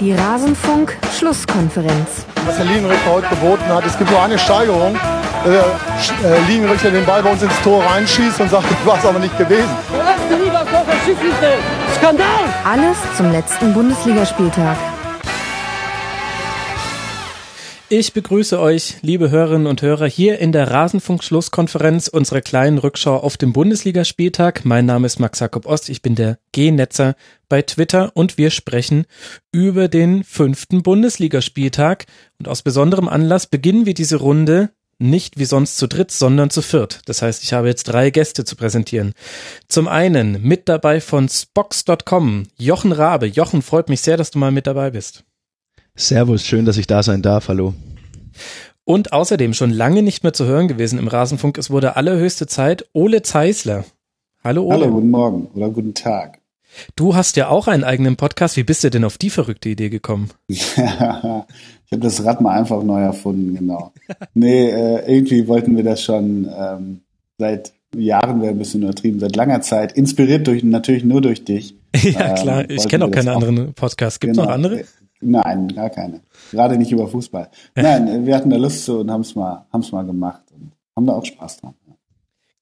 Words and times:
Die 0.00 0.12
Rasenfunk-Schlusskonferenz. 0.12 2.26
Was 2.44 2.56
der 2.56 2.66
Linienrichter 2.66 3.10
heute 3.10 3.28
geboten 3.28 3.64
hat, 3.68 3.86
es 3.86 3.96
gibt 3.96 4.10
nur 4.10 4.22
eine 4.22 4.38
Steigerung. 4.38 4.94
Der 5.44 5.64
äh, 6.30 6.40
Linienrichter 6.48 6.90
den 6.90 7.06
Ball 7.06 7.22
bei 7.22 7.30
uns 7.30 7.42
ins 7.42 7.58
Tor 7.62 7.82
reinschießt 7.84 8.40
und 8.40 8.50
sagt, 8.50 8.66
ich 8.70 8.86
war 8.90 8.98
es 8.98 9.06
aber 9.06 9.18
nicht 9.18 9.38
gewesen. 9.38 9.70
Skandal! 11.96 12.26
Alles 12.64 12.96
zum 13.16 13.32
letzten 13.32 13.72
Bundesligaspieltag. 13.72 14.76
Ich 17.88 18.12
begrüße 18.12 18.58
euch, 18.58 18.96
liebe 19.02 19.30
Hörerinnen 19.30 19.68
und 19.68 19.80
Hörer, 19.80 20.08
hier 20.08 20.40
in 20.40 20.50
der 20.50 20.72
Rasenfunk-Schlusskonferenz 20.72 22.08
unserer 22.08 22.40
kleinen 22.40 22.78
Rückschau 22.78 23.16
auf 23.16 23.36
den 23.36 23.52
Bundesligaspieltag. 23.52 24.64
Mein 24.64 24.86
Name 24.86 25.06
ist 25.06 25.20
Max 25.20 25.38
Jakob 25.38 25.66
Ost, 25.66 25.88
ich 25.88 26.02
bin 26.02 26.16
der 26.16 26.40
G-Netzer 26.50 27.14
bei 27.48 27.62
Twitter 27.62 28.10
und 28.14 28.38
wir 28.38 28.50
sprechen 28.50 29.06
über 29.52 29.86
den 29.86 30.24
fünften 30.24 30.82
Bundesligaspieltag. 30.82 32.06
Und 32.40 32.48
aus 32.48 32.62
besonderem 32.62 33.08
Anlass 33.08 33.46
beginnen 33.46 33.86
wir 33.86 33.94
diese 33.94 34.16
Runde 34.16 34.70
nicht 34.98 35.38
wie 35.38 35.44
sonst 35.44 35.76
zu 35.76 35.86
dritt, 35.86 36.10
sondern 36.10 36.50
zu 36.50 36.62
viert. 36.62 37.02
Das 37.06 37.22
heißt, 37.22 37.44
ich 37.44 37.52
habe 37.52 37.68
jetzt 37.68 37.84
drei 37.84 38.10
Gäste 38.10 38.44
zu 38.44 38.56
präsentieren. 38.56 39.12
Zum 39.68 39.86
einen 39.86 40.42
mit 40.42 40.68
dabei 40.68 41.00
von 41.00 41.28
Spox.com, 41.28 42.48
Jochen 42.58 42.90
Rabe. 42.90 43.26
Jochen, 43.26 43.62
freut 43.62 43.88
mich 43.88 44.00
sehr, 44.00 44.16
dass 44.16 44.32
du 44.32 44.40
mal 44.40 44.50
mit 44.50 44.66
dabei 44.66 44.90
bist. 44.90 45.22
Servus, 45.98 46.44
schön, 46.44 46.66
dass 46.66 46.76
ich 46.76 46.86
da 46.86 47.02
sein 47.02 47.22
darf. 47.22 47.48
Hallo. 47.48 47.72
Und 48.84 49.14
außerdem 49.14 49.54
schon 49.54 49.70
lange 49.70 50.02
nicht 50.02 50.22
mehr 50.24 50.34
zu 50.34 50.44
hören 50.44 50.68
gewesen 50.68 50.98
im 50.98 51.08
Rasenfunk. 51.08 51.56
Es 51.56 51.70
wurde 51.70 51.96
allerhöchste 51.96 52.46
Zeit. 52.46 52.84
Ole 52.92 53.22
Zeisler. 53.22 53.86
Hallo 54.44 54.64
Ole. 54.64 54.74
Hallo, 54.74 54.90
guten 54.92 55.10
Morgen 55.10 55.48
oder 55.54 55.70
guten 55.70 55.94
Tag. 55.94 56.40
Du 56.96 57.14
hast 57.14 57.36
ja 57.36 57.48
auch 57.48 57.66
einen 57.66 57.82
eigenen 57.82 58.16
Podcast. 58.16 58.58
Wie 58.58 58.62
bist 58.62 58.84
du 58.84 58.90
denn 58.90 59.04
auf 59.04 59.16
die 59.16 59.30
verrückte 59.30 59.70
Idee 59.70 59.88
gekommen? 59.88 60.28
ich 60.48 60.76
habe 60.76 61.46
das 61.90 62.22
Rad 62.22 62.42
mal 62.42 62.54
einfach 62.54 62.82
neu 62.82 63.00
erfunden, 63.00 63.54
genau. 63.54 63.92
nee, 64.34 64.68
äh, 64.68 65.10
irgendwie 65.10 65.48
wollten 65.48 65.76
wir 65.76 65.82
das 65.82 66.02
schon 66.02 66.46
ähm, 66.54 67.00
seit 67.38 67.72
Jahren, 67.96 68.42
wäre 68.42 68.52
ein 68.52 68.58
bisschen 68.58 68.82
übertrieben, 68.82 69.18
seit 69.18 69.34
langer 69.34 69.62
Zeit, 69.62 69.92
inspiriert 69.92 70.46
durch 70.46 70.62
natürlich 70.62 71.04
nur 71.04 71.22
durch 71.22 71.44
dich. 71.44 71.74
ja, 72.02 72.34
klar, 72.34 72.60
ähm, 72.68 72.76
ich 72.76 72.86
kenne 72.88 73.06
auch 73.06 73.10
keine 73.10 73.32
anderen 73.32 73.72
Podcasts. 73.72 74.20
Gibt 74.20 74.32
es 74.32 74.36
genau. 74.36 74.48
noch 74.48 74.54
andere? 74.54 74.84
Nein, 75.20 75.68
gar 75.68 75.90
keine. 75.90 76.20
Gerade 76.50 76.76
nicht 76.76 76.92
über 76.92 77.08
Fußball. 77.08 77.48
Nein, 77.74 78.26
wir 78.26 78.36
hatten 78.36 78.50
da 78.50 78.56
Lust 78.56 78.84
zu 78.84 79.00
und 79.00 79.10
haben 79.10 79.22
es 79.22 79.34
mal, 79.34 79.66
haben's 79.72 79.92
mal 79.92 80.04
gemacht 80.04 80.42
und 80.54 80.72
haben 80.94 81.06
da 81.06 81.14
auch 81.14 81.24
Spaß 81.24 81.58
dran. 81.58 81.74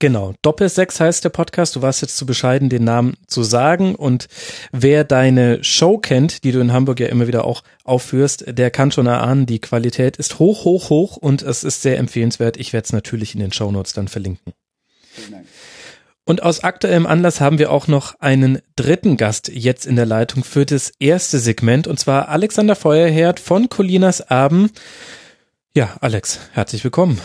Genau, 0.01 0.35
Doppelsechs 0.43 1.01
heißt 1.01 1.25
der 1.25 1.31
Podcast. 1.31 1.77
Du 1.77 1.83
warst 1.83 2.03
jetzt 2.03 2.17
zu 2.17 2.27
bescheiden, 2.27 2.69
den 2.69 2.85
Namen 2.85 3.15
zu 3.27 3.43
sagen. 3.43 3.95
Und 3.95 4.27
wer 4.73 5.03
deine 5.05 5.63
Show 5.65 5.99
kennt, 5.99 6.45
die 6.45 6.53
du 6.53 6.61
in 6.61 6.73
Hamburg 6.73 7.01
ja 7.01 7.07
immer 7.07 7.27
wieder 7.27 7.45
auch 7.45 7.63
aufführst, 7.85 8.45
der 8.47 8.71
kann 8.71 8.91
schon 8.91 9.07
erahnen, 9.07 9.47
die 9.47 9.61
Qualität 9.61 10.17
ist 10.17 10.39
hoch, 10.39 10.65
hoch, 10.65 10.91
hoch 10.91 11.17
und 11.17 11.43
es 11.43 11.65
ist 11.65 11.83
sehr 11.83 11.99
empfehlenswert. 11.99 12.57
Ich 12.57 12.73
werde 12.73 12.85
es 12.85 12.93
natürlich 12.93 13.35
in 13.35 13.41
den 13.41 13.53
Show 13.53 13.71
Notes 13.71 13.93
dann 13.93 14.09
verlinken. 14.09 14.53
Vielen 15.13 15.31
Dank. 15.31 15.47
Und 16.27 16.43
aus 16.43 16.65
aktuellem 16.65 17.07
Anlass 17.07 17.41
haben 17.41 17.59
wir 17.59 17.71
auch 17.71 17.87
noch 17.87 18.19
einen 18.19 18.61
dritten 18.77 19.19
Gast 19.19 19.49
jetzt 19.49 19.85
in 19.85 19.97
der 19.97 20.07
Leitung 20.07 20.43
für 20.43 20.65
das 20.65 20.91
erste 20.99 21.39
Segment 21.39 21.87
und 21.87 22.01
zwar 22.01 22.29
Alexander 22.31 22.77
Feuerherd 22.77 23.41
von 23.41 23.69
Colinas 23.69 24.23
Abend. 24.31 24.73
Ja, 25.75 25.97
Alex, 26.01 26.41
herzlich 26.53 26.83
willkommen. 26.83 27.21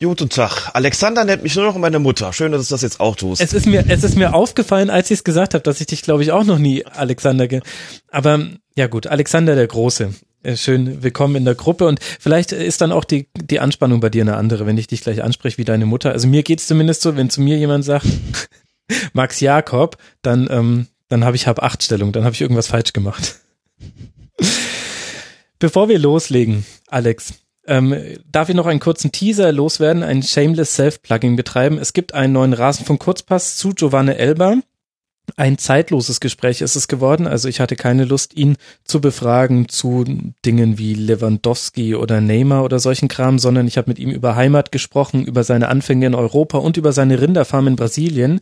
Guten 0.00 0.28
Tag. 0.28 0.70
Alexander 0.72 1.24
nennt 1.24 1.42
mich 1.42 1.56
nur 1.56 1.64
noch 1.64 1.76
meine 1.76 1.98
Mutter. 1.98 2.32
Schön, 2.32 2.52
dass 2.52 2.68
du 2.68 2.74
das 2.74 2.82
jetzt 2.82 3.00
auch 3.00 3.16
tust. 3.16 3.40
Es 3.40 3.52
ist 3.52 3.66
mir, 3.66 3.84
es 3.88 4.04
ist 4.04 4.16
mir 4.16 4.34
aufgefallen, 4.34 4.90
als 4.90 5.10
ich 5.10 5.18
es 5.18 5.24
gesagt 5.24 5.54
habe, 5.54 5.62
dass 5.62 5.80
ich 5.80 5.86
dich, 5.86 6.02
glaube 6.02 6.22
ich, 6.22 6.30
auch 6.30 6.44
noch 6.44 6.58
nie 6.58 6.84
Alexander. 6.86 7.48
Ge 7.48 7.60
Aber 8.08 8.46
ja 8.76 8.86
gut, 8.86 9.08
Alexander 9.08 9.54
der 9.56 9.66
Große. 9.66 10.12
Äh, 10.42 10.56
schön 10.56 11.04
willkommen 11.04 11.36
in 11.36 11.44
der 11.44 11.54
Gruppe 11.54 11.86
und 11.86 12.00
vielleicht 12.02 12.50
ist 12.50 12.80
dann 12.80 12.90
auch 12.90 13.04
die, 13.04 13.28
die 13.36 13.60
Anspannung 13.60 14.00
bei 14.00 14.10
dir 14.10 14.22
eine 14.22 14.36
andere, 14.36 14.66
wenn 14.66 14.76
ich 14.76 14.88
dich 14.88 15.02
gleich 15.02 15.22
anspreche 15.22 15.58
wie 15.58 15.64
deine 15.64 15.86
Mutter. 15.86 16.10
Also 16.10 16.26
mir 16.26 16.42
geht's 16.42 16.66
zumindest 16.66 17.02
so, 17.02 17.16
wenn 17.16 17.30
zu 17.30 17.40
mir 17.40 17.56
jemand 17.58 17.84
sagt, 17.84 18.06
Max 19.12 19.38
Jakob, 19.38 19.98
dann, 20.20 20.48
ähm, 20.50 20.88
dann 21.08 21.24
habe 21.24 21.36
ich 21.36 21.46
hab 21.46 21.62
acht 21.62 21.82
Stellung, 21.84 22.10
dann 22.10 22.24
habe 22.24 22.34
ich 22.34 22.40
irgendwas 22.40 22.66
falsch 22.66 22.92
gemacht. 22.92 23.36
Bevor 25.60 25.88
wir 25.88 26.00
loslegen, 26.00 26.66
Alex, 26.88 27.34
ähm, 27.68 27.94
darf 28.28 28.48
ich 28.48 28.56
noch 28.56 28.66
einen 28.66 28.80
kurzen 28.80 29.12
Teaser 29.12 29.52
loswerden, 29.52 30.02
ein 30.02 30.24
Shameless 30.24 30.74
Self-Plugging 30.74 31.36
betreiben. 31.36 31.78
Es 31.78 31.92
gibt 31.92 32.14
einen 32.14 32.32
neuen 32.32 32.52
Rasenfunk 32.52 33.00
Kurzpass 33.00 33.56
zu 33.56 33.74
Giovanni 33.74 34.10
Elber 34.10 34.56
ein 35.36 35.56
zeitloses 35.56 36.20
Gespräch 36.20 36.60
ist 36.60 36.76
es 36.76 36.88
geworden. 36.88 37.26
Also 37.26 37.48
ich 37.48 37.60
hatte 37.60 37.76
keine 37.76 38.04
Lust, 38.04 38.36
ihn 38.36 38.56
zu 38.84 39.00
befragen 39.00 39.68
zu 39.68 40.04
Dingen 40.44 40.78
wie 40.78 40.94
Lewandowski 40.94 41.94
oder 41.94 42.20
Neymar 42.20 42.64
oder 42.64 42.78
solchen 42.78 43.08
Kram, 43.08 43.38
sondern 43.38 43.66
ich 43.66 43.78
habe 43.78 43.90
mit 43.90 43.98
ihm 43.98 44.10
über 44.10 44.36
Heimat 44.36 44.72
gesprochen, 44.72 45.24
über 45.24 45.44
seine 45.44 45.68
Anfänge 45.68 46.06
in 46.06 46.14
Europa 46.14 46.58
und 46.58 46.76
über 46.76 46.92
seine 46.92 47.20
Rinderfarm 47.20 47.68
in 47.68 47.76
Brasilien. 47.76 48.40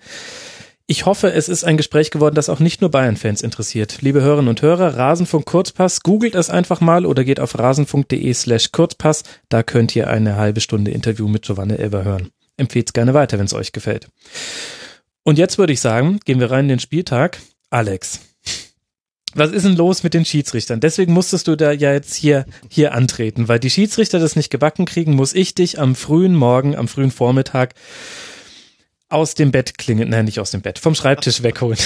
Ich 0.86 1.06
hoffe, 1.06 1.32
es 1.32 1.48
ist 1.48 1.62
ein 1.62 1.76
Gespräch 1.76 2.10
geworden, 2.10 2.34
das 2.34 2.48
auch 2.48 2.58
nicht 2.58 2.80
nur 2.80 2.90
Bayern-Fans 2.90 3.42
interessiert. 3.42 3.98
Liebe 4.02 4.22
Hörerinnen 4.22 4.48
und 4.48 4.60
Hörer, 4.60 4.96
Rasenfunk 4.96 5.46
Kurzpass, 5.46 6.00
googelt 6.00 6.34
es 6.34 6.50
einfach 6.50 6.80
mal 6.80 7.06
oder 7.06 7.22
geht 7.22 7.38
auf 7.38 7.56
rasenfunk.de 7.56 8.34
slash 8.34 8.72
Kurzpass. 8.72 9.22
Da 9.48 9.62
könnt 9.62 9.94
ihr 9.94 10.10
eine 10.10 10.34
halbe 10.34 10.60
Stunde 10.60 10.90
Interview 10.90 11.28
mit 11.28 11.42
Giovanni 11.42 11.74
Elber 11.74 12.02
hören. 12.02 12.30
Empfehlt 12.56 12.88
es 12.88 12.92
gerne 12.92 13.14
weiter, 13.14 13.38
wenn 13.38 13.46
es 13.46 13.54
euch 13.54 13.70
gefällt. 13.70 14.08
Und 15.22 15.38
jetzt 15.38 15.58
würde 15.58 15.72
ich 15.72 15.80
sagen, 15.80 16.20
gehen 16.24 16.40
wir 16.40 16.50
rein 16.50 16.64
in 16.64 16.68
den 16.70 16.80
Spieltag. 16.80 17.38
Alex, 17.70 18.20
was 19.34 19.52
ist 19.52 19.64
denn 19.64 19.76
los 19.76 20.02
mit 20.02 20.14
den 20.14 20.24
Schiedsrichtern? 20.24 20.80
Deswegen 20.80 21.12
musstest 21.12 21.46
du 21.46 21.56
da 21.56 21.70
ja 21.70 21.92
jetzt 21.92 22.14
hier, 22.14 22.46
hier 22.68 22.94
antreten, 22.94 23.48
weil 23.48 23.60
die 23.60 23.70
Schiedsrichter 23.70 24.18
das 24.18 24.34
nicht 24.34 24.50
gebacken 24.50 24.86
kriegen, 24.86 25.14
muss 25.14 25.34
ich 25.34 25.54
dich 25.54 25.78
am 25.78 25.94
frühen 25.94 26.34
Morgen, 26.34 26.74
am 26.74 26.88
frühen 26.88 27.10
Vormittag 27.10 27.74
aus 29.08 29.34
dem 29.34 29.50
Bett 29.50 29.78
klingen, 29.78 30.08
nein, 30.08 30.24
nicht 30.24 30.40
aus 30.40 30.50
dem 30.50 30.62
Bett, 30.62 30.78
vom 30.78 30.94
Schreibtisch 30.94 31.42
wegholen. 31.42 31.78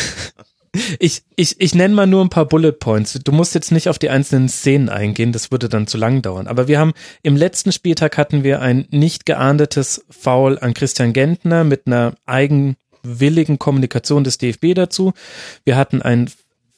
Ich, 0.98 1.22
ich, 1.36 1.60
ich 1.60 1.74
nenne 1.74 1.94
mal 1.94 2.06
nur 2.06 2.24
ein 2.24 2.30
paar 2.30 2.46
Bullet 2.46 2.72
Points. 2.72 3.12
Du 3.22 3.30
musst 3.30 3.54
jetzt 3.54 3.70
nicht 3.70 3.88
auf 3.88 3.98
die 3.98 4.10
einzelnen 4.10 4.48
Szenen 4.48 4.88
eingehen, 4.88 5.30
das 5.30 5.52
würde 5.52 5.68
dann 5.68 5.86
zu 5.86 5.98
lang 5.98 6.20
dauern. 6.20 6.48
Aber 6.48 6.66
wir 6.66 6.80
haben 6.80 6.94
im 7.22 7.36
letzten 7.36 7.70
Spieltag 7.70 8.18
hatten 8.18 8.42
wir 8.42 8.60
ein 8.60 8.86
nicht 8.90 9.24
geahndetes 9.24 10.04
Foul 10.10 10.58
an 10.58 10.74
Christian 10.74 11.12
Gentner 11.12 11.62
mit 11.62 11.86
einer 11.86 12.16
eigen 12.26 12.76
willigen 13.04 13.58
Kommunikation 13.58 14.24
des 14.24 14.38
DFB 14.38 14.74
dazu. 14.74 15.12
Wir 15.64 15.76
hatten 15.76 16.02
ein 16.02 16.30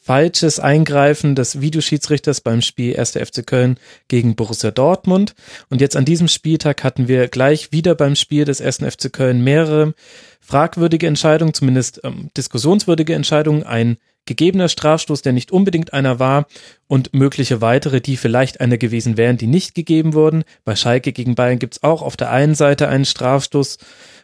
falsches 0.06 0.60
Eingreifen 0.60 1.34
des 1.34 1.60
Videoschiedsrichters 1.60 2.40
beim 2.40 2.62
Spiel 2.62 2.96
1. 2.96 3.12
FC 3.12 3.44
Köln 3.44 3.76
gegen 4.06 4.36
Borussia 4.36 4.70
Dortmund. 4.70 5.34
Und 5.68 5.80
jetzt 5.80 5.96
an 5.96 6.04
diesem 6.04 6.28
Spieltag 6.28 6.84
hatten 6.84 7.08
wir 7.08 7.26
gleich 7.26 7.72
wieder 7.72 7.96
beim 7.96 8.14
Spiel 8.14 8.44
des 8.44 8.60
1. 8.60 8.84
FC 8.84 9.12
Köln 9.12 9.42
mehrere 9.42 9.94
fragwürdige 10.40 11.08
Entscheidungen, 11.08 11.54
zumindest 11.54 12.02
ähm, 12.04 12.30
diskussionswürdige 12.36 13.14
Entscheidungen, 13.14 13.64
ein 13.64 13.96
gegebener 14.26 14.68
Strafstoß, 14.68 15.22
der 15.22 15.32
nicht 15.32 15.50
unbedingt 15.50 15.92
einer 15.92 16.20
war 16.20 16.46
und 16.86 17.12
mögliche 17.12 17.60
weitere, 17.60 18.00
die 18.00 18.16
vielleicht 18.16 18.60
einer 18.60 18.78
gewesen 18.78 19.16
wären, 19.16 19.38
die 19.38 19.48
nicht 19.48 19.74
gegeben 19.74 20.14
wurden. 20.14 20.44
Bei 20.64 20.76
Schalke 20.76 21.12
gegen 21.12 21.34
Bayern 21.34 21.58
gibt's 21.58 21.82
auch 21.82 22.02
auf 22.02 22.16
der 22.16 22.30
einen 22.30 22.54
Seite 22.54 22.88
einen 22.88 23.04
Strafstoß 23.04 23.78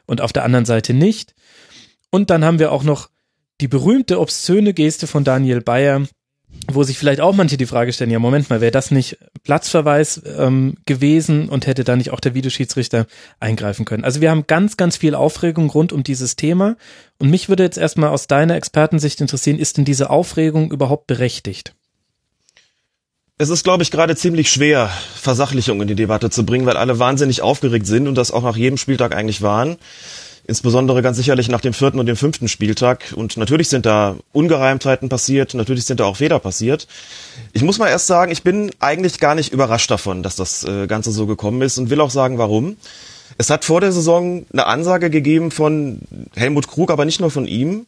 und 0.07 0.21
auf 0.21 0.33
der 0.33 0.45
anderen 0.45 0.65
Seite 0.65 0.95
nicht. 0.95 1.35
Und 2.13 2.29
dann 2.29 2.45
haben 2.45 2.59
wir 2.59 2.71
auch 2.73 2.85
noch 2.85 3.09
die 3.63 3.69
berühmte 3.69 4.21
obszöne 4.21 4.75
Geste 4.75 5.07
von 5.07 5.25
Daniel 5.25 5.63
Bayer, 5.63 6.03
wo 6.71 6.83
sich 6.83 6.99
vielleicht 6.99 7.23
auch 7.23 7.35
manche 7.35 7.57
die 7.57 7.67
Frage 7.67 7.93
stellen, 7.93 8.11
ja 8.11 8.19
Moment 8.19 8.51
mal, 8.51 8.61
wäre 8.61 8.71
das 8.71 8.91
nicht 8.91 9.17
Platzverweis 9.45 10.21
ähm, 10.37 10.77
gewesen 10.85 11.49
und 11.49 11.67
hätte 11.67 11.85
da 11.85 11.97
nicht 11.97 12.11
auch 12.11 12.21
der 12.21 12.35
Videoschiedsrichter 12.35 13.07
eingreifen 13.41 13.87
können? 13.87 14.05
Also 14.05 14.21
wir 14.21 14.31
haben 14.31 14.47
ganz, 14.47 14.77
ganz 14.77 14.99
viel 14.99 15.15
Aufregung 15.15 15.71
rund 15.71 15.91
um 15.93 16.03
dieses 16.03 16.37
Thema 16.37 16.77
und 17.19 17.31
mich 17.31 17.49
würde 17.49 17.63
jetzt 17.63 17.79
erstmal 17.79 18.11
aus 18.11 18.27
deiner 18.27 18.57
Expertensicht 18.57 19.23
interessieren, 19.23 19.59
ist 19.59 19.79
denn 19.79 19.87
diese 19.87 20.11
Aufregung 20.11 20.71
überhaupt 20.71 21.07
berechtigt? 21.07 21.75
Es 23.39 23.49
ist, 23.49 23.65
glaube 23.65 23.83
ich, 23.83 23.91
gerade 23.91 24.15
ziemlich 24.17 24.53
schwer, 24.53 24.91
Versachlichung 25.15 25.81
in 25.81 25.89
die 25.89 25.95
Debatte 25.95 26.29
zu 26.29 26.45
bringen, 26.45 26.67
weil 26.67 26.77
alle 26.77 26.99
wahnsinnig 26.99 27.41
aufgeregt 27.41 27.87
sind 27.87 28.07
und 28.07 28.15
das 28.17 28.31
auch 28.31 28.43
nach 28.43 28.57
jedem 28.57 28.77
Spieltag 28.77 29.17
eigentlich 29.17 29.41
waren. 29.41 29.79
Insbesondere 30.45 31.03
ganz 31.03 31.17
sicherlich 31.17 31.49
nach 31.49 31.61
dem 31.61 31.73
vierten 31.73 32.01
und 32.01 32.07
dem 32.07 32.17
fünften 32.17 32.49
Spieltag. 32.49 33.13
Und 33.15 33.37
natürlich 33.37 33.69
sind 33.69 33.87
da 33.87 34.17
Ungereimtheiten 34.33 35.09
passiert, 35.09 35.55
natürlich 35.55 35.85
sind 35.85 36.01
da 36.01 36.05
auch 36.05 36.17
Fehler 36.17 36.41
passiert. 36.41 36.89
Ich 37.53 37.63
muss 37.63 37.79
mal 37.79 37.89
erst 37.89 38.09
sagen, 38.09 38.33
ich 38.33 38.43
bin 38.43 38.73
eigentlich 38.81 39.21
gar 39.21 39.37
nicht 39.37 39.53
überrascht 39.53 39.91
davon, 39.91 40.23
dass 40.25 40.35
das 40.35 40.65
äh, 40.65 40.89
Ganze 40.89 41.13
so 41.13 41.27
gekommen 41.27 41.63
ist 41.63 41.79
und 41.79 41.91
will 41.91 42.01
auch 42.01 42.11
sagen, 42.11 42.39
warum. 42.39 42.77
Es 43.39 43.51
hat 43.51 43.65
vor 43.65 43.81
der 43.81 43.93
Saison 43.93 44.45
eine 44.53 44.67
Ansage 44.67 45.11
gegeben 45.11 45.51
von 45.51 46.01
Helmut 46.35 46.69
Krug, 46.69 46.91
aber 46.91 47.05
nicht 47.05 47.21
nur 47.21 47.31
von 47.31 47.47
ihm, 47.47 47.87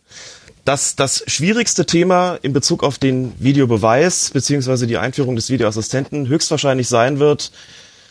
dass 0.64 0.96
das 0.96 1.24
schwierigste 1.26 1.86
Thema 1.86 2.38
in 2.40 2.52
Bezug 2.52 2.82
auf 2.82 2.98
den 2.98 3.32
Videobeweis 3.38 4.30
beziehungsweise 4.30 4.86
die 4.86 4.96
Einführung 4.96 5.36
des 5.36 5.50
Videoassistenten 5.50 6.28
höchstwahrscheinlich 6.28 6.88
sein 6.88 7.18
wird, 7.18 7.52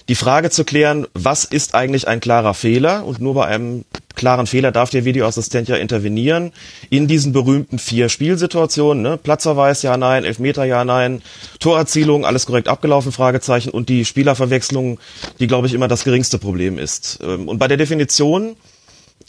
die 0.10 0.16
Frage 0.16 0.50
zu 0.50 0.66
klären, 0.66 1.08
was 1.14 1.46
ist 1.46 1.76
eigentlich 1.76 2.08
ein 2.08 2.20
klarer 2.20 2.54
Fehler? 2.54 3.06
Und 3.06 3.22
nur 3.22 3.36
bei 3.36 3.46
einem 3.46 3.86
klaren 4.16 4.48
Fehler 4.48 4.72
darf 4.72 4.90
der 4.90 5.06
Videoassistent 5.06 5.70
ja 5.70 5.76
intervenieren 5.76 6.52
in 6.90 7.08
diesen 7.08 7.32
berühmten 7.32 7.80
vier 7.80 8.10
Spielsituationen. 8.10 9.02
Ne? 9.02 9.18
Platzverweis, 9.18 9.82
ja, 9.82 9.98
nein, 9.98 10.26
Elfmeter, 10.26 10.66
ja, 10.66 10.84
nein, 10.84 11.22
Torerzielung, 11.60 12.26
alles 12.26 12.46
korrekt 12.46 12.68
abgelaufen, 12.68 13.12
Fragezeichen 13.12 13.70
und 13.70 13.90
die 13.90 14.06
Spielerverwechslung, 14.06 15.00
die, 15.40 15.48
glaube 15.48 15.68
ich, 15.68 15.74
immer 15.74 15.88
das 15.88 16.04
geringste 16.04 16.38
Problem 16.38 16.78
ist. 16.78 17.20
Ähm, 17.24 17.48
und 17.48 17.58
bei 17.58 17.68
der 17.68 17.78
Definition, 17.78 18.56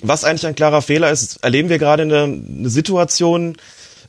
was 0.03 0.25
eigentlich 0.25 0.47
ein 0.47 0.57
klarer 0.57 0.83
Fehler 0.83 1.11
ist, 1.11 1.43
erleben 1.43 1.69
wir 1.69 1.79
gerade 1.79 2.03
eine, 2.03 2.25
eine 2.25 2.69
Situation, 2.69 3.57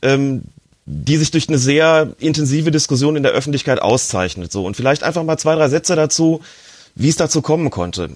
ähm, 0.01 0.43
die 0.85 1.17
sich 1.17 1.31
durch 1.31 1.49
eine 1.49 1.57
sehr 1.57 2.13
intensive 2.19 2.69
Diskussion 2.69 3.15
in 3.15 3.23
der 3.23 3.31
Öffentlichkeit 3.31 3.81
auszeichnet. 3.81 4.51
So 4.51 4.65
und 4.65 4.77
vielleicht 4.77 5.03
einfach 5.03 5.23
mal 5.23 5.37
zwei, 5.37 5.55
drei 5.55 5.67
Sätze 5.67 5.95
dazu, 5.95 6.41
wie 6.93 7.09
es 7.09 7.17
dazu 7.17 7.41
kommen 7.41 7.71
konnte. 7.71 8.11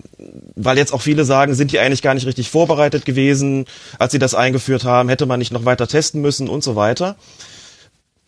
Weil 0.56 0.78
jetzt 0.78 0.94
auch 0.94 1.02
viele 1.02 1.26
sagen, 1.26 1.56
sind 1.56 1.72
die 1.72 1.80
eigentlich 1.80 2.02
gar 2.02 2.14
nicht 2.14 2.28
richtig 2.28 2.50
vorbereitet 2.50 3.06
gewesen, 3.06 3.66
als 3.98 4.12
sie 4.12 4.20
das 4.20 4.36
eingeführt 4.36 4.86
haben, 4.86 5.10
hätte 5.10 5.26
man 5.26 5.40
nicht 5.40 5.52
noch 5.52 5.66
weiter 5.66 5.88
testen 5.88 6.22
müssen 6.22 6.48
und 6.48 6.64
so 6.64 6.76
weiter. 6.76 7.16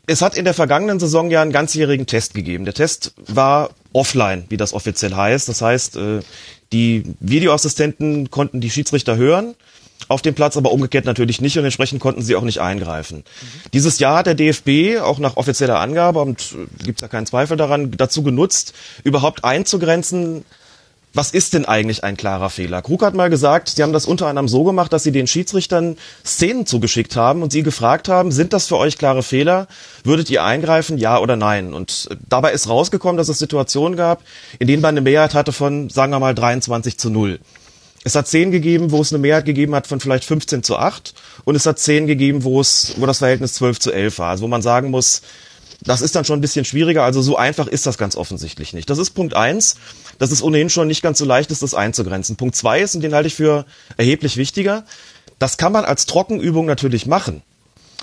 Es 0.07 0.21
hat 0.23 0.35
in 0.35 0.43
der 0.43 0.55
vergangenen 0.55 0.99
Saison 0.99 1.29
ja 1.29 1.41
einen 1.41 1.51
ganzjährigen 1.51 2.07
Test 2.07 2.33
gegeben. 2.33 2.65
Der 2.65 2.73
Test 2.73 3.13
war 3.27 3.69
offline, 3.93 4.45
wie 4.49 4.57
das 4.57 4.73
offiziell 4.73 5.15
heißt. 5.15 5.47
Das 5.47 5.61
heißt, 5.61 5.95
äh, 5.95 6.19
die 6.73 7.03
Videoassistenten 7.19 8.31
konnten 8.31 8.59
die 8.59 8.71
Schiedsrichter 8.71 9.15
hören 9.15 9.55
auf 10.09 10.21
dem 10.21 10.33
Platz, 10.33 10.57
aber 10.57 10.71
umgekehrt 10.71 11.05
natürlich 11.05 11.41
nicht 11.41 11.57
und 11.57 11.63
entsprechend 11.63 11.99
konnten 11.99 12.21
sie 12.21 12.35
auch 12.35 12.43
nicht 12.43 12.59
eingreifen. 12.59 13.19
Mhm. 13.19 13.69
Dieses 13.73 13.99
Jahr 13.99 14.17
hat 14.17 14.27
der 14.27 14.35
DFB 14.35 15.01
auch 15.01 15.19
nach 15.19 15.37
offizieller 15.37 15.79
Angabe 15.79 16.21
und 16.21 16.53
äh, 16.53 16.83
gibt 16.83 17.01
ja 17.01 17.07
keinen 17.07 17.25
Zweifel 17.25 17.57
daran 17.57 17.91
dazu 17.91 18.23
genutzt, 18.23 18.73
überhaupt 19.03 19.43
einzugrenzen, 19.43 20.43
was 21.13 21.31
ist 21.31 21.53
denn 21.53 21.65
eigentlich 21.65 22.03
ein 22.05 22.15
klarer 22.15 22.49
Fehler? 22.49 22.81
Krug 22.81 23.03
hat 23.03 23.15
mal 23.15 23.29
gesagt, 23.29 23.67
sie 23.69 23.83
haben 23.83 23.91
das 23.91 24.05
unter 24.05 24.27
anderem 24.27 24.47
so 24.47 24.63
gemacht, 24.63 24.93
dass 24.93 25.03
sie 25.03 25.11
den 25.11 25.27
Schiedsrichtern 25.27 25.97
Szenen 26.25 26.65
zugeschickt 26.65 27.17
haben 27.17 27.43
und 27.43 27.51
sie 27.51 27.63
gefragt 27.63 28.07
haben, 28.07 28.31
sind 28.31 28.53
das 28.53 28.67
für 28.67 28.77
euch 28.77 28.97
klare 28.97 29.21
Fehler? 29.21 29.67
Würdet 30.05 30.29
ihr 30.29 30.43
eingreifen, 30.43 30.97
ja 30.97 31.19
oder 31.19 31.35
nein? 31.35 31.73
Und 31.73 32.07
äh, 32.11 32.15
dabei 32.29 32.53
ist 32.53 32.69
rausgekommen, 32.69 33.17
dass 33.17 33.27
es 33.27 33.39
Situationen 33.39 33.97
gab, 33.97 34.23
in 34.59 34.67
denen 34.67 34.81
man 34.81 34.93
eine 34.93 35.01
Mehrheit 35.01 35.33
hatte 35.33 35.51
von, 35.51 35.89
sagen 35.89 36.13
wir 36.13 36.19
mal, 36.19 36.33
23 36.33 36.97
zu 36.97 37.09
0. 37.09 37.39
Es 38.03 38.15
hat 38.15 38.27
zehn 38.27 38.51
gegeben, 38.51 38.91
wo 38.91 39.01
es 39.01 39.13
eine 39.13 39.19
Mehrheit 39.19 39.45
gegeben 39.45 39.75
hat 39.75 39.85
von 39.85 39.99
vielleicht 39.99 40.25
15 40.25 40.63
zu 40.63 40.77
8 40.77 41.13
und 41.43 41.55
es 41.55 41.65
hat 41.65 41.77
zehn 41.77 42.07
gegeben, 42.07 42.43
wo 42.43 42.59
es, 42.59 42.95
wo 42.97 43.05
das 43.05 43.19
Verhältnis 43.19 43.53
12 43.53 43.79
zu 43.79 43.91
11 43.91 44.17
war. 44.19 44.29
Also 44.31 44.43
wo 44.43 44.47
man 44.47 44.61
sagen 44.61 44.89
muss, 44.89 45.21
das 45.83 46.01
ist 46.01 46.15
dann 46.15 46.25
schon 46.25 46.39
ein 46.39 46.41
bisschen 46.41 46.65
schwieriger. 46.65 47.03
Also 47.03 47.21
so 47.21 47.37
einfach 47.37 47.67
ist 47.67 47.85
das 47.85 47.97
ganz 47.97 48.15
offensichtlich 48.15 48.73
nicht. 48.73 48.89
Das 48.89 48.97
ist 48.97 49.11
Punkt 49.11 49.35
eins, 49.35 49.75
dass 50.17 50.31
es 50.31 50.41
ohnehin 50.41 50.69
schon 50.69 50.87
nicht 50.87 51.03
ganz 51.03 51.19
so 51.19 51.25
leicht 51.25 51.51
ist, 51.51 51.61
das 51.61 51.73
einzugrenzen. 51.73 52.37
Punkt 52.37 52.55
zwei 52.55 52.81
ist, 52.81 52.95
und 52.95 53.01
den 53.01 53.13
halte 53.13 53.27
ich 53.27 53.35
für 53.35 53.65
erheblich 53.97 54.37
wichtiger, 54.37 54.83
das 55.37 55.57
kann 55.57 55.71
man 55.71 55.85
als 55.85 56.05
Trockenübung 56.05 56.65
natürlich 56.65 57.05
machen. 57.05 57.41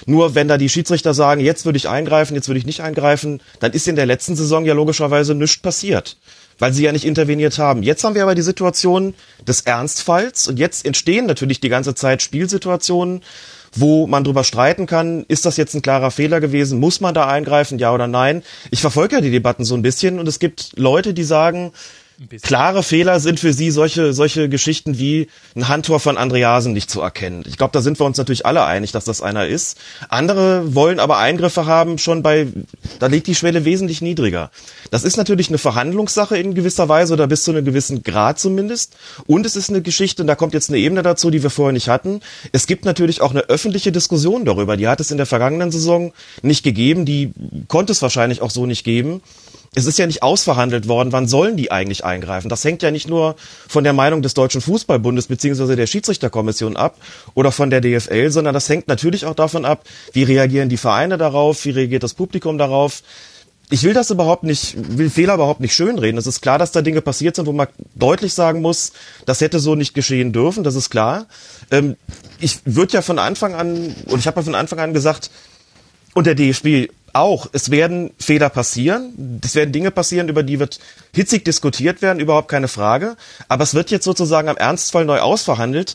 Nur 0.07 0.37
wenn 0.37 0.47
da 0.47 0.59
die 0.59 0.69
Schiedsrichter 0.69 1.13
sagen, 1.13 1.41
jetzt 1.41 1.65
würde 1.65 1.77
ich 1.77 1.89
eingreifen, 1.89 2.37
jetzt 2.37 2.49
würde 2.49 2.59
ich 2.59 2.67
nicht 2.67 2.83
eingreifen, 2.83 3.41
dann 3.59 3.73
ist 3.73 3.89
in 3.89 3.97
der 3.97 4.07
letzten 4.07 4.37
Saison 4.37 4.65
ja 4.65 4.75
logischerweise 4.75 5.35
nichts 5.35 5.59
passiert 5.61 6.17
weil 6.59 6.73
sie 6.73 6.85
ja 6.85 6.93
nicht 6.93 7.05
interveniert 7.05 7.59
haben. 7.59 7.83
Jetzt 7.83 8.05
haben 8.05 8.15
wir 8.15 8.23
aber 8.23 8.35
die 8.35 8.43
Situation 8.43 9.15
des 9.47 9.63
Ernstfalls 9.63 10.49
und 10.49 10.59
jetzt 10.59 10.85
entstehen 10.85 11.27
natürlich 11.27 11.61
die 11.61 11.69
ganze 11.69 11.95
Zeit 11.95 12.23
Spielsituationen, 12.23 13.23
wo 13.75 14.07
man 14.07 14.25
drüber 14.25 14.45
streiten 14.45 14.87
kann, 14.87 15.25
ist 15.29 15.45
das 15.45 15.57
jetzt 15.57 15.75
ein 15.75 15.83
klarer 15.83 16.11
Fehler 16.11 16.41
gewesen, 16.41 16.81
muss 16.81 17.01
man 17.01 17.15
da 17.15 17.27
eingreifen, 17.27 17.79
ja 17.79 17.93
oder 17.93 18.07
nein. 18.07 18.43
Ich 18.71 18.81
verfolge 18.81 19.17
ja 19.17 19.21
die 19.21 19.31
Debatten 19.31 19.65
so 19.65 19.75
ein 19.75 19.83
bisschen 19.83 20.19
und 20.19 20.27
es 20.27 20.39
gibt 20.39 20.73
Leute, 20.77 21.15
die 21.15 21.25
sagen, 21.25 21.73
Klare 22.43 22.83
Fehler 22.83 23.21
sind 23.21 23.39
für 23.39 23.53
Sie 23.53 23.71
solche, 23.71 24.13
solche 24.13 24.49
Geschichten 24.49 24.99
wie 24.99 25.29
ein 25.55 25.69
Handtor 25.69 26.01
von 26.01 26.19
Andreasen 26.19 26.73
nicht 26.73 26.91
zu 26.91 27.01
erkennen. 27.01 27.45
Ich 27.47 27.57
glaube, 27.57 27.71
da 27.73 27.81
sind 27.81 28.01
wir 28.01 28.07
uns 28.07 28.19
natürlich 28.19 28.45
alle 28.45 28.65
einig, 28.65 28.91
dass 28.91 29.05
das 29.05 29.23
einer 29.23 29.47
ist. 29.47 29.79
Andere 30.09 30.75
wollen 30.75 30.99
aber 30.99 31.19
Eingriffe 31.19 31.67
haben, 31.67 31.97
schon 31.99 32.25
bei, 32.25 32.49
da 32.99 33.07
liegt 33.07 33.29
die 33.29 33.37
Schwelle 33.37 33.65
wesentlich 33.65 34.03
niedriger. 34.03 34.51
Das 34.91 35.05
ist 35.05 35.17
natürlich 35.17 35.49
eine 35.49 35.59
Verhandlungssache 35.59 36.37
in 36.37 36.57
gewisser 36.57 36.89
Weise 36.89 37.13
oder 37.13 37.29
bis 37.29 37.45
zu 37.45 37.53
einem 37.53 37.65
gewissen 37.65 38.03
Grad 38.03 38.41
zumindest. 38.41 38.97
Und 39.29 39.47
es 39.47 39.55
ist 39.55 39.71
eine 39.71 39.81
Geschichte, 39.81 40.25
und 40.25 40.27
da 40.27 40.35
kommt 40.35 40.55
jetzt 40.55 40.71
eine 40.71 40.79
Ebene 40.79 41.05
dazu, 41.05 41.31
die 41.31 41.45
wir 41.45 41.51
vorher 41.51 41.73
nicht 41.73 41.89
hatten. 41.89 42.21
Es 42.51 42.67
gibt 42.67 42.85
natürlich 42.85 43.21
auch 43.21 43.31
eine 43.31 43.43
öffentliche 43.43 43.93
Diskussion 43.93 44.45
darüber. 44.45 44.77
Die 44.77 44.89
hat 44.89 44.99
es 44.99 45.13
in 45.13 45.19
der 45.19 45.27
vergangenen 45.27 45.71
Saison 45.71 46.13
nicht 46.43 46.65
gegeben. 46.65 47.05
Die 47.05 47.31
konnte 47.69 47.93
es 47.93 48.03
wahrscheinlich 48.03 48.43
auch 48.43 48.51
so 48.51 48.67
nicht 48.67 48.83
geben 48.83 49.23
es 49.79 49.87
ist 49.87 49.99
ja 49.99 50.07
nicht 50.07 50.23
ausverhandelt 50.23 50.89
worden, 50.89 51.13
wann 51.13 51.29
sollen 51.29 51.57
die 51.57 51.71
eigentlich 51.71 52.05
eingreifen. 52.05 52.49
Das 52.49 52.65
hängt 52.65 52.83
ja 52.83 52.91
nicht 52.91 53.09
nur 53.09 53.37
von 53.69 53.85
der 53.85 53.93
Meinung 53.93 54.23
des 54.23 54.35
Deutschen 54.35 54.61
Fußballbundes 54.61 55.29
beziehungsweise 55.29 55.77
der 55.77 55.87
Schiedsrichterkommission 55.87 56.77
ab 56.77 56.97
oder 57.35 57.53
von 57.53 57.71
der 57.71 57.81
DFL, 57.81 58.31
sondern 58.31 58.55
das 58.55 58.69
hängt 58.69 58.89
natürlich 58.89 59.25
auch 59.25 59.35
davon 59.35 59.65
ab, 59.65 59.85
wie 60.13 60.25
reagieren 60.25 60.69
die 60.69 60.77
Vereine 60.77 61.19
darauf, 61.19 61.65
wie 61.65 61.71
reagiert 61.71 62.03
das 62.03 62.15
Publikum 62.15 62.59
darauf. 62.59 63.03
Ich 63.71 63.83
will 63.83 63.93
das 63.93 64.11
überhaupt 64.11 64.45
nicht, 64.45 64.77
will 64.97 65.11
Fehler 65.11 65.35
überhaupt 65.35 65.61
nicht 65.61 65.75
schönreden. 65.75 66.19
Es 66.19 66.27
ist 66.27 66.41
klar, 66.41 66.59
dass 66.59 66.73
da 66.73 66.81
Dinge 66.81 67.03
passiert 67.03 67.37
sind, 67.37 67.47
wo 67.47 67.53
man 67.53 67.69
deutlich 67.95 68.33
sagen 68.33 68.63
muss, 68.63 68.93
das 69.27 69.43
hätte 69.43 69.61
so 69.61 69.75
nicht 69.75 69.93
geschehen 69.93 70.33
dürfen, 70.33 70.65
das 70.65 70.75
ist 70.75 70.89
klar. 70.89 71.27
Ähm, 71.71 71.97
ich 72.41 72.61
würde 72.65 72.95
ja 72.95 73.03
von 73.03 73.19
Anfang 73.19 73.55
an, 73.55 73.95
und 74.07 74.19
ich 74.19 74.27
habe 74.27 74.41
ja 74.41 74.45
von 74.45 74.55
Anfang 74.55 74.79
an 74.79 74.95
gesagt, 74.95 75.31
und 76.19 76.27
der 76.27 76.35
DFB 76.35 76.91
auch, 77.13 77.47
es 77.53 77.71
werden 77.71 78.11
Fehler 78.19 78.49
passieren, 78.49 79.41
es 79.45 79.55
werden 79.55 79.71
Dinge 79.71 79.93
passieren, 79.93 80.29
über 80.29 80.43
die 80.43 80.59
wird 80.59 80.81
hitzig 81.15 81.45
diskutiert 81.45 82.03
werden, 82.03 82.19
überhaupt 82.19 82.49
keine 82.49 82.67
Frage, 82.67 83.17
aber 83.47 83.63
es 83.63 83.73
wird 83.73 83.93
jetzt 83.93 84.03
sozusagen 84.03 84.49
am 84.49 84.57
Ernstfall 84.57 85.05
neu 85.05 85.21
ausverhandelt. 85.21 85.95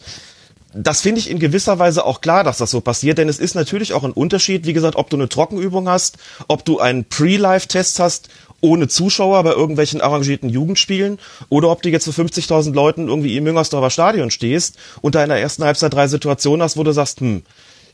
Das 0.74 1.02
finde 1.02 1.20
ich 1.20 1.30
in 1.30 1.40
gewisser 1.40 1.78
Weise 1.78 2.06
auch 2.06 2.22
klar, 2.22 2.46
dass 2.46 2.58
das 2.58 2.72
so 2.72 2.80
passiert, 2.80 3.18
denn 3.18 3.28
es 3.28 3.38
ist 3.38 3.54
natürlich 3.54 3.92
auch 3.92 4.06
ein 4.06 4.14
Unterschied, 4.14 4.66
wie 4.66 4.72
gesagt, 4.72 4.96
ob 4.96 5.10
du 5.10 5.18
eine 5.18 5.28
Trockenübung 5.28 5.90
hast, 5.90 6.18
ob 6.48 6.64
du 6.64 6.80
einen 6.80 7.04
Pre-Live-Test 7.04 8.00
hast 8.00 8.30
ohne 8.62 8.88
Zuschauer 8.88 9.44
bei 9.44 9.52
irgendwelchen 9.52 10.00
arrangierten 10.00 10.50
Jugendspielen 10.50 11.20
oder 11.50 11.70
ob 11.70 11.82
du 11.82 11.90
jetzt 11.90 12.06
für 12.06 12.24
50.000 12.24 12.74
Leuten 12.74 13.10
irgendwie 13.10 13.36
im 13.36 13.44
Müngersdorfer 13.44 13.90
Stadion 13.90 14.32
stehst 14.32 14.78
und 15.02 15.16
da 15.16 15.24
in 15.24 15.30
der 15.30 15.42
ersten 15.42 15.66
Halbzeit 15.66 15.94
drei 15.94 16.08
Situationen 16.08 16.64
hast, 16.64 16.78
wo 16.78 16.84
du 16.84 16.94
sagst, 16.94 17.20
hm, 17.20 17.44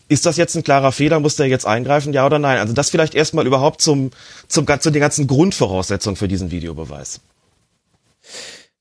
ist 0.10 0.26
das 0.26 0.38
jetzt 0.38 0.56
ein 0.56 0.64
klarer 0.64 0.92
Fehler? 0.92 1.20
Muss 1.20 1.38
der 1.38 1.48
jetzt 1.48 1.66
eingreifen? 1.66 2.12
Ja 2.12 2.26
oder 2.26 2.40
nein? 2.40 2.58
Also 2.58 2.74
das 2.74 2.90
vielleicht 2.90 3.16
erstmal 3.16 3.48
überhaupt 3.48 3.82
zum, 3.82 4.12
zum, 4.48 4.66
zu 4.80 4.90
den 4.90 5.00
ganzen 5.00 5.28
Grundvoraussetzungen 5.28 6.18
für 6.18 6.28
diesen 6.28 6.52
Videobeweis. 6.52 7.22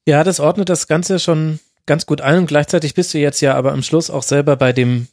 Ja, 0.07 0.25
das 0.25 0.41
ordnet 0.41 0.69
das 0.69 0.89
Ganze 0.89 1.19
schon 1.19 1.61
ganz 1.87 2.07
gut 2.07 2.21
ein 2.21 2.39
und 2.39 2.47
gleichzeitig 2.47 2.95
bist 2.95 3.15
du 3.15 3.19
jetzt 3.19 3.41
ja 3.41 3.55
aber 3.55 3.73
am 3.73 3.83
Schluss 3.83 4.11
auch 4.11 4.23
selber 4.23 4.57
bei 4.57 4.73
dem 4.73 5.09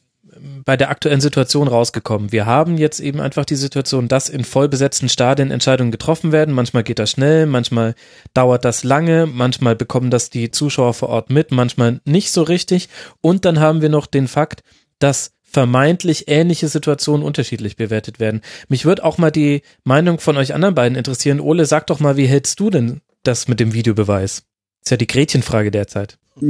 bei 0.64 0.76
der 0.76 0.90
aktuellen 0.90 1.20
Situation 1.20 1.68
rausgekommen. 1.68 2.32
Wir 2.32 2.46
haben 2.46 2.76
jetzt 2.76 3.00
eben 3.00 3.20
einfach 3.20 3.44
die 3.44 3.56
Situation, 3.56 4.08
dass 4.08 4.28
in 4.28 4.44
vollbesetzten 4.44 5.08
Stadien 5.08 5.50
Entscheidungen 5.50 5.90
getroffen 5.90 6.32
werden. 6.32 6.54
Manchmal 6.54 6.82
geht 6.82 6.98
das 6.98 7.10
schnell, 7.10 7.46
manchmal 7.46 7.94
dauert 8.34 8.64
das 8.64 8.84
lange, 8.84 9.26
manchmal 9.26 9.76
bekommen 9.76 10.10
das 10.10 10.28
die 10.28 10.50
Zuschauer 10.50 10.94
vor 10.94 11.08
Ort 11.08 11.30
mit, 11.30 11.52
manchmal 11.52 12.00
nicht 12.04 12.32
so 12.32 12.42
richtig. 12.42 12.88
Und 13.20 13.44
dann 13.44 13.60
haben 13.60 13.80
wir 13.80 13.88
noch 13.88 14.06
den 14.06 14.28
Fakt, 14.28 14.62
dass 14.98 15.32
vermeintlich 15.50 16.24
ähnliche 16.28 16.68
Situationen 16.68 17.24
unterschiedlich 17.24 17.76
bewertet 17.76 18.20
werden. 18.20 18.42
Mich 18.68 18.84
würde 18.84 19.04
auch 19.04 19.16
mal 19.16 19.30
die 19.30 19.62
Meinung 19.84 20.20
von 20.20 20.36
euch 20.36 20.54
anderen 20.54 20.74
beiden 20.74 20.98
interessieren. 20.98 21.40
Ole, 21.40 21.64
sag 21.66 21.86
doch 21.86 22.00
mal, 22.00 22.16
wie 22.16 22.26
hältst 22.26 22.60
du 22.60 22.70
denn 22.70 23.00
das 23.22 23.48
mit 23.48 23.60
dem 23.60 23.72
Videobeweis? 23.72 24.42
ist 24.86 24.90
ja 24.90 24.96
die 24.96 25.06
Gretchenfrage 25.06 25.70
derzeit. 25.70 26.18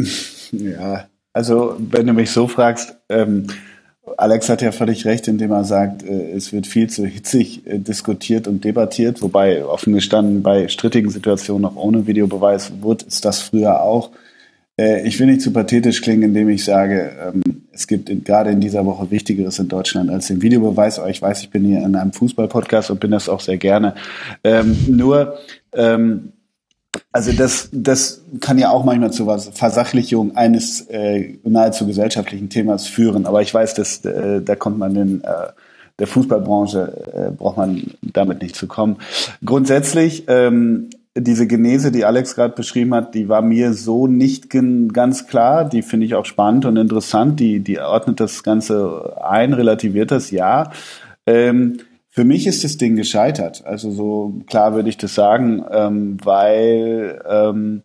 Ja, 0.53 1.09
also 1.33 1.75
wenn 1.77 2.07
du 2.07 2.13
mich 2.13 2.31
so 2.31 2.47
fragst, 2.47 2.97
ähm, 3.09 3.49
Alex 4.17 4.49
hat 4.49 4.63
ja 4.63 4.71
völlig 4.71 5.05
recht, 5.05 5.27
indem 5.27 5.51
er 5.51 5.65
sagt, 5.65 6.05
äh, 6.05 6.31
es 6.31 6.53
wird 6.53 6.69
viel 6.69 6.89
zu 6.89 7.05
hitzig 7.05 7.67
äh, 7.67 7.79
diskutiert 7.79 8.47
und 8.47 8.63
debattiert, 8.63 9.23
wobei 9.23 9.65
offen 9.65 9.93
gestanden 9.93 10.45
bei 10.45 10.69
strittigen 10.69 11.11
Situationen 11.11 11.65
auch 11.65 11.75
ohne 11.75 12.07
Videobeweis 12.07 12.75
wurde 12.81 13.07
es 13.09 13.21
das 13.21 13.43
früher 13.43 13.83
auch. 13.83 14.13
Äh, 14.79 15.07
ich 15.07 15.19
will 15.19 15.27
nicht 15.27 15.43
zu 15.43 15.53
pathetisch 15.53 16.01
klingen, 16.01 16.23
indem 16.23 16.49
ich 16.49 16.65
sage, 16.65 17.11
ähm, 17.21 17.66
es 17.77 17.87
gibt 17.87 18.09
in, 18.09 18.25
gerade 18.25 18.51
in 18.51 18.61
dieser 18.61 18.85
Woche 18.87 19.11
Wichtigeres 19.11 19.59
in 19.59 19.69
Deutschland 19.69 20.11
als 20.11 20.27
den 20.29 20.43
Videobeweis. 20.43 20.99
Aber 20.99 21.11
ich 21.11 21.21
weiß, 21.21 21.43
ich 21.43 21.51
bin 21.51 21.65
hier 21.65 21.79
in 21.85 21.95
einem 21.95 22.13
Fußballpodcast 22.13 22.91
und 22.91 23.01
bin 23.01 23.11
das 23.11 23.29
auch 23.29 23.41
sehr 23.41 23.59
gerne. 23.59 23.95
Ähm, 24.43 24.77
nur, 24.89 25.39
ähm, 25.73 26.33
also 27.13 27.33
das, 27.33 27.69
das 27.73 28.23
kann 28.41 28.59
ja 28.59 28.71
auch 28.71 28.85
manchmal 28.85 29.13
zu 29.13 29.27
was 29.27 29.49
Versachlichung 29.49 30.37
eines 30.37 30.83
äh, 30.89 31.39
nahezu 31.45 31.87
gesellschaftlichen 31.87 32.49
Themas 32.49 32.87
führen. 32.87 33.27
Aber 33.27 33.43
ich 33.43 33.53
weiß, 33.53 33.75
dass 33.75 34.05
äh, 34.05 34.41
da 34.43 34.57
kommt 34.57 34.79
man 34.79 34.97
in 34.97 35.25
äh, 35.25 35.31
der 35.99 36.07
Fußballbranche 36.07 37.31
äh, 37.31 37.31
braucht 37.31 37.57
man 37.57 37.95
damit 38.03 38.43
nicht 38.43 38.57
zu 38.57 38.67
kommen. 38.67 38.97
Grundsätzlich 39.45 40.25
ähm, 40.29 40.91
diese 41.17 41.47
Genese, 41.47 41.91
die 41.91 42.05
Alex 42.05 42.35
gerade 42.35 42.55
beschrieben 42.55 42.95
hat, 42.95 43.15
die 43.15 43.29
war 43.29 43.43
mir 43.43 43.73
so 43.73 44.07
nicht 44.07 44.51
ganz 44.51 45.27
klar. 45.27 45.65
Die 45.65 45.83
finde 45.83 46.07
ich 46.07 46.15
auch 46.15 46.27
spannend 46.27 46.65
und 46.65 46.77
interessant. 46.77 47.41
Die, 47.41 47.61
die 47.61 47.79
ordnet 47.81 48.21
das 48.21 48.43
Ganze 48.43 49.17
ein, 49.23 49.53
relativiert 49.53 50.11
das, 50.11 50.31
ja. 50.31 50.71
Ähm, 51.27 51.79
für 52.11 52.25
mich 52.25 52.47
ist 52.47 52.65
das 52.65 52.79
Ding 52.79 52.97
gescheitert. 52.97 53.65
Also 53.67 53.91
so 53.91 54.41
klar 54.47 54.75
würde 54.75 54.89
ich 54.89 54.97
das 54.97 55.15
sagen, 55.15 55.65
ähm, 55.71 56.17
weil 56.23 57.23
ähm, 57.29 57.83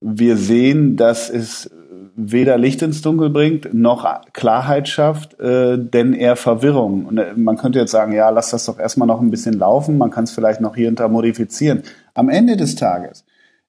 wir 0.00 0.36
sehen, 0.36 0.96
dass 0.96 1.30
es 1.30 1.70
weder 2.16 2.58
Licht 2.58 2.82
ins 2.82 3.02
Dunkel 3.02 3.30
bringt, 3.30 3.74
noch 3.74 4.06
Klarheit 4.32 4.88
schafft, 4.88 5.38
äh, 5.40 5.76
denn 5.78 6.12
eher 6.12 6.36
Verwirrung. 6.36 7.06
Und 7.06 7.18
äh, 7.18 7.32
man 7.34 7.56
könnte 7.56 7.78
jetzt 7.78 7.90
sagen, 7.90 8.12
ja, 8.12 8.30
lass 8.30 8.50
das 8.50 8.66
doch 8.66 8.78
erstmal 8.78 9.08
noch 9.08 9.20
ein 9.20 9.30
bisschen 9.30 9.54
laufen, 9.54 9.98
man 9.98 10.10
kann 10.10 10.24
es 10.24 10.32
vielleicht 10.32 10.60
noch 10.60 10.76
hier 10.76 10.88
und 10.88 11.00
da 11.00 11.08
modifizieren. 11.08 11.82
Am 12.14 12.28
Ende 12.28 12.56
des 12.56 12.76
Tages 12.76 13.24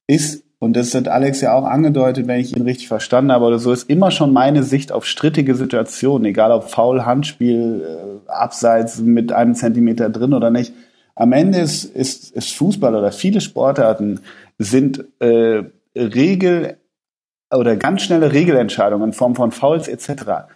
ist, 0.08 0.44
und 0.60 0.76
das 0.76 0.94
hat 0.96 1.08
Alex 1.08 1.42
ja 1.42 1.54
auch 1.54 1.66
angedeutet, 1.66 2.28
wenn 2.28 2.40
ich 2.40 2.56
ihn 2.56 2.64
richtig 2.64 2.88
verstanden 2.88 3.32
habe 3.32 3.46
oder 3.46 3.60
so, 3.60 3.72
ist 3.72 3.90
immer 3.90 4.12
schon 4.12 4.32
meine 4.32 4.64
Sicht 4.64 4.92
auf 4.92 5.06
strittige 5.06 5.56
Situationen, 5.56 6.26
egal 6.26 6.52
ob 6.52 6.70
Foul, 6.70 7.06
Handspiel, 7.06 7.84
äh, 8.28 8.32
Abseits 8.32 9.00
mit 9.00 9.32
einem 9.32 9.56
Zentimeter 9.56 10.10
drin 10.10 10.34
oder 10.34 10.52
nicht. 10.52 10.74
Am 11.16 11.32
Ende 11.32 11.60
ist, 11.60 11.86
ist, 11.86 12.32
ist 12.32 12.54
Fußball 12.56 12.96
oder 12.96 13.12
viele 13.12 13.42
Sportarten 13.42 14.22
sind 14.58 15.06
äh, 15.20 15.64
Regel 15.96 16.78
oder 17.54 17.76
ganz 17.78 18.02
schnelle 18.02 18.34
Regelentscheidungen 18.34 19.10
in 19.10 19.14
Form 19.14 19.36
von 19.36 19.52
Fouls 19.52 19.88
etc. 19.88 20.48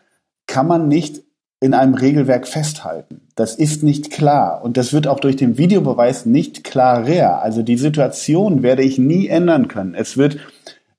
kann 0.47 0.67
man 0.67 0.87
nicht 0.87 1.23
in 1.61 1.73
einem 1.73 1.93
Regelwerk 1.93 2.47
festhalten. 2.47 3.21
Das 3.35 3.55
ist 3.55 3.83
nicht 3.83 4.11
klar 4.11 4.61
und 4.63 4.77
das 4.77 4.93
wird 4.93 5.07
auch 5.07 5.19
durch 5.19 5.35
den 5.35 5.57
Videobeweis 5.57 6.25
nicht 6.25 6.63
klarer. 6.63 7.41
Also 7.41 7.63
die 7.63 7.77
Situation 7.77 8.63
werde 8.63 8.83
ich 8.83 8.97
nie 8.97 9.27
ändern 9.27 9.67
können. 9.67 9.93
Es 9.93 10.17
wird 10.17 10.37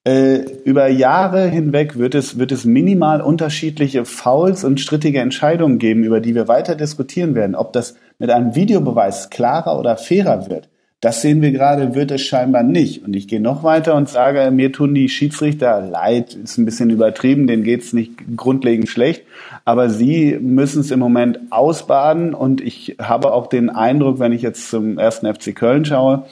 äh, 0.05 0.39
über 0.65 0.89
Jahre 0.89 1.47
hinweg 1.49 1.99
wird 1.99 2.15
es, 2.15 2.39
wird 2.39 2.53
es 2.53 2.65
minimal 2.65 3.21
unterschiedliche 3.21 4.05
Fouls 4.05 4.65
und 4.65 4.81
strittige 4.81 5.21
Entscheidungen 5.21 5.79
geben, 5.79 6.05
über 6.05 6.21
die 6.21 6.35
wir 6.35 6.49
weiter 6.49 6.75
diskutieren 6.75 7.35
werden. 7.35 7.55
Ob 7.55 7.73
das 7.75 7.97
mit 8.19 8.31
einem 8.31 8.55
Videobeweis 8.55 9.29
klarer 9.29 9.79
oder 9.79 9.97
fairer 9.97 10.49
wird, 10.49 10.71
das 11.01 11.23
sehen 11.23 11.41
wir 11.41 11.51
gerade, 11.51 11.95
wird 11.95 12.11
es 12.11 12.21
scheinbar 12.21 12.63
nicht. 12.63 13.05
Und 13.05 13.17
ich 13.17 13.27
gehe 13.27 13.41
noch 13.41 13.63
weiter 13.63 13.95
und 13.95 14.11
sage, 14.11 14.51
mir 14.51 14.71
tun 14.71 14.95
die 14.95 15.09
Schiedsrichter 15.09 15.81
leid, 15.81 16.35
ist 16.35 16.59
ein 16.59 16.67
bisschen 16.67 16.91
übertrieben, 16.91 17.47
denen 17.47 17.65
geht's 17.65 17.95
nicht 17.95 18.13
grundlegend 18.37 18.89
schlecht. 18.89 19.25
Aber 19.65 19.89
sie 19.89 20.39
müssen 20.39 20.81
es 20.81 20.91
im 20.91 21.01
Moment 21.01 21.39
ausbaden. 21.49 22.35
Und 22.35 22.61
ich 22.61 22.97
habe 23.01 23.33
auch 23.33 23.47
den 23.47 23.71
Eindruck, 23.71 24.19
wenn 24.19 24.33
ich 24.33 24.43
jetzt 24.43 24.69
zum 24.69 24.99
ersten 24.99 25.33
FC 25.33 25.55
Köln 25.55 25.87
schaue, 25.87 26.27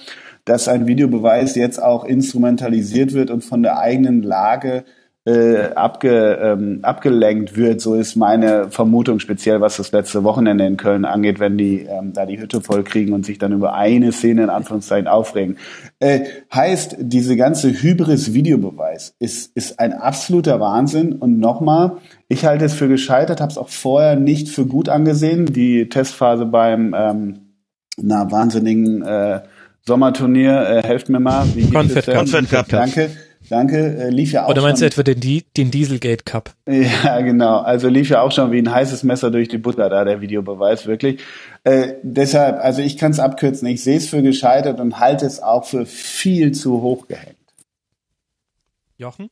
dass 0.45 0.69
ein 0.69 0.87
Videobeweis 0.87 1.55
jetzt 1.55 1.83
auch 1.83 2.05
instrumentalisiert 2.05 3.15
wird 3.15 3.31
und 3.31 3.45
von 3.45 3.63
der 3.63 3.79
eigenen 3.79 4.23
Lage 4.23 4.85
äh, 5.29 5.75
abge, 5.75 6.39
ähm, 6.43 6.79
abgelenkt 6.83 7.57
wird. 7.57 7.81
So 7.81 7.95
ist 7.95 8.17
meine 8.17 8.71
Vermutung, 8.71 9.21
speziell 9.21 9.61
was 9.61 9.77
das 9.77 9.93
letzte 9.93 10.25
Wochenende 10.25 10.67
in 10.67 10.79
Köln 10.79 11.05
angeht, 11.05 11.39
wenn 11.39 11.59
die 11.59 11.81
ähm, 11.83 12.13
da 12.15 12.25
die 12.25 12.41
Hütte 12.41 12.63
voll 12.63 12.83
kriegen 12.83 13.13
und 13.13 13.27
sich 13.27 13.39
dann 13.39 13.53
über 13.53 13.75
eine 13.75 14.11
Szene 14.13 14.45
in 14.45 14.51
Anführungszeichen 14.51 15.07
aufregen. 15.07 15.59
Äh, 15.99 16.21
heißt, 16.55 16.97
diese 17.01 17.37
ganze 17.37 17.71
Hybris-Videobeweis 17.71 19.15
ist, 19.19 19.55
ist 19.55 19.79
ein 19.79 19.93
absoluter 19.93 20.61
Wahnsinn. 20.61 21.13
Und 21.13 21.39
nochmal, 21.39 21.99
ich 22.29 22.47
halte 22.47 22.65
es 22.65 22.75
für 22.75 22.89
gescheitert, 22.89 23.41
habe 23.41 23.53
es 23.53 23.59
auch 23.59 23.69
vorher 23.69 24.17
nicht 24.17 24.49
für 24.49 24.65
gut 24.65 24.89
angesehen. 24.89 25.47
Die 25.47 25.91
Testphase 25.91 26.47
beim 26.47 26.95
ähm, 26.97 27.35
na 28.01 28.31
wahnsinnigen 28.31 29.03
äh, 29.03 29.41
Sommerturnier, 29.87 30.69
äh, 30.69 30.83
helft 30.87 31.09
mir 31.09 31.21
mal. 31.21 31.47
Wie 31.55 31.71
Confed 31.71 32.51
Cup. 32.51 32.69
Danke. 32.69 33.11
Danke, 33.49 33.97
äh, 33.97 34.11
lief 34.11 34.33
ja 34.33 34.45
auch. 34.45 34.51
Oder 34.51 34.63
meinst 34.63 34.81
schon, 34.81 34.91
du 34.91 35.01
etwa 35.01 35.15
den, 35.15 35.43
den 35.57 35.71
Dieselgate 35.71 36.25
Cup? 36.25 36.55
Ja, 36.69 37.21
genau. 37.21 37.59
Also 37.59 37.89
lief 37.89 38.11
ja 38.11 38.21
auch 38.21 38.33
schon 38.33 38.53
wie 38.53 38.59
ein 38.59 38.71
heißes 38.71 39.05
Messer 39.05 39.31
durch 39.31 39.49
die 39.49 39.59
Butter 39.59 39.89
da, 39.89 40.05
der 40.05 40.21
Videobeweis, 40.21 40.87
wirklich. 40.87 41.21
Äh, 41.65 41.95
deshalb, 42.03 42.59
also 42.63 42.83
ich 42.83 42.99
kann 42.99 43.11
es 43.11 43.21
abkürzen, 43.21 43.67
ich 43.69 43.83
sehe 43.83 43.97
es 43.97 44.09
für 44.09 44.23
gescheitert 44.23 44.81
und 44.81 45.01
halte 45.01 45.27
es 45.27 45.43
auch 45.43 45.65
für 45.65 45.87
viel 45.87 46.53
zu 46.53 46.83
hoch 46.83 47.09
gehängt. 47.09 47.37
Jochen? 48.99 49.31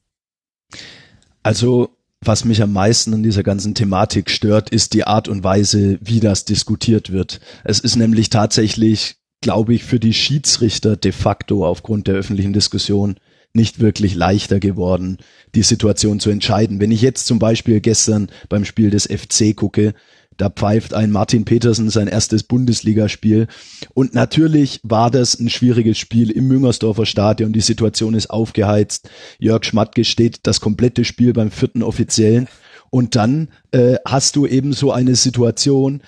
Also, 1.43 1.91
was 2.25 2.45
mich 2.45 2.63
am 2.63 2.73
meisten 2.73 3.13
an 3.15 3.23
dieser 3.23 3.43
ganzen 3.43 3.75
Thematik 3.75 4.31
stört, 4.31 4.71
ist 4.71 4.95
die 4.95 5.05
Art 5.05 5.29
und 5.29 5.45
Weise, 5.45 5.99
wie 6.01 6.21
das 6.21 6.45
diskutiert 6.45 7.13
wird. 7.13 7.41
Es 7.65 7.81
ist 7.81 7.97
nämlich 7.97 8.31
tatsächlich, 8.31 9.17
glaube 9.43 9.75
ich, 9.75 9.85
für 9.85 10.01
die 10.01 10.15
Schiedsrichter 10.15 10.97
de 10.97 11.13
facto 11.13 11.67
aufgrund 11.67 12.07
der 12.07 12.15
öffentlichen 12.15 12.53
Diskussion 12.53 13.17
nicht 13.57 13.81
wirklich 13.81 14.15
leichter 14.15 14.61
geworden, 14.61 15.19
die 15.55 15.63
Situation 15.63 16.21
zu 16.21 16.31
entscheiden. 16.31 16.81
Wenn 16.81 16.93
ich 16.93 17.03
jetzt 17.03 17.27
zum 17.27 17.41
Beispiel 17.41 17.81
gestern 17.81 18.29
beim 18.49 18.65
Spiel 18.65 18.91
des 18.91 19.07
FC 19.07 19.57
gucke, 19.57 19.95
da 20.37 20.51
pfeift 20.51 20.93
ein 20.93 21.11
Martin 21.11 21.45
Petersen 21.45 21.89
sein 21.89 22.09
erstes 22.09 22.43
Bundesligaspiel. 22.43 23.47
Und 23.95 24.15
natürlich 24.15 24.81
war 24.83 25.11
das 25.11 25.39
ein 25.39 25.49
schwieriges 25.49 25.99
Spiel 25.99 26.31
im 26.31 26.47
Müngersdorfer 26.47 27.07
Stadion. 27.07 27.53
Die 27.53 27.61
Situation 27.61 28.15
ist 28.15 28.29
aufgeheizt. 28.29 29.09
Jörg 29.39 29.65
Schmatke 29.65 30.05
steht 30.05 30.41
das 30.43 30.61
komplette 30.61 31.05
Spiel 31.05 31.33
beim 31.33 31.51
vierten 31.51 31.83
Offiziellen. 31.83 32.49
Und 32.91 33.17
dann 33.17 33.49
äh, 33.73 33.97
hast 34.07 34.37
du 34.37 34.47
eben 34.47 34.73
so 34.73 34.93
eine 34.93 35.17
Situation, 35.17 36.03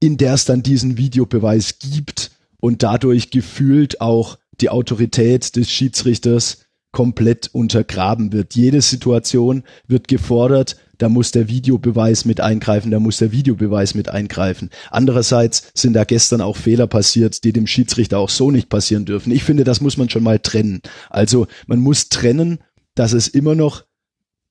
in 0.00 0.16
der 0.16 0.34
es 0.34 0.44
dann 0.44 0.62
diesen 0.62 0.96
Videobeweis 0.96 1.78
gibt 1.78 2.30
und 2.60 2.82
dadurch 2.82 3.30
gefühlt 3.30 4.00
auch 4.00 4.38
die 4.60 4.70
Autorität 4.70 5.56
des 5.56 5.70
Schiedsrichters 5.70 6.67
komplett 6.92 7.50
untergraben 7.52 8.32
wird. 8.32 8.54
Jede 8.54 8.80
Situation 8.80 9.64
wird 9.86 10.08
gefordert, 10.08 10.76
da 10.98 11.08
muss 11.08 11.30
der 11.30 11.48
Videobeweis 11.48 12.24
mit 12.24 12.40
eingreifen, 12.40 12.90
da 12.90 12.98
muss 12.98 13.18
der 13.18 13.30
Videobeweis 13.30 13.94
mit 13.94 14.08
eingreifen. 14.08 14.70
Andererseits 14.90 15.70
sind 15.74 15.92
da 15.92 16.04
gestern 16.04 16.40
auch 16.40 16.56
Fehler 16.56 16.86
passiert, 16.86 17.44
die 17.44 17.52
dem 17.52 17.66
Schiedsrichter 17.66 18.18
auch 18.18 18.30
so 18.30 18.50
nicht 18.50 18.68
passieren 18.68 19.04
dürfen. 19.04 19.30
Ich 19.30 19.44
finde, 19.44 19.64
das 19.64 19.80
muss 19.80 19.96
man 19.96 20.10
schon 20.10 20.24
mal 20.24 20.40
trennen. 20.40 20.80
Also 21.08 21.46
man 21.66 21.78
muss 21.78 22.08
trennen, 22.08 22.58
dass 22.94 23.12
es 23.12 23.28
immer 23.28 23.54
noch 23.54 23.84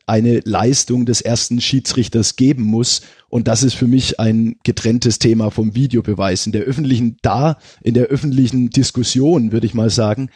eine 0.06 0.40
Leistung 0.46 1.06
des 1.06 1.20
ersten 1.20 1.60
Schiedsrichters 1.60 2.38
geben 2.38 2.64
muss. 2.64 3.02
Und 3.28 3.50
das 3.50 3.62
ist 3.62 3.74
für 3.74 3.88
mich 3.88 4.22
ein 4.22 4.56
getrenntes 4.64 5.20
Thema 5.20 5.52
vom 5.52 5.76
Videobeweis. 5.76 6.46
In 6.46 6.54
der 6.54 6.62
öffentlichen, 6.64 7.18
da, 7.22 7.58
in 7.84 7.94
der 7.94 8.06
öffentlichen 8.06 8.70
Diskussion, 8.70 9.52
würde 9.52 9.68
ich 9.68 9.74
mal 9.74 9.90
sagen, 9.90 10.30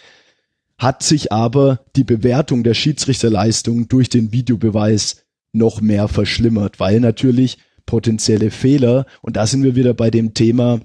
hat 0.81 1.03
sich 1.03 1.31
aber 1.31 1.85
die 1.95 2.03
Bewertung 2.03 2.63
der 2.63 2.73
Schiedsrichterleistung 2.73 3.87
durch 3.87 4.09
den 4.09 4.31
Videobeweis 4.31 5.17
noch 5.53 5.79
mehr 5.79 6.07
verschlimmert, 6.07 6.79
weil 6.79 6.99
natürlich 6.99 7.59
potenzielle 7.85 8.49
Fehler, 8.49 9.05
und 9.21 9.35
da 9.37 9.45
sind 9.45 9.63
wir 9.63 9.75
wieder 9.75 9.93
bei 9.93 10.09
dem 10.09 10.33
Thema, 10.33 10.79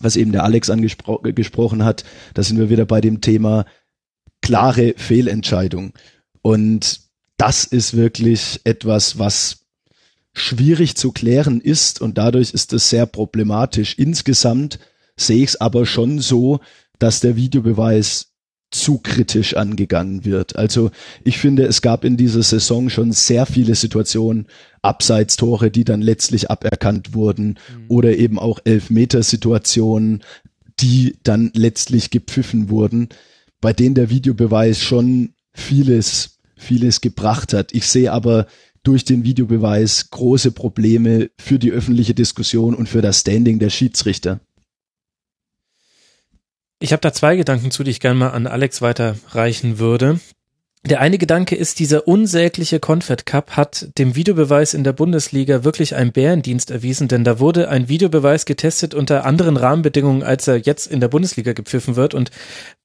was 0.00 0.16
eben 0.16 0.32
der 0.32 0.42
Alex 0.42 0.68
angesprochen 0.68 1.84
hat, 1.84 2.02
da 2.34 2.42
sind 2.42 2.58
wir 2.58 2.70
wieder 2.70 2.86
bei 2.86 3.00
dem 3.00 3.20
Thema 3.20 3.66
klare 4.42 4.94
Fehlentscheidung. 4.96 5.92
Und 6.42 7.02
das 7.36 7.62
ist 7.62 7.96
wirklich 7.96 8.60
etwas, 8.64 9.20
was 9.20 9.66
schwierig 10.32 10.96
zu 10.96 11.12
klären 11.12 11.60
ist 11.60 12.00
und 12.00 12.18
dadurch 12.18 12.52
ist 12.52 12.72
es 12.72 12.90
sehr 12.90 13.06
problematisch. 13.06 13.94
Insgesamt 13.96 14.80
sehe 15.16 15.44
ich 15.44 15.50
es 15.50 15.60
aber 15.60 15.86
schon 15.86 16.18
so, 16.18 16.58
dass 16.98 17.20
der 17.20 17.36
Videobeweis 17.36 18.29
zu 18.70 18.98
kritisch 18.98 19.56
angegangen 19.56 20.24
wird. 20.24 20.56
Also 20.56 20.90
ich 21.24 21.38
finde, 21.38 21.64
es 21.64 21.82
gab 21.82 22.04
in 22.04 22.16
dieser 22.16 22.42
Saison 22.42 22.88
schon 22.88 23.12
sehr 23.12 23.46
viele 23.46 23.74
Situationen, 23.74 24.46
Abseitstore, 24.82 25.70
die 25.70 25.84
dann 25.84 26.00
letztlich 26.00 26.50
aberkannt 26.50 27.14
wurden 27.14 27.48
mhm. 27.48 27.84
oder 27.88 28.16
eben 28.16 28.38
auch 28.38 28.60
Elfmetersituationen, 28.64 30.22
die 30.80 31.16
dann 31.22 31.50
letztlich 31.54 32.10
gepfiffen 32.10 32.70
wurden, 32.70 33.08
bei 33.60 33.72
denen 33.72 33.94
der 33.94 34.08
Videobeweis 34.08 34.80
schon 34.80 35.34
vieles, 35.52 36.38
vieles 36.56 37.00
gebracht 37.00 37.52
hat. 37.52 37.74
Ich 37.74 37.86
sehe 37.86 38.12
aber 38.12 38.46
durch 38.82 39.04
den 39.04 39.24
Videobeweis 39.24 40.10
große 40.10 40.52
Probleme 40.52 41.30
für 41.38 41.58
die 41.58 41.70
öffentliche 41.70 42.14
Diskussion 42.14 42.74
und 42.74 42.88
für 42.88 43.02
das 43.02 43.20
Standing 43.20 43.58
der 43.58 43.70
Schiedsrichter. 43.70 44.40
Ich 46.82 46.92
habe 46.92 47.02
da 47.02 47.12
zwei 47.12 47.36
Gedanken 47.36 47.70
zu, 47.70 47.84
die 47.84 47.90
ich 47.90 48.00
gerne 48.00 48.18
mal 48.18 48.30
an 48.30 48.46
Alex 48.46 48.80
weiterreichen 48.80 49.78
würde. 49.78 50.18
Der 50.82 51.00
eine 51.00 51.18
Gedanke 51.18 51.56
ist, 51.56 51.78
dieser 51.78 52.08
unsägliche 52.08 52.80
Confed 52.80 53.26
Cup 53.26 53.50
hat 53.50 53.88
dem 53.98 54.16
Videobeweis 54.16 54.72
in 54.72 54.82
der 54.82 54.94
Bundesliga 54.94 55.62
wirklich 55.62 55.94
einen 55.94 56.10
Bärendienst 56.10 56.70
erwiesen, 56.70 57.06
denn 57.06 57.22
da 57.22 57.38
wurde 57.38 57.68
ein 57.68 57.88
Videobeweis 57.88 58.46
getestet 58.46 58.94
unter 58.94 59.26
anderen 59.26 59.58
Rahmenbedingungen, 59.58 60.22
als 60.22 60.48
er 60.48 60.56
jetzt 60.56 60.86
in 60.86 61.00
der 61.00 61.08
Bundesliga 61.08 61.52
gepfiffen 61.52 61.96
wird 61.96 62.14
und 62.14 62.30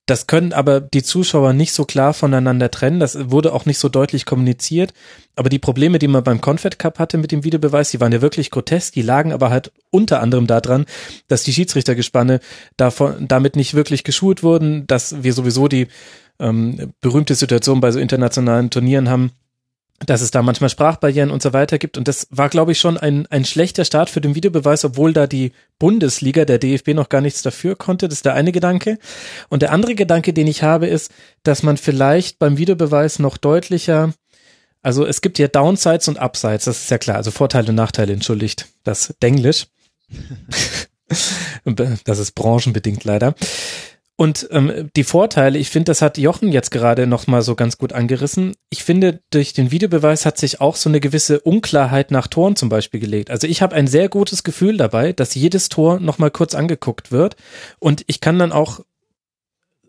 das 0.08 0.28
können 0.28 0.54
aber 0.54 0.82
die 0.82 1.02
Zuschauer 1.02 1.54
nicht 1.54 1.74
so 1.74 1.84
klar 1.84 2.14
voneinander 2.14 2.70
trennen. 2.70 3.00
Das 3.00 3.32
wurde 3.32 3.54
auch 3.54 3.66
nicht 3.66 3.80
so 3.80 3.90
deutlich 3.90 4.28
kommuniziert. 4.28 4.94
Aber 5.36 5.50
die 5.50 5.58
Probleme, 5.58 5.98
die 5.98 6.08
man 6.08 6.24
beim 6.24 6.42
Confed 6.42 6.78
Cup 6.78 7.00
hatte 7.00 7.18
mit 7.18 7.32
dem 7.32 7.44
Videobeweis, 7.44 7.90
die 7.90 8.00
waren 8.00 8.12
ja 8.12 8.22
wirklich 8.22 8.52
grotesk. 8.52 8.94
Die 8.94 9.02
lagen 9.02 9.34
aber 9.34 9.50
halt 9.50 9.72
unter 9.90 10.22
anderem 10.22 10.46
daran, 10.46 10.86
dass 11.28 11.44
die 11.44 11.54
Schiedsrichtergespanne 11.54 12.40
davon, 12.78 13.28
damit 13.28 13.56
nicht 13.56 13.74
wirklich 13.74 14.04
geschult 14.04 14.44
wurden, 14.44 14.86
dass 14.86 15.24
wir 15.24 15.34
sowieso 15.34 15.68
die 15.68 15.88
ähm, 16.40 16.94
berühmte 17.02 17.36
Situation 17.36 17.82
bei 17.82 17.92
so 17.92 18.00
internationalen 18.00 18.70
Turnieren 18.70 19.10
haben, 19.10 19.32
dass 20.06 20.22
es 20.22 20.32
da 20.32 20.42
manchmal 20.42 20.70
Sprachbarrieren 20.70 21.32
und 21.32 21.42
so 21.42 21.54
weiter 21.54 21.78
gibt. 21.78 21.98
Und 21.98 22.08
das 22.08 22.28
war, 22.30 22.50
glaube 22.50 22.74
ich, 22.74 22.80
schon 22.80 22.98
ein, 22.98 23.28
ein 23.28 23.46
schlechter 23.46 23.86
Start 23.86 24.10
für 24.10 24.20
den 24.20 24.36
Videobeweis, 24.36 24.84
obwohl 24.84 25.14
da 25.14 25.26
die 25.26 25.54
Bundesliga, 25.80 26.44
der 26.44 26.60
DFB 26.60 26.90
noch 26.90 27.08
gar 27.08 27.22
nichts 27.22 27.42
dafür 27.42 27.76
konnte. 27.76 28.10
Das 28.10 28.20
ist 28.20 28.26
der 28.26 28.34
eine 28.34 28.52
Gedanke. 28.52 28.98
Und 29.50 29.62
der 29.62 29.72
andere 29.72 29.96
Gedanke, 29.96 30.34
den 30.34 30.48
ich 30.48 30.64
habe, 30.64 30.88
ist, 30.88 31.12
dass 31.44 31.64
man 31.64 31.78
vielleicht 31.78 32.40
beim 32.40 32.58
Videobeweis 32.58 33.20
noch 33.20 33.38
deutlicher, 33.38 34.14
also 34.82 35.06
es 35.06 35.22
gibt 35.22 35.40
ja 35.40 35.48
Downsides 35.48 36.10
und 36.10 36.22
Upsides, 36.22 36.66
das 36.66 36.82
ist 36.82 36.92
ja 36.92 36.98
klar, 36.98 37.18
also 37.18 37.32
Vorteile 37.32 37.70
und 37.70 37.76
Nachteile, 37.76 38.14
entschuldigt 38.14 38.68
das 38.84 39.16
Denglisch. 39.22 39.68
das 42.04 42.20
ist 42.20 42.34
branchenbedingt 42.34 43.04
leider. 43.06 43.34
Und 44.18 44.48
ähm, 44.52 44.90
die 44.96 45.04
Vorteile, 45.04 45.58
ich 45.58 45.70
finde, 45.70 45.90
das 45.90 46.02
hat 46.02 46.18
Jochen 46.18 46.52
jetzt 46.52 46.72
gerade 46.72 47.06
noch 47.06 47.28
mal 47.28 47.42
so 47.42 47.56
ganz 47.56 47.78
gut 47.78 47.92
angerissen. 47.92 48.56
Ich 48.70 48.86
finde, 48.86 49.20
durch 49.30 49.52
den 49.52 49.72
Videobeweis 49.72 50.26
hat 50.26 50.38
sich 50.38 50.62
auch 50.62 50.78
so 50.78 50.88
eine 50.88 51.02
gewisse 51.02 51.42
Unklarheit 51.42 52.12
nach 52.12 52.28
Toren 52.28 52.56
zum 52.56 52.70
Beispiel 52.70 53.02
gelegt. 53.02 53.30
Also 53.30 53.46
ich 53.48 53.62
habe 53.62 53.76
ein 53.76 53.88
sehr 53.88 54.08
gutes 54.08 54.44
Gefühl 54.44 54.78
dabei, 54.78 55.12
dass 55.12 55.36
jedes 55.36 55.68
Tor 55.68 56.00
noch 56.00 56.18
mal 56.18 56.32
kurz 56.32 56.56
angeguckt 56.56 57.12
wird. 57.12 57.36
Und 57.80 58.04
ich 58.08 58.22
kann 58.22 58.40
dann 58.40 58.54
auch 58.54 58.82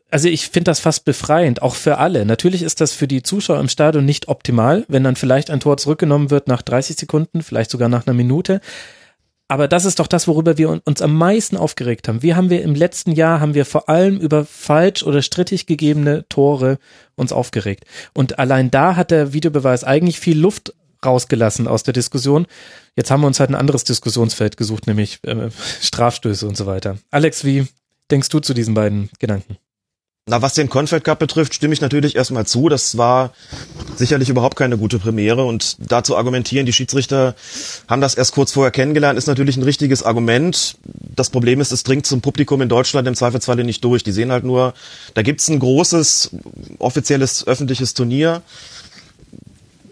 also 0.09 0.29
ich 0.29 0.49
finde 0.49 0.71
das 0.71 0.79
fast 0.79 1.05
befreiend, 1.05 1.63
auch 1.63 1.75
für 1.75 1.99
alle. 1.99 2.25
Natürlich 2.25 2.63
ist 2.63 2.81
das 2.81 2.93
für 2.93 3.09
die 3.09 3.25
Zuschauer 3.25 3.59
im 3.59 3.69
Stadion 3.69 4.05
nicht 4.05 4.29
optimal, 4.29 4.85
wenn 4.89 5.03
dann 5.03 5.17
vielleicht 5.17 5.51
ein 5.51 5.59
Tor 5.59 5.79
zurückgenommen 5.79 6.31
wird 6.31 6.47
nach 6.47 6.63
30 6.63 6.97
Sekunden, 6.97 7.43
vielleicht 7.43 7.71
sogar 7.73 7.89
nach 7.89 8.07
einer 8.07 8.15
Minute. 8.15 8.61
Aber 9.49 9.69
das 9.69 9.85
ist 9.85 10.01
doch 10.01 10.09
das, 10.09 10.27
worüber 10.27 10.59
wir 10.59 10.81
uns 10.85 11.01
am 11.01 11.17
meisten 11.17 11.57
aufgeregt 11.57 12.09
haben. 12.09 12.23
Wir 12.23 12.37
haben 12.37 12.51
wir 12.51 12.63
im 12.63 12.75
letzten 12.75 13.13
Jahr 13.13 13.41
haben 13.41 13.55
wir 13.55 13.65
vor 13.65 13.89
allem 13.89 14.19
über 14.19 14.45
falsch 14.45 15.05
oder 15.05 15.23
strittig 15.23 15.67
gegebene 15.67 16.29
Tore 16.29 16.79
uns 17.15 17.33
aufgeregt. 17.33 17.85
Und 18.13 18.41
allein 18.41 18.71
da 18.71 18.97
hat 18.97 19.13
der 19.13 19.33
Videobeweis 19.33 19.85
eigentlich 19.85 20.19
viel 20.19 20.39
Luft 20.39 20.75
rausgelassen 21.05 21.69
aus 21.69 21.85
der 21.85 21.95
Diskussion. 21.95 22.47
Jetzt 22.97 23.11
haben 23.11 23.21
wir 23.21 23.29
uns 23.29 23.39
halt 23.39 23.51
ein 23.51 23.55
anderes 23.55 23.85
Diskussionsfeld 23.85 24.57
gesucht, 24.57 24.89
nämlich 24.89 25.21
äh, 25.23 25.51
Strafstöße 25.81 26.49
und 26.49 26.57
so 26.57 26.67
weiter. 26.67 26.99
Alex, 27.13 27.45
wie 27.45 27.67
denkst 28.11 28.31
du 28.31 28.41
zu 28.41 28.53
diesen 28.53 28.75
beiden 28.75 29.11
Gedanken? 29.21 29.59
Na, 30.29 30.43
was 30.43 30.55
den 30.55 30.69
Confed 30.69 31.05
Cup 31.05 31.21
betrifft, 31.21 31.55
stimme 31.55 31.73
ich 31.73 31.81
natürlich 31.81 32.17
erstmal 32.17 32.45
zu. 32.47 32.69
Das 32.69 32.99
war 32.99 33.31
sicherlich 33.95 34.29
überhaupt 34.29 34.57
keine 34.57 34.77
gute 34.77 34.99
Premiere 34.99 35.45
und 35.45 35.77
dazu 35.79 36.17
argumentieren, 36.17 36.67
die 36.67 36.73
Schiedsrichter 36.73 37.37
haben 37.87 38.01
das 38.01 38.17
erst 38.17 38.33
kurz 38.33 38.51
vorher 38.51 38.73
kennengelernt, 38.73 39.17
ist 39.21 39.29
natürlich 39.29 39.57
ein 39.57 39.63
richtiges 39.63 40.03
Argument. 40.03 40.79
Das 41.15 41.31
Problem 41.31 41.61
ist, 41.61 41.71
es 41.71 41.85
dringt 41.85 42.07
zum 42.07 42.23
Publikum 42.23 42.61
in 42.61 42.69
Deutschland 42.69 43.07
im 43.07 43.15
Zweifelsfalle 43.15 43.63
nicht 43.63 43.85
durch. 43.85 44.03
Die 44.03 44.11
sehen 44.11 44.33
halt 44.33 44.43
nur, 44.43 44.75
da 45.15 45.23
gibt's 45.23 45.47
ein 45.47 45.61
großes, 45.61 46.31
offizielles, 46.81 47.47
öffentliches 47.47 47.95
Turnier. 47.95 48.43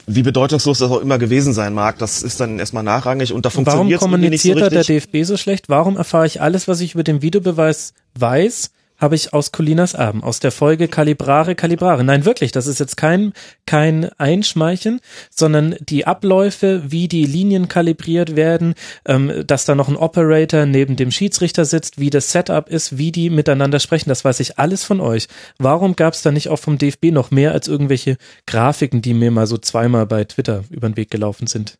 Wie 0.08 0.24
bedeutungslos 0.24 0.80
das 0.80 0.90
auch 0.90 1.00
immer 1.00 1.18
gewesen 1.18 1.52
sein 1.52 1.74
mag, 1.74 1.96
das 2.00 2.24
ist 2.24 2.40
dann 2.40 2.58
erstmal 2.58 2.82
nachrangig 2.82 3.32
und 3.32 3.46
da 3.46 3.50
funktioniert 3.50 4.00
Warum 4.00 4.10
kommuniziert 4.10 4.56
nicht 4.56 4.64
so 4.64 4.70
der 4.70 4.82
DFB 4.82 5.22
so 5.22 5.36
schlecht? 5.36 5.68
Warum 5.68 5.96
erfahre 5.96 6.26
ich 6.26 6.40
alles, 6.40 6.66
was 6.66 6.80
ich 6.80 6.94
über 6.94 7.04
den 7.04 7.22
Videobeweis 7.22 7.94
weiß? 8.18 8.72
Habe 9.04 9.14
ich 9.14 9.34
aus 9.34 9.52
Colinas 9.52 9.92
Erben, 9.92 10.24
aus 10.24 10.40
der 10.40 10.50
Folge 10.50 10.88
Kalibrare, 10.88 11.54
Kalibrare. 11.54 12.02
Nein, 12.04 12.24
wirklich, 12.24 12.52
das 12.52 12.66
ist 12.66 12.80
jetzt 12.80 12.96
kein, 12.96 13.34
kein 13.66 14.10
Einschmeicheln, 14.18 15.00
sondern 15.30 15.76
die 15.78 16.06
Abläufe, 16.06 16.90
wie 16.90 17.06
die 17.06 17.26
Linien 17.26 17.68
kalibriert 17.68 18.34
werden, 18.34 18.74
ähm, 19.04 19.44
dass 19.46 19.66
da 19.66 19.74
noch 19.74 19.88
ein 19.88 19.96
Operator 19.96 20.64
neben 20.64 20.96
dem 20.96 21.10
Schiedsrichter 21.10 21.66
sitzt, 21.66 22.00
wie 22.00 22.08
das 22.08 22.32
Setup 22.32 22.68
ist, 22.70 22.96
wie 22.96 23.12
die 23.12 23.28
miteinander 23.28 23.78
sprechen, 23.78 24.08
das 24.08 24.24
weiß 24.24 24.40
ich 24.40 24.58
alles 24.58 24.84
von 24.84 25.00
euch. 25.00 25.28
Warum 25.58 25.96
gab 25.96 26.14
es 26.14 26.22
da 26.22 26.32
nicht 26.32 26.48
auch 26.48 26.58
vom 26.58 26.78
DFB 26.78 27.12
noch 27.12 27.30
mehr 27.30 27.52
als 27.52 27.68
irgendwelche 27.68 28.16
Grafiken, 28.46 29.02
die 29.02 29.12
mir 29.12 29.30
mal 29.30 29.46
so 29.46 29.58
zweimal 29.58 30.06
bei 30.06 30.24
Twitter 30.24 30.64
über 30.70 30.88
den 30.88 30.96
Weg 30.96 31.10
gelaufen 31.10 31.46
sind? 31.46 31.76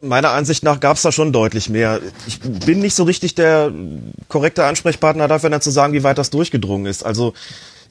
Meiner 0.00 0.30
Ansicht 0.30 0.62
nach 0.62 0.80
gab 0.80 0.96
es 0.96 1.02
da 1.02 1.12
schon 1.12 1.32
deutlich 1.32 1.68
mehr. 1.68 2.00
Ich 2.26 2.40
bin 2.40 2.80
nicht 2.80 2.94
so 2.94 3.04
richtig 3.04 3.34
der 3.34 3.72
korrekte 4.28 4.64
Ansprechpartner 4.64 5.28
dafür, 5.28 5.50
dann 5.50 5.60
zu 5.60 5.70
sagen, 5.70 5.92
wie 5.92 6.04
weit 6.04 6.18
das 6.18 6.30
durchgedrungen 6.30 6.86
ist. 6.86 7.04
Also 7.04 7.32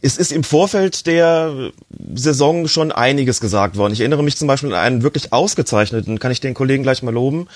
es 0.02 0.18
ist 0.18 0.32
im 0.32 0.44
Vorfeld 0.44 1.08
der 1.08 1.72
Saison 2.14 2.68
schon 2.68 2.92
einiges 2.92 3.40
gesagt 3.40 3.78
worden. 3.78 3.94
Ich 3.94 4.02
erinnere 4.02 4.24
mich 4.24 4.38
zum 4.38 4.48
Beispiel 4.48 4.74
an 4.74 4.80
einen 4.80 5.04
wirklich 5.04 5.32
ausgezeichneten, 5.32 6.20
kann 6.20 6.32
ich 6.32 6.42
den 6.42 6.54
Kollegen 6.54 6.84
gleich 6.84 7.04
mal 7.04 7.14
loben, 7.14 7.48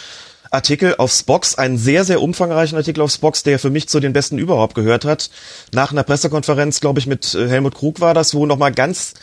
Artikel 0.50 0.96
auf 0.98 1.12
Spox, 1.12 1.56
einen 1.56 1.78
sehr, 1.78 2.06
sehr 2.06 2.22
umfangreichen 2.22 2.78
Artikel 2.78 3.02
auf 3.02 3.12
Spox, 3.12 3.44
der 3.44 3.60
für 3.60 3.70
mich 3.70 3.90
zu 3.90 4.00
den 4.00 4.14
besten 4.14 4.38
überhaupt 4.38 4.76
gehört 4.76 5.04
hat. 5.04 5.30
Nach 5.74 5.92
einer 5.92 6.04
Pressekonferenz, 6.04 6.80
glaube 6.80 7.00
ich, 7.00 7.08
mit 7.08 7.36
äh, 7.36 7.50
Helmut 7.50 7.76
Krug 7.76 8.00
war 8.00 8.14
das, 8.14 8.34
wo 8.34 8.46
nochmal 8.46 8.72
ganz 8.72 9.14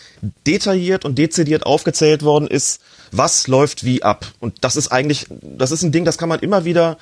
detailliert 0.47 1.07
und 1.07 1.17
dezidiert 1.17 1.65
aufgezählt 1.65 2.23
worden 2.25 2.47
ist, 2.47 2.81
was 3.17 3.47
läuft 3.47 3.85
wie 3.85 4.03
ab. 4.03 4.27
Und 4.41 4.65
das 4.65 4.77
ist 4.77 4.89
eigentlich, 4.89 5.27
das 5.41 5.71
ist 5.71 5.83
ein 5.83 5.93
Ding, 5.93 6.05
das 6.05 6.19
kann 6.19 6.29
man 6.29 6.41
immer 6.41 6.65
wieder 6.65 6.99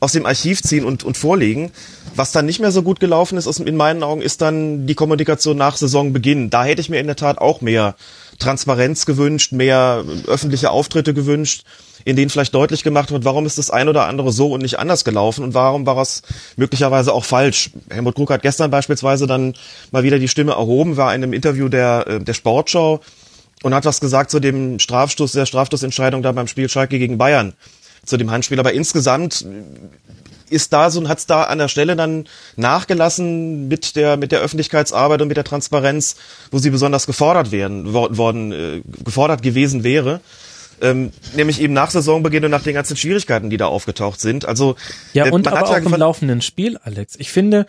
aus 0.00 0.12
dem 0.12 0.26
Archiv 0.26 0.62
ziehen 0.62 0.84
und, 0.84 1.04
und 1.04 1.16
vorlegen. 1.16 1.70
Was 2.14 2.32
dann 2.32 2.46
nicht 2.46 2.60
mehr 2.60 2.72
so 2.72 2.82
gut 2.82 3.00
gelaufen 3.00 3.38
ist, 3.38 3.46
in 3.58 3.76
meinen 3.76 4.02
Augen, 4.02 4.20
ist 4.20 4.42
dann 4.42 4.86
die 4.86 4.94
Kommunikation 4.94 5.56
nach 5.56 5.76
Saisonbeginn. 5.76 6.50
Da 6.50 6.64
hätte 6.64 6.80
ich 6.80 6.90
mir 6.90 7.00
in 7.00 7.06
der 7.06 7.16
Tat 7.16 7.38
auch 7.38 7.60
mehr 7.60 7.94
Transparenz 8.38 9.06
gewünscht, 9.06 9.52
mehr 9.52 10.04
öffentliche 10.26 10.70
Auftritte 10.70 11.14
gewünscht, 11.14 11.64
in 12.04 12.16
denen 12.16 12.30
vielleicht 12.30 12.54
deutlich 12.54 12.82
gemacht 12.82 13.10
wird, 13.12 13.24
warum 13.24 13.46
ist 13.46 13.56
das 13.58 13.70
ein 13.70 13.88
oder 13.88 14.06
andere 14.06 14.32
so 14.32 14.52
und 14.52 14.62
nicht 14.62 14.78
anders 14.78 15.04
gelaufen 15.04 15.44
und 15.44 15.54
warum 15.54 15.86
war 15.86 15.96
es 15.98 16.22
möglicherweise 16.56 17.12
auch 17.12 17.24
falsch. 17.24 17.70
Helmut 17.88 18.16
Krug 18.16 18.30
hat 18.30 18.42
gestern 18.42 18.70
beispielsweise 18.70 19.26
dann 19.26 19.54
mal 19.90 20.02
wieder 20.02 20.18
die 20.18 20.28
Stimme 20.28 20.52
erhoben, 20.52 20.96
war 20.96 21.14
in 21.14 21.22
einem 21.22 21.32
Interview 21.32 21.68
der, 21.68 22.06
äh, 22.06 22.20
der 22.20 22.34
Sportschau 22.34 23.00
und 23.64 23.74
hat 23.74 23.86
was 23.86 23.98
gesagt 23.98 24.30
zu 24.30 24.40
dem 24.40 24.78
Strafstoß, 24.78 25.32
der 25.32 25.46
Strafstoßentscheidung 25.46 26.22
da 26.22 26.32
beim 26.32 26.48
Spiel 26.48 26.68
Schalke 26.68 26.98
gegen 26.98 27.16
Bayern, 27.16 27.54
zu 28.04 28.18
dem 28.18 28.30
Handspiel. 28.30 28.60
Aber 28.60 28.74
insgesamt 28.74 29.46
ist 30.50 30.74
da 30.74 30.90
so, 30.90 31.08
hat's 31.08 31.24
da 31.24 31.44
an 31.44 31.56
der 31.56 31.68
Stelle 31.68 31.96
dann 31.96 32.26
nachgelassen 32.56 33.66
mit 33.66 33.96
der, 33.96 34.18
mit 34.18 34.32
der 34.32 34.40
Öffentlichkeitsarbeit 34.40 35.22
und 35.22 35.28
mit 35.28 35.38
der 35.38 35.44
Transparenz, 35.44 36.16
wo 36.50 36.58
sie 36.58 36.68
besonders 36.68 37.06
gefordert 37.06 37.52
werden, 37.52 37.94
worden, 37.94 38.52
äh, 38.52 38.82
gefordert 39.02 39.40
gewesen 39.40 39.82
wäre. 39.82 40.20
Ähm, 40.82 41.12
nämlich 41.34 41.58
eben 41.62 41.72
nach 41.72 41.90
Saisonbeginn 41.90 42.44
und 42.44 42.50
nach 42.50 42.64
den 42.64 42.74
ganzen 42.74 42.98
Schwierigkeiten, 42.98 43.48
die 43.48 43.56
da 43.56 43.66
aufgetaucht 43.66 44.20
sind. 44.20 44.44
Also 44.44 44.76
ja, 45.14 45.26
äh, 45.26 45.30
und 45.30 45.48
aber 45.48 45.66
auch 45.66 45.76
im 45.76 45.94
laufenden 45.94 46.42
Spiel, 46.42 46.78
Alex. 46.82 47.14
Ich 47.16 47.30
finde, 47.30 47.66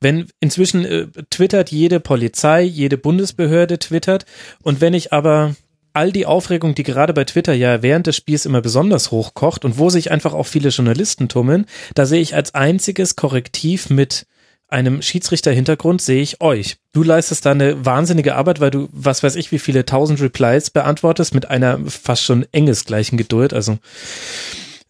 wenn 0.00 0.28
inzwischen 0.40 0.84
äh, 0.84 1.06
twittert 1.30 1.70
jede 1.70 2.00
Polizei, 2.00 2.62
jede 2.62 2.98
Bundesbehörde 2.98 3.78
twittert 3.78 4.26
und 4.62 4.80
wenn 4.80 4.94
ich 4.94 5.12
aber 5.12 5.54
all 5.96 6.12
die 6.12 6.26
Aufregung, 6.26 6.74
die 6.74 6.82
gerade 6.82 7.14
bei 7.14 7.24
Twitter 7.24 7.54
ja 7.54 7.82
während 7.82 8.06
des 8.06 8.16
Spiels 8.16 8.44
immer 8.44 8.60
besonders 8.60 9.10
hochkocht 9.10 9.64
und 9.64 9.78
wo 9.78 9.88
sich 9.88 10.10
einfach 10.10 10.34
auch 10.34 10.46
viele 10.46 10.68
Journalisten 10.68 11.28
tummeln, 11.28 11.64
da 11.94 12.04
sehe 12.04 12.20
ich 12.20 12.34
als 12.34 12.54
einziges 12.54 13.16
Korrektiv 13.16 13.88
mit 13.88 14.26
einem 14.68 15.00
Schiedsrichter-Hintergrund 15.00 16.02
sehe 16.02 16.20
ich 16.20 16.40
euch. 16.40 16.76
Du 16.92 17.02
leistest 17.02 17.46
da 17.46 17.52
eine 17.52 17.86
wahnsinnige 17.86 18.34
Arbeit, 18.34 18.60
weil 18.60 18.70
du, 18.70 18.88
was 18.92 19.22
weiß 19.22 19.36
ich, 19.36 19.52
wie 19.52 19.58
viele 19.58 19.86
tausend 19.86 20.20
Replies 20.20 20.70
beantwortest 20.70 21.34
mit 21.34 21.48
einer 21.48 21.78
fast 21.86 22.24
schon 22.24 22.44
engesgleichen 22.52 23.16
Geduld. 23.16 23.54
Also 23.54 23.78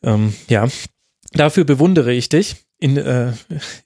ähm, 0.03 0.35
ja, 0.49 0.67
dafür 1.33 1.65
bewundere 1.65 2.13
ich 2.13 2.29
dich 2.29 2.57
in, 2.79 2.97
äh, 2.97 3.33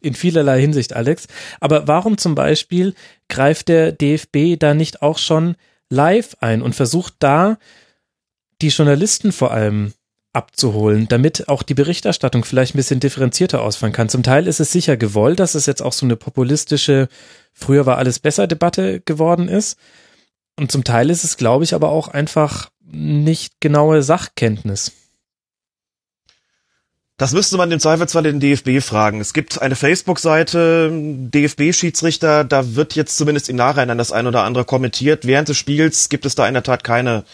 in 0.00 0.14
vielerlei 0.14 0.60
Hinsicht, 0.60 0.94
Alex. 0.94 1.26
Aber 1.60 1.86
warum 1.86 2.18
zum 2.18 2.34
Beispiel 2.34 2.94
greift 3.28 3.68
der 3.68 3.92
DFB 3.92 4.58
da 4.58 4.74
nicht 4.74 5.02
auch 5.02 5.18
schon 5.18 5.56
live 5.88 6.36
ein 6.40 6.62
und 6.62 6.74
versucht 6.74 7.14
da 7.18 7.58
die 8.62 8.68
Journalisten 8.68 9.32
vor 9.32 9.52
allem 9.52 9.92
abzuholen, 10.32 11.08
damit 11.08 11.48
auch 11.48 11.62
die 11.62 11.74
Berichterstattung 11.74 12.44
vielleicht 12.44 12.74
ein 12.74 12.78
bisschen 12.78 13.00
differenzierter 13.00 13.62
ausfallen 13.62 13.92
kann. 13.92 14.08
Zum 14.08 14.22
Teil 14.22 14.46
ist 14.46 14.60
es 14.60 14.70
sicher 14.70 14.96
gewollt, 14.96 15.40
dass 15.40 15.54
es 15.54 15.66
jetzt 15.66 15.82
auch 15.82 15.92
so 15.92 16.06
eine 16.06 16.16
populistische, 16.16 17.08
früher 17.52 17.84
war 17.86 17.98
alles 17.98 18.20
besser 18.20 18.46
Debatte 18.46 19.00
geworden 19.00 19.48
ist. 19.48 19.76
Und 20.56 20.70
zum 20.70 20.84
Teil 20.84 21.10
ist 21.10 21.24
es, 21.24 21.36
glaube 21.36 21.64
ich, 21.64 21.74
aber 21.74 21.90
auch 21.90 22.08
einfach 22.08 22.70
nicht 22.84 23.60
genaue 23.60 24.02
Sachkenntnis. 24.02 24.92
Das 27.20 27.32
müsste 27.32 27.58
man 27.58 27.70
im 27.70 27.78
Zweifelsfall 27.78 28.22
den 28.22 28.40
DFB 28.40 28.80
fragen. 28.80 29.20
Es 29.20 29.34
gibt 29.34 29.60
eine 29.60 29.76
Facebook-Seite, 29.76 30.90
DFB-Schiedsrichter, 30.90 32.44
da 32.44 32.76
wird 32.76 32.94
jetzt 32.94 33.18
zumindest 33.18 33.50
im 33.50 33.56
Nachhinein 33.56 33.98
das 33.98 34.10
ein 34.10 34.26
oder 34.26 34.44
andere 34.44 34.64
kommentiert. 34.64 35.26
Während 35.26 35.50
des 35.50 35.58
Spiels 35.58 36.08
gibt 36.08 36.24
es 36.24 36.34
da 36.34 36.48
in 36.48 36.54
der 36.54 36.62
Tat 36.62 36.82
keine 36.82 37.24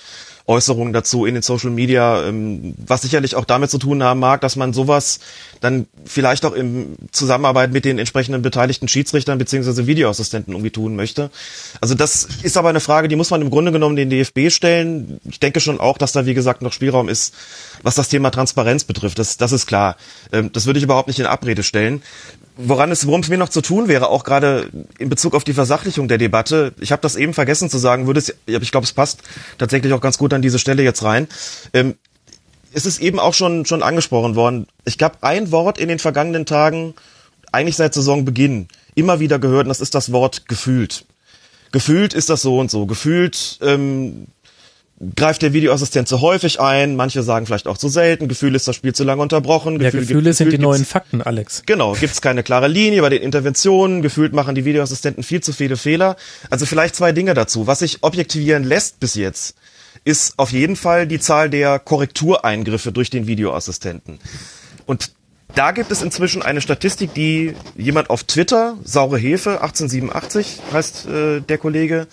Äußerungen 0.48 0.92
dazu 0.92 1.26
in 1.26 1.34
den 1.34 1.42
Social 1.42 1.70
Media, 1.70 2.24
ähm, 2.24 2.74
was 2.86 3.02
sicherlich 3.02 3.34
auch 3.34 3.44
damit 3.44 3.70
zu 3.70 3.78
tun 3.78 4.02
haben 4.02 4.20
mag, 4.20 4.40
dass 4.40 4.54
man 4.54 4.72
sowas 4.72 5.18
dann 5.60 5.86
vielleicht 6.04 6.44
auch 6.44 6.52
im 6.52 6.96
Zusammenarbeit 7.10 7.72
mit 7.72 7.84
den 7.84 7.98
entsprechenden 7.98 8.42
beteiligten 8.42 8.86
Schiedsrichtern 8.86 9.38
beziehungsweise 9.38 9.86
Videoassistenten 9.86 10.52
irgendwie 10.52 10.70
tun 10.70 10.94
möchte. 10.94 11.30
Also 11.80 11.94
das 11.94 12.28
ist 12.42 12.56
aber 12.56 12.68
eine 12.68 12.80
Frage, 12.80 13.08
die 13.08 13.16
muss 13.16 13.30
man 13.30 13.42
im 13.42 13.50
Grunde 13.50 13.72
genommen 13.72 13.96
den 13.96 14.08
DFB 14.08 14.50
stellen. 14.50 15.20
Ich 15.28 15.40
denke 15.40 15.60
schon 15.60 15.80
auch, 15.80 15.98
dass 15.98 16.12
da 16.12 16.26
wie 16.26 16.34
gesagt 16.34 16.62
noch 16.62 16.72
Spielraum 16.72 17.08
ist, 17.08 17.34
was 17.82 17.96
das 17.96 18.08
Thema 18.08 18.30
Transparenz 18.30 18.84
betrifft. 18.84 19.18
Das, 19.18 19.36
das 19.38 19.50
ist 19.52 19.66
klar. 19.66 19.96
Ähm, 20.32 20.50
das 20.52 20.66
würde 20.66 20.78
ich 20.78 20.84
überhaupt 20.84 21.08
nicht 21.08 21.18
in 21.18 21.26
Abrede 21.26 21.64
stellen 21.64 22.02
woran 22.56 22.90
es, 22.90 23.06
worum 23.06 23.20
es 23.20 23.28
mir 23.28 23.38
noch 23.38 23.48
zu 23.48 23.60
tun 23.60 23.88
wäre, 23.88 24.08
auch 24.08 24.24
gerade 24.24 24.70
in 24.98 25.08
Bezug 25.08 25.34
auf 25.34 25.44
die 25.44 25.52
Versachlichung 25.52 26.08
der 26.08 26.18
Debatte. 26.18 26.72
Ich 26.80 26.92
habe 26.92 27.02
das 27.02 27.16
eben 27.16 27.34
vergessen 27.34 27.70
zu 27.70 27.78
sagen, 27.78 28.06
würde 28.06 28.20
es, 28.20 28.34
ich 28.46 28.70
glaube, 28.70 28.84
es 28.84 28.92
passt 28.92 29.20
tatsächlich 29.58 29.92
auch 29.92 30.00
ganz 30.00 30.18
gut 30.18 30.32
an 30.32 30.42
diese 30.42 30.58
Stelle 30.58 30.82
jetzt 30.82 31.02
rein. 31.02 31.28
Ähm, 31.72 31.94
es 32.72 32.86
ist 32.86 33.00
eben 33.00 33.18
auch 33.18 33.34
schon 33.34 33.64
schon 33.64 33.82
angesprochen 33.82 34.34
worden. 34.34 34.66
Ich 34.84 34.98
gab 34.98 35.22
ein 35.22 35.50
Wort 35.50 35.78
in 35.78 35.88
den 35.88 35.98
vergangenen 35.98 36.44
Tagen, 36.44 36.94
eigentlich 37.52 37.76
seit 37.76 37.94
Saisonbeginn, 37.94 38.68
immer 38.94 39.20
wieder 39.20 39.38
gehört, 39.38 39.64
und 39.64 39.68
das 39.68 39.80
ist 39.80 39.94
das 39.94 40.12
Wort 40.12 40.48
gefühlt. 40.48 41.06
Gefühlt 41.72 42.14
ist 42.14 42.30
das 42.30 42.42
so 42.42 42.58
und 42.58 42.70
so. 42.70 42.86
Gefühlt 42.86 43.58
ähm, 43.62 44.28
greift 45.14 45.42
der 45.42 45.52
Videoassistent 45.52 46.08
zu 46.08 46.20
häufig 46.20 46.60
ein, 46.60 46.96
manche 46.96 47.22
sagen 47.22 47.46
vielleicht 47.46 47.66
auch 47.66 47.76
zu 47.76 47.88
selten, 47.88 48.28
Gefühl 48.28 48.54
ist 48.54 48.66
das 48.66 48.76
Spiel 48.76 48.94
zu 48.94 49.04
lange 49.04 49.20
unterbrochen. 49.20 49.74
Ja, 49.74 49.90
Gefühl, 49.90 50.00
Gefühle 50.00 50.32
sind 50.32 50.52
die 50.52 50.58
neuen 50.58 50.84
Fakten, 50.84 51.20
Alex. 51.20 51.62
Genau, 51.66 51.92
gibt's 51.92 52.22
keine 52.22 52.42
klare 52.42 52.68
Linie 52.68 53.02
bei 53.02 53.10
den 53.10 53.22
Interventionen, 53.22 54.00
gefühlt 54.00 54.32
machen 54.32 54.54
die 54.54 54.64
Videoassistenten 54.64 55.22
viel 55.22 55.42
zu 55.42 55.52
viele 55.52 55.76
Fehler. 55.76 56.16
Also 56.48 56.64
vielleicht 56.64 56.96
zwei 56.96 57.12
Dinge 57.12 57.34
dazu. 57.34 57.66
Was 57.66 57.80
sich 57.80 58.02
objektivieren 58.02 58.64
lässt 58.64 58.98
bis 59.00 59.14
jetzt, 59.14 59.56
ist 60.04 60.38
auf 60.38 60.52
jeden 60.52 60.76
Fall 60.76 61.06
die 61.06 61.20
Zahl 61.20 61.50
der 61.50 61.78
Korrektureingriffe 61.78 62.92
durch 62.92 63.10
den 63.10 63.26
Videoassistenten. 63.26 64.18
Und 64.86 65.12
da 65.54 65.70
gibt 65.70 65.90
es 65.90 66.02
inzwischen 66.02 66.42
eine 66.42 66.60
Statistik, 66.60 67.14
die 67.14 67.54
jemand 67.76 68.10
auf 68.10 68.24
Twitter, 68.24 68.76
saure 68.84 69.18
Hefe 69.18 69.62
1887 69.62 70.60
heißt 70.72 71.06
äh, 71.06 71.40
der 71.40 71.58
Kollege, 71.58 72.06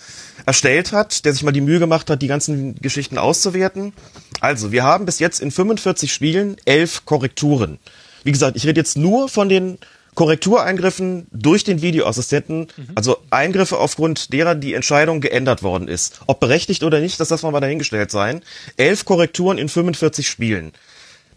erstellt 0.46 0.92
hat, 0.92 1.24
der 1.24 1.32
sich 1.32 1.42
mal 1.42 1.52
die 1.52 1.60
Mühe 1.60 1.78
gemacht 1.78 2.10
hat, 2.10 2.22
die 2.22 2.26
ganzen 2.26 2.76
Geschichten 2.76 3.18
auszuwerten. 3.18 3.92
Also, 4.40 4.72
wir 4.72 4.84
haben 4.84 5.06
bis 5.06 5.18
jetzt 5.18 5.40
in 5.40 5.50
45 5.50 6.12
Spielen 6.12 6.56
elf 6.64 7.04
Korrekturen. 7.04 7.78
Wie 8.24 8.32
gesagt, 8.32 8.56
ich 8.56 8.66
rede 8.66 8.80
jetzt 8.80 8.96
nur 8.96 9.28
von 9.28 9.48
den 9.48 9.78
Korrektureingriffen 10.14 11.26
durch 11.32 11.64
den 11.64 11.82
Videoassistenten, 11.82 12.68
mhm. 12.76 12.88
also 12.94 13.18
Eingriffe 13.30 13.78
aufgrund 13.78 14.32
derer 14.32 14.54
die 14.54 14.74
Entscheidung 14.74 15.20
geändert 15.20 15.62
worden 15.62 15.88
ist. 15.88 16.20
Ob 16.26 16.40
berechtigt 16.40 16.84
oder 16.84 17.00
nicht, 17.00 17.18
das 17.18 17.30
lassen 17.30 17.46
wir 17.46 17.50
mal 17.50 17.60
dahingestellt 17.60 18.10
sein. 18.10 18.42
Elf 18.76 19.04
Korrekturen 19.04 19.58
in 19.58 19.68
45 19.68 20.28
Spielen. 20.28 20.72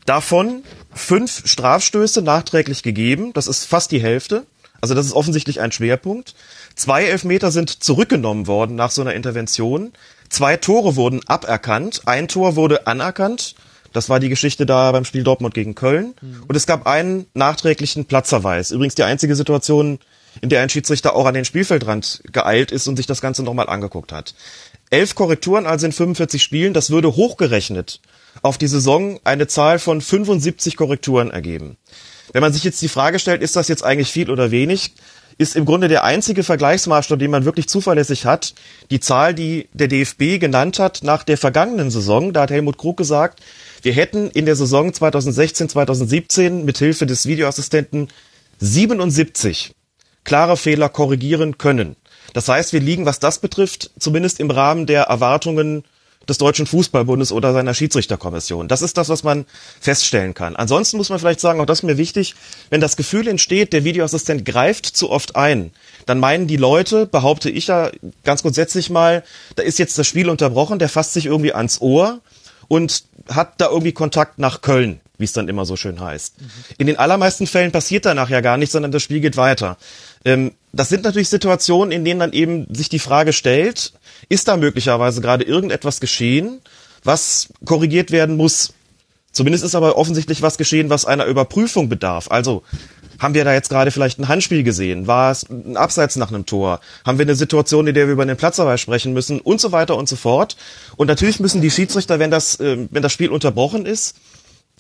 Davon 0.08 0.64
fünf 0.96 1.46
Strafstöße 1.46 2.22
nachträglich 2.22 2.82
gegeben, 2.82 3.34
das 3.34 3.48
ist 3.48 3.66
fast 3.66 3.92
die 3.92 4.02
Hälfte. 4.02 4.46
Also 4.80 4.96
das 4.96 5.06
ist 5.06 5.12
offensichtlich 5.12 5.60
ein 5.60 5.74
Schwerpunkt. 5.74 6.34
Zwei 6.76 7.04
Elfmeter 7.04 7.52
sind 7.52 7.84
zurückgenommen 7.84 8.48
worden 8.48 8.78
nach 8.78 8.90
so 8.90 9.02
einer 9.02 9.16
Intervention. 9.16 9.92
Zwei 10.30 10.56
Tore 10.56 10.96
wurden 10.96 11.20
aberkannt. 11.28 12.04
Ein 12.06 12.30
Tor 12.30 12.56
wurde 12.56 12.88
anerkannt. 12.88 13.56
Das 13.92 14.08
war 14.08 14.22
die 14.22 14.30
Geschichte 14.30 14.66
da 14.66 14.94
beim 14.94 15.04
Spiel 15.04 15.24
Dortmund 15.24 15.54
gegen 15.54 15.76
Köln. 15.76 16.14
Mhm. 16.22 16.44
Und 16.48 16.56
es 16.56 16.68
gab 16.68 16.88
einen 16.88 17.26
nachträglichen 17.34 18.06
Platzverweis. 18.06 18.72
Übrigens 18.72 18.96
die 18.96 19.04
einzige 19.04 19.36
Situation, 19.36 20.00
in 20.40 20.48
der 20.48 20.62
ein 20.62 20.70
Schiedsrichter 20.70 21.18
auch 21.18 21.26
an 21.26 21.34
den 21.34 21.44
Spielfeldrand 21.44 22.24
geeilt 22.32 22.72
ist 22.72 22.88
und 22.88 22.96
sich 22.96 23.08
das 23.08 23.20
Ganze 23.20 23.44
nochmal 23.44 23.68
angeguckt 23.68 24.14
hat. 24.14 24.36
Elf 24.90 25.16
Korrekturen 25.16 25.66
also 25.66 25.86
in 25.86 25.92
45 25.92 26.42
Spielen. 26.42 26.74
Das 26.74 26.92
würde 26.92 27.18
hochgerechnet 27.18 28.00
auf 28.42 28.58
die 28.58 28.68
Saison 28.68 29.20
eine 29.24 29.48
Zahl 29.48 29.80
von 29.80 30.02
75 30.02 30.78
Korrekturen 30.78 31.32
ergeben. 31.32 31.78
Wenn 32.34 32.42
man 32.42 32.54
sich 32.54 32.64
jetzt 32.64 32.82
die 32.82 32.90
Frage 32.90 33.20
stellt, 33.20 33.42
ist 33.42 33.56
das 33.56 33.68
jetzt 33.68 33.84
eigentlich 33.84 34.12
viel 34.12 34.30
oder 34.30 34.52
wenig, 34.52 34.94
ist 35.38 35.56
im 35.56 35.66
Grunde 35.66 35.88
der 35.88 36.04
einzige 36.04 36.44
Vergleichsmaßstab, 36.44 37.20
den 37.20 37.32
man 37.32 37.46
wirklich 37.46 37.70
zuverlässig 37.70 38.26
hat, 38.26 38.56
die 38.90 39.00
Zahl, 39.00 39.34
die 39.34 39.70
der 39.74 39.88
DFB 39.88 40.40
genannt 40.40 40.80
hat 40.80 41.02
nach 41.04 41.24
der 41.24 41.38
vergangenen 41.38 41.92
Saison. 41.92 42.34
Da 42.34 42.42
hat 42.42 42.52
Helmut 42.52 42.78
Krug 42.78 42.98
gesagt, 42.98 43.42
wir 43.84 43.94
hätten 43.94 44.32
in 44.32 44.46
der 44.46 44.56
Saison 44.56 44.94
2016, 44.94 45.70
2017 45.70 46.66
mit 46.66 46.80
Hilfe 46.80 47.06
des 47.06 47.28
Videoassistenten 47.28 48.08
77 48.60 49.76
klare 50.24 50.58
Fehler 50.58 50.90
korrigieren 50.90 51.58
können. 51.58 51.96
Das 52.34 52.50
heißt, 52.50 52.74
wir 52.74 52.82
liegen, 52.82 53.06
was 53.06 53.20
das 53.20 53.40
betrifft, 53.40 53.92
zumindest 54.00 54.40
im 54.40 54.52
Rahmen 54.52 54.86
der 54.86 55.04
Erwartungen 55.04 55.84
des 56.28 56.38
Deutschen 56.38 56.66
Fußballbundes 56.66 57.32
oder 57.32 57.54
seiner 57.54 57.74
Schiedsrichterkommission. 57.74 58.68
Das 58.68 58.82
ist 58.82 58.98
das, 58.98 59.10
was 59.10 59.24
man 59.24 59.46
feststellen 59.80 60.34
kann. 60.34 60.56
Ansonsten 60.56 60.98
muss 60.98 61.10
man 61.10 61.20
vielleicht 61.20 61.40
sagen, 61.40 61.60
auch 61.62 61.66
das 61.66 61.80
ist 61.80 61.84
mir 61.84 61.98
wichtig, 61.98 62.36
wenn 62.70 62.82
das 62.82 62.98
Gefühl 62.98 63.28
entsteht, 63.28 63.74
der 63.74 63.84
Videoassistent 63.84 64.46
greift 64.46 64.86
zu 64.86 65.10
oft 65.10 65.36
ein, 65.36 65.72
dann 66.06 66.20
meinen 66.20 66.48
die 66.48 66.58
Leute, 66.58 67.06
behaupte 67.06 67.50
ich 67.50 67.68
ja 67.68 67.92
ganz 68.24 68.42
grundsätzlich 68.42 68.90
mal, 68.90 69.24
da 69.56 69.64
ist 69.64 69.80
jetzt 69.80 69.98
das 69.98 70.08
Spiel 70.08 70.30
unterbrochen, 70.30 70.80
der 70.80 70.90
fasst 70.90 71.14
sich 71.14 71.26
irgendwie 71.26 71.54
ans 71.54 71.82
Ohr 71.82 72.20
und 72.68 73.04
hat 73.30 73.60
da 73.60 73.70
irgendwie 73.70 73.92
Kontakt 73.92 74.40
nach 74.40 74.62
Köln, 74.62 75.00
wie 75.18 75.26
es 75.26 75.34
dann 75.34 75.48
immer 75.48 75.66
so 75.66 75.76
schön 75.76 76.00
heißt. 76.00 76.42
Mhm. 76.42 76.46
In 76.78 76.88
den 76.88 76.98
allermeisten 76.98 77.48
Fällen 77.48 77.72
passiert 77.72 78.06
danach 78.06 78.30
ja 78.30 78.42
gar 78.42 78.58
nichts, 78.58 78.74
sondern 78.74 78.92
das 78.92 79.04
Spiel 79.04 79.20
geht 79.20 79.38
weiter. 79.38 79.78
Ähm, 80.26 80.54
das 80.74 80.90
sind 80.90 81.04
natürlich 81.04 81.30
Situationen, 81.30 81.92
in 81.92 82.06
denen 82.06 82.20
dann 82.20 82.34
eben 82.34 82.74
sich 82.74 82.90
die 82.90 83.00
Frage 83.00 83.34
stellt, 83.34 83.94
ist 84.30 84.48
da 84.48 84.58
möglicherweise 84.58 85.22
gerade 85.22 85.44
irgendetwas 85.44 86.00
geschehen, 86.00 86.62
was 87.04 87.50
korrigiert 87.66 88.12
werden 88.12 88.38
muss? 88.38 88.74
Zumindest 89.32 89.64
ist 89.64 89.76
aber 89.76 89.98
offensichtlich 89.98 90.42
was 90.42 90.58
geschehen, 90.58 90.90
was 90.90 91.06
einer 91.06 91.26
Überprüfung 91.26 91.90
bedarf. 91.90 92.32
Also 92.32 92.64
haben 93.20 93.34
wir 93.34 93.46
da 93.46 93.54
jetzt 93.54 93.70
gerade 93.70 93.92
vielleicht 93.92 94.20
ein 94.20 94.28
Handspiel 94.28 94.64
gesehen? 94.64 95.08
War 95.08 95.32
es 95.32 95.48
ein 95.50 95.78
Abseits 95.78 96.16
nach 96.16 96.30
einem 96.30 96.46
Tor? 96.46 96.80
Haben 97.06 97.18
wir 97.18 97.26
eine 97.26 97.36
Situation, 97.36 97.88
in 97.88 97.96
der 97.96 98.08
wir 98.08 98.14
über 98.14 98.26
den 98.26 98.38
Platzverweis 98.38 98.82
sprechen 98.82 99.14
müssen? 99.14 99.40
Und 99.40 99.62
so 99.62 99.72
weiter 99.72 99.96
und 99.96 100.08
so 100.08 100.16
fort. 100.16 100.56
Und 100.96 101.08
natürlich 101.08 101.40
müssen 101.40 101.62
die 101.62 101.72
Schiedsrichter, 101.72 102.20
wenn 102.20 102.32
das, 102.32 102.60
äh, 102.60 102.88
wenn 102.92 103.04
das 103.04 103.12
Spiel 103.12 103.30
unterbrochen 103.30 103.86
ist, 103.86 104.16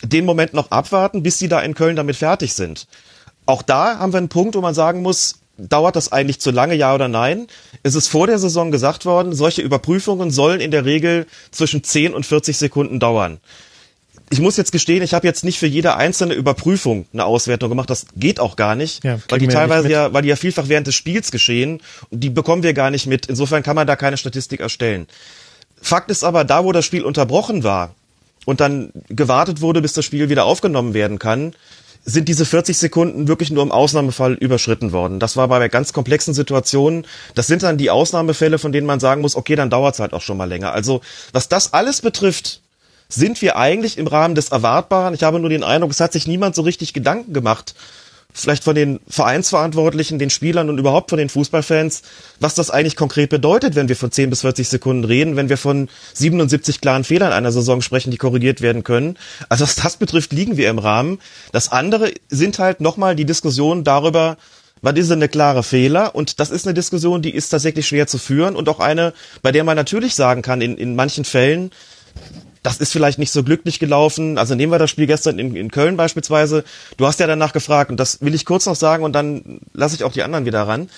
den 0.03 0.25
Moment 0.25 0.53
noch 0.53 0.69
abwarten, 0.71 1.23
bis 1.23 1.39
sie 1.39 1.47
da 1.47 1.61
in 1.61 1.73
Köln 1.73 1.95
damit 1.95 2.15
fertig 2.15 2.53
sind. 2.53 2.87
Auch 3.45 3.61
da 3.61 3.97
haben 3.99 4.13
wir 4.13 4.17
einen 4.17 4.29
Punkt, 4.29 4.55
wo 4.55 4.61
man 4.61 4.75
sagen 4.75 5.01
muss, 5.01 5.36
dauert 5.57 5.95
das 5.95 6.11
eigentlich 6.11 6.39
zu 6.39 6.51
lange, 6.51 6.75
ja 6.75 6.93
oder 6.93 7.07
nein? 7.07 7.47
Es 7.83 7.95
ist 7.95 8.07
vor 8.07 8.27
der 8.27 8.39
Saison 8.39 8.71
gesagt 8.71 9.05
worden, 9.05 9.33
solche 9.33 9.61
Überprüfungen 9.61 10.31
sollen 10.31 10.61
in 10.61 10.71
der 10.71 10.85
Regel 10.85 11.25
zwischen 11.51 11.83
10 11.83 12.13
und 12.13 12.25
40 12.25 12.57
Sekunden 12.57 12.99
dauern. 12.99 13.39
Ich 14.29 14.41
muss 14.41 14.57
jetzt 14.57 14.73
gestehen, 14.73 15.03
ich 15.03 15.13
habe 15.13 15.25
jetzt 15.25 15.45
nicht 15.45 15.57
für 15.57 15.67
jede 15.67 15.95
einzelne 15.95 16.33
Überprüfung 16.33 17.05
eine 17.13 17.23
Auswertung 17.23 17.69
gemacht. 17.69 17.89
Das 17.89 18.07
geht 18.15 18.41
auch 18.41 18.57
gar 18.57 18.75
nicht, 18.75 19.03
ja, 19.05 19.19
weil 19.29 19.39
die 19.39 19.47
teilweise 19.47 19.89
ja, 19.89 20.11
weil 20.11 20.21
die 20.21 20.27
ja 20.27 20.35
vielfach 20.35 20.67
während 20.67 20.85
des 20.85 20.95
Spiels 20.95 21.31
geschehen 21.31 21.81
und 22.09 22.23
die 22.23 22.29
bekommen 22.29 22.61
wir 22.61 22.73
gar 22.73 22.91
nicht 22.91 23.07
mit. 23.07 23.27
Insofern 23.27 23.63
kann 23.63 23.75
man 23.75 23.87
da 23.87 23.95
keine 23.95 24.17
Statistik 24.17 24.59
erstellen. 24.59 25.07
Fakt 25.81 26.11
ist 26.11 26.25
aber, 26.25 26.43
da 26.43 26.65
wo 26.65 26.73
das 26.73 26.83
Spiel 26.83 27.03
unterbrochen 27.03 27.63
war 27.63 27.95
und 28.45 28.59
dann 28.59 28.91
gewartet 29.07 29.61
wurde, 29.61 29.81
bis 29.81 29.93
das 29.93 30.03
Spiel 30.03 30.27
wieder 30.27 30.43
aufgenommen 30.43 30.93
werden 30.93 31.19
kann, 31.19 31.53
sind 32.09 32.29
diese 32.29 32.45
40 32.45 32.77
Sekunden 32.77 33.27
wirklich 33.27 33.51
nur 33.51 33.61
im 33.61 33.71
Ausnahmefall 33.71 34.33
überschritten 34.35 34.93
worden. 34.93 35.19
Das 35.19 35.35
war 35.35 35.49
bei 35.49 35.67
ganz 35.67 35.91
komplexen 35.91 36.33
Situationen. 36.33 37.05
Das 37.35 37.47
sind 37.47 37.63
dann 37.63 37.77
die 37.77 37.89
Ausnahmefälle, 37.89 38.59
von 38.59 38.71
denen 38.71 38.87
man 38.87 39.01
sagen 39.01 39.21
muss, 39.21 39.35
okay, 39.35 39.57
dann 39.57 39.69
dauert 39.69 39.95
es 39.95 39.99
halt 39.99 40.13
auch 40.13 40.21
schon 40.21 40.37
mal 40.37 40.45
länger. 40.45 40.71
Also 40.71 41.01
was 41.33 41.49
das 41.49 41.73
alles 41.73 41.99
betrifft, 42.01 42.61
sind 43.09 43.41
wir 43.41 43.57
eigentlich 43.57 43.97
im 43.97 44.07
Rahmen 44.07 44.35
des 44.35 44.49
Erwartbaren. 44.49 45.13
Ich 45.13 45.23
habe 45.23 45.39
nur 45.39 45.49
den 45.49 45.63
Eindruck, 45.63 45.91
es 45.91 45.99
hat 45.99 46.13
sich 46.13 46.27
niemand 46.27 46.55
so 46.55 46.61
richtig 46.61 46.93
Gedanken 46.93 47.33
gemacht, 47.33 47.75
vielleicht 48.33 48.63
von 48.63 48.75
den 48.75 48.99
Vereinsverantwortlichen, 49.07 50.19
den 50.19 50.29
Spielern 50.29 50.69
und 50.69 50.77
überhaupt 50.77 51.09
von 51.09 51.17
den 51.17 51.29
Fußballfans, 51.29 52.03
was 52.39 52.55
das 52.55 52.69
eigentlich 52.69 52.95
konkret 52.95 53.29
bedeutet, 53.29 53.75
wenn 53.75 53.89
wir 53.89 53.95
von 53.95 54.11
10 54.11 54.29
bis 54.29 54.41
40 54.41 54.69
Sekunden 54.69 55.03
reden, 55.03 55.35
wenn 55.35 55.49
wir 55.49 55.57
von 55.57 55.89
77 56.13 56.81
klaren 56.81 57.03
Fehlern 57.03 57.31
einer 57.31 57.51
Saison 57.51 57.81
sprechen, 57.81 58.11
die 58.11 58.17
korrigiert 58.17 58.61
werden 58.61 58.83
können. 58.83 59.17
Also 59.49 59.63
was 59.63 59.75
das 59.75 59.97
betrifft, 59.97 60.33
liegen 60.33 60.57
wir 60.57 60.69
im 60.69 60.79
Rahmen. 60.79 61.19
Das 61.51 61.71
andere 61.71 62.11
sind 62.29 62.59
halt 62.59 62.81
nochmal 62.81 63.15
die 63.15 63.25
Diskussionen 63.25 63.83
darüber, 63.83 64.37
was 64.81 64.95
ist 64.95 65.09
denn 65.09 65.19
eine 65.19 65.29
klare 65.29 65.63
Fehler? 65.63 66.13
Und 66.13 66.39
das 66.39 66.51
ist 66.51 66.67
eine 66.67 66.73
Diskussion, 66.73 67.21
die 67.21 67.33
ist 67.33 67.49
tatsächlich 67.49 67.87
schwer 67.87 68.07
zu 68.07 68.17
führen 68.17 68.55
und 68.55 68.69
auch 68.69 68.79
eine, 68.79 69.13
bei 69.41 69.51
der 69.51 69.63
man 69.63 69.75
natürlich 69.75 70.13
sagen 70.13 70.43
kann, 70.43 70.61
in, 70.61 70.77
in 70.77 70.95
manchen 70.95 71.25
Fällen, 71.25 71.71
das 72.67 72.79
ist 72.79 72.91
vielleicht 72.91 73.17
nicht 73.17 73.31
so 73.31 73.45
glücklich 73.45 73.79
gelaufen. 73.79 74.37
Also 74.37 74.53
nehmen 74.53 74.73
wir 74.73 74.77
das 74.77 74.89
Spiel 74.89 75.07
gestern 75.07 75.39
in, 75.39 75.55
in 75.55 75.71
Köln 75.71 75.95
beispielsweise. 75.95 76.65
Du 76.97 77.07
hast 77.07 77.17
ja 77.21 77.25
danach 77.25 77.53
gefragt 77.53 77.89
und 77.91 77.97
das 77.97 78.19
will 78.19 78.35
ich 78.35 78.43
kurz 78.43 78.65
noch 78.65 78.75
sagen 78.75 79.05
und 79.05 79.13
dann 79.13 79.61
lasse 79.71 79.95
ich 79.95 80.03
auch 80.03 80.11
die 80.11 80.21
anderen 80.21 80.45
wieder 80.45 80.63
ran. 80.63 80.89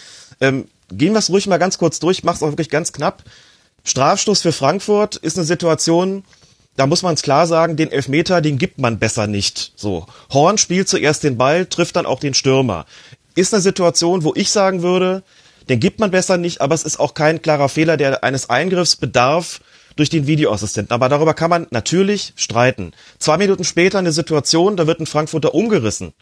Ähm, 0.41 0.67
gehen 0.91 1.13
wir 1.13 1.19
es 1.19 1.29
ruhig 1.29 1.45
mal 1.45 1.59
ganz 1.59 1.77
kurz 1.77 1.99
durch, 1.99 2.23
mach's 2.23 2.41
auch 2.41 2.49
wirklich 2.49 2.71
ganz 2.71 2.91
knapp. 2.91 3.21
Strafstoß 3.83 4.41
für 4.41 4.51
Frankfurt 4.51 5.17
ist 5.17 5.37
eine 5.37 5.45
Situation, 5.45 6.23
da 6.75 6.87
muss 6.87 7.03
man 7.03 7.13
es 7.13 7.21
klar 7.21 7.45
sagen, 7.45 7.75
den 7.75 7.91
Elfmeter, 7.91 8.41
den 8.41 8.57
gibt 8.57 8.79
man 8.79 8.97
besser 8.97 9.27
nicht. 9.27 9.73
So. 9.75 10.07
Horn 10.33 10.57
spielt 10.57 10.89
zuerst 10.89 11.23
den 11.23 11.37
Ball, 11.37 11.67
trifft 11.67 11.97
dann 11.97 12.07
auch 12.07 12.19
den 12.19 12.33
Stürmer. 12.33 12.87
Ist 13.35 13.53
eine 13.53 13.61
Situation, 13.61 14.23
wo 14.23 14.33
ich 14.35 14.49
sagen 14.49 14.81
würde, 14.81 15.21
den 15.69 15.79
gibt 15.79 15.99
man 15.99 16.09
besser 16.09 16.37
nicht, 16.37 16.61
aber 16.61 16.73
es 16.73 16.83
ist 16.83 16.99
auch 16.99 17.13
kein 17.13 17.43
klarer 17.43 17.69
Fehler, 17.69 17.95
der 17.95 18.23
eines 18.23 18.49
Eingriffs 18.49 18.95
bedarf, 18.95 19.61
durch 19.99 20.09
den 20.09 20.27
Videoassistenten. 20.27 20.93
Aber 20.93 21.09
darüber 21.09 21.33
kann 21.33 21.49
man 21.49 21.67
natürlich 21.71 22.33
streiten. 22.35 22.93
Zwei 23.19 23.37
Minuten 23.37 23.63
später 23.63 23.99
eine 23.99 24.11
Situation, 24.11 24.77
da 24.77 24.87
wird 24.87 24.99
ein 24.99 25.05
Frankfurter 25.05 25.53
umgerissen 25.53 26.13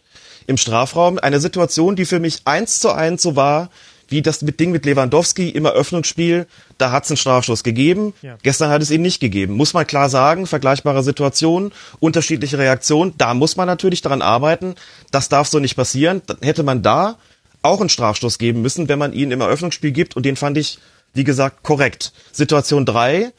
im 0.46 0.56
Strafraum. 0.56 1.18
Eine 1.18 1.40
Situation, 1.40 1.96
die 1.96 2.04
für 2.04 2.18
mich 2.18 2.42
eins 2.44 2.80
zu 2.80 2.92
eins 2.92 3.22
so 3.22 3.36
war 3.36 3.70
wie 4.08 4.22
das 4.22 4.42
mit 4.42 4.58
Ding 4.58 4.72
mit 4.72 4.84
Lewandowski, 4.84 5.50
immer 5.50 5.72
Öffnungsspiel, 5.72 6.46
da 6.78 6.90
hat 6.90 7.04
es 7.04 7.10
einen 7.10 7.18
Strafstoß 7.18 7.62
gegeben, 7.62 8.14
ja. 8.22 8.36
gestern 8.42 8.70
hat 8.70 8.82
es 8.82 8.90
ihn 8.90 9.02
nicht 9.02 9.20
gegeben. 9.20 9.54
Muss 9.54 9.74
man 9.74 9.86
klar 9.86 10.08
sagen, 10.08 10.46
vergleichbare 10.46 11.02
Situationen, 11.02 11.72
unterschiedliche 12.00 12.58
Reaktionen, 12.58 13.14
da 13.18 13.34
muss 13.34 13.56
man 13.56 13.66
natürlich 13.66 14.00
daran 14.00 14.22
arbeiten, 14.22 14.74
das 15.10 15.28
darf 15.28 15.48
so 15.48 15.58
nicht 15.58 15.76
passieren. 15.76 16.22
Dann 16.26 16.38
hätte 16.40 16.62
man 16.62 16.82
da 16.82 17.18
auch 17.62 17.80
einen 17.80 17.90
Strafstoß 17.90 18.38
geben 18.38 18.62
müssen, 18.62 18.88
wenn 18.88 18.98
man 18.98 19.12
ihn 19.12 19.30
im 19.30 19.40
Eröffnungsspiel 19.40 19.92
gibt 19.92 20.16
und 20.16 20.24
den 20.24 20.36
fand 20.36 20.56
ich, 20.56 20.78
wie 21.12 21.24
gesagt, 21.24 21.62
korrekt. 21.62 22.12
Situation 22.32 22.86
drei 22.86 23.32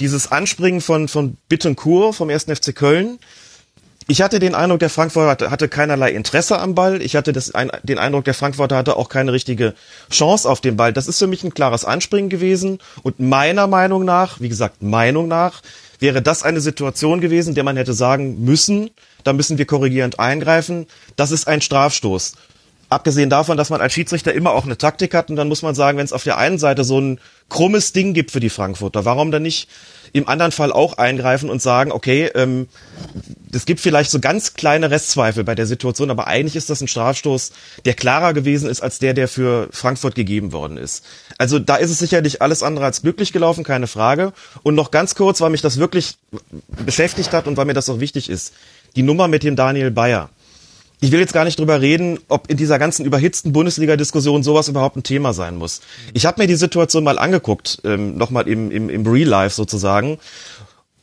dieses 0.00 0.30
Anspringen 0.30 0.80
von, 0.80 1.08
von 1.08 1.36
Bittencourt 1.48 2.14
vom 2.14 2.30
1. 2.30 2.44
FC 2.44 2.74
Köln, 2.74 3.18
ich 4.08 4.22
hatte 4.22 4.38
den 4.38 4.54
Eindruck, 4.54 4.78
der 4.78 4.90
Frankfurter 4.90 5.50
hatte, 5.50 5.68
keinerlei 5.68 6.12
Interesse 6.12 6.60
am 6.60 6.76
Ball. 6.76 7.02
Ich 7.02 7.16
hatte 7.16 7.32
das, 7.32 7.52
den 7.82 7.98
Eindruck, 7.98 8.24
der 8.24 8.34
Frankfurter 8.34 8.76
hatte 8.76 8.96
auch 8.96 9.08
keine 9.08 9.32
richtige 9.32 9.74
Chance 10.10 10.48
auf 10.48 10.60
den 10.60 10.76
Ball. 10.76 10.92
Das 10.92 11.08
ist 11.08 11.18
für 11.18 11.26
mich 11.26 11.42
ein 11.42 11.52
klares 11.52 11.84
Anspringen 11.84 12.30
gewesen. 12.30 12.78
Und 13.02 13.18
meiner 13.18 13.66
Meinung 13.66 14.04
nach, 14.04 14.40
wie 14.40 14.48
gesagt, 14.48 14.80
Meinung 14.80 15.26
nach, 15.26 15.60
wäre 15.98 16.22
das 16.22 16.44
eine 16.44 16.60
Situation 16.60 17.20
gewesen, 17.20 17.56
der 17.56 17.64
man 17.64 17.76
hätte 17.76 17.94
sagen 17.94 18.44
müssen, 18.44 18.90
da 19.24 19.32
müssen 19.32 19.58
wir 19.58 19.66
korrigierend 19.66 20.20
eingreifen. 20.20 20.86
Das 21.16 21.32
ist 21.32 21.48
ein 21.48 21.60
Strafstoß. 21.60 22.34
Abgesehen 22.88 23.30
davon, 23.30 23.56
dass 23.56 23.70
man 23.70 23.80
als 23.80 23.92
Schiedsrichter 23.92 24.32
immer 24.32 24.52
auch 24.52 24.64
eine 24.64 24.78
Taktik 24.78 25.12
hat 25.12 25.28
und 25.28 25.36
dann 25.36 25.48
muss 25.48 25.62
man 25.62 25.74
sagen, 25.74 25.98
wenn 25.98 26.04
es 26.04 26.12
auf 26.12 26.22
der 26.22 26.38
einen 26.38 26.58
Seite 26.58 26.84
so 26.84 27.00
ein 27.00 27.20
krummes 27.48 27.92
Ding 27.92 28.14
gibt 28.14 28.30
für 28.30 28.40
die 28.40 28.50
Frankfurter, 28.50 29.04
warum 29.04 29.30
dann 29.32 29.42
nicht 29.42 29.68
im 30.12 30.28
anderen 30.28 30.52
Fall 30.52 30.72
auch 30.72 30.96
eingreifen 30.98 31.50
und 31.50 31.60
sagen, 31.60 31.90
okay, 31.90 32.30
ähm, 32.34 32.68
es 33.52 33.66
gibt 33.66 33.80
vielleicht 33.80 34.10
so 34.10 34.20
ganz 34.20 34.54
kleine 34.54 34.90
Restzweifel 34.90 35.42
bei 35.44 35.54
der 35.54 35.66
Situation, 35.66 36.10
aber 36.10 36.26
eigentlich 36.26 36.56
ist 36.56 36.70
das 36.70 36.80
ein 36.80 36.88
Strafstoß, 36.88 37.52
der 37.84 37.94
klarer 37.94 38.32
gewesen 38.32 38.70
ist 38.70 38.82
als 38.82 38.98
der, 38.98 39.14
der 39.14 39.28
für 39.28 39.68
Frankfurt 39.72 40.14
gegeben 40.14 40.52
worden 40.52 40.76
ist. 40.76 41.04
Also 41.38 41.58
da 41.58 41.76
ist 41.76 41.90
es 41.90 41.98
sicherlich 41.98 42.40
alles 42.40 42.62
andere 42.62 42.84
als 42.84 43.02
glücklich 43.02 43.32
gelaufen, 43.32 43.64
keine 43.64 43.88
Frage. 43.88 44.32
Und 44.62 44.74
noch 44.74 44.90
ganz 44.90 45.14
kurz, 45.14 45.40
weil 45.40 45.50
mich 45.50 45.62
das 45.62 45.78
wirklich 45.78 46.16
beschäftigt 46.84 47.32
hat 47.32 47.46
und 47.46 47.56
weil 47.56 47.64
mir 47.64 47.74
das 47.74 47.90
auch 47.90 48.00
wichtig 48.00 48.30
ist, 48.30 48.54
die 48.94 49.02
Nummer 49.02 49.28
mit 49.28 49.42
dem 49.42 49.56
Daniel 49.56 49.90
Bayer 49.90 50.30
ich 51.00 51.12
will 51.12 51.20
jetzt 51.20 51.34
gar 51.34 51.44
nicht 51.44 51.58
drüber 51.58 51.80
reden, 51.80 52.18
ob 52.28 52.50
in 52.50 52.56
dieser 52.56 52.78
ganzen 52.78 53.04
überhitzten 53.04 53.52
Bundesliga-Diskussion 53.52 54.42
sowas 54.42 54.68
überhaupt 54.68 54.96
ein 54.96 55.02
Thema 55.02 55.32
sein 55.34 55.56
muss. 55.56 55.80
Ich 56.14 56.24
habe 56.24 56.40
mir 56.40 56.48
die 56.48 56.54
Situation 56.54 57.04
mal 57.04 57.18
angeguckt, 57.18 57.80
ähm, 57.84 58.16
nochmal 58.16 58.48
im, 58.48 58.70
im, 58.70 58.88
im 58.88 59.06
Real 59.06 59.28
Life 59.28 59.54
sozusagen. 59.54 60.18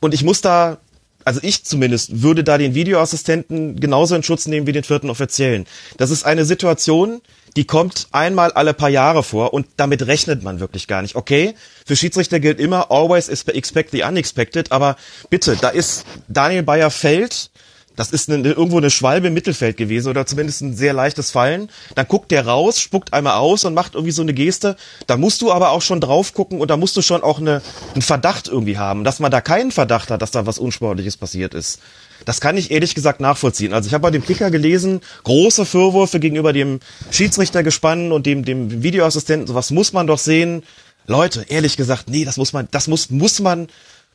Und 0.00 0.12
ich 0.12 0.24
muss 0.24 0.40
da, 0.40 0.78
also 1.24 1.40
ich 1.42 1.64
zumindest, 1.64 2.22
würde 2.22 2.42
da 2.42 2.58
den 2.58 2.74
Videoassistenten 2.74 3.78
genauso 3.78 4.16
in 4.16 4.24
Schutz 4.24 4.46
nehmen 4.46 4.66
wie 4.66 4.72
den 4.72 4.84
vierten 4.84 5.10
Offiziellen. 5.10 5.66
Das 5.96 6.10
ist 6.10 6.24
eine 6.24 6.44
Situation, 6.44 7.20
die 7.56 7.64
kommt 7.64 8.08
einmal 8.10 8.50
alle 8.50 8.74
paar 8.74 8.88
Jahre 8.88 9.22
vor 9.22 9.54
und 9.54 9.66
damit 9.76 10.08
rechnet 10.08 10.42
man 10.42 10.58
wirklich 10.58 10.88
gar 10.88 11.02
nicht. 11.02 11.14
Okay, 11.14 11.54
für 11.86 11.94
Schiedsrichter 11.94 12.40
gilt 12.40 12.58
immer, 12.58 12.90
always 12.90 13.28
expect 13.28 13.92
the 13.92 14.02
unexpected, 14.02 14.72
aber 14.72 14.96
bitte, 15.30 15.56
da 15.60 15.68
ist 15.68 16.04
Daniel 16.26 16.64
Bayer 16.64 16.90
fällt 16.90 17.50
das 17.96 18.10
ist 18.10 18.28
eine, 18.30 18.48
irgendwo 18.48 18.78
eine 18.78 18.90
Schwalbe 18.90 19.28
im 19.28 19.34
Mittelfeld 19.34 19.76
gewesen 19.76 20.08
oder 20.08 20.26
zumindest 20.26 20.62
ein 20.62 20.74
sehr 20.74 20.92
leichtes 20.92 21.30
Fallen. 21.30 21.70
Dann 21.94 22.08
guckt 22.08 22.30
der 22.30 22.46
raus, 22.46 22.80
spuckt 22.80 23.12
einmal 23.12 23.36
aus 23.36 23.64
und 23.64 23.74
macht 23.74 23.94
irgendwie 23.94 24.12
so 24.12 24.22
eine 24.22 24.34
Geste. 24.34 24.76
Da 25.06 25.16
musst 25.16 25.42
du 25.42 25.52
aber 25.52 25.70
auch 25.70 25.82
schon 25.82 26.00
drauf 26.00 26.34
gucken 26.34 26.60
und 26.60 26.70
da 26.70 26.76
musst 26.76 26.96
du 26.96 27.02
schon 27.02 27.22
auch 27.22 27.38
eine, 27.38 27.62
einen 27.92 28.02
Verdacht 28.02 28.48
irgendwie 28.48 28.78
haben, 28.78 29.04
dass 29.04 29.20
man 29.20 29.30
da 29.30 29.40
keinen 29.40 29.70
Verdacht 29.70 30.10
hat, 30.10 30.22
dass 30.22 30.32
da 30.32 30.46
was 30.46 30.58
Unsportliches 30.58 31.16
passiert 31.16 31.54
ist. 31.54 31.80
Das 32.24 32.40
kann 32.40 32.56
ich 32.56 32.70
ehrlich 32.70 32.94
gesagt 32.94 33.20
nachvollziehen. 33.20 33.72
Also 33.72 33.86
ich 33.86 33.94
habe 33.94 34.02
bei 34.02 34.10
dem 34.10 34.24
Kicker 34.24 34.50
gelesen, 34.50 35.00
große 35.24 35.64
Vorwürfe 35.64 36.20
gegenüber 36.20 36.52
dem 36.52 36.80
Schiedsrichter 37.10 37.62
gespannt 37.62 38.12
und 38.12 38.26
dem, 38.26 38.44
dem 38.44 38.82
Videoassistenten. 38.82 39.46
Sowas 39.46 39.70
muss 39.70 39.92
man 39.92 40.06
doch 40.06 40.18
sehen. 40.18 40.62
Leute, 41.06 41.44
ehrlich 41.48 41.76
gesagt, 41.76 42.08
nee, 42.08 42.24
das 42.24 42.38
muss 42.38 42.52
man, 42.52 42.66
das 42.70 42.88
muss, 42.88 43.10
muss 43.10 43.40
man 43.40 43.68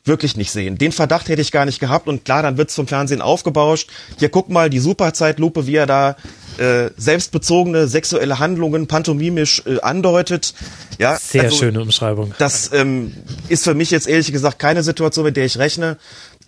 wirklich 0.04 0.36
nicht 0.36 0.50
sehen. 0.50 0.78
Den 0.78 0.92
Verdacht 0.92 1.28
hätte 1.28 1.42
ich 1.42 1.52
gar 1.52 1.66
nicht 1.66 1.78
gehabt 1.78 2.08
und 2.08 2.24
klar, 2.24 2.42
dann 2.42 2.56
wird's 2.56 2.74
vom 2.74 2.86
Fernsehen 2.86 3.20
aufgebauscht. 3.20 3.90
Hier 4.18 4.28
guck 4.28 4.48
mal 4.48 4.70
die 4.70 4.78
Superzeitlupe, 4.78 5.66
wie 5.66 5.76
er 5.76 5.86
da 5.86 6.16
äh, 6.58 6.90
selbstbezogene 6.96 7.86
sexuelle 7.86 8.38
Handlungen 8.38 8.86
pantomimisch 8.86 9.62
äh, 9.66 9.80
andeutet. 9.80 10.54
Ja, 10.98 11.16
sehr 11.16 11.44
also, 11.44 11.56
schöne 11.56 11.80
Umschreibung. 11.80 12.34
Das 12.38 12.72
ähm, 12.72 13.14
ist 13.48 13.64
für 13.64 13.74
mich 13.74 13.90
jetzt 13.90 14.08
ehrlich 14.08 14.32
gesagt 14.32 14.58
keine 14.58 14.82
Situation, 14.82 15.24
mit 15.24 15.36
der 15.36 15.44
ich 15.44 15.58
rechne. 15.58 15.96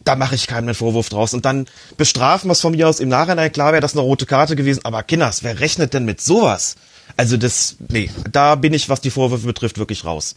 Da 0.05 0.17
mache 0.17 0.35
ich 0.35 0.47
keinen 0.47 0.75
Vorwurf 0.75 1.09
draus. 1.11 1.33
Und 1.33 1.45
dann 1.45 1.67
bestrafen 1.97 2.49
wir 2.49 2.53
es 2.53 2.61
von 2.61 2.73
mir 2.73 2.89
aus 2.89 3.01
im 3.01 3.09
Nachhinein. 3.09 3.53
Klar 3.53 3.73
wäre 3.73 3.81
das 3.81 3.93
eine 3.93 4.03
rote 4.03 4.27
Karte 4.27 4.57
gewesen, 4.57 4.81
aber 4.85 5.03
Kinders, 5.03 5.45
wer 5.45 5.61
rechnet 5.61 5.95
denn 5.95 6.05
mit 6.05 6.21
sowas? 6.21 6.77
Also 7.17 7.37
das, 7.37 7.77
nee, 7.89 8.11
da 8.31 8.55
bin 8.55 8.73
ich, 8.73 8.89
was 8.89 9.01
die 9.01 9.11
Vorwürfe 9.11 9.47
betrifft, 9.47 9.79
wirklich 9.79 10.05
raus. 10.05 10.35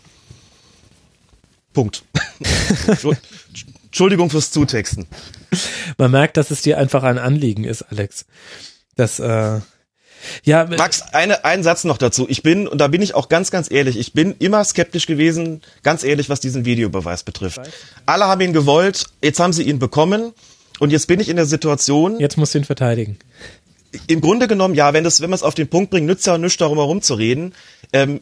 Punkt. 1.75 2.03
Entschuldigung 3.85 4.31
fürs 4.31 4.49
Zutexten. 4.49 5.05
Man 5.99 6.09
merkt, 6.09 6.37
dass 6.37 6.49
es 6.49 6.63
dir 6.63 6.79
einfach 6.79 7.03
ein 7.03 7.19
Anliegen 7.19 7.63
ist, 7.63 7.83
Alex. 7.83 8.25
Das, 8.95 9.19
äh, 9.19 9.59
ja. 10.43 10.65
Max, 10.65 11.03
eine, 11.13 11.45
einen 11.45 11.61
Satz 11.61 11.83
noch 11.83 11.99
dazu. 11.99 12.25
Ich 12.27 12.41
bin, 12.41 12.67
und 12.67 12.79
da 12.79 12.87
bin 12.87 13.03
ich 13.03 13.13
auch 13.13 13.29
ganz, 13.29 13.51
ganz 13.51 13.69
ehrlich, 13.69 13.99
ich 13.99 14.13
bin 14.13 14.35
immer 14.39 14.63
skeptisch 14.63 15.05
gewesen, 15.05 15.61
ganz 15.83 16.03
ehrlich, 16.03 16.29
was 16.29 16.39
diesen 16.39 16.65
Videobeweis 16.65 17.21
betrifft. 17.23 17.61
Alle 18.07 18.25
haben 18.25 18.41
ihn 18.41 18.53
gewollt, 18.53 19.05
jetzt 19.21 19.39
haben 19.39 19.53
sie 19.53 19.63
ihn 19.63 19.77
bekommen, 19.77 20.33
und 20.79 20.91
jetzt 20.91 21.07
bin 21.07 21.19
ich 21.19 21.29
in 21.29 21.35
der 21.35 21.45
Situation. 21.45 22.19
Jetzt 22.19 22.37
muss 22.37 22.51
du 22.51 22.59
ihn 22.59 22.65
verteidigen. 22.65 23.17
Im 24.07 24.21
Grunde 24.21 24.47
genommen, 24.47 24.75
ja, 24.75 24.93
wenn 24.93 25.03
das, 25.03 25.21
wenn 25.21 25.29
man 25.29 25.35
es 25.35 25.43
auf 25.43 25.55
den 25.55 25.69
Punkt 25.69 25.91
bringt, 25.91 26.07
nützt 26.07 26.27
ja 26.27 26.37
nichts 26.37 26.57
darum 26.57 26.77
herum 26.77 27.01
zu 27.01 27.13
reden. 27.13 27.53
Ähm, 27.93 28.21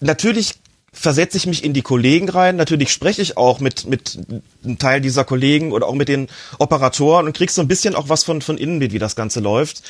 natürlich 0.00 0.54
versetze 0.94 1.36
ich 1.36 1.46
mich 1.46 1.64
in 1.64 1.74
die 1.74 1.82
Kollegen 1.82 2.28
rein. 2.28 2.56
Natürlich 2.56 2.90
spreche 2.90 3.20
ich 3.20 3.36
auch 3.36 3.60
mit, 3.60 3.86
mit 3.86 4.18
einem 4.64 4.78
Teil 4.78 5.00
dieser 5.00 5.24
Kollegen 5.24 5.72
oder 5.72 5.86
auch 5.86 5.94
mit 5.94 6.08
den 6.08 6.28
Operatoren 6.58 7.26
und 7.26 7.36
krieg 7.36 7.50
so 7.50 7.60
ein 7.60 7.68
bisschen 7.68 7.94
auch 7.94 8.08
was 8.08 8.24
von, 8.24 8.40
von 8.40 8.56
innen 8.56 8.78
mit, 8.78 8.92
wie 8.92 8.98
das 8.98 9.16
Ganze 9.16 9.40
läuft. 9.40 9.82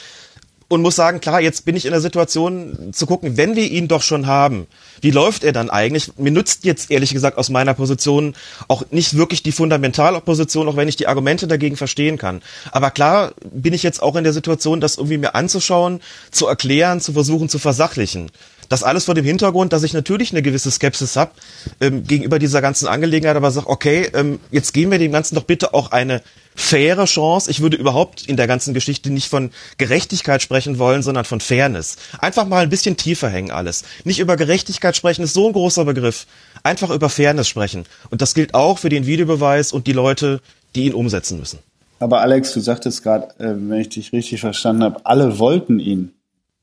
Und 0.67 0.81
muss 0.81 0.97
sagen, 0.97 1.21
klar, 1.21 1.43
jetzt 1.43 1.67
bin 1.67 1.77
ich 1.77 1.85
in 1.85 1.91
der 1.91 2.01
Situation 2.01 2.93
zu 2.93 3.05
gucken, 3.05 3.37
wenn 3.37 3.55
wir 3.55 3.71
ihn 3.71 3.87
doch 3.87 4.01
schon 4.01 4.27
haben, 4.27 4.67
wie 5.03 5.11
läuft 5.11 5.45
er 5.45 5.53
dann 5.53 5.69
eigentlich? 5.69 6.17
Mir 6.17 6.31
nützt 6.31 6.65
jetzt 6.65 6.91
ehrlich 6.91 7.13
gesagt 7.13 7.37
aus 7.37 7.51
meiner 7.51 7.75
Position 7.75 8.35
auch 8.67 8.83
nicht 8.91 9.15
wirklich 9.15 9.43
die 9.43 9.53
Fundamentalopposition, 9.53 10.67
auch 10.67 10.77
wenn 10.77 10.89
ich 10.89 10.97
die 10.97 11.07
Argumente 11.07 11.47
dagegen 11.47 11.77
verstehen 11.77 12.17
kann. 12.17 12.41
Aber 12.73 12.91
klar 12.91 13.35
bin 13.45 13.75
ich 13.75 13.83
jetzt 13.83 14.03
auch 14.03 14.17
in 14.17 14.25
der 14.25 14.33
Situation, 14.33 14.81
das 14.81 14.97
irgendwie 14.97 15.19
mir 15.19 15.35
anzuschauen, 15.35 16.01
zu 16.31 16.47
erklären, 16.47 17.03
zu 17.03 17.13
versuchen 17.13 17.51
zu 17.51 17.59
versachlichen. 17.59 18.31
Das 18.69 18.83
alles 18.83 19.05
vor 19.05 19.15
dem 19.15 19.25
Hintergrund, 19.25 19.73
dass 19.73 19.83
ich 19.83 19.93
natürlich 19.93 20.33
eine 20.33 20.43
gewisse 20.43 20.71
Skepsis 20.71 21.17
habe 21.17 21.33
ähm, 21.81 22.05
gegenüber 22.05 22.39
dieser 22.39 22.63
ganzen 22.63 22.89
Angelegenheit, 22.89 23.37
aber 23.37 23.51
sage, 23.51 23.69
okay, 23.69 24.09
ähm, 24.15 24.41
jetzt 24.51 24.73
geben 24.73 24.91
wir 24.91 24.99
dem 24.99 25.13
Ganzen 25.13 25.35
doch 25.35 25.45
bitte 25.45 25.75
auch 25.75 25.93
eine 25.93 26.23
faire 26.55 27.05
Chance. 27.05 27.51
Ich 27.51 27.61
würde 27.61 27.77
überhaupt 27.77 28.27
in 28.27 28.37
der 28.37 28.47
ganzen 28.47 28.75
Geschichte 28.75 29.11
nicht 29.11 29.29
von 29.29 29.51
Gerechtigkeit 29.79 30.43
sprechen 30.43 30.79
wollen, 30.79 31.03
sondern 31.03 31.25
von 31.25 31.41
Fairness. 31.41 31.97
Einfach 32.19 32.47
mal 32.47 32.63
ein 32.63 32.71
bisschen 32.71 32.97
tiefer 32.97 33.29
hängen 33.29 33.51
alles. 33.51 33.85
Nicht 34.05 34.21
über 34.21 34.37
Gerechtigkeit 34.37 34.97
sprechen 34.97 35.23
ist 35.23 35.35
so 35.35 35.47
ein 35.47 35.53
großer 35.53 35.85
Begriff. 35.85 36.27
Einfach 36.63 36.91
über 36.91 37.09
Fairness 37.09 37.49
sprechen. 37.49 37.85
Und 38.11 38.23
das 38.23 38.35
gilt 38.35 38.55
auch 38.55 38.79
für 38.79 38.89
den 38.89 39.07
Videobeweis 39.07 39.73
und 39.73 39.87
die 39.87 39.93
Leute, 39.93 40.41
die 40.75 40.87
ihn 40.87 40.95
umsetzen 40.95 41.39
müssen. 41.39 41.59
Aber 41.99 42.21
Alex, 42.21 42.53
du 42.53 42.61
sagtest 42.61 43.03
gerade, 43.03 43.29
äh, 43.39 43.55
wenn 43.57 43.81
ich 43.81 43.89
dich 43.89 44.13
richtig 44.13 44.41
verstanden 44.41 44.83
habe, 44.85 45.05
alle 45.05 45.39
wollten 45.39 45.79
ihn. 45.79 46.13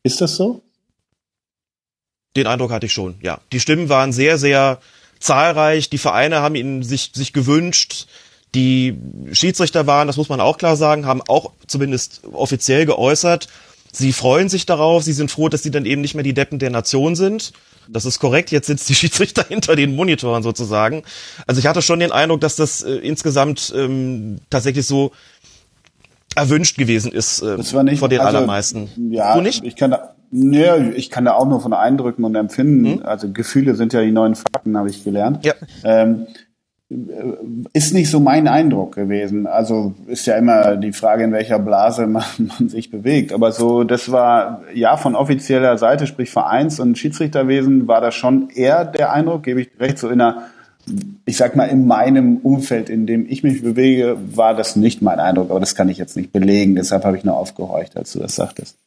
Ist 0.04 0.22
das 0.22 0.36
so? 0.36 0.62
Den 2.36 2.48
Eindruck 2.48 2.72
hatte 2.72 2.86
ich 2.86 2.94
schon, 2.94 3.16
ja. 3.22 3.40
Die 3.52 3.60
Stimmen 3.60 3.90
waren 3.90 4.14
sehr, 4.14 4.38
sehr 4.38 4.80
zahlreich. 5.20 5.90
Die 5.90 5.98
Vereine 5.98 6.38
haben 6.42 6.56
ihn 6.56 6.84
sich, 6.84 7.12
sich 7.14 7.34
gewünscht. 7.34 8.08
Die 8.56 8.98
Schiedsrichter 9.32 9.88
waren, 9.88 10.08
das 10.08 10.18
muss 10.18 10.30
man 10.30 10.42
auch 10.42 10.58
klar 10.58 10.76
sagen, 10.76 11.06
haben 11.06 11.22
auch 11.28 11.52
zumindest 11.68 12.22
offiziell 12.34 12.86
geäußert. 12.86 13.48
Sie 13.94 14.14
freuen 14.14 14.50
sich 14.50 14.66
darauf. 14.66 15.04
Sie 15.04 15.14
sind 15.14 15.32
froh, 15.32 15.50
dass 15.50 15.64
sie 15.64 15.72
dann 15.72 15.86
eben 15.86 16.02
nicht 16.02 16.16
mehr 16.16 16.24
die 16.24 16.34
Deppen 16.34 16.60
der 16.60 16.70
Nation 16.70 17.16
sind. 17.16 17.54
Das 17.90 18.06
ist 18.06 18.20
korrekt. 18.20 18.52
Jetzt 18.52 18.68
sitzt 18.68 18.90
die 18.90 18.96
Schiedsrichter 18.96 19.46
hinter 19.48 19.76
den 19.76 19.96
Monitoren 19.96 20.44
sozusagen. 20.44 21.04
Also 21.48 21.60
ich 21.60 21.68
hatte 21.68 21.82
schon 21.82 22.00
den 22.00 22.12
Eindruck, 22.12 22.42
dass 22.42 22.56
das 22.56 22.82
äh, 22.82 22.94
insgesamt 22.96 23.74
ähm, 23.76 24.40
tatsächlich 24.50 24.86
so 24.86 25.12
erwünscht 26.34 26.78
gewesen 26.78 27.12
ist 27.12 27.42
äh, 27.42 27.58
das 27.58 27.74
war 27.74 27.84
nicht, 27.84 28.00
von 28.00 28.10
den 28.10 28.22
also, 28.22 28.38
allermeisten. 28.38 28.90
Ja, 29.12 29.36
du 29.36 29.42
nicht? 29.42 29.66
Ich 29.66 29.76
kann 29.76 29.92
da, 29.92 30.16
Nee, 30.32 30.92
ich 30.96 31.10
kann 31.10 31.26
da 31.26 31.34
auch 31.34 31.48
nur 31.48 31.60
von 31.60 31.74
Eindrücken 31.74 32.24
und 32.24 32.36
Empfinden, 32.36 32.96
mhm. 32.96 33.02
also 33.04 33.32
Gefühle 33.32 33.76
sind 33.76 33.92
ja 33.92 34.02
die 34.02 34.12
neuen 34.12 34.36
Fakten, 34.36 34.78
habe 34.78 34.90
ich 34.90 35.04
gelernt. 35.04 35.46
Ja. 35.46 35.54
Ähm, 35.84 36.28
ist 37.72 37.94
nicht 37.94 38.10
so 38.10 38.20
mein 38.20 38.50
Eindruck 38.50 38.96
gewesen. 38.96 39.48
Also 39.48 39.94
ist 40.08 40.26
ja 40.26 40.36
immer 40.36 40.76
die 40.76 40.92
Frage, 40.92 41.24
in 41.24 41.32
welcher 41.32 41.60
Blase 41.60 42.06
man, 42.08 42.24
man 42.38 42.70
sich 42.70 42.92
bewegt. 42.92 43.34
Aber 43.34 43.52
so, 43.52 43.84
das 43.84 44.12
war 44.12 44.64
ja 44.74 44.98
von 44.98 45.16
offizieller 45.16 45.78
Seite, 45.78 46.08
sprich 46.08 46.30
Vereins- 46.30 46.80
und 46.80 46.98
Schiedsrichterwesen, 46.98 47.88
war 47.88 48.02
das 48.02 48.16
schon 48.16 48.50
eher 48.50 48.86
der 48.86 49.14
Eindruck, 49.14 49.44
gebe 49.44 49.62
ich 49.62 49.70
recht, 49.80 50.00
so 50.00 50.10
in 50.10 50.20
einer, 50.20 50.44
ich 51.26 51.38
sag 51.38 51.56
mal, 51.56 51.66
in 51.66 51.88
meinem 51.88 52.38
Umfeld, 52.38 52.90
in 52.90 53.06
dem 53.06 53.26
ich 53.30 53.44
mich 53.44 53.62
bewege, 53.62 54.18
war 54.34 54.54
das 54.54 54.76
nicht 54.76 55.02
mein 55.02 55.20
Eindruck. 55.20 55.50
Aber 55.50 55.60
das 55.62 55.76
kann 55.76 55.88
ich 55.88 55.98
jetzt 55.98 56.18
nicht 56.18 56.34
belegen. 56.34 56.76
Deshalb 56.76 57.06
habe 57.06 57.16
ich 57.16 57.24
nur 57.24 57.38
aufgehorcht, 57.38 57.96
als 57.96 58.12
du 58.14 58.20
das 58.20 58.36
sagtest. 58.36 58.78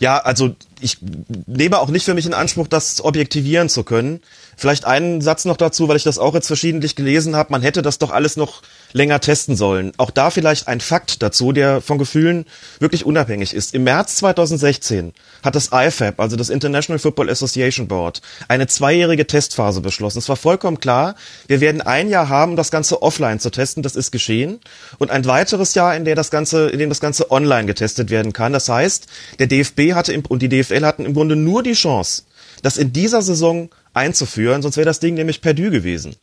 Ja, 0.00 0.18
also 0.18 0.54
ich 0.80 0.98
nehme 1.46 1.78
auch 1.78 1.88
nicht 1.88 2.04
für 2.04 2.14
mich 2.14 2.26
in 2.26 2.34
Anspruch, 2.34 2.68
das 2.68 3.04
objektivieren 3.04 3.68
zu 3.68 3.84
können. 3.84 4.20
Vielleicht 4.56 4.84
einen 4.84 5.20
Satz 5.20 5.44
noch 5.44 5.56
dazu, 5.56 5.88
weil 5.88 5.96
ich 5.96 6.02
das 6.02 6.18
auch 6.18 6.34
jetzt 6.34 6.48
verschiedentlich 6.48 6.96
gelesen 6.96 7.36
habe. 7.36 7.52
Man 7.52 7.62
hätte 7.62 7.80
das 7.80 7.98
doch 7.98 8.10
alles 8.10 8.36
noch 8.36 8.62
länger 8.92 9.20
testen 9.20 9.54
sollen. 9.54 9.92
Auch 9.98 10.10
da 10.10 10.30
vielleicht 10.30 10.66
ein 10.66 10.80
Fakt 10.80 11.22
dazu, 11.22 11.52
der 11.52 11.80
von 11.80 11.98
Gefühlen 11.98 12.44
wirklich 12.80 13.06
unabhängig 13.06 13.54
ist. 13.54 13.74
Im 13.74 13.84
März 13.84 14.16
2016 14.16 15.12
hat 15.44 15.54
das 15.54 15.70
IFAB, 15.72 16.18
also 16.18 16.36
das 16.36 16.48
International 16.48 16.98
Football 16.98 17.30
Association 17.30 17.86
Board, 17.86 18.20
eine 18.48 18.66
zweijährige 18.66 19.26
Testphase 19.26 19.80
beschlossen. 19.80 20.18
Es 20.18 20.28
war 20.28 20.36
vollkommen 20.36 20.80
klar, 20.80 21.14
wir 21.46 21.60
werden 21.60 21.80
ein 21.80 22.08
Jahr 22.08 22.28
haben, 22.28 22.56
das 22.56 22.70
Ganze 22.70 23.02
offline 23.02 23.38
zu 23.38 23.50
testen. 23.50 23.82
Das 23.82 23.94
ist 23.94 24.10
geschehen. 24.10 24.58
Und 24.98 25.10
ein 25.10 25.24
weiteres 25.24 25.74
Jahr, 25.74 25.94
in, 25.94 26.04
der 26.04 26.16
das 26.16 26.30
Ganze, 26.30 26.68
in 26.68 26.78
dem 26.78 26.88
das 26.88 27.00
Ganze 27.00 27.30
online 27.30 27.66
getestet 27.66 28.10
werden 28.10 28.32
kann. 28.32 28.52
Das 28.52 28.68
heißt, 28.68 29.06
der 29.38 29.46
DFB 29.46 29.92
hatte 29.94 30.12
im, 30.12 30.24
und 30.26 30.42
die 30.42 30.48
DFL 30.68 30.84
hatten 30.84 31.04
im 31.04 31.14
Grunde 31.14 31.36
nur 31.36 31.62
die 31.62 31.72
Chance, 31.72 32.22
das 32.62 32.76
in 32.76 32.92
dieser 32.92 33.22
Saison 33.22 33.70
einzuführen, 33.94 34.62
sonst 34.62 34.76
wäre 34.76 34.86
das 34.86 35.00
Ding 35.00 35.14
nämlich 35.14 35.40
perdu 35.40 35.70
gewesen. 35.70 36.14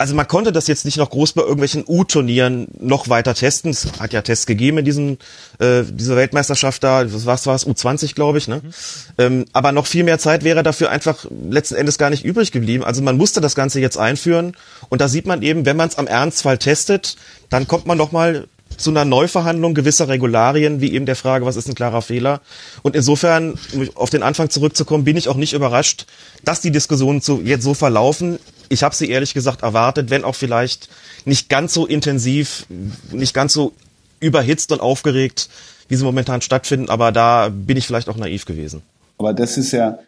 Also 0.00 0.14
man 0.14 0.28
konnte 0.28 0.52
das 0.52 0.68
jetzt 0.68 0.84
nicht 0.84 0.96
noch 0.96 1.10
groß 1.10 1.32
bei 1.32 1.42
irgendwelchen 1.42 1.82
U-Turnieren 1.84 2.68
noch 2.78 3.08
weiter 3.08 3.34
testen. 3.34 3.72
Es 3.72 3.88
hat 3.98 4.12
ja 4.12 4.22
Tests 4.22 4.46
gegeben 4.46 4.78
in 4.78 4.84
diesem, 4.84 5.18
äh, 5.58 5.82
dieser 5.82 6.14
Weltmeisterschaft 6.14 6.84
da, 6.84 7.12
was 7.12 7.46
war 7.46 7.56
es, 7.56 7.66
U20, 7.66 8.14
glaube 8.14 8.38
ich. 8.38 8.46
Ne? 8.46 8.60
Mhm. 8.62 8.70
Ähm, 9.18 9.44
aber 9.52 9.72
noch 9.72 9.86
viel 9.86 10.04
mehr 10.04 10.20
Zeit 10.20 10.44
wäre 10.44 10.62
dafür 10.62 10.90
einfach 10.90 11.26
letzten 11.50 11.74
Endes 11.74 11.98
gar 11.98 12.10
nicht 12.10 12.24
übrig 12.24 12.52
geblieben. 12.52 12.84
Also 12.84 13.02
man 13.02 13.16
musste 13.16 13.40
das 13.40 13.56
Ganze 13.56 13.80
jetzt 13.80 13.98
einführen. 13.98 14.56
Und 14.88 15.00
da 15.00 15.08
sieht 15.08 15.26
man 15.26 15.42
eben, 15.42 15.66
wenn 15.66 15.76
man 15.76 15.88
es 15.88 15.98
am 15.98 16.06
Ernstfall 16.06 16.58
testet, 16.58 17.16
dann 17.50 17.66
kommt 17.66 17.86
man 17.86 17.98
noch 17.98 18.12
mal 18.12 18.46
zu 18.78 18.90
einer 18.90 19.04
Neuverhandlung 19.04 19.74
gewisser 19.74 20.08
Regularien, 20.08 20.80
wie 20.80 20.92
eben 20.92 21.04
der 21.04 21.16
Frage, 21.16 21.44
was 21.44 21.56
ist 21.56 21.68
ein 21.68 21.74
klarer 21.74 22.00
Fehler. 22.00 22.40
Und 22.82 22.96
insofern, 22.96 23.58
um 23.74 23.88
auf 23.94 24.08
den 24.08 24.22
Anfang 24.22 24.48
zurückzukommen, 24.48 25.04
bin 25.04 25.16
ich 25.16 25.28
auch 25.28 25.36
nicht 25.36 25.52
überrascht, 25.52 26.06
dass 26.44 26.60
die 26.60 26.70
Diskussionen 26.70 27.20
so, 27.20 27.40
jetzt 27.40 27.64
so 27.64 27.74
verlaufen. 27.74 28.38
Ich 28.68 28.82
habe 28.82 28.94
sie 28.94 29.10
ehrlich 29.10 29.34
gesagt 29.34 29.62
erwartet, 29.62 30.10
wenn 30.10 30.24
auch 30.24 30.36
vielleicht 30.36 30.88
nicht 31.24 31.48
ganz 31.48 31.74
so 31.74 31.86
intensiv, 31.86 32.66
nicht 33.10 33.34
ganz 33.34 33.52
so 33.52 33.72
überhitzt 34.20 34.72
und 34.72 34.80
aufgeregt, 34.80 35.48
wie 35.88 35.96
sie 35.96 36.04
momentan 36.04 36.40
stattfinden. 36.40 36.88
Aber 36.88 37.12
da 37.12 37.50
bin 37.50 37.76
ich 37.76 37.86
vielleicht 37.86 38.08
auch 38.08 38.16
naiv 38.16 38.44
gewesen. 38.44 38.82
Aber 39.18 39.32
das 39.34 39.58
ist 39.58 39.72
ja, 39.72 39.98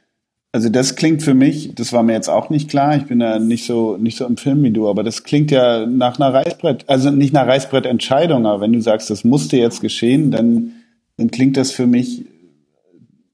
also 0.53 0.69
das 0.69 0.97
klingt 0.97 1.23
für 1.23 1.35
mich, 1.35 1.75
das 1.75 1.93
war 1.93 2.03
mir 2.03 2.15
jetzt 2.15 2.29
auch 2.29 2.51
nicht 2.51 2.69
klar, 2.69 2.97
ich 2.97 3.05
bin 3.07 3.21
da 3.21 3.39
nicht 3.39 3.67
so 3.67 3.97
nicht 3.97 4.17
so 4.17 4.27
im 4.27 4.37
Film 4.37 4.63
wie 4.65 4.73
du, 4.73 4.89
aber 4.89 5.05
das 5.05 5.23
klingt 5.23 5.51
ja 5.51 5.87
nach 5.87 6.19
einer 6.19 6.35
Reißbrett, 6.35 6.85
also 6.89 7.11
nicht 7.11 7.33
nach 7.33 7.47
Reißbrettentscheidung, 7.47 8.47
aber 8.47 8.61
wenn 8.61 8.73
du 8.73 8.81
sagst, 8.81 9.11
das 9.11 9.23
musste 9.25 9.57
jetzt 9.57 9.81
geschehen, 9.81 10.31
dann, 10.33 10.73
dann 11.17 11.31
klingt 11.31 11.57
das 11.57 11.71
für 11.71 11.87
mich 11.87 12.25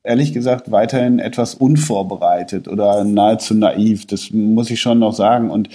ehrlich 0.06 0.32
gesagt 0.32 0.70
weiterhin 0.70 1.18
etwas 1.18 1.54
unvorbereitet 1.54 2.68
oder 2.68 3.04
nahezu 3.04 3.54
naiv. 3.54 4.06
Das 4.06 4.30
muss 4.30 4.70
ich 4.70 4.80
schon 4.80 5.00
noch 5.00 5.12
sagen. 5.12 5.50
Und 5.50 5.68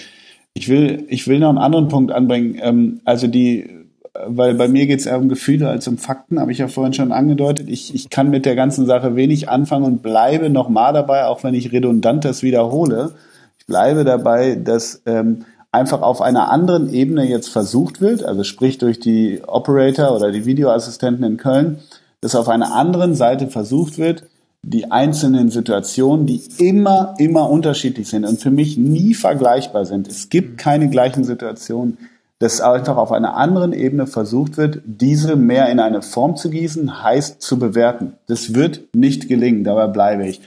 ich 0.53 0.69
will, 0.69 1.05
ich 1.09 1.27
will 1.27 1.39
noch 1.39 1.49
einen 1.49 1.57
anderen 1.57 1.89
Punkt 1.89 2.11
anbringen. 2.11 2.57
Ähm, 2.61 3.01
also 3.03 3.27
die 3.27 3.80
weil 4.13 4.55
bei 4.55 4.67
mir 4.67 4.87
geht 4.87 4.99
es 4.99 5.05
eher 5.05 5.17
um 5.17 5.29
Gefühle 5.29 5.69
als 5.69 5.87
um 5.87 5.97
Fakten, 5.97 6.39
habe 6.39 6.51
ich 6.51 6.57
ja 6.57 6.67
vorhin 6.67 6.93
schon 6.93 7.11
angedeutet. 7.11 7.69
Ich, 7.69 7.95
ich 7.95 8.09
kann 8.09 8.29
mit 8.29 8.45
der 8.45 8.55
ganzen 8.55 8.85
Sache 8.85 9.15
wenig 9.15 9.49
anfangen 9.49 9.85
und 9.85 10.01
bleibe 10.01 10.49
nochmal 10.49 10.93
dabei, 10.93 11.25
auch 11.25 11.43
wenn 11.43 11.53
ich 11.53 11.71
redundant 11.71 12.25
das 12.25 12.43
wiederhole. 12.43 13.11
Ich 13.57 13.65
bleibe 13.65 14.03
dabei, 14.03 14.55
dass 14.55 15.01
ähm, 15.05 15.45
einfach 15.71 16.01
auf 16.01 16.21
einer 16.21 16.51
anderen 16.51 16.93
Ebene 16.93 17.25
jetzt 17.25 17.47
versucht 17.47 18.01
wird, 18.01 18.23
also 18.23 18.43
sprich 18.43 18.77
durch 18.77 18.99
die 18.99 19.41
Operator 19.47 20.13
oder 20.13 20.31
die 20.31 20.45
Videoassistenten 20.45 21.23
in 21.23 21.37
Köln, 21.37 21.79
dass 22.19 22.35
auf 22.35 22.49
einer 22.49 22.73
anderen 22.73 23.15
Seite 23.15 23.47
versucht 23.47 23.97
wird, 23.97 24.23
die 24.63 24.91
einzelnen 24.91 25.49
Situationen, 25.49 26.27
die 26.27 26.41
immer, 26.59 27.15
immer 27.17 27.49
unterschiedlich 27.49 28.09
sind 28.09 28.25
und 28.25 28.41
für 28.41 28.51
mich 28.51 28.77
nie 28.77 29.13
vergleichbar 29.13 29.85
sind. 29.85 30.07
Es 30.07 30.29
gibt 30.29 30.57
keine 30.57 30.89
gleichen 30.89 31.23
Situationen 31.23 31.97
dass 32.41 32.59
einfach 32.59 32.97
auf 32.97 33.11
einer 33.11 33.37
anderen 33.37 33.71
Ebene 33.71 34.07
versucht 34.07 34.57
wird, 34.57 34.81
diese 34.83 35.35
mehr 35.35 35.69
in 35.69 35.79
eine 35.79 36.01
Form 36.01 36.35
zu 36.35 36.49
gießen, 36.49 37.03
heißt 37.03 37.39
zu 37.39 37.59
bewerten. 37.59 38.13
Das 38.25 38.55
wird 38.55 38.81
nicht 38.95 39.27
gelingen, 39.27 39.63
dabei 39.63 39.85
bleibe 39.85 40.27
ich. 40.27 40.41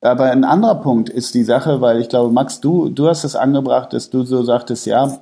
Aber 0.00 0.24
ein 0.24 0.42
anderer 0.42 0.82
Punkt 0.82 1.08
ist 1.08 1.34
die 1.34 1.44
Sache, 1.44 1.80
weil 1.80 2.00
ich 2.00 2.08
glaube, 2.08 2.32
Max, 2.32 2.60
du, 2.60 2.88
du 2.88 3.06
hast 3.06 3.22
es 3.22 3.36
angebracht, 3.36 3.92
dass 3.92 4.10
du 4.10 4.24
so 4.24 4.42
sagtest, 4.42 4.86
ja, 4.86 5.20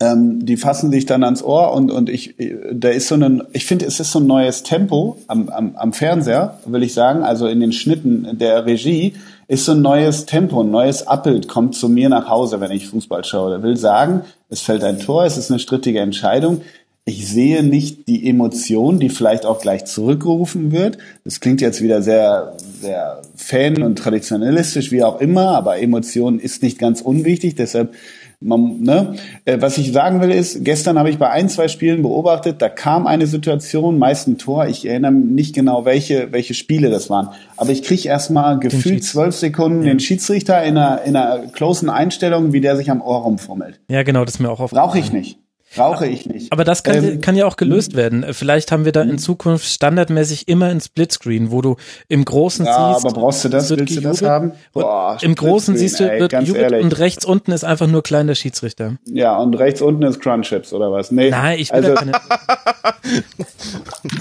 ähm, 0.00 0.44
die 0.44 0.56
fassen 0.56 0.90
sich 0.90 1.06
dann 1.06 1.22
ans 1.22 1.44
Ohr 1.44 1.72
und, 1.72 1.92
und 1.92 2.10
ich, 2.10 2.34
da 2.72 2.88
ist 2.88 3.06
so 3.06 3.14
ein, 3.14 3.44
ich 3.52 3.66
finde, 3.66 3.86
es 3.86 4.00
ist 4.00 4.10
so 4.10 4.18
ein 4.18 4.26
neues 4.26 4.64
Tempo 4.64 5.16
am, 5.28 5.48
am, 5.48 5.76
am 5.76 5.92
Fernseher, 5.92 6.58
will 6.66 6.82
ich 6.82 6.92
sagen, 6.92 7.22
also 7.22 7.46
in 7.46 7.60
den 7.60 7.70
Schnitten 7.70 8.36
der 8.36 8.66
Regie, 8.66 9.14
ist 9.48 9.64
so 9.64 9.72
ein 9.72 9.82
neues 9.82 10.26
Tempo, 10.26 10.62
ein 10.62 10.70
neues 10.70 11.06
Abbild, 11.06 11.48
kommt 11.48 11.74
zu 11.74 11.88
mir 11.88 12.08
nach 12.08 12.28
Hause, 12.28 12.60
wenn 12.60 12.72
ich 12.72 12.88
Fußball 12.88 13.24
schaue. 13.24 13.50
Der 13.50 13.62
will 13.62 13.76
sagen, 13.76 14.22
es 14.48 14.60
fällt 14.60 14.82
ein 14.82 14.98
Tor, 14.98 15.24
es 15.24 15.36
ist 15.36 15.50
eine 15.50 15.60
strittige 15.60 16.00
Entscheidung. 16.00 16.62
Ich 17.04 17.28
sehe 17.28 17.62
nicht 17.62 18.08
die 18.08 18.28
Emotion, 18.28 18.98
die 18.98 19.10
vielleicht 19.10 19.46
auch 19.46 19.60
gleich 19.60 19.84
zurückgerufen 19.84 20.72
wird. 20.72 20.98
Das 21.22 21.38
klingt 21.38 21.60
jetzt 21.60 21.80
wieder 21.80 22.02
sehr, 22.02 22.56
sehr 22.80 23.22
fan- 23.36 23.82
und 23.82 23.96
traditionalistisch, 23.96 24.90
wie 24.90 25.04
auch 25.04 25.20
immer, 25.20 25.50
aber 25.50 25.78
Emotion 25.78 26.40
ist 26.40 26.64
nicht 26.64 26.80
ganz 26.80 27.00
unwichtig. 27.00 27.54
Deshalb 27.54 27.94
man, 28.40 28.80
ne? 28.80 29.14
Äh, 29.44 29.58
was 29.60 29.78
ich 29.78 29.92
sagen 29.92 30.20
will 30.20 30.30
ist, 30.30 30.64
gestern 30.64 30.98
habe 30.98 31.10
ich 31.10 31.18
bei 31.18 31.30
ein, 31.30 31.48
zwei 31.48 31.68
Spielen 31.68 32.02
beobachtet, 32.02 32.60
da 32.60 32.68
kam 32.68 33.06
eine 33.06 33.26
Situation, 33.26 33.98
meist 33.98 34.28
ein 34.28 34.38
Tor, 34.38 34.66
ich 34.66 34.86
erinnere 34.86 35.12
nicht 35.12 35.54
genau, 35.54 35.84
welche, 35.84 36.32
welche 36.32 36.54
Spiele 36.54 36.90
das 36.90 37.10
waren, 37.10 37.28
aber 37.56 37.70
ich 37.70 37.82
kriege 37.82 38.08
erstmal 38.08 38.58
gefühlt 38.58 39.04
zwölf 39.04 39.34
Sekunden 39.34 39.82
ja. 39.84 39.92
den 39.92 40.00
Schiedsrichter 40.00 40.62
in 40.62 40.76
einer, 40.76 41.02
in 41.02 41.16
einer 41.16 41.46
closen 41.48 41.90
Einstellung, 41.90 42.52
wie 42.52 42.60
der 42.60 42.76
sich 42.76 42.90
am 42.90 43.00
Ohr 43.00 43.18
rumfummelt. 43.18 43.80
Ja, 43.90 44.02
genau, 44.02 44.24
das 44.24 44.34
ist 44.34 44.40
mir 44.40 44.50
auch 44.50 44.60
aufgefallen. 44.60 44.88
Brauche 44.88 44.98
ich 44.98 45.12
nicht. 45.12 45.38
Brauche 45.74 46.06
ich 46.06 46.26
nicht. 46.26 46.52
Aber 46.52 46.64
das 46.64 46.82
kann, 46.82 47.04
ähm, 47.04 47.20
kann 47.20 47.36
ja 47.36 47.46
auch 47.46 47.56
gelöst 47.56 47.96
werden. 47.96 48.24
Vielleicht 48.32 48.72
haben 48.72 48.84
wir 48.84 48.92
da 48.92 49.02
in 49.02 49.10
hm. 49.10 49.18
Zukunft 49.18 49.66
standardmäßig 49.66 50.48
immer 50.48 50.66
ein 50.66 50.80
Splitscreen, 50.80 51.50
wo 51.50 51.60
du 51.60 51.76
im 52.08 52.24
Großen 52.24 52.64
ja, 52.64 52.94
siehst. 52.94 53.04
aber 53.04 53.14
brauchst 53.14 53.44
du 53.44 53.48
das? 53.48 53.70
Willst 53.70 53.96
du 53.96 54.00
das 54.00 54.22
haben? 54.22 54.52
Boah, 54.72 55.18
Im 55.20 55.34
Großen 55.34 55.76
siehst 55.76 56.00
du, 56.00 56.04
wird 56.04 56.32
ey, 56.32 56.82
und 56.82 56.98
rechts 56.98 57.24
unten 57.24 57.52
ist 57.52 57.64
einfach 57.64 57.88
nur 57.88 58.02
kleiner 58.02 58.34
Schiedsrichter. 58.34 58.96
Ja, 59.06 59.36
und 59.36 59.58
rechts 59.58 59.82
unten 59.82 60.02
ist 60.04 60.20
Crunchips 60.20 60.72
oder 60.72 60.92
was? 60.92 61.10
Nee. 61.10 61.30
Nein, 61.30 61.58
ich 61.58 61.72
will 61.72 61.84
also, 61.84 61.94
keine 61.94 62.12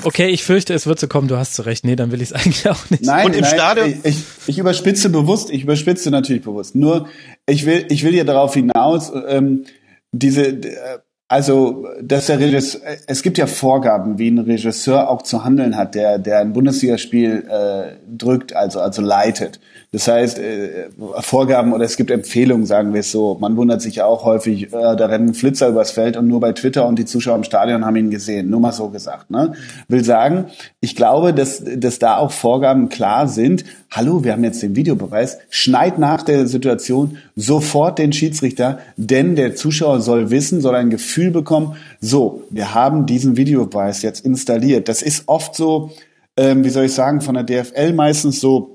Okay, 0.04 0.28
ich 0.28 0.44
fürchte, 0.44 0.74
es 0.74 0.88
wird 0.88 1.00
so 1.00 1.08
kommen, 1.08 1.28
du 1.28 1.38
hast 1.38 1.54
zu 1.54 1.62
recht. 1.62 1.86
Nee, 1.86 1.96
dann 1.96 2.12
will 2.12 2.22
ich 2.22 2.32
es 2.32 2.34
eigentlich 2.34 2.70
auch 2.70 2.90
nicht. 2.90 3.04
Nein, 3.04 3.28
und 3.28 3.36
im 3.36 3.42
nein, 3.42 3.54
Stadion? 3.54 3.90
Ich, 3.90 4.06
ich, 4.06 4.24
ich 4.48 4.60
überspitze 4.60 5.10
bewusst, 5.10 5.52
ich 5.52 5.64
überspitze 5.64 6.12
natürlich 6.12 6.44
bewusst. 6.44 6.76
Nur, 6.76 7.08
ich 7.46 7.66
will, 7.66 7.86
ich 7.90 8.04
will 8.04 8.14
hier 8.14 8.26
darauf 8.26 8.54
hinaus, 8.54 9.12
ähm, 9.28 9.66
diese, 10.12 10.48
äh, 10.48 11.00
also, 11.28 11.88
dass 12.04 12.28
der 12.28 12.40
Regisseur, 12.40 12.82
es 13.08 13.24
gibt 13.24 13.40
ja 13.40 13.48
Vorgaben, 13.48 14.20
wie 14.20 14.30
ein 14.30 14.38
Regisseur 14.38 15.10
auch 15.10 15.24
zu 15.24 15.44
handeln 15.44 15.76
hat, 15.76 15.96
der, 15.96 16.20
der 16.20 16.40
ein 16.40 16.54
Bundesligaspiel 16.54 17.48
äh, 17.50 17.96
drückt, 18.16 18.56
also, 18.56 18.80
also 18.80 19.02
leitet. 19.02 19.60
Das 19.92 20.08
heißt, 20.08 20.38
äh, 20.38 20.90
Vorgaben 21.22 21.74
oder 21.74 21.86
es 21.86 21.98
gibt 21.98 22.12
Empfehlungen, 22.12 22.68
sagen 22.68 22.94
wir 22.94 23.00
es 23.00 23.12
so. 23.12 23.38
Man 23.40 23.58
wundert 23.58 23.82
sich 23.82 24.04
auch 24.04 24.24
häufig, 24.24 24.66
äh, 24.66 24.70
da 24.72 25.06
rennen 25.08 25.34
Flitzer 25.34 25.70
übers 25.70 25.92
Feld 25.92 26.16
und 26.16 26.28
nur 26.28 26.42
bei 26.42 26.52
Twitter 26.52 26.86
und 26.86 27.00
die 27.00 27.06
Zuschauer 27.06 27.38
im 27.38 27.44
Stadion 27.44 27.86
haben 27.86 27.96
ihn 27.96 28.12
gesehen. 28.12 28.52
Nur 28.52 28.60
mal 28.60 28.72
so 28.72 28.90
gesagt. 28.90 29.32
Ne? 29.32 29.54
Will 29.88 30.04
sagen, 30.04 30.46
ich 30.80 30.96
glaube, 30.96 31.34
dass, 31.34 31.64
dass 31.64 31.98
da 31.98 32.18
auch 32.18 32.32
Vorgaben 32.32 32.90
klar 32.90 33.28
sind. 33.28 33.66
Hallo, 33.96 34.26
wir 34.26 34.34
haben 34.34 34.44
jetzt 34.44 34.62
den 34.62 34.76
Videobeweis. 34.76 35.38
Schneid 35.50 36.00
nach 36.00 36.22
der 36.22 36.48
Situation 36.48 37.18
sofort 37.38 37.98
den 37.98 38.12
Schiedsrichter, 38.12 38.80
denn 38.98 39.38
der 39.38 39.56
Zuschauer 39.56 40.02
soll 40.02 40.32
wissen, 40.32 40.60
soll 40.60 40.76
ein 40.76 40.90
Gefühl 40.90 41.32
bekommen. 41.32 41.78
So, 42.02 42.44
wir 42.50 42.74
haben 42.74 43.06
diesen 43.06 43.38
Videobeweis 43.38 44.02
jetzt 44.02 44.26
installiert. 44.26 44.90
Das 44.90 45.02
ist 45.02 45.30
oft 45.30 45.56
so, 45.56 45.92
ähm, 46.36 46.66
wie 46.66 46.72
soll 46.72 46.84
ich 46.84 46.94
sagen, 46.94 47.22
von 47.22 47.36
der 47.36 47.46
DFL 47.46 47.94
meistens 47.94 48.42
so 48.42 48.72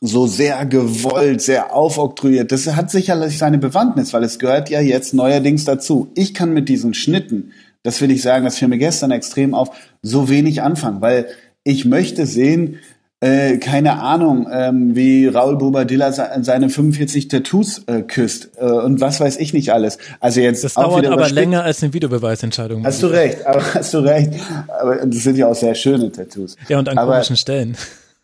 so 0.00 0.26
sehr 0.26 0.66
gewollt, 0.66 1.40
sehr 1.40 1.72
aufoktroyiert. 1.72 2.50
Das 2.50 2.66
hat 2.74 2.90
sicherlich 2.90 3.38
seine 3.38 3.58
Bewandtnis, 3.58 4.12
weil 4.12 4.24
es 4.24 4.40
gehört 4.40 4.70
ja 4.70 4.80
jetzt 4.80 5.14
neuerdings 5.14 5.66
dazu. 5.66 6.08
Ich 6.16 6.34
kann 6.34 6.52
mit 6.52 6.68
diesen 6.68 6.94
Schnitten, 6.94 7.52
das 7.84 8.00
will 8.00 8.10
ich 8.10 8.22
sagen, 8.22 8.44
das 8.44 8.58
fiel 8.58 8.68
mir 8.68 8.78
gestern 8.78 9.12
extrem 9.12 9.54
auf, 9.54 9.70
so 10.02 10.28
wenig 10.28 10.62
anfangen, 10.62 11.00
weil 11.00 11.28
ich 11.62 11.84
möchte 11.84 12.26
sehen, 12.26 12.78
äh, 13.20 13.58
keine 13.58 14.00
Ahnung, 14.00 14.48
ähm, 14.52 14.94
wie 14.94 15.26
Raul 15.26 15.56
Bobadilla 15.56 16.12
seine 16.12 16.70
45 16.70 17.28
Tattoos 17.28 17.82
äh, 17.86 18.02
küsst 18.02 18.50
äh, 18.58 18.64
und 18.64 19.00
was 19.00 19.18
weiß 19.18 19.38
ich 19.38 19.52
nicht 19.52 19.72
alles. 19.72 19.98
Also 20.20 20.40
jetzt 20.40 20.62
das 20.62 20.74
dauert 20.74 21.04
aber 21.06 21.28
länger 21.28 21.64
als 21.64 21.82
eine 21.82 21.92
Videobeweisentscheidung. 21.92 22.84
Hast 22.84 23.02
du 23.02 23.08
recht, 23.08 23.44
aber 23.44 23.62
hast 23.74 23.92
du 23.92 23.98
recht. 23.98 24.34
Aber 24.80 24.96
das 25.04 25.22
sind 25.22 25.36
ja 25.36 25.48
auch 25.48 25.56
sehr 25.56 25.74
schöne 25.74 26.12
Tattoos. 26.12 26.56
Ja 26.68 26.78
und 26.78 26.88
an 26.88 26.96
aber, 26.96 27.12
komischen 27.14 27.36
Stellen. 27.36 27.76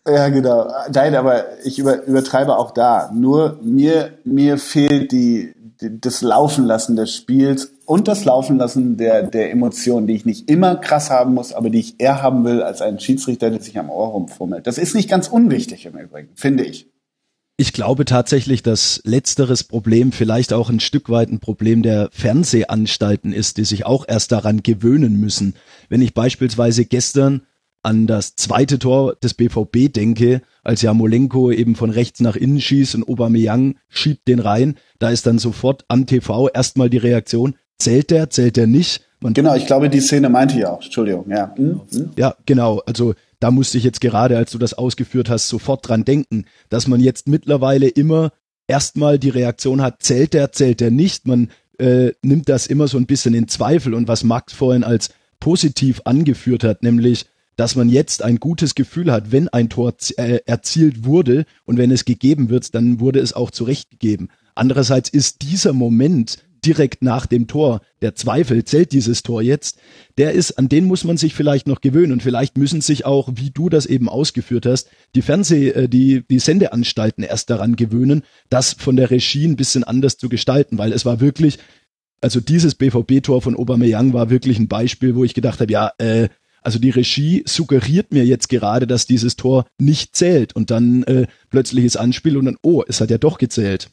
Ja, 0.07 0.29
genau. 0.29 0.71
Nein, 0.93 1.15
aber 1.15 1.45
ich 1.65 1.79
über, 1.79 2.05
übertreibe 2.05 2.59
auch 2.59 2.73
da. 2.73 3.11
Nur 3.15 3.59
mir, 3.63 4.11
mir 4.25 4.59
fehlt 4.59 5.13
die, 5.13 5.54
das 5.91 6.23
Laufen 6.23 6.65
lassen 6.65 6.97
des 6.97 7.15
Spiels 7.15 7.73
und 7.87 8.09
das 8.09 8.25
Laufen 8.25 8.59
lassen 8.59 8.97
der, 8.97 9.25
der 9.25 9.51
Emotionen, 9.51 10.07
die 10.07 10.15
ich 10.15 10.25
nicht 10.25 10.51
immer 10.51 10.77
krass 10.77 11.11
haben 11.11 11.35
muss, 11.35 11.53
aber 11.53 11.71
die 11.71 11.81
ich 11.81 12.01
eher 12.01 12.23
haben 12.23 12.45
will 12.45 12.63
als 12.63 12.83
ein 12.83 13.01
Schiedsrichter, 13.01 13.51
der 13.51 13.61
sich 13.61 13.79
am 13.79 13.91
Ohr 13.91 14.09
rumfummelt. 14.09 14.67
Das 14.67 14.79
ist 14.79 14.95
nicht 14.95 15.09
ganz 15.09 15.29
unwichtig 15.29 15.87
im 15.87 15.99
Übrigen, 15.99 16.31
finde 16.35 16.65
ich. 16.65 16.89
Ich 17.57 17.73
glaube 17.73 18.05
tatsächlich, 18.05 18.65
dass 18.65 19.01
letzteres 19.05 19.63
Problem 19.63 20.11
vielleicht 20.11 20.53
auch 20.53 20.71
ein 20.71 20.81
Stück 20.81 21.09
weit 21.09 21.31
ein 21.31 21.39
Problem 21.39 21.83
der 21.83 22.09
Fernsehanstalten 22.11 23.33
ist, 23.33 23.59
die 23.59 23.65
sich 23.65 23.87
auch 23.87 24.05
erst 24.09 24.33
daran 24.33 24.65
gewöhnen 24.65 25.21
müssen. 25.21 25.55
Wenn 25.89 26.03
ich 26.03 26.15
beispielsweise 26.15 26.85
gestern 26.85 27.43
an 27.85 28.07
das 28.07 28.37
zweite 28.37 28.79
Tor 28.79 29.17
des 29.17 29.35
BVB 29.35 29.93
denke, 29.93 30.43
als 30.63 30.83
Jamolenko 30.83 31.51
eben 31.51 31.75
von 31.75 31.91
rechts 31.91 32.21
nach 32.21 32.37
innen 32.37 32.61
schießt 32.61 32.95
und 32.97 33.09
Aubameyang 33.09 33.77
schiebt 33.89 34.27
den 34.29 34.39
rein, 34.39 34.77
da 34.99 35.11
ist 35.11 35.27
dann 35.27 35.39
sofort 35.39 35.85
am 35.89 36.07
TV 36.07 36.49
erstmal 36.49 36.91
die 36.91 36.99
Reaktion, 36.99 37.57
zählt 37.79 38.11
der, 38.11 38.31
zählt 38.31 38.57
der 38.57 38.67
nicht? 38.67 39.03
Man 39.21 39.35
genau, 39.35 39.55
ich 39.55 39.67
glaube, 39.67 39.89
die 39.89 40.01
Szene 40.01 40.29
meinte 40.29 40.59
ich 40.59 40.67
auch. 40.67 40.83
Entschuldigung, 40.83 41.31
ja. 41.31 41.55
Hm? 41.57 41.81
Hm? 41.91 42.11
Ja, 42.17 42.35
genau. 42.47 42.83
Also 42.87 43.15
da 43.41 43.51
musste 43.51 43.79
ich 43.79 43.85
jetzt 43.85 44.01
gerade, 44.01 44.37
als 44.37 44.51
du 44.53 44.59
das 44.59 44.75
ausgeführt 44.75 45.29
hast, 45.29 45.49
sofort 45.49 45.87
dran 45.89 46.05
denken, 46.05 46.47
dass 46.69 46.89
man 46.89 47.01
jetzt 47.01 47.29
mittlerweile 47.29 47.89
immer 47.89 48.33
erstmal 48.67 49.19
die 49.19 49.31
Reaktion 49.31 49.83
hat, 49.83 50.03
zählt 50.03 50.35
der, 50.35 50.53
zählt 50.53 50.81
der 50.81 50.91
nicht. 50.91 51.27
Man 51.27 51.51
äh, 51.79 52.13
nimmt 52.23 52.49
das 52.49 52.67
immer 52.67 52.89
so 52.89 52.99
ein 52.99 53.07
bisschen 53.07 53.35
in 53.35 53.49
Zweifel 53.49 53.95
und 53.95 54.09
was 54.09 54.25
Max 54.25 54.53
vorhin 54.53 54.85
als 54.85 55.11
positiv 55.41 56.01
angeführt 56.05 56.65
hat, 56.65 56.83
nämlich 56.83 57.27
dass 57.57 57.77
man 57.77 57.89
jetzt 57.89 58.23
ein 58.23 58.41
gutes 58.41 58.75
Gefühl 58.75 59.11
hat, 59.13 59.33
wenn 59.33 59.49
ein 59.49 59.69
Tor 59.69 59.95
äh, 60.17 60.41
erzielt 60.47 61.05
wurde 61.05 61.45
und 61.65 61.79
wenn 61.79 61.91
es 61.91 62.05
gegeben 62.05 62.49
wird, 62.49 62.75
dann 62.75 63.01
wurde 63.01 63.21
es 63.21 63.33
auch 63.33 63.51
zurechtgegeben. 63.51 64.29
Andererseits 64.55 65.09
ist 65.09 65.43
dieser 65.43 65.73
Moment 65.73 66.39
direkt 66.65 67.03
nach 67.03 67.27
dem 67.27 67.47
Tor, 67.47 67.81
der 68.01 68.15
Zweifel, 68.15 68.65
zählt 68.65 68.93
dieses 68.93 69.23
Tor 69.23 69.43
jetzt, 69.43 69.79
der 70.17 70.33
ist, 70.33 70.53
an 70.53 70.69
den 70.69 70.87
muss 70.87 71.05
man 71.05 71.17
sich 71.17 71.35
vielleicht 71.35 71.67
noch 71.67 71.81
gewöhnen 71.81 72.13
und 72.13 72.23
vielleicht 72.23 72.57
müssen 72.57 72.81
sich 72.81 73.05
auch, 73.05 73.29
wie 73.35 73.51
du 73.51 73.69
das 73.69 73.87
eben 73.87 74.09
ausgeführt 74.09 74.67
hast, 74.67 74.89
die 75.15 75.23
Fernseh, 75.23 75.69
äh, 75.69 75.89
die, 75.89 76.25
die 76.29 76.39
Sendeanstalten 76.39 77.23
erst 77.23 77.51
daran 77.51 77.77
gewöhnen, 77.77 78.23
das 78.49 78.73
von 78.73 78.97
der 78.97 79.11
Regie 79.11 79.47
ein 79.47 79.57
bisschen 79.57 79.85
anders 79.85 80.17
zu 80.17 80.29
gestalten, 80.29 80.79
weil 80.79 80.93
es 80.93 81.05
war 81.05 81.21
wirklich, 81.21 81.59
also 82.21 82.41
dieses 82.41 82.75
BVB-Tor 82.75 83.43
von 83.43 83.57
Aubameyang 83.57 84.13
war 84.13 84.31
wirklich 84.31 84.59
ein 84.59 84.69
Beispiel, 84.69 85.15
wo 85.15 85.25
ich 85.25 85.35
gedacht 85.35 85.61
habe, 85.61 85.73
ja, 85.73 85.93
äh, 85.99 86.29
also 86.65 86.79
die 86.79 86.91
Regie 86.91 87.43
suggeriert 87.47 88.13
mir 88.13 88.25
jetzt 88.25 88.49
gerade, 88.49 88.87
dass 88.87 89.07
dieses 89.07 89.37
Tor 89.37 89.67
nicht 89.79 90.17
zählt 90.17 90.57
und 90.57 90.71
dann 90.71 91.03
äh, 91.05 91.27
plötzliches 91.51 91.97
Anspiel 91.97 92.37
und 92.37 92.47
dann, 92.47 92.57
oh, 92.63 92.83
es 92.89 93.01
hat 93.01 93.11
ja 93.11 93.19
doch 93.19 93.39
gezählt. 93.39 93.91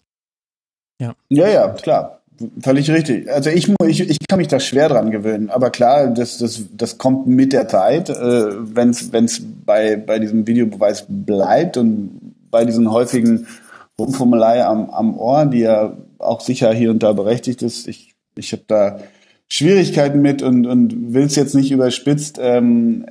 Ja, 1.00 1.16
ja, 1.30 1.48
ja 1.50 1.70
klar. 1.70 2.22
Völlig 2.64 2.90
richtig. 2.90 3.30
Also 3.32 3.52
ich, 3.52 3.72
ich, 3.86 4.02
ich 4.02 4.18
kann 4.28 4.40
mich 4.40 4.48
da 4.48 4.60
schwer 4.60 4.90
dran 4.90 5.12
gewöhnen, 5.12 5.52
aber 5.52 5.70
klar, 5.70 6.08
das, 6.08 6.40
das, 6.40 6.64
das 6.74 6.98
kommt 6.98 7.28
mit 7.28 7.54
der 7.54 7.68
Zeit, 7.68 8.10
äh, 8.10 8.16
wenn 8.76 8.90
es 8.90 9.42
bei, 9.64 9.96
bei 9.96 10.18
diesem 10.18 10.48
Videobeweis 10.48 11.06
bleibt 11.08 11.78
und 11.78 12.34
bei 12.50 12.66
diesen 12.66 12.90
häufigen 12.90 13.46
Rumformularien 14.00 14.66
am, 14.66 14.90
am 14.90 15.20
Ohr, 15.20 15.46
die 15.46 15.60
ja 15.60 15.96
auch 16.18 16.42
sicher 16.42 16.74
hier 16.74 16.90
und 16.90 17.04
da 17.04 17.14
berechtigt 17.14 17.62
ist. 17.62 17.88
Ich, 17.88 18.16
ich 18.36 18.52
habe 18.54 18.64
da 18.66 19.00
Schwierigkeiten 19.54 20.22
mit 20.22 20.42
und, 20.42 20.66
und 20.66 21.14
will 21.14 21.26
es 21.26 21.36
jetzt 21.36 21.56
nicht 21.56 21.74
überspitzt 21.74 22.40
ähm, 22.42 23.04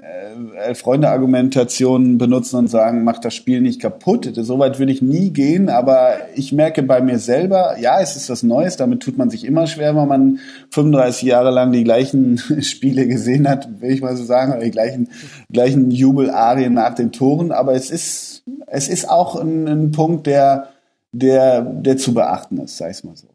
äh, 0.56 0.74
Freunde-Argumentationen 0.74 2.16
benutzen 2.16 2.56
und 2.56 2.68
sagen, 2.68 3.04
mach 3.04 3.18
das 3.18 3.34
Spiel 3.34 3.60
nicht 3.60 3.78
kaputt. 3.78 4.32
Soweit 4.34 4.78
würde 4.78 4.90
ich 4.90 5.02
nie 5.02 5.34
gehen, 5.34 5.68
aber 5.68 6.14
ich 6.34 6.52
merke 6.52 6.82
bei 6.82 7.02
mir 7.02 7.18
selber, 7.18 7.76
ja, 7.78 8.00
es 8.00 8.16
ist 8.16 8.30
was 8.30 8.42
Neues, 8.42 8.78
damit 8.78 9.02
tut 9.02 9.18
man 9.18 9.28
sich 9.28 9.44
immer 9.44 9.66
schwer, 9.66 9.94
wenn 9.94 10.08
man 10.08 10.38
35 10.70 11.28
Jahre 11.28 11.50
lang 11.50 11.72
die 11.72 11.84
gleichen 11.84 12.38
Spiele 12.62 13.06
gesehen 13.06 13.46
hat, 13.46 13.82
will 13.82 13.90
ich 13.90 14.00
mal 14.00 14.16
so 14.16 14.24
sagen, 14.24 14.52
oder 14.52 14.62
die 14.62 14.70
gleichen, 14.70 15.10
gleichen 15.52 15.90
Jubelarien 15.90 16.72
nach 16.72 16.94
den 16.94 17.12
Toren, 17.12 17.52
aber 17.52 17.74
es 17.74 17.90
ist, 17.90 18.44
es 18.66 18.88
ist 18.88 19.10
auch 19.10 19.36
ein, 19.36 19.68
ein 19.68 19.90
Punkt, 19.90 20.26
der, 20.26 20.70
der, 21.12 21.60
der 21.60 21.98
zu 21.98 22.14
beachten 22.14 22.56
ist, 22.60 22.78
sag 22.78 22.92
ich 22.92 23.04
mal 23.04 23.14
so. 23.14 23.28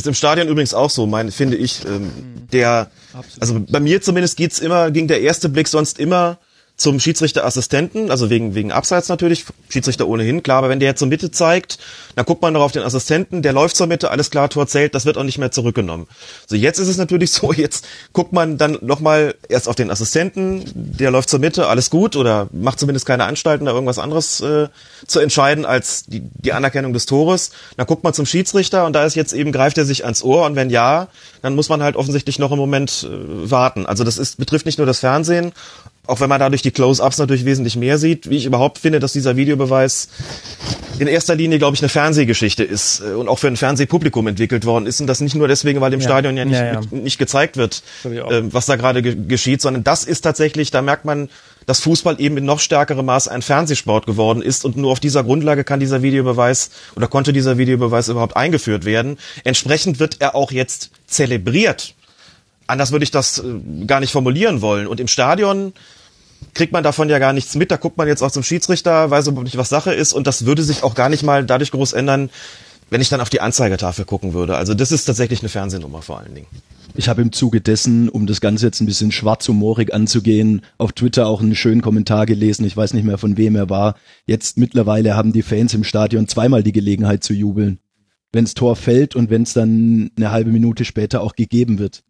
Ist 0.00 0.06
im 0.06 0.14
Stadion 0.14 0.48
übrigens 0.48 0.72
auch 0.72 0.88
so, 0.88 1.06
mein, 1.06 1.30
finde 1.30 1.58
ich. 1.58 1.84
Ähm, 1.84 2.10
der, 2.52 2.90
also 3.38 3.60
bei 3.68 3.80
mir 3.80 4.00
zumindest 4.00 4.38
geht's 4.38 4.58
immer, 4.58 4.90
ging 4.90 5.08
der 5.08 5.20
erste 5.20 5.50
Blick 5.50 5.68
sonst 5.68 5.98
immer 5.98 6.38
zum 6.80 6.98
Schiedsrichterassistenten, 6.98 8.10
also 8.10 8.30
wegen, 8.30 8.54
wegen 8.54 8.72
Abseits 8.72 9.10
natürlich, 9.10 9.44
Schiedsrichter 9.68 10.08
ohnehin, 10.08 10.42
klar, 10.42 10.58
aber 10.58 10.70
wenn 10.70 10.80
der 10.80 10.88
jetzt 10.88 11.00
zur 11.00 11.08
Mitte 11.08 11.30
zeigt, 11.30 11.78
dann 12.16 12.24
guckt 12.24 12.40
man 12.40 12.54
doch 12.54 12.62
auf 12.62 12.72
den 12.72 12.82
Assistenten, 12.82 13.42
der 13.42 13.52
läuft 13.52 13.76
zur 13.76 13.86
Mitte, 13.86 14.10
alles 14.10 14.30
klar, 14.30 14.48
Tor 14.48 14.66
zählt, 14.66 14.94
das 14.94 15.04
wird 15.04 15.18
auch 15.18 15.22
nicht 15.22 15.36
mehr 15.36 15.50
zurückgenommen. 15.50 16.06
So, 16.46 16.56
jetzt 16.56 16.78
ist 16.78 16.88
es 16.88 16.96
natürlich 16.96 17.32
so, 17.32 17.52
jetzt 17.52 17.86
guckt 18.14 18.32
man 18.32 18.56
dann 18.56 18.78
nochmal 18.80 19.34
erst 19.50 19.68
auf 19.68 19.76
den 19.76 19.90
Assistenten, 19.90 20.64
der 20.74 21.10
läuft 21.10 21.28
zur 21.28 21.38
Mitte, 21.38 21.66
alles 21.66 21.90
gut, 21.90 22.16
oder 22.16 22.48
macht 22.50 22.80
zumindest 22.80 23.04
keine 23.04 23.24
Anstalten, 23.24 23.66
da 23.66 23.72
irgendwas 23.72 23.98
anderes 23.98 24.40
äh, 24.40 24.68
zu 25.06 25.20
entscheiden, 25.20 25.66
als 25.66 26.04
die, 26.06 26.22
die 26.22 26.54
Anerkennung 26.54 26.94
des 26.94 27.04
Tores. 27.04 27.50
Dann 27.76 27.86
guckt 27.86 28.04
man 28.04 28.14
zum 28.14 28.24
Schiedsrichter 28.24 28.86
und 28.86 28.94
da 28.94 29.04
ist 29.04 29.16
jetzt 29.16 29.34
eben, 29.34 29.52
greift 29.52 29.76
er 29.76 29.84
sich 29.84 30.04
ans 30.04 30.22
Ohr 30.22 30.46
und 30.46 30.56
wenn 30.56 30.70
ja, 30.70 31.08
dann 31.42 31.54
muss 31.54 31.68
man 31.68 31.82
halt 31.82 31.96
offensichtlich 31.96 32.38
noch 32.38 32.50
einen 32.50 32.60
Moment 32.60 33.06
äh, 33.06 33.50
warten. 33.50 33.84
Also 33.84 34.02
das 34.02 34.16
ist, 34.16 34.38
betrifft 34.38 34.64
nicht 34.64 34.78
nur 34.78 34.86
das 34.86 35.00
Fernsehen, 35.00 35.52
auch 36.10 36.20
wenn 36.20 36.28
man 36.28 36.40
dadurch 36.40 36.62
die 36.62 36.70
Close-Ups 36.70 37.18
natürlich 37.18 37.44
wesentlich 37.44 37.76
mehr 37.76 37.98
sieht, 37.98 38.28
wie 38.28 38.36
ich 38.36 38.44
überhaupt 38.44 38.78
finde, 38.78 39.00
dass 39.00 39.12
dieser 39.12 39.36
Videobeweis 39.36 40.08
in 40.98 41.06
erster 41.06 41.34
Linie, 41.34 41.58
glaube 41.58 41.74
ich, 41.74 41.82
eine 41.82 41.88
Fernsehgeschichte 41.88 42.62
ist 42.62 43.00
äh, 43.00 43.14
und 43.14 43.28
auch 43.28 43.38
für 43.38 43.46
ein 43.46 43.56
Fernsehpublikum 43.56 44.26
entwickelt 44.26 44.66
worden 44.66 44.86
ist 44.86 45.00
und 45.00 45.06
das 45.06 45.20
nicht 45.20 45.34
nur 45.34 45.48
deswegen, 45.48 45.80
weil 45.80 45.92
im 45.92 46.00
ja. 46.00 46.06
Stadion 46.06 46.36
ja 46.36 46.44
nicht, 46.44 46.58
ja, 46.58 46.74
ja. 46.74 46.80
nicht 46.90 47.18
gezeigt 47.18 47.56
wird, 47.56 47.82
äh, 48.04 48.42
was 48.42 48.66
da 48.66 48.76
gerade 48.76 49.02
ge 49.02 49.16
geschieht, 49.28 49.62
sondern 49.62 49.84
das 49.84 50.04
ist 50.04 50.22
tatsächlich, 50.22 50.70
da 50.70 50.82
merkt 50.82 51.04
man, 51.04 51.28
dass 51.66 51.80
Fußball 51.80 52.20
eben 52.20 52.36
in 52.36 52.44
noch 52.44 52.60
stärkerem 52.60 53.06
Maß 53.06 53.28
ein 53.28 53.42
Fernsehsport 53.42 54.06
geworden 54.06 54.42
ist 54.42 54.64
und 54.64 54.76
nur 54.76 54.92
auf 54.92 55.00
dieser 55.00 55.24
Grundlage 55.24 55.64
kann 55.64 55.80
dieser 55.80 56.02
Videobeweis 56.02 56.70
oder 56.96 57.06
konnte 57.06 57.32
dieser 57.32 57.58
Videobeweis 57.58 58.08
überhaupt 58.08 58.36
eingeführt 58.36 58.84
werden. 58.84 59.18
Entsprechend 59.44 60.00
wird 60.00 60.16
er 60.20 60.34
auch 60.34 60.50
jetzt 60.50 60.90
zelebriert. 61.06 61.94
Anders 62.66 62.92
würde 62.92 63.04
ich 63.04 63.10
das 63.10 63.38
äh, 63.38 63.84
gar 63.86 64.00
nicht 64.00 64.12
formulieren 64.12 64.62
wollen. 64.62 64.86
Und 64.86 65.00
im 65.00 65.08
Stadion 65.08 65.72
kriegt 66.54 66.72
man 66.72 66.84
davon 66.84 67.08
ja 67.08 67.18
gar 67.18 67.32
nichts 67.32 67.54
mit. 67.54 67.70
Da 67.70 67.76
guckt 67.76 67.96
man 67.96 68.08
jetzt 68.08 68.22
auch 68.22 68.30
zum 68.30 68.42
Schiedsrichter, 68.42 69.10
weiß 69.10 69.28
überhaupt 69.28 69.44
nicht, 69.44 69.56
was 69.56 69.68
Sache 69.68 69.92
ist. 69.92 70.12
Und 70.12 70.26
das 70.26 70.46
würde 70.46 70.62
sich 70.62 70.82
auch 70.82 70.94
gar 70.94 71.08
nicht 71.08 71.22
mal 71.22 71.44
dadurch 71.44 71.70
groß 71.70 71.92
ändern, 71.92 72.30
wenn 72.90 73.00
ich 73.00 73.08
dann 73.08 73.20
auf 73.20 73.30
die 73.30 73.40
Anzeigetafel 73.40 74.04
gucken 74.04 74.34
würde. 74.34 74.56
Also 74.56 74.74
das 74.74 74.92
ist 74.92 75.04
tatsächlich 75.04 75.40
eine 75.40 75.48
Fernsehnummer 75.48 76.02
vor 76.02 76.18
allen 76.18 76.34
Dingen. 76.34 76.48
Ich 76.94 77.08
habe 77.08 77.22
im 77.22 77.30
Zuge 77.32 77.60
dessen, 77.60 78.08
um 78.08 78.26
das 78.26 78.40
Ganze 78.40 78.66
jetzt 78.66 78.80
ein 78.80 78.86
bisschen 78.86 79.12
schwarzhumorig 79.12 79.94
anzugehen, 79.94 80.62
auf 80.76 80.92
Twitter 80.92 81.28
auch 81.28 81.40
einen 81.40 81.54
schönen 81.54 81.82
Kommentar 81.82 82.26
gelesen. 82.26 82.64
Ich 82.64 82.76
weiß 82.76 82.94
nicht 82.94 83.04
mehr 83.04 83.18
von 83.18 83.36
wem 83.36 83.54
er 83.54 83.70
war. 83.70 83.94
Jetzt 84.26 84.58
mittlerweile 84.58 85.16
haben 85.16 85.32
die 85.32 85.42
Fans 85.42 85.72
im 85.72 85.84
Stadion 85.84 86.26
zweimal 86.26 86.62
die 86.62 86.72
Gelegenheit 86.72 87.22
zu 87.22 87.32
jubeln. 87.32 87.78
Wenns 88.32 88.54
Tor 88.54 88.76
fällt 88.76 89.14
und 89.14 89.30
wenn 89.30 89.42
es 89.42 89.52
dann 89.52 90.10
eine 90.16 90.30
halbe 90.30 90.50
Minute 90.50 90.84
später 90.84 91.20
auch 91.20 91.34
gegeben 91.34 91.78
wird. 91.78 92.02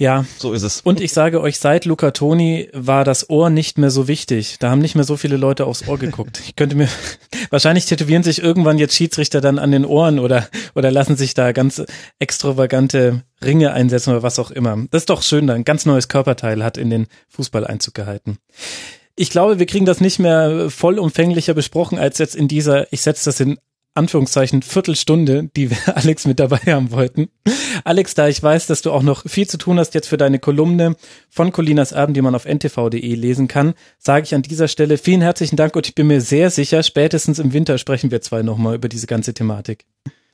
Ja. 0.00 0.24
So 0.38 0.54
ist 0.54 0.62
es. 0.62 0.80
Und 0.80 0.98
ich 0.98 1.12
sage 1.12 1.42
euch, 1.42 1.58
seit 1.58 1.84
Luca 1.84 2.10
Toni 2.10 2.70
war 2.72 3.04
das 3.04 3.28
Ohr 3.28 3.50
nicht 3.50 3.76
mehr 3.76 3.90
so 3.90 4.08
wichtig. 4.08 4.56
Da 4.58 4.70
haben 4.70 4.80
nicht 4.80 4.94
mehr 4.94 5.04
so 5.04 5.18
viele 5.18 5.36
Leute 5.36 5.66
aufs 5.66 5.86
Ohr 5.86 5.98
geguckt. 5.98 6.40
Ich 6.46 6.56
könnte 6.56 6.74
mir, 6.74 6.88
wahrscheinlich 7.50 7.84
tätowieren 7.84 8.22
sich 8.22 8.42
irgendwann 8.42 8.78
jetzt 8.78 8.94
Schiedsrichter 8.94 9.42
dann 9.42 9.58
an 9.58 9.72
den 9.72 9.84
Ohren 9.84 10.18
oder, 10.18 10.48
oder 10.74 10.90
lassen 10.90 11.16
sich 11.16 11.34
da 11.34 11.52
ganz 11.52 11.82
extravagante 12.18 13.24
Ringe 13.44 13.74
einsetzen 13.74 14.10
oder 14.10 14.22
was 14.22 14.38
auch 14.38 14.50
immer. 14.50 14.86
Das 14.90 15.02
ist 15.02 15.10
doch 15.10 15.20
schön, 15.20 15.46
da 15.46 15.52
ein 15.52 15.64
ganz 15.64 15.84
neues 15.84 16.08
Körperteil 16.08 16.64
hat 16.64 16.78
in 16.78 16.88
den 16.88 17.06
Fußball 17.28 17.66
Einzug 17.66 17.92
gehalten. 17.92 18.38
Ich 19.16 19.28
glaube, 19.28 19.58
wir 19.58 19.66
kriegen 19.66 19.84
das 19.84 20.00
nicht 20.00 20.18
mehr 20.18 20.70
vollumfänglicher 20.70 21.52
besprochen 21.52 21.98
als 21.98 22.16
jetzt 22.16 22.34
in 22.34 22.48
dieser, 22.48 22.90
ich 22.90 23.02
setze 23.02 23.26
das 23.26 23.38
in 23.38 23.58
Anführungszeichen 23.94 24.62
Viertelstunde, 24.62 25.50
die 25.56 25.70
wir 25.70 25.78
Alex 25.96 26.26
mit 26.26 26.38
dabei 26.40 26.58
haben 26.58 26.90
wollten. 26.90 27.28
Alex, 27.84 28.14
da 28.14 28.28
ich 28.28 28.42
weiß, 28.42 28.66
dass 28.66 28.82
du 28.82 28.92
auch 28.92 29.02
noch 29.02 29.28
viel 29.28 29.48
zu 29.48 29.58
tun 29.58 29.78
hast 29.78 29.94
jetzt 29.94 30.08
für 30.08 30.16
deine 30.16 30.38
Kolumne 30.38 30.96
von 31.28 31.52
Colinas 31.52 31.92
Abend, 31.92 32.16
die 32.16 32.22
man 32.22 32.34
auf 32.34 32.44
ntv.de 32.44 33.14
lesen 33.14 33.48
kann, 33.48 33.74
sage 33.98 34.24
ich 34.24 34.34
an 34.34 34.42
dieser 34.42 34.68
Stelle 34.68 34.98
vielen 34.98 35.20
herzlichen 35.20 35.56
Dank 35.56 35.74
und 35.76 35.86
ich 35.86 35.94
bin 35.94 36.06
mir 36.06 36.20
sehr 36.20 36.50
sicher, 36.50 36.82
spätestens 36.82 37.38
im 37.38 37.52
Winter 37.52 37.78
sprechen 37.78 38.10
wir 38.10 38.20
zwei 38.20 38.42
nochmal 38.42 38.76
über 38.76 38.88
diese 38.88 39.06
ganze 39.06 39.34
Thematik. 39.34 39.84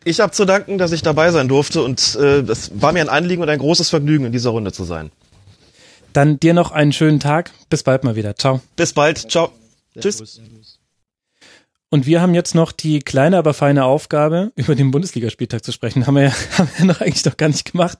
Ich 0.04 0.20
habe 0.20 0.32
zu 0.32 0.44
danken, 0.44 0.78
dass 0.78 0.92
ich 0.92 1.02
dabei 1.02 1.32
sein 1.32 1.48
durfte 1.48 1.82
und 1.82 2.16
äh, 2.16 2.44
das 2.44 2.70
war 2.80 2.92
mir 2.92 3.00
ein 3.00 3.08
Anliegen 3.08 3.42
und 3.42 3.48
ein 3.48 3.58
großes 3.58 3.88
Vergnügen, 3.88 4.24
in 4.24 4.32
dieser 4.32 4.50
Runde 4.50 4.72
zu 4.72 4.84
sein. 4.84 5.10
Dann 6.12 6.38
dir 6.38 6.54
noch 6.54 6.70
einen 6.70 6.92
schönen 6.92 7.20
Tag. 7.20 7.50
Bis 7.68 7.82
bald 7.82 8.04
mal 8.04 8.16
wieder. 8.16 8.36
Ciao. 8.36 8.60
Bis 8.76 8.92
bald. 8.92 9.30
Ciao. 9.30 9.50
Tschüss. 9.98 10.40
Und 11.96 12.04
wir 12.04 12.20
haben 12.20 12.34
jetzt 12.34 12.54
noch 12.54 12.72
die 12.72 12.98
kleine, 12.98 13.38
aber 13.38 13.54
feine 13.54 13.86
Aufgabe, 13.86 14.52
über 14.56 14.74
den 14.74 14.90
Bundesligaspieltag 14.90 15.64
zu 15.64 15.72
sprechen. 15.72 16.06
Haben 16.06 16.16
wir, 16.16 16.24
ja, 16.24 16.32
haben 16.58 16.68
wir 16.76 16.84
noch 16.84 17.00
eigentlich 17.00 17.24
noch 17.24 17.38
gar 17.38 17.48
nicht 17.48 17.72
gemacht. 17.72 17.96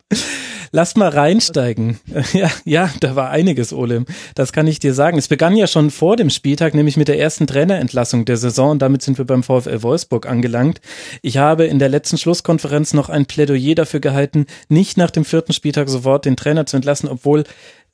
Lass 0.71 0.97
mal 0.97 1.09
reinsteigen. 1.09 1.99
Ja, 2.35 2.51
ja, 2.65 2.91
da 3.01 3.17
war 3.17 3.31
einiges, 3.31 3.73
Ole. 3.73 4.05
Das 4.35 4.53
kann 4.53 4.67
ich 4.67 4.81
dir 4.81 4.93
sagen. 4.93 5.17
Es 5.17 5.29
begann 5.29 5.57
ja 5.57 5.67
schon 5.67 5.91
vor 5.91 6.17
dem 6.17 6.29
Spieltag, 6.29 6.75
nämlich 6.75 6.99
mit 6.99 7.09
der 7.09 7.19
ersten 7.19 7.47
Trainerentlassung 7.47 8.27
der 8.27 8.37
Saison. 8.37 8.73
Und 8.73 8.83
damit 8.83 9.01
sind 9.01 9.17
wir 9.17 9.25
beim 9.25 9.43
VfL 9.43 9.83
Wolfsburg 9.83 10.27
angelangt. 10.27 10.83
Ich 11.23 11.39
habe 11.39 11.65
in 11.65 11.79
der 11.79 11.89
letzten 11.89 12.19
Schlusskonferenz 12.19 12.93
noch 12.93 13.09
ein 13.09 13.25
Plädoyer 13.25 13.75
dafür 13.75 14.01
gehalten, 14.01 14.45
nicht 14.69 14.99
nach 14.99 15.11
dem 15.11 15.25
vierten 15.25 15.55
Spieltag 15.55 15.89
sofort 15.89 16.27
den 16.27 16.37
Trainer 16.37 16.67
zu 16.67 16.77
entlassen, 16.77 17.09
obwohl 17.09 17.45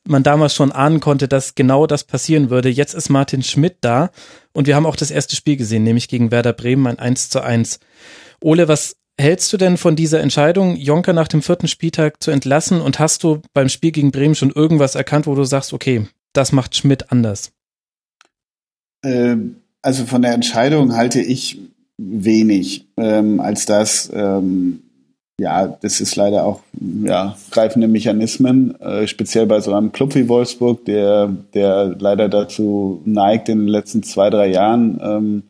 man 0.06 0.22
damals 0.22 0.54
schon 0.54 0.72
ahnen 0.72 1.00
konnte, 1.00 1.28
dass 1.28 1.54
genau 1.54 1.86
das 1.86 2.04
passieren 2.04 2.50
würde. 2.50 2.68
Jetzt 2.68 2.94
ist 2.94 3.08
Martin 3.08 3.42
Schmidt 3.42 3.76
da 3.80 4.10
und 4.52 4.66
wir 4.66 4.76
haben 4.76 4.86
auch 4.86 4.96
das 4.96 5.10
erste 5.10 5.36
Spiel 5.36 5.56
gesehen, 5.56 5.84
nämlich 5.84 6.08
gegen 6.08 6.30
Werder 6.30 6.52
Bremen 6.52 6.86
ein 6.86 6.98
1 6.98 7.30
zu 7.30 7.40
1. 7.40 7.78
Ole, 8.40 8.68
was 8.68 8.96
hältst 9.18 9.52
du 9.52 9.56
denn 9.56 9.76
von 9.76 9.94
dieser 9.94 10.20
Entscheidung, 10.20 10.76
Jonker 10.76 11.12
nach 11.12 11.28
dem 11.28 11.42
vierten 11.42 11.68
Spieltag 11.68 12.22
zu 12.22 12.30
entlassen 12.30 12.80
und 12.80 12.98
hast 12.98 13.22
du 13.22 13.40
beim 13.52 13.68
Spiel 13.68 13.92
gegen 13.92 14.10
Bremen 14.10 14.34
schon 14.34 14.50
irgendwas 14.50 14.94
erkannt, 14.94 15.26
wo 15.26 15.34
du 15.34 15.44
sagst, 15.44 15.72
okay, 15.72 16.06
das 16.32 16.52
macht 16.52 16.74
Schmidt 16.74 17.12
anders? 17.12 17.52
Ähm, 19.04 19.56
also 19.82 20.06
von 20.06 20.22
der 20.22 20.32
Entscheidung 20.32 20.96
halte 20.96 21.20
ich 21.20 21.58
wenig, 21.98 22.88
ähm, 22.96 23.40
als 23.40 23.66
das 23.66 24.10
ähm, 24.12 24.81
ja, 25.42 25.66
das 25.66 26.00
ist 26.00 26.14
leider 26.14 26.44
auch 26.44 26.60
ja, 27.02 27.36
greifende 27.50 27.88
Mechanismen, 27.88 28.80
äh, 28.80 29.08
speziell 29.08 29.46
bei 29.46 29.60
so 29.60 29.74
einem 29.74 29.90
Club 29.90 30.14
wie 30.14 30.28
Wolfsburg, 30.28 30.84
der, 30.84 31.34
der 31.52 31.96
leider 31.98 32.28
dazu 32.28 33.02
neigt, 33.04 33.48
in 33.48 33.58
den 33.58 33.68
letzten 33.68 34.04
zwei, 34.04 34.30
drei 34.30 34.46
Jahren 34.46 35.00
ähm, 35.02 35.42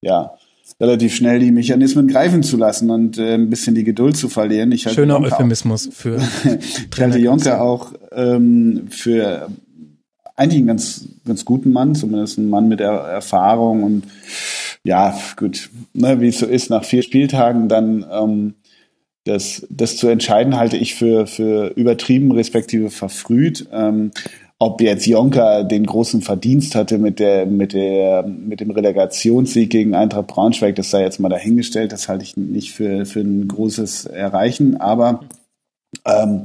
ja, 0.00 0.32
relativ 0.80 1.14
schnell 1.14 1.38
die 1.38 1.52
Mechanismen 1.52 2.08
greifen 2.08 2.42
zu 2.42 2.56
lassen 2.56 2.90
und 2.90 3.16
äh, 3.18 3.34
ein 3.34 3.48
bisschen 3.48 3.76
die 3.76 3.84
Geduld 3.84 4.16
zu 4.16 4.28
verlieren. 4.28 4.72
Ich 4.72 4.86
halte 4.86 5.02
Schöner 5.02 5.14
Jonker 5.14 5.34
Euphemismus 5.36 5.88
für 5.92 6.16
Ich 6.90 7.00
halte 7.00 7.18
Jonker 7.18 7.62
auch 7.62 7.92
ähm, 8.10 8.88
für 8.90 9.48
eigentlich 10.34 10.58
einen 10.58 10.66
ganz, 10.66 11.04
ganz 11.24 11.44
guten 11.44 11.70
Mann, 11.70 11.94
zumindest 11.94 12.38
einen 12.38 12.50
Mann 12.50 12.66
mit 12.66 12.80
er 12.80 12.92
Erfahrung 12.92 13.84
und 13.84 14.04
ja, 14.82 15.16
gut, 15.36 15.70
ne, 15.92 16.20
wie 16.20 16.28
es 16.28 16.40
so 16.40 16.46
ist, 16.46 16.70
nach 16.70 16.84
vier 16.84 17.02
Spieltagen 17.02 17.68
dann 17.68 18.04
ähm, 18.10 18.54
das, 19.24 19.66
das 19.70 19.96
zu 19.96 20.08
entscheiden 20.08 20.56
halte 20.56 20.76
ich 20.76 20.94
für, 20.94 21.26
für 21.26 21.68
übertrieben 21.76 22.32
respektive 22.32 22.90
verfrüht. 22.90 23.68
Ähm, 23.72 24.10
ob 24.60 24.80
jetzt 24.80 25.06
Jonker 25.06 25.62
den 25.62 25.86
großen 25.86 26.20
Verdienst 26.20 26.74
hatte 26.74 26.98
mit 26.98 27.20
der, 27.20 27.46
mit 27.46 27.72
der, 27.72 28.24
mit 28.26 28.60
dem 28.60 28.70
Relegationssieg 28.70 29.70
gegen 29.70 29.94
Eintracht 29.94 30.26
Braunschweig, 30.26 30.74
das 30.74 30.90
sei 30.90 31.02
jetzt 31.02 31.20
mal 31.20 31.28
dahingestellt, 31.28 31.92
das 31.92 32.08
halte 32.08 32.24
ich 32.24 32.36
nicht 32.36 32.72
für, 32.72 33.06
für 33.06 33.20
ein 33.20 33.46
großes 33.46 34.06
Erreichen, 34.06 34.76
aber 34.76 35.20
ähm, 36.04 36.42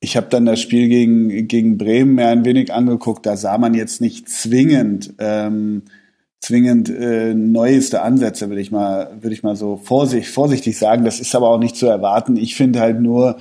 ich 0.00 0.18
habe 0.18 0.26
dann 0.28 0.44
das 0.44 0.60
Spiel 0.60 0.88
gegen, 0.88 1.48
gegen 1.48 1.78
Bremen 1.78 2.16
mir 2.16 2.28
ein 2.28 2.44
wenig 2.44 2.74
angeguckt, 2.74 3.24
da 3.24 3.38
sah 3.38 3.56
man 3.56 3.72
jetzt 3.72 4.02
nicht 4.02 4.28
zwingend 4.28 5.14
ähm, 5.18 5.84
zwingend 6.40 6.88
äh, 6.88 7.34
neueste 7.34 8.02
Ansätze, 8.02 8.48
würde 8.48 8.60
ich 8.60 8.70
mal, 8.70 9.10
würde 9.20 9.34
ich 9.34 9.42
mal 9.42 9.56
so 9.56 9.76
vorsichtig, 9.76 10.30
vorsichtig 10.30 10.78
sagen. 10.78 11.04
Das 11.04 11.20
ist 11.20 11.34
aber 11.34 11.50
auch 11.50 11.58
nicht 11.58 11.76
zu 11.76 11.86
erwarten. 11.86 12.36
Ich 12.36 12.54
finde 12.54 12.80
halt 12.80 13.00
nur 13.00 13.36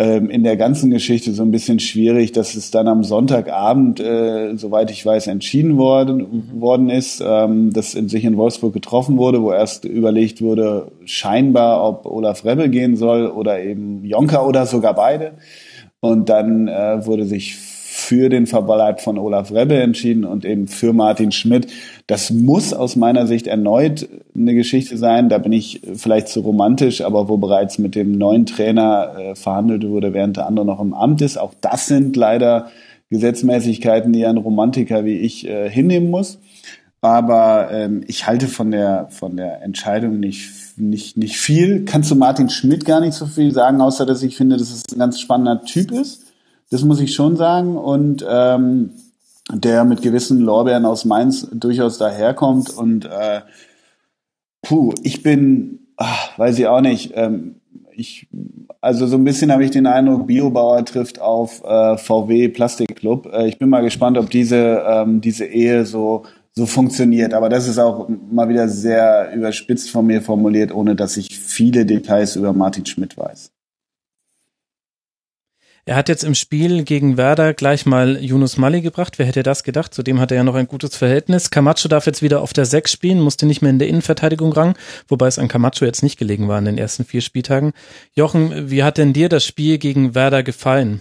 ähm, 0.00 0.30
in 0.30 0.44
der 0.44 0.56
ganzen 0.56 0.90
Geschichte 0.90 1.32
so 1.32 1.42
ein 1.42 1.50
bisschen 1.50 1.80
schwierig, 1.80 2.30
dass 2.30 2.54
es 2.54 2.70
dann 2.70 2.86
am 2.86 3.02
Sonntagabend, 3.02 3.98
äh, 3.98 4.56
soweit 4.56 4.92
ich 4.92 5.04
weiß, 5.04 5.26
entschieden 5.26 5.76
worden, 5.76 6.52
worden 6.60 6.88
ist, 6.88 7.20
ähm, 7.24 7.72
dass 7.72 7.94
in 7.94 8.08
sich 8.08 8.24
in 8.24 8.36
Wolfsburg 8.36 8.72
getroffen 8.72 9.16
wurde, 9.16 9.42
wo 9.42 9.50
erst 9.52 9.84
überlegt 9.84 10.40
wurde, 10.40 10.92
scheinbar, 11.04 11.84
ob 11.84 12.06
Olaf 12.06 12.44
Rebbe 12.44 12.68
gehen 12.68 12.96
soll 12.96 13.26
oder 13.26 13.60
eben 13.60 14.04
Jonker 14.04 14.46
oder 14.46 14.66
sogar 14.66 14.94
beide. 14.94 15.32
Und 16.00 16.28
dann 16.28 16.68
äh, 16.68 17.04
wurde 17.04 17.24
sich 17.24 17.56
für 18.08 18.30
den 18.30 18.46
Verbleib 18.46 19.02
von 19.02 19.18
Olaf 19.18 19.52
Rebbe 19.52 19.74
entschieden 19.74 20.24
und 20.24 20.46
eben 20.46 20.66
für 20.66 20.94
Martin 20.94 21.30
Schmidt. 21.30 21.66
Das 22.06 22.30
muss 22.30 22.72
aus 22.72 22.96
meiner 22.96 23.26
Sicht 23.26 23.46
erneut 23.46 24.08
eine 24.34 24.54
Geschichte 24.54 24.96
sein. 24.96 25.28
Da 25.28 25.36
bin 25.36 25.52
ich 25.52 25.82
vielleicht 25.94 26.28
zu 26.28 26.40
romantisch, 26.40 27.02
aber 27.02 27.28
wo 27.28 27.36
bereits 27.36 27.78
mit 27.78 27.94
dem 27.94 28.12
neuen 28.12 28.46
Trainer 28.46 29.12
äh, 29.18 29.34
verhandelt 29.34 29.86
wurde, 29.86 30.14
während 30.14 30.38
der 30.38 30.46
andere 30.46 30.64
noch 30.64 30.80
im 30.80 30.94
Amt 30.94 31.20
ist. 31.20 31.36
Auch 31.36 31.52
das 31.60 31.86
sind 31.86 32.16
leider 32.16 32.70
Gesetzmäßigkeiten, 33.10 34.10
die 34.14 34.24
ein 34.24 34.38
Romantiker 34.38 35.04
wie 35.04 35.18
ich 35.18 35.46
äh, 35.46 35.68
hinnehmen 35.68 36.08
muss. 36.08 36.38
Aber 37.02 37.68
ähm, 37.70 38.02
ich 38.06 38.26
halte 38.26 38.48
von 38.48 38.70
der 38.70 39.08
von 39.10 39.36
der 39.36 39.62
Entscheidung 39.62 40.18
nicht 40.18 40.78
nicht 40.78 41.18
nicht 41.18 41.36
viel. 41.36 41.84
Kannst 41.84 42.10
du 42.10 42.14
Martin 42.14 42.48
Schmidt 42.48 42.86
gar 42.86 43.00
nicht 43.00 43.12
so 43.12 43.26
viel 43.26 43.52
sagen, 43.52 43.82
außer 43.82 44.06
dass 44.06 44.22
ich 44.22 44.34
finde, 44.34 44.56
dass 44.56 44.70
es 44.70 44.82
ein 44.94 44.98
ganz 44.98 45.20
spannender 45.20 45.62
Typ 45.62 45.92
ist. 45.92 46.27
Das 46.70 46.82
muss 46.84 47.00
ich 47.00 47.14
schon 47.14 47.36
sagen. 47.36 47.76
Und 47.76 48.24
ähm, 48.28 48.90
der 49.52 49.84
mit 49.84 50.02
gewissen 50.02 50.40
Lorbeeren 50.40 50.84
aus 50.84 51.04
Mainz 51.04 51.48
durchaus 51.52 51.98
daherkommt. 51.98 52.70
Und 52.70 53.06
äh, 53.06 53.40
puh, 54.62 54.92
ich 55.02 55.22
bin, 55.22 55.80
ach, 55.96 56.38
weiß 56.38 56.58
ich 56.58 56.66
auch 56.66 56.80
nicht, 56.80 57.12
ähm, 57.14 57.56
ich, 57.92 58.28
also 58.80 59.06
so 59.06 59.16
ein 59.16 59.24
bisschen 59.24 59.50
habe 59.50 59.64
ich 59.64 59.72
den 59.72 59.86
Eindruck, 59.86 60.26
Biobauer 60.26 60.84
trifft 60.84 61.20
auf 61.20 61.64
äh, 61.64 61.96
VW 61.96 62.48
Plastikclub. 62.48 63.26
Äh, 63.32 63.48
ich 63.48 63.58
bin 63.58 63.68
mal 63.70 63.82
gespannt, 63.82 64.18
ob 64.18 64.30
diese, 64.30 64.84
ähm, 64.86 65.20
diese 65.20 65.46
Ehe 65.46 65.84
so 65.84 66.24
so 66.58 66.66
funktioniert. 66.66 67.32
Aber 67.32 67.48
das 67.48 67.66
ist 67.68 67.78
auch 67.78 68.08
mal 68.30 68.48
wieder 68.48 68.68
sehr 68.68 69.32
überspitzt 69.34 69.90
von 69.90 70.04
mir 70.04 70.20
formuliert, 70.20 70.74
ohne 70.74 70.94
dass 70.94 71.16
ich 71.16 71.38
viele 71.38 71.86
Details 71.86 72.36
über 72.36 72.52
Martin 72.52 72.84
Schmidt 72.84 73.16
weiß. 73.16 73.50
Er 75.88 75.96
hat 75.96 76.10
jetzt 76.10 76.22
im 76.22 76.34
Spiel 76.34 76.84
gegen 76.84 77.16
Werder 77.16 77.54
gleich 77.54 77.86
mal 77.86 78.22
Yunus 78.22 78.58
Mali 78.58 78.82
gebracht. 78.82 79.18
Wer 79.18 79.24
hätte 79.24 79.42
das 79.42 79.62
gedacht? 79.62 79.94
Zudem 79.94 80.20
hat 80.20 80.30
er 80.30 80.36
ja 80.36 80.44
noch 80.44 80.54
ein 80.54 80.68
gutes 80.68 80.94
Verhältnis. 80.94 81.48
Camacho 81.48 81.88
darf 81.88 82.04
jetzt 82.04 82.20
wieder 82.20 82.42
auf 82.42 82.52
der 82.52 82.66
6 82.66 82.92
spielen, 82.92 83.22
musste 83.22 83.46
nicht 83.46 83.62
mehr 83.62 83.70
in 83.70 83.78
der 83.78 83.88
Innenverteidigung 83.88 84.52
ran, 84.52 84.74
wobei 85.08 85.28
es 85.28 85.38
an 85.38 85.48
Camacho 85.48 85.86
jetzt 85.86 86.02
nicht 86.02 86.18
gelegen 86.18 86.46
war 86.46 86.58
in 86.58 86.66
den 86.66 86.76
ersten 86.76 87.06
vier 87.06 87.22
Spieltagen. 87.22 87.72
Jochen, 88.12 88.70
wie 88.70 88.82
hat 88.82 88.98
denn 88.98 89.14
dir 89.14 89.30
das 89.30 89.46
Spiel 89.46 89.78
gegen 89.78 90.14
Werder 90.14 90.42
gefallen? 90.42 91.00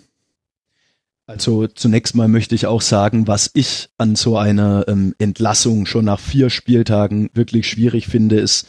Also 1.26 1.68
zunächst 1.68 2.16
mal 2.16 2.30
möchte 2.30 2.56
ich 2.56 2.66
auch 2.66 2.82
sagen, 2.82 3.28
was 3.28 3.52
ich 3.54 3.90
an 3.98 4.16
so 4.16 4.38
einer 4.38 4.86
ähm, 4.88 5.14
Entlassung 5.20 5.86
schon 5.86 6.06
nach 6.06 6.22
vier 6.22 6.50
Spieltagen 6.50 7.30
wirklich 7.34 7.68
schwierig 7.68 8.08
finde, 8.08 8.40
ist, 8.40 8.68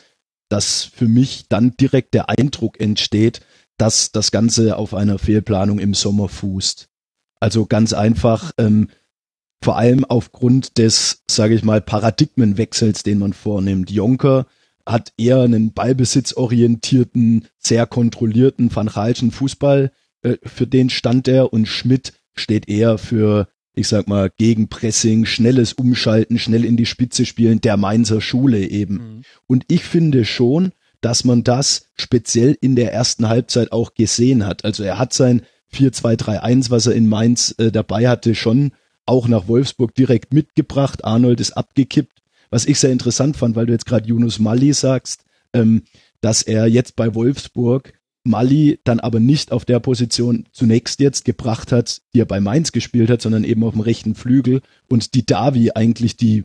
dass 0.48 0.82
für 0.82 1.06
mich 1.06 1.44
dann 1.48 1.76
direkt 1.76 2.14
der 2.14 2.28
Eindruck 2.28 2.80
entsteht, 2.80 3.40
dass 3.78 4.12
das 4.12 4.30
Ganze 4.30 4.76
auf 4.76 4.92
einer 4.92 5.18
Fehlplanung 5.18 5.78
im 5.78 5.94
Sommer 5.94 6.28
fußt. 6.28 6.88
Also 7.40 7.66
ganz 7.66 7.92
einfach, 7.92 8.52
ähm, 8.58 8.88
vor 9.62 9.76
allem 9.76 10.04
aufgrund 10.04 10.78
des, 10.78 11.22
sage 11.28 11.54
ich 11.54 11.64
mal, 11.64 11.80
Paradigmenwechsels, 11.80 13.02
den 13.02 13.18
man 13.18 13.32
vornimmt. 13.32 13.90
Jonker 13.90 14.46
hat 14.86 15.12
eher 15.16 15.42
einen 15.42 15.72
ballbesitzorientierten, 15.72 17.46
sehr 17.58 17.86
kontrollierten 17.86 18.74
Van 18.74 18.88
Raalschen 18.88 19.30
Fußball, 19.30 19.92
äh, 20.22 20.36
für 20.44 20.66
den 20.66 20.90
stand 20.90 21.28
er 21.28 21.52
und 21.52 21.66
Schmidt 21.66 22.14
steht 22.34 22.68
eher 22.68 22.98
für, 22.98 23.48
ich 23.74 23.88
sag 23.88 24.08
mal, 24.08 24.30
Gegenpressing, 24.36 25.26
schnelles 25.26 25.72
Umschalten, 25.72 26.38
schnell 26.38 26.64
in 26.64 26.76
die 26.76 26.86
Spitze 26.86 27.26
spielen, 27.26 27.60
der 27.60 27.76
Mainzer 27.76 28.20
Schule 28.20 28.66
eben. 28.66 28.94
Mhm. 28.94 29.22
Und 29.46 29.64
ich 29.68 29.84
finde 29.84 30.24
schon, 30.24 30.72
dass 31.00 31.24
man 31.24 31.44
das 31.44 31.86
speziell 31.96 32.56
in 32.60 32.76
der 32.76 32.92
ersten 32.92 33.28
Halbzeit 33.28 33.72
auch 33.72 33.94
gesehen 33.94 34.46
hat. 34.46 34.64
Also 34.64 34.82
er 34.82 34.98
hat 34.98 35.12
sein 35.12 35.42
4-2-3-1, 35.72 36.70
was 36.70 36.86
er 36.86 36.94
in 36.94 37.08
Mainz 37.08 37.54
äh, 37.58 37.70
dabei 37.70 38.08
hatte, 38.08 38.34
schon 38.34 38.72
auch 39.06 39.28
nach 39.28 39.48
Wolfsburg 39.48 39.94
direkt 39.94 40.34
mitgebracht. 40.34 41.04
Arnold 41.04 41.40
ist 41.40 41.52
abgekippt. 41.52 42.22
Was 42.50 42.66
ich 42.66 42.78
sehr 42.78 42.92
interessant 42.92 43.36
fand, 43.36 43.56
weil 43.56 43.66
du 43.66 43.72
jetzt 43.72 43.86
gerade 43.86 44.08
Yunus 44.08 44.38
Mali 44.38 44.72
sagst, 44.72 45.24
ähm, 45.52 45.82
dass 46.20 46.42
er 46.42 46.66
jetzt 46.66 46.96
bei 46.96 47.14
Wolfsburg 47.14 47.92
Mali 48.24 48.80
dann 48.84 49.00
aber 49.00 49.20
nicht 49.20 49.52
auf 49.52 49.64
der 49.64 49.80
Position 49.80 50.46
zunächst 50.52 51.00
jetzt 51.00 51.24
gebracht 51.24 51.72
hat, 51.72 52.02
die 52.12 52.20
er 52.20 52.26
bei 52.26 52.40
Mainz 52.40 52.72
gespielt 52.72 53.10
hat, 53.10 53.22
sondern 53.22 53.44
eben 53.44 53.64
auf 53.64 53.72
dem 53.72 53.80
rechten 53.80 54.14
Flügel 54.14 54.60
und 54.88 55.14
die 55.14 55.24
Davi 55.24 55.70
eigentlich 55.74 56.16
die 56.16 56.44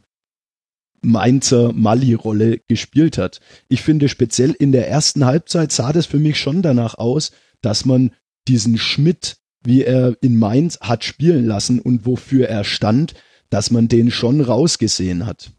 Mainzer 1.03 1.73
Mali-Rolle 1.73 2.59
gespielt 2.67 3.17
hat. 3.17 3.39
Ich 3.67 3.81
finde 3.81 4.09
speziell 4.09 4.51
in 4.51 4.71
der 4.71 4.89
ersten 4.89 5.25
Halbzeit 5.25 5.71
sah 5.71 5.93
das 5.93 6.05
für 6.05 6.19
mich 6.19 6.39
schon 6.39 6.61
danach 6.61 6.95
aus, 6.95 7.31
dass 7.61 7.85
man 7.85 8.11
diesen 8.47 8.77
Schmidt, 8.77 9.37
wie 9.63 9.83
er 9.83 10.15
in 10.21 10.37
Mainz 10.37 10.79
hat 10.81 11.03
spielen 11.03 11.45
lassen 11.45 11.79
und 11.79 12.05
wofür 12.05 12.49
er 12.49 12.63
stand, 12.63 13.13
dass 13.49 13.71
man 13.71 13.87
den 13.87 14.11
schon 14.11 14.41
rausgesehen 14.41 15.25
hat. 15.25 15.51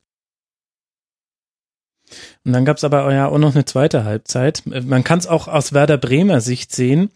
Und 2.44 2.52
dann 2.52 2.64
gab's 2.64 2.84
aber 2.84 3.12
ja 3.12 3.28
auch 3.28 3.38
noch 3.38 3.54
eine 3.54 3.64
zweite 3.64 4.04
Halbzeit. 4.04 4.62
Man 4.66 5.04
kann 5.04 5.18
es 5.18 5.26
auch 5.26 5.48
aus 5.48 5.72
Werder 5.72 5.98
Bremer 5.98 6.40
Sicht 6.40 6.72
sehen. 6.72 7.10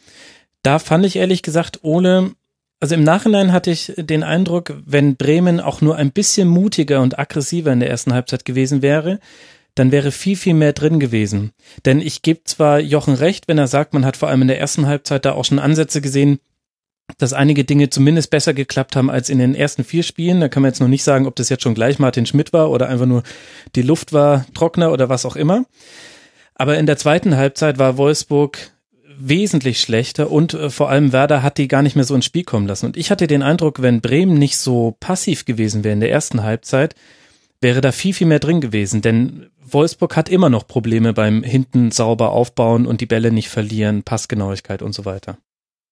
Da 0.63 0.79
fand 0.79 1.05
ich 1.05 1.17
ehrlich 1.17 1.43
gesagt, 1.43 1.81
Ole 1.83 2.33
also 2.81 2.95
im 2.95 3.03
Nachhinein 3.03 3.53
hatte 3.53 3.71
ich 3.71 3.93
den 3.97 4.23
Eindruck, 4.23 4.75
wenn 4.87 5.17
Bremen 5.17 5.61
auch 5.61 5.81
nur 5.81 5.97
ein 5.97 6.13
bisschen 6.13 6.49
mutiger 6.49 7.01
und 7.01 7.19
aggressiver 7.19 7.73
in 7.73 7.81
der 7.81 7.91
ersten 7.91 8.15
Halbzeit 8.15 8.45
gewesen 8.45 8.83
wäre, 8.83 9.19
dann 9.75 9.93
wäre 9.93 10.13
viel, 10.13 10.37
viel 10.37 10.55
mehr 10.55 10.73
drin 10.73 11.01
gewesen. 11.01 11.53
Denn 11.85 12.01
ich 12.01 12.23
gebe 12.23 12.45
zwar 12.45 12.81
Jochen 12.81 13.15
recht, 13.15 13.49
wenn 13.49 13.59
er 13.59 13.69
sagt, 13.69 13.95
man 13.95 14.05
hat 14.05 14.17
vor 14.17 14.29
allem 14.29 14.43
in 14.43 14.49
der 14.49 14.61
ersten 14.61 14.87
Halbzeit 14.87 15.25
da 15.25 15.33
auch 15.33 15.45
schon 15.45 15.59
Ansätze 15.59 16.01
gesehen, 16.01 16.41
dass 17.17 17.33
einige 17.33 17.65
Dinge 17.65 17.89
zumindest 17.89 18.31
besser 18.31 18.55
geklappt 18.55 18.95
haben 18.95 19.11
als 19.11 19.31
in 19.31 19.39
den 19.39 19.55
ersten 19.55 19.83
vier 19.83 20.03
Spielen. 20.03 20.41
Da 20.41 20.49
kann 20.49 20.63
man 20.63 20.71
jetzt 20.71 20.81
noch 20.81 20.89
nicht 20.89 21.05
sagen, 21.05 21.27
ob 21.27 21.37
das 21.37 21.49
jetzt 21.49 21.63
schon 21.63 21.75
gleich 21.75 21.99
Martin 21.99 22.27
Schmidt 22.27 22.53
war 22.53 22.71
oder 22.71 22.89
einfach 22.89 23.07
nur 23.07 23.23
die 23.77 23.83
Luft 23.83 24.13
war 24.13 24.45
trockener 24.55 24.93
oder 24.93 25.09
was 25.09 25.25
auch 25.25 25.37
immer. 25.37 25.65
Aber 26.55 26.77
in 26.77 26.87
der 26.87 26.99
zweiten 26.99 27.37
Halbzeit 27.37 27.79
war 27.79 27.97
Wolfsburg 27.97 28.59
wesentlich 29.19 29.81
schlechter 29.81 30.31
und 30.31 30.55
äh, 30.55 30.71
vor 30.71 30.91
allem 30.91 31.13
Werder 31.13 31.43
hat 31.43 31.59
die 31.59 31.69
gar 31.69 31.83
nicht 31.83 31.97
mehr 31.97 32.05
so 32.05 32.15
ins 32.15 32.25
Spiel 32.25 32.45
kommen 32.45 32.67
lassen. 32.67 32.87
Und 32.87 32.97
ich 32.97 33.11
hatte 33.11 33.27
den 33.27 33.43
Eindruck, 33.43 33.83
wenn 33.83 34.01
Bremen 34.01 34.39
nicht 34.39 34.57
so 34.59 34.97
passiv 35.01 35.45
gewesen 35.45 35.85
wäre 35.85 35.95
in 35.95 36.01
der 36.01 36.11
ersten 36.11 36.43
Halbzeit, 36.43 36.95
wäre 37.61 37.81
da 37.81 37.93
viel, 37.93 38.15
viel 38.15 38.27
mehr 38.27 38.39
drin 38.39 38.61
gewesen. 38.61 39.03
Denn 39.03 39.47
Wolfsburg 39.61 40.17
hat 40.17 40.29
immer 40.29 40.51
noch 40.51 40.67
Probleme 40.67 41.13
beim 41.13 41.43
hinten 41.43 41.91
sauber 41.91 42.33
aufbauen 42.33 42.87
und 42.87 43.01
die 43.01 43.07
Bälle 43.07 43.33
nicht 43.33 43.49
verlieren, 43.49 44.03
Passgenauigkeit 44.03 44.83
und 44.83 44.95
so 44.95 45.05
weiter. 45.05 45.39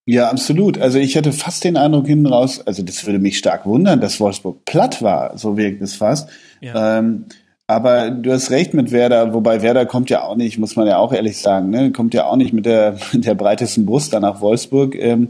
Ja, 0.08 0.30
absolut. 0.30 0.78
Also 0.78 0.98
ich 0.98 1.16
hatte 1.16 1.32
fast 1.32 1.64
den 1.64 1.76
Eindruck 1.76 2.06
hinten 2.06 2.26
raus, 2.26 2.60
also 2.64 2.84
das 2.84 3.04
würde 3.06 3.18
mich 3.18 3.38
stark 3.38 3.66
wundern, 3.66 4.00
dass 4.00 4.20
Wolfsburg 4.20 4.64
platt 4.64 5.02
war, 5.02 5.36
so 5.36 5.56
wirkt 5.56 5.82
es 5.82 5.96
fast. 5.96 6.28
Ja. 6.60 6.98
Ähm, 6.98 7.26
aber 7.66 8.10
du 8.10 8.32
hast 8.32 8.50
recht 8.50 8.74
mit 8.74 8.92
Werder, 8.92 9.34
wobei 9.34 9.62
Werder 9.62 9.86
kommt 9.86 10.08
ja 10.10 10.22
auch 10.22 10.36
nicht, 10.36 10.58
muss 10.58 10.76
man 10.76 10.86
ja 10.86 10.98
auch 10.98 11.12
ehrlich 11.12 11.38
sagen, 11.38 11.70
ne, 11.70 11.90
kommt 11.90 12.14
ja 12.14 12.26
auch 12.26 12.36
nicht 12.36 12.52
mit 12.52 12.66
der, 12.66 12.96
mit 13.12 13.26
der 13.26 13.34
breitesten 13.34 13.86
Brust 13.86 14.12
da 14.12 14.20
nach 14.20 14.40
Wolfsburg. 14.40 14.94
Ähm, 14.94 15.28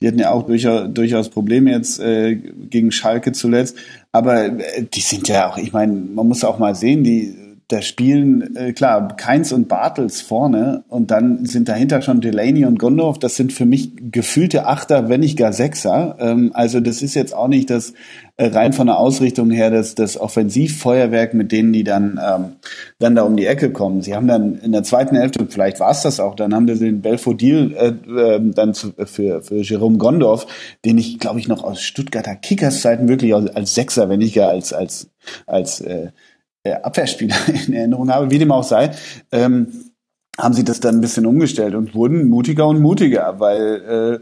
die 0.00 0.08
hatten 0.08 0.18
ja 0.18 0.30
auch 0.32 0.42
durchaus, 0.42 0.92
durchaus 0.92 1.28
Probleme 1.28 1.70
jetzt 1.70 2.00
äh, 2.00 2.34
gegen 2.34 2.90
Schalke 2.90 3.32
zuletzt. 3.32 3.76
Aber 4.12 4.46
äh, 4.46 4.84
die 4.92 5.00
sind 5.00 5.28
ja 5.28 5.48
auch, 5.48 5.56
ich 5.56 5.72
meine, 5.72 5.92
man 5.92 6.26
muss 6.26 6.44
auch 6.44 6.58
mal 6.58 6.74
sehen, 6.74 7.04
die 7.04 7.34
da 7.68 7.80
spielen, 7.80 8.56
äh, 8.56 8.72
klar, 8.72 9.16
Keins 9.16 9.52
und 9.52 9.68
Bartels 9.68 10.20
vorne 10.20 10.84
und 10.88 11.10
dann 11.10 11.46
sind 11.46 11.68
dahinter 11.68 12.02
schon 12.02 12.20
Delaney 12.20 12.66
und 12.66 12.78
Gondorf. 12.78 13.18
Das 13.18 13.36
sind 13.36 13.52
für 13.52 13.64
mich 13.64 13.92
gefühlte 14.12 14.66
Achter, 14.66 15.08
wenn 15.08 15.20
nicht 15.20 15.38
gar 15.38 15.52
Sechser. 15.52 16.16
Ähm, 16.18 16.50
also 16.52 16.80
das 16.80 17.00
ist 17.00 17.14
jetzt 17.14 17.34
auch 17.34 17.48
nicht 17.48 17.70
das 17.70 17.94
äh, 18.36 18.46
rein 18.46 18.72
von 18.72 18.88
der 18.88 18.98
Ausrichtung 18.98 19.50
her 19.50 19.70
das, 19.70 19.94
das 19.94 20.20
Offensivfeuerwerk, 20.20 21.32
mit 21.32 21.52
denen 21.52 21.72
die 21.72 21.84
dann, 21.84 22.20
ähm, 22.22 22.56
dann 22.98 23.14
da 23.14 23.22
um 23.22 23.36
die 23.36 23.46
Ecke 23.46 23.70
kommen. 23.70 24.02
Sie 24.02 24.14
haben 24.14 24.26
dann 24.26 24.58
in 24.58 24.72
der 24.72 24.82
zweiten 24.82 25.16
Hälfte, 25.16 25.46
vielleicht 25.48 25.80
war 25.80 25.92
es 25.92 26.02
das 26.02 26.20
auch, 26.20 26.34
dann 26.34 26.54
haben 26.54 26.68
sie 26.68 26.84
den 26.84 27.00
Belfodil 27.00 27.74
äh, 27.76 28.10
äh, 28.10 28.40
dann 28.42 28.74
zu, 28.74 28.92
für, 29.06 29.40
für 29.42 29.62
Jerome 29.62 29.98
Gondorf, 29.98 30.46
den 30.84 30.98
ich, 30.98 31.18
glaube 31.18 31.38
ich, 31.38 31.48
noch 31.48 31.64
aus 31.64 31.80
Stuttgarter 31.80 32.34
Kickers 32.34 32.82
Zeiten 32.82 33.08
wirklich 33.08 33.34
als, 33.34 33.54
als 33.54 33.74
Sechser, 33.74 34.08
wenn 34.08 34.18
nicht 34.18 34.34
gar 34.34 34.50
als, 34.50 34.72
als, 34.72 35.10
als 35.46 35.80
äh, 35.80 36.08
Abwehrspieler 36.72 37.36
in 37.66 37.74
Erinnerung 37.74 38.12
habe, 38.12 38.30
wie 38.30 38.38
dem 38.38 38.52
auch 38.52 38.64
sei, 38.64 38.90
ähm, 39.32 39.68
haben 40.38 40.54
sie 40.54 40.64
das 40.64 40.80
dann 40.80 40.96
ein 40.96 41.00
bisschen 41.00 41.26
umgestellt 41.26 41.74
und 41.74 41.94
wurden 41.94 42.28
mutiger 42.28 42.66
und 42.66 42.80
mutiger, 42.80 43.38
weil, 43.38 44.20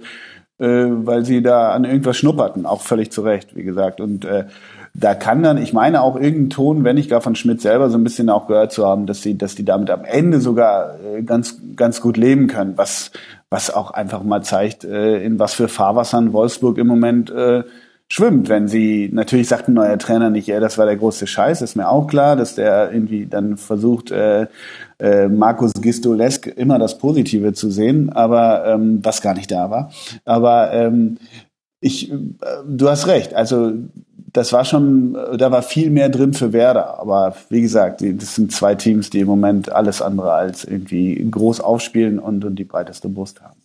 äh, 0.60 0.64
äh, 0.64 1.06
weil 1.06 1.24
sie 1.24 1.42
da 1.42 1.70
an 1.70 1.84
irgendwas 1.84 2.16
schnupperten, 2.16 2.66
auch 2.66 2.82
völlig 2.82 3.10
zu 3.10 3.22
Recht, 3.22 3.56
wie 3.56 3.62
gesagt. 3.62 4.00
Und 4.00 4.24
äh, 4.24 4.46
da 4.94 5.14
kann 5.14 5.42
dann, 5.42 5.56
ich 5.56 5.72
meine 5.72 6.02
auch 6.02 6.16
irgendein 6.16 6.50
Ton, 6.50 6.84
wenn 6.84 6.98
ich 6.98 7.08
gar 7.08 7.22
von 7.22 7.34
Schmidt 7.34 7.62
selber 7.62 7.88
so 7.88 7.96
ein 7.96 8.04
bisschen 8.04 8.28
auch 8.28 8.46
gehört 8.46 8.72
zu 8.72 8.86
haben, 8.86 9.06
dass 9.06 9.22
sie, 9.22 9.38
dass 9.38 9.54
die 9.54 9.64
damit 9.64 9.88
am 9.88 10.04
Ende 10.04 10.40
sogar 10.40 10.98
äh, 11.00 11.22
ganz, 11.22 11.60
ganz 11.76 12.02
gut 12.02 12.18
leben 12.18 12.46
können, 12.46 12.76
was, 12.76 13.10
was 13.48 13.72
auch 13.72 13.92
einfach 13.92 14.22
mal 14.22 14.42
zeigt, 14.42 14.84
äh, 14.84 15.22
in 15.24 15.38
was 15.38 15.54
für 15.54 15.68
Fahrwassern 15.68 16.34
Wolfsburg 16.34 16.76
im 16.76 16.88
Moment 16.88 17.30
äh, 17.30 17.62
schwimmt, 18.12 18.50
wenn 18.50 18.68
sie, 18.68 19.08
natürlich 19.10 19.48
sagt 19.48 19.68
ein 19.68 19.72
neuer 19.72 19.96
Trainer 19.98 20.28
nicht, 20.28 20.46
ja, 20.46 20.60
das 20.60 20.76
war 20.76 20.84
der 20.84 20.98
große 20.98 21.26
Scheiß, 21.26 21.62
ist 21.62 21.76
mir 21.76 21.88
auch 21.88 22.06
klar, 22.06 22.36
dass 22.36 22.54
der 22.54 22.92
irgendwie 22.92 23.24
dann 23.24 23.56
versucht, 23.56 24.10
äh, 24.10 24.48
äh, 24.98 25.28
Markus 25.28 25.72
Gistolesk 25.72 26.46
immer 26.46 26.78
das 26.78 26.98
Positive 26.98 27.54
zu 27.54 27.70
sehen, 27.70 28.12
aber 28.12 28.66
ähm, 28.66 29.00
was 29.02 29.22
gar 29.22 29.32
nicht 29.32 29.50
da 29.50 29.70
war. 29.70 29.92
Aber 30.26 30.74
ähm, 30.74 31.16
ich, 31.80 32.12
äh, 32.12 32.16
du 32.68 32.90
hast 32.90 33.06
recht, 33.06 33.32
also 33.32 33.72
das 34.30 34.52
war 34.52 34.66
schon, 34.66 35.16
da 35.38 35.50
war 35.50 35.62
viel 35.62 35.88
mehr 35.88 36.10
drin 36.10 36.34
für 36.34 36.52
Werder. 36.52 37.00
Aber 37.00 37.34
wie 37.48 37.62
gesagt, 37.62 38.02
das 38.02 38.34
sind 38.34 38.52
zwei 38.52 38.74
Teams, 38.74 39.08
die 39.08 39.20
im 39.20 39.26
Moment 39.26 39.72
alles 39.72 40.02
andere 40.02 40.32
als 40.32 40.64
irgendwie 40.64 41.14
groß 41.30 41.60
aufspielen 41.60 42.18
und, 42.18 42.44
und 42.44 42.56
die 42.56 42.64
breiteste 42.64 43.08
Brust 43.08 43.42
haben. 43.42 43.56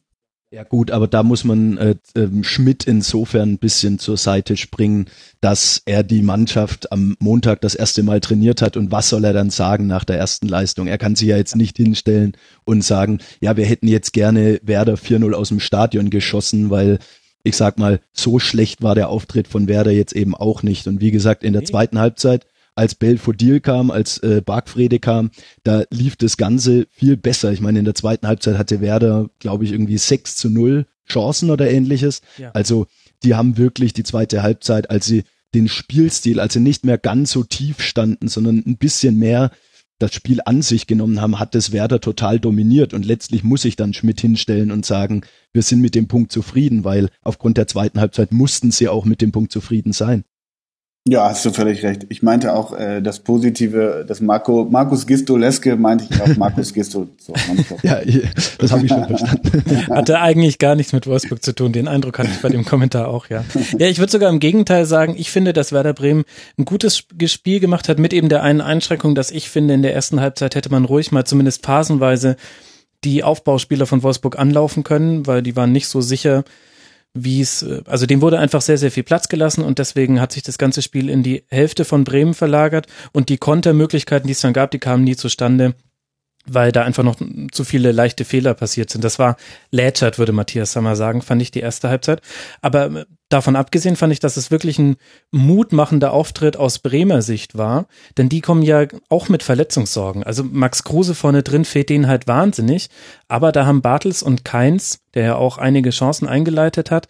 Ja 0.49 0.63
gut, 0.63 0.91
aber 0.91 1.07
da 1.07 1.23
muss 1.23 1.43
man 1.43 1.77
äh, 1.77 1.95
äh, 2.15 2.29
Schmidt 2.41 2.85
insofern 2.85 3.53
ein 3.53 3.57
bisschen 3.57 3.99
zur 3.99 4.15
Seite 4.15 4.55
springen, 4.55 5.07
dass 5.41 5.81
er 5.85 6.03
die 6.03 6.21
Mannschaft 6.21 6.89
am 6.93 7.17
Montag 7.19 7.59
das 7.59 7.75
erste 7.75 8.01
Mal 8.01 8.21
trainiert 8.21 8.61
hat 8.61 8.77
und 8.77 8.89
was 8.89 9.09
soll 9.09 9.25
er 9.25 9.33
dann 9.33 9.49
sagen 9.49 9.87
nach 9.87 10.05
der 10.05 10.17
ersten 10.17 10.47
Leistung? 10.47 10.87
Er 10.87 10.97
kann 10.97 11.17
sich 11.17 11.27
ja 11.27 11.35
jetzt 11.35 11.57
nicht 11.57 11.75
hinstellen 11.75 12.37
und 12.63 12.81
sagen, 12.81 13.19
ja, 13.41 13.57
wir 13.57 13.65
hätten 13.65 13.89
jetzt 13.89 14.13
gerne 14.13 14.61
Werder 14.63 14.95
4-0 14.95 15.33
aus 15.33 15.49
dem 15.49 15.59
Stadion 15.59 16.09
geschossen, 16.09 16.69
weil 16.69 16.99
ich 17.43 17.57
sag 17.57 17.77
mal, 17.77 17.99
so 18.13 18.39
schlecht 18.39 18.81
war 18.81 18.95
der 18.95 19.09
Auftritt 19.09 19.49
von 19.49 19.67
Werder 19.67 19.91
jetzt 19.91 20.13
eben 20.13 20.33
auch 20.33 20.63
nicht. 20.63 20.87
Und 20.87 21.01
wie 21.01 21.11
gesagt, 21.11 21.43
in 21.43 21.53
der 21.53 21.65
zweiten 21.65 21.99
Halbzeit 21.99 22.45
als 22.77 22.95
Belfodil 22.95 23.59
kam, 23.59 23.91
als 23.91 24.19
äh, 24.19 24.41
Bargfrede 24.45 24.99
kam, 24.99 25.31
da 25.63 25.83
lief 25.89 26.15
das 26.15 26.37
Ganze 26.37 26.87
viel 26.91 27.17
besser. 27.17 27.51
Ich 27.51 27.61
meine, 27.61 27.79
in 27.79 27.85
der 27.85 27.95
zweiten 27.95 28.27
Halbzeit 28.27 28.57
hatte 28.57 28.81
Werder, 28.81 29.29
glaube 29.39 29.65
ich, 29.65 29.71
irgendwie 29.71 29.97
6 29.97 30.35
zu 30.35 30.49
0 30.49 30.85
Chancen 31.09 31.49
oder 31.49 31.69
ähnliches. 31.69 32.21
Ja. 32.37 32.51
Also 32.51 32.85
die 33.23 33.35
haben 33.35 33.57
wirklich 33.57 33.93
die 33.93 34.03
zweite 34.03 34.43
Halbzeit, 34.43 34.89
als 34.89 35.05
sie 35.05 35.23
den 35.55 35.67
Spielstil, 35.67 36.39
als 36.39 36.53
sie 36.53 36.59
nicht 36.59 36.85
mehr 36.85 36.97
ganz 36.97 37.31
so 37.31 37.43
tief 37.43 37.81
standen, 37.81 38.27
sondern 38.27 38.63
ein 38.65 38.77
bisschen 38.77 39.17
mehr 39.17 39.51
das 39.99 40.13
Spiel 40.13 40.41
an 40.45 40.61
sich 40.61 40.85
genommen 40.85 41.21
haben, 41.21 41.39
hat 41.39 41.55
das 41.55 41.71
Werder 41.71 41.99
total 41.99 42.39
dominiert 42.39 42.93
und 42.93 43.05
letztlich 43.05 43.43
muss 43.43 43.65
ich 43.65 43.75
dann 43.75 43.93
Schmidt 43.93 44.21
hinstellen 44.21 44.71
und 44.71 44.85
sagen, 44.85 45.21
wir 45.53 45.63
sind 45.63 45.81
mit 45.81 45.95
dem 45.95 46.07
Punkt 46.07 46.31
zufrieden, 46.31 46.83
weil 46.83 47.09
aufgrund 47.23 47.57
der 47.57 47.65
zweiten 47.65 47.99
Halbzeit 47.99 48.31
mussten 48.31 48.69
sie 48.69 48.87
auch 48.89 49.05
mit 49.05 49.21
dem 49.21 49.31
Punkt 49.31 49.51
zufrieden 49.51 49.93
sein. 49.93 50.23
Ja, 51.09 51.29
hast 51.29 51.45
du 51.45 51.51
völlig 51.51 51.83
recht. 51.83 52.05
Ich 52.09 52.21
meinte 52.21 52.53
auch 52.53 52.77
äh, 52.77 53.01
das 53.01 53.19
Positive, 53.19 54.03
das 54.05 54.19
Marco, 54.19 54.67
Markus 54.69 55.07
Gistoleske 55.07 55.77
meinte 55.77 56.05
ich 56.09 56.21
auch 56.21 56.35
Markus 56.35 56.73
Gisto. 56.73 57.07
So, 57.17 57.33
ja, 57.83 58.01
das 58.59 58.71
habe 58.73 58.85
ich 58.85 58.89
schon 58.91 59.05
verstanden. 59.05 59.87
Hatte 59.89 60.19
eigentlich 60.19 60.59
gar 60.59 60.75
nichts 60.75 60.91
mit 60.91 61.07
Wolfsburg 61.07 61.41
zu 61.41 61.55
tun. 61.55 61.71
Den 61.71 61.87
Eindruck 61.87 62.19
hatte 62.19 62.29
ich 62.29 62.41
bei 62.41 62.49
dem 62.49 62.65
Kommentar 62.65 63.07
auch, 63.07 63.27
ja. 63.29 63.45
Ja, 63.77 63.87
ich 63.87 63.99
würde 63.99 64.11
sogar 64.11 64.29
im 64.29 64.39
Gegenteil 64.39 64.85
sagen, 64.85 65.15
ich 65.17 65.31
finde, 65.31 65.53
dass 65.53 65.71
Werder 65.71 65.93
Bremen 65.93 66.25
ein 66.57 66.65
gutes 66.65 66.97
Spiel 66.97 67.59
gemacht 67.61 67.87
hat 67.87 67.99
mit 67.99 68.11
eben 68.11 68.27
der 68.27 68.43
einen 68.43 68.59
Einschränkung, 68.61 69.15
dass 69.15 69.31
ich 69.31 69.49
finde, 69.49 69.75
in 69.75 69.83
der 69.83 69.95
ersten 69.95 70.19
Halbzeit 70.19 70.55
hätte 70.55 70.69
man 70.69 70.83
ruhig 70.83 71.13
mal 71.13 71.23
zumindest 71.23 71.65
phasenweise 71.65 72.35
die 73.05 73.23
Aufbauspieler 73.23 73.85
von 73.85 74.03
Wolfsburg 74.03 74.37
anlaufen 74.37 74.83
können, 74.83 75.25
weil 75.25 75.41
die 75.41 75.55
waren 75.55 75.71
nicht 75.71 75.87
so 75.87 76.01
sicher, 76.01 76.43
wie 77.13 77.41
es, 77.41 77.63
äh, 77.63 77.81
also 77.85 78.05
dem 78.05 78.21
wurde 78.21 78.39
einfach 78.39 78.61
sehr, 78.61 78.77
sehr 78.77 78.91
viel 78.91 79.03
Platz 79.03 79.27
gelassen 79.27 79.63
und 79.63 79.79
deswegen 79.79 80.21
hat 80.21 80.31
sich 80.31 80.43
das 80.43 80.57
ganze 80.57 80.81
Spiel 80.81 81.09
in 81.09 81.23
die 81.23 81.43
Hälfte 81.49 81.85
von 81.85 82.03
Bremen 82.03 82.33
verlagert 82.33 82.87
und 83.13 83.29
die 83.29 83.37
Kontermöglichkeiten, 83.37 84.27
die 84.27 84.33
es 84.33 84.41
dann 84.41 84.53
gab, 84.53 84.71
die 84.71 84.79
kamen 84.79 85.03
nie 85.03 85.15
zustande 85.15 85.75
weil 86.49 86.71
da 86.71 86.83
einfach 86.83 87.03
noch 87.03 87.15
zu 87.51 87.63
viele 87.63 87.91
leichte 87.91 88.25
Fehler 88.25 88.53
passiert 88.53 88.89
sind. 88.89 89.03
Das 89.03 89.19
war 89.19 89.37
lätschert, 89.71 90.17
würde 90.19 90.31
Matthias 90.31 90.71
Sammer 90.71 90.95
sagen, 90.95 91.21
fand 91.21 91.41
ich 91.41 91.51
die 91.51 91.59
erste 91.59 91.89
Halbzeit. 91.89 92.21
Aber 92.61 92.85
äh, 92.85 93.05
davon 93.29 93.55
abgesehen 93.55 93.95
fand 93.95 94.13
ich, 94.13 94.19
dass 94.19 94.37
es 94.37 94.51
wirklich 94.51 94.79
ein 94.79 94.97
mutmachender 95.31 96.13
Auftritt 96.13 96.57
aus 96.57 96.79
Bremer 96.79 97.21
Sicht 97.21 97.57
war, 97.57 97.87
denn 98.17 98.29
die 98.29 98.41
kommen 98.41 98.63
ja 98.63 98.85
auch 99.09 99.29
mit 99.29 99.43
Verletzungssorgen. 99.43 100.23
Also 100.23 100.43
Max 100.43 100.83
Kruse 100.83 101.15
vorne 101.15 101.43
drin 101.43 101.65
fehlt 101.65 101.89
denen 101.89 102.07
halt 102.07 102.27
wahnsinnig, 102.27 102.89
aber 103.27 103.51
da 103.51 103.65
haben 103.65 103.81
Bartels 103.81 104.23
und 104.23 104.45
Keins, 104.45 104.99
der 105.13 105.23
ja 105.23 105.35
auch 105.35 105.57
einige 105.57 105.89
Chancen 105.89 106.27
eingeleitet 106.27 106.91
hat, 106.91 107.07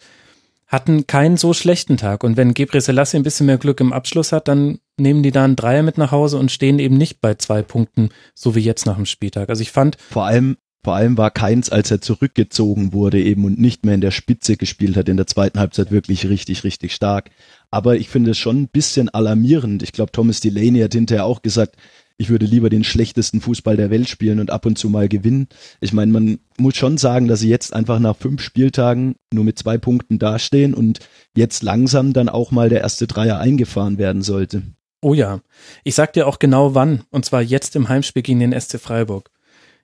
hatten 0.68 1.06
keinen 1.06 1.38
so 1.38 1.54
schlechten 1.54 1.96
Tag. 1.96 2.22
Und 2.22 2.36
wenn 2.36 2.54
Gebre 2.54 2.80
Selassie 2.80 3.16
ein 3.16 3.22
bisschen 3.22 3.46
mehr 3.46 3.58
Glück 3.58 3.80
im 3.80 3.92
Abschluss 3.92 4.32
hat, 4.32 4.48
dann 4.48 4.78
nehmen 4.98 5.22
die 5.22 5.30
da 5.30 5.44
einen 5.44 5.56
Dreier 5.56 5.82
mit 5.82 5.96
nach 5.96 6.12
Hause 6.12 6.36
und 6.36 6.52
stehen 6.52 6.78
eben 6.78 6.96
nicht 6.96 7.20
bei 7.20 7.34
zwei 7.34 7.62
Punkten, 7.62 8.10
so 8.34 8.54
wie 8.54 8.60
jetzt 8.60 8.84
nach 8.84 8.96
dem 8.96 9.06
Spieltag. 9.06 9.48
Also 9.48 9.62
ich 9.62 9.72
fand. 9.72 9.96
Vor 10.10 10.26
allem, 10.26 10.58
vor 10.84 10.94
allem 10.94 11.16
war 11.16 11.30
Keins, 11.30 11.70
als 11.70 11.90
er 11.90 12.02
zurückgezogen 12.02 12.92
wurde 12.92 13.20
eben 13.20 13.46
und 13.46 13.58
nicht 13.58 13.86
mehr 13.86 13.94
in 13.94 14.02
der 14.02 14.10
Spitze 14.10 14.56
gespielt 14.56 14.96
hat, 14.96 15.08
in 15.08 15.16
der 15.16 15.26
zweiten 15.26 15.58
Halbzeit 15.58 15.90
wirklich 15.90 16.28
richtig, 16.28 16.64
richtig 16.64 16.94
stark. 16.94 17.30
Aber 17.70 17.96
ich 17.96 18.10
finde 18.10 18.32
es 18.32 18.38
schon 18.38 18.62
ein 18.62 18.68
bisschen 18.68 19.08
alarmierend. 19.08 19.82
Ich 19.82 19.92
glaube, 19.92 20.12
Thomas 20.12 20.40
Delaney 20.40 20.80
hat 20.80 20.92
hinterher 20.92 21.24
auch 21.24 21.40
gesagt, 21.40 21.76
ich 22.18 22.30
würde 22.30 22.46
lieber 22.46 22.68
den 22.68 22.82
schlechtesten 22.82 23.40
Fußball 23.40 23.76
der 23.76 23.90
Welt 23.90 24.08
spielen 24.08 24.40
und 24.40 24.50
ab 24.50 24.66
und 24.66 24.76
zu 24.76 24.90
mal 24.90 25.08
gewinnen. 25.08 25.48
Ich 25.80 25.92
meine, 25.92 26.12
man 26.12 26.40
muss 26.58 26.76
schon 26.76 26.98
sagen, 26.98 27.28
dass 27.28 27.40
sie 27.40 27.48
jetzt 27.48 27.72
einfach 27.72 28.00
nach 28.00 28.16
fünf 28.16 28.42
Spieltagen 28.42 29.14
nur 29.32 29.44
mit 29.44 29.58
zwei 29.58 29.78
Punkten 29.78 30.18
dastehen 30.18 30.74
und 30.74 30.98
jetzt 31.36 31.62
langsam 31.62 32.12
dann 32.12 32.28
auch 32.28 32.50
mal 32.50 32.68
der 32.68 32.80
erste 32.80 33.06
Dreier 33.06 33.38
eingefahren 33.38 33.98
werden 33.98 34.22
sollte. 34.22 34.62
Oh 35.00 35.14
ja, 35.14 35.40
ich 35.84 35.94
sag 35.94 36.12
dir 36.12 36.26
auch 36.26 36.40
genau 36.40 36.74
wann, 36.74 37.04
und 37.10 37.24
zwar 37.24 37.40
jetzt 37.40 37.76
im 37.76 37.88
Heimspiel 37.88 38.22
gegen 38.22 38.40
den 38.40 38.58
SC 38.58 38.80
Freiburg. 38.80 39.30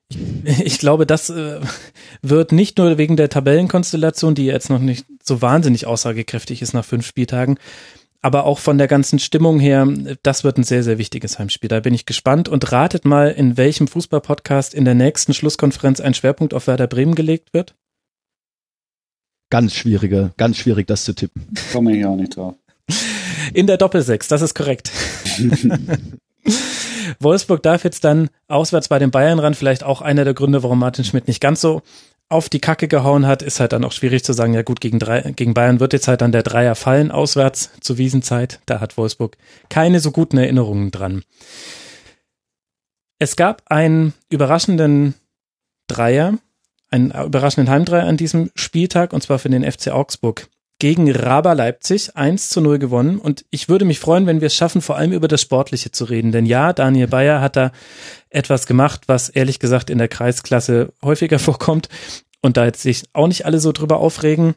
Ich, 0.09 0.19
ich 0.65 0.79
glaube, 0.81 1.07
das 1.07 1.31
äh, 1.31 1.61
wird 2.21 2.51
nicht 2.51 2.79
nur 2.79 2.99
wegen 2.99 3.17
der 3.17 3.29
Tabellenkonstellation, 3.29 4.35
die 4.35 4.47
jetzt 4.47 4.71
noch 4.71 4.81
nicht 4.81 5.07
so 5.23 5.41
wahnsinnig 5.41 5.87
aussagekräftig 5.87 6.63
ist 6.63 6.75
nach 6.75 6.85
fünf 6.85 7.07
Spieltagen, 7.07 7.59
aber 8.25 8.45
auch 8.45 8.59
von 8.59 8.79
der 8.79 8.89
ganzen 8.89 9.19
Stimmung 9.19 9.61
her, 9.61 9.87
das 10.23 10.45
wird 10.45 10.57
ein 10.57 10.65
sehr, 10.65 10.83
sehr 10.83 10.97
wichtiges 10.97 11.39
Heimspiel. 11.39 11.69
Da 11.69 11.81
bin 11.81 11.93
ich 11.93 12.07
gespannt 12.07 12.49
und 12.49 12.73
ratet 12.73 13.05
mal, 13.05 13.29
in 13.31 13.59
welchem 13.59 13.87
Fußballpodcast 13.87 14.73
in 14.73 14.87
der 14.87 14.95
nächsten 14.95 15.35
Schlusskonferenz 15.35 16.01
ein 16.01 16.15
Schwerpunkt 16.15 16.55
auf 16.55 16.67
Werder 16.67 16.87
Bremen 16.87 17.15
gelegt 17.15 17.53
wird. 17.53 17.75
Ganz 19.51 19.75
schwieriger, 19.75 20.33
ganz 20.39 20.57
schwierig, 20.57 20.87
das 20.87 21.05
zu 21.05 21.13
tippen. 21.15 21.47
Komme 21.71 21.99
ich 21.99 22.07
auch 22.07 22.17
nicht 22.17 22.35
drauf. 22.35 22.55
In 23.53 23.67
der 23.67 23.77
Doppelsechs, 23.77 24.27
das 24.27 24.41
ist 24.41 24.55
korrekt. 24.55 24.91
Wolfsburg 27.21 27.63
darf 27.63 27.85
jetzt 27.85 28.05
dann 28.05 28.31
auswärts 28.49 28.89
bei 28.89 28.99
den 28.99 29.11
Bayern 29.11 29.39
ran. 29.39 29.53
Vielleicht 29.53 29.85
auch 29.85 30.01
einer 30.01 30.25
der 30.25 30.33
Gründe, 30.33 30.63
warum 30.63 30.79
Martin 30.79 31.05
Schmidt 31.05 31.29
nicht 31.29 31.43
ganz 31.43 31.61
so 31.61 31.83
auf 32.29 32.49
die 32.49 32.61
Kacke 32.61 32.89
gehauen 32.89 33.27
hat, 33.27 33.43
ist 33.43 33.61
halt 33.61 33.73
dann 33.73 33.85
auch 33.85 33.93
schwierig 33.93 34.25
zu 34.25 34.33
sagen, 34.33 34.55
ja 34.55 34.63
gut, 34.63 34.81
gegen, 34.81 34.99
drei, 34.99 35.21
gegen 35.37 35.55
Bayern 35.55 35.81
wird 35.81 35.93
jetzt 35.93 36.09
halt 36.09 36.21
dann 36.21 36.33
der 36.33 36.43
Dreier 36.43 36.75
fallen, 36.75 37.11
auswärts 37.11 37.71
zur 37.81 37.99
Wiesenzeit. 37.99 38.61
Da 38.67 38.81
hat 38.81 38.97
Wolfsburg 38.97 39.37
keine 39.69 40.01
so 40.01 40.11
guten 40.11 40.39
Erinnerungen 40.39 40.91
dran. 40.91 41.23
Es 43.19 43.37
gab 43.37 43.63
einen 43.67 44.15
überraschenden 44.31 45.15
Dreier, 45.87 46.39
einen 46.91 47.11
überraschenden 47.11 47.73
Heimdreier 47.73 48.07
an 48.07 48.17
diesem 48.17 48.51
Spieltag, 48.55 49.13
und 49.13 49.23
zwar 49.23 49.39
für 49.39 49.51
den 49.51 49.71
FC 49.71 49.89
Augsburg 49.89 50.49
gegen 50.79 51.11
Raba 51.11 51.53
Leipzig 51.53 52.17
1 52.17 52.51
zu 52.51 52.61
0 52.61 52.79
gewonnen. 52.79 53.19
Und 53.19 53.45
ich 53.51 53.69
würde 53.69 53.85
mich 53.85 54.01
freuen, 54.01 54.27
wenn 54.27 54.41
wir 54.41 54.47
es 54.47 54.57
schaffen, 54.57 54.83
vor 54.83 54.97
allem 54.97 55.13
über 55.13 55.29
das 55.29 55.41
Sportliche 55.41 55.93
zu 55.93 56.05
reden. 56.05 56.33
Denn 56.33 56.47
ja, 56.47 56.73
Daniel 56.73 57.07
Bayer 57.07 57.41
hat 57.41 57.57
da 57.57 57.73
etwas 58.35 58.67
gemacht, 58.67 59.03
was 59.07 59.29
ehrlich 59.29 59.59
gesagt 59.59 59.91
in 59.91 59.99
der 59.99 60.09
Kreisklasse 60.09 60.93
häufiger 61.03 61.39
vorkommt. 61.41 61.89
Und 62.41 62.57
da 62.57 62.67
jetzt 62.67 62.83
sich 62.83 63.05
auch 63.15 63.29
nicht 63.29 63.47
alle 63.47 63.59
so 63.59 63.73
drüber 63.73 63.99
aufregen. 63.99 64.55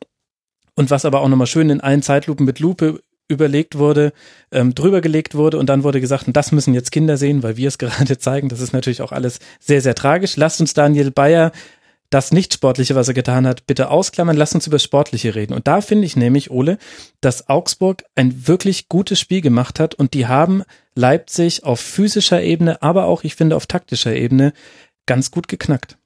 Und 0.76 0.92
was 0.92 1.06
aber 1.06 1.22
auch 1.22 1.30
nochmal 1.30 1.48
schön 1.48 1.70
in 1.70 1.82
allen 1.82 2.02
Zeitlupen 2.02 2.46
mit 2.46 2.60
Lupe 2.60 3.00
überlegt 3.30 3.78
wurde, 3.78 4.14
ähm, 4.52 4.74
drüber 4.76 5.02
gelegt 5.02 5.36
wurde 5.36 5.58
und 5.58 5.68
dann 5.68 5.84
wurde 5.84 6.00
gesagt, 6.00 6.28
und 6.28 6.38
das 6.38 6.52
müssen 6.52 6.74
jetzt 6.74 6.92
Kinder 6.92 7.18
sehen, 7.18 7.44
weil 7.44 7.58
wir 7.58 7.68
es 7.68 7.78
gerade 7.80 8.18
zeigen. 8.18 8.50
Das 8.50 8.62
ist 8.62 8.74
natürlich 8.74 9.02
auch 9.02 9.12
alles 9.12 9.40
sehr, 9.60 9.82
sehr 9.82 9.96
tragisch. 9.96 10.38
Lasst 10.38 10.62
uns 10.62 10.74
Daniel 10.74 11.12
Bayer 11.12 11.52
das 12.10 12.32
Nicht-Sportliche, 12.32 12.96
was 12.96 13.10
er 13.10 13.14
getan 13.14 13.46
hat, 13.46 13.68
bitte 13.68 13.90
ausklammern. 13.90 14.38
Lass 14.38 14.56
uns 14.56 14.68
über 14.68 14.80
Sportliche 14.80 15.36
reden. 15.36 15.54
Und 15.54 15.68
da 15.68 15.82
finde 15.82 16.06
ich 16.06 16.16
nämlich, 16.16 16.52
Ole, 16.52 16.78
dass 17.20 17.50
Augsburg 17.50 18.06
ein 18.16 18.48
wirklich 18.48 18.88
gutes 18.88 19.20
Spiel 19.20 19.42
gemacht 19.42 19.80
hat 19.80 19.94
und 19.94 20.14
die 20.14 20.28
haben 20.28 20.64
Leipzig 20.98 21.64
auf 21.64 21.80
physischer 21.80 22.42
Ebene, 22.42 22.82
aber 22.82 23.06
auch, 23.06 23.24
ich 23.24 23.36
finde, 23.36 23.56
auf 23.56 23.68
taktischer 23.68 24.16
Ebene 24.16 24.52
ganz 25.06 25.32
gut 25.32 25.48
geknackt. 25.48 25.98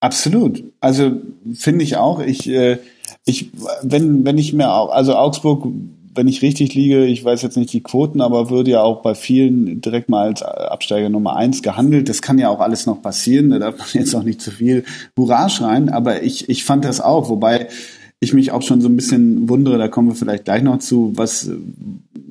Absolut. 0.00 0.62
Also 0.80 1.12
finde 1.54 1.84
ich 1.84 1.96
auch. 1.96 2.20
Ich, 2.20 2.48
äh, 2.48 2.78
ich, 3.24 3.50
wenn, 3.82 4.24
wenn 4.24 4.38
ich 4.38 4.52
mir 4.52 4.72
auch, 4.72 4.90
also 4.90 5.16
Augsburg 5.16 5.66
wenn 6.14 6.28
ich 6.28 6.42
richtig 6.42 6.74
liege, 6.74 7.06
ich 7.06 7.24
weiß 7.24 7.42
jetzt 7.42 7.56
nicht 7.56 7.72
die 7.72 7.82
Quoten, 7.82 8.20
aber 8.20 8.50
würde 8.50 8.70
ja 8.70 8.82
auch 8.82 9.02
bei 9.02 9.14
vielen 9.14 9.80
direkt 9.80 10.08
mal 10.08 10.28
als 10.28 10.42
Absteiger 10.42 11.08
Nummer 11.08 11.36
eins 11.36 11.62
gehandelt. 11.62 12.08
Das 12.08 12.20
kann 12.20 12.38
ja 12.38 12.50
auch 12.50 12.60
alles 12.60 12.86
noch 12.86 13.00
passieren, 13.00 13.50
da 13.50 13.58
darf 13.58 13.78
man 13.78 13.88
jetzt 13.94 14.14
auch 14.14 14.22
nicht 14.22 14.40
zu 14.40 14.50
viel 14.50 14.84
Hurra 15.16 15.48
schreien, 15.48 15.88
aber 15.88 16.22
ich, 16.22 16.48
ich 16.48 16.64
fand 16.64 16.84
das 16.84 17.00
auch, 17.00 17.28
wobei 17.28 17.68
ich 18.20 18.34
mich 18.34 18.52
auch 18.52 18.62
schon 18.62 18.80
so 18.80 18.88
ein 18.88 18.96
bisschen 18.96 19.48
wundere, 19.48 19.78
da 19.78 19.88
kommen 19.88 20.08
wir 20.08 20.14
vielleicht 20.14 20.44
gleich 20.44 20.62
noch 20.62 20.78
zu, 20.78 21.12
was, 21.16 21.50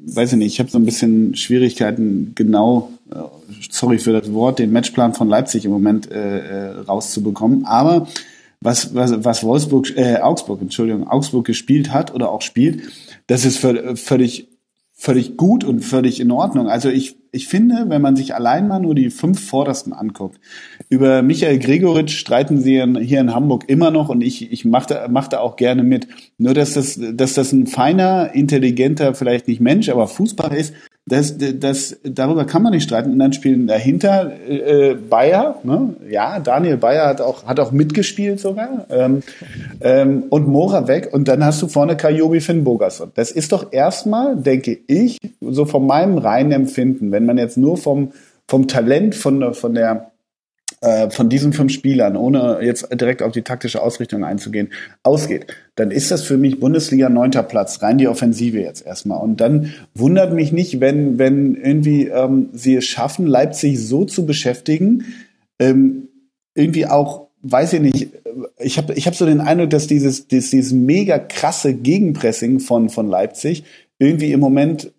weiß 0.05 0.33
ich 0.33 0.37
nicht, 0.37 0.53
ich 0.53 0.59
habe 0.59 0.69
so 0.69 0.77
ein 0.77 0.85
bisschen 0.85 1.35
Schwierigkeiten 1.35 2.33
genau, 2.35 2.91
äh, 3.11 3.15
sorry 3.69 3.99
für 3.99 4.13
das 4.13 4.31
Wort, 4.33 4.59
den 4.59 4.71
Matchplan 4.71 5.13
von 5.13 5.29
Leipzig 5.29 5.65
im 5.65 5.71
Moment 5.71 6.11
äh, 6.11 6.39
äh 6.39 6.79
rauszubekommen, 6.81 7.65
aber 7.65 8.07
was, 8.61 8.93
was, 8.93 9.23
was 9.23 9.43
Wolfsburg, 9.43 9.97
äh, 9.97 10.17
Augsburg, 10.17 10.61
Entschuldigung, 10.61 11.07
Augsburg 11.07 11.45
gespielt 11.45 11.91
hat 11.91 12.13
oder 12.13 12.31
auch 12.31 12.41
spielt, 12.41 12.83
das 13.27 13.45
ist 13.45 13.57
völlig, 13.57 14.47
völlig 15.01 15.35
gut 15.35 15.63
und 15.63 15.79
völlig 15.79 16.19
in 16.19 16.29
Ordnung. 16.29 16.67
Also 16.67 16.89
ich, 16.89 17.17
ich 17.31 17.47
finde, 17.47 17.85
wenn 17.87 18.03
man 18.03 18.15
sich 18.15 18.35
allein 18.35 18.67
mal 18.67 18.79
nur 18.79 18.93
die 18.93 19.09
fünf 19.09 19.43
Vordersten 19.43 19.93
anguckt, 19.93 20.39
über 20.89 21.23
Michael 21.23 21.57
Gregoritsch 21.57 22.15
streiten 22.15 22.61
sie 22.61 22.85
hier 22.99 23.19
in 23.19 23.33
Hamburg 23.33 23.63
immer 23.67 23.89
noch 23.89 24.09
und 24.09 24.21
ich, 24.21 24.51
ich 24.51 24.63
mache 24.63 25.07
mach 25.09 25.27
da 25.27 25.39
auch 25.39 25.55
gerne 25.55 25.81
mit. 25.81 26.07
Nur, 26.37 26.53
dass 26.53 26.75
das, 26.75 26.99
dass 27.13 27.33
das 27.33 27.51
ein 27.51 27.65
feiner, 27.65 28.35
intelligenter, 28.35 29.15
vielleicht 29.15 29.47
nicht 29.47 29.59
Mensch, 29.59 29.89
aber 29.89 30.07
Fußballer 30.07 30.55
ist, 30.55 30.75
das, 31.07 31.35
das, 31.37 31.97
darüber 32.03 32.45
kann 32.45 32.61
man 32.61 32.73
nicht 32.73 32.83
streiten. 32.83 33.11
Und 33.11 33.19
dann 33.19 33.33
spielen 33.33 33.67
dahinter 33.67 34.31
äh, 34.47 34.95
Bayer, 34.95 35.55
ne? 35.63 35.95
ja, 36.09 36.39
Daniel 36.39 36.77
Bayer 36.77 37.07
hat 37.07 37.21
auch, 37.21 37.45
hat 37.45 37.59
auch 37.59 37.71
mitgespielt 37.71 38.39
sogar, 38.39 38.85
ähm, 38.89 39.23
ähm, 39.81 40.23
und 40.29 40.47
Mora 40.47 40.87
weg. 40.87 41.09
Und 41.11 41.27
dann 41.27 41.43
hast 41.43 41.61
du 41.61 41.67
vorne 41.67 41.97
Kajobi 41.97 42.39
Finn 42.39 42.63
Bogerson. 42.63 43.11
Das 43.15 43.31
ist 43.31 43.51
doch 43.51 43.73
erstmal, 43.73 44.35
denke 44.35 44.77
ich, 44.87 45.17
so 45.41 45.65
von 45.65 45.87
meinem 45.87 46.17
reinen 46.19 46.51
Empfinden, 46.51 47.11
wenn 47.11 47.25
man 47.25 47.37
jetzt 47.37 47.57
nur 47.57 47.77
vom, 47.77 48.11
vom 48.47 48.67
Talent, 48.67 49.15
von, 49.15 49.53
von 49.55 49.73
der 49.73 50.10
äh, 50.81 51.09
von 51.09 51.29
diesen 51.29 51.53
fünf 51.53 51.71
Spielern, 51.71 52.17
ohne 52.17 52.59
jetzt 52.61 52.87
direkt 52.91 53.21
auf 53.21 53.31
die 53.31 53.43
taktische 53.43 53.81
Ausrichtung 53.81 54.23
einzugehen, 54.23 54.69
ausgeht, 55.03 55.47
dann 55.75 55.91
ist 55.91 56.11
das 56.11 56.23
für 56.23 56.37
mich 56.37 56.59
Bundesliga 56.59 57.09
neunter 57.09 57.43
Platz, 57.43 57.81
rein 57.81 57.97
die 57.97 58.07
Offensive 58.07 58.59
jetzt 58.59 58.85
erstmal. 58.85 59.21
Und 59.21 59.41
dann 59.41 59.73
wundert 59.93 60.33
mich 60.33 60.51
nicht, 60.51 60.79
wenn, 60.79 61.17
wenn 61.17 61.55
irgendwie 61.55 62.07
ähm, 62.07 62.49
sie 62.53 62.75
es 62.75 62.85
schaffen, 62.85 63.27
Leipzig 63.27 63.79
so 63.79 64.05
zu 64.05 64.25
beschäftigen, 64.25 65.05
ähm, 65.59 66.07
irgendwie 66.55 66.87
auch 66.87 67.27
weiß 67.43 67.73
ich 67.73 67.81
nicht, 67.81 68.09
ich 68.59 68.77
habe 68.77 68.93
ich 68.93 69.07
hab 69.07 69.15
so 69.15 69.25
den 69.25 69.41
Eindruck, 69.41 69.71
dass 69.71 69.87
dieses, 69.87 70.27
dieses, 70.27 70.51
dieses 70.51 70.71
mega 70.71 71.19
krasse 71.19 71.73
Gegenpressing 71.73 72.59
von, 72.59 72.89
von 72.89 73.07
Leipzig 73.07 73.63
irgendwie 73.99 74.31
im 74.31 74.39
Moment 74.39 74.91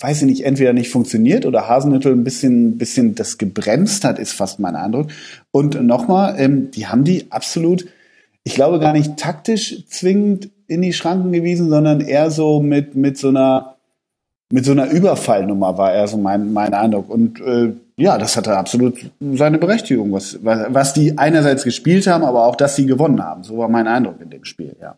weiß 0.00 0.22
ich 0.22 0.26
nicht, 0.26 0.44
entweder 0.44 0.72
nicht 0.72 0.90
funktioniert 0.90 1.44
oder 1.44 1.68
Hasenhüttel 1.68 2.12
ein 2.12 2.24
bisschen, 2.24 2.78
bisschen 2.78 3.14
das 3.14 3.36
gebremst 3.36 4.04
hat, 4.04 4.18
ist 4.18 4.32
fast 4.32 4.58
mein 4.58 4.74
Eindruck. 4.74 5.08
Und 5.50 5.80
nochmal, 5.82 6.36
ähm, 6.38 6.70
die 6.70 6.86
haben 6.86 7.04
die 7.04 7.30
absolut, 7.30 7.86
ich 8.42 8.54
glaube 8.54 8.80
gar 8.80 8.94
nicht 8.94 9.18
taktisch 9.18 9.84
zwingend 9.88 10.48
in 10.66 10.80
die 10.80 10.94
Schranken 10.94 11.32
gewiesen, 11.32 11.68
sondern 11.68 12.00
eher 12.00 12.30
so 12.30 12.62
mit, 12.62 12.94
mit 12.94 13.18
so 13.18 13.28
einer, 13.28 13.76
mit 14.50 14.64
so 14.64 14.72
einer 14.72 14.90
Überfallnummer 14.90 15.76
war 15.76 15.92
eher 15.92 16.08
so 16.08 16.16
mein, 16.16 16.52
mein 16.54 16.72
Eindruck. 16.72 17.10
Und 17.10 17.40
äh, 17.40 17.72
ja, 17.96 18.16
das 18.16 18.38
hatte 18.38 18.56
absolut 18.56 18.98
seine 19.20 19.58
Berechtigung, 19.58 20.12
was, 20.12 20.38
was 20.42 20.94
die 20.94 21.18
einerseits 21.18 21.62
gespielt 21.62 22.06
haben, 22.06 22.24
aber 22.24 22.46
auch, 22.46 22.56
dass 22.56 22.74
sie 22.74 22.86
gewonnen 22.86 23.22
haben. 23.22 23.44
So 23.44 23.58
war 23.58 23.68
mein 23.68 23.86
Eindruck 23.86 24.20
in 24.22 24.30
dem 24.30 24.44
Spiel, 24.44 24.74
ja 24.80 24.96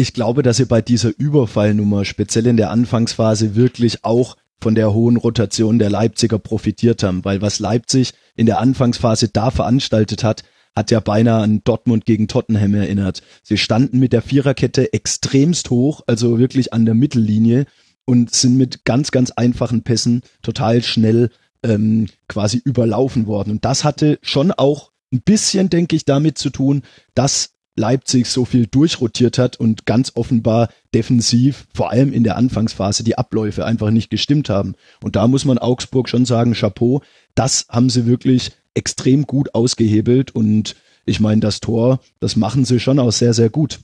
ich 0.00 0.14
glaube, 0.14 0.42
dass 0.42 0.56
sie 0.56 0.64
bei 0.64 0.80
dieser 0.80 1.12
Überfallnummer, 1.16 2.04
speziell 2.04 2.46
in 2.46 2.56
der 2.56 2.70
Anfangsphase, 2.70 3.54
wirklich 3.54 4.04
auch 4.04 4.36
von 4.58 4.74
der 4.74 4.92
hohen 4.92 5.16
Rotation 5.16 5.78
der 5.78 5.90
Leipziger 5.90 6.38
profitiert 6.38 7.02
haben, 7.02 7.24
weil 7.24 7.42
was 7.42 7.58
Leipzig 7.58 8.12
in 8.34 8.46
der 8.46 8.60
Anfangsphase 8.60 9.28
da 9.28 9.50
veranstaltet 9.50 10.24
hat, 10.24 10.42
hat 10.74 10.90
ja 10.90 11.00
beinahe 11.00 11.42
an 11.42 11.62
Dortmund 11.64 12.06
gegen 12.06 12.28
Tottenham 12.28 12.74
erinnert. 12.74 13.22
Sie 13.42 13.58
standen 13.58 13.98
mit 13.98 14.12
der 14.12 14.22
Viererkette 14.22 14.92
extremst 14.92 15.70
hoch, 15.70 16.02
also 16.06 16.38
wirklich 16.38 16.72
an 16.72 16.84
der 16.84 16.94
Mittellinie 16.94 17.66
und 18.04 18.34
sind 18.34 18.56
mit 18.56 18.84
ganz, 18.84 19.10
ganz 19.10 19.30
einfachen 19.30 19.82
Pässen 19.82 20.22
total 20.42 20.82
schnell 20.82 21.30
ähm, 21.62 22.06
quasi 22.28 22.60
überlaufen 22.64 23.26
worden. 23.26 23.50
Und 23.50 23.64
das 23.64 23.84
hatte 23.84 24.18
schon 24.22 24.52
auch 24.52 24.92
ein 25.12 25.22
bisschen, 25.22 25.68
denke 25.68 25.96
ich, 25.96 26.04
damit 26.04 26.38
zu 26.38 26.50
tun, 26.50 26.82
dass 27.14 27.50
Leipzig 27.80 28.26
so 28.26 28.44
viel 28.44 28.66
durchrotiert 28.66 29.38
hat 29.38 29.58
und 29.58 29.86
ganz 29.86 30.12
offenbar 30.14 30.68
defensiv, 30.94 31.66
vor 31.74 31.90
allem 31.90 32.12
in 32.12 32.22
der 32.22 32.36
Anfangsphase, 32.36 33.02
die 33.02 33.18
Abläufe 33.18 33.64
einfach 33.64 33.90
nicht 33.90 34.10
gestimmt 34.10 34.48
haben. 34.48 34.74
Und 35.02 35.16
da 35.16 35.26
muss 35.26 35.44
man 35.44 35.58
Augsburg 35.58 36.08
schon 36.08 36.26
sagen, 36.26 36.52
Chapeau, 36.52 37.02
das 37.34 37.66
haben 37.68 37.90
sie 37.90 38.06
wirklich 38.06 38.52
extrem 38.74 39.26
gut 39.26 39.54
ausgehebelt 39.54 40.34
und 40.34 40.76
ich 41.06 41.18
meine, 41.18 41.40
das 41.40 41.60
Tor, 41.60 42.00
das 42.20 42.36
machen 42.36 42.64
sie 42.64 42.78
schon 42.78 42.98
auch 42.98 43.10
sehr, 43.10 43.34
sehr 43.34 43.50
gut. 43.50 43.80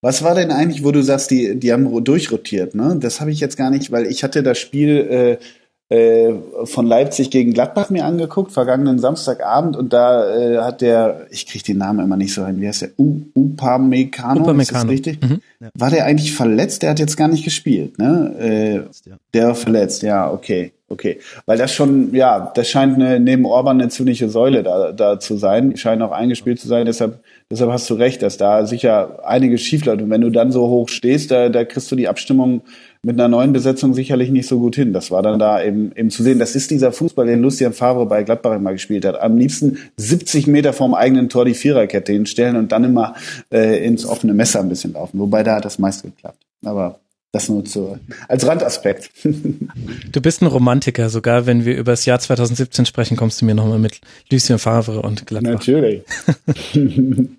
Was 0.00 0.22
war 0.22 0.34
denn 0.34 0.52
eigentlich, 0.52 0.84
wo 0.84 0.92
du 0.92 1.02
sagst, 1.02 1.30
die, 1.30 1.58
die 1.58 1.72
haben 1.72 2.04
durchrotiert, 2.04 2.74
ne? 2.74 2.96
Das 3.00 3.20
habe 3.20 3.32
ich 3.32 3.40
jetzt 3.40 3.56
gar 3.56 3.70
nicht, 3.70 3.90
weil 3.90 4.06
ich 4.06 4.22
hatte 4.22 4.42
das 4.42 4.58
Spiel 4.58 5.38
äh, 5.40 5.44
äh, 5.88 6.32
von 6.64 6.84
Leipzig 6.84 7.30
gegen 7.30 7.52
Gladbach 7.52 7.90
mir 7.90 8.04
angeguckt, 8.04 8.50
vergangenen 8.50 8.98
Samstagabend, 8.98 9.76
und 9.76 9.92
da 9.92 10.34
äh, 10.34 10.58
hat 10.58 10.80
der, 10.80 11.26
ich 11.30 11.46
kriege 11.46 11.62
den 11.62 11.78
Namen 11.78 12.00
immer 12.00 12.16
nicht 12.16 12.34
so 12.34 12.44
hin, 12.44 12.60
wie 12.60 12.66
heißt 12.66 12.82
der? 12.82 12.90
U 12.98 13.20
Upamecano, 13.34 14.40
Upamecano. 14.40 14.60
ist 14.62 14.72
das 14.72 14.88
richtig? 14.88 15.20
Mhm. 15.22 15.40
War 15.74 15.90
der 15.90 16.04
eigentlich 16.04 16.34
verletzt? 16.34 16.82
Der 16.82 16.90
hat 16.90 16.98
jetzt 16.98 17.16
gar 17.16 17.28
nicht 17.28 17.44
gespielt, 17.44 17.98
ne? 17.98 18.34
Äh, 18.38 19.10
der 19.32 19.46
war 19.46 19.54
verletzt, 19.54 20.02
ja, 20.02 20.28
okay, 20.28 20.72
okay. 20.88 21.20
Weil 21.46 21.56
das 21.56 21.72
schon, 21.72 22.12
ja, 22.12 22.50
das 22.52 22.68
scheint 22.68 22.96
eine, 22.96 23.20
neben 23.20 23.46
Orban 23.46 23.80
eine 23.80 23.88
ziemliche 23.88 24.28
Säule 24.28 24.64
da, 24.64 24.90
da 24.90 25.20
zu 25.20 25.36
sein, 25.36 25.70
die 25.70 25.76
scheinen 25.76 26.02
auch 26.02 26.12
eingespielt 26.12 26.58
zu 26.58 26.66
sein, 26.66 26.86
deshalb, 26.86 27.20
deshalb 27.48 27.70
hast 27.70 27.88
du 27.88 27.94
recht, 27.94 28.22
dass 28.22 28.36
da 28.36 28.66
sicher 28.66 29.20
einiges 29.24 29.62
schiefläuft. 29.62 30.02
Und 30.02 30.10
wenn 30.10 30.20
du 30.20 30.30
dann 30.30 30.50
so 30.50 30.66
hoch 30.68 30.88
stehst, 30.88 31.30
da, 31.30 31.48
da 31.48 31.64
kriegst 31.64 31.92
du 31.92 31.96
die 31.96 32.08
Abstimmung 32.08 32.62
mit 33.06 33.20
einer 33.20 33.28
neuen 33.28 33.52
Besetzung 33.52 33.94
sicherlich 33.94 34.30
nicht 34.30 34.48
so 34.48 34.58
gut 34.58 34.74
hin. 34.74 34.92
Das 34.92 35.12
war 35.12 35.22
dann 35.22 35.38
da 35.38 35.62
eben, 35.62 35.92
eben 35.94 36.10
zu 36.10 36.24
sehen. 36.24 36.40
Das 36.40 36.56
ist 36.56 36.72
dieser 36.72 36.90
Fußball, 36.90 37.24
den 37.24 37.40
Lucian 37.40 37.72
Favre 37.72 38.04
bei 38.04 38.24
Gladbach 38.24 38.56
immer 38.56 38.72
gespielt 38.72 39.04
hat. 39.04 39.20
Am 39.20 39.38
liebsten 39.38 39.78
70 39.96 40.48
Meter 40.48 40.72
vorm 40.72 40.92
eigenen 40.92 41.28
Tor 41.28 41.44
die 41.44 41.54
Viererkette 41.54 42.12
hinstellen 42.12 42.56
und 42.56 42.72
dann 42.72 42.82
immer 42.82 43.14
äh, 43.52 43.86
ins 43.86 44.04
offene 44.04 44.34
Messer 44.34 44.58
ein 44.58 44.68
bisschen 44.68 44.94
laufen. 44.94 45.20
Wobei 45.20 45.44
da 45.44 45.54
hat 45.54 45.64
das 45.64 45.78
meist 45.78 46.02
geklappt. 46.02 46.42
Aber 46.64 46.98
das 47.30 47.48
nur 47.48 47.64
zu, 47.64 47.96
als 48.26 48.44
Randaspekt. 48.44 49.10
Du 50.10 50.20
bist 50.20 50.42
ein 50.42 50.46
Romantiker, 50.46 51.08
sogar 51.08 51.46
wenn 51.46 51.64
wir 51.64 51.76
über 51.76 51.92
das 51.92 52.06
Jahr 52.06 52.18
2017 52.18 52.86
sprechen, 52.86 53.16
kommst 53.16 53.40
du 53.40 53.44
mir 53.44 53.54
nochmal 53.54 53.78
mit 53.78 54.00
Lucien 54.32 54.58
Favre 54.58 55.02
und 55.02 55.26
Gladbach. 55.26 55.52
Natürlich. 55.52 56.02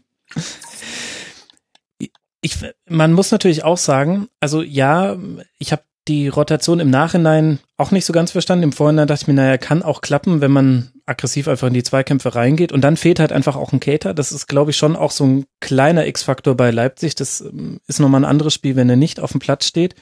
Ich, 2.41 2.57
man 2.87 3.13
muss 3.13 3.31
natürlich 3.31 3.63
auch 3.63 3.77
sagen, 3.77 4.27
also 4.39 4.61
ja, 4.61 5.17
ich 5.57 5.71
habe 5.71 5.81
die 6.07 6.27
Rotation 6.29 6.79
im 6.79 6.89
Nachhinein 6.89 7.59
auch 7.75 7.91
nicht 7.91 8.05
so 8.05 8.13
ganz 8.13 8.31
verstanden. 8.31 8.63
Im 8.63 8.71
Vorhinein 8.71 9.07
dachte 9.07 9.23
ich 9.23 9.27
mir, 9.27 9.33
naja, 9.33 9.57
kann 9.57 9.83
auch 9.83 10.01
klappen, 10.01 10.41
wenn 10.41 10.51
man 10.51 10.91
aggressiv 11.05 11.47
einfach 11.47 11.67
in 11.67 11.73
die 11.73 11.83
Zweikämpfe 11.83 12.35
reingeht. 12.35 12.71
Und 12.71 12.81
dann 12.81 12.97
fehlt 12.97 13.19
halt 13.19 13.31
einfach 13.31 13.55
auch 13.55 13.73
ein 13.73 13.79
Cater. 13.79 14.13
Das 14.13 14.31
ist, 14.31 14.47
glaube 14.47 14.71
ich, 14.71 14.77
schon 14.77 14.95
auch 14.95 15.11
so 15.11 15.25
ein 15.25 15.45
kleiner 15.59 16.07
X-Faktor 16.07 16.55
bei 16.55 16.71
Leipzig. 16.71 17.15
Das 17.15 17.41
ähm, 17.41 17.79
ist 17.87 17.99
nochmal 17.99 18.21
ein 18.21 18.29
anderes 18.29 18.53
Spiel, 18.53 18.75
wenn 18.75 18.89
er 18.89 18.95
nicht 18.95 19.19
auf 19.19 19.31
dem 19.31 19.39
Platz 19.39 19.65
steht. 19.65 19.95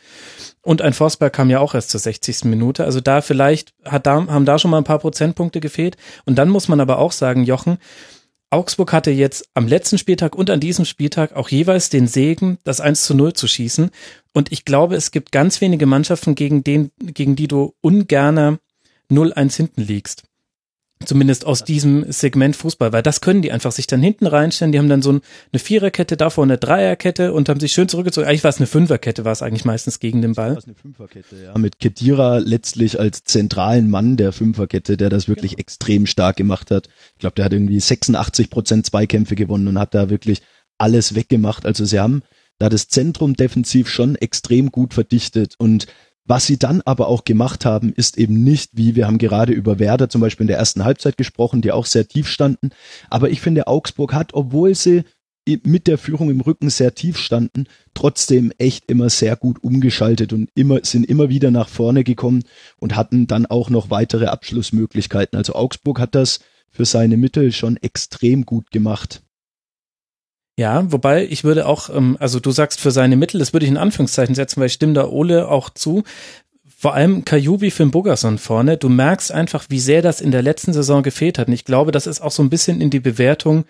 Und 0.61 0.81
ein 0.81 0.93
Forsberg 0.93 1.33
kam 1.33 1.49
ja 1.49 1.59
auch 1.59 1.73
erst 1.73 1.89
zur 1.89 1.99
60. 1.99 2.45
Minute. 2.45 2.86
Also 2.86 3.01
da 3.01 3.21
vielleicht 3.21 3.73
hat 3.83 4.05
da, 4.05 4.25
haben 4.27 4.45
da 4.45 4.59
schon 4.59 4.71
mal 4.71 4.77
ein 4.77 4.83
paar 4.83 4.99
Prozentpunkte 4.99 5.59
gefehlt. 5.59 5.97
Und 6.25 6.36
dann 6.36 6.49
muss 6.49 6.67
man 6.67 6.79
aber 6.79 6.99
auch 6.99 7.11
sagen, 7.11 7.43
Jochen, 7.43 7.77
Augsburg 8.56 8.93
hatte 8.93 9.12
jetzt 9.12 9.49
am 9.53 9.68
letzten 9.68 9.97
Spieltag 9.97 10.34
und 10.34 10.49
an 10.49 10.62
diesem 10.62 10.86
Spieltag 10.86 11.36
auch 11.36 11.49
jeweils 11.49 11.89
den 11.89 12.08
Segen, 12.08 12.58
das 12.64 12.80
1 12.80 13.03
zu 13.03 13.14
0 13.14 13.34
zu 13.34 13.49
schießen. 13.49 13.91
Und 14.34 14.53
ich 14.53 14.64
glaube, 14.64 14.95
es 14.95 15.12
gibt 15.12 15.34
ganz 15.34 15.60
wenige 15.60 15.86
Mannschaften, 15.86 16.36
gegen, 16.36 16.64
den, 16.64 16.89
gegen 16.99 17.36
die 17.36 17.49
du 17.49 17.74
ungerner 17.82 18.60
0-1 19.12 19.58
hinten 19.58 19.82
liegst. 19.82 20.24
Zumindest 21.04 21.46
aus 21.46 21.66
diesem 21.66 22.10
Segment 22.10 22.56
Fußball, 22.56 22.93
weil 22.93 23.04
das 23.04 23.20
können 23.20 23.41
die 23.41 23.52
einfach 23.52 23.74
sich 23.74 23.86
dann 23.86 24.02
hinten 24.02 24.28
reinstellen. 24.28 24.72
Die 24.72 24.80
haben 24.80 24.88
dann 24.88 25.02
so 25.02 25.10
eine 25.10 25.60
Viererkette, 25.60 26.16
davor 26.16 26.46
eine 26.46 26.58
Dreierkette 26.58 27.34
und 27.34 27.50
haben 27.50 27.60
sich 27.60 27.74
schön 27.74 27.89
zurückgezogen. 27.89 28.28
Eigentlich 28.28 28.46
war 28.46 28.50
es 28.50 28.58
eine 28.58 28.68
Fünferkette, 28.68 29.26
war 29.26 29.34
es 29.34 29.41
eigentlich 29.41 29.66
meistens 29.66 30.00
gegen 30.00 30.22
den 30.22 30.34
Ball. 30.34 30.56
Das 30.56 30.66
eine 30.66 30.74
Fünferkette, 30.74 31.36
ja. 31.43 31.58
Mit 31.58 31.80
Kedira 31.80 32.38
letztlich 32.38 32.98
als 32.98 33.26
zentralen 33.26 33.89
Mann 33.89 34.16
der 34.16 34.32
Fünferkette, 34.32 34.96
der 34.96 35.10
das 35.10 35.28
wirklich 35.28 35.52
genau. 35.52 35.62
extrem 35.62 36.06
stark 36.06 36.38
gemacht 36.38 36.72
hat. 36.72 36.88
Ich 37.14 37.20
glaube, 37.20 37.36
der 37.36 37.46
hat 37.46 37.54
irgendwie 37.54 37.80
86 37.80 38.50
Prozent 38.50 38.86
Zweikämpfe 38.86 39.36
gewonnen 39.36 39.68
und 39.68 39.78
hat 39.78 39.93
da 39.93 40.10
wirklich 40.10 40.43
alles 40.78 41.14
weggemacht. 41.14 41.66
Also 41.66 41.84
sie 41.84 42.00
haben 42.00 42.24
da 42.58 42.70
das 42.70 42.88
Zentrum 42.88 43.36
defensiv 43.36 43.89
schon 43.89 44.16
extrem 44.16 44.72
gut 44.72 44.93
verdichtet 44.93 45.56
und 45.58 45.88
was 46.26 46.47
sie 46.47 46.57
dann 46.57 46.82
aber 46.82 47.07
auch 47.07 47.23
gemacht 47.23 47.65
haben, 47.65 47.93
ist 47.93 48.17
eben 48.17 48.43
nicht, 48.43 48.71
wie 48.73 48.95
wir 48.95 49.05
haben 49.05 49.19
gerade 49.19 49.53
über 49.53 49.78
Werder 49.78 50.09
zum 50.09 50.21
Beispiel 50.21 50.45
in 50.45 50.49
der 50.49 50.57
ersten 50.57 50.84
Halbzeit 50.84 51.17
gesprochen, 51.17 51.61
die 51.61 51.71
auch 51.71 51.86
sehr 51.86 52.07
tief 52.07 52.28
standen. 52.28 52.71
Aber 53.09 53.30
ich 53.30 53.41
finde, 53.41 53.67
Augsburg 53.67 54.13
hat, 54.13 54.34
obwohl 54.34 54.73
sie 54.73 55.03
mit 55.63 55.86
der 55.86 55.99
Führung 55.99 56.32
im 56.32 56.41
Rücken 56.41 56.71
sehr 56.71 56.95
tief 56.95 57.17
standen, 57.17 57.65
trotzdem 57.93 58.51
echt 58.57 58.89
immer 58.89 59.09
sehr 59.09 59.36
gut 59.36 59.63
umgeschaltet 59.63 60.34
und 60.34 60.49
immer, 60.55 60.80
sind 60.84 61.05
immer 61.05 61.30
wieder 61.30 61.51
nach 61.51 61.69
vorne 61.69 62.03
gekommen 62.03 62.43
und 62.78 62.95
hatten 62.95 63.28
dann 63.28 63.45
auch 63.45 63.69
noch 63.69 63.91
weitere 63.91 64.26
Abschlussmöglichkeiten. 64.26 65.38
Also 65.38 65.53
Augsburg 65.53 65.99
hat 65.99 66.15
das 66.15 66.39
für 66.71 66.86
seine 66.86 67.17
Mittel 67.17 67.51
schon 67.51 67.78
extrem 67.78 68.45
gut 68.45 68.71
gemacht. 68.71 69.21
Ja, 70.58 70.89
wobei 70.91 71.26
ich 71.26 71.43
würde 71.43 71.66
auch, 71.68 71.89
ähm, 71.89 72.16
also 72.20 72.39
du 72.39 72.51
sagst 72.51 72.80
für 72.80 72.91
seine 72.91 73.18
Mittel, 73.18 73.39
das 73.39 73.51
würde 73.51 73.66
ich 73.66 73.72
in 73.72 73.78
Anführungszeichen 73.78 74.36
setzen, 74.36 74.60
weil 74.60 74.68
ich 74.68 74.74
stimme 74.74 74.93
da 74.93 75.08
Ole 75.08 75.49
auch 75.49 75.70
zu. 75.70 76.03
Vor 76.78 76.93
allem 76.93 77.26
Kajubi 77.26 77.72
für 77.72 77.84
den 77.84 77.91
Bogerson 77.91 78.38
vorne. 78.38 78.78
Du 78.78 78.89
merkst 78.89 79.32
einfach, 79.32 79.66
wie 79.70 79.80
sehr 79.80 80.01
das 80.01 80.22
in 80.22 80.32
der 80.32 80.41
letzten 80.41 80.72
Saison 80.72 81.03
gefehlt 81.03 81.39
hat. 81.39 81.47
Und 81.47 81.53
ich 81.53 81.66
glaube, 81.66 81.91
das 81.91 82.08
ist 82.08 82.22
auch 82.22 82.32
so 82.32 82.43
ein 82.43 82.49
bisschen 82.49 82.80
in 82.80 82.89
die 82.89 82.99
Bewertung 82.99 83.66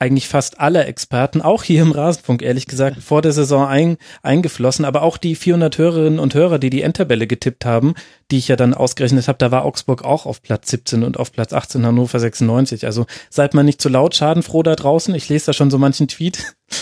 eigentlich 0.00 0.28
fast 0.28 0.58
alle 0.58 0.84
Experten, 0.86 1.42
auch 1.42 1.62
hier 1.62 1.82
im 1.82 1.92
Rasenfunk, 1.92 2.40
ehrlich 2.40 2.66
gesagt, 2.66 3.02
vor 3.02 3.20
der 3.20 3.32
Saison 3.32 3.68
ein, 3.68 3.98
eingeflossen. 4.22 4.86
Aber 4.86 5.02
auch 5.02 5.18
die 5.18 5.34
400 5.34 5.76
Hörerinnen 5.76 6.18
und 6.18 6.34
Hörer, 6.34 6.58
die 6.58 6.70
die 6.70 6.80
Endtabelle 6.80 7.26
getippt 7.26 7.66
haben, 7.66 7.94
die 8.30 8.38
ich 8.38 8.48
ja 8.48 8.56
dann 8.56 8.72
ausgerechnet 8.72 9.28
habe, 9.28 9.36
da 9.36 9.50
war 9.50 9.66
Augsburg 9.66 10.02
auch 10.02 10.24
auf 10.24 10.42
Platz 10.42 10.70
17 10.70 11.04
und 11.04 11.18
auf 11.18 11.32
Platz 11.32 11.52
18 11.52 11.84
Hannover 11.84 12.18
96. 12.18 12.86
Also 12.86 13.04
seid 13.28 13.52
mal 13.52 13.62
nicht 13.62 13.82
zu 13.82 13.90
laut, 13.90 14.16
schadenfroh 14.16 14.62
da 14.62 14.74
draußen. 14.74 15.14
Ich 15.14 15.28
lese 15.28 15.46
da 15.46 15.52
schon 15.52 15.70
so 15.70 15.78
manchen 15.78 16.08
Tweet. 16.08 16.54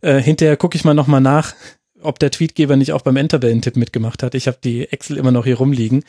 Äh, 0.00 0.20
hinterher 0.20 0.56
gucke 0.56 0.76
ich 0.76 0.84
mal 0.84 0.94
nochmal 0.94 1.20
nach, 1.20 1.54
ob 2.00 2.18
der 2.18 2.30
Tweetgeber 2.30 2.76
nicht 2.76 2.92
auch 2.92 3.02
beim 3.02 3.16
Endtabellentipp 3.16 3.76
mitgemacht 3.76 4.22
hat. 4.22 4.34
Ich 4.34 4.46
habe 4.46 4.58
die 4.62 4.90
Excel 4.90 5.16
immer 5.18 5.30
noch 5.30 5.44
hier 5.44 5.56
rumliegen. 5.56 6.04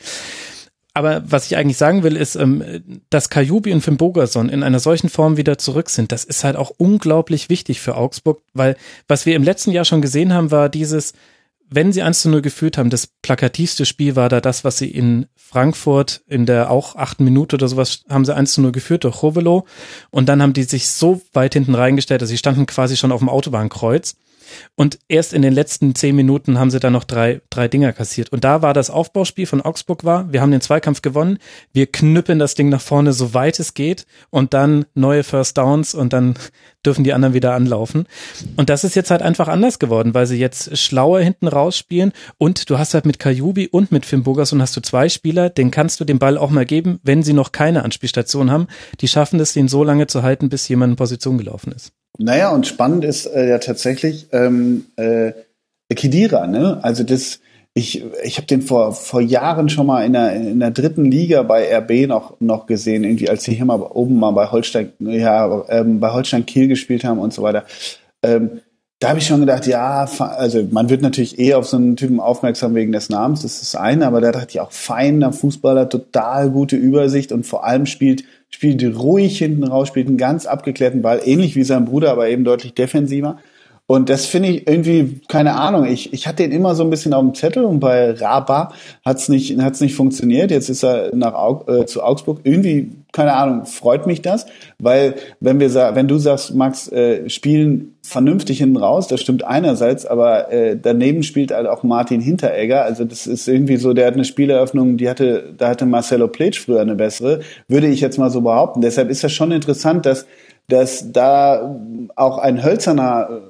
Aber 0.96 1.22
was 1.26 1.44
ich 1.44 1.58
eigentlich 1.58 1.76
sagen 1.76 2.04
will, 2.04 2.16
ist, 2.16 2.36
ähm, 2.36 2.64
dass 3.10 3.28
Kajubi 3.28 3.70
und 3.74 3.82
Finn 3.82 3.98
Bogerson 3.98 4.48
in 4.48 4.62
einer 4.62 4.80
solchen 4.80 5.10
Form 5.10 5.36
wieder 5.36 5.58
zurück 5.58 5.90
sind, 5.90 6.10
das 6.10 6.24
ist 6.24 6.42
halt 6.42 6.56
auch 6.56 6.72
unglaublich 6.78 7.50
wichtig 7.50 7.82
für 7.82 7.96
Augsburg, 7.96 8.40
weil 8.54 8.76
was 9.06 9.26
wir 9.26 9.36
im 9.36 9.42
letzten 9.42 9.72
Jahr 9.72 9.84
schon 9.84 10.00
gesehen 10.00 10.32
haben, 10.32 10.50
war 10.50 10.70
dieses, 10.70 11.12
wenn 11.68 11.92
sie 11.92 12.00
1 12.00 12.22
zu 12.22 12.30
0 12.30 12.40
geführt 12.40 12.78
haben, 12.78 12.88
das 12.88 13.08
plakativste 13.08 13.84
Spiel 13.84 14.16
war 14.16 14.30
da 14.30 14.40
das, 14.40 14.64
was 14.64 14.78
sie 14.78 14.90
in 14.90 15.26
Frankfurt 15.36 16.22
in 16.28 16.46
der 16.46 16.70
auch 16.70 16.96
achten 16.96 17.24
Minute 17.24 17.56
oder 17.56 17.68
sowas 17.68 18.04
haben 18.08 18.24
sie 18.24 18.34
1 18.34 18.54
zu 18.54 18.62
0 18.62 18.72
geführt 18.72 19.04
durch 19.04 19.20
Chovelo 19.20 19.66
und 20.08 20.30
dann 20.30 20.40
haben 20.40 20.54
die 20.54 20.62
sich 20.62 20.88
so 20.88 21.20
weit 21.34 21.52
hinten 21.52 21.74
reingestellt, 21.74 22.22
dass 22.22 22.30
sie 22.30 22.38
standen 22.38 22.64
quasi 22.64 22.96
schon 22.96 23.12
auf 23.12 23.20
dem 23.20 23.28
Autobahnkreuz 23.28 24.16
und 24.74 24.98
erst 25.08 25.32
in 25.32 25.42
den 25.42 25.52
letzten 25.52 25.94
zehn 25.94 26.16
Minuten 26.16 26.58
haben 26.58 26.70
sie 26.70 26.80
dann 26.80 26.92
noch 26.92 27.04
drei, 27.04 27.40
drei 27.50 27.68
Dinger 27.68 27.92
kassiert. 27.92 28.30
Und 28.32 28.44
da 28.44 28.62
war 28.62 28.74
das 28.74 28.90
Aufbauspiel 28.90 29.46
von 29.46 29.60
Augsburg 29.60 30.04
war, 30.04 30.32
wir 30.32 30.40
haben 30.40 30.50
den 30.50 30.60
Zweikampf 30.60 31.02
gewonnen, 31.02 31.38
wir 31.72 31.86
knüppeln 31.86 32.38
das 32.38 32.54
Ding 32.54 32.68
nach 32.68 32.80
vorne, 32.80 33.12
so 33.12 33.34
weit 33.34 33.58
es 33.60 33.74
geht 33.74 34.06
und 34.30 34.54
dann 34.54 34.86
neue 34.94 35.24
First 35.24 35.58
Downs 35.58 35.94
und 35.94 36.12
dann 36.12 36.34
dürfen 36.86 37.04
die 37.04 37.12
anderen 37.12 37.34
wieder 37.34 37.54
anlaufen. 37.54 38.06
Und 38.56 38.68
das 38.70 38.84
ist 38.84 38.94
jetzt 38.94 39.10
halt 39.10 39.22
einfach 39.22 39.48
anders 39.48 39.78
geworden, 39.78 40.14
weil 40.14 40.26
sie 40.26 40.38
jetzt 40.38 40.78
schlauer 40.78 41.20
hinten 41.20 41.48
rausspielen 41.48 42.12
und 42.38 42.70
du 42.70 42.78
hast 42.78 42.94
halt 42.94 43.06
mit 43.06 43.18
Kajubi 43.18 43.68
und 43.68 43.90
mit 43.90 44.06
Finn 44.06 44.22
Bogerson 44.22 44.62
hast 44.62 44.76
du 44.76 44.80
zwei 44.80 45.08
Spieler, 45.08 45.50
den 45.50 45.70
kannst 45.70 45.98
du 46.00 46.04
den 46.04 46.18
Ball 46.18 46.38
auch 46.38 46.50
mal 46.50 46.66
geben, 46.66 47.00
wenn 47.02 47.22
sie 47.22 47.32
noch 47.32 47.52
keine 47.52 47.84
Anspielstation 47.84 48.50
haben. 48.50 48.68
Die 49.00 49.08
schaffen 49.08 49.40
es, 49.40 49.52
den 49.52 49.68
so 49.68 49.82
lange 49.82 50.06
zu 50.06 50.22
halten, 50.22 50.48
bis 50.48 50.68
jemand 50.68 50.92
in 50.92 50.96
Position 50.96 51.38
gelaufen 51.38 51.72
ist. 51.72 51.92
Naja, 52.18 52.50
und 52.50 52.66
spannend 52.66 53.04
ist 53.04 53.26
äh, 53.26 53.48
ja 53.48 53.58
tatsächlich 53.58 54.28
ähm, 54.32 54.86
äh, 54.96 55.32
Kidira, 55.94 56.46
ne? 56.46 56.78
Also 56.82 57.04
das, 57.04 57.40
ich, 57.74 58.02
ich 58.24 58.38
habe 58.38 58.46
den 58.46 58.62
vor, 58.62 58.92
vor 58.92 59.20
Jahren 59.20 59.68
schon 59.68 59.86
mal 59.86 60.04
in 60.04 60.14
der, 60.14 60.32
in 60.34 60.60
der 60.60 60.70
dritten 60.70 61.04
Liga 61.04 61.42
bei 61.42 61.76
RB 61.76 62.08
noch, 62.08 62.40
noch 62.40 62.66
gesehen, 62.66 63.04
irgendwie 63.04 63.28
als 63.28 63.44
sie 63.44 63.54
hier 63.54 63.66
mal 63.66 63.80
oben 63.80 64.18
mal 64.18 64.30
bei 64.30 64.50
Holstein, 64.50 64.92
ja, 64.98 65.64
ähm, 65.68 66.00
bei 66.00 66.12
Holstein 66.12 66.46
Kiel 66.46 66.68
gespielt 66.68 67.04
haben 67.04 67.18
und 67.18 67.34
so 67.34 67.42
weiter. 67.42 67.64
Ähm, 68.22 68.62
da 68.98 69.10
habe 69.10 69.18
ich 69.18 69.26
schon 69.26 69.40
gedacht, 69.40 69.66
ja, 69.66 70.08
also 70.18 70.66
man 70.70 70.88
wird 70.88 71.02
natürlich 71.02 71.38
eh 71.38 71.52
auf 71.52 71.66
so 71.66 71.76
einen 71.76 71.96
Typen 71.96 72.18
aufmerksam 72.18 72.74
wegen 72.74 72.92
des 72.92 73.10
Namens, 73.10 73.42
das 73.42 73.60
ist 73.60 73.74
das 73.74 73.80
eine, 73.80 74.06
aber 74.06 74.22
da 74.22 74.32
dachte 74.32 74.48
ich 74.50 74.60
auch, 74.60 74.72
feiner 74.72 75.34
Fußballer, 75.34 75.90
total 75.90 76.50
gute 76.50 76.76
Übersicht 76.76 77.30
und 77.30 77.44
vor 77.44 77.64
allem 77.64 77.84
spielt 77.84 78.24
spielt 78.50 78.82
ruhig 78.96 79.38
hinten 79.38 79.64
raus, 79.64 79.88
spielt 79.88 80.08
einen 80.08 80.18
ganz 80.18 80.46
abgeklärten 80.46 81.02
Ball, 81.02 81.20
ähnlich 81.24 81.56
wie 81.56 81.64
sein 81.64 81.84
Bruder, 81.84 82.10
aber 82.12 82.28
eben 82.28 82.44
deutlich 82.44 82.74
defensiver. 82.74 83.38
Und 83.88 84.08
das 84.08 84.26
finde 84.26 84.48
ich 84.48 84.66
irgendwie, 84.66 85.20
keine 85.28 85.54
Ahnung, 85.54 85.84
ich, 85.84 86.12
ich 86.12 86.26
hatte 86.26 86.42
ihn 86.42 86.50
immer 86.50 86.74
so 86.74 86.82
ein 86.82 86.90
bisschen 86.90 87.14
auf 87.14 87.22
dem 87.22 87.34
Zettel 87.34 87.64
und 87.64 87.78
bei 87.78 88.10
Raba 88.10 88.72
hat's 89.04 89.28
nicht, 89.28 89.56
hat's 89.60 89.80
nicht 89.80 89.94
funktioniert. 89.94 90.50
Jetzt 90.50 90.68
ist 90.68 90.82
er 90.82 91.14
nach 91.14 91.68
äh, 91.68 91.86
zu 91.86 92.02
Augsburg. 92.02 92.40
Irgendwie, 92.42 92.90
keine 93.12 93.34
Ahnung, 93.34 93.64
freut 93.64 94.08
mich 94.08 94.22
das, 94.22 94.46
weil 94.80 95.14
wenn 95.38 95.60
wir 95.60 95.72
wenn 95.94 96.08
du 96.08 96.18
sagst, 96.18 96.52
Max, 96.52 96.90
äh, 96.90 97.30
spielen 97.30 97.94
vernünftig 98.02 98.58
hinten 98.58 98.76
raus, 98.76 99.06
das 99.06 99.20
stimmt 99.20 99.44
einerseits, 99.44 100.04
aber 100.04 100.52
äh, 100.52 100.76
daneben 100.80 101.22
spielt 101.22 101.52
halt 101.52 101.68
auch 101.68 101.84
Martin 101.84 102.20
Hinteregger. 102.20 102.82
Also 102.82 103.04
das 103.04 103.28
ist 103.28 103.46
irgendwie 103.46 103.76
so, 103.76 103.92
der 103.92 104.08
hat 104.08 104.14
eine 104.14 104.24
Spieleröffnung, 104.24 104.96
die 104.96 105.08
hatte, 105.08 105.54
da 105.56 105.68
hatte 105.68 105.86
Marcelo 105.86 106.26
Pletsch 106.26 106.58
früher 106.58 106.80
eine 106.80 106.96
bessere, 106.96 107.40
würde 107.68 107.86
ich 107.86 108.00
jetzt 108.00 108.18
mal 108.18 108.30
so 108.30 108.40
behaupten. 108.40 108.80
Deshalb 108.80 109.10
ist 109.10 109.22
das 109.22 109.30
schon 109.30 109.52
interessant, 109.52 110.06
dass 110.06 110.26
dass 110.68 111.12
da 111.12 111.78
auch 112.16 112.38
ein 112.38 112.64
hölzerner 112.64 113.42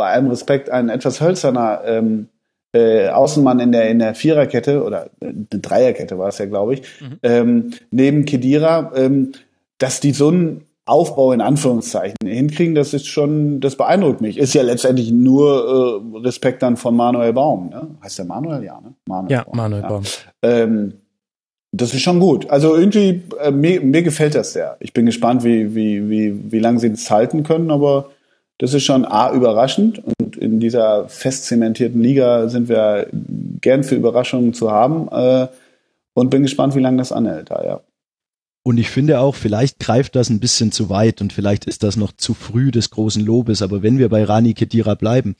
bei 0.00 0.12
allem 0.12 0.28
Respekt 0.28 0.70
ein 0.70 0.88
etwas 0.88 1.20
hölzerner 1.20 1.82
ähm, 1.84 2.28
äh, 2.72 3.08
Außenmann 3.08 3.60
in 3.60 3.70
der 3.70 3.90
in 3.90 3.98
der 3.98 4.14
Viererkette 4.14 4.82
oder 4.82 5.10
äh, 5.20 5.26
eine 5.26 5.60
Dreierkette 5.60 6.18
war 6.18 6.28
es 6.28 6.38
ja, 6.38 6.46
glaube 6.46 6.72
ich, 6.72 6.80
mhm. 7.02 7.18
ähm, 7.22 7.70
neben 7.90 8.24
Kedira, 8.24 8.92
ähm, 8.96 9.32
dass 9.76 10.00
die 10.00 10.12
so 10.12 10.28
einen 10.28 10.64
Aufbau 10.86 11.32
in 11.32 11.42
Anführungszeichen 11.42 12.16
hinkriegen, 12.24 12.74
das 12.74 12.94
ist 12.94 13.08
schon, 13.08 13.60
das 13.60 13.76
beeindruckt 13.76 14.22
mich. 14.22 14.38
Ist 14.38 14.54
ja 14.54 14.62
letztendlich 14.62 15.12
nur 15.12 16.02
äh, 16.14 16.18
Respekt 16.20 16.62
dann 16.62 16.78
von 16.78 16.96
Manuel 16.96 17.34
Baum. 17.34 17.68
Ne? 17.68 17.88
Heißt 18.02 18.18
der 18.18 18.24
Manuel? 18.24 18.64
Ja, 18.64 18.80
ne? 18.80 18.94
Manuel 19.06 19.30
ja, 19.30 19.44
Baum. 19.44 19.56
Manuel 19.56 19.82
Baum. 19.82 20.02
Ja. 20.42 20.50
Ähm, 20.50 20.94
das 21.72 21.92
ist 21.92 22.00
schon 22.00 22.20
gut. 22.20 22.48
Also 22.48 22.74
irgendwie, 22.74 23.22
äh, 23.38 23.50
mir, 23.50 23.82
mir 23.82 24.02
gefällt 24.02 24.34
das 24.34 24.54
sehr. 24.54 24.78
Ich 24.80 24.94
bin 24.94 25.04
gespannt, 25.04 25.44
wie, 25.44 25.74
wie, 25.74 26.08
wie, 26.08 26.50
wie 26.50 26.58
lange 26.58 26.80
sie 26.80 26.88
das 26.88 27.10
halten 27.10 27.42
können, 27.42 27.70
aber 27.70 28.08
das 28.60 28.74
ist 28.74 28.84
schon 28.84 29.06
A, 29.06 29.32
überraschend 29.32 30.02
und 30.04 30.36
in 30.36 30.60
dieser 30.60 31.08
fest 31.08 31.46
zementierten 31.46 32.02
Liga 32.02 32.48
sind 32.48 32.68
wir 32.68 33.06
gern 33.62 33.84
für 33.84 33.94
Überraschungen 33.94 34.52
zu 34.52 34.70
haben 34.70 35.08
äh, 35.10 35.48
und 36.12 36.28
bin 36.28 36.42
gespannt, 36.42 36.74
wie 36.74 36.80
lange 36.80 36.98
das 36.98 37.10
anhält 37.10 37.50
da, 37.50 37.64
ja. 37.64 37.80
Und 38.62 38.76
ich 38.76 38.90
finde 38.90 39.20
auch, 39.20 39.34
vielleicht 39.34 39.78
greift 39.78 40.14
das 40.14 40.28
ein 40.28 40.40
bisschen 40.40 40.70
zu 40.70 40.90
weit 40.90 41.22
und 41.22 41.32
vielleicht 41.32 41.64
ist 41.64 41.82
das 41.82 41.96
noch 41.96 42.12
zu 42.12 42.34
früh 42.34 42.70
des 42.70 42.90
großen 42.90 43.24
Lobes, 43.24 43.62
aber 43.62 43.82
wenn 43.82 43.96
wir 43.96 44.10
bei 44.10 44.24
Rani 44.24 44.52
Kedira 44.52 44.94
bleiben, 44.94 45.36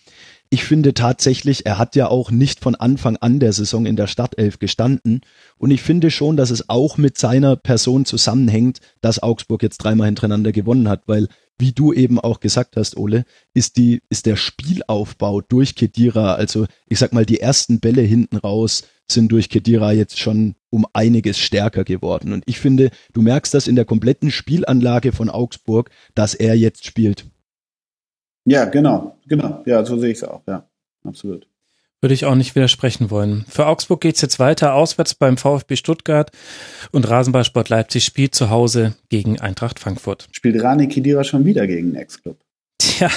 ich 0.48 0.64
finde 0.64 0.94
tatsächlich, 0.94 1.66
er 1.66 1.76
hat 1.76 1.96
ja 1.96 2.08
auch 2.08 2.30
nicht 2.30 2.60
von 2.60 2.74
Anfang 2.74 3.18
an 3.18 3.38
der 3.38 3.52
Saison 3.52 3.84
in 3.84 3.96
der 3.96 4.08
Startelf 4.08 4.58
gestanden. 4.58 5.20
Und 5.58 5.70
ich 5.70 5.80
finde 5.80 6.10
schon, 6.10 6.36
dass 6.36 6.50
es 6.50 6.68
auch 6.68 6.96
mit 6.96 7.18
seiner 7.18 7.54
Person 7.54 8.04
zusammenhängt, 8.04 8.80
dass 9.00 9.22
Augsburg 9.22 9.62
jetzt 9.62 9.78
dreimal 9.78 10.06
hintereinander 10.06 10.50
gewonnen 10.50 10.88
hat, 10.88 11.02
weil 11.06 11.28
wie 11.60 11.72
du 11.72 11.92
eben 11.92 12.18
auch 12.18 12.40
gesagt 12.40 12.76
hast, 12.76 12.96
Ole, 12.96 13.24
ist 13.54 13.76
die, 13.76 14.02
ist 14.08 14.26
der 14.26 14.36
Spielaufbau 14.36 15.40
durch 15.40 15.74
Kedira, 15.74 16.34
also 16.34 16.66
ich 16.88 16.98
sag 16.98 17.12
mal, 17.12 17.26
die 17.26 17.40
ersten 17.40 17.80
Bälle 17.80 18.02
hinten 18.02 18.36
raus 18.36 18.84
sind 19.10 19.32
durch 19.32 19.48
Kedira 19.48 19.92
jetzt 19.92 20.18
schon 20.18 20.54
um 20.70 20.86
einiges 20.92 21.38
stärker 21.38 21.84
geworden. 21.84 22.32
Und 22.32 22.44
ich 22.46 22.60
finde, 22.60 22.90
du 23.12 23.22
merkst 23.22 23.52
das 23.52 23.66
in 23.66 23.76
der 23.76 23.84
kompletten 23.84 24.30
Spielanlage 24.30 25.12
von 25.12 25.30
Augsburg, 25.30 25.90
dass 26.14 26.34
er 26.34 26.54
jetzt 26.54 26.84
spielt. 26.84 27.26
Ja, 28.44 28.64
genau, 28.64 29.18
genau. 29.26 29.62
Ja, 29.66 29.84
so 29.84 29.98
sehe 29.98 30.10
ich 30.10 30.18
es 30.18 30.24
auch, 30.24 30.42
ja. 30.46 30.68
Absolut. 31.04 31.49
Würde 32.02 32.14
ich 32.14 32.24
auch 32.24 32.34
nicht 32.34 32.54
widersprechen 32.54 33.10
wollen. 33.10 33.44
Für 33.48 33.66
Augsburg 33.66 34.00
geht's 34.00 34.22
jetzt 34.22 34.38
weiter, 34.38 34.74
auswärts 34.74 35.14
beim 35.14 35.36
VfB 35.36 35.76
Stuttgart 35.76 36.30
und 36.92 37.08
Rasenballsport 37.08 37.68
Leipzig 37.68 38.04
spielt 38.04 38.34
zu 38.34 38.48
Hause 38.48 38.94
gegen 39.10 39.38
Eintracht 39.38 39.78
Frankfurt. 39.78 40.26
Spielt 40.32 40.62
Rani 40.62 40.88
Kidira 40.88 41.24
schon 41.24 41.44
wieder 41.44 41.66
gegen 41.66 41.92
den 41.92 41.96
Ex-Club. 41.96 42.38
Tja, 42.78 43.10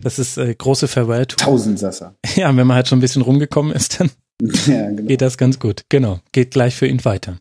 das 0.00 0.18
ist 0.18 0.38
äh, 0.38 0.54
große 0.54 0.88
Farewell-Tour. 0.88 1.36
Tausendsasser. 1.36 2.14
Ja, 2.34 2.48
wenn 2.56 2.66
man 2.66 2.76
halt 2.76 2.88
schon 2.88 2.98
ein 2.98 3.02
bisschen 3.02 3.20
rumgekommen 3.20 3.72
ist, 3.72 4.00
dann 4.00 4.10
ja, 4.66 4.88
genau. 4.88 5.06
geht 5.06 5.20
das 5.20 5.36
ganz 5.36 5.58
gut. 5.58 5.84
Genau, 5.90 6.20
geht 6.32 6.52
gleich 6.52 6.76
für 6.76 6.86
ihn 6.86 7.04
weiter. 7.04 7.36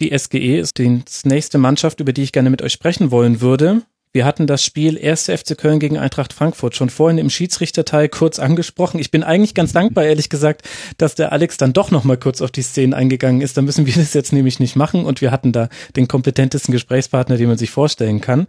Die 0.00 0.16
SGE 0.16 0.58
ist 0.58 0.78
die 0.78 1.02
nächste 1.24 1.58
Mannschaft, 1.58 2.00
über 2.00 2.12
die 2.12 2.22
ich 2.22 2.32
gerne 2.32 2.50
mit 2.50 2.62
euch 2.62 2.72
sprechen 2.72 3.12
wollen 3.12 3.40
würde. 3.40 3.82
Wir 4.12 4.24
hatten 4.24 4.46
das 4.46 4.64
Spiel 4.64 4.98
1. 4.98 5.26
FC 5.26 5.56
Köln 5.56 5.80
gegen 5.80 5.98
Eintracht 5.98 6.32
Frankfurt 6.32 6.74
schon 6.74 6.88
vorhin 6.88 7.18
im 7.18 7.28
Schiedsrichterteil 7.28 8.08
kurz 8.08 8.38
angesprochen. 8.38 8.98
Ich 9.00 9.10
bin 9.10 9.22
eigentlich 9.22 9.54
ganz 9.54 9.72
dankbar, 9.72 10.04
ehrlich 10.04 10.30
gesagt, 10.30 10.62
dass 10.96 11.14
der 11.14 11.32
Alex 11.32 11.58
dann 11.58 11.74
doch 11.74 11.90
noch 11.90 12.04
mal 12.04 12.16
kurz 12.16 12.40
auf 12.40 12.50
die 12.50 12.62
Szenen 12.62 12.94
eingegangen 12.94 13.42
ist. 13.42 13.56
Da 13.56 13.62
müssen 13.62 13.86
wir 13.86 13.94
das 13.96 14.14
jetzt 14.14 14.32
nämlich 14.32 14.60
nicht 14.60 14.76
machen 14.76 15.04
und 15.04 15.20
wir 15.20 15.30
hatten 15.30 15.52
da 15.52 15.68
den 15.96 16.08
kompetentesten 16.08 16.72
Gesprächspartner, 16.72 17.36
den 17.36 17.48
man 17.48 17.58
sich 17.58 17.70
vorstellen 17.70 18.20
kann. 18.20 18.46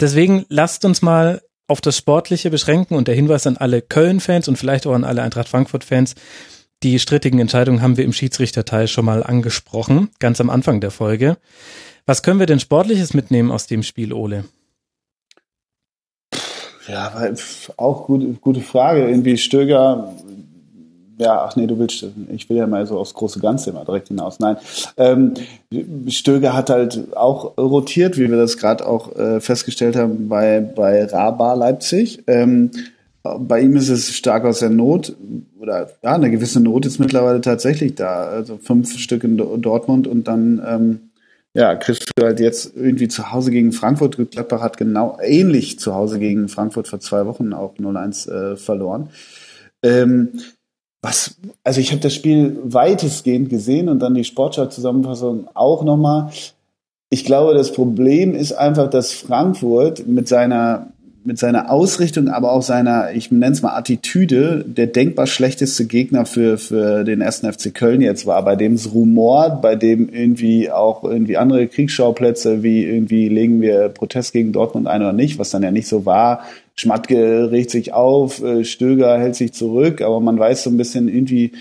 Deswegen 0.00 0.46
lasst 0.48 0.84
uns 0.84 1.02
mal 1.02 1.42
auf 1.68 1.80
das 1.80 1.96
Sportliche 1.96 2.50
beschränken 2.50 2.94
und 2.94 3.08
der 3.08 3.14
Hinweis 3.14 3.46
an 3.46 3.56
alle 3.56 3.82
Köln-Fans 3.82 4.48
und 4.48 4.56
vielleicht 4.56 4.86
auch 4.86 4.94
an 4.94 5.04
alle 5.04 5.22
Eintracht 5.22 5.48
Frankfurt-Fans. 5.48 6.14
Die 6.82 6.98
strittigen 6.98 7.38
Entscheidungen 7.38 7.80
haben 7.80 7.96
wir 7.96 8.04
im 8.04 8.12
Schiedsrichterteil 8.12 8.88
schon 8.88 9.04
mal 9.04 9.22
angesprochen, 9.22 10.10
ganz 10.18 10.40
am 10.40 10.50
Anfang 10.50 10.80
der 10.80 10.90
Folge. 10.90 11.36
Was 12.06 12.22
können 12.22 12.40
wir 12.40 12.46
denn 12.46 12.58
Sportliches 12.58 13.14
mitnehmen 13.14 13.52
aus 13.52 13.68
dem 13.68 13.84
Spiel, 13.84 14.12
Ole? 14.12 14.44
Ja, 16.92 17.10
weil, 17.14 17.34
auch 17.78 18.06
gute, 18.06 18.34
gute 18.34 18.60
Frage. 18.60 19.08
Irgendwie 19.08 19.38
Stöger, 19.38 20.12
ja, 21.16 21.42
ach 21.42 21.56
nee, 21.56 21.66
du 21.66 21.78
willst, 21.78 22.04
ich 22.28 22.50
will 22.50 22.58
ja 22.58 22.66
mal 22.66 22.86
so 22.86 22.98
aufs 22.98 23.14
große 23.14 23.40
Ganze 23.40 23.70
immer 23.70 23.86
direkt 23.86 24.08
hinaus. 24.08 24.38
Nein, 24.40 24.58
ähm, 24.98 25.32
Stöger 26.08 26.54
hat 26.54 26.68
halt 26.68 27.16
auch 27.16 27.56
rotiert, 27.56 28.18
wie 28.18 28.28
wir 28.28 28.36
das 28.36 28.58
gerade 28.58 28.86
auch 28.86 29.16
äh, 29.16 29.40
festgestellt 29.40 29.96
haben 29.96 30.28
bei, 30.28 30.60
bei 30.60 31.04
Raba 31.06 31.54
Leipzig. 31.54 32.24
Ähm, 32.26 32.70
bei 33.22 33.60
ihm 33.60 33.74
ist 33.76 33.88
es 33.88 34.12
stark 34.14 34.44
aus 34.44 34.58
der 34.58 34.70
Not 34.70 35.16
oder 35.60 35.88
ja, 36.02 36.12
eine 36.12 36.30
gewisse 36.30 36.60
Not 36.60 36.84
ist 36.84 36.98
mittlerweile 36.98 37.40
tatsächlich 37.40 37.94
da. 37.94 38.24
Also 38.24 38.58
fünf 38.58 38.98
Stück 38.98 39.24
in 39.24 39.38
Dortmund 39.38 40.06
und 40.06 40.28
dann 40.28 40.60
ähm, 40.66 41.00
ja, 41.54 41.74
kriegst 41.74 42.10
du 42.16 42.24
halt 42.24 42.40
jetzt 42.40 42.74
irgendwie 42.74 43.08
zu 43.08 43.30
Hause 43.30 43.50
gegen 43.50 43.72
Frankfurt. 43.72 44.16
Gladbach 44.30 44.62
hat 44.62 44.78
genau 44.78 45.18
ähnlich 45.20 45.78
zu 45.78 45.94
Hause 45.94 46.18
gegen 46.18 46.48
Frankfurt 46.48 46.88
vor 46.88 47.00
zwei 47.00 47.26
Wochen 47.26 47.52
auch 47.52 47.74
0-1 47.76 48.30
äh, 48.30 48.56
verloren. 48.56 49.10
Ähm, 49.82 50.40
was, 51.02 51.36
also 51.64 51.80
ich 51.80 51.90
habe 51.90 52.00
das 52.00 52.14
Spiel 52.14 52.58
weitestgehend 52.62 53.50
gesehen 53.50 53.88
und 53.88 53.98
dann 53.98 54.14
die 54.14 54.24
Sportschau-Zusammenfassung 54.24 55.48
auch 55.52 55.84
nochmal. 55.84 56.30
Ich 57.10 57.24
glaube, 57.24 57.54
das 57.54 57.72
Problem 57.72 58.34
ist 58.34 58.52
einfach, 58.52 58.88
dass 58.88 59.12
Frankfurt 59.12 60.06
mit 60.06 60.28
seiner 60.28 60.91
mit 61.24 61.38
seiner 61.38 61.70
Ausrichtung, 61.70 62.28
aber 62.28 62.52
auch 62.52 62.62
seiner, 62.62 63.12
ich 63.12 63.30
nenne 63.30 63.52
es 63.52 63.62
mal 63.62 63.76
Attitüde, 63.76 64.64
der 64.66 64.88
denkbar 64.88 65.26
schlechteste 65.26 65.86
Gegner 65.86 66.26
für, 66.26 66.58
für 66.58 67.04
den 67.04 67.20
ersten 67.20 67.52
FC 67.52 67.74
Köln 67.74 68.00
jetzt 68.00 68.26
war, 68.26 68.44
bei 68.44 68.56
dem 68.56 68.74
es 68.74 68.92
rumort, 68.92 69.62
bei 69.62 69.76
dem 69.76 70.08
irgendwie 70.08 70.70
auch 70.70 71.04
irgendwie 71.04 71.36
andere 71.36 71.68
Kriegsschauplätze, 71.68 72.62
wie 72.62 72.84
irgendwie 72.84 73.28
legen 73.28 73.60
wir 73.60 73.88
Protest 73.88 74.32
gegen 74.32 74.52
Dortmund 74.52 74.86
ein 74.86 75.02
oder 75.02 75.12
nicht, 75.12 75.38
was 75.38 75.50
dann 75.50 75.62
ja 75.62 75.70
nicht 75.70 75.88
so 75.88 76.06
war. 76.06 76.42
Schmatke 76.74 77.50
regt 77.50 77.70
sich 77.70 77.92
auf, 77.92 78.42
äh, 78.42 78.64
Stöger 78.64 79.18
hält 79.18 79.36
sich 79.36 79.52
zurück, 79.52 80.00
aber 80.02 80.20
man 80.20 80.38
weiß 80.38 80.64
so 80.64 80.70
ein 80.70 80.76
bisschen 80.76 81.08
irgendwie, 81.08 81.52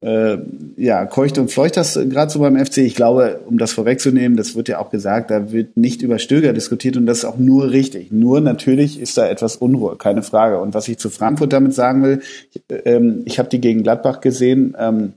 äh, 0.00 0.38
ja, 0.76 1.06
keucht 1.06 1.38
und 1.38 1.50
fleucht 1.50 1.76
das 1.76 1.94
gerade 1.94 2.30
so 2.30 2.38
beim 2.38 2.56
FC. 2.56 2.78
Ich 2.78 2.94
glaube, 2.94 3.40
um 3.46 3.58
das 3.58 3.72
vorwegzunehmen, 3.72 4.36
das 4.36 4.54
wird 4.54 4.68
ja 4.68 4.78
auch 4.78 4.90
gesagt, 4.90 5.30
da 5.30 5.50
wird 5.50 5.76
nicht 5.76 6.02
über 6.02 6.18
Stöger 6.18 6.52
diskutiert 6.52 6.96
und 6.96 7.06
das 7.06 7.18
ist 7.18 7.24
auch 7.24 7.38
nur 7.38 7.70
richtig. 7.70 8.12
Nur 8.12 8.40
natürlich 8.40 9.00
ist 9.00 9.18
da 9.18 9.28
etwas 9.28 9.56
Unruhe, 9.56 9.96
keine 9.96 10.22
Frage. 10.22 10.60
Und 10.60 10.74
was 10.74 10.88
ich 10.88 10.98
zu 10.98 11.10
Frankfurt 11.10 11.52
damit 11.52 11.74
sagen 11.74 12.02
will, 12.02 12.20
ähm, 12.84 13.22
ich 13.24 13.38
habe 13.38 13.48
die 13.48 13.60
gegen 13.60 13.82
Gladbach 13.82 14.20
gesehen. 14.20 14.76
Ähm, 14.78 15.14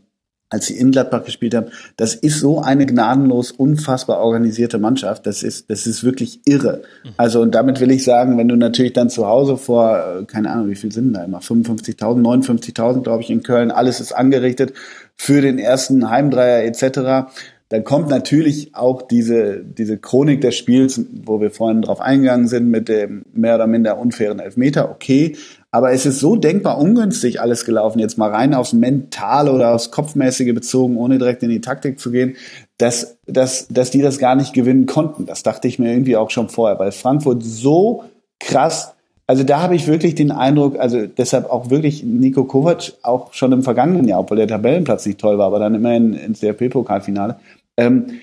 als 0.51 0.67
sie 0.67 0.77
in 0.77 0.91
Gladbach 0.91 1.23
gespielt 1.23 1.55
haben, 1.55 1.67
das 1.95 2.13
ist 2.13 2.39
so 2.39 2.61
eine 2.61 2.85
gnadenlos 2.85 3.51
unfassbar 3.51 4.19
organisierte 4.19 4.77
Mannschaft. 4.77 5.25
Das 5.25 5.43
ist, 5.43 5.69
das 5.69 5.87
ist 5.87 6.03
wirklich 6.03 6.41
irre. 6.45 6.81
Also, 7.17 7.41
und 7.41 7.55
damit 7.55 7.79
will 7.79 7.89
ich 7.89 8.03
sagen, 8.03 8.37
wenn 8.37 8.49
du 8.49 8.57
natürlich 8.57 8.93
dann 8.93 9.09
zu 9.09 9.25
Hause 9.25 9.57
vor, 9.57 9.97
äh, 9.97 10.25
keine 10.25 10.51
Ahnung, 10.51 10.69
wie 10.69 10.75
viel 10.75 10.91
sind 10.91 11.13
da 11.13 11.23
immer? 11.23 11.39
55.000, 11.39 12.21
59.000, 12.21 13.01
glaube 13.01 13.23
ich, 13.23 13.29
in 13.29 13.43
Köln, 13.43 13.71
alles 13.71 14.01
ist 14.01 14.11
angerichtet 14.11 14.73
für 15.15 15.41
den 15.41 15.57
ersten 15.57 16.09
Heimdreier 16.09 16.65
etc., 16.65 17.31
dann 17.71 17.85
kommt 17.85 18.09
natürlich 18.09 18.75
auch 18.75 19.01
diese, 19.01 19.63
diese 19.63 19.97
Chronik 19.97 20.41
des 20.41 20.57
Spiels, 20.57 21.05
wo 21.23 21.39
wir 21.39 21.51
vorhin 21.51 21.81
drauf 21.81 22.01
eingegangen 22.01 22.49
sind, 22.49 22.69
mit 22.69 22.89
dem 22.89 23.23
mehr 23.33 23.55
oder 23.55 23.65
minder 23.65 23.97
unfairen 23.97 24.39
Elfmeter, 24.39 24.91
okay. 24.91 25.37
Aber 25.71 25.93
es 25.93 26.05
ist 26.05 26.19
so 26.19 26.35
denkbar 26.35 26.77
ungünstig 26.77 27.39
alles 27.39 27.63
gelaufen, 27.63 27.99
jetzt 27.99 28.17
mal 28.17 28.29
rein 28.29 28.53
aufs 28.53 28.73
Mentale 28.73 29.53
oder 29.53 29.73
aufs 29.73 29.89
Kopfmäßige 29.89 30.53
bezogen, 30.53 30.97
ohne 30.97 31.17
direkt 31.17 31.43
in 31.43 31.49
die 31.49 31.61
Taktik 31.61 31.97
zu 31.97 32.11
gehen, 32.11 32.35
dass, 32.77 33.17
dass, 33.25 33.69
dass 33.69 33.89
die 33.89 34.01
das 34.01 34.19
gar 34.19 34.35
nicht 34.35 34.51
gewinnen 34.51 34.85
konnten. 34.85 35.25
Das 35.25 35.41
dachte 35.41 35.69
ich 35.69 35.79
mir 35.79 35.93
irgendwie 35.93 36.17
auch 36.17 36.29
schon 36.29 36.49
vorher, 36.49 36.77
weil 36.77 36.91
Frankfurt 36.91 37.41
so 37.41 38.03
krass 38.41 38.95
also 39.31 39.45
da 39.45 39.61
habe 39.61 39.75
ich 39.75 39.87
wirklich 39.87 40.13
den 40.13 40.29
Eindruck, 40.29 40.77
also 40.77 41.07
deshalb 41.07 41.49
auch 41.49 41.69
wirklich 41.69 42.03
Nico 42.03 42.43
Kovac 42.43 42.91
auch 43.01 43.33
schon 43.33 43.53
im 43.53 43.63
vergangenen 43.63 44.05
Jahr, 44.05 44.19
obwohl 44.19 44.35
der 44.35 44.49
Tabellenplatz 44.49 45.05
nicht 45.05 45.21
toll 45.21 45.37
war, 45.37 45.45
aber 45.45 45.57
dann 45.57 45.73
immerhin 45.73 46.11
ins 46.11 46.41
DFB-Pokalfinale. 46.41 47.37
Ähm, 47.77 48.21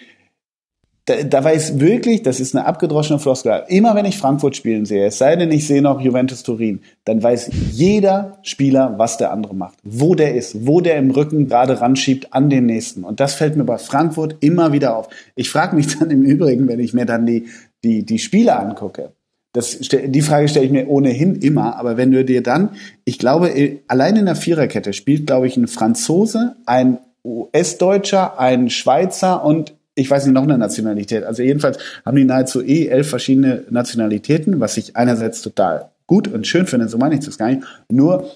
da, 1.08 1.22
da 1.22 1.42
weiß 1.42 1.80
wirklich, 1.80 2.22
das 2.22 2.38
ist 2.38 2.54
eine 2.54 2.66
abgedroschene 2.66 3.18
Floskel. 3.18 3.64
Immer 3.68 3.94
wenn 3.94 4.04
ich 4.04 4.18
Frankfurt 4.18 4.56
spielen 4.56 4.84
sehe, 4.84 5.06
es 5.06 5.18
sei 5.18 5.36
denn, 5.36 5.50
ich 5.50 5.66
sehe 5.66 5.80
noch 5.80 6.00
Juventus 6.00 6.42
Turin, 6.42 6.80
dann 7.04 7.22
weiß 7.22 7.50
jeder 7.72 8.38
Spieler, 8.42 8.94
was 8.98 9.16
der 9.16 9.32
andere 9.32 9.54
macht, 9.54 9.78
wo 9.84 10.14
der 10.14 10.34
ist, 10.34 10.66
wo 10.66 10.80
der 10.80 10.98
im 10.98 11.10
Rücken 11.10 11.48
gerade 11.48 11.80
ranschiebt 11.80 12.34
an 12.34 12.50
den 12.50 12.66
nächsten. 12.66 13.04
Und 13.04 13.20
das 13.20 13.34
fällt 13.34 13.56
mir 13.56 13.64
bei 13.64 13.78
Frankfurt 13.78 14.36
immer 14.40 14.72
wieder 14.72 14.96
auf. 14.96 15.08
Ich 15.34 15.50
frage 15.50 15.76
mich 15.76 15.98
dann 15.98 16.10
im 16.10 16.22
Übrigen, 16.22 16.68
wenn 16.68 16.80
ich 16.80 16.92
mir 16.92 17.06
dann 17.06 17.24
die, 17.24 17.46
die, 17.82 18.04
die 18.04 18.18
Spiele 18.18 18.58
angucke, 18.58 19.12
das, 19.54 19.78
die 19.80 20.22
Frage 20.22 20.46
stelle 20.46 20.66
ich 20.66 20.72
mir 20.72 20.88
ohnehin 20.88 21.36
immer, 21.36 21.76
aber 21.76 21.96
wenn 21.96 22.10
du 22.10 22.22
dir 22.22 22.42
dann, 22.42 22.70
ich 23.04 23.18
glaube, 23.18 23.80
allein 23.88 24.16
in 24.16 24.26
der 24.26 24.36
Viererkette 24.36 24.92
spielt, 24.92 25.26
glaube 25.26 25.46
ich, 25.46 25.56
ein 25.56 25.68
Franzose, 25.68 26.56
ein 26.66 26.98
US-Deutscher, 27.28 28.38
ein 28.38 28.70
Schweizer 28.70 29.44
und 29.44 29.74
ich 29.94 30.10
weiß 30.10 30.24
nicht, 30.24 30.34
noch 30.34 30.44
eine 30.44 30.58
Nationalität. 30.58 31.24
Also 31.24 31.42
jedenfalls 31.42 31.78
haben 32.06 32.16
die 32.16 32.24
nahezu 32.24 32.62
eh 32.62 32.86
elf 32.86 33.10
verschiedene 33.10 33.64
Nationalitäten, 33.68 34.60
was 34.60 34.76
ich 34.76 34.96
einerseits 34.96 35.42
total 35.42 35.90
gut 36.06 36.28
und 36.28 36.46
schön 36.46 36.66
finde, 36.66 36.88
so 36.88 36.98
meine 36.98 37.16
ich 37.16 37.24
das 37.24 37.36
gar 37.36 37.48
nicht. 37.48 37.62
Nur, 37.90 38.30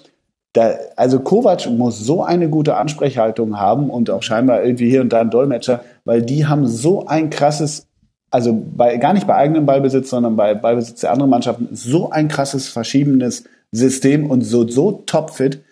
da, 0.53 0.75
also 0.97 1.21
Kovac 1.21 1.67
muss 1.71 1.99
so 2.01 2.23
eine 2.23 2.49
gute 2.49 2.77
Ansprechhaltung 2.77 3.59
haben 3.59 3.91
und 3.91 4.11
auch 4.11 4.23
scheinbar 4.23 4.63
irgendwie 4.63 4.91
hier 4.91 5.01
und 5.01 5.13
da 5.13 5.21
ein 5.21 5.31
Dolmetscher, 5.31 5.83
weil 6.05 6.23
die 6.23 6.47
haben 6.47 6.67
so 6.67 7.07
ein 7.07 7.31
krasses, 7.31 7.87
also 8.31 8.63
bei, 8.77 8.97
gar 8.99 9.15
nicht 9.15 9.27
bei 9.27 9.35
eigenem 9.35 9.65
Ballbesitz, 9.65 10.11
sondern 10.11 10.37
bei 10.37 10.55
Ballbesitz 10.55 11.01
der 11.01 11.13
anderen 11.13 11.31
Mannschaften, 11.31 11.69
so 11.73 12.11
ein 12.11 12.29
krasses 12.29 12.69
verschiebendes 12.69 13.45
System 13.71 14.29
und 14.29 14.43
so, 14.43 14.69
so 14.69 15.03
topfit, 15.07 15.63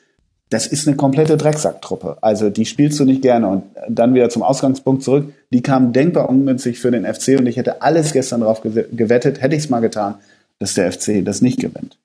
das 0.50 0.66
ist 0.66 0.86
eine 0.86 0.96
komplette 0.96 1.36
Drecksacktruppe. 1.36 2.18
Also 2.20 2.50
die 2.50 2.66
spielst 2.66 2.98
du 2.98 3.04
nicht 3.04 3.22
gerne. 3.22 3.48
Und 3.48 3.62
dann 3.88 4.14
wieder 4.14 4.28
zum 4.28 4.42
Ausgangspunkt 4.42 5.02
zurück. 5.04 5.32
Die 5.52 5.62
kamen 5.62 5.92
denkbar 5.92 6.28
ungünstig 6.28 6.80
für 6.80 6.90
den 6.90 7.06
FC 7.06 7.38
und 7.38 7.46
ich 7.46 7.56
hätte 7.56 7.82
alles 7.82 8.12
gestern 8.12 8.40
darauf 8.40 8.60
gewettet, 8.60 9.40
hätte 9.40 9.54
ich 9.54 9.62
es 9.62 9.70
mal 9.70 9.80
getan, 9.80 10.16
dass 10.58 10.74
der 10.74 10.92
FC 10.92 11.24
das 11.24 11.40
nicht 11.40 11.60
gewinnt. 11.60 11.96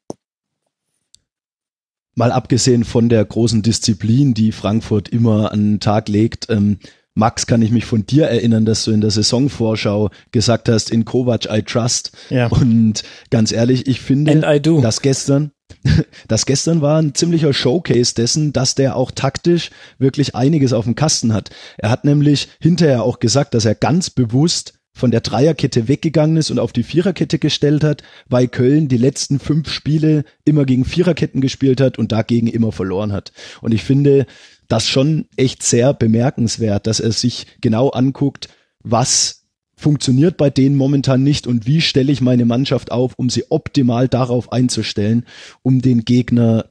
Mal 2.14 2.32
abgesehen 2.32 2.86
von 2.86 3.10
der 3.10 3.26
großen 3.26 3.62
Disziplin, 3.62 4.34
die 4.34 4.52
Frankfurt 4.52 5.10
immer 5.10 5.52
an 5.52 5.74
den 5.74 5.80
Tag 5.80 6.08
legt, 6.08 6.48
ähm, 6.50 6.78
Max, 7.18 7.48
kann 7.48 7.62
ich 7.62 7.72
mich 7.72 7.86
von 7.86 8.06
dir 8.06 8.28
erinnern, 8.28 8.66
dass 8.66 8.84
du 8.84 8.92
in 8.92 9.00
der 9.00 9.10
Saisonvorschau 9.10 10.10
gesagt 10.32 10.68
hast, 10.68 10.92
in 10.92 11.06
Kovac 11.06 11.46
I 11.50 11.62
trust. 11.64 12.12
Ja. 12.30 12.48
Und 12.48 13.04
ganz 13.32 13.54
ehrlich, 13.54 13.88
ich 13.88 14.02
finde, 14.02 14.42
dass 14.82 15.02
gestern, 15.02 15.52
das 16.28 16.46
gestern 16.46 16.82
war 16.82 17.02
ein 17.02 17.14
ziemlicher 17.14 17.54
Showcase 17.54 18.16
dessen, 18.16 18.54
dass 18.54 18.76
der 18.76 18.96
auch 18.96 19.12
taktisch 19.12 19.70
wirklich 19.98 20.36
einiges 20.36 20.74
auf 20.74 20.86
dem 20.86 20.96
Kasten 20.96 21.34
hat. 21.34 21.50
Er 21.78 21.90
hat 21.90 22.06
nämlich 22.06 22.50
hinterher 22.60 23.04
auch 23.04 23.20
gesagt, 23.20 23.54
dass 23.54 23.66
er 23.66 23.76
ganz 23.76 24.10
bewusst 24.10 24.74
von 24.94 25.12
der 25.12 25.20
Dreierkette 25.20 25.90
weggegangen 25.90 26.38
ist 26.38 26.52
und 26.52 26.60
auf 26.60 26.72
die 26.72 26.84
Viererkette 26.84 27.38
gestellt 27.38 27.84
hat, 27.84 28.02
weil 28.28 28.48
Köln 28.48 28.88
die 28.88 28.98
letzten 28.98 29.40
fünf 29.40 29.70
Spiele 29.70 30.24
immer 30.46 30.66
gegen 30.66 30.86
Viererketten 30.86 31.42
gespielt 31.42 31.82
hat 31.82 32.00
und 32.00 32.14
dagegen 32.14 32.48
immer 32.48 32.72
verloren 32.72 33.12
hat. 33.12 33.34
Und 33.62 33.74
ich 33.74 33.84
finde 33.84 34.26
das 34.70 34.88
schon 34.88 35.28
echt 35.36 35.64
sehr 35.64 35.94
bemerkenswert, 35.94 36.88
dass 36.88 37.02
er 37.02 37.12
sich 37.12 37.46
genau 37.60 37.90
anguckt, 37.90 38.48
was 38.84 39.45
funktioniert 39.76 40.38
bei 40.38 40.50
denen 40.50 40.76
momentan 40.76 41.24
nicht 41.24 41.48
und 41.48 41.66
wie 41.66 41.82
stelle 41.82 42.12
ich 42.12 42.22
meine 42.22 42.46
Mannschaft 42.46 42.92
auf, 42.92 43.14
um 43.18 43.30
sie 43.30 43.46
optimal 43.50 44.08
darauf 44.08 44.52
einzustellen, 44.52 45.26
um 45.64 45.82
den 45.82 46.06
Gegner 46.06 46.66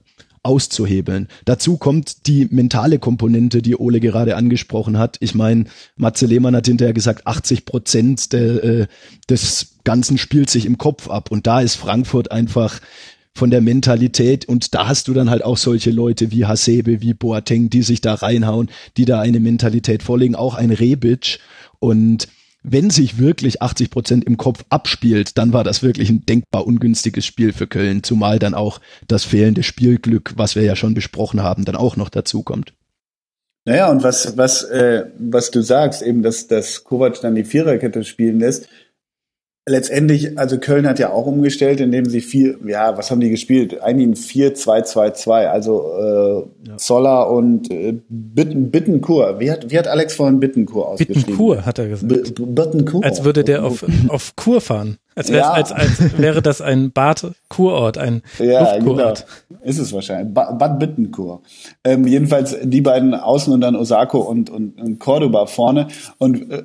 auszuhebeln. 0.45 1.29
Dazu 1.47 1.79
kommt 1.79 2.27
die 2.27 2.47
mentale 2.51 2.99
Komponente, 2.99 3.63
die 3.63 3.77
Ole 3.77 3.99
gerade 3.99 4.37
angesprochen 4.37 4.99
hat. 4.99 5.17
Ich 5.21 5.35
meine, 5.35 5.65
Matze 5.97 6.27
Lehmann 6.27 6.55
hat 6.55 6.67
hinterher 6.67 6.93
gesagt, 6.93 7.27
80 7.27 7.65
Prozent 7.65 8.33
de, 8.33 8.83
äh, 8.83 8.87
des 9.29 9.79
Ganzen 9.85 10.19
spielt 10.19 10.51
sich 10.51 10.67
im 10.67 10.77
Kopf 10.77 11.09
ab. 11.09 11.31
Und 11.31 11.47
da 11.47 11.61
ist 11.61 11.77
Frankfurt 11.77 12.31
einfach 12.31 12.81
von 13.35 13.51
der 13.51 13.63
Mentalität 13.63 14.45
und 14.45 14.75
da 14.75 14.87
hast 14.87 15.09
du 15.09 15.15
dann 15.15 15.29
halt 15.29 15.45
auch 15.45 15.57
solche 15.57 15.91
Leute 15.91 16.31
wie 16.31 16.45
Hasebe, 16.45 17.01
wie 17.01 17.15
Boateng, 17.15 17.69
die 17.69 17.83
sich 17.83 18.01
da 18.01 18.15
reinhauen, 18.15 18.71
die 18.97 19.07
da 19.07 19.21
eine 19.21 19.41
Mentalität 19.41 20.05
vorlegen, 20.05 20.37
auch 20.37 20.55
ein 20.55 20.71
Rebic 20.71 21.41
und 21.81 22.29
wenn 22.65 22.89
sich 22.91 23.19
wirklich 23.19 23.62
80 23.62 23.91
Prozent 23.91 24.25
im 24.25 24.39
Kopf 24.39 24.65
abspielt, 24.71 25.37
dann 25.39 25.53
war 25.53 25.65
das 25.65 25.83
wirklich 25.83 26.09
ein 26.09 26.25
denkbar 26.25 26.67
ungünstiges 26.67 27.25
Spiel 27.27 27.53
für 27.53 27.67
Köln, 27.67 28.03
zumal 28.03 28.39
dann 28.39 28.55
auch 28.55 28.81
das 29.07 29.25
fehlende 29.25 29.62
Spielglück, 29.62 30.33
was 30.37 30.57
wir 30.57 30.62
ja 30.62 30.75
schon 30.75 30.95
besprochen 30.95 31.43
haben, 31.43 31.67
dann 31.67 31.77
auch 31.77 31.97
noch 31.97 32.09
dazu 32.09 32.43
kommt. 32.43 32.73
Naja, 33.67 33.91
und 33.91 34.03
was, 34.03 34.37
was, 34.37 34.65
äh, 34.65 35.07
was 35.19 35.51
du 35.51 35.62
sagst, 35.62 36.03
eben, 36.03 36.23
dass, 36.23 36.49
dass 36.49 36.85
Kovac 36.85 37.21
dann 37.21 37.35
die 37.35 37.45
Viererkette 37.45 38.05
spielen 38.05 38.39
lässt, 38.39 38.69
letztendlich, 39.67 40.39
also 40.39 40.59
Köln 40.59 40.87
hat 40.87 40.99
ja 40.99 41.11
auch 41.11 41.27
umgestellt, 41.27 41.81
indem 41.81 42.07
sie 42.07 42.21
vier, 42.21 42.57
ja, 42.67 42.97
was 42.99 43.11
haben 43.11 43.21
die 43.21 43.31
gespielt? 43.31 43.83
Eigentlich 43.83 44.09
ein 44.09 44.15
4-2-2-2, 44.53 45.47
also 45.47 45.93
äh, 45.99 46.69
ja. 46.69 46.77
Zoller 46.77 47.31
und 47.31 47.71
äh, 47.71 47.95
Bitten, 48.09 48.71
Bittenkur. 48.71 49.41
Wie 49.41 49.51
hat, 49.51 49.71
wie 49.71 49.79
hat 49.79 49.89
Alex 49.89 50.15
vorhin 50.17 50.39
Bittenkur 50.39 50.89
ausgeschrieben? 50.89 51.23
Bittenkur, 51.23 51.65
hat 51.65 51.79
er 51.79 51.89
gesagt. 51.89 52.35
B 52.35 52.45
Bittenkur. 52.45 53.05
Als 53.05 53.25
würde 53.25 53.45
der 53.45 53.65
auf, 53.65 53.85
auf 54.09 54.37
Kur 54.37 54.61
fahren. 54.61 54.99
Als, 55.17 55.29
ja. 55.29 55.53
als, 55.53 55.71
als 55.71 56.19
wäre 56.19 56.43
das 56.43 56.61
ein 56.61 56.91
Bad-Kurort, 56.91 57.99
ein 57.99 58.23
ja, 58.41 58.79
Genau. 58.79 59.15
Ist 59.62 59.79
es 59.79 59.93
wahrscheinlich. 59.93 60.35
Bad 60.35 60.79
Bittenkur. 60.81 61.41
Ähm, 61.85 62.07
jedenfalls 62.07 62.57
die 62.62 62.81
beiden 62.81 63.15
Außen 63.15 63.53
und 63.53 63.61
dann 63.61 63.77
Osako 63.77 64.19
und, 64.19 64.51
und, 64.51 64.81
und 64.81 64.99
Cordoba 64.99 65.47
vorne. 65.47 65.87
Und 66.19 66.51
äh, 66.51 66.65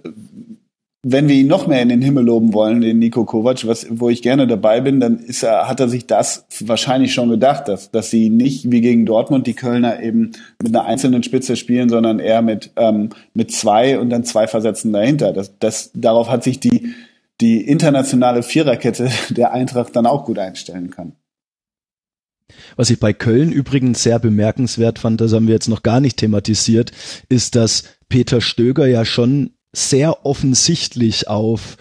wenn 1.01 1.29
wir 1.29 1.35
ihn 1.35 1.47
noch 1.47 1.65
mehr 1.65 1.81
in 1.81 1.87
den 1.89 2.01
Himmel 2.01 2.25
loben 2.25 2.53
wollen, 2.53 2.81
den 2.81 2.99
Nico 2.99 3.23
Kovac, 3.23 3.65
was, 3.65 3.87
wo 3.89 4.09
ich 4.09 4.21
gerne 4.21 4.47
dabei 4.47 4.81
bin, 4.81 4.99
dann 4.99 5.19
ist 5.19 5.43
er, 5.43 5.69
hat 5.69 5.79
er 5.79 5.87
sich 5.87 6.07
das 6.07 6.45
wahrscheinlich 6.59 7.13
schon 7.13 7.29
gedacht, 7.29 7.69
dass, 7.69 7.89
dass 7.89 8.09
sie 8.09 8.29
nicht 8.29 8.69
wie 8.69 8.81
gegen 8.81 9.05
Dortmund 9.05 9.47
die 9.47 9.53
Kölner 9.53 10.01
eben 10.01 10.31
mit 10.61 10.75
einer 10.75 10.85
einzelnen 10.85 11.23
Spitze 11.23 11.55
spielen, 11.55 11.87
sondern 11.87 12.19
eher 12.19 12.41
mit, 12.41 12.71
ähm, 12.75 13.09
mit 13.33 13.51
zwei 13.51 13.97
und 13.97 14.09
dann 14.09 14.25
zwei 14.25 14.47
Versetzen 14.47 14.91
dahinter. 14.91 15.31
Das, 15.31 15.57
das, 15.59 15.91
darauf 15.93 16.29
hat 16.29 16.43
sich 16.43 16.59
die, 16.59 16.93
die 17.39 17.61
internationale 17.61 18.43
Viererkette 18.43 19.09
der 19.29 19.53
Eintracht 19.53 19.95
dann 19.95 20.05
auch 20.05 20.25
gut 20.25 20.37
einstellen 20.37 20.89
können. 20.89 21.13
Was 22.75 22.89
ich 22.89 22.99
bei 22.99 23.13
Köln 23.13 23.53
übrigens 23.53 24.03
sehr 24.03 24.19
bemerkenswert 24.19 24.99
fand, 24.99 25.21
das 25.21 25.31
haben 25.31 25.47
wir 25.47 25.53
jetzt 25.53 25.69
noch 25.69 25.83
gar 25.83 26.01
nicht 26.01 26.17
thematisiert, 26.17 26.91
ist, 27.29 27.55
dass 27.55 27.83
Peter 28.09 28.41
Stöger 28.41 28.87
ja 28.87 29.05
schon 29.05 29.51
sehr 29.71 30.25
offensichtlich 30.25 31.27
auf 31.27 31.77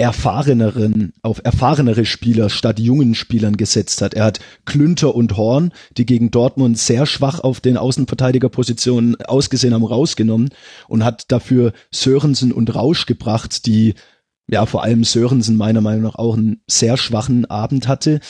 erfahreneren, 0.00 1.12
auf 1.22 1.40
erfahrenere 1.42 2.04
Spieler 2.04 2.50
statt 2.50 2.78
jungen 2.78 3.16
Spielern 3.16 3.56
gesetzt 3.56 4.00
hat. 4.00 4.14
Er 4.14 4.26
hat 4.26 4.38
Klünter 4.64 5.14
und 5.14 5.36
Horn, 5.36 5.72
die 5.96 6.06
gegen 6.06 6.30
Dortmund 6.30 6.78
sehr 6.78 7.04
schwach 7.04 7.40
auf 7.40 7.60
den 7.60 7.76
Außenverteidigerpositionen 7.76 9.16
ausgesehen 9.22 9.74
haben, 9.74 9.84
rausgenommen 9.84 10.50
und 10.86 11.04
hat 11.04 11.32
dafür 11.32 11.72
Sörensen 11.90 12.52
und 12.52 12.72
Rausch 12.76 13.06
gebracht, 13.06 13.66
die 13.66 13.94
ja 14.48 14.66
vor 14.66 14.84
allem 14.84 15.02
Sörensen 15.02 15.56
meiner 15.56 15.80
Meinung 15.80 16.02
nach 16.02 16.14
auch 16.14 16.36
einen 16.36 16.62
sehr 16.68 16.96
schwachen 16.96 17.44
Abend 17.46 17.88
hatte. 17.88 18.20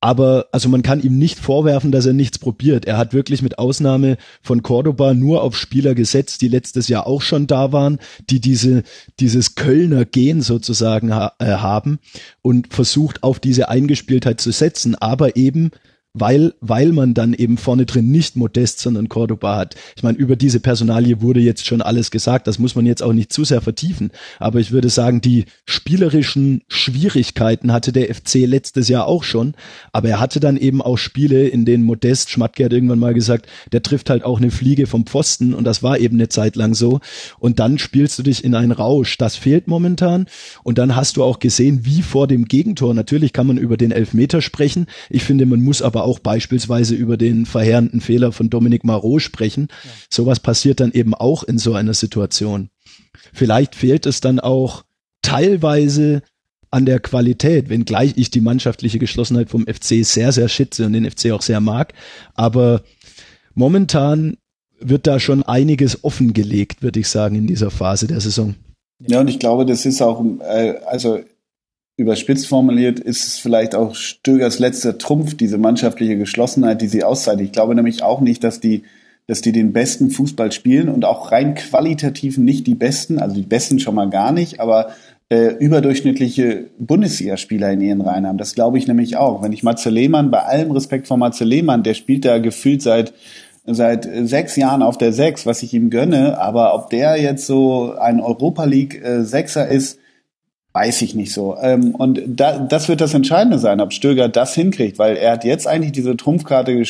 Aber 0.00 0.46
also 0.52 0.68
man 0.70 0.82
kann 0.82 1.02
ihm 1.02 1.18
nicht 1.18 1.38
vorwerfen, 1.38 1.92
dass 1.92 2.06
er 2.06 2.14
nichts 2.14 2.38
probiert. 2.38 2.86
Er 2.86 2.96
hat 2.96 3.12
wirklich 3.12 3.42
mit 3.42 3.58
Ausnahme 3.58 4.16
von 4.40 4.62
Cordoba 4.62 5.12
nur 5.12 5.42
auf 5.42 5.56
Spieler 5.56 5.94
gesetzt, 5.94 6.40
die 6.40 6.48
letztes 6.48 6.88
Jahr 6.88 7.06
auch 7.06 7.20
schon 7.20 7.46
da 7.46 7.72
waren, 7.72 7.98
die 8.30 8.40
diese 8.40 8.82
dieses 9.20 9.56
Kölner 9.56 10.06
Gen 10.06 10.40
sozusagen 10.40 11.14
ha 11.14 11.32
äh, 11.38 11.46
haben 11.46 11.98
und 12.40 12.72
versucht 12.72 13.22
auf 13.22 13.40
diese 13.40 13.68
Eingespieltheit 13.68 14.40
zu 14.40 14.52
setzen, 14.52 14.94
aber 14.94 15.36
eben 15.36 15.70
weil, 16.12 16.54
weil 16.60 16.90
man 16.90 17.14
dann 17.14 17.34
eben 17.34 17.56
vorne 17.56 17.86
drin 17.86 18.10
nicht 18.10 18.34
Modest, 18.34 18.80
sondern 18.80 19.08
Cordoba 19.08 19.56
hat. 19.56 19.76
Ich 19.94 20.02
meine, 20.02 20.18
über 20.18 20.34
diese 20.34 20.58
Personalie 20.58 21.20
wurde 21.20 21.38
jetzt 21.40 21.66
schon 21.66 21.82
alles 21.82 22.10
gesagt, 22.10 22.48
das 22.48 22.58
muss 22.58 22.74
man 22.74 22.84
jetzt 22.84 23.02
auch 23.02 23.12
nicht 23.12 23.32
zu 23.32 23.44
sehr 23.44 23.60
vertiefen. 23.60 24.10
Aber 24.40 24.58
ich 24.58 24.72
würde 24.72 24.88
sagen, 24.88 25.20
die 25.20 25.44
spielerischen 25.66 26.62
Schwierigkeiten 26.68 27.72
hatte 27.72 27.92
der 27.92 28.12
FC 28.12 28.46
letztes 28.46 28.88
Jahr 28.88 29.06
auch 29.06 29.22
schon. 29.22 29.54
Aber 29.92 30.08
er 30.08 30.18
hatte 30.18 30.40
dann 30.40 30.56
eben 30.56 30.82
auch 30.82 30.96
Spiele, 30.96 31.46
in 31.46 31.64
denen 31.64 31.84
Modest, 31.84 32.30
Schmatke 32.30 32.64
hat 32.64 32.72
irgendwann 32.72 32.98
mal 32.98 33.14
gesagt, 33.14 33.46
der 33.70 33.82
trifft 33.82 34.10
halt 34.10 34.24
auch 34.24 34.38
eine 34.38 34.50
Fliege 34.50 34.88
vom 34.88 35.06
Pfosten 35.06 35.54
und 35.54 35.62
das 35.62 35.82
war 35.82 35.98
eben 35.98 36.16
eine 36.16 36.28
Zeit 36.28 36.56
lang 36.56 36.74
so. 36.74 37.00
Und 37.38 37.60
dann 37.60 37.78
spielst 37.78 38.18
du 38.18 38.24
dich 38.24 38.42
in 38.42 38.56
einen 38.56 38.72
Rausch. 38.72 39.16
Das 39.16 39.36
fehlt 39.36 39.68
momentan. 39.68 40.26
Und 40.64 40.78
dann 40.78 40.96
hast 40.96 41.16
du 41.16 41.22
auch 41.22 41.38
gesehen, 41.38 41.84
wie 41.84 42.02
vor 42.02 42.26
dem 42.26 42.46
Gegentor. 42.46 42.94
Natürlich 42.94 43.32
kann 43.32 43.46
man 43.46 43.58
über 43.58 43.76
den 43.76 43.92
Elfmeter 43.92 44.42
sprechen. 44.42 44.86
Ich 45.08 45.22
finde, 45.22 45.46
man 45.46 45.62
muss 45.62 45.82
aber 45.82 45.99
aber 46.00 46.08
auch 46.08 46.18
beispielsweise 46.18 46.94
über 46.94 47.16
den 47.18 47.44
verheerenden 47.44 48.00
Fehler 48.00 48.32
von 48.32 48.48
Dominic 48.48 48.84
Marot 48.84 49.20
sprechen. 49.20 49.68
Ja. 49.70 49.90
Sowas 50.08 50.40
passiert 50.40 50.80
dann 50.80 50.92
eben 50.92 51.14
auch 51.14 51.42
in 51.42 51.58
so 51.58 51.74
einer 51.74 51.94
Situation. 51.94 52.70
Vielleicht 53.34 53.74
fehlt 53.74 54.06
es 54.06 54.20
dann 54.20 54.40
auch 54.40 54.84
teilweise 55.20 56.22
an 56.70 56.86
der 56.86 57.00
Qualität, 57.00 57.68
wenngleich 57.68 58.14
ich 58.16 58.30
die 58.30 58.40
mannschaftliche 58.40 58.98
Geschlossenheit 58.98 59.50
vom 59.50 59.66
FC 59.66 60.04
sehr, 60.04 60.32
sehr 60.32 60.48
schätze 60.48 60.86
und 60.86 60.94
den 60.94 61.10
FC 61.10 61.32
auch 61.32 61.42
sehr 61.42 61.60
mag. 61.60 61.92
Aber 62.34 62.82
momentan 63.54 64.36
wird 64.78 65.06
da 65.06 65.20
schon 65.20 65.42
einiges 65.42 66.02
offengelegt, 66.02 66.82
würde 66.82 67.00
ich 67.00 67.08
sagen, 67.08 67.34
in 67.34 67.46
dieser 67.46 67.70
Phase 67.70 68.06
der 68.06 68.20
Saison. 68.20 68.54
Ja, 69.06 69.20
und 69.20 69.28
ich 69.28 69.38
glaube, 69.38 69.66
das 69.66 69.84
ist 69.84 70.00
auch, 70.00 70.24
äh, 70.40 70.76
also 70.86 71.20
überspitzt 72.00 72.48
formuliert, 72.48 72.98
ist 72.98 73.26
es 73.26 73.38
vielleicht 73.38 73.74
auch 73.74 73.94
Stögers 73.94 74.58
letzter 74.58 74.96
Trumpf, 74.96 75.36
diese 75.36 75.58
mannschaftliche 75.58 76.16
Geschlossenheit, 76.16 76.80
die 76.80 76.88
sie 76.88 77.04
auszeichnet. 77.04 77.46
Ich 77.46 77.52
glaube 77.52 77.74
nämlich 77.74 78.02
auch 78.02 78.20
nicht, 78.20 78.42
dass 78.42 78.58
die, 78.58 78.84
dass 79.26 79.42
die 79.42 79.52
den 79.52 79.72
besten 79.72 80.10
Fußball 80.10 80.50
spielen 80.50 80.88
und 80.88 81.04
auch 81.04 81.30
rein 81.30 81.54
qualitativ 81.54 82.38
nicht 82.38 82.66
die 82.66 82.74
besten, 82.74 83.18
also 83.18 83.36
die 83.36 83.42
besten 83.42 83.78
schon 83.78 83.94
mal 83.94 84.08
gar 84.08 84.32
nicht, 84.32 84.60
aber 84.60 84.88
äh, 85.28 85.54
überdurchschnittliche 85.58 86.64
Bundesligaspieler 86.78 87.70
in 87.70 87.82
ihren 87.82 88.00
Reihen 88.00 88.26
haben. 88.26 88.38
Das 88.38 88.54
glaube 88.54 88.78
ich 88.78 88.88
nämlich 88.88 89.18
auch. 89.18 89.42
Wenn 89.42 89.52
ich 89.52 89.62
Matze 89.62 89.90
Lehmann, 89.90 90.30
bei 90.30 90.40
allem 90.40 90.70
Respekt 90.70 91.06
vor 91.06 91.18
Matze 91.18 91.44
Lehmann, 91.44 91.82
der 91.82 91.94
spielt 91.94 92.24
da 92.24 92.38
gefühlt 92.38 92.82
seit 92.82 93.12
seit 93.66 94.08
sechs 94.22 94.56
Jahren 94.56 94.82
auf 94.82 94.96
der 94.96 95.12
Sechs, 95.12 95.44
was 95.44 95.62
ich 95.62 95.74
ihm 95.74 95.90
gönne, 95.90 96.40
aber 96.40 96.74
ob 96.74 96.88
der 96.90 97.20
jetzt 97.20 97.46
so 97.46 97.94
ein 97.94 98.18
Europa 98.18 98.64
League 98.64 99.04
äh, 99.04 99.22
Sechser 99.22 99.68
ist, 99.68 99.99
Weiß 100.72 101.02
ich 101.02 101.14
nicht 101.14 101.32
so. 101.32 101.56
Ähm, 101.60 101.94
und 101.96 102.20
da, 102.26 102.58
das 102.58 102.88
wird 102.88 103.00
das 103.00 103.14
Entscheidende 103.14 103.58
sein, 103.58 103.80
ob 103.80 103.92
Stöger 103.92 104.28
das 104.28 104.54
hinkriegt, 104.54 104.98
weil 104.98 105.16
er 105.16 105.32
hat 105.32 105.44
jetzt 105.44 105.66
eigentlich 105.66 105.92
diese 105.92 106.16
Trumpfkarte 106.16 106.84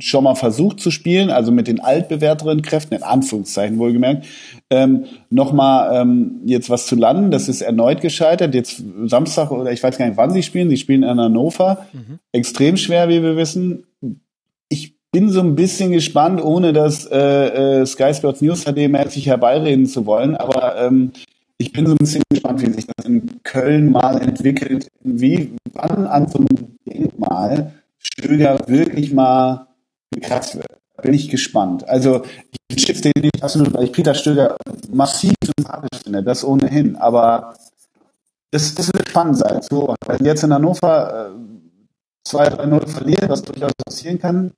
schon 0.00 0.24
mal 0.24 0.34
versucht 0.34 0.80
zu 0.80 0.90
spielen, 0.90 1.30
also 1.30 1.52
mit 1.52 1.68
den 1.68 1.80
altbewährteren 1.80 2.62
Kräften, 2.62 2.94
in 2.94 3.02
Anführungszeichen 3.02 3.78
wohlgemerkt, 3.78 4.26
ähm, 4.70 5.04
nochmal 5.30 6.02
ähm, 6.02 6.40
jetzt 6.44 6.70
was 6.70 6.86
zu 6.86 6.96
landen. 6.96 7.30
Das 7.30 7.48
ist 7.48 7.60
erneut 7.60 8.00
gescheitert. 8.00 8.54
Jetzt 8.54 8.82
Samstag 9.04 9.50
oder 9.50 9.70
ich 9.72 9.82
weiß 9.82 9.96
gar 9.98 10.06
nicht, 10.06 10.16
wann 10.16 10.32
sie 10.32 10.42
spielen. 10.42 10.70
Sie 10.70 10.76
spielen 10.76 11.02
in 11.02 11.20
Hannover. 11.20 11.86
Mhm. 11.92 12.18
Extrem 12.32 12.76
schwer, 12.76 13.08
wie 13.08 13.22
wir 13.22 13.36
wissen. 13.36 13.84
Ich 14.68 14.96
bin 15.12 15.30
so 15.30 15.40
ein 15.40 15.54
bisschen 15.54 15.92
gespannt, 15.92 16.42
ohne 16.42 16.72
das 16.72 17.06
äh, 17.06 17.80
äh, 17.80 17.86
Sky 17.86 18.12
Sports 18.12 18.40
News 18.40 18.64
HD 18.64 18.88
mäßig 18.88 19.26
herbeireden 19.26 19.86
zu 19.86 20.04
wollen, 20.04 20.36
aber 20.36 20.76
ähm, 20.78 21.12
ich 21.58 21.72
bin 21.72 21.86
so 21.86 21.92
ein 21.92 21.98
bisschen 21.98 22.22
gespannt, 22.30 22.60
wie 22.62 22.72
sich 22.72 22.86
das 22.86 23.06
in 23.06 23.42
Köln 23.42 23.90
mal 23.90 24.20
entwickelt, 24.20 24.88
wie 25.02 25.56
wann 25.72 26.06
an 26.06 26.28
so 26.28 26.38
einem 26.38 26.76
Denkmal 26.86 27.72
Stöger 27.98 28.60
wirklich 28.66 29.12
mal 29.12 29.66
gekratzt 30.10 30.56
wird. 30.56 30.66
Bin 31.02 31.14
ich 31.14 31.28
gespannt. 31.28 31.88
Also 31.88 32.22
ich 32.68 32.82
schätze 32.82 33.10
den 33.10 33.22
nicht 33.22 33.42
absolut, 33.42 33.72
weil 33.74 33.84
ich 33.84 33.92
Peter 33.92 34.14
Stöger 34.14 34.56
massiv 34.90 35.34
sympathisch 35.44 36.02
finde, 36.02 36.22
das 36.22 36.44
ohnehin. 36.44 36.96
Aber 36.96 37.54
das, 38.50 38.74
das 38.74 38.92
wird 38.92 39.08
spannend 39.08 39.38
sein. 39.38 39.60
So, 39.62 39.94
wenn 40.06 40.24
jetzt 40.24 40.42
in 40.44 40.52
Hannover 40.52 41.30
äh, 41.34 42.28
2-3-0 42.28 42.86
verlieren, 42.86 43.28
was 43.28 43.42
durchaus 43.42 43.72
passieren 43.84 44.18
kann, 44.18 44.52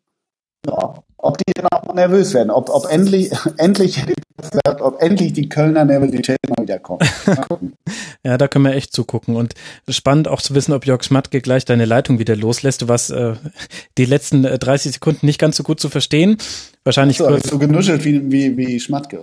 ja, 0.67 0.95
ob 1.19 1.37
die 1.39 1.53
dann 1.55 1.67
auch 1.69 1.93
nervös 1.95 2.33
werden, 2.33 2.51
ob, 2.51 2.71
ob 2.71 2.91
endlich, 2.91 3.31
endlich, 3.57 4.03
ob 4.81 5.03
endlich 5.03 5.33
die 5.33 5.49
Kölner 5.49 5.85
Nervosität 5.85 6.39
mal 6.49 6.63
wieder 6.63 6.79
kommt. 6.79 7.05
Ja, 8.25 8.37
da 8.37 8.49
können 8.49 8.65
wir 8.65 8.75
echt 8.75 8.93
zugucken. 8.93 9.37
Und 9.37 9.55
spannend 9.89 10.27
auch 10.27 10.43
zu 10.43 10.55
wissen, 10.55 10.73
ob 10.73 10.85
Jörg 10.85 11.05
Schmatke 11.05 11.41
gleich 11.41 11.65
deine 11.65 11.85
Leitung 11.85 12.19
wieder 12.19 12.35
loslässt. 12.35 12.83
Du 12.83 12.89
warst 12.89 13.11
äh, 13.11 13.35
die 13.97 14.05
letzten 14.05 14.43
30 14.43 14.95
Sekunden 14.95 15.25
nicht 15.25 15.39
ganz 15.39 15.57
so 15.57 15.63
gut 15.63 15.79
zu 15.79 15.89
verstehen. 15.89 16.37
Wahrscheinlich 16.89 17.19
so, 17.19 17.37
so 17.37 17.59
genuschelt 17.59 18.03
wie, 18.07 18.33
wie, 18.33 18.57
wie 18.57 18.81
Schmatke. 18.81 19.23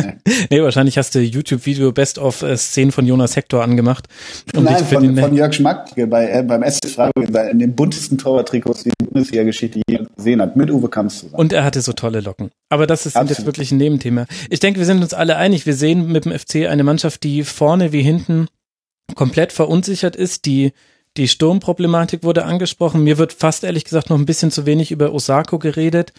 nee, 0.50 0.60
wahrscheinlich 0.60 0.98
hast 0.98 1.14
du 1.14 1.20
YouTube-Video 1.20 1.90
Best 1.90 2.18
of 2.18 2.42
äh, 2.42 2.58
Szenen 2.58 2.92
von 2.92 3.06
Jonas 3.06 3.36
Hector 3.36 3.62
angemacht. 3.62 4.06
Um 4.54 4.64
Nein, 4.64 4.84
von, 4.84 5.02
den, 5.02 5.16
von 5.16 5.34
Jörg 5.34 5.54
Schmatke 5.54 6.06
bei, 6.08 6.28
äh, 6.28 6.42
beim 6.42 6.62
SC 6.62 6.90
Freiburg 6.90 7.30
in 7.50 7.58
den 7.58 7.74
buntesten 7.74 8.18
Torwarttrikots, 8.18 8.82
die 8.82 8.90
die 9.00 9.06
Bundesliga-Geschichte 9.06 9.80
je 9.88 10.00
gesehen 10.14 10.42
hat, 10.42 10.56
mit 10.56 10.70
Uwe 10.70 10.90
Kamps 10.90 11.20
zusammen. 11.20 11.36
Und 11.36 11.54
er 11.54 11.64
hatte 11.64 11.80
so 11.80 11.94
tolle 11.94 12.20
Locken. 12.20 12.50
Aber 12.68 12.86
das 12.86 13.06
ist 13.06 13.16
jetzt 13.16 13.46
wirklich 13.46 13.72
ein 13.72 13.78
Nebenthema. 13.78 14.26
Ich 14.50 14.60
denke, 14.60 14.78
wir 14.78 14.84
sind 14.84 15.00
uns 15.00 15.14
alle 15.14 15.36
einig. 15.36 15.64
Wir 15.64 15.72
sehen 15.72 16.12
mit 16.12 16.26
dem 16.26 16.38
FC 16.38 16.66
eine 16.68 16.84
Mannschaft, 16.84 17.22
die 17.22 17.44
vorne 17.44 17.92
wie 17.92 18.02
hinten 18.02 18.46
komplett 19.14 19.52
verunsichert 19.52 20.16
ist, 20.16 20.44
die 20.44 20.72
die 21.16 21.28
Sturmproblematik 21.28 22.24
wurde 22.24 22.44
angesprochen. 22.44 23.04
Mir 23.04 23.16
wird 23.16 23.32
fast 23.32 23.64
ehrlich 23.64 23.84
gesagt 23.84 24.10
noch 24.10 24.18
ein 24.18 24.26
bisschen 24.26 24.50
zu 24.50 24.66
wenig 24.66 24.90
über 24.90 25.14
Osako 25.14 25.58
geredet. 25.58 26.12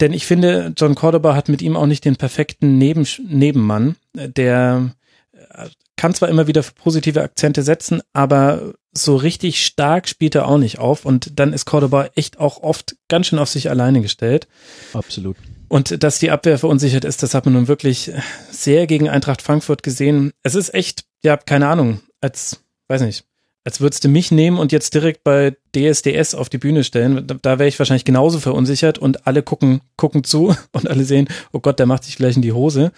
Denn 0.00 0.12
ich 0.12 0.26
finde, 0.26 0.72
John 0.76 0.94
Cordoba 0.94 1.34
hat 1.34 1.48
mit 1.48 1.62
ihm 1.62 1.76
auch 1.76 1.86
nicht 1.86 2.04
den 2.04 2.16
perfekten 2.16 2.78
Neben 2.78 3.06
Nebenmann. 3.28 3.96
Der 4.14 4.94
äh, 5.32 5.68
kann 5.96 6.14
zwar 6.14 6.30
immer 6.30 6.46
wieder 6.46 6.64
positive 6.82 7.22
Akzente 7.22 7.62
setzen, 7.62 8.00
aber 8.12 8.72
so 8.92 9.16
richtig 9.16 9.64
stark 9.64 10.08
spielt 10.08 10.34
er 10.34 10.48
auch 10.48 10.58
nicht 10.58 10.78
auf. 10.78 11.04
Und 11.04 11.38
dann 11.38 11.52
ist 11.52 11.66
Cordoba 11.66 12.08
echt 12.14 12.40
auch 12.40 12.62
oft 12.62 12.96
ganz 13.08 13.26
schön 13.26 13.38
auf 13.38 13.50
sich 13.50 13.68
alleine 13.68 14.00
gestellt. 14.00 14.48
Absolut. 14.94 15.36
Und 15.68 16.02
dass 16.02 16.18
die 16.18 16.30
Abwehr 16.30 16.58
verunsichert 16.58 17.04
ist, 17.04 17.22
das 17.22 17.34
hat 17.34 17.44
man 17.44 17.54
nun 17.54 17.68
wirklich 17.68 18.10
sehr 18.50 18.86
gegen 18.86 19.08
Eintracht 19.08 19.42
Frankfurt 19.42 19.82
gesehen. 19.82 20.32
Es 20.42 20.56
ist 20.56 20.74
echt, 20.74 21.04
ja, 21.22 21.36
keine 21.36 21.68
Ahnung, 21.68 22.00
als, 22.20 22.64
weiß 22.88 23.02
nicht, 23.02 23.24
als 23.64 23.80
würdest 23.80 24.04
du 24.04 24.08
mich 24.08 24.30
nehmen 24.30 24.58
und 24.58 24.72
jetzt 24.72 24.94
direkt 24.94 25.22
bei 25.22 25.56
DSDS 25.76 26.34
auf 26.34 26.48
die 26.48 26.58
Bühne 26.58 26.82
stellen, 26.82 27.26
da, 27.26 27.36
da 27.40 27.58
wäre 27.58 27.68
ich 27.68 27.78
wahrscheinlich 27.78 28.04
genauso 28.04 28.40
verunsichert 28.40 28.98
und 28.98 29.26
alle 29.26 29.42
gucken, 29.42 29.80
gucken 29.96 30.24
zu 30.24 30.56
und 30.72 30.88
alle 30.88 31.04
sehen, 31.04 31.28
oh 31.52 31.60
Gott, 31.60 31.78
der 31.78 31.86
macht 31.86 32.04
sich 32.04 32.16
gleich 32.16 32.36
in 32.36 32.42
die 32.42 32.52
Hose. 32.52 32.92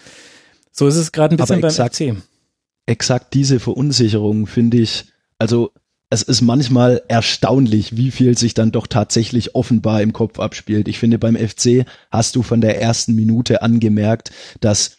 So 0.71 0.87
ist 0.87 0.97
es 0.97 1.13
gerade 1.13 1.35
ein 1.35 1.39
bisschen 1.39 1.59
Aber 1.59 1.69
exakt, 1.69 1.99
beim 1.99 2.17
FC. 2.17 2.23
Exakt 2.87 3.35
diese 3.35 3.61
Verunsicherung 3.61 4.47
finde 4.47 4.79
ich, 4.79 5.07
also 5.39 5.73
es 6.11 6.23
ist 6.23 6.43
manchmal 6.43 7.03
erstaunlich, 7.09 7.97
wie 7.97 8.11
viel 8.11 8.37
sich 8.37 8.53
dann 8.53 8.71
doch 8.71 8.87
tatsächlich 8.87 9.55
offenbar 9.55 10.03
im 10.03 10.13
Kopf 10.13 10.39
abspielt. 10.41 10.87
Ich 10.89 10.99
finde, 10.99 11.19
beim 11.19 11.37
FC 11.37 11.87
hast 12.11 12.37
du 12.37 12.43
von 12.43 12.61
der 12.61 12.81
ersten 12.81 13.15
Minute 13.15 13.63
angemerkt, 13.63 14.31
dass 14.61 14.99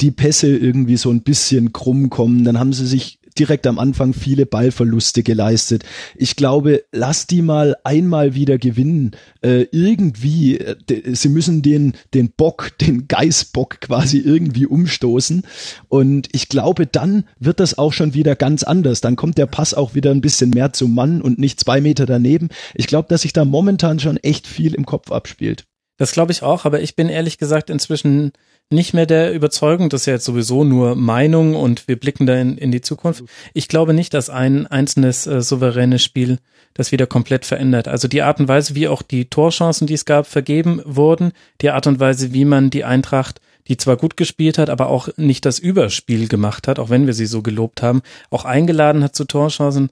die 0.00 0.10
Pässe 0.10 0.56
irgendwie 0.56 0.96
so 0.96 1.10
ein 1.10 1.22
bisschen 1.22 1.72
krumm 1.72 2.08
kommen. 2.08 2.44
Dann 2.44 2.58
haben 2.58 2.72
sie 2.72 2.86
sich 2.86 3.18
direkt 3.38 3.66
am 3.66 3.78
Anfang 3.78 4.12
viele 4.12 4.46
Ballverluste 4.46 5.22
geleistet. 5.22 5.84
Ich 6.16 6.36
glaube, 6.36 6.84
lass 6.92 7.26
die 7.26 7.42
mal 7.42 7.76
einmal 7.84 8.34
wieder 8.34 8.58
gewinnen. 8.58 9.12
Äh, 9.42 9.66
irgendwie, 9.72 10.58
äh, 10.58 10.76
sie 11.14 11.28
müssen 11.28 11.62
den, 11.62 11.94
den 12.14 12.30
Bock, 12.30 12.72
den 12.80 13.08
Geißbock 13.08 13.80
quasi 13.80 14.18
irgendwie 14.18 14.66
umstoßen. 14.66 15.42
Und 15.88 16.28
ich 16.32 16.48
glaube, 16.48 16.86
dann 16.86 17.24
wird 17.38 17.60
das 17.60 17.78
auch 17.78 17.92
schon 17.92 18.14
wieder 18.14 18.36
ganz 18.36 18.62
anders. 18.62 19.00
Dann 19.00 19.16
kommt 19.16 19.38
der 19.38 19.46
Pass 19.46 19.74
auch 19.74 19.94
wieder 19.94 20.10
ein 20.10 20.20
bisschen 20.20 20.50
mehr 20.50 20.72
zum 20.72 20.94
Mann 20.94 21.20
und 21.22 21.38
nicht 21.38 21.60
zwei 21.60 21.80
Meter 21.80 22.06
daneben. 22.06 22.48
Ich 22.74 22.86
glaube, 22.86 23.08
dass 23.08 23.22
sich 23.22 23.32
da 23.32 23.44
momentan 23.44 23.98
schon 23.98 24.16
echt 24.18 24.46
viel 24.46 24.74
im 24.74 24.86
Kopf 24.86 25.10
abspielt. 25.10 25.64
Das 25.96 26.12
glaube 26.12 26.32
ich 26.32 26.42
auch, 26.42 26.64
aber 26.64 26.80
ich 26.80 26.96
bin 26.96 27.08
ehrlich 27.08 27.38
gesagt 27.38 27.70
inzwischen 27.70 28.32
nicht 28.70 28.94
mehr 28.94 29.06
der 29.06 29.32
Überzeugung, 29.32 29.88
das 29.88 30.02
ist 30.02 30.06
ja 30.06 30.14
jetzt 30.14 30.24
sowieso 30.24 30.64
nur 30.64 30.96
Meinung 30.96 31.54
und 31.54 31.86
wir 31.86 31.98
blicken 31.98 32.26
da 32.26 32.34
in, 32.34 32.58
in 32.58 32.72
die 32.72 32.80
Zukunft. 32.80 33.24
Ich 33.52 33.68
glaube 33.68 33.94
nicht, 33.94 34.14
dass 34.14 34.30
ein 34.30 34.66
einzelnes 34.66 35.26
äh, 35.26 35.40
souveränes 35.40 36.02
Spiel 36.02 36.38
das 36.72 36.90
wieder 36.90 37.06
komplett 37.06 37.44
verändert. 37.44 37.86
Also 37.86 38.08
die 38.08 38.22
Art 38.22 38.40
und 38.40 38.48
Weise, 38.48 38.74
wie 38.74 38.88
auch 38.88 39.02
die 39.02 39.26
Torchancen, 39.26 39.86
die 39.86 39.94
es 39.94 40.04
gab, 40.04 40.26
vergeben 40.26 40.82
wurden, 40.84 41.32
die 41.60 41.70
Art 41.70 41.86
und 41.86 42.00
Weise, 42.00 42.32
wie 42.32 42.44
man 42.44 42.70
die 42.70 42.84
Eintracht, 42.84 43.40
die 43.68 43.76
zwar 43.76 43.96
gut 43.96 44.16
gespielt 44.16 44.58
hat, 44.58 44.70
aber 44.70 44.88
auch 44.88 45.08
nicht 45.16 45.46
das 45.46 45.58
Überspiel 45.58 46.28
gemacht 46.28 46.68
hat, 46.68 46.78
auch 46.78 46.90
wenn 46.90 47.06
wir 47.06 47.14
sie 47.14 47.26
so 47.26 47.42
gelobt 47.42 47.82
haben, 47.82 48.02
auch 48.30 48.44
eingeladen 48.44 49.04
hat 49.04 49.14
zu 49.14 49.24
Torchancen. 49.24 49.90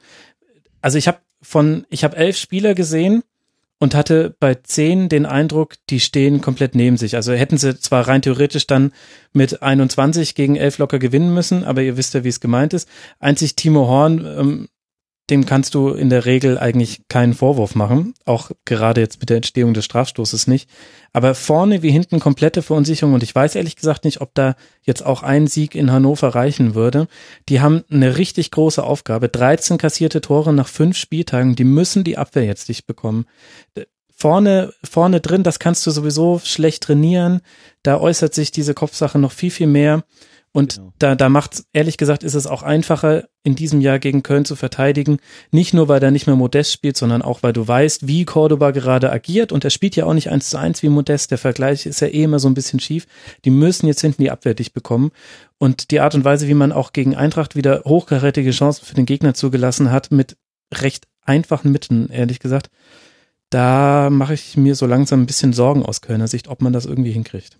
Also 0.80 0.98
ich 0.98 1.08
habe 1.08 1.18
von, 1.40 1.86
ich 1.88 2.04
habe 2.04 2.16
elf 2.16 2.36
Spieler 2.36 2.74
gesehen, 2.74 3.22
und 3.82 3.96
hatte 3.96 4.36
bei 4.38 4.54
zehn 4.54 5.08
den 5.08 5.26
Eindruck, 5.26 5.74
die 5.90 5.98
stehen 5.98 6.40
komplett 6.40 6.76
neben 6.76 6.96
sich. 6.96 7.16
Also 7.16 7.32
hätten 7.32 7.58
sie 7.58 7.80
zwar 7.80 8.06
rein 8.06 8.22
theoretisch 8.22 8.68
dann 8.68 8.92
mit 9.32 9.60
21 9.60 10.36
gegen 10.36 10.54
11 10.54 10.78
locker 10.78 11.00
gewinnen 11.00 11.34
müssen, 11.34 11.64
aber 11.64 11.82
ihr 11.82 11.96
wisst 11.96 12.14
ja, 12.14 12.22
wie 12.22 12.28
es 12.28 12.38
gemeint 12.38 12.74
ist. 12.74 12.88
Einzig 13.18 13.56
Timo 13.56 13.88
Horn 13.88 14.24
ähm, 14.24 14.68
dem 15.32 15.46
kannst 15.46 15.74
du 15.74 15.88
in 15.88 16.10
der 16.10 16.26
Regel 16.26 16.58
eigentlich 16.58 17.08
keinen 17.08 17.32
Vorwurf 17.32 17.74
machen, 17.74 18.12
auch 18.26 18.50
gerade 18.66 19.00
jetzt 19.00 19.18
mit 19.20 19.30
der 19.30 19.38
Entstehung 19.38 19.72
des 19.72 19.86
Strafstoßes 19.86 20.46
nicht. 20.46 20.68
Aber 21.14 21.34
vorne 21.34 21.82
wie 21.82 21.90
hinten 21.90 22.20
komplette 22.20 22.60
Verunsicherung 22.60 23.14
und 23.14 23.22
ich 23.22 23.34
weiß 23.34 23.54
ehrlich 23.54 23.76
gesagt 23.76 24.04
nicht, 24.04 24.20
ob 24.20 24.34
da 24.34 24.56
jetzt 24.82 25.04
auch 25.04 25.22
ein 25.22 25.46
Sieg 25.46 25.74
in 25.74 25.90
Hannover 25.90 26.34
reichen 26.34 26.74
würde. 26.74 27.08
Die 27.48 27.62
haben 27.62 27.82
eine 27.90 28.18
richtig 28.18 28.50
große 28.50 28.84
Aufgabe. 28.84 29.30
13 29.30 29.78
kassierte 29.78 30.20
Tore 30.20 30.52
nach 30.52 30.68
fünf 30.68 30.98
Spieltagen, 30.98 31.56
die 31.56 31.64
müssen 31.64 32.04
die 32.04 32.18
Abwehr 32.18 32.44
jetzt 32.44 32.68
dicht 32.68 32.86
bekommen. 32.86 33.24
Vorne, 34.14 34.74
vorne 34.84 35.22
drin, 35.22 35.44
das 35.44 35.58
kannst 35.58 35.86
du 35.86 35.90
sowieso 35.90 36.42
schlecht 36.44 36.82
trainieren. 36.82 37.40
Da 37.82 37.98
äußert 37.98 38.34
sich 38.34 38.50
diese 38.50 38.74
Kopfsache 38.74 39.18
noch 39.18 39.32
viel, 39.32 39.50
viel 39.50 39.66
mehr. 39.66 40.04
Und 40.52 40.76
genau. 40.76 40.92
da, 40.98 41.14
da 41.14 41.28
macht, 41.30 41.64
ehrlich 41.72 41.96
gesagt, 41.96 42.22
ist 42.22 42.34
es 42.34 42.46
auch 42.46 42.62
einfacher, 42.62 43.28
in 43.42 43.54
diesem 43.54 43.80
Jahr 43.80 43.98
gegen 43.98 44.22
Köln 44.22 44.44
zu 44.44 44.54
verteidigen. 44.54 45.18
Nicht 45.50 45.72
nur, 45.72 45.88
weil 45.88 46.02
er 46.02 46.10
nicht 46.10 46.26
mehr 46.26 46.36
Modest 46.36 46.72
spielt, 46.72 46.98
sondern 46.98 47.22
auch, 47.22 47.42
weil 47.42 47.54
du 47.54 47.66
weißt, 47.66 48.06
wie 48.06 48.26
Cordoba 48.26 48.70
gerade 48.70 49.10
agiert. 49.10 49.50
Und 49.50 49.64
er 49.64 49.70
spielt 49.70 49.96
ja 49.96 50.04
auch 50.04 50.12
nicht 50.12 50.28
eins 50.30 50.50
zu 50.50 50.58
eins 50.58 50.82
wie 50.82 50.90
Modest. 50.90 51.30
Der 51.30 51.38
Vergleich 51.38 51.86
ist 51.86 52.00
ja 52.00 52.08
eh 52.08 52.22
immer 52.22 52.38
so 52.38 52.48
ein 52.48 52.54
bisschen 52.54 52.80
schief. 52.80 53.06
Die 53.46 53.50
müssen 53.50 53.86
jetzt 53.86 54.02
hinten 54.02 54.22
die 54.22 54.30
Abwehr 54.30 54.54
dicht 54.54 54.74
bekommen. 54.74 55.10
Und 55.56 55.90
die 55.90 56.00
Art 56.00 56.14
und 56.14 56.24
Weise, 56.24 56.48
wie 56.48 56.54
man 56.54 56.70
auch 56.70 56.92
gegen 56.92 57.16
Eintracht 57.16 57.56
wieder 57.56 57.82
hochkarätige 57.84 58.50
Chancen 58.50 58.84
für 58.84 58.94
den 58.94 59.06
Gegner 59.06 59.32
zugelassen 59.32 59.90
hat, 59.90 60.10
mit 60.10 60.36
recht 60.74 61.06
einfachen 61.24 61.72
Mitteln, 61.72 62.10
ehrlich 62.10 62.40
gesagt, 62.40 62.68
da 63.48 64.10
mache 64.10 64.34
ich 64.34 64.56
mir 64.56 64.74
so 64.74 64.86
langsam 64.86 65.22
ein 65.22 65.26
bisschen 65.26 65.52
Sorgen 65.52 65.84
aus 65.84 66.00
Kölner 66.00 66.28
Sicht, 66.28 66.48
ob 66.48 66.62
man 66.62 66.72
das 66.72 66.86
irgendwie 66.86 67.12
hinkriegt. 67.12 67.58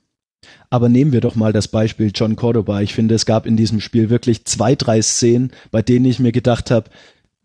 Aber 0.71 0.89
nehmen 0.89 1.13
wir 1.13 1.21
doch 1.21 1.35
mal 1.35 1.53
das 1.53 1.69
Beispiel 1.69 2.11
John 2.15 2.37
Cordoba. 2.37 2.81
Ich 2.81 2.95
finde, 2.95 3.15
es 3.15 3.27
gab 3.27 3.47
in 3.47 3.57
diesem 3.57 3.81
Spiel 3.81 4.11
wirklich 4.11 4.45
zwei, 4.45 4.75
drei 4.75 5.03
Szenen, 5.03 5.53
bei 5.71 5.83
denen 5.83 6.05
ich 6.05 6.19
mir 6.19 6.33
gedacht 6.33 6.71
habe, 6.71 6.91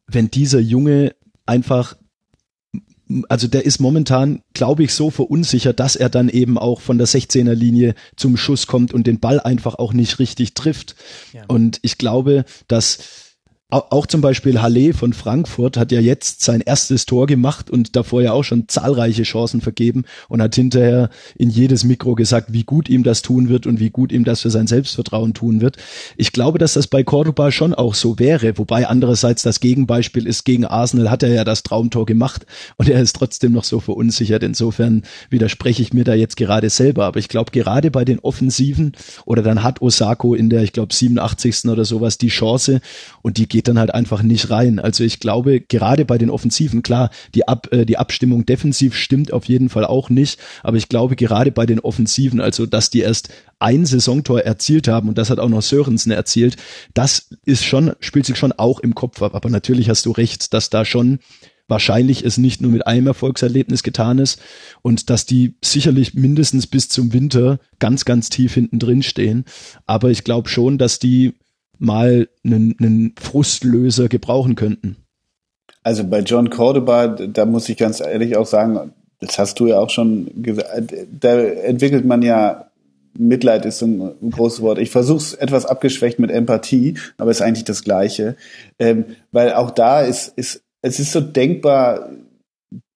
wenn 0.07 0.31
dieser 0.31 0.59
Junge 0.59 1.13
einfach 1.45 1.95
also 3.29 3.47
der 3.47 3.65
ist 3.65 3.79
momentan, 3.79 4.41
glaube 4.53 4.83
ich, 4.83 4.93
so 4.93 5.09
verunsichert, 5.09 5.79
dass 5.79 5.95
er 5.95 6.09
dann 6.09 6.29
eben 6.29 6.57
auch 6.57 6.81
von 6.81 6.97
der 6.97 7.07
16er 7.07 7.53
Linie 7.53 7.95
zum 8.15 8.35
Schuss 8.35 8.67
kommt 8.67 8.93
und 8.93 9.07
den 9.07 9.19
Ball 9.19 9.39
einfach 9.39 9.75
auch 9.75 9.93
nicht 9.93 10.19
richtig 10.19 10.55
trifft. 10.55 10.95
Ja. 11.33 11.43
Und 11.47 11.79
ich 11.83 11.97
glaube, 11.97 12.43
dass 12.67 13.26
auch 13.69 14.05
zum 14.05 14.21
Beispiel 14.21 14.61
Halle 14.61 14.93
von 14.93 15.11
Frankfurt 15.11 15.75
hat 15.75 15.91
ja 15.91 15.99
jetzt 15.99 16.41
sein 16.41 16.61
erstes 16.61 17.05
Tor 17.05 17.27
gemacht 17.27 17.69
und 17.69 17.97
davor 17.97 18.21
ja 18.21 18.31
auch 18.31 18.43
schon 18.43 18.69
zahlreiche 18.69 19.23
Chancen 19.23 19.59
vergeben 19.59 20.05
und 20.29 20.41
hat 20.41 20.55
hinterher 20.55 21.09
in 21.35 21.49
jedes 21.49 21.83
Mikro 21.83 22.15
gesagt, 22.15 22.53
wie 22.53 22.63
gut 22.63 22.87
ihm 22.87 23.03
das 23.03 23.23
tun 23.23 23.49
wird 23.49 23.67
und 23.67 23.81
wie 23.81 23.89
gut 23.89 24.13
ihm 24.13 24.23
das 24.23 24.39
für 24.39 24.51
sein 24.51 24.67
Selbstvertrauen 24.67 25.33
tun 25.33 25.59
wird. 25.59 25.75
Ich 26.15 26.31
glaube, 26.31 26.59
dass 26.59 26.75
das 26.75 26.87
bei 26.87 27.03
Cordoba 27.03 27.51
schon 27.51 27.73
auch 27.73 27.93
so 27.93 28.19
wäre, 28.19 28.57
wobei 28.57 28.87
andererseits 28.87 29.41
das 29.41 29.59
Gegenbeispiel 29.59 30.27
ist, 30.27 30.45
gegen 30.45 30.63
Arsenal 30.63 31.11
hat 31.11 31.21
er 31.21 31.33
ja 31.33 31.43
das 31.43 31.63
Traumtor 31.63 32.05
gemacht 32.05 32.45
und 32.77 32.87
er 32.87 33.01
ist 33.01 33.17
trotzdem 33.17 33.51
noch 33.51 33.65
so 33.65 33.81
verunsichert. 33.81 34.43
Insofern 34.43 35.03
widerspreche 35.29 35.81
ich 35.81 35.91
mir 35.91 36.05
da 36.05 36.13
jetzt 36.13 36.37
gerade 36.37 36.69
selber. 36.69 37.03
Aber 37.03 37.19
ich 37.19 37.27
glaube, 37.27 37.51
gerade 37.51 37.91
bei 37.91 38.05
den 38.05 38.19
Offensiven 38.19 38.93
oder 39.25 39.41
dann 39.41 39.61
hat 39.61 39.81
Osako 39.81 40.35
in 40.35 40.49
der, 40.49 40.63
ich 40.63 40.71
glaube, 40.71 40.93
87. 40.93 41.65
oder 41.65 41.83
sowas 41.83 42.17
die 42.17 42.29
Chance 42.29 42.79
und 43.21 43.37
die 43.37 43.56
geht 43.57 43.67
dann 43.67 43.79
halt 43.79 43.91
einfach 43.91 44.21
nicht 44.21 44.51
rein. 44.51 44.77
Also 44.77 45.03
ich 45.03 45.19
glaube, 45.19 45.61
gerade 45.61 46.05
bei 46.05 46.19
den 46.19 46.29
Offensiven, 46.29 46.83
klar, 46.83 47.09
die, 47.33 47.47
Ab, 47.47 47.67
äh, 47.71 47.87
die 47.87 47.97
Abstimmung 47.97 48.45
defensiv 48.45 48.93
stimmt 48.93 49.33
auf 49.33 49.45
jeden 49.45 49.69
Fall 49.69 49.83
auch 49.83 50.11
nicht, 50.11 50.39
aber 50.61 50.77
ich 50.77 50.89
glaube 50.89 51.15
gerade 51.15 51.51
bei 51.51 51.65
den 51.65 51.79
Offensiven, 51.79 52.39
also 52.39 52.67
dass 52.67 52.91
die 52.91 52.99
erst 52.99 53.29
ein 53.57 53.87
Saisontor 53.87 54.41
erzielt 54.41 54.87
haben 54.87 55.09
und 55.09 55.17
das 55.17 55.31
hat 55.31 55.39
auch 55.39 55.49
noch 55.49 55.63
Sörensen 55.63 56.11
erzielt, 56.11 56.57
das 56.93 57.29
ist 57.45 57.65
schon, 57.65 57.93
spielt 57.99 58.27
sich 58.27 58.37
schon 58.37 58.51
auch 58.51 58.79
im 58.79 58.93
Kopf 58.93 59.23
ab. 59.23 59.33
Aber 59.33 59.49
natürlich 59.49 59.89
hast 59.89 60.05
du 60.05 60.11
recht, 60.11 60.53
dass 60.53 60.69
da 60.69 60.85
schon 60.85 61.17
wahrscheinlich 61.67 62.23
es 62.23 62.37
nicht 62.37 62.61
nur 62.61 62.69
mit 62.69 62.85
einem 62.85 63.07
Erfolgserlebnis 63.07 63.81
getan 63.81 64.19
ist 64.19 64.39
und 64.83 65.09
dass 65.09 65.25
die 65.25 65.55
sicherlich 65.65 66.13
mindestens 66.13 66.67
bis 66.67 66.89
zum 66.89 67.11
Winter 67.11 67.59
ganz, 67.79 68.05
ganz 68.05 68.29
tief 68.29 68.53
hinten 68.53 68.77
drin 68.77 69.01
stehen. 69.01 69.45
Aber 69.87 70.11
ich 70.11 70.23
glaube 70.23 70.47
schon, 70.47 70.77
dass 70.77 70.99
die 70.99 71.33
mal 71.79 72.27
einen, 72.43 72.75
einen 72.79 73.15
Frustlöser 73.19 74.07
gebrauchen 74.07 74.55
könnten. 74.55 74.97
Also 75.83 76.03
bei 76.03 76.19
John 76.19 76.49
Cordoba, 76.49 77.07
da 77.07 77.45
muss 77.45 77.69
ich 77.69 77.77
ganz 77.77 78.01
ehrlich 78.01 78.35
auch 78.35 78.45
sagen, 78.45 78.91
das 79.19 79.39
hast 79.39 79.59
du 79.59 79.67
ja 79.67 79.79
auch 79.79 79.89
schon 79.89 80.43
gesagt, 80.43 80.93
da 81.19 81.39
entwickelt 81.39 82.05
man 82.05 82.21
ja 82.21 82.67
Mitleid 83.17 83.65
ist 83.65 83.81
ein, 83.81 84.11
großes 84.31 84.61
Wort. 84.61 84.77
Ich 84.77 84.91
versuche 84.91 85.17
es 85.17 85.33
etwas 85.33 85.65
abgeschwächt 85.65 86.19
mit 86.19 86.29
Empathie, 86.29 86.95
aber 87.17 87.31
ist 87.31 87.41
eigentlich 87.41 87.65
das 87.65 87.83
Gleiche. 87.83 88.35
Ähm, 88.77 89.05
weil 89.31 89.53
auch 89.53 89.71
da 89.71 90.01
ist, 90.01 90.37
ist, 90.37 90.61
es 90.81 90.99
ist 90.99 91.11
so 91.11 91.21
denkbar 91.21 92.09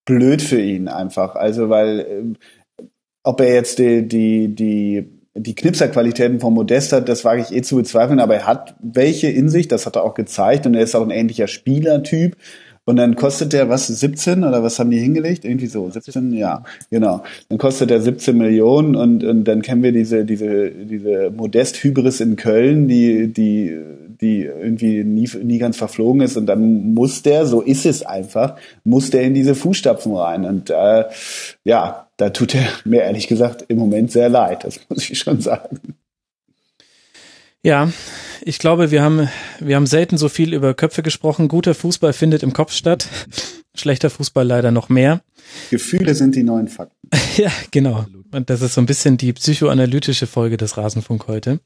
blöd 0.06 0.42
für 0.42 0.62
ihn 0.62 0.88
einfach. 0.88 1.36
Also 1.36 1.70
weil 1.70 2.06
ähm, 2.08 2.36
ob 3.24 3.40
er 3.42 3.54
jetzt 3.54 3.80
die, 3.80 4.08
die, 4.08 4.54
die, 4.54 5.21
die 5.34 5.56
Knipserqualitäten 5.56 6.40
von 6.40 6.54
Modest 6.54 6.92
hat, 6.92 7.08
das 7.08 7.24
wage 7.24 7.42
ich 7.42 7.56
eh 7.56 7.62
zu 7.62 7.78
bezweifeln, 7.78 8.20
aber 8.20 8.36
er 8.36 8.48
hat 8.48 8.76
welche 8.82 9.30
in 9.30 9.50
sich, 9.50 9.68
das 9.68 9.86
hat 9.86 9.96
er 9.96 10.04
auch 10.04 10.14
gezeigt 10.14 10.66
und 10.66 10.76
er 10.76 10.82
ist 10.82 10.96
auch 10.96 11.04
ein 11.04 11.12
ähnlicher 11.12 11.48
Spielertyp. 11.48 12.36
Und 12.86 12.96
dann 12.96 13.16
kostet 13.16 13.54
der 13.54 13.70
was 13.70 13.88
17 13.88 14.44
oder 14.44 14.64
was 14.64 14.80
haben 14.80 14.90
die 14.90 15.00
hingelegt? 15.00 15.46
Irgendwie 15.46 15.68
so 15.68 15.90
17, 15.90 16.34
ja, 16.34 16.64
genau. 16.90 17.24
Dann 17.50 17.60
kostet 17.60 17.92
der 17.92 18.02
17 18.02 18.36
Millionen 18.36 18.96
und, 18.96 19.24
und 19.24 19.44
dann 19.44 19.62
kennen 19.62 19.84
wir 19.84 19.92
diese 19.92 20.26
diese 20.26 20.72
diese 20.72 21.30
Modest 21.30 21.84
Hybris 21.84 22.22
in 22.22 22.38
Köln, 22.38 22.88
die 22.88 23.28
die 23.32 23.78
die 24.20 24.42
irgendwie 24.44 25.04
nie 25.04 25.30
nie 25.44 25.60
ganz 25.60 25.78
verflogen 25.78 26.22
ist 26.22 26.38
und 26.38 26.48
dann 26.48 26.94
muss 26.94 27.22
der, 27.22 27.46
so 27.46 27.62
ist 27.62 27.86
es 27.86 28.04
einfach, 28.04 28.56
muss 28.84 29.12
der 29.12 29.24
in 29.24 29.36
diese 29.36 29.54
Fußstapfen 29.56 30.16
rein 30.16 30.46
und 30.46 30.72
äh, 30.72 31.06
ja, 31.64 32.08
da 32.18 32.30
tut 32.30 32.56
er 32.56 32.68
mir 32.86 33.02
ehrlich 33.04 33.28
gesagt 33.28 33.66
im 33.68 33.78
Moment 33.78 34.12
sehr 34.12 34.30
leid, 34.30 34.64
das 34.64 34.80
muss 34.90 35.10
ich 35.10 35.20
schon 35.20 35.40
sagen. 35.42 35.80
Ja, 37.64 37.92
ich 38.42 38.58
glaube, 38.58 38.90
wir 38.90 39.04
haben, 39.04 39.30
wir 39.60 39.76
haben 39.76 39.86
selten 39.86 40.18
so 40.18 40.30
viel 40.30 40.54
über 40.54 40.74
Köpfe 40.74 41.04
gesprochen. 41.04 41.48
Guter 41.48 41.76
Fußball 41.76 42.14
findet 42.14 42.42
im 42.42 42.54
Kopf 42.54 42.74
statt. 42.74 43.08
Schlechter 43.76 44.10
Fußball 44.10 44.46
leider 44.46 44.72
noch 44.72 44.90
mehr. 44.90 45.22
Gefühle 45.70 46.16
sind 46.16 46.36
die 46.36 46.44
neuen 46.44 46.68
Fakten. 46.68 47.10
ja, 47.38 47.52
genau. 47.70 48.06
Und 48.32 48.50
das 48.50 48.62
ist 48.62 48.74
so 48.74 48.82
ein 48.82 48.88
bisschen 48.88 49.18
die 49.18 49.34
psychoanalytische 49.34 50.28
Folge 50.28 50.58
des 50.58 50.78
Rasenfunk 50.78 51.28
heute. 51.28 51.60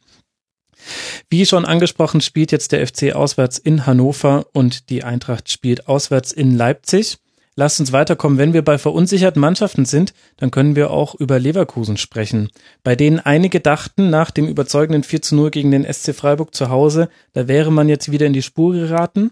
Wie 1.30 1.46
schon 1.46 1.66
angesprochen, 1.66 2.22
spielt 2.22 2.52
jetzt 2.52 2.72
der 2.74 2.86
FC 2.86 3.14
auswärts 3.14 3.58
in 3.58 3.86
Hannover 3.86 4.46
und 4.54 4.90
die 4.90 5.04
Eintracht 5.04 5.50
spielt 5.50 5.88
auswärts 5.88 6.32
in 6.32 6.56
Leipzig. 6.56 7.18
Lasst 7.58 7.80
uns 7.80 7.94
weiterkommen. 7.94 8.38
Wenn 8.38 8.54
wir 8.54 8.64
bei 8.64 8.78
verunsicherten 8.78 9.40
Mannschaften 9.40 9.86
sind, 9.86 10.14
dann 10.36 10.52
können 10.52 10.76
wir 10.76 10.92
auch 10.92 11.16
über 11.16 11.40
Leverkusen 11.40 11.96
sprechen, 11.96 12.50
bei 12.84 12.98
denen 12.98 13.20
einige 13.20 13.62
dachten, 13.62 14.10
nach 14.10 14.30
dem 14.30 14.48
überzeugenden 14.48 15.04
4 15.04 15.22
zu 15.22 15.36
0 15.36 15.52
gegen 15.52 15.72
den 15.72 15.86
SC 15.86 16.14
Freiburg 16.14 16.54
zu 16.54 16.70
Hause, 16.70 17.08
da 17.32 17.48
wäre 17.48 17.72
man 17.72 17.88
jetzt 17.88 18.12
wieder 18.12 18.26
in 18.26 18.34
die 18.34 18.42
Spur 18.42 18.74
geraten. 18.74 19.32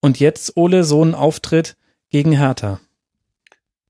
Und 0.00 0.18
jetzt, 0.18 0.56
Ole, 0.56 0.84
so 0.84 1.04
ein 1.04 1.14
Auftritt 1.14 1.76
gegen 2.08 2.32
Hertha. 2.32 2.80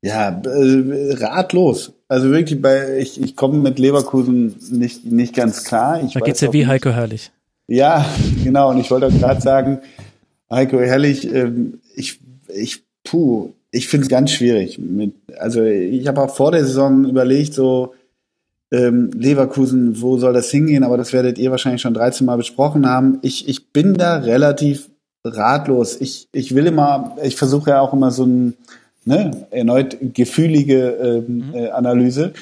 Ja, 0.02 0.30
äh, 0.30 1.12
ratlos. 1.14 1.92
Also 2.08 2.30
wirklich, 2.30 2.60
bei 2.60 2.98
ich, 2.98 3.20
ich 3.20 3.36
komme 3.36 3.58
mit 3.58 3.78
Leverkusen 3.78 4.56
nicht, 4.70 5.04
nicht 5.04 5.34
ganz 5.34 5.64
klar. 5.64 6.02
Ich 6.02 6.14
da 6.14 6.20
geht's 6.20 6.40
ja 6.40 6.52
wie 6.52 6.58
nicht. 6.58 6.68
Heiko 6.68 6.90
Herrlich. 6.90 7.30
Ja, 7.68 8.06
genau. 8.44 8.70
Und 8.70 8.78
ich 8.78 8.90
wollte 8.90 9.10
gerade 9.10 9.40
sagen, 9.40 9.80
Heiko 10.50 10.80
Herrlich, 10.80 11.32
ähm, 11.32 11.80
ich, 11.94 12.20
ich, 12.48 12.82
puh, 13.04 13.52
ich 13.70 13.88
finde 13.88 14.04
es 14.04 14.08
ganz 14.08 14.30
schwierig. 14.30 14.78
Mit, 14.78 15.14
also 15.38 15.62
ich 15.62 16.06
habe 16.06 16.22
auch 16.22 16.34
vor 16.34 16.52
der 16.52 16.64
Saison 16.64 17.04
überlegt, 17.04 17.54
so 17.54 17.94
ähm, 18.70 19.10
Leverkusen, 19.14 20.00
wo 20.00 20.18
soll 20.18 20.32
das 20.32 20.50
hingehen? 20.50 20.84
Aber 20.84 20.96
das 20.96 21.12
werdet 21.12 21.38
ihr 21.38 21.50
wahrscheinlich 21.50 21.82
schon 21.82 21.94
13 21.94 22.26
Mal 22.26 22.36
besprochen 22.36 22.86
haben. 22.86 23.18
Ich, 23.22 23.48
ich 23.48 23.72
bin 23.72 23.94
da 23.94 24.18
relativ 24.18 24.90
ratlos. 25.24 26.00
Ich, 26.00 26.28
ich 26.32 26.54
will 26.54 26.66
immer, 26.66 27.16
ich 27.22 27.36
versuche 27.36 27.70
ja 27.70 27.80
auch 27.80 27.92
immer 27.92 28.10
so 28.10 28.24
ein, 28.24 28.54
ne, 29.04 29.46
erneut 29.50 29.96
gefühlige 30.14 30.90
ähm, 30.90 31.48
mhm. 31.48 31.54
äh, 31.54 31.68
Analyse. 31.70 32.32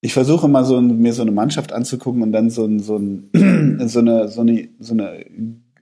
Ich 0.00 0.12
versuche 0.12 0.46
immer 0.46 0.64
so 0.64 0.80
mir 0.80 1.12
so 1.12 1.22
eine 1.22 1.32
Mannschaft 1.32 1.72
anzugucken 1.72 2.22
und 2.22 2.32
dann 2.32 2.50
so, 2.50 2.64
ein, 2.64 2.80
so, 2.80 2.96
ein, 2.96 3.30
so 3.88 4.00
eine 4.00 4.28
so 4.28 4.42
eine 4.42 4.68
so 4.78 4.92
eine 4.92 5.24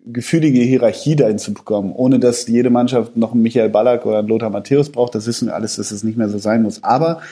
gefühlige 0.05 0.61
Hierarchie 0.61 1.17
dahin 1.17 1.39
zu 1.39 1.55
bekommen, 1.55 1.93
ohne 1.93 2.19
dass 2.19 2.47
jede 2.47 2.71
Mannschaft 2.71 3.17
noch 3.17 3.33
einen 3.33 3.43
Michael 3.43 3.71
Ballack 3.71 4.05
oder 4.05 4.19
einen 4.19 4.29
Lothar 4.29 4.51
Matthäus 4.51 4.91
braucht. 4.91 5.15
Das 5.15 5.27
wissen 5.27 5.49
wir 5.49 5.55
alles, 5.55 5.77
dass 5.77 5.91
es 5.91 6.05
nicht 6.05 6.19
mehr 6.19 6.29
so 6.29 6.39
sein 6.39 6.63
muss. 6.63 6.85
Aber 6.85 7.23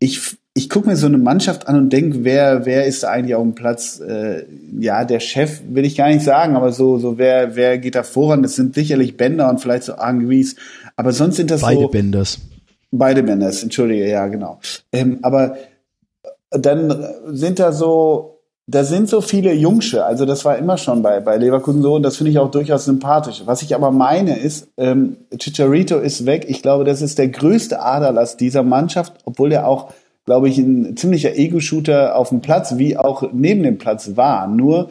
ich, 0.00 0.36
ich 0.54 0.68
gucke 0.68 0.88
mir 0.88 0.96
so 0.96 1.06
eine 1.06 1.18
Mannschaft 1.18 1.68
an 1.68 1.76
und 1.76 1.92
denke, 1.92 2.24
wer, 2.24 2.66
wer 2.66 2.86
ist 2.86 3.04
da 3.04 3.10
eigentlich 3.10 3.36
auf 3.36 3.42
dem 3.42 3.54
Platz? 3.54 4.00
Äh, 4.00 4.44
ja, 4.80 5.04
der 5.04 5.20
Chef 5.20 5.60
will 5.68 5.84
ich 5.84 5.96
gar 5.96 6.08
nicht 6.08 6.22
sagen, 6.22 6.56
aber 6.56 6.72
so, 6.72 6.98
so 6.98 7.18
wer, 7.18 7.54
wer 7.54 7.78
geht 7.78 7.94
da 7.94 8.02
voran? 8.02 8.42
Das 8.42 8.56
sind 8.56 8.74
sicherlich 8.74 9.16
Bender 9.16 9.48
und 9.48 9.60
vielleicht 9.60 9.84
so 9.84 9.94
Arngries. 9.94 10.56
Aber 10.96 11.12
sonst 11.12 11.36
sind 11.36 11.50
das 11.50 11.60
beide 11.60 11.76
so. 11.76 11.80
Beide 11.82 11.92
Benders. 11.92 12.38
Beide 12.90 13.22
Benders, 13.22 13.62
entschuldige, 13.62 14.08
ja, 14.08 14.26
genau. 14.28 14.60
Ähm, 14.92 15.18
aber 15.22 15.56
dann 16.50 17.06
sind 17.26 17.58
da 17.58 17.72
so 17.72 18.37
da 18.70 18.84
sind 18.84 19.08
so 19.08 19.22
viele 19.22 19.54
Jungsche, 19.54 20.04
also 20.04 20.26
das 20.26 20.44
war 20.44 20.58
immer 20.58 20.76
schon 20.76 21.00
bei, 21.00 21.20
bei 21.20 21.38
Leverkusen 21.38 21.80
so 21.80 21.94
und 21.94 22.02
das 22.02 22.18
finde 22.18 22.32
ich 22.32 22.38
auch 22.38 22.50
durchaus 22.50 22.84
sympathisch. 22.84 23.42
Was 23.46 23.62
ich 23.62 23.74
aber 23.74 23.90
meine 23.90 24.38
ist, 24.38 24.68
ähm, 24.76 25.16
Chicharito 25.38 25.98
ist 25.98 26.26
weg. 26.26 26.44
Ich 26.48 26.60
glaube, 26.60 26.84
das 26.84 27.00
ist 27.00 27.18
der 27.18 27.28
größte 27.28 27.80
Aderlass 27.80 28.36
dieser 28.36 28.62
Mannschaft, 28.62 29.14
obwohl 29.24 29.52
er 29.52 29.66
auch, 29.66 29.94
glaube 30.26 30.50
ich, 30.50 30.58
ein 30.58 30.98
ziemlicher 30.98 31.34
Ego-Shooter 31.34 32.14
auf 32.14 32.28
dem 32.28 32.42
Platz 32.42 32.76
wie 32.76 32.98
auch 32.98 33.32
neben 33.32 33.62
dem 33.62 33.78
Platz 33.78 34.16
war. 34.16 34.46
Nur, 34.46 34.90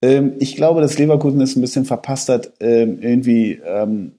ähm, 0.00 0.32
ich 0.38 0.56
glaube, 0.56 0.80
dass 0.80 0.98
Leverkusen 0.98 1.42
es 1.42 1.54
ein 1.54 1.60
bisschen 1.60 1.84
verpasst 1.84 2.30
hat, 2.30 2.52
ähm, 2.60 2.98
irgendwie, 3.02 3.60
ähm, 3.62 4.12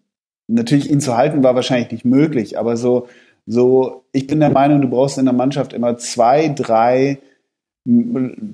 natürlich 0.47 0.87
ihn 0.87 1.01
zu 1.01 1.17
halten 1.17 1.41
war 1.41 1.55
wahrscheinlich 1.55 1.91
nicht 1.91 2.05
möglich, 2.05 2.59
aber 2.59 2.77
so, 2.77 3.07
so, 3.47 4.03
ich 4.11 4.27
bin 4.27 4.39
der 4.39 4.51
Meinung, 4.51 4.83
du 4.83 4.87
brauchst 4.87 5.17
in 5.17 5.25
der 5.25 5.33
Mannschaft 5.33 5.73
immer 5.73 5.97
zwei, 5.97 6.49
drei, 6.49 7.17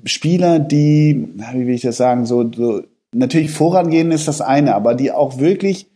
Spieler, 0.04 0.58
die, 0.58 1.28
wie 1.52 1.66
will 1.66 1.74
ich 1.74 1.82
das 1.82 1.96
sagen, 1.96 2.26
so, 2.26 2.50
so 2.52 2.82
natürlich 3.12 3.50
vorangehen 3.50 4.10
ist 4.10 4.28
das 4.28 4.40
eine, 4.40 4.74
aber 4.74 4.94
die 4.94 5.12
auch 5.12 5.38
wirklich 5.38 5.88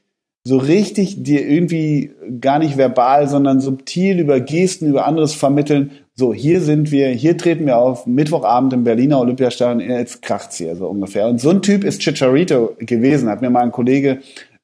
so 0.42 0.56
richtig 0.56 1.22
dir 1.22 1.46
irgendwie 1.46 2.12
gar 2.40 2.58
nicht 2.58 2.78
verbal, 2.78 3.28
sondern 3.28 3.60
subtil 3.60 4.18
über 4.18 4.40
Gesten, 4.40 4.88
über 4.88 5.06
anderes 5.06 5.34
vermitteln. 5.34 5.90
So, 6.14 6.32
hier 6.32 6.60
sind 6.62 6.90
wir, 6.90 7.08
hier 7.10 7.36
treten 7.36 7.66
wir 7.66 7.78
auf, 7.78 8.06
Mittwochabend 8.06 8.72
im 8.72 8.84
Berliner 8.84 9.20
Olympiastadion, 9.20 9.80
jetzt 9.80 10.22
kracht's 10.22 10.56
hier 10.56 10.76
so 10.76 10.86
ungefähr. 10.86 11.28
Und 11.28 11.40
so 11.40 11.50
ein 11.50 11.62
Typ 11.62 11.84
ist 11.84 12.00
Chicharito 12.00 12.74
gewesen, 12.78 13.28
hat 13.28 13.42
mir 13.42 13.50
mal 13.50 13.62
ein 13.62 13.72
Kollege 13.72 14.20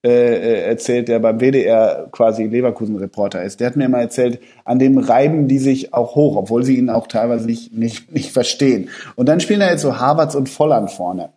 äh, 0.06 0.36
äh, 0.36 0.60
erzählt, 0.68 1.08
der 1.08 1.18
beim 1.18 1.40
WDR 1.40 2.06
quasi 2.12 2.44
Leverkusen-Reporter 2.44 3.42
ist. 3.42 3.58
Der 3.58 3.66
hat 3.66 3.74
mir 3.74 3.88
mal 3.88 4.02
erzählt, 4.02 4.38
an 4.64 4.78
dem 4.78 4.98
reiben 4.98 5.48
die 5.48 5.58
sich 5.58 5.92
auch 5.92 6.14
hoch, 6.14 6.36
obwohl 6.36 6.62
sie 6.62 6.78
ihn 6.78 6.90
auch 6.90 7.08
teilweise 7.08 7.44
nicht, 7.44 7.76
nicht, 7.76 8.12
nicht 8.12 8.30
verstehen. 8.30 8.88
Und 9.16 9.28
dann 9.28 9.40
spielen 9.40 9.58
da 9.58 9.68
jetzt 9.68 9.82
so 9.82 9.98
Harvards 9.98 10.36
und 10.36 10.48
Volland 10.48 10.92
vorne 10.92 11.30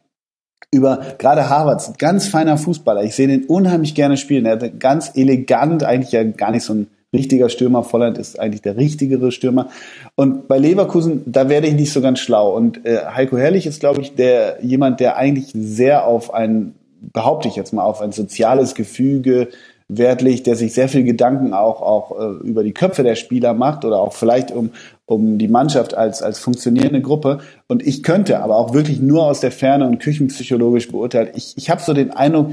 über 0.72 1.00
gerade 1.18 1.50
Harvards, 1.50 1.94
ganz 1.98 2.28
feiner 2.28 2.60
Fußballer. 2.60 3.04
Ich 3.04 3.16
sehe 3.16 3.28
den 3.28 3.46
unheimlich 3.46 3.96
gerne 3.96 4.18
spielen. 4.18 4.46
Er 4.46 4.60
hat 4.60 4.80
ganz 4.80 5.14
elegant, 5.16 5.84
eigentlich 5.84 6.12
ja 6.12 6.24
gar 6.24 6.52
nicht 6.52 6.64
so 6.64 6.74
ein 6.74 6.88
richtiger 7.12 7.50
Stürmer. 7.50 7.82
Volland 7.84 8.20
ist 8.20 8.40
eigentlich 8.40 8.62
der 8.62 8.78
richtigere 8.78 9.32
Stürmer. 9.32 9.70
Und 10.14 10.48
bei 10.48 10.60
Leverkusen, 10.60 11.24
da 11.26 11.50
werde 11.50 11.66
ich 11.66 11.74
nicht 11.74 11.92
so 11.92 12.02
ganz 12.02 12.20
schlau. 12.20 12.56
Und 12.56 12.86
äh, 12.86 13.00
Heiko 13.16 13.36
Herrlich 13.36 13.66
ist, 13.66 13.80
glaube 13.80 14.02
ich, 14.02 14.14
der 14.14 14.60
jemand, 14.62 15.00
der 15.00 15.18
eigentlich 15.18 15.52
sehr 15.56 16.06
auf 16.06 16.32
einen 16.32 16.76
behaupte 17.02 17.48
ich 17.48 17.56
jetzt 17.56 17.74
mal, 17.74 17.84
auf 17.84 18.02
ein 18.02 18.12
soziales 18.12 18.76
Gefüge 18.76 19.50
Wert 19.90 20.22
legt, 20.22 20.46
der 20.46 20.56
sich 20.56 20.74
sehr 20.74 20.88
viel 20.88 21.04
Gedanken 21.04 21.54
auch, 21.54 21.82
auch 21.82 22.20
äh, 22.20 22.48
über 22.48 22.64
die 22.64 22.74
Köpfe 22.74 23.02
der 23.02 23.16
Spieler 23.16 23.56
macht 23.56 23.84
oder 23.84 23.98
auch 24.00 24.14
vielleicht 24.14 24.52
um, 24.52 24.70
um 25.06 25.40
die 25.40 25.48
Mannschaft 25.48 25.96
als, 25.96 26.22
als 26.22 26.38
funktionierende 26.38 27.02
Gruppe. 27.02 27.40
Und 27.68 27.86
ich 27.86 28.04
könnte 28.04 28.40
aber 28.40 28.56
auch 28.56 28.74
wirklich 28.74 29.02
nur 29.02 29.26
aus 29.26 29.40
der 29.40 29.52
Ferne 29.52 29.88
und 29.88 30.00
küchenpsychologisch 30.00 30.90
beurteilt, 30.92 31.32
ich, 31.36 31.56
ich 31.58 31.72
habe 31.72 31.82
so 31.82 31.94
den 31.94 32.12
Eindruck, 32.12 32.52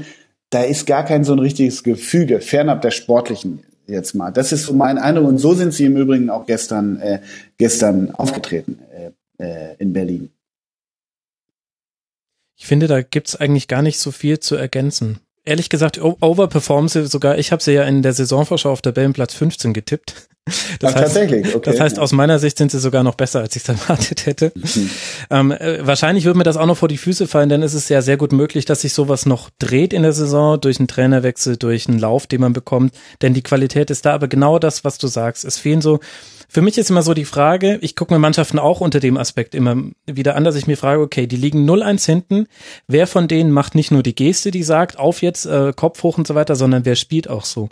da 0.49 0.63
ist 0.63 0.87
gar 0.87 1.05
kein 1.05 1.23
so 1.23 1.33
ein 1.33 1.39
richtiges 1.39 1.83
Gefüge, 1.83 2.41
fernab 2.41 2.81
der 2.81 2.91
sportlichen 2.91 3.63
jetzt 3.85 4.15
mal. 4.15 4.31
Das 4.31 4.51
ist 4.51 4.63
so 4.63 4.73
mein 4.73 4.97
Eindruck 4.97 5.27
und 5.27 5.37
so 5.37 5.53
sind 5.53 5.73
sie 5.73 5.85
im 5.85 5.95
Übrigen 5.95 6.31
auch 6.31 6.47
gestern, 6.47 6.99
äh, 6.99 7.19
gestern 7.59 8.11
aufgetreten 8.11 8.79
äh, 9.37 9.43
äh, 9.43 9.75
in 9.77 9.93
Berlin. 9.93 10.29
Ich 12.57 12.65
finde, 12.65 12.87
da 12.87 13.01
gibt's 13.01 13.35
eigentlich 13.35 13.67
gar 13.67 13.81
nicht 13.81 13.99
so 13.99 14.11
viel 14.11 14.39
zu 14.39 14.55
ergänzen. 14.55 15.19
Ehrlich 15.45 15.69
gesagt, 15.69 16.01
overperformen 16.01 16.89
sie 16.89 17.07
sogar. 17.07 17.37
Ich 17.37 17.53
habe 17.53 17.63
sie 17.63 17.71
ja 17.71 17.83
in 17.83 18.01
der 18.01 18.11
Saisonvorschau 18.11 18.71
auf 18.71 18.81
Tabellenplatz 18.81 19.33
15 19.33 19.73
getippt. 19.73 20.13
Das 20.79 20.93
Ach, 20.93 21.01
heißt, 21.01 21.13
tatsächlich, 21.15 21.55
okay. 21.55 21.71
Das 21.71 21.81
heißt, 21.81 21.99
aus 21.99 22.13
meiner 22.13 22.39
Sicht 22.39 22.57
sind 22.57 22.71
sie 22.71 22.79
sogar 22.79 23.03
noch 23.03 23.15
besser, 23.15 23.41
als 23.41 23.57
ich 23.57 23.63
es 23.63 23.69
erwartet 23.87 24.25
hätte. 24.25 24.53
Mhm. 24.55 24.89
Ähm, 25.29 25.51
äh, 25.51 25.85
wahrscheinlich 25.85 26.23
wird 26.23 26.37
mir 26.37 26.45
das 26.45 26.55
auch 26.55 26.65
noch 26.65 26.77
vor 26.77 26.87
die 26.87 26.97
Füße 26.97 27.27
fallen, 27.27 27.49
denn 27.49 27.63
es 27.63 27.73
ist 27.73 27.89
ja 27.89 28.01
sehr 28.01 28.15
gut 28.15 28.31
möglich, 28.31 28.63
dass 28.63 28.79
sich 28.79 28.93
sowas 28.93 29.25
noch 29.25 29.49
dreht 29.59 29.91
in 29.91 30.03
der 30.03 30.13
Saison 30.13 30.57
durch 30.61 30.79
einen 30.79 30.87
Trainerwechsel, 30.87 31.57
durch 31.57 31.89
einen 31.89 31.99
Lauf, 31.99 32.27
den 32.27 32.39
man 32.39 32.53
bekommt. 32.53 32.93
Denn 33.21 33.33
die 33.33 33.41
Qualität 33.41 33.89
ist 33.89 34.05
da, 34.05 34.13
aber 34.13 34.29
genau 34.29 34.57
das, 34.57 34.85
was 34.85 34.97
du 34.97 35.07
sagst. 35.07 35.43
Es 35.43 35.57
fehlen 35.57 35.81
so 35.81 35.99
für 36.47 36.61
mich 36.61 36.77
ist 36.77 36.89
immer 36.89 37.03
so 37.03 37.13
die 37.13 37.25
Frage, 37.25 37.77
ich 37.81 37.95
gucke 37.95 38.13
mir 38.13 38.19
Mannschaften 38.19 38.59
auch 38.59 38.81
unter 38.81 38.99
dem 38.99 39.17
Aspekt 39.17 39.53
immer 39.53 39.75
wieder 40.05 40.35
an, 40.35 40.43
dass 40.43 40.55
ich 40.55 40.67
mir 40.67 40.77
frage, 40.77 41.01
okay, 41.01 41.27
die 41.27 41.35
liegen 41.35 41.69
0-1 41.69 42.05
hinten. 42.05 42.47
Wer 42.87 43.07
von 43.07 43.27
denen 43.27 43.51
macht 43.51 43.75
nicht 43.75 43.91
nur 43.91 44.03
die 44.03 44.15
Geste, 44.15 44.51
die 44.51 44.63
sagt, 44.63 44.97
auf 44.97 45.21
jetzt, 45.21 45.45
äh, 45.45 45.73
Kopf 45.75 46.03
hoch 46.03 46.17
und 46.17 46.27
so 46.27 46.35
weiter, 46.35 46.55
sondern 46.55 46.85
wer 46.85 46.95
spielt 46.95 47.29
auch 47.29 47.45
so? 47.45 47.69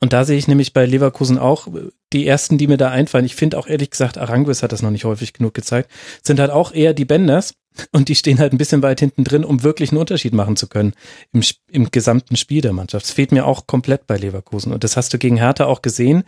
Und 0.00 0.12
da 0.12 0.24
sehe 0.24 0.38
ich 0.38 0.46
nämlich 0.46 0.72
bei 0.72 0.86
Leverkusen 0.86 1.38
auch 1.38 1.66
die 2.12 2.26
ersten, 2.26 2.56
die 2.56 2.68
mir 2.68 2.76
da 2.76 2.90
einfallen. 2.90 3.24
Ich 3.24 3.34
finde 3.34 3.58
auch 3.58 3.66
ehrlich 3.66 3.90
gesagt, 3.90 4.16
Aranguis 4.16 4.62
hat 4.62 4.72
das 4.72 4.82
noch 4.82 4.90
nicht 4.90 5.04
häufig 5.04 5.32
genug 5.32 5.54
gezeigt, 5.54 5.90
sind 6.22 6.38
halt 6.38 6.50
auch 6.50 6.72
eher 6.72 6.94
die 6.94 7.04
Benders 7.04 7.54
und 7.92 8.08
die 8.08 8.14
stehen 8.14 8.38
halt 8.38 8.52
ein 8.52 8.58
bisschen 8.58 8.82
weit 8.82 9.00
hinten 9.00 9.24
drin, 9.24 9.44
um 9.44 9.62
wirklich 9.62 9.90
einen 9.90 9.98
Unterschied 9.98 10.34
machen 10.34 10.56
zu 10.56 10.68
können 10.68 10.94
im, 11.32 11.42
im 11.70 11.90
gesamten 11.90 12.36
Spiel 12.36 12.60
der 12.60 12.72
Mannschaft. 12.72 13.06
Das 13.06 13.12
fehlt 13.12 13.32
mir 13.32 13.46
auch 13.46 13.66
komplett 13.66 14.06
bei 14.06 14.16
Leverkusen 14.16 14.72
und 14.72 14.84
das 14.84 14.96
hast 14.96 15.12
du 15.12 15.18
gegen 15.18 15.36
Hertha 15.36 15.66
auch 15.66 15.82
gesehen. 15.82 16.24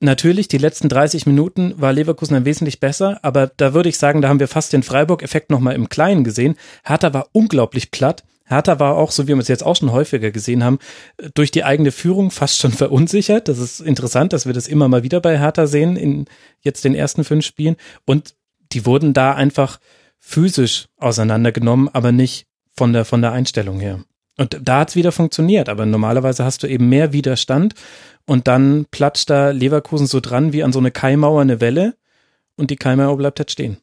Natürlich, 0.00 0.46
die 0.46 0.58
letzten 0.58 0.88
30 0.88 1.26
Minuten 1.26 1.74
war 1.76 1.92
Leverkusen 1.92 2.36
ein 2.36 2.44
wesentlich 2.44 2.78
besser, 2.78 3.18
aber 3.22 3.50
da 3.56 3.74
würde 3.74 3.88
ich 3.88 3.98
sagen, 3.98 4.22
da 4.22 4.28
haben 4.28 4.38
wir 4.38 4.46
fast 4.46 4.72
den 4.72 4.84
Freiburg-Effekt 4.84 5.50
nochmal 5.50 5.74
im 5.74 5.88
Kleinen 5.88 6.22
gesehen. 6.22 6.54
Hertha 6.84 7.12
war 7.12 7.28
unglaublich 7.32 7.90
platt. 7.90 8.22
Hertha 8.44 8.78
war 8.78 8.96
auch, 8.96 9.10
so 9.10 9.26
wie 9.26 9.34
wir 9.34 9.38
es 9.38 9.48
jetzt 9.48 9.64
auch 9.64 9.74
schon 9.74 9.90
häufiger 9.90 10.30
gesehen 10.30 10.62
haben, 10.62 10.78
durch 11.34 11.50
die 11.50 11.64
eigene 11.64 11.90
Führung 11.90 12.30
fast 12.30 12.58
schon 12.58 12.72
verunsichert. 12.84 13.48
Das 13.48 13.58
ist 13.58 13.80
interessant, 13.80 14.32
dass 14.32 14.46
wir 14.46 14.52
das 14.52 14.68
immer 14.68 14.88
mal 14.88 15.02
wieder 15.02 15.20
bei 15.20 15.36
Hertha 15.36 15.66
sehen 15.66 15.96
in 15.96 16.26
jetzt 16.60 16.84
den 16.84 16.94
ersten 16.94 17.24
fünf 17.24 17.44
Spielen. 17.44 17.76
Und 18.04 18.36
die 18.72 18.86
wurden 18.86 19.14
da 19.14 19.34
einfach 19.34 19.80
physisch 20.20 20.86
auseinandergenommen, 20.98 21.88
aber 21.92 22.12
nicht 22.12 22.46
von 22.76 22.92
der, 22.92 23.04
von 23.04 23.20
der 23.20 23.32
Einstellung 23.32 23.80
her. 23.80 24.04
Und 24.36 24.60
da 24.62 24.80
hat's 24.80 24.94
wieder 24.94 25.10
funktioniert, 25.10 25.68
aber 25.68 25.84
normalerweise 25.84 26.44
hast 26.44 26.62
du 26.62 26.68
eben 26.68 26.88
mehr 26.88 27.12
Widerstand 27.12 27.74
und 28.28 28.46
dann 28.46 28.86
platscht 28.90 29.30
da 29.30 29.50
Leverkusen 29.50 30.06
so 30.06 30.20
dran 30.20 30.52
wie 30.52 30.62
an 30.62 30.72
so 30.72 30.78
eine 30.78 30.90
Keimauer 30.90 31.40
eine 31.40 31.62
Welle 31.62 31.96
und 32.56 32.70
die 32.70 32.76
Keimauer 32.76 33.16
bleibt 33.16 33.40
halt 33.40 33.50
stehen. 33.50 33.78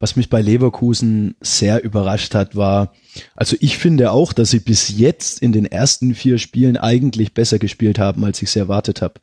Was 0.00 0.16
mich 0.16 0.28
bei 0.28 0.42
Leverkusen 0.42 1.36
sehr 1.40 1.82
überrascht 1.82 2.34
hat, 2.34 2.56
war, 2.56 2.92
also 3.34 3.56
ich 3.60 3.78
finde 3.78 4.10
auch, 4.10 4.32
dass 4.32 4.50
sie 4.50 4.58
bis 4.58 4.98
jetzt 4.98 5.40
in 5.40 5.52
den 5.52 5.64
ersten 5.64 6.14
vier 6.14 6.38
Spielen 6.38 6.76
eigentlich 6.76 7.34
besser 7.34 7.58
gespielt 7.58 7.98
haben, 8.00 8.24
als 8.24 8.42
ich 8.42 8.48
es 8.48 8.56
erwartet 8.56 9.00
habe. 9.00 9.20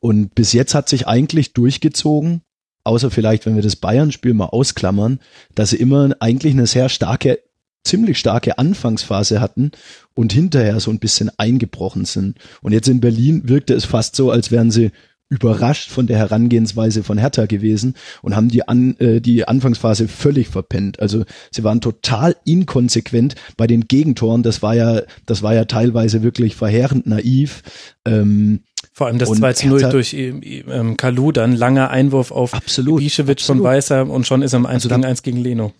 Und 0.00 0.34
bis 0.34 0.52
jetzt 0.52 0.74
hat 0.74 0.88
sich 0.88 1.06
eigentlich 1.06 1.52
durchgezogen, 1.52 2.40
außer 2.82 3.10
vielleicht, 3.10 3.44
wenn 3.44 3.56
wir 3.56 3.62
das 3.62 3.76
Bayern-Spiel 3.76 4.32
mal 4.32 4.46
ausklammern, 4.46 5.20
dass 5.54 5.70
sie 5.70 5.76
immer 5.76 6.16
eigentlich 6.18 6.54
eine 6.54 6.66
sehr 6.66 6.88
starke 6.88 7.40
ziemlich 7.86 8.18
starke 8.18 8.58
Anfangsphase 8.58 9.40
hatten 9.40 9.70
und 10.14 10.32
hinterher 10.32 10.80
so 10.80 10.90
ein 10.90 10.98
bisschen 10.98 11.30
eingebrochen 11.38 12.04
sind. 12.04 12.38
Und 12.62 12.72
jetzt 12.72 12.88
in 12.88 13.00
Berlin 13.00 13.48
wirkte 13.48 13.74
es 13.74 13.84
fast 13.84 14.16
so, 14.16 14.30
als 14.30 14.50
wären 14.50 14.70
sie 14.70 14.90
überrascht 15.28 15.90
von 15.90 16.06
der 16.06 16.18
Herangehensweise 16.18 17.02
von 17.02 17.18
Hertha 17.18 17.46
gewesen 17.46 17.94
und 18.22 18.36
haben 18.36 18.48
die 18.48 18.68
an 18.68 18.96
äh, 18.98 19.20
die 19.20 19.46
Anfangsphase 19.46 20.06
völlig 20.06 20.48
verpennt. 20.48 21.00
Also 21.00 21.24
sie 21.50 21.64
waren 21.64 21.80
total 21.80 22.36
inkonsequent 22.44 23.34
bei 23.56 23.66
den 23.66 23.88
Gegentoren. 23.88 24.44
Das 24.44 24.62
war 24.62 24.76
ja 24.76 25.02
das 25.26 25.42
war 25.42 25.52
ja 25.52 25.64
teilweise 25.64 26.22
wirklich 26.22 26.54
verheerend 26.54 27.06
naiv. 27.06 27.62
Ähm, 28.04 28.60
vor 28.92 29.08
allem 29.08 29.18
das 29.18 29.30
2 29.32 29.52
zu 29.52 29.66
0 29.66 29.80
durch 29.90 30.14
ähm, 30.14 30.96
Kalu, 30.96 31.32
dann 31.32 31.56
langer 31.56 31.90
Einwurf 31.90 32.30
auf 32.30 32.54
absolut, 32.54 33.02
Ibišević 33.02 33.44
von 33.44 33.62
Weißer 33.62 34.08
und 34.08 34.26
schon 34.26 34.42
ist 34.42 34.54
er 34.54 34.58
im 34.58 34.66
1 34.66 34.84
also 34.84 34.88
gegen 34.88 35.04
1 35.04 35.22
gegen 35.22 35.38
Leno 35.38 35.72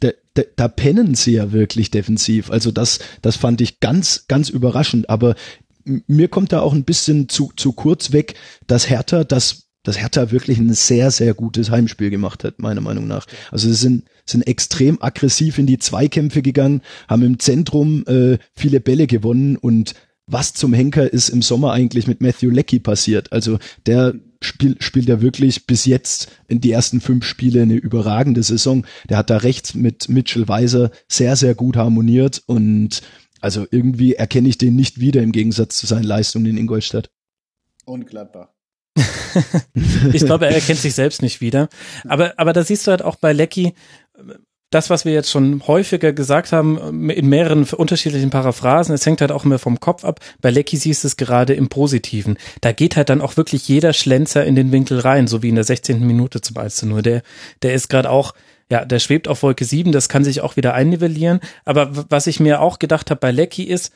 da, 0.00 0.10
da, 0.34 0.42
da 0.56 0.68
pennen 0.68 1.14
sie 1.14 1.32
ja 1.32 1.52
wirklich 1.52 1.90
defensiv. 1.90 2.50
Also 2.50 2.70
das, 2.70 2.98
das 3.22 3.36
fand 3.36 3.60
ich 3.60 3.80
ganz, 3.80 4.26
ganz 4.28 4.48
überraschend. 4.48 5.08
Aber 5.08 5.34
mir 5.84 6.28
kommt 6.28 6.52
da 6.52 6.60
auch 6.60 6.72
ein 6.72 6.84
bisschen 6.84 7.28
zu, 7.28 7.52
zu 7.56 7.72
kurz 7.72 8.12
weg, 8.12 8.34
dass 8.66 8.88
Hertha 8.88 9.24
das 9.24 9.70
dass 9.82 9.98
Hertha 9.98 10.30
wirklich 10.30 10.58
ein 10.58 10.72
sehr, 10.74 11.10
sehr 11.10 11.32
gutes 11.34 11.70
Heimspiel 11.70 12.10
gemacht 12.10 12.44
hat, 12.44 12.58
meiner 12.58 12.82
Meinung 12.82 13.06
nach. 13.06 13.26
Also 13.50 13.68
sie 13.68 13.74
sind, 13.74 14.04
sind 14.26 14.46
extrem 14.46 15.00
aggressiv 15.00 15.58
in 15.58 15.66
die 15.66 15.78
Zweikämpfe 15.78 16.42
gegangen, 16.42 16.82
haben 17.08 17.22
im 17.22 17.38
Zentrum 17.38 18.04
äh, 18.06 18.38
viele 18.54 18.80
Bälle 18.80 19.06
gewonnen 19.06 19.56
und 19.56 19.94
was 20.32 20.54
zum 20.54 20.72
Henker 20.72 21.12
ist 21.12 21.28
im 21.28 21.42
Sommer 21.42 21.72
eigentlich 21.72 22.06
mit 22.06 22.20
Matthew 22.20 22.50
Leckie 22.50 22.80
passiert. 22.80 23.32
Also 23.32 23.58
der 23.86 24.14
spielt, 24.42 24.82
spielt 24.82 25.08
er 25.08 25.20
wirklich 25.20 25.66
bis 25.66 25.84
jetzt 25.84 26.30
in 26.48 26.60
die 26.60 26.70
ersten 26.70 27.00
fünf 27.00 27.24
Spiele 27.24 27.62
eine 27.62 27.74
überragende 27.74 28.42
Saison. 28.42 28.86
Der 29.08 29.18
hat 29.18 29.30
da 29.30 29.38
rechts 29.38 29.74
mit 29.74 30.08
Mitchell 30.08 30.48
Weiser 30.48 30.90
sehr, 31.08 31.36
sehr 31.36 31.54
gut 31.54 31.76
harmoniert 31.76 32.42
und 32.46 33.02
also 33.40 33.66
irgendwie 33.70 34.14
erkenne 34.14 34.48
ich 34.48 34.58
den 34.58 34.76
nicht 34.76 35.00
wieder 35.00 35.22
im 35.22 35.32
Gegensatz 35.32 35.78
zu 35.78 35.86
seinen 35.86 36.04
Leistungen 36.04 36.46
in 36.46 36.58
Ingolstadt. 36.58 37.10
Und 37.84 38.06
Gladbach. 38.06 38.48
ich 40.12 40.24
glaube, 40.24 40.46
er 40.46 40.54
erkennt 40.54 40.80
sich 40.80 40.94
selbst 40.94 41.22
nicht 41.22 41.40
wieder. 41.40 41.68
Aber, 42.06 42.34
aber 42.38 42.52
da 42.52 42.64
siehst 42.64 42.86
du 42.86 42.90
halt 42.90 43.02
auch 43.02 43.16
bei 43.16 43.32
Lecky, 43.32 43.74
das, 44.70 44.88
was 44.88 45.04
wir 45.04 45.12
jetzt 45.12 45.30
schon 45.30 45.66
häufiger 45.66 46.12
gesagt 46.12 46.52
haben, 46.52 47.10
in 47.10 47.28
mehreren 47.28 47.64
unterschiedlichen 47.64 48.30
Paraphrasen, 48.30 48.94
es 48.94 49.04
hängt 49.04 49.20
halt 49.20 49.32
auch 49.32 49.44
immer 49.44 49.58
vom 49.58 49.80
Kopf 49.80 50.04
ab. 50.04 50.20
Bei 50.40 50.50
Lecky 50.50 50.76
siehst 50.76 51.02
du 51.02 51.08
es 51.08 51.16
gerade 51.16 51.54
im 51.54 51.68
Positiven. 51.68 52.38
Da 52.60 52.70
geht 52.70 52.96
halt 52.96 53.08
dann 53.08 53.20
auch 53.20 53.36
wirklich 53.36 53.66
jeder 53.66 53.92
Schlenzer 53.92 54.44
in 54.44 54.54
den 54.54 54.70
Winkel 54.70 55.00
rein, 55.00 55.26
so 55.26 55.42
wie 55.42 55.48
in 55.48 55.56
der 55.56 55.64
16. 55.64 56.06
Minute 56.06 56.40
zum 56.40 56.54
Beispiel 56.54 56.88
nur. 56.88 57.02
Der, 57.02 57.22
der 57.62 57.74
ist 57.74 57.88
gerade 57.88 58.10
auch, 58.10 58.32
ja, 58.70 58.84
der 58.84 59.00
schwebt 59.00 59.26
auf 59.26 59.42
Wolke 59.42 59.64
7, 59.64 59.90
das 59.90 60.08
kann 60.08 60.22
sich 60.22 60.40
auch 60.40 60.56
wieder 60.56 60.72
einnivellieren. 60.72 61.40
Aber 61.64 61.90
was 62.08 62.28
ich 62.28 62.38
mir 62.38 62.60
auch 62.60 62.78
gedacht 62.78 63.10
habe 63.10 63.18
bei 63.18 63.32
Lecky 63.32 63.64
ist, 63.64 63.92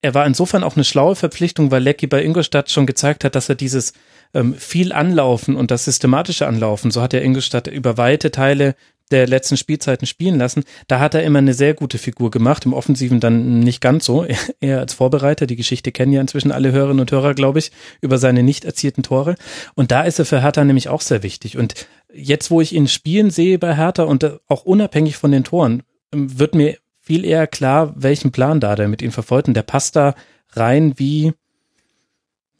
er 0.00 0.14
war 0.14 0.26
insofern 0.26 0.64
auch 0.64 0.76
eine 0.76 0.84
schlaue 0.84 1.16
Verpflichtung, 1.16 1.70
weil 1.70 1.82
Lecky 1.82 2.06
bei 2.06 2.22
Ingolstadt 2.22 2.70
schon 2.70 2.86
gezeigt 2.86 3.24
hat, 3.24 3.34
dass 3.34 3.48
er 3.48 3.56
dieses 3.56 3.92
ähm, 4.32 4.54
viel 4.54 4.92
Anlaufen 4.92 5.56
und 5.56 5.70
das 5.70 5.84
systematische 5.84 6.46
Anlaufen, 6.46 6.90
so 6.90 7.02
hat 7.02 7.12
er 7.12 7.22
Ingolstadt 7.22 7.66
über 7.66 7.98
weite 7.98 8.30
Teile 8.30 8.76
der 9.08 9.26
letzten 9.26 9.56
Spielzeiten 9.56 10.06
spielen 10.06 10.38
lassen. 10.38 10.64
Da 10.86 11.00
hat 11.00 11.14
er 11.14 11.22
immer 11.22 11.38
eine 11.38 11.54
sehr 11.54 11.74
gute 11.74 11.98
Figur 11.98 12.30
gemacht, 12.30 12.64
im 12.66 12.72
Offensiven 12.72 13.20
dann 13.20 13.60
nicht 13.60 13.80
ganz 13.80 14.04
so, 14.04 14.26
eher 14.60 14.80
als 14.80 14.94
Vorbereiter. 14.94 15.46
Die 15.46 15.56
Geschichte 15.56 15.92
kennen 15.92 16.12
ja 16.12 16.20
inzwischen 16.20 16.52
alle 16.52 16.72
Hörerinnen 16.72 17.00
und 17.00 17.10
Hörer, 17.10 17.34
glaube 17.34 17.58
ich, 17.58 17.70
über 18.00 18.18
seine 18.18 18.42
nicht 18.42 18.64
erzielten 18.64 19.02
Tore. 19.02 19.36
Und 19.74 19.90
da 19.90 20.02
ist 20.02 20.18
er 20.18 20.24
für 20.24 20.42
Hertha 20.42 20.64
nämlich 20.64 20.88
auch 20.88 21.00
sehr 21.00 21.22
wichtig. 21.22 21.56
Und 21.56 21.86
jetzt, 22.12 22.50
wo 22.50 22.60
ich 22.60 22.74
ihn 22.74 22.88
spielen 22.88 23.30
sehe 23.30 23.58
bei 23.58 23.76
Hertha 23.76 24.04
und 24.04 24.40
auch 24.48 24.64
unabhängig 24.64 25.16
von 25.16 25.32
den 25.32 25.44
Toren, 25.44 25.82
wird 26.12 26.54
mir 26.54 26.76
viel 27.00 27.24
eher 27.24 27.46
klar, 27.46 27.94
welchen 27.96 28.32
Plan 28.32 28.60
da 28.60 28.76
der 28.76 28.88
mit 28.88 29.02
ihm 29.02 29.12
verfolgt. 29.12 29.48
Und 29.48 29.54
der 29.54 29.62
passt 29.62 29.96
da 29.96 30.14
rein 30.52 30.94
wie, 30.96 31.32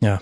ja, 0.01 0.21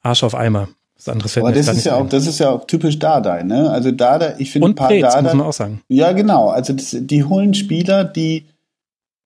Arsch 0.00 0.22
auf 0.22 0.34
Eimer. 0.34 0.68
Das 1.04 1.12
andere 1.12 1.28
fällt 1.28 1.44
Aber 1.44 1.54
das 1.54 1.68
ist 1.68 1.84
ja 1.84 1.96
auch, 1.96 2.08
das 2.08 2.26
ist 2.26 2.38
ja 2.38 2.50
auch 2.50 2.66
typisch 2.66 2.98
Dardai, 2.98 3.42
ne? 3.42 3.70
Also 3.70 3.90
Dardai, 3.90 4.36
ich 4.38 4.50
finde 4.50 4.68
ein 4.68 4.74
paar 4.74 4.88
Prez, 4.88 5.02
Dardai, 5.02 5.22
muss 5.22 5.34
man 5.34 5.46
auch 5.46 5.52
sagen. 5.52 5.82
Ja, 5.88 6.12
genau. 6.12 6.48
Also 6.48 6.72
das, 6.72 6.96
die 6.98 7.24
holen 7.24 7.52
Spieler, 7.52 8.04
die 8.04 8.46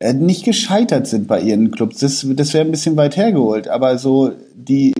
äh, 0.00 0.12
nicht 0.12 0.44
gescheitert 0.44 1.06
sind 1.06 1.28
bei 1.28 1.40
ihren 1.40 1.70
Clubs. 1.70 1.98
Das, 1.98 2.26
das 2.28 2.52
wäre 2.52 2.64
ein 2.64 2.72
bisschen 2.72 2.96
weit 2.96 3.16
hergeholt. 3.16 3.68
Aber 3.68 3.96
so 3.98 4.32
die 4.56 4.92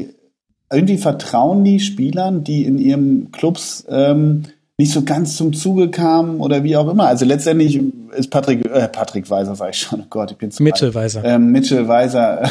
irgendwie 0.70 0.98
vertrauen 0.98 1.64
die 1.64 1.80
Spielern, 1.80 2.44
die 2.44 2.64
in 2.64 2.78
ihrem 2.78 3.32
Clubs 3.32 3.84
ähm, 3.88 4.44
nicht 4.80 4.92
so 4.92 5.02
ganz 5.02 5.36
zum 5.36 5.52
Zuge 5.52 5.90
kamen 5.90 6.38
oder 6.38 6.62
wie 6.62 6.76
auch 6.76 6.88
immer. 6.88 7.09
Also 7.09 7.24
letztendlich 7.24 7.82
ist 8.16 8.30
Patrick, 8.30 8.64
äh, 8.64 8.86
Patrick 8.86 9.28
Weiser, 9.28 9.56
sag 9.56 9.70
ich 9.70 9.78
schon, 9.78 10.02
oh 10.02 10.06
Gott, 10.09 10.30
ich 10.30 10.38
bin 10.38 10.52
zu 10.52 10.62
Mitchell 10.62 10.94
Weiser. 10.94 11.24
Ähm, 11.24 11.50
Mitchell 11.50 11.88
Weiser, 11.88 12.48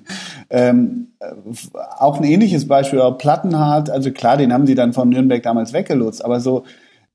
ähm, 0.50 1.08
auch 1.98 2.18
ein 2.18 2.24
ähnliches 2.24 2.68
Beispiel, 2.68 3.00
aber 3.00 3.16
Plattenhardt, 3.16 3.88
also 3.88 4.10
klar, 4.10 4.36
den 4.36 4.52
haben 4.52 4.66
sie 4.66 4.74
dann 4.74 4.92
von 4.92 5.08
Nürnberg 5.08 5.42
damals 5.42 5.72
weggelotst, 5.72 6.22
aber 6.22 6.40
so 6.40 6.64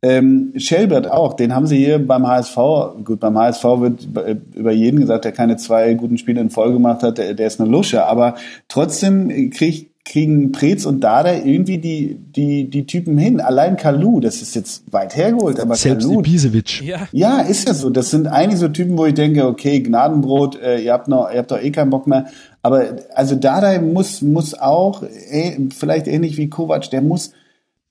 ähm, 0.02 0.54
Shelbert 0.58 1.12
auch, 1.12 1.36
den 1.36 1.54
haben 1.54 1.68
sie 1.68 1.78
hier 1.78 2.00
beim 2.00 2.28
HSV, 2.28 2.56
gut, 3.04 3.20
beim 3.20 3.38
HSV 3.38 3.64
wird 3.64 4.08
über 4.56 4.72
jeden 4.72 5.00
gesagt, 5.00 5.26
der 5.26 5.32
keine 5.32 5.58
zwei 5.58 5.94
guten 5.94 6.18
Spiele 6.18 6.42
in 6.42 6.50
Folge 6.50 6.74
gemacht 6.74 7.04
hat, 7.04 7.20
der, 7.20 7.36
der 7.36 7.46
ist 7.46 7.62
eine 7.62 7.70
Lusche, 7.70 8.04
aber 8.06 8.34
trotzdem 8.68 9.52
kriegt 9.52 9.95
kriegen 10.06 10.52
Preetz 10.52 10.86
und 10.86 11.04
Dada 11.04 11.34
irgendwie 11.34 11.80
die, 11.80 12.16
die, 12.16 12.70
die 12.70 12.86
Typen 12.86 13.18
hin. 13.18 13.42
Allein 13.42 13.76
Kalu, 13.76 14.20
das 14.20 14.42
ist 14.44 14.54
jetzt 14.56 14.84
weit 14.94 15.16
hergeholt, 15.16 15.60
aber 15.60 15.76
Selbst 15.76 16.08
Kalu. 16.08 16.20
Ibisevic. 16.20 16.84
Ja. 16.84 17.08
ja, 17.12 17.40
ist 17.40 17.68
ja 17.68 17.74
so. 17.74 17.90
Das 17.90 18.12
sind 18.12 18.28
eigentlich 18.28 18.60
so 18.60 18.68
Typen, 18.68 18.98
wo 18.98 19.06
ich 19.08 19.16
denke, 19.16 19.48
okay, 19.48 19.82
Gnadenbrot, 19.82 20.62
äh, 20.62 20.80
ihr 20.80 20.94
habt 20.94 21.08
noch, 21.08 21.32
ihr 21.32 21.40
habt 21.40 21.50
doch 21.50 21.60
eh 21.60 21.72
keinen 21.72 21.90
Bock 21.90 22.06
mehr. 22.06 22.28
Aber 22.62 22.86
also 23.16 23.36
Dada 23.36 23.82
muss, 23.82 24.22
muss 24.22 24.54
auch, 24.54 25.02
äh, 25.02 25.58
vielleicht 25.76 26.08
ähnlich 26.08 26.38
wie 26.38 26.50
Kovac, 26.50 26.90
der 26.92 27.02
muss, 27.02 27.32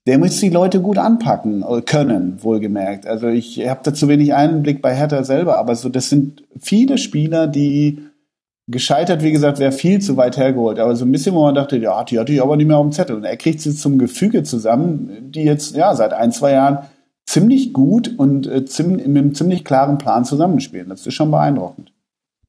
der 0.07 0.19
muss 0.19 0.39
die 0.39 0.51
Leute 0.51 0.81
gut 0.81 0.99
anpacken 0.99 1.65
äh, 1.69 1.83
können, 1.83 2.39
wohlgemerkt. 2.43 3.09
Also 3.09 3.27
ich 3.27 3.69
habe 3.69 3.81
da 3.83 3.93
zu 3.93 4.07
wenig 4.07 4.35
Einblick 4.35 4.83
bei 4.83 4.95
Hertha 4.95 5.25
selber, 5.25 5.59
aber 5.59 5.75
so 5.75 5.89
das 5.89 6.11
sind 6.11 6.45
viele 6.61 6.97
Spieler, 6.97 7.49
die 7.49 7.99
Gescheitert, 8.67 9.23
wie 9.23 9.33
gesagt, 9.33 9.59
wäre 9.59 9.73
viel 9.73 10.01
zu 10.01 10.17
weit 10.17 10.37
hergeholt. 10.37 10.79
Aber 10.79 10.97
so 10.97 11.05
ein 11.05 11.13
bisschen, 11.13 11.35
wo 11.35 11.43
man 11.43 11.55
dachte, 11.55 11.77
ja, 11.77 12.03
die 12.05 12.19
hatte 12.19 12.33
ich 12.33 12.43
aber 12.43 12.57
nicht 12.57 12.67
mehr 12.67 12.79
auf 12.79 12.87
dem 12.87 12.93
Zettel. 12.93 13.17
Und 13.17 13.25
er 13.25 13.37
kriegt 13.37 13.61
sie 13.61 13.75
zum 13.75 13.99
Gefüge 13.99 14.43
zusammen, 14.43 15.31
die 15.31 15.43
jetzt, 15.43 15.77
ja, 15.77 15.95
seit 15.95 16.15
ein, 16.15 16.33
zwei 16.33 16.53
Jahren 16.53 16.79
ziemlich 17.27 17.73
gut 17.73 18.15
und 18.17 18.47
äh, 18.47 18.65
ziemlich, 18.65 19.07
mit 19.07 19.19
einem 19.19 19.35
ziemlich 19.35 19.65
klaren 19.65 19.99
Plan 19.99 20.25
zusammenspielen. 20.25 20.89
Das 20.89 21.07
ist 21.07 21.15
schon 21.15 21.31
beeindruckend. 21.31 21.93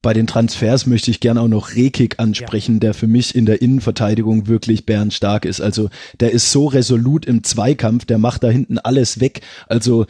Bei 0.02 0.12
den 0.12 0.26
Transfers 0.26 0.86
möchte 0.86 1.10
ich 1.10 1.20
gerne 1.20 1.40
auch 1.40 1.48
noch 1.48 1.74
Rekik 1.74 2.20
ansprechen, 2.20 2.74
ja. 2.74 2.80
der 2.80 2.94
für 2.94 3.08
mich 3.08 3.34
in 3.34 3.44
der 3.44 3.60
Innenverteidigung 3.60 4.46
wirklich 4.46 4.86
bärenstark 4.86 5.44
ist. 5.44 5.60
Also 5.60 5.88
der 6.20 6.30
ist 6.30 6.52
so 6.52 6.66
resolut 6.66 7.26
im 7.26 7.42
Zweikampf, 7.42 8.04
der 8.04 8.18
macht 8.18 8.44
da 8.44 8.48
hinten 8.48 8.78
alles 8.78 9.20
weg. 9.20 9.40
Also 9.66 10.06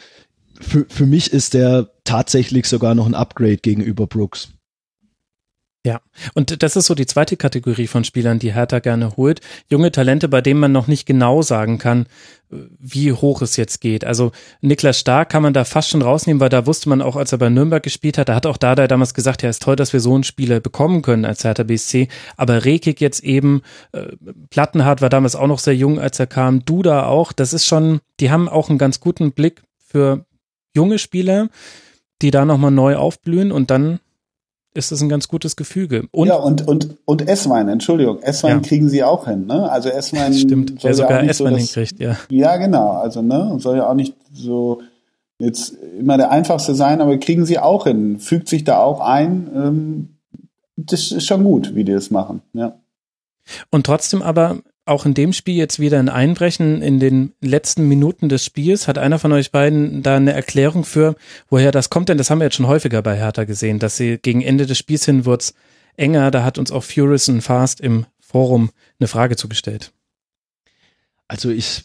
für, 0.61 0.85
für 0.89 1.07
mich 1.07 1.33
ist 1.33 1.55
der 1.55 1.89
tatsächlich 2.05 2.67
sogar 2.67 2.95
noch 2.95 3.07
ein 3.07 3.15
Upgrade 3.15 3.57
gegenüber 3.57 4.07
Brooks. 4.07 4.51
Ja, 5.87 6.01
und 6.35 6.65
das 6.65 6.75
ist 6.75 6.87
so 6.87 6.97
die 6.97 7.07
zweite 7.07 7.37
Kategorie 7.37 7.87
von 7.87 8.03
Spielern, 8.03 8.41
die 8.41 8.53
Hertha 8.53 8.81
gerne 8.81 9.17
holt. 9.17 9.41
Junge 9.71 9.93
Talente, 9.93 10.27
bei 10.27 10.41
denen 10.41 10.59
man 10.59 10.73
noch 10.73 10.89
nicht 10.89 11.07
genau 11.07 11.43
sagen 11.43 11.79
kann, 11.79 12.07
wie 12.51 13.13
hoch 13.13 13.41
es 13.41 13.57
jetzt 13.57 13.81
geht. 13.81 14.05
Also 14.05 14.33
Niklas 14.61 14.99
Stark 14.99 15.29
kann 15.29 15.45
man 15.45 15.53
da 15.53 15.65
fast 15.65 15.91
schon 15.91 16.03
rausnehmen, 16.03 16.41
weil 16.41 16.49
da 16.49 16.67
wusste 16.67 16.89
man 16.89 17.01
auch, 17.01 17.15
als 17.15 17.31
er 17.31 17.39
bei 17.39 17.51
Nürnberg 17.51 17.85
gespielt 17.85 18.19
hat, 18.19 18.29
da 18.29 18.35
hat 18.35 18.47
auch 18.47 18.57
Dada 18.57 18.89
damals 18.89 19.15
gesagt, 19.15 19.45
ja, 19.45 19.49
ist 19.49 19.63
toll, 19.63 19.77
dass 19.77 19.93
wir 19.93 20.01
so 20.01 20.13
einen 20.13 20.25
Spieler 20.25 20.59
bekommen 20.59 21.03
können 21.03 21.25
als 21.25 21.45
Hertha 21.45 21.63
BSC. 21.63 22.09
Aber 22.37 22.65
Rekik 22.65 23.01
jetzt 23.01 23.23
eben, 23.23 23.63
äh, 23.93 24.09
Plattenhardt 24.51 25.03
war 25.03 25.09
damals 25.09 25.37
auch 25.37 25.47
noch 25.47 25.61
sehr 25.61 25.77
jung, 25.77 26.01
als 26.01 26.19
er 26.19 26.27
kam, 26.27 26.65
Duda 26.65 27.07
auch. 27.07 27.31
Das 27.31 27.53
ist 27.53 27.65
schon, 27.65 28.01
die 28.19 28.33
haben 28.33 28.49
auch 28.49 28.71
einen 28.71 28.79
ganz 28.79 28.99
guten 28.99 29.31
Blick 29.31 29.63
für 29.79 30.27
junge 30.75 30.99
Spieler, 30.99 31.49
die 32.23 32.33
da 32.33 32.45
nochmal 32.45 32.73
neu 32.73 32.97
aufblühen 32.97 33.53
und 33.53 33.71
dann 33.71 34.01
ist 34.77 34.93
es 34.93 35.01
ein 35.01 35.09
ganz 35.09 35.29
gutes 35.29 35.57
Gefüge. 35.57 36.05
Und, 36.13 36.29
ja, 36.29 36.37
und, 36.37 36.67
und, 36.67 36.97
und 37.05 37.29
Esswein, 37.29 37.69
Entschuldigung, 37.69 38.21
Esswein 38.23 38.63
ja. 38.63 38.69
kriegen 38.69 38.89
sie 38.89 39.03
auch 39.03 39.27
hin, 39.27 39.47
ne? 39.47 39.71
Also 39.71 39.89
Esswein. 39.89 40.35
Stimmt, 40.35 40.85
wer 40.85 40.95
sogar 40.95 41.23
ja 41.25 41.31
Esswein 41.31 41.53
so 41.53 41.59
hinkriegt, 41.59 41.99
ja. 42.01 42.17
Ja, 42.29 42.57
genau, 42.57 42.91
also, 42.91 43.23
ne, 43.23 43.57
soll 43.59 43.79
ja 43.79 43.89
auch 43.89 43.95
nicht 43.95 44.15
so 44.33 44.83
jetzt 45.39 45.75
immer 45.99 46.17
der 46.17 46.31
einfachste 46.31 46.75
sein, 46.75 47.01
aber 47.01 47.19
kriegen 47.19 47.45
sie 47.45 47.59
auch 47.59 47.85
hin, 47.85 48.19
fügt 48.19 48.49
sich 48.49 48.65
da 48.65 48.79
auch 48.79 49.01
ein, 49.01 49.51
ähm, 49.55 50.09
das 50.77 51.13
ist 51.13 51.27
schon 51.27 51.45
gut, 51.45 51.75
wie 51.75 51.85
die 51.85 51.93
das 51.93 52.11
machen, 52.11 52.43
ja. 52.53 52.77
Und 53.71 53.87
trotzdem 53.87 54.23
aber 54.23 54.59
auch 54.87 55.05
in 55.05 55.15
dem 55.15 55.33
Spiel 55.33 55.57
jetzt 55.57 55.81
wieder 55.81 55.99
ein 55.99 56.09
Einbrechen 56.09 56.81
in 56.81 57.01
den 57.01 57.33
letzten 57.41 57.89
Minuten 57.89 58.29
des 58.29 58.45
Spiels. 58.45 58.87
Hat 58.87 58.99
einer 58.99 59.19
von 59.19 59.33
euch 59.33 59.51
beiden 59.51 60.03
da 60.03 60.17
eine 60.17 60.33
Erklärung 60.33 60.85
für, 60.85 61.17
woher 61.51 61.73
das 61.73 61.91
kommt? 61.91 62.09
Denn 62.09 62.19
das 62.19 62.31
haben 62.31 62.39
wir 62.39 62.45
jetzt 62.45 62.57
schon 62.57 62.69
häufiger 62.69 63.03
bei 63.03 63.17
Hertha 63.17 63.45
gesehen, 63.45 63.81
dass 63.81 63.97
sie 63.97 64.19
gegen 64.19 64.43
Ende 64.43 64.65
des 64.65 64.79
Spiels 64.79 65.05
hin 65.05 65.25
wird's 65.25 65.55
enger. 65.97 66.31
Da 66.31 66.45
hat 66.45 66.57
uns 66.57 66.71
auch 66.71 66.85
Furious 66.85 67.29
und 67.29 67.43
Fast 67.43 67.81
im 67.81 68.07
Forum 68.21 68.71
eine 69.01 69.09
Frage 69.09 69.37
zugestellt. 69.37 69.93
Also 71.27 71.51
ich 71.51 71.85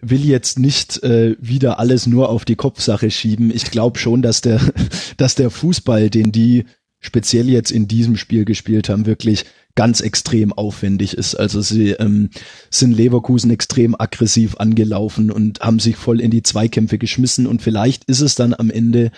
will 0.00 0.24
jetzt 0.24 0.60
nicht 0.60 1.02
äh, 1.02 1.34
wieder 1.40 1.80
alles 1.80 2.06
nur 2.06 2.28
auf 2.28 2.44
die 2.44 2.54
Kopfsache 2.54 3.10
schieben. 3.10 3.50
Ich 3.52 3.72
glaube 3.72 3.98
schon, 3.98 4.22
dass 4.22 4.42
der, 4.42 4.60
dass 5.16 5.34
der 5.34 5.50
Fußball, 5.50 6.08
den 6.08 6.30
die 6.30 6.66
speziell 7.00 7.48
jetzt 7.48 7.72
in 7.72 7.88
diesem 7.88 8.16
Spiel 8.16 8.44
gespielt 8.44 8.88
haben, 8.88 9.06
wirklich 9.06 9.44
ganz 9.76 10.00
extrem 10.00 10.52
aufwendig 10.52 11.16
ist. 11.16 11.36
Also 11.36 11.60
sie 11.60 11.90
ähm, 11.92 12.30
sind 12.70 12.92
Leverkusen 12.92 13.50
extrem 13.50 13.94
aggressiv 13.96 14.56
angelaufen 14.56 15.30
und 15.30 15.60
haben 15.60 15.78
sich 15.78 15.96
voll 15.96 16.20
in 16.20 16.32
die 16.32 16.42
Zweikämpfe 16.42 16.98
geschmissen 16.98 17.46
und 17.46 17.62
vielleicht 17.62 18.04
ist 18.04 18.20
es 18.20 18.34
dann 18.34 18.52
am 18.54 18.70
Ende 18.70 19.12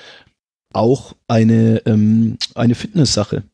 auch 0.74 1.14
eine, 1.28 1.82
ähm, 1.86 2.36
eine 2.54 2.74
Fitness-Sache 2.74 3.44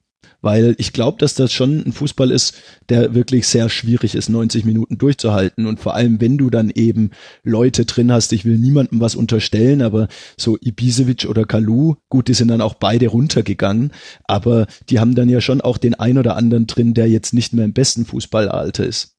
weil 0.45 0.75
ich 0.77 0.93
glaube, 0.93 1.16
dass 1.19 1.35
das 1.35 1.53
schon 1.53 1.83
ein 1.87 1.93
Fußball 1.93 2.31
ist, 2.31 2.55
der 2.91 3.15
wirklich 3.15 3.49
sehr 3.49 3.71
schwierig 3.71 4.15
ist, 4.15 4.29
90 4.29 4.66
Minuten 4.66 4.99
durchzuhalten 4.99 5.65
und 5.65 5.81
vor 5.81 5.95
allem, 5.95 6.21
wenn 6.21 6.37
du 6.37 6.51
dann 6.51 6.71
eben 6.71 7.12
Leute 7.43 7.87
drin 7.87 8.12
hast, 8.12 8.31
ich 8.35 8.45
will 8.45 8.59
niemandem 8.59 9.01
was 9.01 9.16
unterstellen, 9.16 9.81
aber 9.81 10.07
so 10.37 10.59
Ibisevic 10.61 11.25
oder 11.25 11.47
Kalu, 11.47 11.95
gut, 12.11 12.29
die 12.29 12.35
sind 12.35 12.49
dann 12.49 12.61
auch 12.61 12.75
beide 12.75 13.09
runtergegangen, 13.09 13.93
aber 14.25 14.66
die 14.91 15.01
haben 15.01 15.15
dann 15.15 15.31
ja 15.31 15.41
schon 15.41 15.62
auch 15.62 15.79
den 15.79 15.95
ein 15.95 16.19
oder 16.19 16.37
anderen 16.37 16.66
drin, 16.66 16.93
der 16.93 17.09
jetzt 17.09 17.33
nicht 17.33 17.55
mehr 17.55 17.65
im 17.65 17.73
besten 17.73 18.05
Fußballalter 18.05 18.87
ist. 18.87 19.14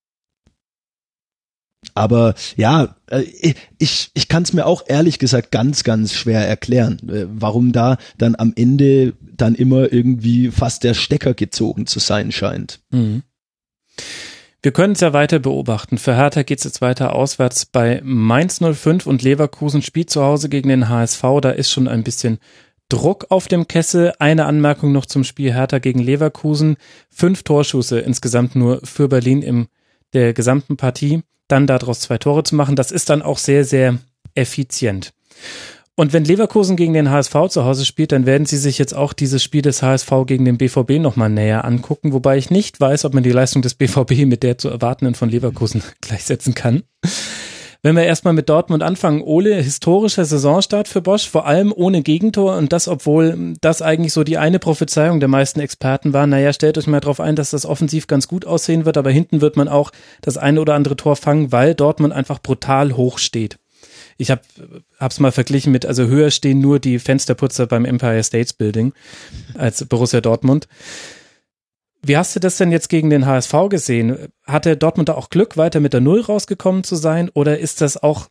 Aber 1.93 2.35
ja, 2.55 2.95
äh, 3.07 3.23
ich, 3.77 4.11
ich 4.13 4.27
kann 4.27 4.43
es 4.43 4.53
mir 4.53 4.65
auch 4.65 4.83
ehrlich 4.87 5.19
gesagt 5.19 5.51
ganz, 5.51 5.83
ganz 5.83 6.13
schwer 6.13 6.47
erklären, 6.47 6.99
äh, 7.09 7.25
warum 7.29 7.71
da 7.71 7.97
dann 8.17 8.35
am 8.35 8.53
Ende 8.55 9.13
dann 9.35 9.55
immer 9.55 9.91
irgendwie 9.91 10.51
fast 10.51 10.83
der 10.83 10.93
Stecker 10.93 11.33
gezogen 11.33 11.87
zu 11.87 11.99
sein 11.99 12.31
scheint. 12.31 12.79
Mhm. 12.91 13.23
Wir 14.61 14.71
können 14.71 14.93
es 14.93 15.01
ja 15.01 15.13
weiter 15.13 15.37
beobachten. 15.37 15.99
Für 15.99 16.15
Hertha 16.15 16.41
geht 16.41 16.57
es 16.57 16.63
jetzt 16.63 16.81
weiter 16.81 17.13
auswärts 17.13 17.67
bei 17.67 18.01
Mainz 18.03 18.59
05 18.59 19.05
und 19.05 19.21
Leverkusen 19.21 19.83
spielt 19.83 20.09
zu 20.09 20.23
Hause 20.23 20.49
gegen 20.49 20.69
den 20.69 20.89
HSV. 20.89 21.21
Da 21.41 21.51
ist 21.51 21.69
schon 21.69 21.87
ein 21.87 22.03
bisschen 22.03 22.39
Druck 22.89 23.27
auf 23.29 23.47
dem 23.47 23.67
Kessel. 23.67 24.13
Eine 24.17 24.45
Anmerkung 24.45 24.91
noch 24.91 25.05
zum 25.05 25.23
Spiel 25.23 25.53
Hertha 25.53 25.77
gegen 25.77 25.99
Leverkusen. 25.99 26.77
Fünf 27.11 27.43
Torschüsse 27.43 27.99
insgesamt 27.99 28.55
nur 28.55 28.79
für 28.83 29.07
Berlin 29.07 29.43
im 29.43 29.67
der 30.13 30.33
gesamten 30.33 30.77
Partie 30.77 31.21
dann 31.47 31.67
daraus 31.67 31.99
zwei 32.01 32.17
Tore 32.17 32.43
zu 32.43 32.55
machen, 32.55 32.76
das 32.76 32.91
ist 32.91 33.09
dann 33.09 33.22
auch 33.22 33.38
sehr, 33.38 33.65
sehr 33.65 33.97
effizient. 34.34 35.13
Und 35.97 36.11
wenn 36.11 36.26
Leverkusen 36.26 36.76
gegen 36.76 36.93
den 36.93 37.09
HSV 37.09 37.47
zu 37.49 37.63
Hause 37.63 37.85
spielt, 37.85 38.11
dann 38.11 38.26
werden 38.26 38.45
sie 38.45 38.57
sich 38.57 38.77
jetzt 38.77 38.93
auch 38.93 39.13
dieses 39.13 39.41
Spiel 39.41 39.61
des 39.61 39.81
HSV 39.81 40.11
gegen 40.26 40.43
den 40.43 40.57
BVB 40.57 40.99
nochmal 40.99 41.30
näher 41.30 41.63
angucken, 41.63 42.11
wobei 42.11 42.38
ich 42.38 42.49
nicht 42.49 42.81
weiß, 42.81 43.05
ob 43.05 43.13
man 43.13 43.23
die 43.23 43.31
Leistung 43.31 43.61
des 43.61 43.76
BVB 43.76 44.26
mit 44.26 44.43
der 44.43 44.57
zu 44.57 44.67
erwartenden 44.67 45.15
von 45.15 45.30
Leverkusen 45.30 45.84
gleichsetzen 46.01 46.53
kann. 46.53 46.84
Wenn 47.85 47.95
wir 47.95 48.03
erstmal 48.03 48.33
mit 48.33 48.49
Dortmund 48.49 48.81
anfangen, 48.81 49.21
Ole, 49.21 49.61
historischer 49.61 50.25
Saisonstart 50.25 50.87
für 50.87 51.03
Bosch, 51.03 51.29
vor 51.29 51.45
allem 51.45 51.71
ohne 51.71 52.01
Gegentor 52.01 52.57
und 52.57 52.73
das, 52.73 52.87
obwohl 52.87 53.53
das 53.61 53.83
eigentlich 53.83 54.11
so 54.11 54.23
die 54.23 54.39
eine 54.39 54.57
Prophezeiung 54.57 55.19
der 55.19 55.29
meisten 55.29 55.59
Experten 55.59 56.11
war. 56.11 56.25
Naja, 56.25 56.51
stellt 56.51 56.79
euch 56.79 56.87
mal 56.87 56.99
darauf 56.99 57.19
ein, 57.19 57.35
dass 57.35 57.51
das 57.51 57.63
offensiv 57.63 58.07
ganz 58.07 58.27
gut 58.27 58.43
aussehen 58.43 58.85
wird, 58.85 58.97
aber 58.97 59.11
hinten 59.11 59.39
wird 59.39 59.55
man 59.55 59.67
auch 59.67 59.91
das 60.21 60.35
eine 60.35 60.61
oder 60.61 60.73
andere 60.73 60.95
Tor 60.95 61.15
fangen, 61.15 61.51
weil 61.51 61.75
Dortmund 61.75 62.11
einfach 62.11 62.41
brutal 62.41 62.97
hoch 62.97 63.19
steht. 63.19 63.59
Ich 64.17 64.31
habe 64.31 64.41
hab's 64.99 65.19
mal 65.19 65.31
verglichen 65.31 65.71
mit, 65.71 65.85
also 65.85 66.07
höher 66.07 66.31
stehen 66.31 66.61
nur 66.61 66.79
die 66.79 66.97
Fensterputzer 66.97 67.67
beim 67.67 67.85
Empire 67.85 68.23
States 68.23 68.53
Building 68.53 68.93
als 69.53 69.85
Borussia 69.85 70.21
Dortmund. 70.21 70.67
Wie 72.07 72.18
hast 72.18 72.36
du 72.36 72.40
das 72.40 72.57
denn 72.57 72.72
jetzt 72.72 72.90
gegen 72.90 73.10
den 73.10 73.26
HSV 73.26 73.53
gesehen? 73.68 74.27
Hatte 74.45 74.77
Dortmund 74.77 75.10
da 75.10 75.15
auch 75.15 75.32
Glück, 75.32 75.57
weiter 75.57 75.80
mit 75.80 75.91
der 75.91 76.02
Null 76.02 76.22
rausgekommen 76.22 76.84
zu 76.84 76.95
sein? 76.95 77.32
Oder 77.34 77.57
ist 77.57 77.82
das 77.82 78.02
auch 78.02 78.27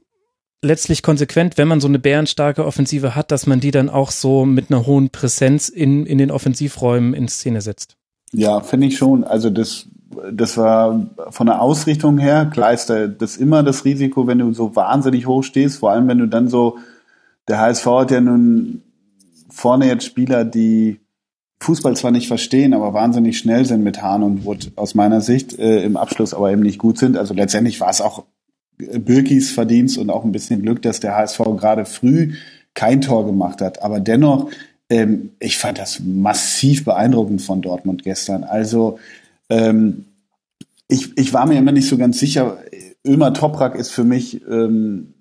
letztlich 0.63 1.03
konsequent, 1.03 1.59
wenn 1.59 1.67
man 1.67 1.81
so 1.81 1.89
eine 1.89 1.99
bärenstarke 1.99 2.65
Offensive 2.65 3.17
hat, 3.17 3.33
dass 3.33 3.49
man 3.49 3.59
die 3.59 3.73
dann 3.73 3.91
auch 3.91 4.13
so 4.13 4.45
mit 4.45 4.71
einer 4.71 4.87
hohen 4.87 5.11
Präsenz 5.11 5.69
in, 5.69 6.07
in 6.07 6.19
den 6.19 6.31
Offensivräumen 6.31 7.15
in 7.15 7.27
Szene 7.27 7.63
setzt? 7.63 7.97
Ja, 8.33 8.61
finde 8.61 8.87
ich 8.87 8.97
schon. 8.97 9.25
Also 9.25 9.51
das, 9.51 9.89
das 10.33 10.57
war 10.57 11.09
von 11.31 11.49
der 11.49 11.61
Ausrichtung 11.61 12.19
her, 12.19 12.47
klar 12.47 12.73
ist 12.73 12.91
das 12.91 13.37
immer 13.37 13.65
das 13.65 13.85
Risiko, 13.85 14.29
wenn 14.29 14.39
du 14.39 14.53
so 14.53 14.77
wahnsinnig 14.77 15.27
hoch 15.27 15.43
stehst, 15.43 15.79
vor 15.79 15.91
allem 15.91 16.07
wenn 16.07 16.19
du 16.19 16.29
dann 16.29 16.47
so, 16.47 16.79
der 17.49 17.59
HSV 17.59 17.87
hat 17.87 18.11
ja 18.13 18.21
nun 18.21 18.83
vorne 19.51 19.89
jetzt 19.89 20.05
Spieler, 20.05 20.45
die 20.45 21.01
Fußball 21.61 21.97
zwar 21.97 22.11
nicht 22.11 22.29
verstehen, 22.29 22.75
aber 22.75 22.93
wahnsinnig 22.93 23.39
schnell 23.39 23.65
sind 23.65 23.83
mit 23.83 24.03
Hahn 24.03 24.23
und 24.23 24.45
Wood 24.45 24.73
aus 24.77 24.95
meiner 24.95 25.21
Sicht 25.21 25.59
äh, 25.59 25.83
im 25.83 25.97
Abschluss 25.97 26.35
aber 26.35 26.53
eben 26.53 26.63
nicht 26.63 26.79
gut 26.79 26.99
sind. 26.99 27.17
Also 27.17 27.33
letztendlich 27.33 27.81
war 27.81 27.91
es 27.91 28.01
auch 28.01 28.25
Birkis 28.77 29.53
Verdienst 29.53 29.99
und 29.99 30.11
auch 30.11 30.25
ein 30.25 30.33
bisschen 30.33 30.63
Glück, 30.63 30.83
dass 30.83 31.01
der 31.01 31.17
HSV 31.17 31.39
gerade 31.57 31.85
früh 31.85 32.35
kein 32.75 33.01
Tor 33.01 33.25
gemacht 33.25 33.61
hat. 33.61 33.83
Aber 33.83 34.01
dennoch, 34.01 34.51
ähm, 34.91 35.31
ich 35.39 35.59
fand 35.59 35.79
das 35.79 36.01
massiv 36.01 36.85
beeindruckend 36.85 37.41
von 37.41 37.63
Dortmund 37.63 38.03
gestern. 38.03 38.45
Also 38.45 38.99
ähm, 39.49 40.07
ich, 40.89 41.17
ich 41.17 41.33
war 41.33 41.47
mir 41.47 41.59
immer 41.59 41.73
nicht 41.73 41.89
so 41.89 41.97
ganz 41.97 42.19
sicher. 42.19 42.59
Ömer 43.07 43.33
Toprak 43.33 43.75
ist 43.77 43.91
für 43.91 44.05
mich, 44.05 44.43
ähm, 44.47 45.15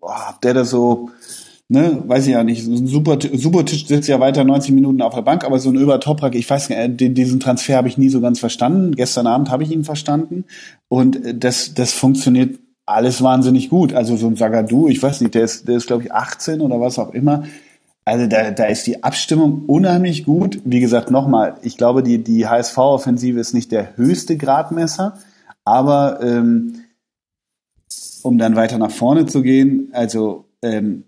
boah, 0.00 0.38
der 0.42 0.54
da 0.54 0.64
so 0.64 1.10
ne, 1.68 2.02
weiß 2.06 2.26
ich 2.26 2.32
ja 2.32 2.44
nicht, 2.44 2.64
so 2.64 2.72
ein 2.72 2.86
super, 2.86 3.18
super 3.34 3.64
Tisch 3.64 3.86
sitzt 3.86 4.08
ja 4.08 4.20
weiter 4.20 4.44
90 4.44 4.74
Minuten 4.74 5.02
auf 5.02 5.14
der 5.14 5.22
Bank, 5.22 5.44
aber 5.44 5.58
so 5.58 5.70
ein 5.70 5.76
Über 5.76 6.00
Toprak, 6.00 6.34
ich 6.34 6.48
weiß 6.48 6.70
nicht, 6.70 6.78
äh, 6.78 7.10
diesen 7.10 7.40
Transfer 7.40 7.76
habe 7.76 7.88
ich 7.88 7.98
nie 7.98 8.08
so 8.08 8.20
ganz 8.20 8.40
verstanden. 8.40 8.94
Gestern 8.94 9.26
Abend 9.26 9.50
habe 9.50 9.62
ich 9.62 9.70
ihn 9.70 9.84
verstanden 9.84 10.44
und 10.88 11.24
äh, 11.24 11.34
das, 11.34 11.74
das 11.74 11.92
funktioniert 11.92 12.58
alles 12.86 13.22
wahnsinnig 13.22 13.68
gut. 13.68 13.92
Also 13.92 14.16
so 14.16 14.26
ein 14.26 14.36
Sagadu, 14.36 14.88
ich 14.88 15.02
weiß 15.02 15.20
nicht, 15.20 15.34
der 15.34 15.44
ist, 15.44 15.68
der 15.68 15.76
ist 15.76 15.86
glaube 15.86 16.04
ich 16.04 16.12
18 16.12 16.62
oder 16.62 16.80
was 16.80 16.98
auch 16.98 17.12
immer. 17.12 17.44
Also 18.06 18.26
da, 18.26 18.50
da 18.50 18.64
ist 18.64 18.86
die 18.86 19.04
Abstimmung 19.04 19.64
unheimlich 19.66 20.24
gut. 20.24 20.62
Wie 20.64 20.80
gesagt, 20.80 21.10
nochmal, 21.10 21.56
ich 21.62 21.76
glaube, 21.76 22.02
die, 22.02 22.24
die 22.24 22.46
HSV-Offensive 22.46 23.38
ist 23.38 23.52
nicht 23.52 23.70
der 23.70 23.98
höchste 23.98 24.38
Gradmesser, 24.38 25.18
aber 25.66 26.20
ähm, 26.22 26.84
um 28.22 28.38
dann 28.38 28.56
weiter 28.56 28.78
nach 28.78 28.90
vorne 28.90 29.26
zu 29.26 29.42
gehen, 29.42 29.90
also 29.92 30.46
ähm, 30.62 31.04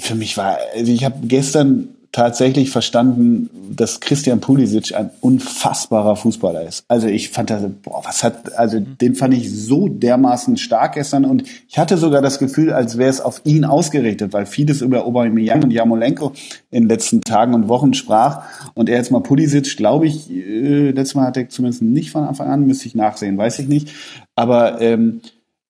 für 0.00 0.14
mich 0.14 0.36
war, 0.36 0.58
also 0.74 0.92
ich 0.92 1.04
habe 1.04 1.26
gestern 1.26 1.94
tatsächlich 2.12 2.70
verstanden, 2.70 3.50
dass 3.70 4.00
Christian 4.00 4.40
Pulisic 4.40 4.94
ein 4.94 5.10
unfassbarer 5.20 6.16
Fußballer 6.16 6.62
ist. 6.66 6.84
Also 6.88 7.06
ich 7.06 7.28
fand 7.28 7.50
das, 7.50 7.62
boah, 7.82 8.02
was 8.04 8.24
hat, 8.24 8.56
also 8.56 8.80
den 8.80 9.14
fand 9.14 9.34
ich 9.34 9.52
so 9.52 9.88
dermaßen 9.88 10.56
stark 10.56 10.94
gestern 10.94 11.26
und 11.26 11.44
ich 11.68 11.78
hatte 11.78 11.98
sogar 11.98 12.22
das 12.22 12.38
Gefühl, 12.38 12.72
als 12.72 12.96
wäre 12.96 13.10
es 13.10 13.20
auf 13.20 13.42
ihn 13.44 13.64
ausgerichtet, 13.64 14.32
weil 14.32 14.46
vieles 14.46 14.80
über 14.80 15.04
Aubameyang 15.04 15.62
und 15.62 15.70
Jamolenko 15.70 16.32
in 16.70 16.84
den 16.84 16.88
letzten 16.88 17.20
Tagen 17.20 17.54
und 17.54 17.68
Wochen 17.68 17.92
sprach 17.92 18.42
und 18.74 18.88
er 18.88 18.96
jetzt 18.96 19.10
mal 19.10 19.20
Pulisic, 19.20 19.76
glaube 19.76 20.06
ich, 20.06 20.30
äh, 20.30 20.90
letztes 20.90 21.14
Mal 21.14 21.26
hat 21.26 21.36
er 21.36 21.48
zumindest 21.50 21.82
nicht 21.82 22.10
von 22.10 22.24
Anfang 22.24 22.48
an, 22.48 22.66
müsste 22.66 22.86
ich 22.86 22.94
nachsehen, 22.94 23.36
weiß 23.36 23.58
ich 23.58 23.68
nicht, 23.68 23.90
aber 24.34 24.80
ähm, 24.80 25.20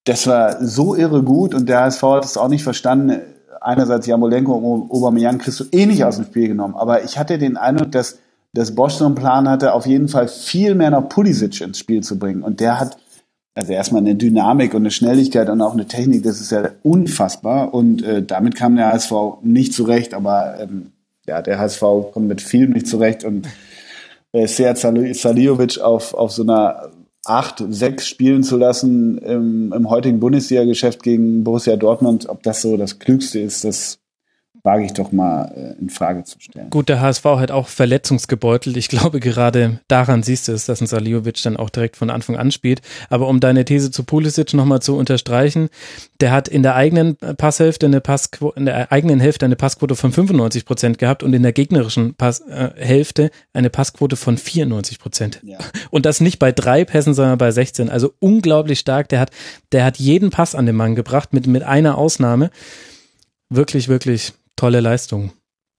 das 0.04 0.26
war 0.26 0.64
so 0.64 0.94
irre 0.94 1.22
gut 1.22 1.52
und 1.52 1.68
der 1.68 1.80
HSV 1.80 2.02
hat 2.02 2.24
es 2.24 2.36
auch 2.36 2.48
nicht 2.48 2.62
verstanden, 2.62 3.20
einerseits 3.60 4.06
Jamolenko 4.06 4.54
und 4.54 4.90
Aubameyang 4.90 5.38
kriegst 5.38 5.60
du 5.60 5.64
eh 5.72 5.86
nicht 5.86 6.04
aus 6.04 6.16
dem 6.16 6.26
Spiel 6.26 6.48
genommen, 6.48 6.74
aber 6.76 7.04
ich 7.04 7.18
hatte 7.18 7.38
den 7.38 7.56
Eindruck, 7.56 7.92
dass 7.92 8.18
dass 8.54 8.74
Bosch 8.74 8.94
so 8.94 9.04
einen 9.04 9.14
Plan 9.14 9.48
hatte, 9.48 9.74
auf 9.74 9.86
jeden 9.86 10.08
Fall 10.08 10.28
viel 10.28 10.74
mehr 10.74 10.90
noch 10.90 11.08
Pulisic 11.08 11.60
ins 11.60 11.78
Spiel 11.78 12.02
zu 12.02 12.18
bringen. 12.18 12.42
Und 12.42 12.60
der 12.60 12.80
hat 12.80 12.96
also 13.54 13.72
erstmal 13.72 14.02
eine 14.02 14.14
Dynamik 14.14 14.72
und 14.72 14.82
eine 14.82 14.90
Schnelligkeit 14.90 15.50
und 15.50 15.60
auch 15.60 15.72
eine 15.72 15.86
Technik, 15.86 16.22
das 16.22 16.40
ist 16.40 16.52
ja 16.52 16.70
unfassbar. 16.82 17.74
Und 17.74 18.02
äh, 18.04 18.22
damit 18.22 18.54
kam 18.54 18.76
der 18.76 18.92
HSV 18.92 19.12
nicht 19.42 19.74
zurecht, 19.74 20.14
aber 20.14 20.60
ähm, 20.60 20.92
ja, 21.26 21.42
der 21.42 21.58
HSV 21.58 21.80
kommt 22.12 22.28
mit 22.28 22.40
vielem 22.40 22.72
nicht 22.72 22.86
zurecht 22.86 23.24
und 23.24 23.48
äh, 24.32 24.46
Seat 24.46 24.78
Saliovic 24.78 25.80
auf, 25.80 26.14
auf 26.14 26.30
so 26.32 26.42
einer 26.42 26.90
acht, 27.24 27.64
sechs 27.68 28.06
spielen 28.06 28.42
zu 28.42 28.56
lassen 28.56 29.18
im, 29.18 29.72
im 29.72 29.90
heutigen 29.90 30.20
Bundesliga-Geschäft 30.20 31.02
gegen 31.02 31.44
Borussia 31.44 31.76
Dortmund, 31.76 32.28
ob 32.28 32.42
das 32.42 32.62
so 32.62 32.76
das 32.76 32.98
Klügste 32.98 33.40
ist, 33.40 33.64
das 33.64 33.98
wage 34.62 34.84
ich 34.84 34.92
doch 34.92 35.12
mal 35.12 35.52
äh, 35.54 35.80
in 35.80 35.90
Frage 35.90 36.24
zu 36.24 36.38
stellen. 36.40 36.70
Gut, 36.70 36.88
der 36.88 37.00
HSV 37.00 37.24
hat 37.24 37.50
auch 37.50 37.68
verletzungsgebeutelt. 37.68 38.76
Ich 38.76 38.88
glaube, 38.88 39.20
gerade 39.20 39.80
daran 39.88 40.22
siehst 40.22 40.48
du 40.48 40.52
es, 40.52 40.66
dass 40.66 40.80
ein 40.80 40.86
Saliovic 40.86 41.42
dann 41.42 41.56
auch 41.56 41.70
direkt 41.70 41.96
von 41.96 42.10
Anfang 42.10 42.36
an 42.36 42.50
spielt. 42.50 42.82
Aber 43.08 43.28
um 43.28 43.40
deine 43.40 43.64
These 43.64 43.90
zu 43.90 44.04
Pulisic 44.04 44.54
nochmal 44.54 44.80
zu 44.80 44.96
unterstreichen, 44.96 45.68
der 46.20 46.32
hat 46.32 46.48
in 46.48 46.62
der 46.62 46.74
eigenen 46.74 47.16
Passhälfte 47.16 47.86
eine 47.86 48.00
Passquote, 48.00 48.58
in 48.58 48.66
der 48.66 48.92
eigenen 48.92 49.20
Hälfte 49.20 49.46
eine 49.46 49.56
Passquote 49.56 49.94
von 49.94 50.12
95 50.12 50.64
Prozent 50.64 50.98
gehabt 50.98 51.22
und 51.22 51.32
in 51.32 51.42
der 51.42 51.52
gegnerischen 51.52 52.14
Pass, 52.14 52.40
äh, 52.40 52.70
Hälfte 52.76 53.30
eine 53.52 53.70
Passquote 53.70 54.16
von 54.16 54.36
94 54.36 54.98
Prozent. 54.98 55.40
Ja. 55.42 55.58
Und 55.90 56.06
das 56.06 56.20
nicht 56.20 56.38
bei 56.38 56.52
drei 56.52 56.84
Pässen, 56.84 57.14
sondern 57.14 57.38
bei 57.38 57.50
16. 57.50 57.90
Also 57.90 58.12
unglaublich 58.18 58.78
stark. 58.78 59.08
Der 59.08 59.20
hat, 59.20 59.30
der 59.72 59.84
hat 59.84 59.98
jeden 59.98 60.30
Pass 60.30 60.54
an 60.54 60.66
den 60.66 60.76
Mann 60.76 60.94
gebracht 60.94 61.32
mit, 61.32 61.46
mit 61.46 61.62
einer 61.62 61.96
Ausnahme. 61.96 62.50
Wirklich, 63.50 63.88
wirklich 63.88 64.34
tolle 64.58 64.80
Leistung. 64.80 65.32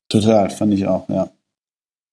Total, 0.10 0.50
fand 0.50 0.74
ich 0.74 0.88
auch, 0.88 1.08
ja. 1.10 1.30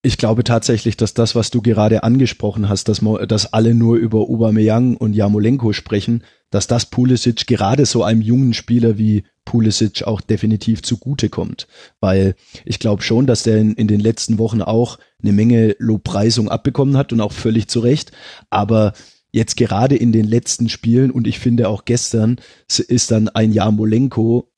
Ich 0.02 0.18
glaube 0.18 0.44
tatsächlich, 0.44 0.96
dass 0.96 1.14
das, 1.14 1.34
was 1.34 1.50
du 1.50 1.62
gerade 1.62 2.04
angesprochen 2.04 2.68
hast, 2.68 2.88
dass, 2.88 3.00
dass 3.26 3.52
alle 3.52 3.74
nur 3.74 3.96
über 3.96 4.20
Aubameyang 4.20 4.96
und 4.96 5.14
Jamolenko 5.14 5.72
sprechen, 5.72 6.22
dass 6.50 6.68
das 6.68 6.86
Pulisic 6.86 7.46
gerade 7.46 7.86
so 7.86 8.04
einem 8.04 8.20
jungen 8.20 8.54
Spieler 8.54 8.98
wie 8.98 9.24
Pulisic 9.44 10.04
auch 10.04 10.20
definitiv 10.20 10.82
zugutekommt. 10.82 11.66
Weil 11.98 12.36
ich 12.64 12.78
glaube 12.78 13.02
schon, 13.02 13.26
dass 13.26 13.42
der 13.42 13.56
in, 13.56 13.74
in 13.74 13.88
den 13.88 13.98
letzten 13.98 14.38
Wochen 14.38 14.62
auch 14.62 14.98
eine 15.22 15.32
Menge 15.32 15.74
Lobpreisung 15.78 16.50
abbekommen 16.50 16.96
hat 16.96 17.12
und 17.12 17.20
auch 17.20 17.32
völlig 17.32 17.66
zu 17.66 17.80
Recht. 17.80 18.12
Aber 18.48 18.92
jetzt 19.32 19.56
gerade 19.56 19.96
in 19.96 20.12
den 20.12 20.26
letzten 20.26 20.68
Spielen 20.68 21.10
und 21.10 21.26
ich 21.26 21.40
finde 21.40 21.68
auch 21.68 21.84
gestern 21.84 22.36
ist 22.68 23.10
dann 23.10 23.28
ein 23.28 23.52
Jamolenko 23.52 24.48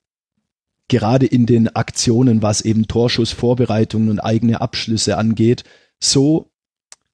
gerade 0.89 1.27
in 1.27 1.47
den 1.47 1.69
Aktionen, 1.69 2.43
was 2.43 2.62
eben 2.62 2.89
Torschussvorbereitungen 2.89 4.10
und 4.10 4.20
eigene 4.20 4.60
Abschlüsse 4.60 5.16
angeht, 5.19 5.65
so 6.01 6.51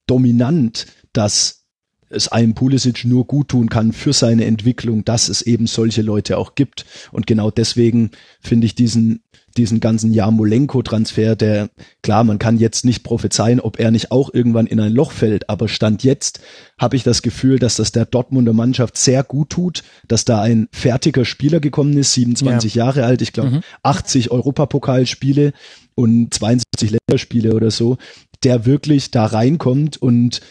dominant, 0.07 0.87
dass 1.13 1.64
es 2.09 2.27
einem 2.27 2.53
Pulisic 2.53 3.05
nur 3.05 3.25
gut 3.25 3.49
tun 3.49 3.69
kann 3.69 3.93
für 3.93 4.13
seine 4.13 4.45
Entwicklung, 4.45 5.05
dass 5.05 5.29
es 5.29 5.41
eben 5.41 5.67
solche 5.67 6.01
Leute 6.01 6.37
auch 6.37 6.55
gibt. 6.55 6.85
Und 7.11 7.27
genau 7.27 7.51
deswegen 7.51 8.11
finde 8.41 8.65
ich 8.67 8.75
diesen 8.75 9.21
diesen 9.57 9.79
ganzen 9.79 10.13
Jamolenko-Transfer, 10.13 11.35
der, 11.35 11.69
klar, 12.03 12.23
man 12.23 12.39
kann 12.39 12.57
jetzt 12.57 12.83
nicht 12.83 13.03
prophezeien, 13.03 13.59
ob 13.59 13.79
er 13.79 13.91
nicht 13.91 14.11
auch 14.11 14.33
irgendwann 14.33 14.67
in 14.67 14.79
ein 14.79 14.91
Loch 14.91 15.11
fällt, 15.11 15.49
aber 15.49 15.67
Stand 15.67 16.03
jetzt 16.03 16.41
habe 16.77 16.95
ich 16.95 17.03
das 17.03 17.21
Gefühl, 17.21 17.57
dass 17.57 17.77
das 17.77 17.91
der 17.91 18.05
Dortmunder 18.05 18.53
Mannschaft 18.53 18.97
sehr 18.97 19.23
gut 19.23 19.51
tut, 19.51 19.83
dass 20.07 20.25
da 20.25 20.41
ein 20.41 20.67
fertiger 20.71 21.25
Spieler 21.25 21.59
gekommen 21.59 21.97
ist, 21.97 22.13
27 22.13 22.75
ja. 22.75 22.85
Jahre 22.85 23.05
alt, 23.05 23.21
ich 23.21 23.33
glaube, 23.33 23.51
mhm. 23.51 23.61
80 23.83 24.31
Europapokalspiele 24.31 25.53
und 25.95 26.33
72 26.33 26.91
Länderspiele 26.91 27.53
oder 27.53 27.71
so, 27.71 27.97
der 28.43 28.65
wirklich 28.65 29.11
da 29.11 29.25
reinkommt 29.25 29.97
und 30.01 30.41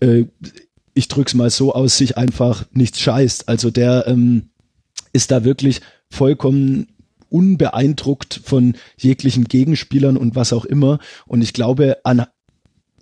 äh, 0.00 0.26
ich 0.94 1.08
drück's 1.08 1.34
mal 1.34 1.50
so 1.50 1.74
aus, 1.74 1.96
sich 1.96 2.16
einfach 2.16 2.64
nichts 2.72 3.00
scheißt. 3.00 3.48
Also 3.48 3.70
der 3.70 4.06
ähm, 4.06 4.50
ist 5.12 5.30
da 5.30 5.44
wirklich 5.44 5.80
vollkommen 6.10 6.88
unbeeindruckt 7.28 8.40
von 8.44 8.74
jeglichen 8.98 9.44
Gegenspielern 9.44 10.16
und 10.16 10.34
was 10.34 10.52
auch 10.52 10.64
immer. 10.64 10.98
Und 11.26 11.42
ich 11.42 11.52
glaube, 11.52 11.98
an, 12.04 12.26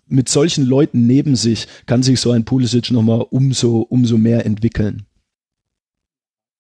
mit 0.07 0.29
solchen 0.29 0.65
Leuten 0.65 1.07
neben 1.07 1.37
sich 1.37 1.67
kann 1.87 2.03
sich 2.03 2.21
so 2.21 2.31
ein 2.31 2.45
Pulisic 2.45 2.91
nochmal 2.91 3.27
umso, 3.31 3.81
umso 3.81 4.19
mehr 4.19 4.47
entwickeln. 4.47 5.07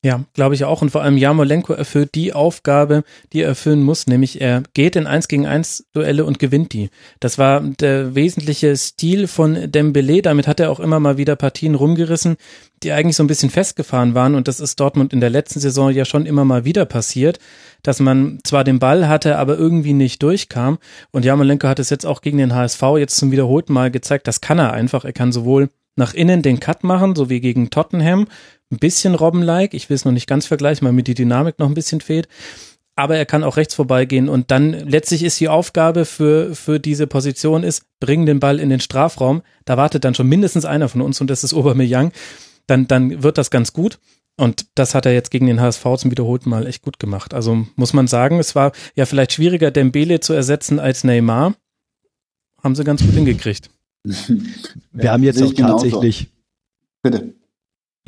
Ja, 0.04 0.24
glaube 0.32 0.54
ich 0.54 0.64
auch. 0.64 0.80
Und 0.80 0.90
vor 0.90 1.02
allem 1.02 1.16
Jamolenko 1.16 1.72
erfüllt 1.72 2.14
die 2.14 2.32
Aufgabe, 2.32 3.02
die 3.32 3.40
er 3.40 3.48
erfüllen 3.48 3.82
muss, 3.82 4.06
nämlich 4.06 4.40
er 4.40 4.62
geht 4.72 4.94
in 4.94 5.08
1 5.08 5.26
gegen 5.26 5.44
1 5.44 5.86
Duelle 5.92 6.24
und 6.24 6.38
gewinnt 6.38 6.72
die. 6.72 6.90
Das 7.18 7.36
war 7.36 7.60
der 7.60 8.14
wesentliche 8.14 8.76
Stil 8.76 9.26
von 9.26 9.72
Dembele. 9.72 10.22
Damit 10.22 10.46
hat 10.46 10.60
er 10.60 10.70
auch 10.70 10.78
immer 10.78 11.00
mal 11.00 11.16
wieder 11.16 11.34
Partien 11.34 11.74
rumgerissen, 11.74 12.36
die 12.84 12.92
eigentlich 12.92 13.16
so 13.16 13.24
ein 13.24 13.26
bisschen 13.26 13.50
festgefahren 13.50 14.14
waren. 14.14 14.36
Und 14.36 14.46
das 14.46 14.60
ist 14.60 14.78
Dortmund 14.78 15.12
in 15.12 15.20
der 15.20 15.30
letzten 15.30 15.58
Saison 15.58 15.90
ja 15.90 16.04
schon 16.04 16.26
immer 16.26 16.44
mal 16.44 16.64
wieder 16.64 16.84
passiert, 16.84 17.40
dass 17.82 17.98
man 17.98 18.38
zwar 18.44 18.62
den 18.62 18.78
Ball 18.78 19.08
hatte, 19.08 19.36
aber 19.36 19.58
irgendwie 19.58 19.94
nicht 19.94 20.22
durchkam. 20.22 20.78
Und 21.10 21.24
Jamolenko 21.24 21.66
hat 21.66 21.80
es 21.80 21.90
jetzt 21.90 22.06
auch 22.06 22.20
gegen 22.20 22.38
den 22.38 22.54
HSV 22.54 22.82
jetzt 22.98 23.16
zum 23.16 23.32
wiederholten 23.32 23.72
Mal 23.72 23.90
gezeigt, 23.90 24.28
das 24.28 24.40
kann 24.40 24.60
er 24.60 24.72
einfach. 24.72 25.04
Er 25.04 25.12
kann 25.12 25.32
sowohl 25.32 25.70
nach 25.98 26.14
innen 26.14 26.42
den 26.42 26.60
Cut 26.60 26.84
machen, 26.84 27.14
so 27.14 27.28
wie 27.28 27.40
gegen 27.40 27.70
Tottenham, 27.70 28.28
ein 28.70 28.78
bisschen 28.78 29.14
Robben-like. 29.14 29.74
Ich 29.74 29.90
will 29.90 29.96
es 29.96 30.04
noch 30.04 30.12
nicht 30.12 30.28
ganz 30.28 30.46
vergleichen, 30.46 30.86
weil 30.86 30.92
mir 30.92 31.02
die 31.02 31.14
Dynamik 31.14 31.58
noch 31.58 31.66
ein 31.66 31.74
bisschen 31.74 32.00
fehlt. 32.00 32.28
Aber 32.96 33.16
er 33.16 33.26
kann 33.26 33.44
auch 33.44 33.56
rechts 33.56 33.74
vorbeigehen 33.74 34.28
und 34.28 34.50
dann 34.50 34.72
letztlich 34.72 35.22
ist 35.22 35.38
die 35.38 35.48
Aufgabe 35.48 36.04
für, 36.04 36.54
für 36.54 36.80
diese 36.80 37.06
Position 37.06 37.62
ist, 37.62 37.84
bring 38.00 38.26
den 38.26 38.40
Ball 38.40 38.58
in 38.58 38.70
den 38.70 38.80
Strafraum. 38.80 39.42
Da 39.64 39.76
wartet 39.76 40.04
dann 40.04 40.14
schon 40.14 40.28
mindestens 40.28 40.64
einer 40.64 40.88
von 40.88 41.00
uns 41.00 41.20
und 41.20 41.30
das 41.30 41.44
ist 41.44 41.54
Aubameyang. 41.54 42.12
Dann, 42.66 42.88
dann 42.88 43.22
wird 43.22 43.38
das 43.38 43.50
ganz 43.50 43.72
gut. 43.72 43.98
Und 44.36 44.66
das 44.76 44.94
hat 44.94 45.04
er 45.06 45.12
jetzt 45.12 45.30
gegen 45.30 45.46
den 45.46 45.60
HSV 45.60 45.82
zum 45.96 46.10
wiederholten 46.10 46.50
Mal 46.50 46.66
echt 46.66 46.82
gut 46.82 47.00
gemacht. 47.00 47.34
Also 47.34 47.66
muss 47.74 47.92
man 47.92 48.06
sagen, 48.06 48.38
es 48.38 48.54
war 48.54 48.72
ja 48.94 49.04
vielleicht 49.04 49.32
schwieriger, 49.32 49.72
Dembele 49.72 50.20
zu 50.20 50.32
ersetzen 50.32 50.78
als 50.78 51.02
Neymar. 51.02 51.54
Haben 52.62 52.76
sie 52.76 52.84
ganz 52.84 53.02
gut 53.02 53.14
hingekriegt. 53.14 53.70
Wir 54.04 55.04
ja, 55.04 55.12
haben 55.12 55.22
jetzt 55.22 55.42
auch 55.42 55.52
tatsächlich. 55.52 56.28
Bitte. 57.02 57.34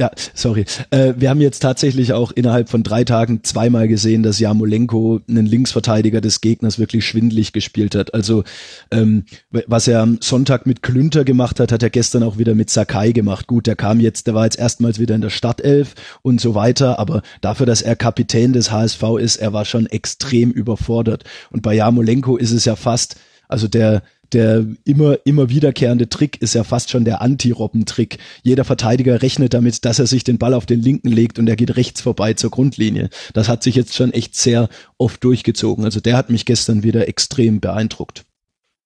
Ja, 0.01 0.11
sorry. 0.33 0.65
Äh, 0.89 1.13
wir 1.19 1.29
haben 1.29 1.43
jetzt 1.43 1.61
tatsächlich 1.61 2.15
auch 2.15 2.33
innerhalb 2.33 2.71
von 2.71 2.83
drei 2.83 3.05
Tagen 3.05 3.45
zweimal 3.45 3.87
gesehen, 3.87 4.23
dass 4.23 4.39
Jamolenko 4.39 5.21
einen 5.29 5.45
Linksverteidiger 5.45 6.23
des 6.23 6.41
Gegners 6.41 6.79
wirklich 6.79 7.05
schwindlig 7.05 7.53
gespielt 7.53 7.95
hat. 7.95 8.15
Also 8.15 8.45
ähm, 8.91 9.27
was 9.51 9.89
er 9.89 10.01
am 10.01 10.17
Sonntag 10.23 10.65
mit 10.65 10.83
Klünter 10.83 11.27
gemacht 11.27 11.61
hat, 11.61 11.71
hat 11.71 11.83
er 11.83 11.91
gestern 11.91 12.23
auch 12.23 12.39
wieder 12.39 12.55
mit 12.55 12.71
Sakai 12.71 13.13
gemacht. 13.13 13.47
Gut, 13.47 13.67
der 13.67 13.77
kam 13.77 14.01
jetzt, 14.01 14.27
der 14.27 14.33
war 14.33 14.45
jetzt 14.45 14.59
erstmals 14.59 14.99
wieder 14.99 15.15
in 15.15 15.21
der 15.21 15.29
Startelf 15.29 15.95
und 16.23 16.41
so 16.41 16.55
weiter, 16.55 16.99
aber 16.99 17.21
dafür, 17.43 17.67
dass 17.67 17.83
er 17.83 17.95
Kapitän 17.95 18.55
des 18.55 18.71
HSV 18.71 19.03
ist, 19.21 19.37
er 19.37 19.53
war 19.53 19.67
schon 19.67 19.85
extrem 19.85 20.51
überfordert. 20.51 21.25
Und 21.51 21.61
bei 21.61 21.75
Jamolenko 21.75 22.39
ist 22.39 22.53
es 22.53 22.65
ja 22.65 22.75
fast, 22.75 23.17
also 23.49 23.69
der 23.69 24.03
der 24.33 24.67
immer, 24.85 25.19
immer 25.25 25.49
wiederkehrende 25.49 26.09
Trick 26.09 26.41
ist 26.41 26.55
ja 26.55 26.65
fast 26.65 26.91
schon 26.91 27.05
der 27.05 27.21
Anti-Robben-Trick. 27.23 28.19
Jeder 28.43 28.65
Verteidiger 28.65 29.23
rechnet 29.23 29.55
damit, 29.55 29.85
dass 29.85 29.99
er 29.99 30.07
sich 30.07 30.25
den 30.25 30.39
Ball 30.39 30.55
auf 30.55 30.67
den 30.67 30.81
linken 30.81 31.09
legt 31.09 31.39
und 31.39 31.49
er 31.49 31.57
geht 31.57 31.77
rechts 31.77 32.01
vorbei 32.01 32.35
zur 32.35 32.51
Grundlinie. 32.51 33.11
Das 33.35 33.49
hat 33.49 33.63
sich 33.63 33.75
jetzt 33.75 33.95
schon 33.95 34.13
echt 34.13 34.37
sehr 34.37 34.69
oft 34.99 35.23
durchgezogen. 35.25 35.85
Also 35.85 36.01
der 36.01 36.17
hat 36.17 36.31
mich 36.31 36.47
gestern 36.47 36.83
wieder 36.83 37.09
extrem 37.09 37.61
beeindruckt. 37.61 38.25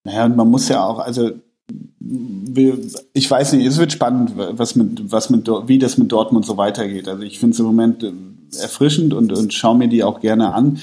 Naja, 0.05 0.27
und 0.27 0.37
man 0.37 0.49
muss 0.49 0.69
ja 0.69 0.85
auch, 0.85 0.99
also 0.99 1.31
ich 3.15 3.31
weiß 3.31 3.55
nicht, 3.55 3.67
es 3.67 3.79
wird 3.79 3.93
spannend, 3.93 4.33
was 4.37 4.75
mit, 4.77 5.11
was 5.11 5.31
mit, 5.31 5.49
wie 5.67 5.79
das 5.79 5.97
mit 5.97 6.13
Dortmund 6.13 6.45
so 6.45 6.57
weitergeht. 6.57 7.09
Also 7.09 7.23
ich 7.23 7.39
finde 7.39 7.55
es 7.55 7.61
im 7.61 7.67
Moment 7.67 8.03
äh, 8.03 8.13
erfrischend 8.61 9.15
und, 9.15 9.33
und 9.33 9.55
schaue 9.55 9.79
mir 9.79 9.89
die 9.89 10.05
auch 10.05 10.21
gerne 10.21 10.53
an. 10.53 10.79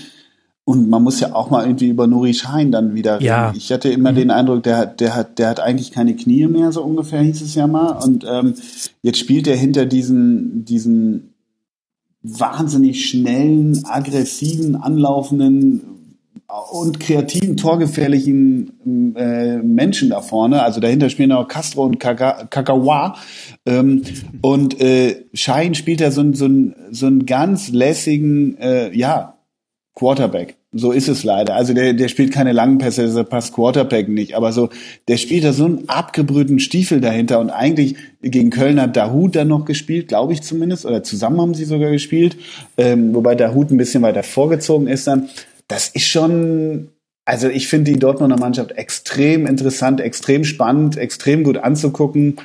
Und 0.64 0.90
man 0.90 1.02
muss 1.02 1.20
ja 1.20 1.34
auch 1.34 1.50
mal 1.50 1.66
irgendwie 1.66 1.88
über 1.88 2.06
Nuri 2.08 2.34
Schein 2.34 2.72
dann 2.72 2.94
wieder 2.94 3.16
reden. 3.16 3.26
Ja. 3.26 3.54
Ich 3.56 3.72
hatte 3.72 3.90
immer 3.90 4.12
mhm. 4.12 4.16
den 4.16 4.32
Eindruck, 4.32 4.64
der 4.64 4.78
hat, 4.78 5.00
der 5.00 5.16
hat, 5.16 5.40
der 5.40 5.50
hat 5.50 5.60
eigentlich 5.60 5.92
keine 5.92 6.16
Knie 6.16 6.46
mehr, 6.48 6.72
so 6.72 6.84
ungefähr 6.84 7.22
hieß 7.22 7.42
es 7.42 7.56
ja 7.56 7.68
mal. 7.68 8.04
Und 8.04 8.26
ähm, 8.30 8.54
jetzt 9.02 9.18
spielt 9.18 9.48
er 9.48 9.56
hinter 9.56 9.86
diesen, 9.86 10.64
diesen 10.64 11.34
wahnsinnig 12.22 13.10
schnellen, 13.10 13.84
aggressiven, 13.86 14.76
anlaufenden 14.76 15.82
und 16.72 17.00
kreativen, 17.00 17.58
torgefährlichen 17.58 19.16
äh, 19.16 19.58
Menschen 19.58 20.10
da 20.10 20.22
vorne. 20.22 20.62
Also 20.62 20.80
dahinter 20.80 21.10
spielen 21.10 21.32
auch 21.32 21.48
Castro 21.48 21.86
und 21.86 22.00
Kakawa. 22.00 23.16
Ähm, 23.66 24.04
und 24.42 24.80
äh, 24.82 25.26
Schein 25.34 25.76
spielt 25.76 26.02
da 26.02 26.12
so, 26.12 26.34
so, 26.34 26.50
so 26.92 27.08
einen 27.08 27.26
ganz 27.26 27.70
lässigen, 27.70 28.58
äh, 28.58 28.96
ja, 28.96 29.38
Quarterback. 30.02 30.56
So 30.72 30.92
ist 30.92 31.08
es 31.08 31.24
leider. 31.24 31.54
Also 31.54 31.76
der, 31.76 31.94
der 31.94 32.08
spielt 32.08 32.34
keine 32.34 32.54
langen 32.54 32.80
Pässe, 32.80 33.08
der 33.14 33.24
passt 33.24 33.54
Quarterback 33.54 34.10
nicht. 34.10 34.36
Aber 34.36 34.52
so, 34.52 34.70
der 35.08 35.18
spielt 35.18 35.44
da 35.44 35.54
so 35.54 35.66
einen 35.66 35.88
abgebrühten 35.88 36.58
Stiefel 36.58 37.02
dahinter. 37.02 37.40
Und 37.40 37.52
eigentlich 37.52 37.96
gegen 38.24 38.50
Köln 38.50 38.82
hat 38.82 38.98
Dahut 38.98 39.36
dann 39.36 39.50
noch 39.50 39.66
gespielt, 39.66 40.08
glaube 40.08 40.34
ich 40.34 40.42
zumindest. 40.42 40.88
Oder 40.88 41.04
zusammen 41.04 41.40
haben 41.40 41.54
sie 41.54 41.66
sogar 41.66 41.92
gespielt. 41.92 42.36
Ähm, 42.80 43.14
wobei 43.14 43.36
Dahut 43.36 43.70
ein 43.70 43.78
bisschen 43.78 44.02
weiter 44.02 44.24
vorgezogen 44.24 44.88
ist 44.88 45.06
dann. 45.06 45.30
Das 45.68 45.90
ist 45.90 46.08
schon 46.08 46.88
also 47.24 47.48
ich 47.48 47.68
finde 47.68 47.92
die 47.92 48.00
Dortmunder 48.00 48.40
Mannschaft 48.40 48.72
extrem 48.72 49.46
interessant, 49.46 50.02
extrem 50.02 50.44
spannend, 50.44 50.98
extrem 50.98 51.44
gut 51.44 51.60
anzugucken. 51.60 52.38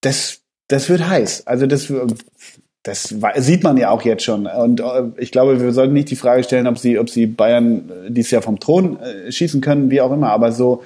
Das, 0.00 0.40
das 0.66 0.88
wird 0.88 1.08
heiß. 1.08 1.46
Also 1.46 1.68
das, 1.68 1.92
das 2.82 3.14
sieht 3.36 3.62
man 3.62 3.76
ja 3.76 3.90
auch 3.90 4.02
jetzt 4.02 4.24
schon. 4.24 4.46
Und 4.46 4.80
äh, 4.80 5.04
ich 5.18 5.30
glaube, 5.30 5.60
wir 5.60 5.72
sollten 5.72 5.94
nicht 5.94 6.10
die 6.10 6.16
Frage 6.16 6.42
stellen, 6.42 6.66
ob 6.66 6.78
sie, 6.78 6.98
ob 6.98 7.08
sie 7.08 7.26
Bayern 7.26 7.90
äh, 8.06 8.10
dieses 8.10 8.32
Jahr 8.32 8.42
vom 8.42 8.58
Thron 8.58 8.98
äh, 9.00 9.30
schießen 9.30 9.60
können, 9.60 9.90
wie 9.90 10.00
auch 10.00 10.12
immer. 10.12 10.30
Aber 10.30 10.50
so, 10.50 10.82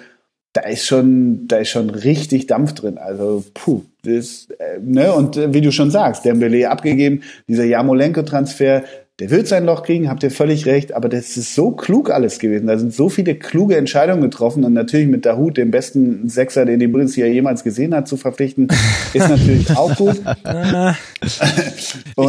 da 0.53 0.63
ist 0.63 0.87
schon, 0.87 1.49
da 1.49 1.59
ist 1.59 1.71
schon 1.71 1.89
richtig 1.91 2.47
Dampf 2.47 2.75
drin. 2.75 2.99
Also, 2.99 3.45
puh, 3.55 3.83
das, 4.03 4.49
ne? 4.81 5.13
Und 5.13 5.37
wie 5.55 5.61
du 5.61 5.73
schon 5.73 5.91
sagst, 5.91 6.25
Dembele 6.25 6.71
abgegeben, 6.71 7.23
dieser 7.49 7.65
Jamolenko-Transfer, 7.65 8.85
der 9.19 9.31
wird 9.31 9.49
sein 9.49 9.65
Loch 9.65 9.83
kriegen, 9.83 10.11
habt 10.11 10.23
ihr 10.23 10.31
völlig 10.31 10.67
recht, 10.67 10.93
aber 10.93 11.09
das 11.09 11.39
ist 11.39 11.55
so 11.55 11.71
klug 11.71 12.11
alles 12.11 12.39
gewesen. 12.39 12.67
Da 12.67 12.79
sind 12.79 12.93
so 12.93 13.09
viele 13.09 13.35
kluge 13.35 13.75
Entscheidungen 13.75 14.21
getroffen 14.21 14.63
und 14.63 14.75
natürlich 14.75 15.09
mit 15.09 15.25
Dahut, 15.25 15.57
dem 15.57 15.71
besten 15.71 16.29
Sechser, 16.29 16.67
den 16.67 16.81
die 16.81 16.87
Bundesliga 16.87 17.27
jemals 17.27 17.65
gesehen 17.65 17.95
hat, 17.95 18.09
zu 18.09 18.19
verpflichten, 18.19 18.69
ist 19.15 19.29
natürlich 19.29 19.75
auch 19.75 19.97
gut. 19.97 20.21
ich 20.21 20.45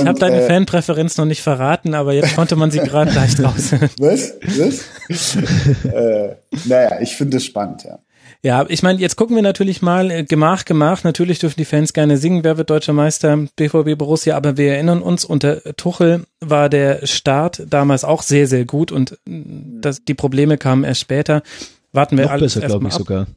habe 0.06 0.20
deine 0.20 0.44
äh, 0.44 0.48
Fanpräferenz 0.48 1.18
noch 1.18 1.26
nicht 1.26 1.42
verraten, 1.42 1.94
aber 1.94 2.14
jetzt 2.14 2.36
konnte 2.36 2.56
man 2.56 2.72
sie 2.72 2.80
gerade 2.80 3.12
leicht 3.12 3.44
raus. 3.44 3.74
Was? 4.00 4.36
Was? 4.46 5.36
äh, 5.84 6.36
naja, 6.66 7.02
ich 7.02 7.18
finde 7.18 7.38
es 7.38 7.46
spannend, 7.46 7.84
ja. 7.84 8.00
Ja, 8.48 8.66
ich 8.70 8.82
meine, 8.82 8.98
jetzt 9.02 9.18
gucken 9.18 9.36
wir 9.36 9.44
natürlich 9.44 9.82
mal, 9.82 10.10
äh, 10.10 10.24
Gemach, 10.24 10.64
Gemach, 10.64 11.04
natürlich 11.04 11.40
dürfen 11.40 11.58
die 11.58 11.66
Fans 11.66 11.92
gerne 11.92 12.16
singen, 12.18 12.46
wer 12.46 12.58
wird 12.58 12.70
deutscher 12.70 12.94
Meister, 12.94 13.36
BVB 13.58 13.98
Borussia, 13.98 14.38
aber 14.38 14.56
wir 14.56 14.72
erinnern 14.72 15.02
uns, 15.02 15.26
unter 15.26 15.62
Tuchel 15.76 16.24
war 16.40 16.70
der 16.70 17.06
Start 17.06 17.64
damals 17.70 18.06
auch 18.06 18.22
sehr, 18.22 18.48
sehr 18.48 18.64
gut 18.64 18.94
und 18.94 19.18
mm, 19.26 19.82
das, 19.82 20.06
die 20.06 20.14
Probleme 20.14 20.58
kamen 20.58 20.86
erst 20.86 21.02
später. 21.02 21.44
Warten 21.92 22.16
wir 22.18 22.24
Noch 22.24 22.32
alles 22.32 22.54
besser, 22.54 22.68
glaube 22.68 22.88
ich 22.88 22.94
ab. 22.94 22.98
sogar. 23.00 23.28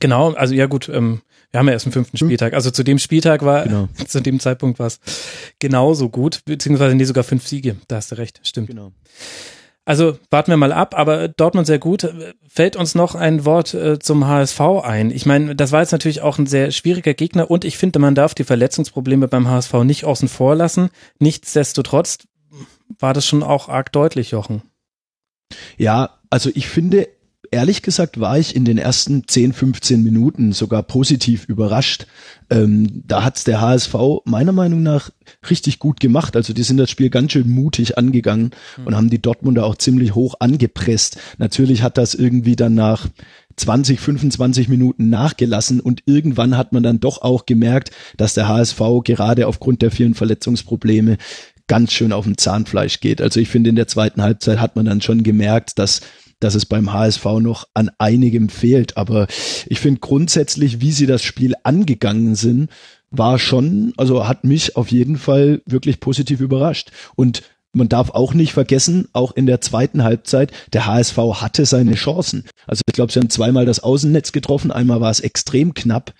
Genau, 0.00 0.34
also 0.34 0.52
ja 0.52 0.66
gut, 0.66 0.90
ähm, 0.90 1.22
wir 1.50 1.60
haben 1.60 1.68
ja 1.68 1.72
erst 1.72 1.86
den 1.86 1.92
fünften 1.92 2.18
Hm. 2.18 2.26
Spieltag. 2.26 2.52
Also 2.52 2.70
zu 2.70 2.82
dem 2.82 2.98
Spieltag 2.98 3.42
war, 3.42 3.64
Genau. 3.64 3.88
zu 4.06 4.20
dem 4.20 4.38
Zeitpunkt 4.38 4.78
war 4.78 4.88
es 4.88 5.00
genauso 5.60 6.10
gut, 6.10 6.44
beziehungsweise 6.44 6.94
nee, 6.94 7.04
sogar 7.04 7.24
fünf 7.24 7.48
Siege. 7.48 7.76
Da 7.88 7.96
hast 7.96 8.12
du 8.12 8.18
recht, 8.18 8.40
stimmt. 8.42 8.66
Genau. 8.66 8.92
Also 9.86 10.18
warten 10.30 10.50
wir 10.50 10.56
mal 10.56 10.72
ab, 10.72 10.98
aber 10.98 11.28
Dortmund 11.28 11.68
sehr 11.68 11.78
gut. 11.78 12.12
Fällt 12.48 12.74
uns 12.74 12.96
noch 12.96 13.14
ein 13.14 13.44
Wort 13.44 13.72
äh, 13.72 14.00
zum 14.00 14.26
HSV 14.26 14.60
ein? 14.82 15.12
Ich 15.12 15.26
meine, 15.26 15.54
das 15.54 15.70
war 15.70 15.80
jetzt 15.80 15.92
natürlich 15.92 16.22
auch 16.22 16.38
ein 16.38 16.46
sehr 16.46 16.72
schwieriger 16.72 17.14
Gegner 17.14 17.50
und 17.50 17.64
ich 17.64 17.78
finde, 17.78 18.00
man 18.00 18.16
darf 18.16 18.34
die 18.34 18.42
Verletzungsprobleme 18.42 19.28
beim 19.28 19.48
HSV 19.48 19.72
nicht 19.84 20.04
außen 20.04 20.28
vor 20.28 20.56
lassen. 20.56 20.90
Nichtsdestotrotz 21.20 22.26
war 22.98 23.14
das 23.14 23.26
schon 23.26 23.44
auch 23.44 23.68
arg 23.68 23.92
deutlich, 23.92 24.32
Jochen. 24.32 24.62
Ja, 25.78 26.18
also 26.30 26.50
ich 26.52 26.68
finde, 26.68 27.08
ehrlich 27.56 27.80
gesagt 27.80 28.20
war 28.20 28.38
ich 28.38 28.54
in 28.54 28.66
den 28.66 28.76
ersten 28.76 29.26
10, 29.26 29.54
15 29.54 30.02
Minuten 30.02 30.52
sogar 30.52 30.82
positiv 30.82 31.46
überrascht. 31.46 32.06
Ähm, 32.50 33.02
da 33.06 33.24
hat's 33.24 33.44
der 33.44 33.62
HSV 33.62 33.94
meiner 34.26 34.52
Meinung 34.52 34.82
nach 34.82 35.10
richtig 35.48 35.78
gut 35.78 35.98
gemacht. 35.98 36.36
Also 36.36 36.52
die 36.52 36.62
sind 36.64 36.76
das 36.76 36.90
Spiel 36.90 37.08
ganz 37.08 37.32
schön 37.32 37.48
mutig 37.48 37.96
angegangen 37.96 38.50
und 38.84 38.94
haben 38.94 39.08
die 39.08 39.22
Dortmunder 39.22 39.64
auch 39.64 39.76
ziemlich 39.76 40.14
hoch 40.14 40.34
angepresst. 40.38 41.16
Natürlich 41.38 41.82
hat 41.82 41.96
das 41.96 42.14
irgendwie 42.14 42.56
dann 42.56 42.74
nach 42.74 43.08
20, 43.56 44.00
25 44.00 44.68
Minuten 44.68 45.08
nachgelassen 45.08 45.80
und 45.80 46.02
irgendwann 46.04 46.58
hat 46.58 46.74
man 46.74 46.82
dann 46.82 47.00
doch 47.00 47.22
auch 47.22 47.46
gemerkt, 47.46 47.90
dass 48.18 48.34
der 48.34 48.48
HSV 48.48 48.82
gerade 49.02 49.46
aufgrund 49.46 49.80
der 49.80 49.90
vielen 49.90 50.12
Verletzungsprobleme 50.12 51.16
ganz 51.68 51.94
schön 51.94 52.12
auf 52.12 52.26
dem 52.26 52.36
Zahnfleisch 52.36 53.00
geht. 53.00 53.22
Also 53.22 53.40
ich 53.40 53.48
finde, 53.48 53.70
in 53.70 53.76
der 53.76 53.88
zweiten 53.88 54.20
Halbzeit 54.20 54.60
hat 54.60 54.76
man 54.76 54.84
dann 54.84 55.00
schon 55.00 55.22
gemerkt, 55.22 55.78
dass 55.78 56.02
dass 56.46 56.54
es 56.54 56.64
beim 56.64 56.92
HSV 56.92 57.24
noch 57.40 57.66
an 57.74 57.90
einigem 57.98 58.48
fehlt. 58.48 58.96
Aber 58.96 59.26
ich 59.66 59.80
finde 59.80 59.98
grundsätzlich, 59.98 60.80
wie 60.80 60.92
sie 60.92 61.06
das 61.06 61.24
Spiel 61.24 61.54
angegangen 61.64 62.36
sind, 62.36 62.70
war 63.10 63.40
schon, 63.40 63.92
also 63.96 64.28
hat 64.28 64.44
mich 64.44 64.76
auf 64.76 64.92
jeden 64.92 65.18
Fall 65.18 65.60
wirklich 65.66 65.98
positiv 65.98 66.40
überrascht. 66.40 66.92
Und 67.16 67.42
man 67.72 67.88
darf 67.88 68.10
auch 68.10 68.32
nicht 68.32 68.52
vergessen, 68.52 69.08
auch 69.12 69.34
in 69.34 69.46
der 69.46 69.60
zweiten 69.60 70.04
Halbzeit, 70.04 70.52
der 70.72 70.86
HSV 70.86 71.16
hatte 71.16 71.66
seine 71.66 71.94
Chancen. 71.94 72.44
Also 72.68 72.82
ich 72.86 72.94
glaube, 72.94 73.12
sie 73.12 73.18
haben 73.18 73.28
zweimal 73.28 73.66
das 73.66 73.80
Außennetz 73.80 74.30
getroffen, 74.30 74.70
einmal 74.70 75.00
war 75.00 75.10
es 75.10 75.20
extrem 75.20 75.74
knapp. 75.74 76.14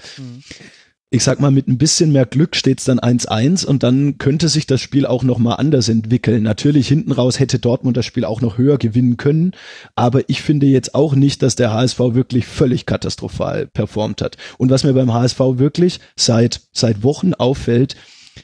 Ich 1.10 1.22
sag 1.22 1.38
mal, 1.38 1.52
mit 1.52 1.68
ein 1.68 1.78
bisschen 1.78 2.10
mehr 2.10 2.26
Glück 2.26 2.56
steht's 2.56 2.84
dann 2.84 2.98
1-1 2.98 3.64
und 3.64 3.84
dann 3.84 4.18
könnte 4.18 4.48
sich 4.48 4.66
das 4.66 4.80
Spiel 4.80 5.06
auch 5.06 5.22
noch 5.22 5.38
mal 5.38 5.54
anders 5.54 5.88
entwickeln. 5.88 6.42
Natürlich 6.42 6.88
hinten 6.88 7.12
raus 7.12 7.38
hätte 7.38 7.60
Dortmund 7.60 7.96
das 7.96 8.04
Spiel 8.04 8.24
auch 8.24 8.40
noch 8.40 8.58
höher 8.58 8.76
gewinnen 8.76 9.16
können, 9.16 9.52
aber 9.94 10.28
ich 10.28 10.42
finde 10.42 10.66
jetzt 10.66 10.96
auch 10.96 11.14
nicht, 11.14 11.42
dass 11.42 11.54
der 11.54 11.72
HSV 11.72 12.00
wirklich 12.00 12.46
völlig 12.46 12.86
katastrophal 12.86 13.68
performt 13.68 14.20
hat. 14.20 14.36
Und 14.58 14.70
was 14.70 14.82
mir 14.82 14.94
beim 14.94 15.14
HSV 15.14 15.38
wirklich 15.38 16.00
seit 16.16 16.62
seit 16.72 17.04
Wochen 17.04 17.34
auffällt, 17.34 17.94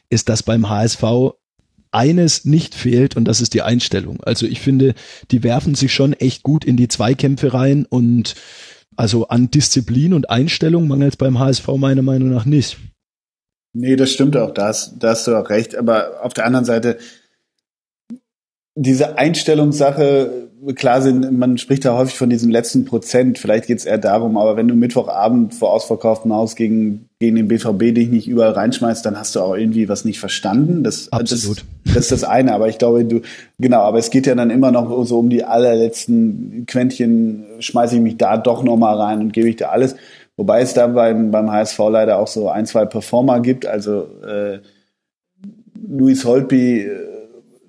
ist, 0.09 0.29
dass 0.29 0.45
beim 0.45 0.69
HSV 0.69 1.03
eines 1.91 2.45
nicht 2.45 2.75
fehlt 2.75 3.17
und 3.17 3.27
das 3.27 3.41
ist 3.41 3.55
die 3.55 3.63
Einstellung. 3.63 4.23
Also 4.23 4.47
ich 4.47 4.61
finde, 4.61 4.95
die 5.31 5.43
werfen 5.43 5.75
sich 5.75 5.93
schon 5.93 6.15
echt 6.15 6.43
gut 6.43 6.65
in 6.65 6.77
die 6.77 6.89
Zweikämpfe 6.89 7.53
rein 7.53 7.87
und 7.87 8.35
also 8.97 9.29
an 9.29 9.51
Disziplin 9.51 10.15
und 10.15 10.31
Einstellung 10.31 10.89
mangelt 10.89 11.13
es 11.13 11.17
beim 11.17 11.39
HSV 11.39 11.67
meiner 11.77 12.03
Meinung 12.03 12.31
nach 12.31 12.45
nicht. 12.45 12.79
Nee, 13.75 13.97
das 13.97 14.13
stimmt 14.13 14.37
auch, 14.37 14.53
da 14.53 14.69
hast, 14.69 14.97
da 14.99 15.11
hast 15.11 15.27
du 15.27 15.35
auch 15.35 15.49
recht. 15.49 15.77
Aber 15.77 16.23
auf 16.23 16.35
der 16.35 16.45
anderen 16.45 16.67
Seite, 16.67 16.99
diese 18.75 19.19
Einstellungssache, 19.19 20.49
klar 20.75 21.03
sind, 21.03 21.37
man 21.37 21.59
spricht 21.59 21.85
da 21.85 21.97
häufig 21.97 22.17
von 22.17 22.31
diesem 22.31 22.51
letzten 22.51 22.85
Prozent, 22.85 23.39
vielleicht 23.39 23.67
geht 23.67 23.79
es 23.79 23.85
eher 23.85 23.99
darum, 23.99 24.37
aber 24.39 24.57
wenn 24.57 24.69
du 24.69 24.75
Mittwochabend 24.75 25.55
vor 25.55 25.73
ausverkauftem 25.73 26.33
Haus 26.33 26.55
gegen, 26.55 27.09
gegen 27.19 27.37
den 27.37 27.49
BVB 27.49 27.95
dich 27.95 28.09
nicht 28.09 28.29
überall 28.29 28.53
reinschmeißt, 28.53 29.05
dann 29.05 29.19
hast 29.19 29.35
du 29.35 29.41
auch 29.41 29.57
irgendwie 29.57 29.89
was 29.89 30.05
nicht 30.05 30.21
verstanden. 30.21 30.85
Das, 30.85 31.11
Absolut. 31.13 31.65
Das, 31.85 31.95
das 31.95 31.97
ist 32.05 32.13
das 32.13 32.25
eine, 32.25 32.55
aber 32.55 32.69
ich 32.69 32.79
glaube, 32.79 33.05
du, 33.05 33.23
genau, 33.59 33.81
aber 33.81 33.99
es 33.99 34.11
geht 34.11 34.27
ja 34.27 34.35
dann 34.35 34.51
immer 34.51 34.71
noch 34.71 35.05
so 35.05 35.19
um 35.19 35.29
die 35.29 35.45
allerletzten 35.45 36.65
Quäntchen, 36.67 37.45
schmeiße 37.59 37.97
ich 37.97 38.01
mich 38.01 38.17
da 38.17 38.37
doch 38.37 38.63
nochmal 38.63 38.97
rein 38.97 39.21
und 39.21 39.33
gebe 39.33 39.49
ich 39.49 39.57
da 39.57 39.71
alles. 39.71 39.97
Wobei 40.37 40.63
es 40.63 40.73
da 40.75 40.87
beim, 40.87 41.31
beim 41.31 41.51
HSV 41.51 41.79
leider 41.91 42.19
auch 42.19 42.29
so 42.29 42.49
ein, 42.49 42.67
zwei 42.67 42.87
Performer 42.87 43.41
gibt, 43.41 43.67
also 43.67 44.07
äh, 44.27 44.61
Luis 45.75 46.25
Holtby, 46.25 46.83
äh, 46.83 47.13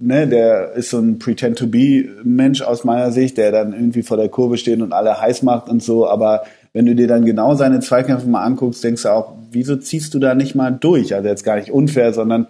ne, 0.03 0.27
der 0.27 0.73
ist 0.73 0.89
so 0.89 0.99
ein 0.99 1.19
Pretend-to-be-Mensch 1.19 2.61
aus 2.61 2.83
meiner 2.83 3.11
Sicht, 3.11 3.37
der 3.37 3.51
dann 3.51 3.73
irgendwie 3.73 4.03
vor 4.03 4.17
der 4.17 4.29
Kurve 4.29 4.57
steht 4.57 4.81
und 4.81 4.93
alle 4.93 5.19
heiß 5.19 5.43
macht 5.43 5.69
und 5.69 5.81
so, 5.81 6.07
aber 6.07 6.43
wenn 6.73 6.85
du 6.85 6.95
dir 6.95 7.07
dann 7.07 7.25
genau 7.25 7.55
seine 7.55 7.79
Zweikämpfe 7.79 8.27
mal 8.27 8.43
anguckst, 8.43 8.83
denkst 8.83 9.03
du 9.03 9.09
auch, 9.09 9.33
wieso 9.51 9.75
ziehst 9.75 10.13
du 10.13 10.19
da 10.19 10.33
nicht 10.35 10.55
mal 10.55 10.71
durch? 10.71 11.13
Also 11.13 11.27
jetzt 11.27 11.43
gar 11.43 11.55
nicht 11.55 11.71
unfair, 11.71 12.13
sondern 12.13 12.47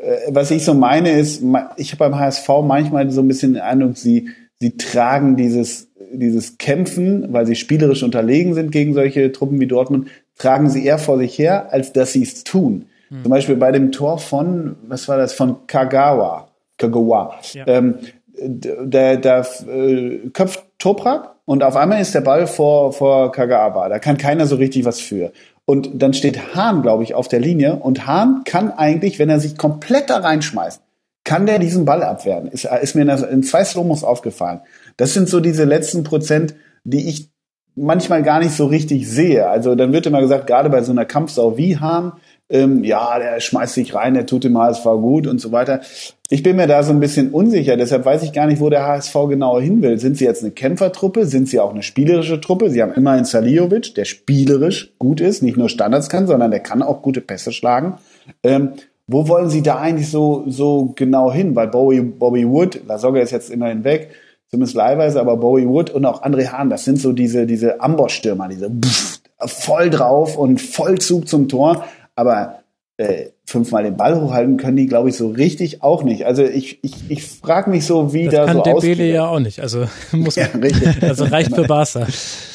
äh, 0.00 0.16
was 0.28 0.50
ich 0.50 0.64
so 0.64 0.72
meine 0.72 1.10
ist, 1.10 1.42
ich 1.76 1.92
habe 1.92 1.98
beim 1.98 2.18
HSV 2.18 2.48
manchmal 2.62 3.10
so 3.10 3.20
ein 3.20 3.28
bisschen 3.28 3.54
den 3.54 3.62
Eindruck, 3.62 3.96
sie, 3.96 4.28
sie 4.60 4.76
tragen 4.76 5.36
dieses, 5.36 5.88
dieses 6.12 6.58
Kämpfen, 6.58 7.32
weil 7.32 7.46
sie 7.46 7.56
spielerisch 7.56 8.02
unterlegen 8.02 8.54
sind 8.54 8.70
gegen 8.70 8.94
solche 8.94 9.32
Truppen 9.32 9.60
wie 9.60 9.66
Dortmund, 9.66 10.08
tragen 10.38 10.70
sie 10.70 10.84
eher 10.84 10.98
vor 10.98 11.18
sich 11.18 11.36
her, 11.38 11.72
als 11.72 11.92
dass 11.92 12.12
sie 12.12 12.22
es 12.22 12.44
tun. 12.44 12.86
Hm. 13.08 13.22
Zum 13.22 13.30
Beispiel 13.30 13.56
bei 13.56 13.72
dem 13.72 13.90
Tor 13.90 14.18
von, 14.18 14.76
was 14.86 15.08
war 15.08 15.18
das, 15.18 15.32
von 15.32 15.66
Kagawa, 15.66 16.45
Kagawa, 16.78 17.34
Ja. 17.52 17.66
ähm, 17.66 17.98
der, 18.38 19.16
der 19.16 19.46
äh, 19.66 20.28
köpft 20.32 20.64
Toprak 20.78 21.36
und 21.46 21.62
auf 21.62 21.76
einmal 21.76 22.00
ist 22.00 22.14
der 22.14 22.20
Ball 22.20 22.46
vor, 22.46 22.92
vor 22.92 23.32
Kagawa. 23.32 23.88
Da 23.88 23.98
kann 23.98 24.18
keiner 24.18 24.46
so 24.46 24.56
richtig 24.56 24.84
was 24.84 25.00
für. 25.00 25.32
Und 25.64 25.90
dann 25.94 26.12
steht 26.12 26.54
Hahn, 26.54 26.82
glaube 26.82 27.02
ich, 27.02 27.14
auf 27.14 27.28
der 27.28 27.40
Linie 27.40 27.76
und 27.76 28.06
Hahn 28.06 28.42
kann 28.44 28.70
eigentlich, 28.70 29.18
wenn 29.18 29.30
er 29.30 29.40
sich 29.40 29.56
komplett 29.56 30.10
da 30.10 30.18
reinschmeißt, 30.18 30.80
kann 31.24 31.46
der 31.46 31.58
diesen 31.58 31.84
Ball 31.84 32.02
abwehren. 32.04 32.46
Ist, 32.46 32.66
ist 32.66 32.94
mir 32.94 33.02
in, 33.02 33.42
zwei 33.42 33.64
Slomos 33.64 34.04
aufgefallen. 34.04 34.60
Das 34.96 35.12
sind 35.12 35.28
so 35.28 35.40
diese 35.40 35.64
letzten 35.64 36.04
Prozent, 36.04 36.54
die 36.84 37.08
ich 37.08 37.30
manchmal 37.74 38.22
gar 38.22 38.38
nicht 38.38 38.52
so 38.52 38.66
richtig 38.66 39.08
sehe. 39.08 39.48
Also 39.48 39.74
dann 39.74 39.92
wird 39.92 40.06
immer 40.06 40.20
gesagt, 40.20 40.46
gerade 40.46 40.70
bei 40.70 40.82
so 40.82 40.92
einer 40.92 41.04
Kampfsau 41.04 41.58
wie 41.58 41.78
Hahn, 41.78 42.12
ähm, 42.48 42.84
ja, 42.84 43.18
der 43.18 43.40
schmeißt 43.40 43.74
sich 43.74 43.94
rein, 43.94 44.14
der 44.14 44.26
tut 44.26 44.44
dem 44.44 44.56
HSV 44.56 44.84
gut 44.84 45.26
und 45.26 45.40
so 45.40 45.50
weiter. 45.50 45.80
Ich 46.28 46.42
bin 46.42 46.56
mir 46.56 46.66
da 46.66 46.82
so 46.82 46.92
ein 46.92 46.98
bisschen 46.98 47.30
unsicher, 47.30 47.76
deshalb 47.76 48.04
weiß 48.04 48.24
ich 48.24 48.32
gar 48.32 48.46
nicht, 48.46 48.60
wo 48.60 48.68
der 48.68 48.84
HSV 48.84 49.14
genauer 49.28 49.62
hin 49.62 49.80
will. 49.80 49.98
Sind 49.98 50.16
sie 50.16 50.24
jetzt 50.24 50.42
eine 50.42 50.50
Kämpfertruppe? 50.50 51.24
Sind 51.24 51.48
sie 51.48 51.60
auch 51.60 51.70
eine 51.70 51.84
spielerische 51.84 52.40
Truppe? 52.40 52.68
Sie 52.68 52.82
haben 52.82 52.92
immerhin 52.94 53.24
Saliovic, 53.24 53.94
der 53.94 54.04
spielerisch 54.04 54.92
gut 54.98 55.20
ist, 55.20 55.42
nicht 55.42 55.56
nur 55.56 55.68
Standards 55.68 56.08
kann, 56.08 56.26
sondern 56.26 56.50
der 56.50 56.60
kann 56.60 56.82
auch 56.82 57.02
gute 57.02 57.20
Pässe 57.20 57.52
schlagen. 57.52 57.98
Ähm, 58.42 58.72
wo 59.06 59.28
wollen 59.28 59.50
sie 59.50 59.62
da 59.62 59.76
eigentlich 59.76 60.10
so, 60.10 60.42
so 60.48 60.92
genau 60.96 61.32
hin? 61.32 61.54
Weil 61.54 61.68
Bowie, 61.68 62.00
Bobby 62.00 62.48
Wood, 62.48 62.80
Lasogga 62.88 63.20
ist 63.20 63.30
jetzt 63.30 63.50
immerhin 63.50 63.84
weg, 63.84 64.10
zumindest 64.50 64.74
leihweise, 64.74 65.20
aber 65.20 65.36
Bowie 65.36 65.68
Wood 65.68 65.90
und 65.90 66.04
auch 66.06 66.24
André 66.24 66.48
Hahn, 66.48 66.70
das 66.70 66.84
sind 66.84 66.98
so 66.98 67.12
diese, 67.12 67.46
diese 67.46 67.80
Amboss-Stürmer, 67.80 68.48
diese 68.48 68.68
pff, 68.68 69.20
voll 69.46 69.90
drauf 69.90 70.36
und 70.36 70.60
Vollzug 70.60 71.28
zum 71.28 71.48
Tor. 71.48 71.84
Aber 72.16 72.62
äh, 72.96 73.26
fünfmal 73.48 73.84
den 73.84 73.96
Ball 73.96 74.20
hochhalten 74.20 74.56
können 74.56 74.76
die, 74.76 74.86
glaube 74.86 75.08
ich, 75.08 75.16
so 75.16 75.28
richtig 75.28 75.82
auch 75.82 76.02
nicht. 76.02 76.26
Also 76.26 76.42
ich, 76.42 76.80
ich, 76.82 76.94
ich 77.08 77.24
frage 77.24 77.70
mich 77.70 77.86
so, 77.86 78.12
wie 78.12 78.24
das 78.24 78.34
da 78.34 78.44
kann 78.46 78.56
so 78.56 78.62
Dembele 78.62 78.92
ausgeht. 78.94 79.14
ja 79.14 79.26
auch 79.28 79.38
nicht. 79.38 79.60
Also 79.60 79.86
muss 80.12 80.34
Ja, 80.34 80.46
richtig. 80.46 81.02
also 81.02 81.24
reicht 81.24 81.54
für 81.54 81.62
Barca. 81.62 82.06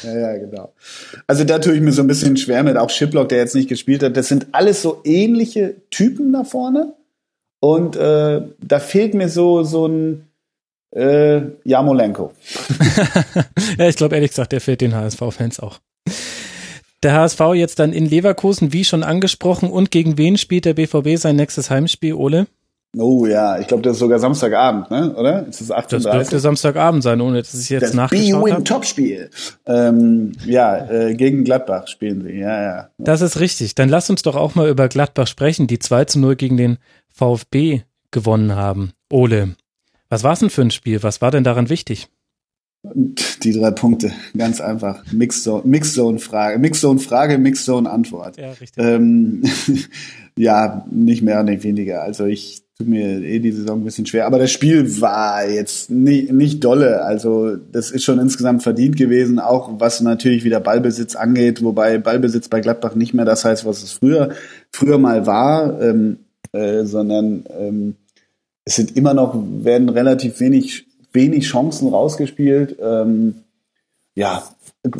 Ja, 0.02 0.18
ja, 0.18 0.36
genau. 0.36 0.72
Also 1.26 1.44
da 1.44 1.58
tue 1.58 1.74
ich 1.74 1.80
mir 1.80 1.92
so 1.92 2.02
ein 2.02 2.06
bisschen 2.08 2.36
schwer 2.36 2.62
mit. 2.62 2.76
Auch 2.76 2.90
Shiplock, 2.90 3.30
der 3.30 3.38
jetzt 3.38 3.54
nicht 3.54 3.68
gespielt 3.70 4.02
hat. 4.02 4.16
Das 4.16 4.28
sind 4.28 4.48
alles 4.52 4.82
so 4.82 5.00
ähnliche 5.04 5.76
Typen 5.90 6.32
da 6.32 6.44
vorne. 6.44 6.92
Und 7.58 7.96
äh, 7.96 8.42
da 8.60 8.78
fehlt 8.80 9.14
mir 9.14 9.28
so 9.30 9.62
so 9.62 9.86
ein 9.86 10.28
äh, 10.94 11.40
Jamolenko. 11.64 12.32
ja, 13.78 13.88
ich 13.88 13.96
glaube 13.96 14.16
ehrlich 14.16 14.30
gesagt, 14.30 14.52
der 14.52 14.60
fehlt 14.60 14.82
den 14.82 14.94
HSV-Fans 14.94 15.60
auch. 15.60 15.78
Der 17.02 17.14
HSV 17.14 17.40
jetzt 17.54 17.78
dann 17.78 17.92
in 17.92 18.06
Leverkusen, 18.06 18.72
wie 18.72 18.84
schon 18.84 19.02
angesprochen, 19.02 19.70
und 19.70 19.90
gegen 19.90 20.18
wen 20.18 20.36
spielt 20.38 20.64
der 20.64 20.74
BVB 20.74 21.16
sein 21.16 21.36
nächstes 21.36 21.70
Heimspiel, 21.70 22.14
Ole? 22.14 22.46
Oh 22.96 23.24
ja, 23.24 23.58
ich 23.58 23.66
glaube, 23.68 23.82
das 23.82 23.94
ist 23.94 24.00
sogar 24.00 24.18
Samstagabend, 24.18 24.90
ne? 24.90 25.14
Oder? 25.14 25.46
Ist 25.46 25.62
das 25.62 25.68
Das 25.68 25.76
38? 25.78 26.12
dürfte 26.12 26.40
Samstagabend 26.40 27.02
sein, 27.02 27.22
ohne 27.22 27.38
dass 27.38 27.54
ich 27.54 27.70
jetzt 27.70 27.82
das 27.82 27.94
nachgeschaut 27.94 28.52
habe. 28.52 28.64
Topspiel. 28.64 29.30
Ähm, 29.64 30.32
ja, 30.44 30.90
äh, 30.90 31.14
gegen 31.14 31.42
Gladbach 31.44 31.88
spielen 31.88 32.22
sie. 32.22 32.34
Ja, 32.38 32.62
ja. 32.62 32.88
Das 32.98 33.22
ist 33.22 33.40
richtig. 33.40 33.74
Dann 33.74 33.88
lass 33.88 34.10
uns 34.10 34.20
doch 34.20 34.36
auch 34.36 34.54
mal 34.54 34.68
über 34.68 34.88
Gladbach 34.88 35.26
sprechen, 35.26 35.66
die 35.66 35.78
2 35.78 36.04
zu 36.04 36.18
0 36.18 36.36
gegen 36.36 36.58
den 36.58 36.76
VfB 37.08 37.80
gewonnen 38.10 38.56
haben. 38.56 38.92
Ole, 39.10 39.56
was 40.10 40.22
war 40.22 40.34
es 40.34 40.40
denn 40.40 40.50
für 40.50 40.60
ein 40.62 40.70
Spiel? 40.70 41.02
Was 41.02 41.22
war 41.22 41.30
denn 41.30 41.44
daran 41.44 41.70
wichtig? 41.70 42.08
Die 42.84 43.52
drei 43.52 43.70
Punkte, 43.70 44.10
ganz 44.36 44.60
einfach. 44.60 45.04
Mixzone, 45.12 45.62
Mixzone 45.64 46.18
Frage, 46.18 46.58
Mixzone 46.58 46.98
Frage, 46.98 47.38
Mixzone 47.38 47.88
Antwort. 47.88 48.36
Ja, 48.36 48.50
richtig. 48.50 48.72
Ähm, 48.76 49.42
ja, 50.36 50.84
nicht 50.90 51.22
mehr, 51.22 51.44
nicht 51.44 51.62
weniger. 51.62 52.02
Also 52.02 52.26
ich 52.26 52.62
tut 52.76 52.88
mir 52.88 53.22
eh 53.22 53.38
die 53.38 53.52
Saison 53.52 53.80
ein 53.80 53.84
bisschen 53.84 54.06
schwer. 54.06 54.26
Aber 54.26 54.38
das 54.38 54.50
Spiel 54.50 55.00
war 55.00 55.48
jetzt 55.48 55.90
nicht, 55.90 56.32
nicht 56.32 56.64
dolle. 56.64 57.02
Also 57.04 57.56
das 57.56 57.92
ist 57.92 58.02
schon 58.02 58.18
insgesamt 58.18 58.64
verdient 58.64 58.96
gewesen, 58.96 59.38
auch 59.38 59.78
was 59.78 60.00
natürlich 60.00 60.42
wieder 60.42 60.58
Ballbesitz 60.58 61.14
angeht, 61.14 61.62
wobei 61.62 61.98
Ballbesitz 61.98 62.48
bei 62.48 62.60
Gladbach 62.60 62.96
nicht 62.96 63.14
mehr 63.14 63.24
das 63.24 63.44
heißt, 63.44 63.64
was 63.64 63.82
es 63.82 63.92
früher, 63.92 64.30
früher 64.72 64.98
mal 64.98 65.26
war, 65.26 65.80
ähm, 65.80 66.18
äh, 66.52 66.84
sondern 66.84 67.44
ähm, 67.56 67.94
es 68.64 68.76
sind 68.76 68.96
immer 68.96 69.14
noch, 69.14 69.34
werden 69.36 69.88
relativ 69.88 70.40
wenig, 70.40 70.86
wenig 71.12 71.44
Chancen 71.44 71.88
rausgespielt. 71.88 72.76
Ähm, 72.80 73.42
ja, 74.14 74.42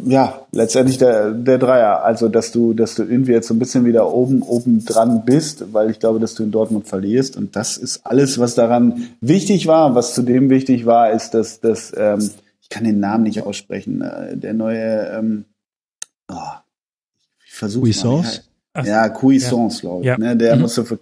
ja, 0.04 0.46
letztendlich 0.52 0.98
der, 0.98 1.32
der 1.32 1.58
Dreier. 1.58 2.04
Also, 2.04 2.28
dass 2.28 2.52
du, 2.52 2.72
dass 2.72 2.94
du 2.94 3.02
irgendwie 3.02 3.32
jetzt 3.32 3.48
so 3.48 3.54
ein 3.54 3.58
bisschen 3.58 3.84
wieder 3.84 4.12
oben, 4.12 4.42
oben 4.42 4.84
dran 4.84 5.24
bist, 5.24 5.72
weil 5.72 5.90
ich 5.90 5.98
glaube, 5.98 6.20
dass 6.20 6.34
du 6.34 6.44
in 6.44 6.52
Dortmund 6.52 6.86
verlierst. 6.86 7.36
Und 7.36 7.56
das 7.56 7.76
ist 7.76 8.06
alles, 8.06 8.38
was 8.38 8.54
daran 8.54 9.08
wichtig 9.20 9.66
war. 9.66 9.94
Was 9.94 10.14
zudem 10.14 10.50
wichtig 10.50 10.86
war, 10.86 11.10
ist, 11.10 11.30
dass, 11.30 11.60
dass 11.60 11.92
ähm, 11.96 12.30
ich 12.60 12.68
kann 12.68 12.84
den 12.84 13.00
Namen 13.00 13.24
nicht 13.24 13.42
aussprechen, 13.42 14.02
äh, 14.02 14.36
der 14.36 14.54
neue, 14.54 15.08
ähm, 15.08 15.44
oh, 16.30 16.36
ich 17.44 17.52
versuche? 17.52 17.88
Ach, 18.74 18.84
Ja, 18.86 19.08
Cuisance, 19.08 19.80
glaube 19.82 20.00
ich. 20.02 20.06
Ja. 20.06 20.18
Ne, 20.18 20.36
der 20.36 20.56
Mhm. 20.56 20.62
musste 20.62 20.84
für, 20.84 20.98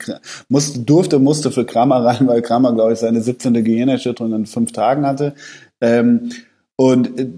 musste, 0.48 0.80
durfte, 0.80 1.18
musste 1.18 1.50
für 1.50 1.64
Kramer 1.64 2.04
rein, 2.04 2.26
weil 2.26 2.42
Kramer, 2.42 2.72
glaube 2.74 2.92
ich, 2.94 2.98
seine 2.98 3.20
17. 3.22 3.52
Gehirnerschütterung 3.64 4.32
in 4.34 4.46
fünf 4.46 4.72
Tagen 4.72 5.06
hatte. 5.06 5.34
Ähm, 5.80 6.30
und 6.76 7.18
äh, 7.18 7.28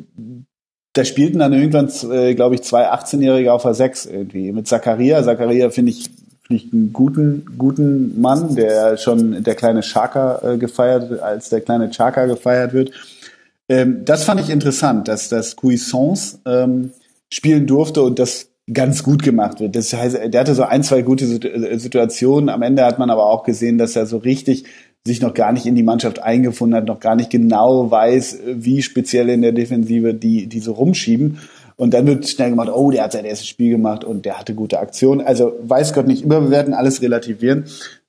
da 0.94 1.04
spielten 1.04 1.38
dann 1.38 1.52
irgendwann, 1.52 1.90
äh, 2.10 2.34
glaube 2.34 2.54
ich, 2.54 2.62
zwei 2.62 2.90
18-Jährige 2.90 3.52
auf 3.52 3.62
der 3.62 3.74
6 3.74 4.06
irgendwie. 4.06 4.52
Mit 4.52 4.68
Zakaria. 4.68 5.22
Zakaria 5.22 5.70
finde 5.70 5.90
ich, 5.90 6.10
finde 6.46 6.62
ich 6.64 6.72
einen 6.72 6.92
guten, 6.92 7.46
guten 7.58 8.20
Mann, 8.20 8.54
der 8.56 8.96
schon 8.98 9.42
der 9.42 9.54
kleine 9.54 9.80
Chaka 9.80 10.52
äh, 10.54 10.58
gefeiert, 10.58 11.20
als 11.20 11.48
der 11.48 11.60
kleine 11.62 11.90
Chaka 11.90 12.26
gefeiert 12.26 12.72
wird. 12.72 12.90
Ähm, 13.68 14.04
das 14.04 14.24
fand 14.24 14.40
ich 14.40 14.50
interessant, 14.50 15.08
dass 15.08 15.28
das 15.30 15.56
Cuisance 15.56 16.38
ähm, 16.46 16.90
spielen 17.32 17.66
durfte 17.66 18.02
und 18.02 18.18
das 18.18 18.48
ganz 18.72 19.02
gut 19.02 19.22
gemacht 19.22 19.60
wird. 19.60 19.74
Das 19.74 19.92
heißt, 19.92 20.18
der 20.32 20.40
hatte 20.40 20.54
so 20.54 20.62
ein, 20.62 20.82
zwei 20.82 21.02
gute 21.02 21.24
äh, 21.24 21.78
Situationen. 21.78 22.48
Am 22.48 22.62
Ende 22.62 22.84
hat 22.84 22.98
man 22.98 23.10
aber 23.10 23.26
auch 23.26 23.42
gesehen, 23.42 23.78
dass 23.78 23.96
er 23.96 24.06
so 24.06 24.18
richtig 24.18 24.64
sich 25.04 25.20
noch 25.20 25.34
gar 25.34 25.52
nicht 25.52 25.66
in 25.66 25.74
die 25.74 25.82
Mannschaft 25.82 26.22
eingefunden 26.22 26.76
hat, 26.76 26.86
noch 26.86 27.00
gar 27.00 27.16
nicht 27.16 27.30
genau 27.30 27.90
weiß, 27.90 28.38
wie 28.54 28.82
speziell 28.82 29.28
in 29.30 29.42
der 29.42 29.50
Defensive 29.50 30.14
die, 30.14 30.46
die 30.46 30.60
so 30.60 30.72
rumschieben. 30.72 31.38
Und 31.76 31.94
dann 31.94 32.06
wird 32.06 32.28
schnell 32.28 32.50
gemacht, 32.50 32.70
oh, 32.72 32.92
der 32.92 33.04
hat 33.04 33.12
sein 33.12 33.24
erstes 33.24 33.48
Spiel 33.48 33.70
gemacht 33.70 34.04
und 34.04 34.24
der 34.24 34.38
hatte 34.38 34.54
gute 34.54 34.78
Aktionen. 34.78 35.20
Also 35.20 35.54
weiß 35.62 35.92
Gott 35.94 36.06
nicht 36.06 36.22
überbewerten, 36.22 36.74
alles 36.74 37.02
relativieren. 37.02 37.64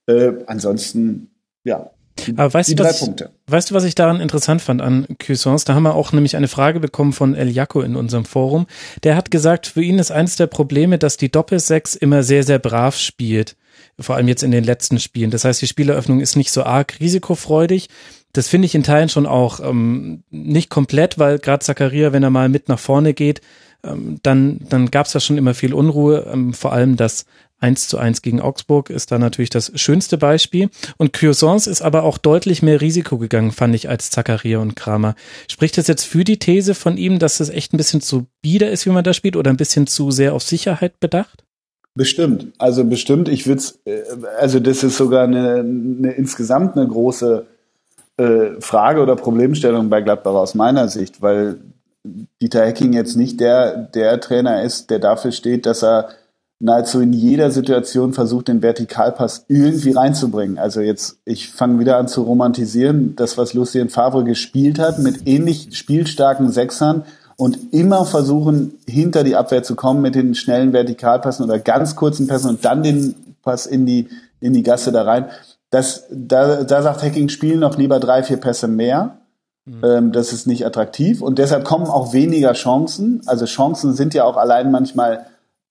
Äh, 0.06 0.34
ansonsten, 0.46 1.32
ja, 1.64 1.90
Aber 2.36 2.54
weißt 2.54 2.70
die 2.70 2.76
du, 2.76 2.84
drei 2.84 2.90
was 2.90 3.02
ich, 3.02 3.06
Punkte. 3.06 3.32
weißt 3.48 3.72
du, 3.72 3.76
was 3.76 3.84
ich 3.84 3.96
daran 3.96 4.20
interessant 4.20 4.62
fand 4.62 4.82
an 4.82 5.08
Cuisance? 5.20 5.66
Da 5.66 5.74
haben 5.74 5.84
wir 5.84 5.96
auch 5.96 6.12
nämlich 6.12 6.36
eine 6.36 6.48
Frage 6.48 6.80
bekommen 6.80 7.14
von 7.14 7.36
El 7.36 7.50
Jaco 7.50 7.82
in 7.82 7.96
unserem 7.96 8.26
Forum. 8.26 8.68
Der 9.04 9.16
hat 9.16 9.32
gesagt, 9.32 9.68
für 9.68 9.84
ihn 9.84 10.00
ist 10.00 10.12
eines 10.12 10.36
der 10.36 10.48
Probleme, 10.48 10.98
dass 10.98 11.18
die 11.18 11.32
Doppelsechs 11.32 11.96
immer 11.96 12.24
sehr, 12.24 12.44
sehr 12.44 12.60
brav 12.60 12.96
spielt. 12.98 13.56
Vor 14.00 14.16
allem 14.16 14.28
jetzt 14.28 14.44
in 14.44 14.52
den 14.52 14.64
letzten 14.64 15.00
Spielen. 15.00 15.32
Das 15.32 15.46
heißt, 15.46 15.62
die 15.62 15.68
Spieleröffnung 15.68 16.20
ist 16.20 16.36
nicht 16.36 16.52
so 16.52 16.64
arg 16.64 17.00
risikofreudig. 17.00 17.90
Das 18.34 18.48
finde 18.48 18.66
ich 18.66 18.74
in 18.74 18.84
Teilen 18.84 19.10
schon 19.10 19.28
auch 19.28 19.60
ähm, 19.60 20.24
nicht 20.32 20.70
komplett, 20.70 21.20
weil 21.20 21.38
gerade 21.38 21.64
Zakaria, 21.64 22.12
wenn 22.12 22.24
er 22.24 22.32
mal 22.32 22.50
mit 22.50 22.70
nach 22.70 22.80
vorne 22.80 23.14
geht, 23.14 23.42
ähm, 23.84 24.20
dann, 24.24 24.60
dann 24.70 24.90
gab 24.90 25.06
es 25.06 25.14
ja 25.14 25.20
schon 25.20 25.38
immer 25.38 25.54
viel 25.54 25.74
Unruhe. 25.74 26.28
Ähm, 26.32 26.54
vor 26.54 26.74
allem 26.74 26.96
das 26.96 27.26
1 27.64 27.88
zu 27.88 27.98
1 27.98 28.22
gegen 28.22 28.42
Augsburg 28.42 28.90
ist 28.90 29.12
da 29.12 29.18
natürlich 29.18 29.50
das 29.50 29.72
schönste 29.76 30.18
Beispiel. 30.18 30.70
Und 30.98 31.14
Cuisance 31.14 31.70
ist 31.70 31.82
aber 31.82 32.04
auch 32.04 32.18
deutlich 32.18 32.62
mehr 32.62 32.82
Risiko 32.82 33.18
gegangen, 33.18 33.52
fand 33.52 33.74
ich, 33.74 33.88
als 33.88 34.12
Zakaria 34.12 34.60
und 34.60 34.76
Kramer. 34.76 35.16
Spricht 35.48 35.78
das 35.78 35.88
jetzt 35.88 36.04
für 36.04 36.26
die 36.26 36.38
These 36.38 36.76
von 36.76 36.98
ihm, 36.98 37.20
dass 37.20 37.40
es 37.40 37.50
echt 37.50 37.74
ein 37.74 37.78
bisschen 37.78 38.02
zu 38.02 38.28
bieder 38.42 38.70
ist, 38.70 38.86
wie 38.86 38.92
man 38.92 39.06
da 39.06 39.14
spielt, 39.14 39.38
oder 39.38 39.50
ein 39.50 39.58
bisschen 39.58 39.88
zu 39.88 40.12
sehr 40.12 40.34
auf 40.34 40.44
Sicherheit 40.44 41.00
bedacht? 41.00 41.44
Bestimmt, 41.96 42.48
also 42.58 42.84
bestimmt. 42.84 43.30
Ich 43.30 43.48
würde 43.48 43.62
also 44.40 44.60
das 44.60 44.84
ist 44.84 44.98
sogar 44.98 45.24
eine, 45.24 45.60
eine 45.60 46.12
insgesamt 46.14 46.76
eine 46.76 46.88
große 46.88 47.46
äh, 48.18 48.50
Frage 48.60 49.02
oder 49.02 49.16
Problemstellung 49.16 49.90
bei 49.90 50.02
Gladbach 50.02 50.34
aus 50.34 50.56
meiner 50.56 50.88
Sicht, 50.90 51.22
weil 51.22 51.60
Dieter 52.42 52.66
Hecking 52.66 52.94
jetzt 52.94 53.16
nicht 53.16 53.40
der 53.40 53.78
der 53.78 54.20
Trainer 54.20 54.64
ist, 54.64 54.90
der 54.90 55.00
dafür 55.00 55.32
steht, 55.32 55.68
dass 55.68 55.84
er 55.84 56.10
nahezu 56.64 57.02
in 57.02 57.12
jeder 57.12 57.52
Situation 57.52 58.14
versucht, 58.14 58.48
den 58.48 58.62
Vertikalpass 58.62 59.46
irgendwie 59.50 59.92
reinzubringen. 59.92 60.58
Also 60.58 60.80
jetzt, 60.80 61.18
ich 61.26 61.50
fange 61.50 61.80
wieder 61.80 61.98
an 61.98 62.08
zu 62.08 62.22
romantisieren, 62.22 63.18
das, 63.18 63.38
was 63.38 63.54
Lucien 63.54 63.90
Favre 63.90 64.24
gespielt 64.24 64.80
hat, 64.80 64.98
mit 65.00 65.28
ähnlich 65.28 65.78
spielstarken 65.78 66.50
Sechsern, 66.50 67.04
und 67.36 67.74
immer 67.74 68.06
versuchen, 68.06 68.76
hinter 68.88 69.24
die 69.24 69.36
Abwehr 69.36 69.64
zu 69.64 69.76
kommen 69.76 70.02
mit 70.02 70.14
den 70.14 70.36
schnellen 70.36 70.72
Vertikalpassen 70.72 71.44
oder 71.44 71.58
ganz 71.58 71.96
kurzen 71.96 72.28
Pässen 72.28 72.52
und 72.52 72.64
dann 72.64 72.84
den 72.84 73.16
Pass 73.42 73.66
in 73.66 73.86
die, 73.88 74.08
in 74.40 74.54
die 74.54 74.64
Gasse 74.64 74.92
da 74.92 75.02
rein. 75.02 75.26
Das, 75.72 76.06
da, 76.12 76.64
da 76.64 76.84
sagt 76.84 77.02
Hacking, 77.02 77.30
spielen 77.30 77.60
noch 77.60 77.76
lieber 77.76 78.00
drei, 78.00 78.22
vier 78.22 78.38
Pässe 78.38 78.68
mehr. 78.68 79.18
Ähm, 79.82 80.12
das 80.12 80.32
ist 80.32 80.46
nicht 80.46 80.66
attraktiv 80.66 81.22
und 81.22 81.40
deshalb 81.40 81.66
kommen 81.66 81.88
auch 81.88 82.14
weniger 82.14 82.54
Chancen. 82.54 83.22
Also 83.26 83.46
Chancen 83.46 83.94
sind 83.94 84.14
ja 84.14 84.26
auch 84.26 84.38
allein 84.38 84.72
manchmal 84.72 85.26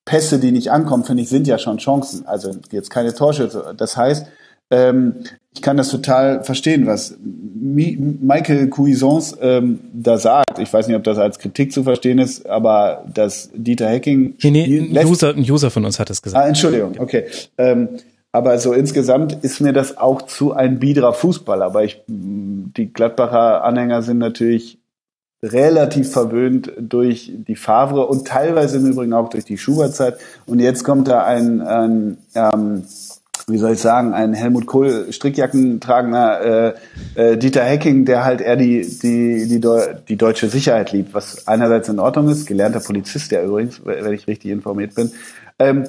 Pässe, 0.04 0.38
die 0.38 0.52
nicht 0.52 0.70
ankommen, 0.70 1.04
finde 1.04 1.22
ich, 1.22 1.28
sind 1.28 1.46
ja 1.46 1.58
schon 1.58 1.78
Chancen. 1.78 2.26
Also 2.26 2.56
jetzt 2.70 2.90
keine 2.90 3.14
Torschüsse. 3.14 3.74
Das 3.76 3.96
heißt, 3.96 4.26
ähm, 4.70 5.16
ich 5.54 5.60
kann 5.60 5.76
das 5.76 5.90
total 5.90 6.42
verstehen, 6.44 6.86
was 6.86 7.16
Mi 7.22 7.98
Michael 8.20 8.68
Cuisance 8.68 9.36
ähm, 9.40 9.80
da 9.92 10.16
sagt. 10.16 10.58
Ich 10.58 10.72
weiß 10.72 10.88
nicht, 10.88 10.96
ob 10.96 11.04
das 11.04 11.18
als 11.18 11.38
Kritik 11.38 11.72
zu 11.72 11.84
verstehen 11.84 12.18
ist, 12.18 12.48
aber 12.48 13.04
dass 13.12 13.50
Dieter 13.54 13.88
Hecking 13.88 14.34
Nee, 14.42 14.50
nee, 14.50 14.98
ein 14.98 15.06
User, 15.06 15.34
ein 15.34 15.48
User 15.48 15.70
von 15.70 15.84
uns 15.84 15.98
hat 15.98 16.08
es 16.08 16.22
gesagt. 16.22 16.42
Ah, 16.42 16.48
Entschuldigung, 16.48 16.94
okay. 16.98 17.26
Ähm, 17.58 17.90
aber 18.32 18.58
so 18.58 18.72
insgesamt 18.72 19.44
ist 19.44 19.60
mir 19.60 19.74
das 19.74 19.98
auch 19.98 20.22
zu 20.22 20.54
ein 20.54 20.78
biederer 20.78 21.12
Fußball. 21.12 21.62
Aber 21.62 21.84
ich, 21.84 22.02
die 22.06 22.90
Gladbacher 22.90 23.62
Anhänger 23.62 24.00
sind 24.00 24.18
natürlich 24.18 24.78
relativ 25.42 26.12
verwöhnt 26.12 26.72
durch 26.78 27.32
die 27.34 27.56
Favre 27.56 28.06
und 28.06 28.26
teilweise 28.26 28.78
im 28.78 28.86
Übrigen 28.86 29.12
auch 29.12 29.28
durch 29.28 29.44
die 29.44 29.58
Schubert-Zeit. 29.58 30.16
Und 30.46 30.60
jetzt 30.60 30.84
kommt 30.84 31.08
da 31.08 31.24
ein, 31.24 31.60
ein 31.60 32.18
ähm, 32.34 32.84
wie 33.48 33.58
soll 33.58 33.72
ich 33.72 33.80
sagen, 33.80 34.14
ein 34.14 34.34
Helmut 34.34 34.66
Kohl 34.66 35.12
Strickjacken 35.12 35.80
tragender 35.80 36.74
äh, 37.16 37.32
äh, 37.32 37.36
Dieter 37.36 37.64
Hecking, 37.64 38.04
der 38.04 38.24
halt 38.24 38.40
eher 38.40 38.56
die, 38.56 38.82
die, 38.82 39.48
die, 39.48 39.60
die 40.08 40.16
deutsche 40.16 40.48
Sicherheit 40.48 40.92
liebt, 40.92 41.12
was 41.12 41.48
einerseits 41.48 41.88
in 41.88 41.98
Ordnung 41.98 42.28
ist, 42.28 42.46
gelernter 42.46 42.80
Polizist, 42.80 43.32
der 43.32 43.44
übrigens, 43.44 43.80
wenn 43.84 44.12
ich 44.12 44.28
richtig 44.28 44.52
informiert 44.52 44.94
bin. 44.94 45.10
Ähm, 45.58 45.84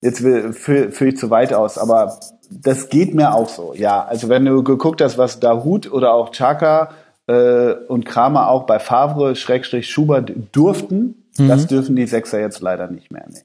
jetzt 0.00 0.24
will- 0.24 0.52
führe 0.52 0.90
führ 0.90 1.06
ich 1.08 1.16
zu 1.16 1.30
weit 1.30 1.54
aus, 1.54 1.78
aber 1.78 2.18
das 2.50 2.88
geht 2.88 3.14
mir 3.14 3.34
auch 3.34 3.48
so. 3.48 3.72
Ja, 3.74 4.04
also 4.04 4.28
wenn 4.28 4.44
du 4.44 4.64
geguckt 4.64 5.00
hast, 5.00 5.16
was 5.16 5.38
Dahut 5.38 5.90
oder 5.90 6.12
auch 6.12 6.32
Chaka 6.32 6.90
äh, 7.26 7.72
und 7.88 8.04
Kramer 8.04 8.48
auch 8.48 8.66
bei 8.66 8.78
Favre, 8.78 9.36
Schrägstrich 9.36 9.90
Schubert 9.90 10.32
durften, 10.52 11.26
das 11.38 11.66
dürfen 11.66 11.96
die 11.96 12.06
Sechser 12.06 12.40
jetzt 12.40 12.60
leider 12.60 12.90
nicht 12.90 13.10
mehr. 13.10 13.26
Nee. 13.28 13.40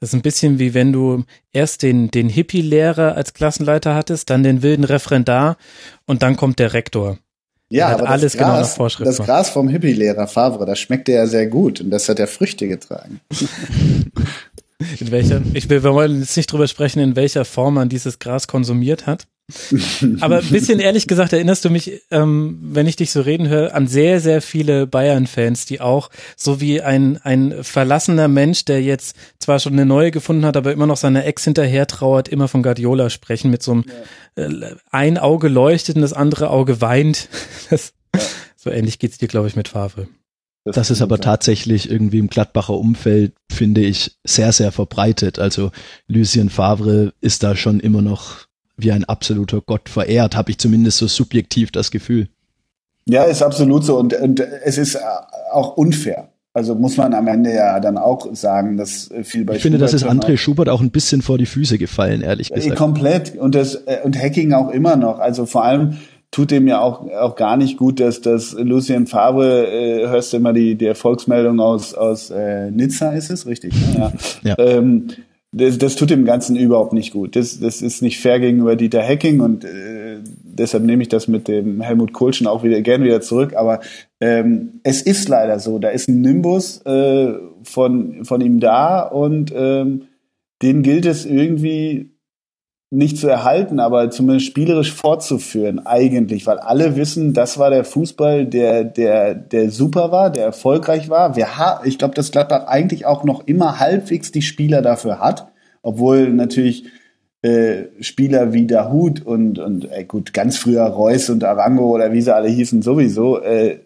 Das 0.00 0.08
ist 0.08 0.14
ein 0.14 0.22
bisschen 0.22 0.58
wie 0.58 0.74
wenn 0.74 0.92
du 0.92 1.22
erst 1.52 1.82
den, 1.82 2.10
den 2.10 2.28
Hippie-Lehrer 2.28 3.14
als 3.14 3.34
Klassenleiter 3.34 3.94
hattest, 3.94 4.30
dann 4.30 4.42
den 4.42 4.62
wilden 4.62 4.84
Referendar 4.84 5.56
und 6.06 6.22
dann 6.22 6.36
kommt 6.36 6.58
der 6.58 6.72
Rektor. 6.72 7.18
Ja, 7.68 7.88
hat 7.88 8.00
aber 8.00 8.10
alles 8.10 8.32
das 8.32 8.38
genau 8.38 8.48
nach 8.48 8.58
Gras, 8.58 8.74
Vorschrift 8.74 9.08
das. 9.08 9.24
Gras 9.24 9.50
vom 9.50 9.68
Hippie-Lehrer 9.68 10.26
Favre, 10.26 10.66
das 10.66 10.80
schmeckte 10.80 11.12
ja 11.12 11.26
sehr 11.26 11.46
gut 11.46 11.80
und 11.80 11.90
das 11.90 12.08
hat 12.08 12.18
ja 12.18 12.26
Früchte 12.26 12.66
getragen. 12.68 13.20
In 14.98 15.12
welcher, 15.12 15.40
ich 15.54 15.70
will, 15.70 15.84
wir 15.84 15.94
wollen 15.94 16.18
jetzt 16.18 16.36
nicht 16.36 16.50
drüber 16.50 16.66
sprechen, 16.66 16.98
in 16.98 17.14
welcher 17.14 17.44
Form 17.44 17.74
man 17.74 17.88
dieses 17.88 18.18
Gras 18.18 18.48
konsumiert 18.48 19.06
hat. 19.06 19.28
Aber 20.20 20.38
ein 20.38 20.48
bisschen 20.50 20.80
ehrlich 20.80 21.06
gesagt 21.06 21.32
erinnerst 21.32 21.64
du 21.64 21.70
mich, 21.70 22.02
ähm, 22.10 22.58
wenn 22.62 22.86
ich 22.86 22.96
dich 22.96 23.10
so 23.10 23.20
reden 23.20 23.48
höre, 23.48 23.74
an 23.74 23.86
sehr, 23.86 24.20
sehr 24.20 24.42
viele 24.42 24.86
Bayern-Fans, 24.86 25.66
die 25.66 25.80
auch 25.80 26.10
so 26.36 26.60
wie 26.60 26.82
ein, 26.82 27.18
ein 27.22 27.62
verlassener 27.62 28.28
Mensch, 28.28 28.64
der 28.64 28.82
jetzt 28.82 29.16
zwar 29.38 29.58
schon 29.58 29.72
eine 29.74 29.86
neue 29.86 30.10
gefunden 30.10 30.44
hat, 30.44 30.56
aber 30.56 30.72
immer 30.72 30.86
noch 30.86 30.96
seiner 30.96 31.24
Ex 31.24 31.44
hinterher 31.44 31.86
trauert, 31.86 32.28
immer 32.28 32.48
von 32.48 32.62
Guardiola 32.62 33.10
sprechen, 33.10 33.50
mit 33.50 33.62
so 33.62 33.72
einem 33.72 33.84
äh, 34.36 34.74
ein 34.90 35.18
Auge 35.18 35.48
leuchtet 35.48 35.96
und 35.96 36.02
das 36.02 36.12
andere 36.12 36.50
Auge 36.50 36.80
weint. 36.80 37.28
Das, 37.70 37.94
So 38.62 38.70
ähnlich 38.70 39.00
geht's 39.00 39.18
dir, 39.18 39.26
glaube 39.26 39.48
ich, 39.48 39.56
mit 39.56 39.66
Favre. 39.66 40.06
Das 40.64 40.90
ist 40.90 41.02
aber 41.02 41.18
tatsächlich 41.18 41.90
irgendwie 41.90 42.18
im 42.18 42.28
Gladbacher 42.28 42.74
Umfeld, 42.74 43.34
finde 43.50 43.80
ich, 43.80 44.16
sehr, 44.22 44.52
sehr 44.52 44.70
verbreitet. 44.70 45.40
Also 45.40 45.72
Lucien 46.06 46.48
Favre 46.48 47.12
ist 47.20 47.42
da 47.42 47.56
schon 47.56 47.80
immer 47.80 48.02
noch 48.02 48.46
wie 48.76 48.92
ein 48.92 49.04
absoluter 49.04 49.60
Gott 49.60 49.88
verehrt, 49.88 50.36
habe 50.36 50.50
ich 50.50 50.58
zumindest 50.58 50.98
so 50.98 51.06
subjektiv 51.06 51.70
das 51.70 51.90
Gefühl. 51.90 52.28
Ja, 53.06 53.24
ist 53.24 53.42
absolut 53.42 53.84
so 53.84 53.98
und, 53.98 54.14
und 54.14 54.40
es 54.40 54.78
ist 54.78 54.98
auch 55.52 55.76
unfair. 55.76 56.28
Also 56.54 56.74
muss 56.74 56.98
man 56.98 57.14
am 57.14 57.28
Ende 57.28 57.54
ja 57.54 57.80
dann 57.80 57.96
auch 57.96 58.28
sagen, 58.34 58.76
dass 58.76 59.10
viel 59.22 59.44
bei 59.44 59.56
Ich 59.56 59.62
finde, 59.62 59.78
das 59.78 59.94
ist 59.94 60.04
André 60.04 60.36
Schubert 60.36 60.68
auch 60.68 60.82
ein 60.82 60.90
bisschen 60.90 61.22
vor 61.22 61.38
die 61.38 61.46
Füße 61.46 61.78
gefallen, 61.78 62.20
ehrlich 62.20 62.52
Äh, 62.52 62.56
gesagt. 62.56 62.76
Komplett. 62.76 63.36
Und 63.36 63.54
das, 63.54 63.74
äh, 63.86 64.00
und 64.04 64.20
Hacking 64.20 64.52
auch 64.52 64.68
immer 64.68 64.96
noch. 64.96 65.18
Also 65.18 65.46
vor 65.46 65.64
allem 65.64 65.96
tut 66.30 66.50
dem 66.50 66.68
ja 66.68 66.80
auch, 66.80 67.08
auch 67.10 67.36
gar 67.36 67.56
nicht 67.56 67.78
gut, 67.78 68.00
dass, 68.00 68.20
dass 68.20 68.52
Lucien 68.52 69.06
Favre, 69.06 69.66
äh, 69.66 70.08
hörst 70.08 70.32
du 70.34 70.36
immer 70.36 70.52
die, 70.52 70.74
die 70.74 70.86
Erfolgsmeldung 70.86 71.58
aus, 71.58 71.94
aus 71.94 72.30
äh, 72.30 72.70
Nizza, 72.70 73.12
ist 73.12 73.30
es 73.30 73.46
richtig? 73.46 73.72
Ne? 73.72 73.94
Ja. 73.98 74.12
Ja. 74.42 74.58
Ähm, 74.58 75.08
das, 75.52 75.76
das 75.76 75.96
tut 75.96 76.08
dem 76.10 76.24
Ganzen 76.24 76.56
überhaupt 76.56 76.94
nicht 76.94 77.12
gut. 77.12 77.36
Das, 77.36 77.60
das 77.60 77.82
ist 77.82 78.00
nicht 78.00 78.18
fair 78.20 78.40
gegenüber 78.40 78.74
Dieter 78.74 79.02
Hacking 79.02 79.40
und 79.40 79.64
äh, 79.64 80.18
deshalb 80.22 80.82
nehme 80.84 81.02
ich 81.02 81.10
das 81.10 81.28
mit 81.28 81.46
dem 81.46 81.82
Helmut 81.82 82.14
Kohlschen 82.14 82.46
auch 82.46 82.62
wieder 82.62 82.80
gerne 82.80 83.04
wieder 83.04 83.20
zurück. 83.20 83.54
Aber 83.54 83.80
ähm, 84.20 84.80
es 84.82 85.02
ist 85.02 85.28
leider 85.28 85.58
so, 85.58 85.78
da 85.78 85.90
ist 85.90 86.08
ein 86.08 86.22
Nimbus 86.22 86.80
äh, 86.86 87.34
von, 87.64 88.24
von 88.24 88.40
ihm 88.40 88.60
da 88.60 89.00
und 89.02 89.52
ähm, 89.54 90.04
den 90.62 90.82
gilt 90.82 91.04
es 91.04 91.26
irgendwie 91.26 92.11
nicht 92.92 93.16
zu 93.16 93.26
erhalten, 93.26 93.80
aber 93.80 94.10
zumindest 94.10 94.46
spielerisch 94.46 94.92
fortzuführen, 94.92 95.86
eigentlich, 95.86 96.46
weil 96.46 96.58
alle 96.58 96.94
wissen, 96.94 97.32
das 97.32 97.58
war 97.58 97.70
der 97.70 97.84
Fußball, 97.84 98.44
der, 98.44 98.84
der, 98.84 99.34
der 99.34 99.70
super 99.70 100.12
war, 100.12 100.28
der 100.28 100.44
erfolgreich 100.44 101.08
war. 101.08 101.34
Wir 101.34 101.56
ha 101.56 101.80
ich 101.84 101.98
glaube, 101.98 102.14
dass 102.14 102.32
Gladbach 102.32 102.66
eigentlich 102.66 103.06
auch 103.06 103.24
noch 103.24 103.46
immer 103.46 103.80
halbwegs 103.80 104.30
die 104.30 104.42
Spieler 104.42 104.82
dafür 104.82 105.20
hat, 105.20 105.48
obwohl 105.80 106.28
natürlich 106.34 106.84
äh, 107.40 107.84
Spieler 108.00 108.52
wie 108.52 108.66
Dahut 108.66 109.24
und, 109.24 109.58
und 109.58 109.90
äh, 109.90 110.04
gut, 110.04 110.34
ganz 110.34 110.58
früher 110.58 110.84
Reus 110.84 111.30
und 111.30 111.44
Arango 111.44 111.94
oder 111.94 112.12
wie 112.12 112.20
sie 112.20 112.34
alle 112.34 112.48
hießen, 112.48 112.82
sowieso 112.82 113.40
äh, 113.40 113.78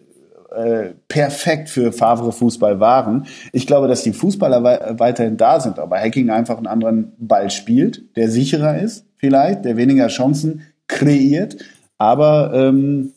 äh, 0.51 0.93
perfekt 1.07 1.69
für 1.69 1.91
Favre 1.91 2.31
Fußball 2.31 2.79
waren. 2.79 3.27
Ich 3.51 3.67
glaube, 3.67 3.87
dass 3.87 4.03
die 4.03 4.13
Fußballer 4.13 4.63
wei 4.63 4.79
weiterhin 4.97 5.37
da 5.37 5.59
sind, 5.59 5.79
aber 5.79 5.97
Hacking 5.99 6.29
einfach 6.29 6.57
einen 6.57 6.67
anderen 6.67 7.13
Ball 7.17 7.49
spielt, 7.49 8.15
der 8.15 8.29
sicherer 8.29 8.79
ist, 8.79 9.05
vielleicht, 9.17 9.65
der 9.65 9.77
weniger 9.77 10.07
Chancen 10.07 10.61
kreiert. 10.87 11.57
Aber 11.97 12.53
ähm, 12.53 13.13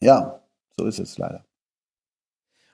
ja, 0.00 0.40
so 0.76 0.86
ist 0.86 1.00
es 1.00 1.18
leider. 1.18 1.44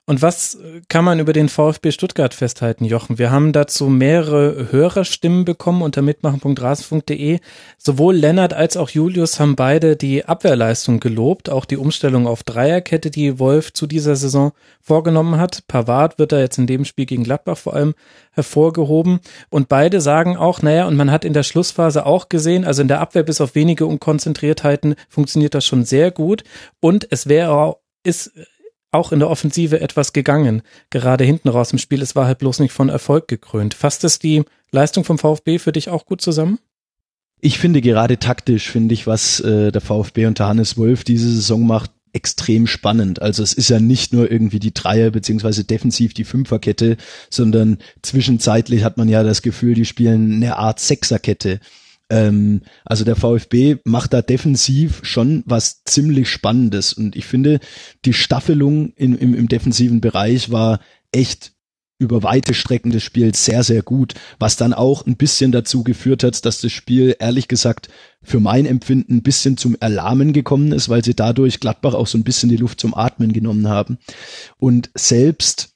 Und 0.08 0.22
was 0.22 0.56
kann 0.88 1.04
man 1.04 1.18
über 1.18 1.32
den 1.32 1.48
VfB 1.48 1.90
Stuttgart 1.90 2.32
festhalten, 2.32 2.84
Jochen? 2.84 3.18
Wir 3.18 3.32
haben 3.32 3.52
dazu 3.52 3.88
mehrere 3.88 4.68
Hörerstimmen 4.70 5.44
bekommen 5.44 5.82
unter 5.82 6.00
mitmachen.rasen.de. 6.00 7.40
Sowohl 7.76 8.14
Lennart 8.14 8.54
als 8.54 8.76
auch 8.76 8.88
Julius 8.88 9.40
haben 9.40 9.56
beide 9.56 9.96
die 9.96 10.24
Abwehrleistung 10.24 11.00
gelobt, 11.00 11.50
auch 11.50 11.64
die 11.64 11.76
Umstellung 11.76 12.28
auf 12.28 12.44
Dreierkette, 12.44 13.10
die 13.10 13.40
Wolf 13.40 13.72
zu 13.72 13.88
dieser 13.88 14.14
Saison 14.14 14.52
vorgenommen 14.80 15.40
hat. 15.40 15.66
Pavard 15.66 16.20
wird 16.20 16.30
da 16.30 16.38
jetzt 16.38 16.58
in 16.58 16.68
dem 16.68 16.84
Spiel 16.84 17.06
gegen 17.06 17.24
Gladbach 17.24 17.58
vor 17.58 17.74
allem 17.74 17.94
hervorgehoben. 18.30 19.18
Und 19.50 19.68
beide 19.68 20.00
sagen 20.00 20.36
auch, 20.36 20.62
naja, 20.62 20.86
und 20.86 20.94
man 20.94 21.10
hat 21.10 21.24
in 21.24 21.32
der 21.32 21.42
Schlussphase 21.42 22.06
auch 22.06 22.28
gesehen, 22.28 22.64
also 22.64 22.80
in 22.80 22.86
der 22.86 23.00
Abwehr 23.00 23.24
bis 23.24 23.40
auf 23.40 23.56
wenige 23.56 23.86
Unkonzentriertheiten 23.86 24.94
funktioniert 25.08 25.54
das 25.54 25.66
schon 25.66 25.84
sehr 25.84 26.12
gut. 26.12 26.44
Und 26.78 27.08
es 27.10 27.26
wäre, 27.26 27.78
ist 28.04 28.30
auch 28.92 29.12
in 29.12 29.18
der 29.18 29.30
Offensive 29.30 29.80
etwas 29.80 30.12
gegangen, 30.12 30.62
gerade 30.90 31.24
hinten 31.24 31.48
raus 31.48 31.72
im 31.72 31.78
Spiel. 31.78 32.02
Es 32.02 32.16
war 32.16 32.26
halt 32.26 32.38
bloß 32.38 32.60
nicht 32.60 32.72
von 32.72 32.88
Erfolg 32.88 33.28
gekrönt. 33.28 33.74
Fasst 33.74 34.04
es 34.04 34.18
die 34.18 34.44
Leistung 34.70 35.04
vom 35.04 35.18
VfB 35.18 35.58
für 35.58 35.72
dich 35.72 35.88
auch 35.88 36.06
gut 36.06 36.20
zusammen? 36.20 36.58
Ich 37.40 37.58
finde 37.58 37.82
gerade 37.82 38.18
taktisch, 38.18 38.70
finde 38.70 38.94
ich, 38.94 39.06
was 39.06 39.40
äh, 39.40 39.70
der 39.70 39.80
VfB 39.82 40.26
unter 40.26 40.48
Hannes 40.48 40.78
Wolf 40.78 41.04
diese 41.04 41.30
Saison 41.30 41.66
macht, 41.66 41.90
extrem 42.12 42.66
spannend. 42.66 43.20
Also 43.20 43.42
es 43.42 43.52
ist 43.52 43.68
ja 43.68 43.78
nicht 43.78 44.14
nur 44.14 44.30
irgendwie 44.30 44.58
die 44.58 44.72
Dreier- 44.72 45.10
beziehungsweise 45.10 45.64
defensiv 45.64 46.14
die 46.14 46.24
Fünferkette, 46.24 46.96
sondern 47.28 47.76
zwischenzeitlich 48.00 48.84
hat 48.84 48.96
man 48.96 49.08
ja 49.08 49.22
das 49.22 49.42
Gefühl, 49.42 49.74
die 49.74 49.84
spielen 49.84 50.36
eine 50.36 50.56
Art 50.56 50.80
Sechserkette. 50.80 51.60
Ähm, 52.08 52.62
also 52.84 53.04
der 53.04 53.16
VfB 53.16 53.76
macht 53.84 54.12
da 54.12 54.22
defensiv 54.22 55.00
schon 55.02 55.42
was 55.46 55.82
ziemlich 55.84 56.28
Spannendes 56.28 56.92
und 56.92 57.16
ich 57.16 57.26
finde, 57.26 57.60
die 58.04 58.12
Staffelung 58.12 58.92
in, 58.94 59.16
im, 59.16 59.34
im 59.34 59.48
defensiven 59.48 60.00
Bereich 60.00 60.50
war 60.50 60.80
echt 61.12 61.52
über 61.98 62.22
weite 62.22 62.52
Strecken 62.52 62.90
des 62.90 63.02
Spiels 63.02 63.44
sehr, 63.44 63.62
sehr 63.62 63.82
gut, 63.82 64.14
was 64.38 64.56
dann 64.56 64.74
auch 64.74 65.06
ein 65.06 65.16
bisschen 65.16 65.50
dazu 65.50 65.82
geführt 65.82 66.24
hat, 66.24 66.44
dass 66.44 66.60
das 66.60 66.70
Spiel 66.70 67.16
ehrlich 67.18 67.48
gesagt 67.48 67.88
für 68.22 68.38
mein 68.38 68.66
Empfinden 68.66 69.16
ein 69.16 69.22
bisschen 69.22 69.56
zum 69.56 69.76
Erlahmen 69.80 70.32
gekommen 70.32 70.72
ist, 70.72 70.88
weil 70.88 71.02
sie 71.04 71.14
dadurch 71.14 71.58
Gladbach 71.58 71.94
auch 71.94 72.06
so 72.06 72.18
ein 72.18 72.24
bisschen 72.24 72.50
die 72.50 72.56
Luft 72.56 72.80
zum 72.80 72.94
Atmen 72.94 73.32
genommen 73.32 73.68
haben. 73.68 73.98
Und 74.58 74.90
selbst 74.94 75.75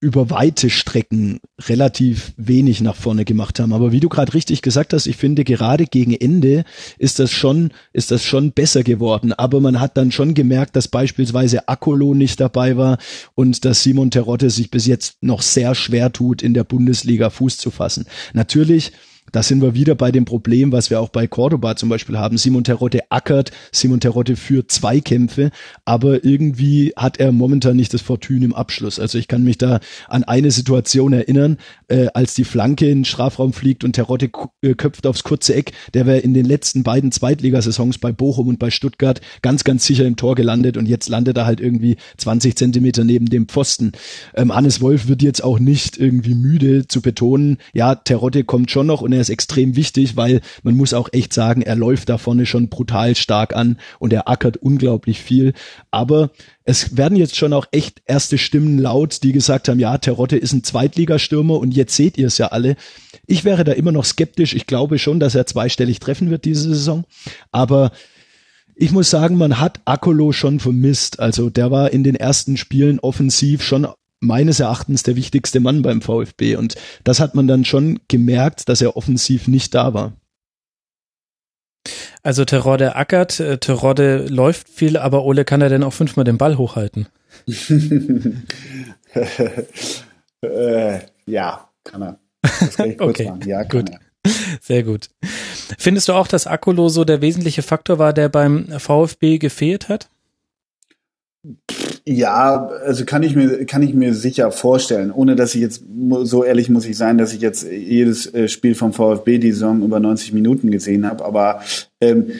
über 0.00 0.30
weite 0.30 0.70
Strecken 0.70 1.40
relativ 1.60 2.32
wenig 2.36 2.80
nach 2.80 2.94
vorne 2.94 3.24
gemacht 3.24 3.58
haben. 3.58 3.72
Aber 3.72 3.90
wie 3.90 3.98
du 3.98 4.08
gerade 4.08 4.34
richtig 4.34 4.62
gesagt 4.62 4.92
hast, 4.92 5.06
ich 5.06 5.16
finde 5.16 5.42
gerade 5.42 5.86
gegen 5.86 6.14
Ende 6.14 6.64
ist 6.98 7.18
das 7.18 7.32
schon, 7.32 7.72
ist 7.92 8.12
das 8.12 8.24
schon 8.24 8.52
besser 8.52 8.84
geworden. 8.84 9.32
Aber 9.32 9.60
man 9.60 9.80
hat 9.80 9.96
dann 9.96 10.12
schon 10.12 10.34
gemerkt, 10.34 10.76
dass 10.76 10.86
beispielsweise 10.86 11.68
Akolo 11.68 12.14
nicht 12.14 12.38
dabei 12.38 12.76
war 12.76 12.98
und 13.34 13.64
dass 13.64 13.82
Simon 13.82 14.12
Terodde 14.12 14.50
sich 14.50 14.70
bis 14.70 14.86
jetzt 14.86 15.16
noch 15.20 15.42
sehr 15.42 15.74
schwer 15.74 16.12
tut, 16.12 16.42
in 16.42 16.54
der 16.54 16.64
Bundesliga 16.64 17.30
Fuß 17.30 17.58
zu 17.58 17.70
fassen. 17.70 18.06
Natürlich 18.34 18.92
da 19.32 19.42
sind 19.42 19.62
wir 19.62 19.74
wieder 19.74 19.94
bei 19.94 20.10
dem 20.12 20.24
Problem, 20.24 20.72
was 20.72 20.90
wir 20.90 21.00
auch 21.00 21.08
bei 21.08 21.26
Cordoba 21.26 21.76
zum 21.76 21.88
Beispiel 21.88 22.18
haben. 22.18 22.38
Simon 22.38 22.64
Terodde 22.64 23.10
ackert, 23.10 23.50
Simon 23.72 24.00
Terodde 24.00 24.36
führt 24.36 24.70
Zweikämpfe, 24.70 25.50
aber 25.84 26.24
irgendwie 26.24 26.92
hat 26.96 27.18
er 27.18 27.32
momentan 27.32 27.76
nicht 27.76 27.94
das 27.94 28.02
Fortune 28.02 28.44
im 28.44 28.54
Abschluss. 28.54 28.98
Also 28.98 29.18
ich 29.18 29.28
kann 29.28 29.44
mich 29.44 29.58
da 29.58 29.80
an 30.08 30.24
eine 30.24 30.50
Situation 30.50 31.12
erinnern, 31.12 31.58
äh, 31.88 32.06
als 32.14 32.34
die 32.34 32.44
Flanke 32.44 32.88
in 32.88 32.98
den 32.98 33.04
Strafraum 33.04 33.52
fliegt 33.52 33.84
und 33.84 33.92
Terodde 33.92 34.30
äh, 34.62 34.74
köpft 34.74 35.06
aufs 35.06 35.24
kurze 35.24 35.54
Eck. 35.54 35.72
Der 35.94 36.06
wäre 36.06 36.18
in 36.18 36.34
den 36.34 36.44
letzten 36.44 36.82
beiden 36.82 37.12
Zweitligasaisons 37.12 37.98
bei 37.98 38.12
Bochum 38.12 38.48
und 38.48 38.58
bei 38.58 38.70
Stuttgart 38.70 39.20
ganz, 39.42 39.64
ganz 39.64 39.86
sicher 39.86 40.04
im 40.04 40.16
Tor 40.16 40.34
gelandet 40.34 40.76
und 40.76 40.86
jetzt 40.86 41.08
landet 41.08 41.36
er 41.36 41.46
halt 41.46 41.60
irgendwie 41.60 41.96
20 42.16 42.56
Zentimeter 42.56 43.04
neben 43.04 43.26
dem 43.26 43.48
Pfosten. 43.48 43.92
Ähm, 44.34 44.54
Hannes 44.54 44.80
Wolf 44.80 45.08
wird 45.08 45.22
jetzt 45.22 45.42
auch 45.42 45.58
nicht 45.58 45.98
irgendwie 45.98 46.34
müde 46.34 46.86
zu 46.88 47.00
betonen, 47.00 47.58
ja, 47.72 47.94
Terodde 47.94 48.44
kommt 48.44 48.70
schon 48.70 48.86
noch 48.86 49.02
und 49.02 49.12
er 49.12 49.17
ist 49.20 49.30
extrem 49.30 49.76
wichtig, 49.76 50.16
weil 50.16 50.40
man 50.62 50.74
muss 50.74 50.94
auch 50.94 51.08
echt 51.12 51.32
sagen, 51.32 51.62
er 51.62 51.76
läuft 51.76 52.08
da 52.08 52.18
vorne 52.18 52.46
schon 52.46 52.68
brutal 52.68 53.14
stark 53.14 53.54
an 53.54 53.78
und 53.98 54.12
er 54.12 54.28
ackert 54.28 54.56
unglaublich 54.56 55.20
viel. 55.20 55.52
Aber 55.90 56.30
es 56.64 56.96
werden 56.96 57.16
jetzt 57.16 57.36
schon 57.36 57.52
auch 57.52 57.66
echt 57.72 58.02
erste 58.06 58.38
Stimmen 58.38 58.78
laut, 58.78 59.22
die 59.22 59.32
gesagt 59.32 59.68
haben, 59.68 59.80
ja, 59.80 59.98
Terodde 59.98 60.36
ist 60.36 60.52
ein 60.52 60.64
Zweitligastürmer 60.64 61.58
und 61.58 61.74
jetzt 61.74 61.96
seht 61.96 62.18
ihr 62.18 62.26
es 62.26 62.38
ja 62.38 62.48
alle. 62.48 62.76
Ich 63.26 63.44
wäre 63.44 63.64
da 63.64 63.72
immer 63.72 63.92
noch 63.92 64.04
skeptisch. 64.04 64.54
Ich 64.54 64.66
glaube 64.66 64.98
schon, 64.98 65.20
dass 65.20 65.34
er 65.34 65.46
zweistellig 65.46 66.00
treffen 66.00 66.30
wird 66.30 66.44
diese 66.44 66.68
Saison. 66.68 67.04
Aber 67.52 67.92
ich 68.80 68.92
muss 68.92 69.10
sagen, 69.10 69.36
man 69.36 69.58
hat 69.58 69.80
Akolo 69.86 70.32
schon 70.32 70.60
vermisst. 70.60 71.18
Also 71.18 71.50
der 71.50 71.70
war 71.70 71.92
in 71.92 72.04
den 72.04 72.14
ersten 72.14 72.56
Spielen 72.56 73.00
offensiv 73.00 73.62
schon 73.62 73.88
meines 74.20 74.60
Erachtens 74.60 75.02
der 75.02 75.16
wichtigste 75.16 75.60
Mann 75.60 75.82
beim 75.82 76.02
VfB. 76.02 76.56
Und 76.56 76.74
das 77.04 77.20
hat 77.20 77.34
man 77.34 77.46
dann 77.46 77.64
schon 77.64 78.00
gemerkt, 78.08 78.68
dass 78.68 78.80
er 78.80 78.96
offensiv 78.96 79.48
nicht 79.48 79.74
da 79.74 79.94
war. 79.94 80.12
Also 82.22 82.44
Terodde 82.44 82.96
ackert, 82.96 83.40
äh, 83.40 83.58
Terodde 83.58 84.26
läuft 84.28 84.68
viel, 84.68 84.96
aber 84.96 85.24
Ole 85.24 85.44
kann 85.44 85.62
er 85.62 85.68
denn 85.68 85.82
auch 85.84 85.92
fünfmal 85.92 86.24
den 86.24 86.38
Ball 86.38 86.58
hochhalten? 86.58 87.08
äh, 90.42 91.00
ja, 91.26 91.68
kann 91.84 92.02
er. 92.02 92.18
Das 92.42 92.76
kann 92.76 92.90
ich 92.90 92.98
kurz 92.98 93.10
Okay, 93.10 93.30
machen. 93.30 93.48
Ja, 93.48 93.64
kann 93.64 93.80
gut. 93.84 93.90
er. 93.90 94.00
Sehr 94.60 94.82
gut. 94.82 95.10
Findest 95.78 96.08
du 96.08 96.12
auch, 96.14 96.26
dass 96.26 96.46
Akolo 96.46 96.88
so 96.88 97.04
der 97.04 97.20
wesentliche 97.20 97.62
Faktor 97.62 97.98
war, 97.98 98.12
der 98.12 98.28
beim 98.28 98.66
VfB 98.78 99.38
gefehlt 99.38 99.88
hat? 99.88 100.08
Ja, 102.04 102.68
also 102.84 103.04
kann 103.04 103.22
ich 103.22 103.36
mir 103.36 103.66
kann 103.66 103.82
ich 103.82 103.94
mir 103.94 104.14
sicher 104.14 104.50
vorstellen, 104.50 105.12
ohne 105.12 105.36
dass 105.36 105.54
ich 105.54 105.60
jetzt 105.60 105.82
so 106.22 106.42
ehrlich 106.42 106.70
muss 106.70 106.86
ich 106.86 106.96
sein, 106.96 107.18
dass 107.18 107.32
ich 107.32 107.40
jetzt 107.40 107.64
jedes 107.70 108.32
äh, 108.32 108.48
Spiel 108.48 108.74
vom 108.74 108.92
VfB 108.92 109.38
die 109.38 109.52
Saison 109.52 109.82
über 109.82 110.00
90 110.00 110.32
Minuten 110.32 110.70
gesehen 110.70 111.06
habe, 111.06 111.24
aber 111.24 111.60
ähm, 112.00 112.32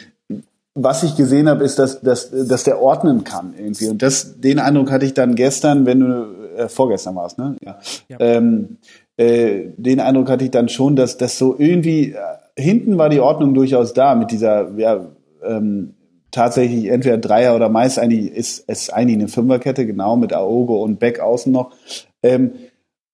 was 0.75 1.03
ich 1.03 1.17
gesehen 1.17 1.49
habe, 1.49 1.65
ist, 1.65 1.79
dass, 1.79 2.01
dass, 2.01 2.31
dass 2.31 2.65
der 2.65 2.81
ordnen 2.81 3.25
kann 3.25 3.55
irgendwie. 3.59 3.89
Und 3.89 4.01
das, 4.01 4.41
den 4.41 4.59
Eindruck 4.59 4.91
hatte 4.91 5.07
ich 5.07 5.15
dann 5.15 5.35
gestern, 5.35 5.87
wenn 5.87 6.01
du 6.01 6.27
äh, 6.57 6.69
vorgestern 6.69 7.17
warst, 7.17 7.39
ne? 7.39 7.57
Ja. 7.65 7.79
Ja. 8.09 8.17
Ähm, 8.21 8.79
äh, 9.17 9.71
den 9.77 10.01
Eindruck 10.01 10.31
hatte 10.31 10.45
ich 10.45 10.51
dann 10.51 10.69
schon, 10.69 10.95
dass 10.95 11.17
das 11.17 11.37
so 11.37 11.57
irgendwie 11.59 12.13
äh, 12.13 12.17
hinten 12.57 12.99
war 12.99 13.09
die 13.09 13.21
Ordnung 13.21 13.55
durchaus 13.55 13.93
da 13.93 14.15
mit 14.15 14.31
dieser 14.31 14.71
ja, 14.77 15.07
ähm, 15.43 15.95
tatsächlich 16.39 16.87
entweder 16.87 17.19
Dreier 17.19 17.57
oder 17.57 17.69
meist 17.69 17.99
eigentlich 17.99 18.31
ist 18.31 18.63
es 18.69 18.91
eigentlich 18.91 19.19
eine 19.19 19.27
Fünferkette, 19.27 19.87
genau, 19.87 20.15
mit 20.15 20.33
Aogo 20.33 20.85
und 20.85 21.01
Beck 21.01 21.19
außen 21.19 21.53
noch. 21.53 21.73
Ähm, 22.23 22.53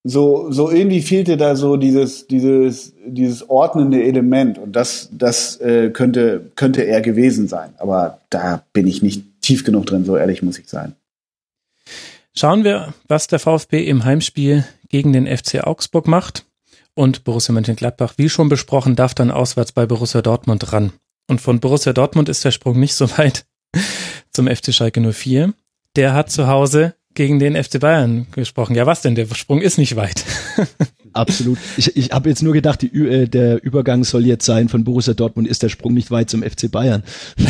so, 0.07 0.51
so 0.51 0.71
irgendwie 0.71 1.01
fehlte 1.01 1.39
da 1.39 1.57
so 1.57 1.79
dieses, 1.79 2.27
dieses, 2.27 2.93
dieses 3.07 3.49
ordnende 3.49 4.05
Element 4.05 4.59
und 4.59 4.77
das, 4.77 5.09
das 5.11 5.59
äh, 5.63 5.89
könnte, 5.89 6.51
könnte 6.55 6.83
er 6.83 7.01
gewesen 7.01 7.49
sein. 7.49 7.71
Aber 7.79 8.19
da 8.29 8.63
bin 8.75 8.87
ich 8.87 9.03
nicht 9.03 9.23
tief 9.41 9.65
genug 9.65 9.87
drin, 9.87 10.05
so 10.05 10.19
ehrlich 10.19 10.43
muss 10.43 10.59
ich 10.59 10.69
sein. 10.69 10.95
Schauen 12.37 12.63
wir, 12.63 12.93
was 13.09 13.27
der 13.27 13.39
VfB 13.39 13.85
im 13.85 14.05
Heimspiel 14.05 14.67
gegen 14.91 15.15
den 15.15 15.27
FC 15.27 15.67
Augsburg 15.67 16.07
macht. 16.09 16.45
Und 16.93 17.25
Borussia 17.25 17.55
Mönchengladbach, 17.55 18.15
wie 18.19 18.29
schon 18.29 18.51
besprochen, 18.51 18.97
darf 18.97 19.15
dann 19.15 19.31
auswärts 19.31 19.73
bei 19.73 19.87
Borussia 19.87 20.21
Dortmund 20.21 20.75
ran. 20.75 20.93
Und 21.27 21.41
von 21.41 21.61
Borussia 21.61 21.93
Dortmund 21.93 22.29
ist 22.29 22.45
der 22.45 22.51
Sprung 22.51 22.79
nicht 22.79 22.95
so 22.95 23.11
weit 23.19 23.47
zum 24.31 24.47
FC 24.47 24.75
Schalke 24.75 25.01
04. 25.01 25.55
Der 25.97 26.13
hat 26.13 26.31
zu 26.31 26.47
Hause 26.47 26.95
gegen 27.15 27.39
den 27.39 27.63
FC 27.63 27.81
Bayern 27.81 28.27
gesprochen. 28.33 28.75
Ja, 28.75 28.87
was 28.87 29.01
denn? 29.01 29.15
Der 29.15 29.27
Sprung 29.35 29.61
ist 29.63 29.79
nicht 29.79 29.97
weit. 29.97 30.25
Absolut. 31.13 31.59
Ich, 31.77 31.97
ich 31.97 32.11
habe 32.11 32.29
jetzt 32.29 32.43
nur 32.43 32.53
gedacht, 32.53 32.83
die, 32.83 32.89
äh, 32.89 33.29
der 33.29 33.63
Übergang 33.63 34.03
soll 34.03 34.27
jetzt 34.27 34.45
sein 34.45 34.69
von 34.69 34.83
Borussia 34.83 35.15
Dortmund 35.15 35.47
ist 35.47 35.63
der 35.63 35.69
Sprung 35.69 35.95
nicht 35.95 36.11
weit 36.11 36.29
zum 36.29 36.43
FC 36.43 36.71
Bayern. 36.71 37.05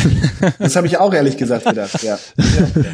Das 0.59 0.75
habe 0.75 0.85
ich 0.85 0.97
auch 0.97 1.13
ehrlich 1.13 1.37
gesagt 1.37 1.65
gedacht, 1.65 2.03
ja. 2.03 2.19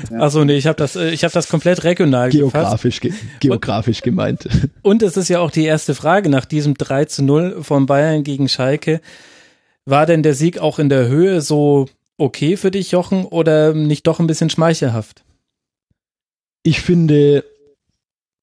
ja. 0.10 0.20
Also 0.20 0.46
nee, 0.46 0.56
ich 0.56 0.68
habe 0.68 0.78
das, 0.78 0.96
äh, 0.96 1.10
ich 1.10 1.24
habe 1.24 1.34
das 1.34 1.50
komplett 1.50 1.84
regional. 1.84 2.30
Geografisch, 2.30 3.02
ge 3.02 3.12
geografisch 3.42 4.02
gemeint. 4.02 4.48
Und 4.82 5.04
es 5.04 5.18
ist 5.18 5.28
ja 5.28 5.40
auch 5.40 5.52
die 5.52 5.66
erste 5.66 5.94
Frage 5.94 6.30
nach 6.30 6.46
diesem 6.46 6.76
3 6.76 7.06
zu 7.06 7.24
0 7.24 7.64
von 7.64 7.86
Bayern 7.86 8.24
gegen 8.24 8.48
Schalke. 8.48 9.02
War 9.86 10.06
denn 10.06 10.24
der 10.24 10.36
Sieg 10.36 10.60
auch 10.60 10.80
in 10.80 10.90
der 10.90 11.08
Höhe 11.08 11.42
so 11.42 11.88
okay 12.18 12.56
für 12.58 12.72
dich, 12.72 12.92
Jochen, 12.92 13.26
oder 13.26 13.74
nicht 13.74 14.06
doch 14.08 14.20
ein 14.20 14.28
bisschen 14.28 14.50
schmeichelhaft? 14.50 15.24
Ich 16.64 16.82
finde, 16.82 17.44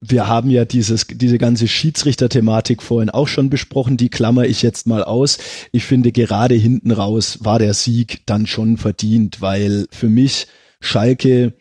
wir 0.01 0.27
haben 0.27 0.51
ja 0.51 0.65
dieses, 0.65 1.07
diese 1.09 1.39
ganze 1.39 1.69
Schiedsrichter-Thematik 1.69 2.83
vorhin 2.83 3.11
auch 3.11 3.29
schon 3.29 3.51
besprochen, 3.51 3.97
die 3.97 4.09
klammer 4.09 4.45
ich 4.45 4.63
jetzt 4.63 4.87
mal 4.87 5.03
aus. 5.03 5.39
Ich 5.73 5.85
finde, 5.85 6.13
gerade 6.13 6.55
hinten 6.55 6.91
raus 6.91 7.39
war 7.43 7.59
der 7.59 7.75
Sieg 7.75 8.23
dann 8.27 8.47
schon 8.47 8.77
verdient, 8.77 9.41
weil 9.41 9.87
für 9.91 10.09
mich 10.09 10.47
Schalke 10.81 11.55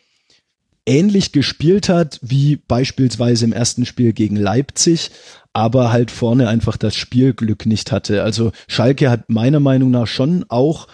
ähnlich 0.86 1.32
gespielt 1.32 1.90
hat 1.90 2.20
wie 2.22 2.56
beispielsweise 2.56 3.46
im 3.46 3.54
ersten 3.54 3.86
Spiel 3.86 4.14
gegen 4.14 4.36
Leipzig, 4.38 5.12
aber 5.58 5.92
halt 5.92 6.12
vorne 6.12 6.50
einfach 6.50 6.78
das 6.78 6.94
Spielglück 6.94 7.66
nicht 7.66 7.92
hatte. 7.92 8.22
Also 8.22 8.52
Schalke 8.68 9.10
hat 9.10 9.28
meiner 9.32 9.60
Meinung 9.60 9.90
nach 9.90 10.06
schon 10.06 10.46
auch 10.50 10.88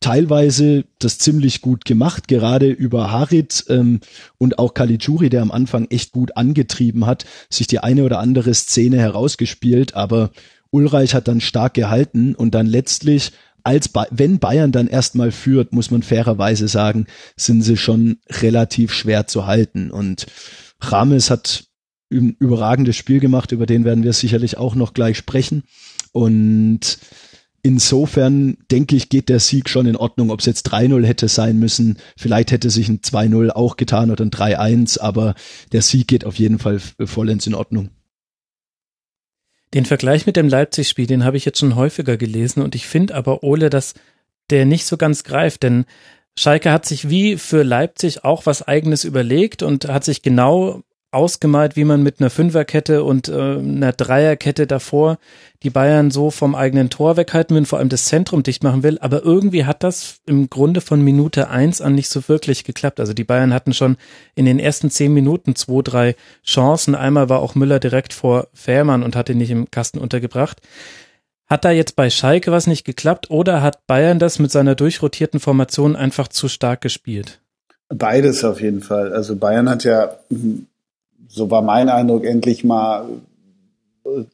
teilweise 0.00 0.84
das 0.98 1.16
ziemlich 1.16 1.62
gut 1.62 1.86
gemacht, 1.86 2.28
gerade 2.28 2.68
über 2.68 3.10
Harit 3.10 3.64
ähm, 3.70 4.00
und 4.36 4.58
auch 4.58 4.74
Caligiuri, 4.74 5.30
der 5.30 5.40
am 5.40 5.50
Anfang 5.50 5.86
echt 5.88 6.12
gut 6.12 6.36
angetrieben 6.36 7.06
hat, 7.06 7.24
sich 7.48 7.66
die 7.66 7.78
eine 7.78 8.04
oder 8.04 8.18
andere 8.18 8.52
Szene 8.52 8.98
herausgespielt, 8.98 9.94
aber 9.94 10.32
Ulreich 10.70 11.14
hat 11.14 11.26
dann 11.26 11.40
stark 11.40 11.72
gehalten 11.72 12.34
und 12.34 12.54
dann 12.54 12.66
letztlich 12.66 13.32
als 13.62 13.88
ba 13.88 14.06
wenn 14.10 14.38
Bayern 14.38 14.70
dann 14.70 14.86
erstmal 14.86 15.32
führt, 15.32 15.72
muss 15.72 15.90
man 15.90 16.02
fairerweise 16.02 16.68
sagen, 16.68 17.06
sind 17.38 17.62
sie 17.62 17.78
schon 17.78 18.18
relativ 18.28 18.92
schwer 18.92 19.26
zu 19.26 19.46
halten 19.46 19.90
und 19.90 20.26
Rames 20.82 21.30
hat 21.30 21.64
überragendes 22.08 22.96
Spiel 22.96 23.20
gemacht, 23.20 23.52
über 23.52 23.66
den 23.66 23.84
werden 23.84 24.04
wir 24.04 24.12
sicherlich 24.12 24.56
auch 24.56 24.74
noch 24.74 24.94
gleich 24.94 25.16
sprechen 25.16 25.64
und 26.12 26.98
Insofern 27.66 28.58
denke 28.70 28.94
ich, 28.94 29.08
geht 29.08 29.30
der 29.30 29.40
Sieg 29.40 29.70
schon 29.70 29.86
in 29.86 29.96
Ordnung. 29.96 30.30
Ob 30.30 30.40
es 30.40 30.44
jetzt 30.44 30.70
3-0 30.70 31.06
hätte 31.06 31.28
sein 31.28 31.58
müssen, 31.58 31.96
vielleicht 32.14 32.50
hätte 32.50 32.68
sich 32.68 32.90
ein 32.90 33.00
2-0 33.00 33.48
auch 33.52 33.78
getan 33.78 34.10
oder 34.10 34.22
ein 34.22 34.30
3-1, 34.30 35.00
aber 35.00 35.34
der 35.72 35.80
Sieg 35.80 36.06
geht 36.06 36.26
auf 36.26 36.34
jeden 36.38 36.58
Fall 36.58 36.78
vollends 36.78 37.46
in 37.46 37.54
Ordnung. 37.54 37.88
Den 39.72 39.86
Vergleich 39.86 40.26
mit 40.26 40.36
dem 40.36 40.46
Leipzig-Spiel, 40.46 41.06
den 41.06 41.24
habe 41.24 41.38
ich 41.38 41.46
jetzt 41.46 41.58
schon 41.58 41.74
häufiger 41.74 42.18
gelesen 42.18 42.62
und 42.62 42.74
ich 42.74 42.86
finde 42.86 43.14
aber, 43.14 43.42
Ole, 43.42 43.70
dass 43.70 43.94
der 44.50 44.66
nicht 44.66 44.84
so 44.84 44.98
ganz 44.98 45.24
greift, 45.24 45.62
denn 45.62 45.86
Schalke 46.36 46.70
hat 46.70 46.84
sich 46.84 47.08
wie 47.08 47.38
für 47.38 47.62
Leipzig 47.62 48.24
auch 48.24 48.44
was 48.44 48.60
eigenes 48.60 49.04
überlegt 49.04 49.62
und 49.62 49.88
hat 49.88 50.04
sich 50.04 50.20
genau 50.20 50.82
ausgemalt, 51.14 51.76
wie 51.76 51.84
man 51.84 52.02
mit 52.02 52.20
einer 52.20 52.30
Fünferkette 52.30 53.04
und 53.04 53.28
äh, 53.28 53.58
einer 53.58 53.92
Dreierkette 53.92 54.66
davor 54.66 55.18
die 55.62 55.70
Bayern 55.70 56.10
so 56.10 56.30
vom 56.30 56.54
eigenen 56.54 56.90
Tor 56.90 57.16
weghalten 57.16 57.56
will, 57.56 57.64
vor 57.64 57.78
allem 57.78 57.88
das 57.88 58.04
Zentrum 58.04 58.42
dicht 58.42 58.62
machen 58.62 58.82
will. 58.82 58.98
Aber 59.00 59.24
irgendwie 59.24 59.64
hat 59.64 59.82
das 59.82 60.20
im 60.26 60.50
Grunde 60.50 60.82
von 60.82 61.00
Minute 61.00 61.48
eins 61.48 61.80
an 61.80 61.94
nicht 61.94 62.10
so 62.10 62.28
wirklich 62.28 62.64
geklappt. 62.64 63.00
Also 63.00 63.14
die 63.14 63.24
Bayern 63.24 63.54
hatten 63.54 63.72
schon 63.72 63.96
in 64.34 64.44
den 64.44 64.58
ersten 64.58 64.90
zehn 64.90 65.14
Minuten 65.14 65.56
zwei, 65.56 65.80
drei 65.82 66.16
Chancen. 66.44 66.94
Einmal 66.94 67.30
war 67.30 67.40
auch 67.40 67.54
Müller 67.54 67.80
direkt 67.80 68.12
vor 68.12 68.48
Fährmann 68.52 69.02
und 69.02 69.16
hat 69.16 69.30
ihn 69.30 69.38
nicht 69.38 69.50
im 69.50 69.70
Kasten 69.70 69.98
untergebracht. 69.98 70.60
Hat 71.46 71.64
da 71.64 71.70
jetzt 71.70 71.96
bei 71.96 72.10
Schalke 72.10 72.52
was 72.52 72.66
nicht 72.66 72.84
geklappt 72.84 73.30
oder 73.30 73.62
hat 73.62 73.86
Bayern 73.86 74.18
das 74.18 74.38
mit 74.38 74.50
seiner 74.50 74.74
durchrotierten 74.74 75.40
Formation 75.40 75.96
einfach 75.96 76.28
zu 76.28 76.48
stark 76.48 76.82
gespielt? 76.82 77.40
Beides 77.88 78.44
auf 78.44 78.60
jeden 78.60 78.80
Fall. 78.80 79.12
Also 79.12 79.36
Bayern 79.36 79.68
hat 79.68 79.84
ja, 79.84 80.16
so 81.28 81.50
war 81.50 81.62
mein 81.62 81.88
Eindruck, 81.88 82.24
endlich 82.24 82.64
mal 82.64 83.06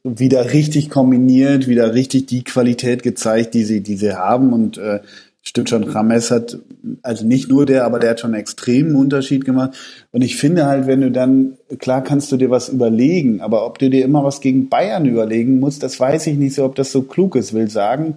wieder 0.03 0.53
richtig 0.53 0.89
kombiniert, 0.89 1.67
wieder 1.67 1.93
richtig 1.93 2.25
die 2.25 2.43
Qualität 2.43 3.03
gezeigt, 3.03 3.53
die 3.53 3.63
sie, 3.63 3.81
die 3.81 3.95
sie 3.95 4.13
haben. 4.13 4.53
Und 4.53 4.77
äh, 4.77 4.99
stimmt 5.41 5.69
schon, 5.69 5.83
Rames 5.85 6.29
hat, 6.29 6.59
also 7.01 7.25
nicht 7.25 7.49
nur 7.49 7.65
der, 7.65 7.85
aber 7.85 7.99
der 7.99 8.11
hat 8.11 8.19
schon 8.19 8.33
einen 8.33 8.41
extremen 8.41 8.95
Unterschied 8.95 9.45
gemacht. 9.45 9.71
Und 10.11 10.21
ich 10.21 10.35
finde 10.35 10.65
halt, 10.65 10.87
wenn 10.87 11.01
du 11.01 11.11
dann, 11.11 11.57
klar 11.79 12.03
kannst 12.03 12.31
du 12.31 12.37
dir 12.37 12.49
was 12.49 12.69
überlegen, 12.69 13.41
aber 13.41 13.65
ob 13.65 13.79
du 13.79 13.89
dir 13.89 14.03
immer 14.03 14.23
was 14.23 14.41
gegen 14.41 14.69
Bayern 14.69 15.05
überlegen 15.05 15.59
musst, 15.59 15.83
das 15.83 15.99
weiß 15.99 16.27
ich 16.27 16.37
nicht 16.37 16.55
so, 16.55 16.65
ob 16.65 16.75
das 16.75 16.91
so 16.91 17.03
klug 17.03 17.35
ist, 17.35 17.53
will 17.53 17.69
sagen. 17.69 18.15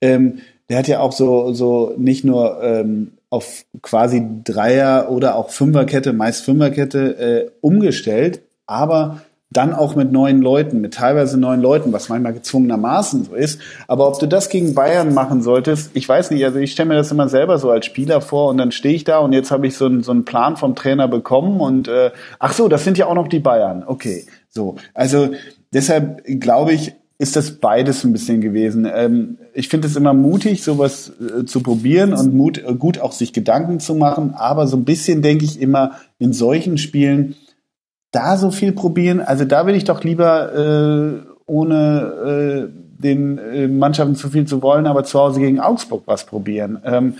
Ähm, 0.00 0.38
der 0.70 0.78
hat 0.78 0.88
ja 0.88 1.00
auch 1.00 1.12
so, 1.12 1.52
so 1.52 1.92
nicht 1.98 2.24
nur 2.24 2.62
ähm, 2.62 3.12
auf 3.28 3.64
quasi 3.82 4.26
Dreier- 4.44 5.10
oder 5.10 5.34
auch 5.34 5.50
Fünferkette, 5.50 6.12
meist 6.12 6.44
Fünferkette 6.44 7.18
äh, 7.18 7.50
umgestellt, 7.60 8.40
aber 8.66 9.20
dann 9.52 9.74
auch 9.74 9.96
mit 9.96 10.12
neuen 10.12 10.40
Leuten, 10.40 10.80
mit 10.80 10.94
teilweise 10.94 11.38
neuen 11.38 11.60
Leuten, 11.60 11.92
was 11.92 12.08
manchmal 12.08 12.34
gezwungenermaßen 12.34 13.24
so 13.24 13.34
ist. 13.34 13.60
Aber 13.88 14.06
ob 14.06 14.20
du 14.20 14.26
das 14.26 14.48
gegen 14.48 14.74
Bayern 14.74 15.12
machen 15.12 15.42
solltest, 15.42 15.90
ich 15.94 16.08
weiß 16.08 16.30
nicht, 16.30 16.44
also 16.44 16.60
ich 16.60 16.70
stelle 16.70 16.90
mir 16.90 16.94
das 16.94 17.10
immer 17.10 17.28
selber 17.28 17.58
so 17.58 17.68
als 17.68 17.84
Spieler 17.84 18.20
vor 18.20 18.48
und 18.50 18.58
dann 18.58 18.70
stehe 18.70 18.94
ich 18.94 19.02
da 19.02 19.18
und 19.18 19.32
jetzt 19.32 19.50
habe 19.50 19.66
ich 19.66 19.76
so 19.76 19.86
einen, 19.86 20.04
so 20.04 20.12
einen 20.12 20.24
Plan 20.24 20.56
vom 20.56 20.76
Trainer 20.76 21.08
bekommen 21.08 21.60
und 21.60 21.88
äh, 21.88 22.12
ach 22.38 22.52
so, 22.52 22.68
das 22.68 22.84
sind 22.84 22.96
ja 22.96 23.06
auch 23.06 23.14
noch 23.14 23.26
die 23.26 23.40
Bayern. 23.40 23.82
Okay, 23.84 24.24
so. 24.48 24.76
Also 24.94 25.30
deshalb 25.72 26.22
glaube 26.38 26.72
ich, 26.72 26.92
ist 27.20 27.36
das 27.36 27.50
beides 27.50 28.02
ein 28.02 28.12
bisschen 28.14 28.40
gewesen. 28.40 28.88
Ähm, 28.90 29.36
ich 29.52 29.68
finde 29.68 29.86
es 29.86 29.94
immer 29.94 30.14
mutig, 30.14 30.62
sowas 30.62 31.12
äh, 31.20 31.44
zu 31.44 31.60
probieren 31.60 32.14
und 32.14 32.32
mut, 32.32 32.56
äh, 32.56 32.74
gut 32.74 32.98
auch 32.98 33.12
sich 33.12 33.34
Gedanken 33.34 33.78
zu 33.78 33.94
machen, 33.94 34.32
aber 34.34 34.66
so 34.66 34.78
ein 34.78 34.86
bisschen 34.86 35.20
denke 35.20 35.44
ich 35.44 35.60
immer 35.60 35.92
in 36.18 36.32
solchen 36.32 36.78
Spielen, 36.78 37.34
da 38.10 38.38
so 38.38 38.50
viel 38.50 38.72
probieren, 38.72 39.20
also 39.20 39.44
da 39.44 39.66
will 39.66 39.74
ich 39.74 39.84
doch 39.84 40.02
lieber 40.02 40.54
äh, 40.54 41.30
ohne 41.44 42.70
äh, 42.70 43.02
den 43.02 43.36
äh, 43.36 43.68
Mannschaften 43.68 44.16
zu 44.16 44.30
viel 44.30 44.46
zu 44.46 44.62
wollen, 44.62 44.86
aber 44.86 45.04
zu 45.04 45.20
Hause 45.20 45.40
gegen 45.40 45.60
Augsburg 45.60 46.04
was 46.06 46.24
probieren. 46.24 46.80
Ähm, 46.86 47.14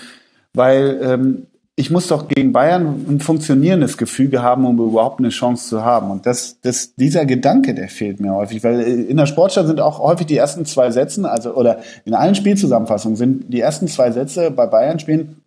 weil 0.54 0.98
ähm, 1.02 1.46
ich 1.80 1.90
muss 1.90 2.06
doch 2.08 2.28
gegen 2.28 2.52
Bayern 2.52 3.06
ein 3.08 3.20
funktionierendes 3.20 3.96
Gefüge 3.96 4.42
haben, 4.42 4.66
um 4.66 4.78
überhaupt 4.78 5.18
eine 5.18 5.30
Chance 5.30 5.68
zu 5.68 5.84
haben. 5.84 6.10
Und 6.10 6.26
das, 6.26 6.60
das, 6.60 6.94
dieser 6.94 7.24
Gedanke, 7.24 7.74
der 7.74 7.88
fehlt 7.88 8.20
mir 8.20 8.34
häufig, 8.34 8.62
weil 8.62 8.80
in 8.80 9.16
der 9.16 9.26
Sportstadt 9.26 9.66
sind 9.66 9.80
auch 9.80 9.98
häufig 9.98 10.26
die 10.26 10.36
ersten 10.36 10.66
zwei 10.66 10.90
Sätze, 10.90 11.28
also 11.28 11.54
oder 11.54 11.78
in 12.04 12.14
allen 12.14 12.34
Spielzusammenfassungen 12.34 13.16
sind 13.16 13.52
die 13.52 13.60
ersten 13.60 13.88
zwei 13.88 14.10
Sätze 14.12 14.50
bei 14.50 14.66
Bayern 14.66 14.98
spielen. 14.98 15.40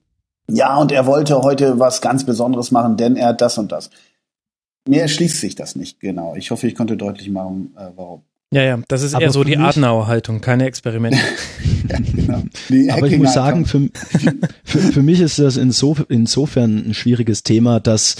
Ja, 0.49 0.75
und 0.77 0.91
er 0.91 1.05
wollte 1.05 1.41
heute 1.41 1.79
was 1.79 2.01
ganz 2.01 2.25
Besonderes 2.25 2.71
machen, 2.71 2.97
denn 2.97 3.15
er 3.15 3.27
hat 3.29 3.41
das 3.41 3.57
und 3.57 3.71
das. 3.71 3.89
Mir 4.89 5.01
erschließt 5.03 5.39
sich 5.39 5.55
das 5.55 5.75
nicht 5.75 5.99
genau. 6.01 6.35
Ich 6.35 6.51
hoffe, 6.51 6.67
ich 6.67 6.75
konnte 6.75 6.97
deutlich 6.97 7.29
machen, 7.29 7.73
äh, 7.77 7.85
warum. 7.95 8.23
Ja, 8.51 8.63
ja, 8.63 8.79
das 8.87 9.01
ist 9.03 9.13
Aber 9.15 9.23
eher 9.23 9.31
so 9.31 9.43
die 9.43 9.55
mich- 9.55 9.65
Adenauer 9.65 10.07
Haltung, 10.07 10.41
keine 10.41 10.65
Experimente. 10.65 11.17
Die 12.69 12.91
Aber 12.91 13.07
ich 13.07 13.17
muss 13.17 13.33
sagen, 13.33 13.65
für, 13.65 13.89
für, 14.63 14.79
für 14.79 15.01
mich 15.01 15.19
ist 15.19 15.39
das 15.39 15.57
inso, 15.57 15.97
insofern 16.09 16.89
ein 16.89 16.93
schwieriges 16.93 17.43
Thema, 17.43 17.79
dass 17.79 18.15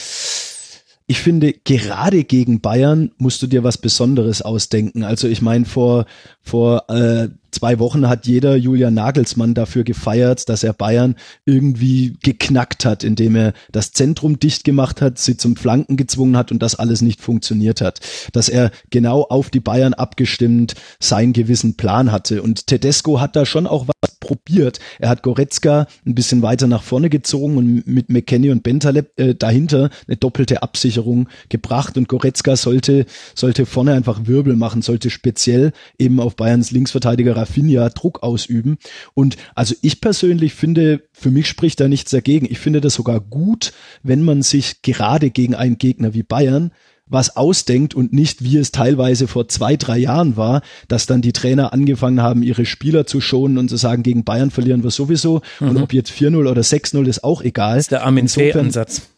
ich 1.05 1.19
finde, 1.19 1.53
gerade 1.53 2.23
gegen 2.23 2.61
Bayern 2.61 3.11
musst 3.17 3.41
du 3.41 3.47
dir 3.47 3.63
was 3.63 3.77
Besonderes 3.77 4.41
ausdenken. 4.41 5.03
Also 5.03 5.27
ich 5.27 5.41
meine, 5.41 5.65
vor, 5.65 6.05
vor 6.41 6.89
äh, 6.89 7.27
zwei 7.51 7.77
Wochen 7.79 8.07
hat 8.07 8.25
jeder 8.25 8.55
Julian 8.55 8.93
Nagelsmann 8.93 9.53
dafür 9.53 9.83
gefeiert, 9.83 10.47
dass 10.47 10.63
er 10.63 10.71
Bayern 10.71 11.15
irgendwie 11.45 12.15
geknackt 12.23 12.85
hat, 12.85 13.03
indem 13.03 13.35
er 13.35 13.53
das 13.71 13.91
Zentrum 13.91 14.39
dicht 14.39 14.63
gemacht 14.63 15.01
hat, 15.01 15.19
sie 15.19 15.35
zum 15.35 15.57
Flanken 15.57 15.97
gezwungen 15.97 16.37
hat 16.37 16.53
und 16.53 16.63
das 16.63 16.75
alles 16.75 17.01
nicht 17.01 17.19
funktioniert 17.19 17.81
hat. 17.81 17.99
Dass 18.31 18.47
er 18.47 18.71
genau 18.89 19.23
auf 19.23 19.49
die 19.49 19.59
Bayern 19.59 19.93
abgestimmt 19.93 20.75
seinen 21.01 21.33
gewissen 21.33 21.75
Plan 21.75 22.13
hatte. 22.13 22.41
Und 22.41 22.67
Tedesco 22.67 23.19
hat 23.19 23.35
da 23.35 23.45
schon 23.45 23.67
auch 23.67 23.87
was 23.87 24.02
probiert. 24.23 24.79
Er 24.99 25.09
hat 25.09 25.21
Goretzka 25.21 25.85
ein 26.05 26.15
bisschen 26.15 26.41
weiter 26.41 26.67
nach 26.67 26.81
vorne 26.81 27.09
gezogen 27.09 27.57
und 27.57 27.85
mit 27.85 28.09
McKenny 28.09 28.51
und 28.51 28.63
Bentaleb 28.63 29.11
äh, 29.19 29.35
dahinter 29.35 29.89
eine 30.07 30.15
doppelte 30.15 30.63
Absicherung 30.63 31.27
gebracht 31.49 31.97
und 31.97 32.07
Goretzka 32.07 32.55
sollte 32.55 33.05
sollte 33.35 33.65
vorne 33.65 33.93
einfach 33.93 34.21
Wirbel 34.25 34.55
machen, 34.55 34.81
sollte 34.81 35.09
speziell 35.09 35.73
eben 35.99 36.21
auf 36.21 36.37
Bayerns 36.37 36.71
Linksverteidiger 36.71 37.35
Rafinha 37.35 37.89
Druck 37.89 38.23
ausüben 38.23 38.77
und 39.13 39.35
also 39.55 39.75
ich 39.81 39.99
persönlich 39.99 40.53
finde, 40.53 41.03
für 41.11 41.29
mich 41.29 41.47
spricht 41.47 41.81
da 41.81 41.89
nichts 41.89 42.11
dagegen. 42.11 42.47
Ich 42.49 42.59
finde 42.59 42.79
das 42.79 42.93
sogar 42.93 43.19
gut, 43.19 43.73
wenn 44.03 44.21
man 44.21 44.41
sich 44.41 44.81
gerade 44.83 45.31
gegen 45.31 45.53
einen 45.53 45.77
Gegner 45.77 46.13
wie 46.13 46.23
Bayern 46.23 46.71
was 47.09 47.35
ausdenkt 47.35 47.93
und 47.93 48.13
nicht, 48.13 48.43
wie 48.43 48.57
es 48.57 48.71
teilweise 48.71 49.27
vor 49.27 49.47
zwei, 49.47 49.75
drei 49.75 49.97
Jahren 49.97 50.37
war, 50.37 50.61
dass 50.87 51.05
dann 51.05 51.21
die 51.21 51.33
Trainer 51.33 51.73
angefangen 51.73 52.21
haben, 52.21 52.43
ihre 52.43 52.65
Spieler 52.65 53.05
zu 53.05 53.21
schonen 53.21 53.57
und 53.57 53.69
zu 53.69 53.75
sagen, 53.75 54.03
gegen 54.03 54.23
Bayern 54.23 54.51
verlieren 54.51 54.83
wir 54.83 54.91
sowieso 54.91 55.41
und 55.59 55.77
ob 55.77 55.93
jetzt 55.93 56.11
4-0 56.11 56.49
oder 56.49 56.61
6-0 56.61 57.05
ist 57.07 57.23
auch 57.23 57.41
egal. 57.41 57.75
Das 57.75 57.85
ist 57.85 57.91
der 57.91 58.03
Armin 58.03 58.27
Fee-Ansatz. 58.27 59.03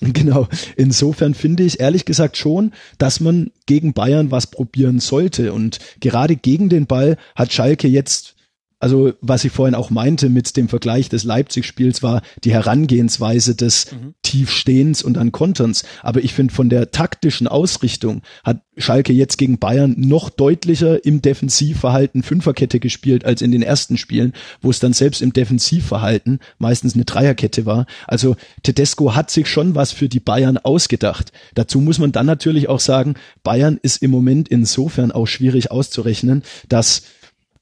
Genau. 0.00 0.48
Insofern 0.76 1.34
finde 1.34 1.62
ich 1.62 1.78
ehrlich 1.80 2.06
gesagt 2.06 2.38
schon, 2.38 2.72
dass 2.96 3.20
man 3.20 3.50
gegen 3.66 3.92
Bayern 3.92 4.30
was 4.30 4.46
probieren 4.46 4.98
sollte. 4.98 5.52
Und 5.52 5.78
gerade 6.00 6.36
gegen 6.36 6.70
den 6.70 6.86
Ball 6.86 7.18
hat 7.34 7.52
Schalke 7.52 7.86
jetzt, 7.86 8.34
also 8.80 9.12
was 9.20 9.44
ich 9.44 9.52
vorhin 9.52 9.74
auch 9.74 9.90
meinte 9.90 10.30
mit 10.30 10.56
dem 10.56 10.68
Vergleich 10.68 11.08
des 11.10 11.24
Leipzig-Spiels, 11.24 12.02
war 12.02 12.22
die 12.44 12.52
Herangehensweise 12.52 13.54
des 13.54 13.88
Tiefstehens 14.22 15.02
und 15.02 15.14
dann 15.14 15.32
Konterns. 15.32 15.84
Aber 16.02 16.24
ich 16.24 16.32
finde, 16.32 16.54
von 16.54 16.70
der 16.70 16.90
taktischen 16.90 17.46
Ausrichtung 17.46 18.22
hat 18.42 18.62
Schalke 18.78 19.12
jetzt 19.12 19.36
gegen 19.36 19.58
Bayern 19.58 19.94
noch 19.98 20.30
deutlicher 20.30 21.04
im 21.04 21.20
Defensivverhalten 21.20 22.22
Fünferkette 22.22 22.80
gespielt 22.80 23.26
als 23.26 23.42
in 23.42 23.52
den 23.52 23.62
ersten 23.62 23.98
Spielen, 23.98 24.32
wo 24.62 24.70
es 24.70 24.78
dann 24.78 24.94
selbst 24.94 25.20
im 25.20 25.34
Defensivverhalten 25.34 26.40
meistens 26.58 26.94
eine 26.94 27.04
Dreierkette 27.04 27.66
war. 27.66 27.84
Also 28.06 28.36
Tedesco 28.62 29.14
hat 29.14 29.30
sich 29.30 29.46
schon 29.46 29.74
was 29.74 29.92
für 29.92 30.08
die 30.08 30.20
Bayern 30.20 30.56
ausgedacht. 30.56 31.32
Dazu 31.54 31.80
muss 31.80 31.98
man 31.98 32.12
dann 32.12 32.26
natürlich 32.26 32.68
auch 32.70 32.80
sagen, 32.80 33.14
Bayern 33.42 33.78
ist 33.82 34.02
im 34.02 34.10
Moment 34.10 34.48
insofern 34.48 35.12
auch 35.12 35.26
schwierig 35.26 35.70
auszurechnen, 35.70 36.42
dass 36.68 37.02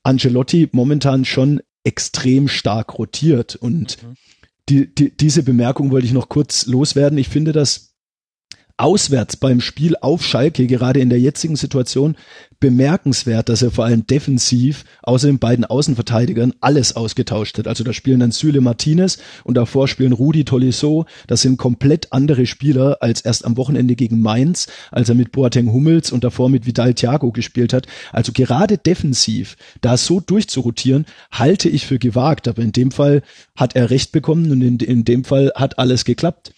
Ancelotti 0.08 0.68
momentan 0.72 1.24
schon 1.24 1.60
extrem 1.84 2.48
stark 2.48 2.98
rotiert 2.98 3.56
und 3.56 3.98
die, 4.68 4.92
die, 4.94 5.16
diese 5.16 5.42
Bemerkung 5.42 5.90
wollte 5.90 6.06
ich 6.06 6.12
noch 6.12 6.28
kurz 6.28 6.66
loswerden. 6.66 7.18
Ich 7.18 7.28
finde 7.28 7.52
das 7.52 7.87
auswärts 8.78 9.36
beim 9.36 9.60
Spiel 9.60 9.96
auf 10.00 10.24
Schalke, 10.24 10.66
gerade 10.66 11.00
in 11.00 11.10
der 11.10 11.20
jetzigen 11.20 11.56
Situation, 11.56 12.16
bemerkenswert, 12.60 13.48
dass 13.48 13.62
er 13.62 13.70
vor 13.70 13.84
allem 13.84 14.06
defensiv 14.06 14.84
außer 15.02 15.26
den 15.28 15.38
beiden 15.38 15.64
Außenverteidigern 15.64 16.54
alles 16.60 16.96
ausgetauscht 16.96 17.58
hat. 17.58 17.68
Also 17.68 17.84
da 17.84 17.92
spielen 17.92 18.20
dann 18.20 18.32
Süle 18.32 18.60
Martinez 18.60 19.18
und 19.44 19.56
davor 19.56 19.86
spielen 19.86 20.12
Rudi 20.12 20.44
Tolisso. 20.44 21.06
Das 21.26 21.42
sind 21.42 21.56
komplett 21.56 22.12
andere 22.12 22.46
Spieler 22.46 22.98
als 23.00 23.20
erst 23.20 23.44
am 23.44 23.56
Wochenende 23.56 23.94
gegen 23.94 24.20
Mainz, 24.20 24.66
als 24.90 25.08
er 25.08 25.14
mit 25.14 25.32
Boateng 25.32 25.72
Hummels 25.72 26.10
und 26.10 26.24
davor 26.24 26.48
mit 26.48 26.66
Vidal 26.66 26.94
Thiago 26.94 27.30
gespielt 27.30 27.72
hat. 27.72 27.86
Also 28.12 28.32
gerade 28.32 28.78
defensiv, 28.78 29.56
da 29.80 29.96
so 29.96 30.20
durchzurotieren, 30.20 31.06
halte 31.30 31.68
ich 31.68 31.86
für 31.86 31.98
gewagt. 31.98 32.48
Aber 32.48 32.62
in 32.62 32.72
dem 32.72 32.90
Fall 32.90 33.22
hat 33.54 33.76
er 33.76 33.90
recht 33.90 34.10
bekommen 34.10 34.50
und 34.50 34.62
in, 34.62 34.78
in 34.78 35.04
dem 35.04 35.24
Fall 35.24 35.52
hat 35.54 35.78
alles 35.78 36.04
geklappt. 36.04 36.52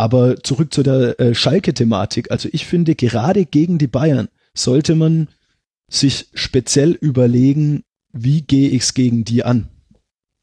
Aber 0.00 0.42
zurück 0.42 0.72
zu 0.72 0.82
der 0.82 1.20
äh, 1.20 1.34
Schalke-Thematik. 1.34 2.30
Also 2.30 2.48
ich 2.52 2.64
finde, 2.64 2.94
gerade 2.94 3.44
gegen 3.44 3.76
die 3.76 3.86
Bayern 3.86 4.28
sollte 4.54 4.94
man 4.94 5.28
sich 5.90 6.30
speziell 6.32 6.92
überlegen, 6.92 7.82
wie 8.10 8.40
gehe 8.40 8.70
ich's 8.70 8.94
gegen 8.94 9.24
die 9.24 9.44
an? 9.44 9.68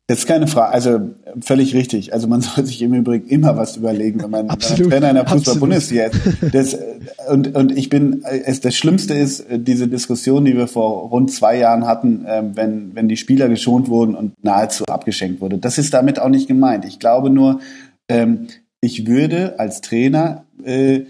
Das 0.06 0.20
ist 0.20 0.28
keine 0.28 0.46
Frage, 0.46 0.74
also 0.76 1.00
völlig 1.42 1.74
richtig. 1.74 2.14
Also 2.14 2.28
man 2.28 2.42
soll 2.44 2.68
sich 2.68 2.84
im 2.84 2.94
Übrigen 2.94 3.28
immer 3.30 3.58
was 3.58 3.78
überlegen, 3.78 4.22
wenn 4.22 4.30
man, 4.30 4.48
Absolut, 4.48 4.92
Trainer 4.92 5.20
absolut. 5.20 5.46
Fußball-Bundesliga 5.46 6.04
ist. 6.04 6.20
Das, 6.54 6.74
äh, 6.76 7.00
und, 7.32 7.56
und 7.56 7.76
ich 7.76 7.90
bin, 7.90 8.24
äh, 8.26 8.42
es, 8.46 8.62
das 8.62 8.76
Schlimmste 8.76 9.16
ist 9.16 9.40
äh, 9.40 9.58
diese 9.58 9.88
Diskussion, 9.88 10.46
die 10.46 10.56
wir 10.56 10.68
vor 10.68 11.10
rund 11.10 11.32
zwei 11.32 11.58
Jahren 11.58 11.88
hatten, 11.88 12.28
ähm, 12.28 12.52
wenn, 12.54 12.94
wenn 12.94 13.08
die 13.08 13.18
Spieler 13.18 13.50
geschont 13.50 13.88
wurden 13.88 14.14
und 14.14 14.34
nahezu 14.44 14.86
abgeschenkt 14.86 15.42
wurde. 15.42 15.58
Das 15.58 15.80
ist 15.80 15.96
damit 15.96 16.20
auch 16.20 16.30
nicht 16.30 16.48
gemeint. 16.48 16.86
Ich 16.86 17.00
glaube 17.00 17.32
nur, 17.32 17.60
ähm, 18.08 18.50
ich 18.82 19.08
würde 19.08 19.60
als 19.60 19.82
Trainer 19.82 20.46
äh, 20.64 21.06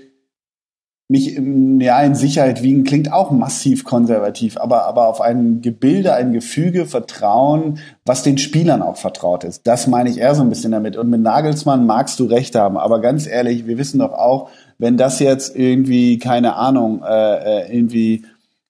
mich 1.10 1.36
im, 1.36 1.80
ja, 1.80 2.02
in 2.02 2.16
Sicherheit 2.16 2.64
wiegen, 2.64 2.84
klingt 2.84 3.14
auch 3.14 3.32
massiv 3.32 3.86
konservativ, 3.86 4.58
aber, 4.58 4.86
aber 4.86 5.08
auf 5.08 5.22
ein 5.22 5.62
Gebilde, 5.62 6.14
ein 6.14 6.34
Gefüge 6.34 6.86
vertrauen, 6.86 7.80
was 8.06 8.24
den 8.24 8.38
Spielern 8.38 8.82
auch 8.82 8.98
vertraut 8.98 9.46
ist. 9.46 9.66
Das 9.66 9.88
meine 9.88 10.10
ich 10.10 10.18
eher 10.18 10.36
so 10.36 10.42
ein 10.42 10.50
bisschen 10.50 10.74
damit. 10.74 10.98
Und 10.98 11.10
mit 11.10 11.22
Nagelsmann 11.22 11.86
magst 11.86 12.20
du 12.20 12.26
recht 12.26 12.56
haben, 12.56 12.78
aber 12.78 13.00
ganz 13.00 13.26
ehrlich, 13.26 13.68
wir 13.68 13.78
wissen 13.78 14.00
doch 14.00 14.12
auch, 14.12 14.50
wenn 14.80 14.98
das 14.98 15.20
jetzt 15.20 15.56
irgendwie, 15.56 16.18
keine 16.18 16.56
Ahnung, 16.56 17.02
äh, 17.04 17.62
äh, 17.62 17.74
irgendwie 17.74 18.26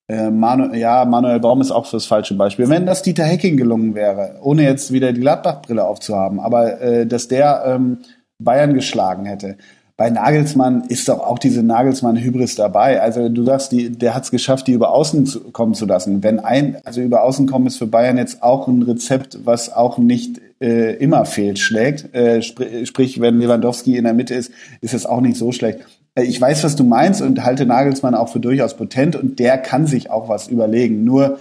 äh, 0.08 0.30
Manu 0.30 0.74
ja, 0.76 1.06
Manuel 1.06 1.40
Baum 1.40 1.60
ist 1.60 1.72
auch 1.72 1.88
fürs 1.88 2.06
falsche 2.06 2.36
Beispiel. 2.36 2.70
Wenn 2.70 2.86
das 2.86 3.02
Dieter 3.02 3.26
Hecking 3.26 3.58
gelungen 3.58 3.96
wäre, 3.96 4.38
ohne 4.42 4.64
jetzt 4.64 4.94
wieder 4.94 5.12
die 5.12 5.22
Gladbach-Brille 5.22 5.84
aufzuhaben, 5.84 6.40
aber 6.40 6.80
äh, 6.80 7.08
dass 7.08 7.28
der 7.28 7.64
ähm, 7.66 7.98
Bayern 8.40 8.74
geschlagen 8.74 9.26
hätte. 9.26 9.58
Bei 9.98 10.12
Nagelsmann 10.12 10.84
ist 10.90 11.10
doch 11.10 11.20
auch 11.20 11.40
diese 11.40 11.64
Nagelsmann-Hybris 11.64 12.54
dabei. 12.54 13.02
Also 13.02 13.30
du 13.30 13.44
sagst, 13.44 13.72
die, 13.72 13.90
der 13.90 14.14
hat 14.14 14.26
es 14.26 14.32
geschafft, 14.32 14.68
die 14.68 14.74
über 14.74 14.92
Außen 14.92 15.26
zu, 15.26 15.40
kommen 15.52 15.74
zu 15.74 15.88
lassen. 15.88 16.22
Wenn 16.22 16.40
ein, 16.40 16.78
also 16.84 17.02
über 17.02 17.24
Außen 17.24 17.48
kommen 17.48 17.66
ist 17.66 17.78
für 17.78 17.88
Bayern 17.88 18.20
jetzt 18.20 18.44
auch 18.44 18.68
ein 18.68 18.84
Rezept, 18.84 19.40
was 19.44 19.74
auch 19.74 19.98
nicht 19.98 20.40
äh, 20.62 20.96
immer 20.98 21.26
fehlschlägt. 21.26 22.14
Äh, 22.14 22.44
spr 22.44 22.86
sprich, 22.86 23.20
wenn 23.22 23.40
Lewandowski 23.40 23.98
in 23.98 24.04
der 24.04 24.14
Mitte 24.14 24.36
ist, 24.36 24.52
ist 24.82 24.94
es 24.94 25.08
auch 25.08 25.22
nicht 25.22 25.38
so 25.38 25.52
schlecht. 25.52 25.80
Äh, 26.14 26.26
Ich 26.26 26.40
weiß, 26.40 26.64
was 26.64 26.76
du 26.76 26.84
meinst 26.84 27.24
und 27.24 27.44
halte 27.44 27.66
Nagelsmann 27.66 28.14
auch 28.14 28.30
für 28.30 28.40
durchaus 28.40 28.76
potent 28.76 29.16
und 29.16 29.40
der 29.40 29.58
kann 29.58 29.88
sich 29.88 30.12
auch 30.12 30.30
was 30.30 30.48
überlegen. 30.48 31.06
Nur 31.06 31.40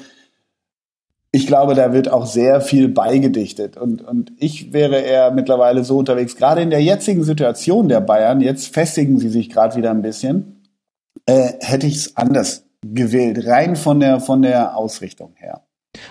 ich 1.37 1.47
glaube, 1.47 1.75
da 1.75 1.93
wird 1.93 2.11
auch 2.11 2.25
sehr 2.25 2.63
viel 2.63 2.89
beigedichtet. 2.89 3.77
Und, 3.77 4.01
und 4.01 4.33
ich 4.39 4.73
wäre 4.73 5.01
eher 5.01 5.31
mittlerweile 5.31 5.85
so 5.85 5.99
unterwegs, 5.99 6.35
gerade 6.35 6.63
in 6.63 6.71
der 6.71 6.83
jetzigen 6.83 7.25
Situation 7.25 7.91
der 7.91 8.01
Bayern, 8.01 8.41
jetzt 8.41 8.73
festigen 8.73 9.19
sie 9.19 9.29
sich 9.29 9.51
gerade 9.51 9.77
wieder 9.77 9.91
ein 9.91 10.01
bisschen, 10.01 10.63
äh, 11.27 11.53
hätte 11.61 11.87
ich 11.87 11.97
es 11.97 12.17
anders 12.17 12.65
gewählt, 12.83 13.47
rein 13.47 13.77
von 13.77 14.01
der, 14.01 14.21
von 14.21 14.41
der 14.41 14.79
Ausrichtung 14.79 15.35
her. 15.37 15.63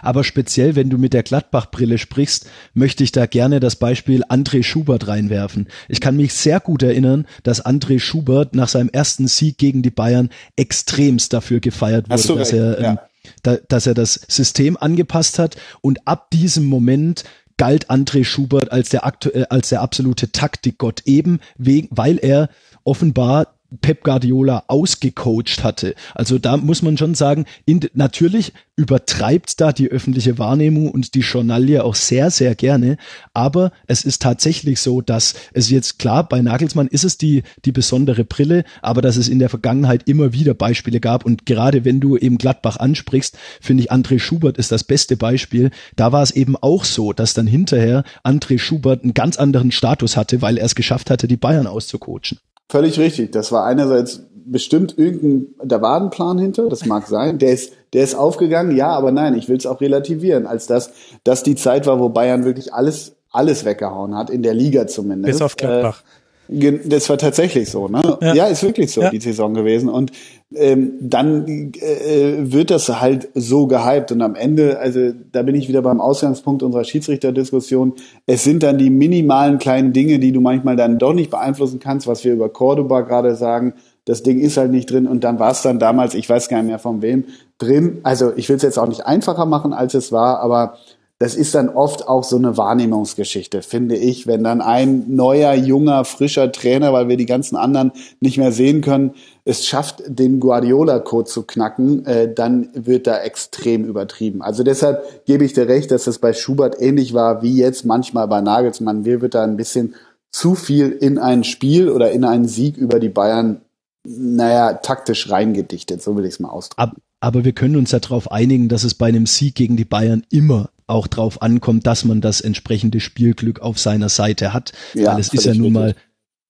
Aber 0.04 0.24
speziell, 0.24 0.76
wenn 0.76 0.92
du 0.92 1.00
mit 1.00 1.14
der 1.14 1.24
Gladbach-Brille 1.24 1.98
sprichst, 1.98 2.48
möchte 2.76 3.04
ich 3.04 3.12
da 3.12 3.26
gerne 3.26 3.60
das 3.60 3.76
Beispiel 3.76 4.24
André 4.26 4.62
Schubert 4.62 5.08
reinwerfen. 5.08 5.70
Ich 5.88 6.02
kann 6.02 6.18
mich 6.18 6.34
sehr 6.34 6.60
gut 6.60 6.84
erinnern, 6.84 7.26
dass 7.42 7.66
André 7.66 8.00
Schubert 8.00 8.54
nach 8.56 8.68
seinem 8.68 8.90
ersten 8.90 9.28
Sieg 9.28 9.58
gegen 9.58 9.82
die 9.82 9.92
Bayern 9.92 10.30
extremst 10.56 11.34
dafür 11.34 11.62
gefeiert 11.62 12.10
wurde, 12.10 12.40
dass 12.40 12.54
er, 12.54 12.78
ähm, 12.78 12.84
ja. 12.84 13.00
Da, 13.44 13.58
dass 13.68 13.88
er 13.88 13.94
das 13.94 14.14
System 14.28 14.78
angepasst 14.78 15.40
hat 15.40 15.56
und 15.82 16.08
ab 16.08 16.30
diesem 16.32 16.66
Moment 16.66 17.24
galt 17.58 17.90
André 17.90 18.24
Schubert 18.24 18.72
als 18.72 18.90
der, 18.90 19.06
aktu 19.06 19.30
äh, 19.30 19.46
als 19.50 19.70
der 19.70 19.82
absolute 19.82 20.32
Taktikgott, 20.32 21.02
eben 21.06 21.40
wegen, 21.58 21.88
weil 21.92 22.18
er 22.18 22.50
offenbar 22.84 23.55
Pep 23.76 24.04
Guardiola 24.04 24.64
ausgecoacht 24.68 25.64
hatte. 25.64 25.96
Also 26.14 26.38
da 26.38 26.58
muss 26.58 26.82
man 26.82 26.98
schon 26.98 27.16
sagen, 27.16 27.46
in, 27.66 27.82
natürlich 27.94 28.54
übertreibt 28.78 29.62
da 29.62 29.72
die 29.72 29.90
öffentliche 29.90 30.38
Wahrnehmung 30.38 30.92
und 30.92 31.16
die 31.16 31.22
Journalie 31.22 31.84
auch 31.84 31.96
sehr, 31.96 32.30
sehr 32.30 32.56
gerne. 32.56 32.98
Aber 33.34 33.72
es 33.88 34.04
ist 34.04 34.22
tatsächlich 34.22 34.82
so, 34.82 35.02
dass 35.02 35.34
es 35.54 35.70
jetzt 35.70 35.98
klar, 35.98 36.28
bei 36.28 36.42
Nagelsmann 36.42 36.88
ist 36.88 37.06
es 37.06 37.18
die, 37.18 37.44
die 37.64 37.72
besondere 37.72 38.26
Brille, 38.26 38.66
aber 38.82 39.02
dass 39.02 39.16
es 39.16 39.30
in 39.30 39.40
der 39.40 39.50
Vergangenheit 39.50 40.08
immer 40.08 40.34
wieder 40.34 40.54
Beispiele 40.54 41.00
gab. 41.00 41.26
Und 41.26 41.46
gerade 41.46 41.86
wenn 41.86 42.02
du 42.02 42.18
eben 42.18 42.38
Gladbach 42.38 42.78
ansprichst, 42.78 43.38
finde 43.62 43.84
ich, 43.84 43.92
André 43.92 44.20
Schubert 44.20 44.58
ist 44.58 44.72
das 44.72 44.84
beste 44.84 45.16
Beispiel. 45.16 45.72
Da 45.96 46.12
war 46.12 46.24
es 46.24 46.32
eben 46.32 46.58
auch 46.58 46.84
so, 46.84 47.14
dass 47.14 47.34
dann 47.34 47.48
hinterher 47.48 48.04
André 48.24 48.60
Schubert 48.60 49.04
einen 49.04 49.14
ganz 49.14 49.38
anderen 49.38 49.72
Status 49.72 50.18
hatte, 50.18 50.42
weil 50.42 50.58
er 50.58 50.66
es 50.66 50.76
geschafft 50.76 51.10
hatte, 51.10 51.28
die 51.28 51.38
Bayern 51.38 51.68
auszucoachen. 51.68 52.40
Völlig 52.70 53.00
richtig. 53.00 53.32
Das 53.32 53.52
war 53.52 53.66
einerseits 53.66 54.24
bestimmt 54.46 54.98
irgendein, 54.98 55.56
da 55.64 55.82
war 55.82 56.00
ein 56.00 56.10
Plan 56.10 56.38
hinter, 56.38 56.70
das 56.70 56.86
mag 56.86 57.08
sein. 57.08 57.40
Der 57.40 57.52
ist, 57.52 57.74
der 57.94 58.04
ist 58.04 58.16
aufgegangen, 58.16 58.76
ja, 58.76 58.90
aber 58.90 59.12
nein, 59.12 59.36
ich 59.36 59.50
will 59.50 59.58
es 59.58 59.66
auch 59.66 59.82
relativieren, 59.82 60.46
als 60.46 60.68
dass 60.68 60.92
das 61.24 61.44
die 61.44 61.56
Zeit 61.56 61.88
war, 61.88 62.00
wo 62.00 62.10
Bayern 62.10 62.46
wirklich 62.46 62.74
alles, 62.74 63.16
alles 63.32 63.66
weggehauen 63.66 64.16
hat, 64.16 64.30
in 64.30 64.44
der 64.44 64.54
Liga 64.54 64.88
zumindest. 64.88 65.34
Bis 65.34 65.42
auf 65.42 65.56
Gladbach. 65.56 66.04
Äh, 66.48 66.80
das 66.86 67.10
war 67.10 67.18
tatsächlich 67.18 67.70
so, 67.72 67.88
ne? 67.88 68.18
Ja, 68.22 68.34
ja 68.36 68.46
ist 68.46 68.62
wirklich 68.62 68.92
so, 68.92 69.02
ja. 69.02 69.10
die 69.10 69.20
Saison 69.20 69.54
gewesen. 69.56 69.90
Und 69.90 70.12
ähm, 70.54 70.94
dann 71.02 71.48
äh, 71.48 72.52
wird 72.52 72.70
das 72.70 72.88
halt 73.02 73.30
so 73.34 73.68
gehypt. 73.68 74.12
Und 74.12 74.22
am 74.22 74.36
Ende, 74.36 74.80
also 74.80 75.12
da 75.32 75.42
bin 75.42 75.56
ich 75.56 75.68
wieder 75.68 75.82
beim 75.82 76.00
Ausgangspunkt 76.00 76.62
unserer 76.64 76.84
Schiedsrichterdiskussion. 76.84 77.94
Es 78.26 78.44
sind 78.44 78.64
dann 78.64 78.78
die 78.78 78.90
minimalen 78.90 79.58
kleinen 79.58 79.92
Dinge, 79.92 80.20
die 80.20 80.32
du 80.32 80.42
manchmal 80.42 80.76
dann 80.76 81.00
doch 81.00 81.14
nicht 81.14 81.32
beeinflussen 81.32 81.80
kannst, 81.80 82.08
was 82.08 82.24
wir 82.24 82.34
über 82.34 82.50
Cordoba 82.50 83.02
gerade 83.02 83.36
sagen. 83.36 83.74
Das 84.06 84.22
Ding 84.22 84.40
ist 84.40 84.58
halt 84.58 84.72
nicht 84.72 84.90
drin 84.92 85.08
und 85.08 85.24
dann 85.24 85.40
war 85.40 85.52
es 85.52 85.64
dann 85.64 85.80
damals, 85.80 86.14
ich 86.14 86.30
weiß 86.30 86.48
gar 86.48 86.58
nicht 86.58 86.68
mehr 86.68 86.80
von 86.80 87.02
wem, 87.02 87.26
drin. 87.58 88.00
Also 88.04 88.32
ich 88.36 88.48
will 88.48 88.56
es 88.56 88.62
jetzt 88.62 88.78
auch 88.78 88.88
nicht 88.88 89.06
einfacher 89.06 89.48
machen, 89.48 89.74
als 89.74 89.96
es 89.96 90.12
war, 90.12 90.40
aber 90.42 90.78
das 91.18 91.36
ist 91.36 91.56
dann 91.56 91.70
oft 91.70 92.10
auch 92.10 92.26
so 92.26 92.36
eine 92.36 92.58
Wahrnehmungsgeschichte, 92.58 93.62
finde 93.62 93.96
ich. 93.96 94.28
Wenn 94.28 94.44
dann 94.44 94.60
ein 94.60 95.16
neuer, 95.16 95.54
junger, 95.54 96.04
frischer 96.04 96.52
Trainer, 96.52 96.92
weil 96.92 97.08
wir 97.08 97.16
die 97.16 97.26
ganzen 97.26 97.56
anderen 97.56 97.94
nicht 98.20 98.38
mehr 98.38 98.52
sehen 98.52 98.82
können, 98.82 99.14
es 99.46 99.66
schafft, 99.66 100.04
den 100.08 100.42
Guardiola-Code 100.42 101.30
zu 101.30 101.44
knacken, 101.44 102.06
äh, 102.06 102.34
dann 102.34 102.70
wird 102.74 103.08
da 103.08 103.20
extrem 103.20 103.86
übertrieben. 103.86 104.42
Also 104.42 104.64
deshalb 104.64 105.26
gebe 105.26 105.46
ich 105.46 105.54
dir 105.54 105.70
recht, 105.70 105.92
dass 105.92 106.08
es 106.08 106.20
bei 106.20 106.34
Schubert 106.34 106.82
ähnlich 106.82 107.14
war 107.14 107.42
wie 107.42 107.56
jetzt 107.56 107.86
manchmal 107.86 108.28
bei 108.28 108.42
Nagelsmann. 108.42 109.04
Mir 109.04 109.22
wird 109.22 109.36
da 109.36 109.44
ein 109.44 109.56
bisschen 109.56 109.96
zu 110.32 110.54
viel 110.54 110.92
in 110.92 111.18
ein 111.18 111.46
Spiel 111.46 111.88
oder 111.90 112.12
in 112.12 112.26
einen 112.26 112.48
Sieg 112.48 112.76
über 112.76 113.00
die 113.00 113.08
Bayern, 113.08 113.62
naja, 114.04 114.74
taktisch 114.74 115.30
reingedichtet, 115.30 116.02
so 116.02 116.18
will 116.18 116.26
ich 116.26 116.34
es 116.34 116.40
mal 116.42 116.50
ausdrücken. 116.50 116.98
Aber 117.26 117.44
wir 117.44 117.54
können 117.54 117.76
uns 117.76 117.90
ja 117.90 117.98
darauf 117.98 118.32
einigen, 118.32 118.70
dass 118.70 118.84
es 118.84 118.94
bei 118.94 119.08
einem 119.08 119.26
Sieg 119.26 119.56
gegen 119.56 119.78
die 119.78 119.84
Bayern 119.84 120.22
immer 120.30 120.70
auch 120.86 121.08
drauf 121.08 121.42
ankommt, 121.42 121.88
dass 121.88 122.06
man 122.06 122.22
das 122.22 122.40
entsprechende 122.40 123.00
Spielglück 123.00 123.62
auf 123.62 123.80
seiner 123.80 124.10
Seite 124.10 124.54
hat. 124.54 124.74
Ja, 124.94 125.12
Weil 125.12 125.22
es 125.22 125.34
ist 125.34 125.46
ja 125.46 125.56
nun 125.56 125.74
mal 125.74 125.96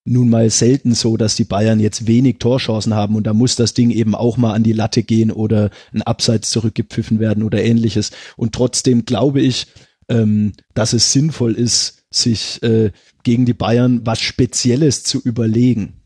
nun 0.03 0.27
mal 0.27 0.49
selten 0.49 0.93
so, 0.93 1.15
dass 1.15 1.37
die 1.37 1.45
Bayern 1.45 1.79
jetzt 1.79 2.07
wenig 2.07 2.39
Torchancen 2.39 2.93
haben 2.93 3.15
und 3.15 3.25
da 3.25 3.33
muss 3.33 3.55
das 3.55 3.73
Ding 3.73 3.89
eben 3.89 4.15
auch 4.15 4.35
mal 4.35 4.53
an 4.53 4.63
die 4.63 4.73
Latte 4.73 5.01
gehen 5.01 5.31
oder 5.31 5.69
ein 5.93 6.01
Abseits 6.01 6.51
zurückgepfiffen 6.51 7.21
werden 7.21 7.41
oder 7.41 7.63
ähnliches. 7.63 8.11
Und 8.35 8.53
trotzdem 8.53 9.05
glaube 9.05 9.39
ich, 9.39 9.67
ähm, 10.09 10.51
dass 10.73 10.91
es 10.91 11.13
sinnvoll 11.13 11.53
ist, 11.53 12.03
sich 12.11 12.61
äh, 12.63 12.91
gegen 13.23 13.45
die 13.45 13.53
Bayern 13.53 14.01
was 14.03 14.19
Spezielles 14.19 15.05
zu 15.05 15.21
überlegen. 15.21 16.01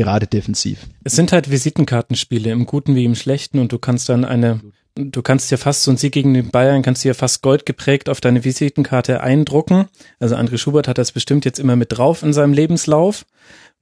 Gerade 0.00 0.26
defensiv. 0.26 0.86
Es 1.04 1.14
sind 1.14 1.30
halt 1.30 1.50
Visitenkartenspiele 1.50 2.50
im 2.50 2.64
Guten 2.64 2.94
wie 2.94 3.04
im 3.04 3.14
Schlechten 3.14 3.58
und 3.58 3.70
du 3.70 3.78
kannst 3.78 4.08
dann 4.08 4.24
eine 4.24 4.60
du 4.94 5.20
kannst 5.20 5.50
dir 5.50 5.58
fast 5.58 5.82
so 5.82 5.90
ein 5.90 5.98
Sieg 5.98 6.12
gegen 6.12 6.32
den 6.32 6.50
Bayern, 6.50 6.80
kannst 6.80 7.04
dir 7.04 7.14
fast 7.14 7.42
gold 7.42 7.66
geprägt 7.66 8.08
auf 8.08 8.22
deine 8.22 8.42
Visitenkarte 8.42 9.20
eindrucken. 9.20 9.88
Also 10.18 10.36
André 10.36 10.56
Schubert 10.56 10.88
hat 10.88 10.96
das 10.96 11.12
bestimmt 11.12 11.44
jetzt 11.44 11.60
immer 11.60 11.76
mit 11.76 11.92
drauf 11.92 12.22
in 12.22 12.32
seinem 12.32 12.54
Lebenslauf. 12.54 13.26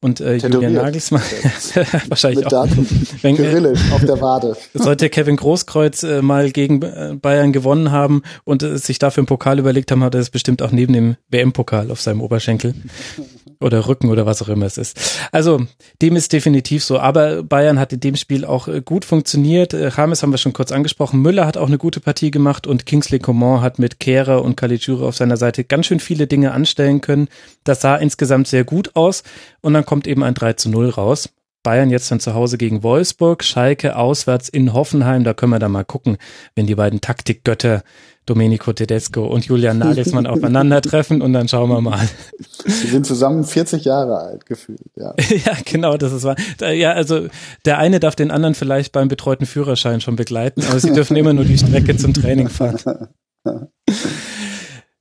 Und 0.01 0.21
äh, 0.21 0.37
Julian 0.37 0.75
Nagelsmann 0.75 1.23
wahrscheinlich 2.09 2.45
mit 2.45 2.55
auch. 2.55 2.69
Wenn, 3.23 3.37
äh, 3.37 3.75
auf 3.93 4.05
der 4.05 4.21
Wade. 4.21 4.57
Sollte 4.75 5.09
Kevin 5.09 5.37
Großkreuz 5.37 6.03
äh, 6.03 6.21
mal 6.21 6.51
gegen 6.51 6.83
äh, 6.83 7.17
Bayern 7.21 7.53
gewonnen 7.53 7.93
haben 7.93 8.23
und 8.43 8.65
äh, 8.65 8.77
sich 8.79 8.99
dafür 8.99 9.23
einen 9.23 9.27
Pokal 9.27 9.61
überlegt 9.61 9.93
haben, 9.93 10.03
hat 10.03 10.15
er 10.15 10.21
es 10.21 10.31
bestimmt 10.31 10.63
auch 10.63 10.73
neben 10.73 10.93
dem 10.93 11.17
WM-Pokal 11.31 11.93
auf 11.93 12.01
seinem 12.01 12.21
Oberschenkel 12.21 12.75
oder 13.61 13.89
Rücken 13.89 14.09
oder 14.11 14.27
was 14.27 14.43
auch 14.43 14.49
immer 14.49 14.67
es 14.67 14.79
ist. 14.79 14.99
Also 15.33 15.67
dem 16.01 16.17
ist 16.17 16.33
definitiv 16.33 16.85
so. 16.85 16.99
Aber 16.99 17.43
Bayern 17.43 17.79
hat 17.79 17.93
in 17.93 18.01
dem 18.01 18.17
Spiel 18.17 18.45
auch 18.45 18.69
äh, 18.69 18.81
gut 18.81 19.05
funktioniert. 19.05 19.75
Äh, 19.75 19.91
James 19.97 20.23
haben 20.23 20.33
wir 20.33 20.39
schon 20.39 20.53
kurz 20.53 20.73
angesprochen. 20.73 21.21
Müller 21.21 21.47
hat 21.47 21.57
auch 21.57 21.67
eine 21.67 21.79
gute 21.79 22.01
Partie 22.01 22.31
gemacht 22.31 22.67
und 22.67 22.87
Kingsley 22.87 23.19
Coman 23.19 23.61
hat 23.61 23.79
mit 23.79 24.01
Kehrer 24.01 24.43
und 24.43 24.57
Caligiuri 24.57 25.05
auf 25.05 25.17
seiner 25.17 25.37
Seite 25.37 25.65
ganz 25.65 25.87
schön 25.87 26.01
viele 26.01 26.27
Dinge 26.27 26.53
anstellen 26.53 27.01
können. 27.01 27.29
Das 27.65 27.81
sah 27.81 27.97
insgesamt 27.97 28.49
sehr 28.49 28.65
gut 28.65 28.95
aus 28.95 29.23
und 29.61 29.75
dann 29.75 29.85
kommt 29.85 30.07
eben 30.07 30.23
ein 30.23 30.35
3 30.35 30.55
zu 30.55 30.69
0 30.69 30.91
raus. 30.91 31.31
Bayern 31.69 31.91
jetzt 31.91 32.11
dann 32.11 32.19
zu 32.19 32.33
Hause 32.33 32.57
gegen 32.57 32.83
Wolfsburg, 32.83 33.45
Schalke 33.45 33.95
auswärts 33.95 34.49
in 34.49 34.73
Hoffenheim. 34.73 35.23
Da 35.23 35.35
können 35.35 35.53
wir 35.53 35.59
dann 35.59 35.73
mal 35.73 35.85
gucken, 35.85 36.17
wenn 36.55 36.67
die 36.67 36.75
beiden 36.75 37.03
Taktikgötter 37.03 37.83
Domenico 38.25 38.73
Tedesco 38.73 39.27
und 39.27 39.45
Julian 39.45 39.77
Nagelsmann 39.77 40.27
aufeinandertreffen 40.27 41.21
und 41.21 41.35
dann 41.35 41.47
schauen 41.47 41.69
wir 41.69 41.83
mal. 41.83 42.09
Sie 42.65 42.87
sind 42.87 43.05
zusammen 43.05 43.45
40 43.45 43.85
Jahre 43.85 44.17
alt 44.17 44.47
gefühlt, 44.47 44.81
ja. 44.97 45.13
ja, 45.29 45.59
genau, 45.67 45.99
das 45.99 46.15
ist 46.15 46.25
wahr. 46.25 46.37
Ja, 46.73 46.93
also 46.93 47.27
der 47.67 47.77
eine 47.77 48.01
darf 48.01 48.17
den 48.17 48.31
anderen 48.31 48.55
vielleicht 48.55 48.93
beim 48.93 49.09
betreuten 49.09 49.45
Führerschein 49.45 50.01
schon 50.01 50.17
begleiten, 50.17 50.63
aber 50.71 50.81
sie 50.81 50.95
dürfen 50.95 51.19
immer 51.19 51.35
nur 51.35 51.45
die 51.45 51.59
Strecke 51.59 51.99
zum 51.99 52.15
Training 52.15 52.49
fahren. 52.49 52.79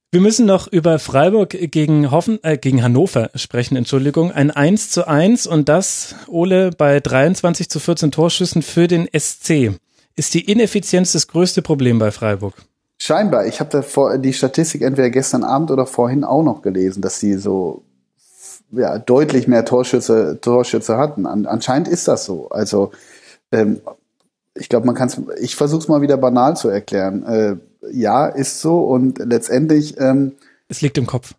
Wir 0.10 0.22
müssen 0.22 0.46
noch 0.46 0.72
über 0.72 1.00
Freiburg 1.00 1.50
gegen, 1.50 2.12
Hoffen, 2.12 2.40
äh, 2.42 2.58
gegen 2.58 2.82
Hannover 2.82 3.30
sprechen, 3.36 3.76
Entschuldigung. 3.76 4.32
Ein 4.32 4.52
1 4.52 4.90
zu 4.90 5.06
1 5.06 5.48
und 5.48 5.68
das, 5.68 6.16
Ole, 6.28 6.72
bei 6.72 7.02
23 7.02 7.70
zu 7.70 7.82
14 7.82 8.12
Torschüssen 8.12 8.62
für 8.62 8.88
den 8.88 9.10
SC. 9.12 9.78
Ist 10.16 10.34
die 10.34 10.50
Ineffizienz 10.50 11.12
das 11.12 11.28
größte 11.28 11.62
Problem 11.62 12.00
bei 12.00 12.12
Freiburg? 12.12 12.54
Scheinbar. 12.98 13.48
Ich 13.48 13.60
habe 13.60 13.84
die 14.20 14.32
Statistik 14.32 14.82
entweder 14.82 15.10
gestern 15.10 15.44
Abend 15.44 15.72
oder 15.72 15.86
vorhin 15.86 16.24
auch 16.24 16.42
noch 16.42 16.62
gelesen, 16.62 17.02
dass 17.02 17.20
sie 17.20 17.34
so 17.34 17.84
ja, 18.72 19.00
deutlich 19.00 19.50
mehr 19.50 19.66
Torschütze, 19.66 20.40
Torschütze 20.40 20.98
hatten. 20.98 21.26
An, 21.26 21.46
anscheinend 21.46 21.90
ist 21.90 22.08
das 22.08 22.24
so. 22.24 22.48
Also 22.48 22.92
ähm, 23.52 23.82
ich 24.56 24.70
glaube, 24.70 24.86
man 24.86 24.96
kann 24.96 25.10
es. 25.10 25.22
Ich 25.42 25.58
versuche 25.58 25.82
es 25.82 25.88
mal 25.90 26.02
wieder 26.02 26.16
banal 26.16 26.56
zu 26.56 26.70
erklären. 26.70 27.24
Äh, 27.24 27.56
ja, 27.92 28.28
ist 28.28 28.62
so 28.62 28.80
und 28.80 29.20
letztendlich. 29.20 30.00
Ähm, 30.00 30.34
es 30.68 30.82
liegt 30.82 30.98
im 30.98 31.06
Kopf. 31.06 31.34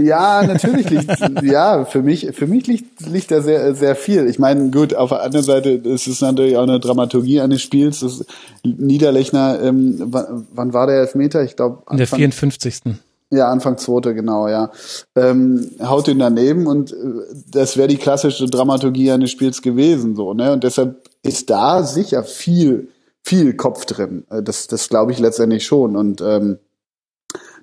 Ja, 0.00 0.42
natürlich 0.46 0.88
liegt 0.88 1.20
ja 1.42 1.84
für 1.84 2.02
mich 2.02 2.30
für 2.32 2.46
mich 2.46 2.66
liegt 2.66 3.00
liegt 3.06 3.30
da 3.30 3.42
sehr 3.42 3.74
sehr 3.74 3.96
viel. 3.96 4.28
Ich 4.28 4.38
meine, 4.38 4.70
gut, 4.70 4.94
auf 4.94 5.08
der 5.10 5.22
anderen 5.22 5.44
Seite 5.44 5.70
ist 5.70 6.06
es 6.06 6.20
natürlich 6.20 6.56
auch 6.56 6.62
eine 6.62 6.78
Dramaturgie 6.78 7.40
eines 7.40 7.62
Spiels. 7.62 8.00
Das 8.00 8.24
Niederlechner, 8.62 9.60
ähm, 9.62 9.98
wann 10.52 10.72
war 10.72 10.86
der 10.86 11.00
Elfmeter? 11.00 11.42
Ich 11.42 11.56
glaube 11.56 11.82
in 11.90 11.96
der 11.96 12.06
54. 12.06 12.82
Ja, 13.30 13.50
Anfang 13.50 13.78
zweite, 13.78 14.14
genau, 14.14 14.46
ja. 14.46 14.70
Ähm, 15.16 15.70
haut 15.82 16.06
ihn 16.06 16.20
daneben 16.20 16.68
und 16.68 16.92
äh, 16.92 16.96
das 17.50 17.76
wäre 17.76 17.88
die 17.88 17.96
klassische 17.96 18.46
Dramaturgie 18.46 19.10
eines 19.10 19.32
Spiels 19.32 19.60
gewesen, 19.60 20.14
so, 20.14 20.34
ne? 20.34 20.52
Und 20.52 20.62
deshalb 20.62 21.02
ist 21.22 21.50
da 21.50 21.82
sicher 21.82 22.22
viel, 22.22 22.90
viel 23.24 23.54
Kopf 23.54 23.86
drin. 23.86 24.24
Äh, 24.30 24.42
das, 24.42 24.68
das 24.68 24.88
glaube 24.88 25.12
ich 25.12 25.18
letztendlich 25.18 25.64
schon. 25.64 25.96
Und 25.96 26.20
ähm, 26.20 26.58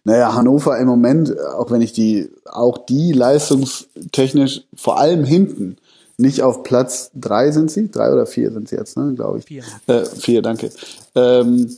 naja, 0.04 0.34
Hannover 0.34 0.78
im 0.80 0.88
Moment, 0.88 1.40
auch 1.40 1.70
wenn 1.70 1.82
ich 1.82 1.94
die, 1.94 2.30
auch 2.46 2.80
die 2.80 3.14
leistungstechnisch 3.14 4.66
vor 4.76 5.00
allem 5.00 5.24
hinten 5.24 5.78
nicht 6.18 6.44
auf 6.44 6.64
Platz 6.64 7.12
drei 7.16 7.52
sind 7.52 7.72
sie, 7.72 7.90
drei 7.90 8.12
oder 8.12 8.26
vier 8.26 8.52
sind 8.52 8.70
sie 8.70 8.76
jetzt, 8.76 8.98
ne, 8.98 9.14
glaube 9.16 9.40
ich. 9.40 9.46
Vier. 9.46 9.64
Äh, 9.88 10.06
vier, 10.06 10.42
danke. 10.42 10.72
Ähm, 11.16 11.70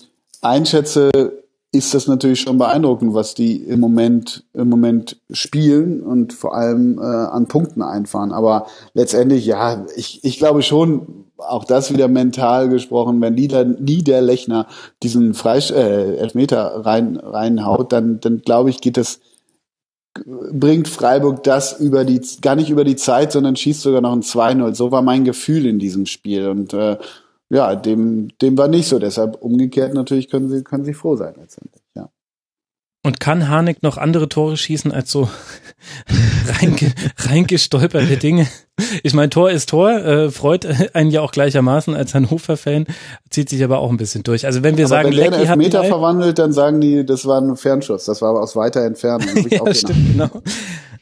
einschätze, 0.42 1.12
ist 1.74 1.94
das 1.96 2.08
natürlich 2.08 2.40
schon 2.40 2.60
beeindruckend, 2.60 3.16
was 3.16 3.34
die 3.34 3.56
im 3.64 3.80
Moment 3.80 4.46
im 4.54 4.70
Moment 4.70 5.20
spielen 5.32 6.04
und 6.04 6.32
vor 6.32 6.56
allem 6.56 7.00
äh, 7.00 7.02
an 7.02 7.48
Punkten 7.48 7.82
einfahren. 7.82 8.32
Aber 8.32 8.68
letztendlich, 8.94 9.46
ja, 9.46 9.86
ich, 9.96 10.24
ich 10.24 10.38
glaube 10.38 10.62
schon, 10.62 11.26
auch 11.48 11.66
das 11.66 11.92
wieder 11.92 12.08
mental 12.08 12.70
gesprochen, 12.70 13.22
wenn 13.22 13.36
Nieder, 13.36 13.66
Niederlechner 13.66 14.68
diesen 15.02 15.34
Freisch 15.34 15.72
äh, 15.72 16.18
Elfmeter 16.18 16.86
rein 16.86 17.18
reinhaut, 17.18 17.92
dann 17.92 18.20
dann 18.20 18.42
glaube 18.42 18.70
ich, 18.70 18.82
geht 18.82 18.98
es 18.98 19.20
bringt 20.26 20.88
Freiburg 20.88 21.44
das 21.44 21.80
über 21.80 22.06
die 22.06 22.22
gar 22.42 22.56
nicht 22.56 22.70
über 22.70 22.84
die 22.84 22.96
Zeit, 22.96 23.32
sondern 23.32 23.56
schießt 23.56 23.82
sogar 23.82 24.02
noch 24.02 24.14
ein 24.14 24.22
2-0. 24.22 24.76
So 24.76 24.92
war 24.92 25.02
mein 25.02 25.24
Gefühl 25.24 25.66
in 25.66 25.80
diesem 25.80 26.06
Spiel 26.06 26.50
und 26.50 26.74
äh, 26.74 26.98
ja, 27.50 27.76
dem, 27.76 28.30
dem 28.42 28.58
war 28.58 28.68
nicht 28.68 28.88
so. 28.88 29.00
Deshalb 29.00 29.42
umgekehrt 29.42 29.94
natürlich 29.94 30.30
können 30.30 30.50
sie, 30.50 30.64
können 30.64 30.86
sie 30.86 30.94
froh 30.94 31.16
sein 31.16 31.36
letztendlich. 31.38 31.83
Und 33.06 33.20
kann 33.20 33.50
Harnik 33.50 33.84
noch 33.84 33.98
andere 33.98 34.30
Tore 34.30 34.56
schießen 34.56 34.94
als 34.94 35.12
so 35.12 35.30
reinge, 36.62 36.94
reingestolperte 37.18 38.16
Dinge? 38.16 38.48
Ich 39.04 39.14
meine, 39.14 39.30
Tor 39.30 39.52
ist 39.52 39.70
Tor, 39.70 39.92
äh, 39.92 40.32
freut 40.32 40.66
einen 40.96 41.12
ja 41.12 41.20
auch 41.20 41.34
gleichermaßen 41.34 41.96
als 41.96 42.16
Hannover-Fan, 42.16 42.88
zieht 43.30 43.50
sich 43.50 43.62
aber 43.62 43.80
auch 43.80 43.90
ein 43.90 43.98
bisschen 43.98 44.24
durch. 44.24 44.46
Also 44.46 44.64
wenn 44.64 44.78
wir 44.78 44.86
aber 44.86 44.90
sagen, 44.90 45.10
wenn 45.10 45.32
Lecky 45.32 45.46
hat 45.46 45.58
Meter 45.58 45.84
verwandelt, 45.84 46.40
dann 46.40 46.54
sagen 46.54 46.80
die, 46.80 47.06
das 47.06 47.26
war 47.26 47.42
ein 47.42 47.58
Fernschuss, 47.58 48.06
das 48.06 48.22
war 48.22 48.30
aber 48.30 48.42
aus 48.42 48.56
weiter 48.56 48.82
Entfernung. 48.86 49.28
ja, 49.50 49.74
stimmt, 49.74 50.14
genau. 50.14 50.30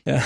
Ja. 0.04 0.24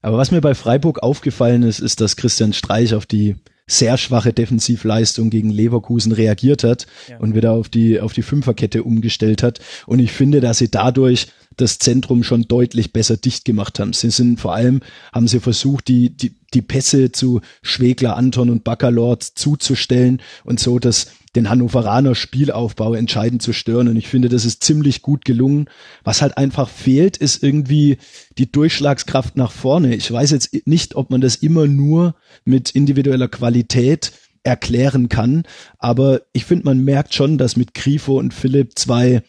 Aber 0.00 0.16
was 0.16 0.30
mir 0.30 0.40
bei 0.40 0.54
Freiburg 0.54 1.02
aufgefallen 1.02 1.62
ist, 1.62 1.80
ist, 1.80 2.00
dass 2.00 2.16
Christian 2.16 2.54
Streich 2.54 2.94
auf 2.94 3.04
die 3.04 3.36
sehr 3.66 3.96
schwache 3.96 4.32
Defensivleistung 4.32 5.30
gegen 5.30 5.50
Leverkusen 5.50 6.12
reagiert 6.12 6.64
hat 6.64 6.86
Ja. 7.08 7.18
und 7.18 7.34
wieder 7.34 7.52
auf 7.52 7.68
die, 7.68 8.00
auf 8.00 8.12
die 8.12 8.22
Fünferkette 8.22 8.82
umgestellt 8.82 9.42
hat. 9.42 9.60
Und 9.86 9.98
ich 10.00 10.12
finde, 10.12 10.40
dass 10.40 10.58
sie 10.58 10.70
dadurch 10.70 11.28
das 11.56 11.78
Zentrum 11.78 12.24
schon 12.24 12.42
deutlich 12.48 12.92
besser 12.92 13.16
dicht 13.16 13.44
gemacht 13.44 13.78
haben. 13.78 13.92
Sie 13.92 14.10
sind 14.10 14.40
vor 14.40 14.54
allem, 14.54 14.80
haben 15.12 15.28
sie 15.28 15.40
versucht, 15.40 15.88
die, 15.88 16.10
die, 16.10 16.34
die 16.52 16.62
Pässe 16.62 17.12
zu 17.12 17.40
Schwegler, 17.62 18.16
Anton 18.16 18.50
und 18.50 18.64
Baccalord 18.64 19.22
zuzustellen 19.22 20.20
und 20.44 20.58
so 20.60 20.78
das, 20.78 21.06
den 21.36 21.50
Hannoveraner 21.50 22.14
Spielaufbau 22.14 22.94
entscheidend 22.94 23.42
zu 23.42 23.52
stören. 23.52 23.88
Und 23.88 23.96
ich 23.96 24.08
finde, 24.08 24.28
das 24.28 24.44
ist 24.44 24.62
ziemlich 24.62 25.02
gut 25.02 25.24
gelungen. 25.24 25.66
Was 26.04 26.22
halt 26.22 26.36
einfach 26.36 26.68
fehlt, 26.68 27.16
ist 27.16 27.42
irgendwie 27.42 27.98
die 28.38 28.50
Durchschlagskraft 28.50 29.36
nach 29.36 29.52
vorne. 29.52 29.94
Ich 29.94 30.10
weiß 30.10 30.30
jetzt 30.30 30.66
nicht, 30.66 30.94
ob 30.94 31.10
man 31.10 31.20
das 31.20 31.36
immer 31.36 31.66
nur 31.66 32.14
mit 32.44 32.70
individueller 32.70 33.28
Qualität 33.28 34.12
erklären 34.44 35.08
kann, 35.08 35.44
aber 35.78 36.20
ich 36.34 36.44
finde, 36.44 36.66
man 36.66 36.84
merkt 36.84 37.14
schon, 37.14 37.38
dass 37.38 37.56
mit 37.56 37.72
Grifo 37.72 38.18
und 38.18 38.34
Philipp 38.34 38.78
zwei 38.78 39.22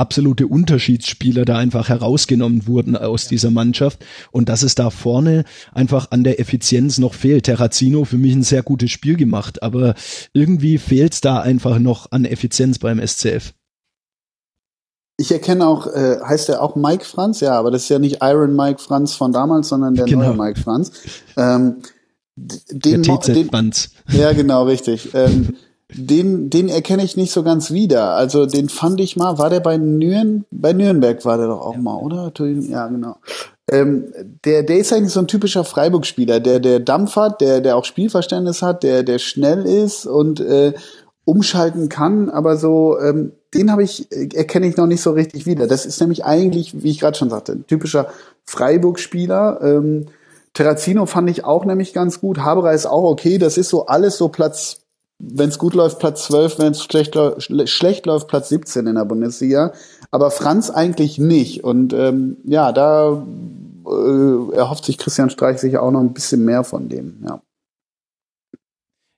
absolute 0.00 0.46
Unterschiedsspieler 0.48 1.44
da 1.44 1.58
einfach 1.58 1.88
herausgenommen 1.88 2.66
wurden 2.66 2.96
aus 2.96 3.28
dieser 3.28 3.50
Mannschaft 3.50 4.04
und 4.32 4.48
dass 4.48 4.62
es 4.64 4.74
da 4.74 4.90
vorne 4.90 5.44
einfach 5.72 6.10
an 6.10 6.24
der 6.24 6.40
Effizienz 6.40 6.98
noch 6.98 7.14
fehlt. 7.14 7.44
Terrazino 7.44 8.04
für 8.04 8.18
mich 8.18 8.32
ein 8.34 8.42
sehr 8.42 8.62
gutes 8.64 8.90
Spiel 8.90 9.16
gemacht, 9.16 9.62
aber 9.62 9.94
irgendwie 10.32 10.78
fehlt 10.78 11.12
es 11.14 11.20
da 11.20 11.40
einfach 11.40 11.78
noch 11.78 12.10
an 12.10 12.24
Effizienz 12.24 12.78
beim 12.78 12.98
SCF. 13.06 13.52
Ich 15.18 15.30
erkenne 15.30 15.66
auch, 15.66 15.86
äh, 15.86 16.18
heißt 16.24 16.48
er 16.48 16.62
auch 16.62 16.76
Mike 16.76 17.04
Franz? 17.04 17.40
Ja, 17.40 17.52
aber 17.52 17.70
das 17.70 17.82
ist 17.82 17.88
ja 17.90 17.98
nicht 17.98 18.18
Iron 18.22 18.56
Mike 18.56 18.80
Franz 18.80 19.14
von 19.14 19.32
damals, 19.32 19.68
sondern 19.68 19.94
der 19.94 20.06
Genau. 20.06 20.32
neue 20.32 20.34
Mike 20.48 20.58
Franz. 20.60 20.92
Ähm, 21.36 21.82
Der 22.36 22.58
den, 22.72 23.00
mo- 23.02 23.18
den, 23.18 23.46
TZ-Bands. 23.46 23.90
ja, 24.12 24.32
genau, 24.32 24.64
richtig. 24.64 25.10
Ähm, 25.14 25.54
den, 25.92 26.50
den 26.50 26.68
erkenne 26.68 27.04
ich 27.04 27.16
nicht 27.16 27.32
so 27.32 27.42
ganz 27.42 27.70
wieder. 27.70 28.12
Also 28.12 28.46
den 28.46 28.68
fand 28.68 29.00
ich 29.00 29.16
mal, 29.16 29.38
war 29.38 29.50
der 29.50 29.60
bei 29.60 29.76
Nürn, 29.76 30.44
bei 30.50 30.72
Nürnberg 30.72 31.24
war 31.24 31.36
der 31.36 31.48
doch 31.48 31.60
auch 31.60 31.76
mal, 31.76 31.96
oder? 31.96 32.32
Ja, 32.38 32.86
genau. 32.88 33.16
Ähm, 33.70 34.12
der, 34.44 34.62
der 34.62 34.78
ist 34.78 34.92
eigentlich 34.92 35.12
so 35.12 35.20
ein 35.20 35.28
typischer 35.28 35.64
Freiburg-Spieler, 35.64 36.40
der, 36.40 36.58
der 36.60 36.80
Dampf 36.80 37.16
hat, 37.16 37.40
der, 37.40 37.60
der 37.60 37.76
auch 37.76 37.84
Spielverständnis 37.84 38.62
hat, 38.62 38.82
der, 38.82 39.02
der 39.02 39.18
schnell 39.18 39.64
ist 39.64 40.06
und 40.06 40.40
äh, 40.40 40.72
umschalten 41.24 41.88
kann, 41.88 42.28
aber 42.30 42.56
so, 42.56 42.98
ähm, 42.98 43.32
den 43.54 43.70
habe 43.70 43.84
ich, 43.84 44.10
äh, 44.10 44.28
erkenne 44.34 44.66
ich 44.66 44.76
noch 44.76 44.86
nicht 44.86 45.02
so 45.02 45.12
richtig 45.12 45.46
wieder. 45.46 45.66
Das 45.66 45.86
ist 45.86 46.00
nämlich 46.00 46.24
eigentlich, 46.24 46.82
wie 46.82 46.90
ich 46.90 47.00
gerade 47.00 47.16
schon 47.16 47.30
sagte, 47.30 47.52
ein 47.52 47.66
typischer 47.66 48.08
Freiburg-Spieler. 48.44 49.60
Ähm, 49.62 50.06
Terrazino 50.52 51.06
fand 51.06 51.30
ich 51.30 51.44
auch 51.44 51.64
nämlich 51.64 51.92
ganz 51.92 52.20
gut. 52.20 52.38
Haberer 52.38 52.72
ist 52.72 52.86
auch 52.86 53.04
okay. 53.04 53.38
Das 53.38 53.56
ist 53.56 53.68
so 53.68 53.86
alles 53.86 54.16
so 54.16 54.28
Platz, 54.28 54.79
wenn 55.20 55.50
es 55.50 55.58
gut 55.58 55.74
läuft, 55.74 55.98
Platz 55.98 56.24
12, 56.24 56.58
wenn 56.58 56.72
es 56.72 56.82
schlecht, 56.82 57.16
schlecht 57.68 58.06
läuft, 58.06 58.28
Platz 58.28 58.48
17 58.48 58.86
in 58.86 58.94
der 58.94 59.04
Bundesliga. 59.04 59.72
Aber 60.10 60.30
Franz 60.30 60.70
eigentlich 60.70 61.18
nicht. 61.18 61.62
Und 61.62 61.92
ähm, 61.92 62.38
ja, 62.44 62.72
da 62.72 63.22
äh, 63.86 64.54
erhofft 64.56 64.84
sich 64.84 64.98
Christian 64.98 65.30
Streich 65.30 65.58
sicher 65.58 65.82
auch 65.82 65.90
noch 65.90 66.00
ein 66.00 66.14
bisschen 66.14 66.44
mehr 66.44 66.64
von 66.64 66.88
dem. 66.88 67.22
Ja. 67.26 67.42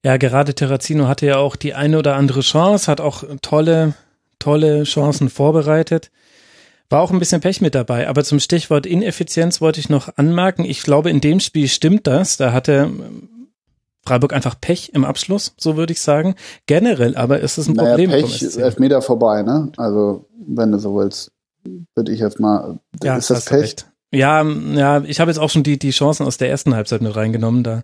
Ja, 0.04 0.16
gerade 0.16 0.54
Terrazino 0.54 1.06
hatte 1.06 1.26
ja 1.26 1.36
auch 1.36 1.54
die 1.54 1.74
eine 1.74 1.98
oder 1.98 2.16
andere 2.16 2.40
Chance, 2.40 2.90
hat 2.90 3.00
auch 3.00 3.22
tolle, 3.40 3.94
tolle 4.40 4.82
Chancen 4.82 5.28
vorbereitet. 5.28 6.10
War 6.90 7.00
auch 7.00 7.12
ein 7.12 7.20
bisschen 7.20 7.40
Pech 7.40 7.60
mit 7.60 7.76
dabei. 7.76 8.08
Aber 8.08 8.24
zum 8.24 8.40
Stichwort 8.40 8.84
Ineffizienz 8.84 9.60
wollte 9.60 9.78
ich 9.78 9.88
noch 9.88 10.16
anmerken. 10.16 10.64
Ich 10.64 10.82
glaube, 10.82 11.08
in 11.08 11.20
dem 11.20 11.38
Spiel 11.38 11.68
stimmt 11.68 12.08
das. 12.08 12.36
Da 12.36 12.52
hatte 12.52 12.90
Freiburg 14.04 14.32
einfach 14.32 14.60
Pech 14.60 14.90
im 14.94 15.04
Abschluss, 15.04 15.54
so 15.58 15.76
würde 15.76 15.92
ich 15.92 16.00
sagen. 16.00 16.34
Generell 16.66 17.16
aber 17.16 17.40
ist 17.40 17.58
es 17.58 17.68
ein 17.68 17.74
Naja, 17.74 17.90
Problem 17.90 18.10
Pech, 18.10 18.20
vom 18.22 18.30
SC. 18.50 18.58
Elfmeter 18.58 19.02
vorbei, 19.02 19.42
ne? 19.42 19.70
Also, 19.76 20.26
wenn 20.46 20.72
du 20.72 20.78
so 20.78 20.96
willst, 20.96 21.30
würde 21.94 22.12
ich 22.12 22.20
jetzt 22.20 22.40
mal, 22.40 22.78
Ja, 23.02 23.16
ist 23.16 23.30
das 23.30 23.44
Pech? 23.46 23.60
recht. 23.62 23.86
Ja, 24.14 24.42
ja, 24.44 25.02
ich 25.04 25.20
habe 25.20 25.30
jetzt 25.30 25.38
auch 25.38 25.48
schon 25.48 25.62
die, 25.62 25.78
die 25.78 25.90
Chancen 25.90 26.26
aus 26.26 26.36
der 26.36 26.50
ersten 26.50 26.74
Halbzeit 26.74 27.00
mit 27.00 27.16
reingenommen 27.16 27.62
da. 27.64 27.82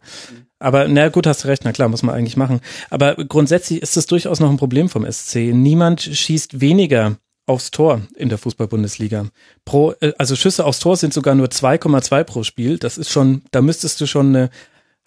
Aber 0.58 0.88
na 0.88 1.08
gut, 1.08 1.26
hast 1.26 1.44
du 1.44 1.48
recht, 1.48 1.62
na 1.64 1.72
klar, 1.72 1.88
muss 1.88 2.02
man 2.02 2.14
eigentlich 2.14 2.36
machen. 2.36 2.60
Aber 2.90 3.14
grundsätzlich 3.14 3.80
ist 3.80 3.96
es 3.96 4.06
durchaus 4.06 4.40
noch 4.40 4.50
ein 4.50 4.56
Problem 4.58 4.88
vom 4.88 5.10
SC. 5.10 5.52
Niemand 5.54 6.02
schießt 6.02 6.60
weniger 6.60 7.16
aufs 7.46 7.70
Tor 7.70 8.02
in 8.16 8.28
der 8.28 8.36
Fußball-Bundesliga. 8.36 9.26
Pro, 9.64 9.92
äh, 10.00 10.12
also 10.18 10.36
Schüsse 10.36 10.66
aufs 10.66 10.80
Tor 10.80 10.96
sind 10.96 11.14
sogar 11.14 11.34
nur 11.34 11.46
2,2 11.46 12.24
pro 12.24 12.42
Spiel. 12.42 12.76
Das 12.76 12.98
ist 12.98 13.08
schon, 13.10 13.40
da 13.52 13.62
müsstest 13.62 13.98
du 14.00 14.06
schon 14.06 14.34
eine 14.36 14.50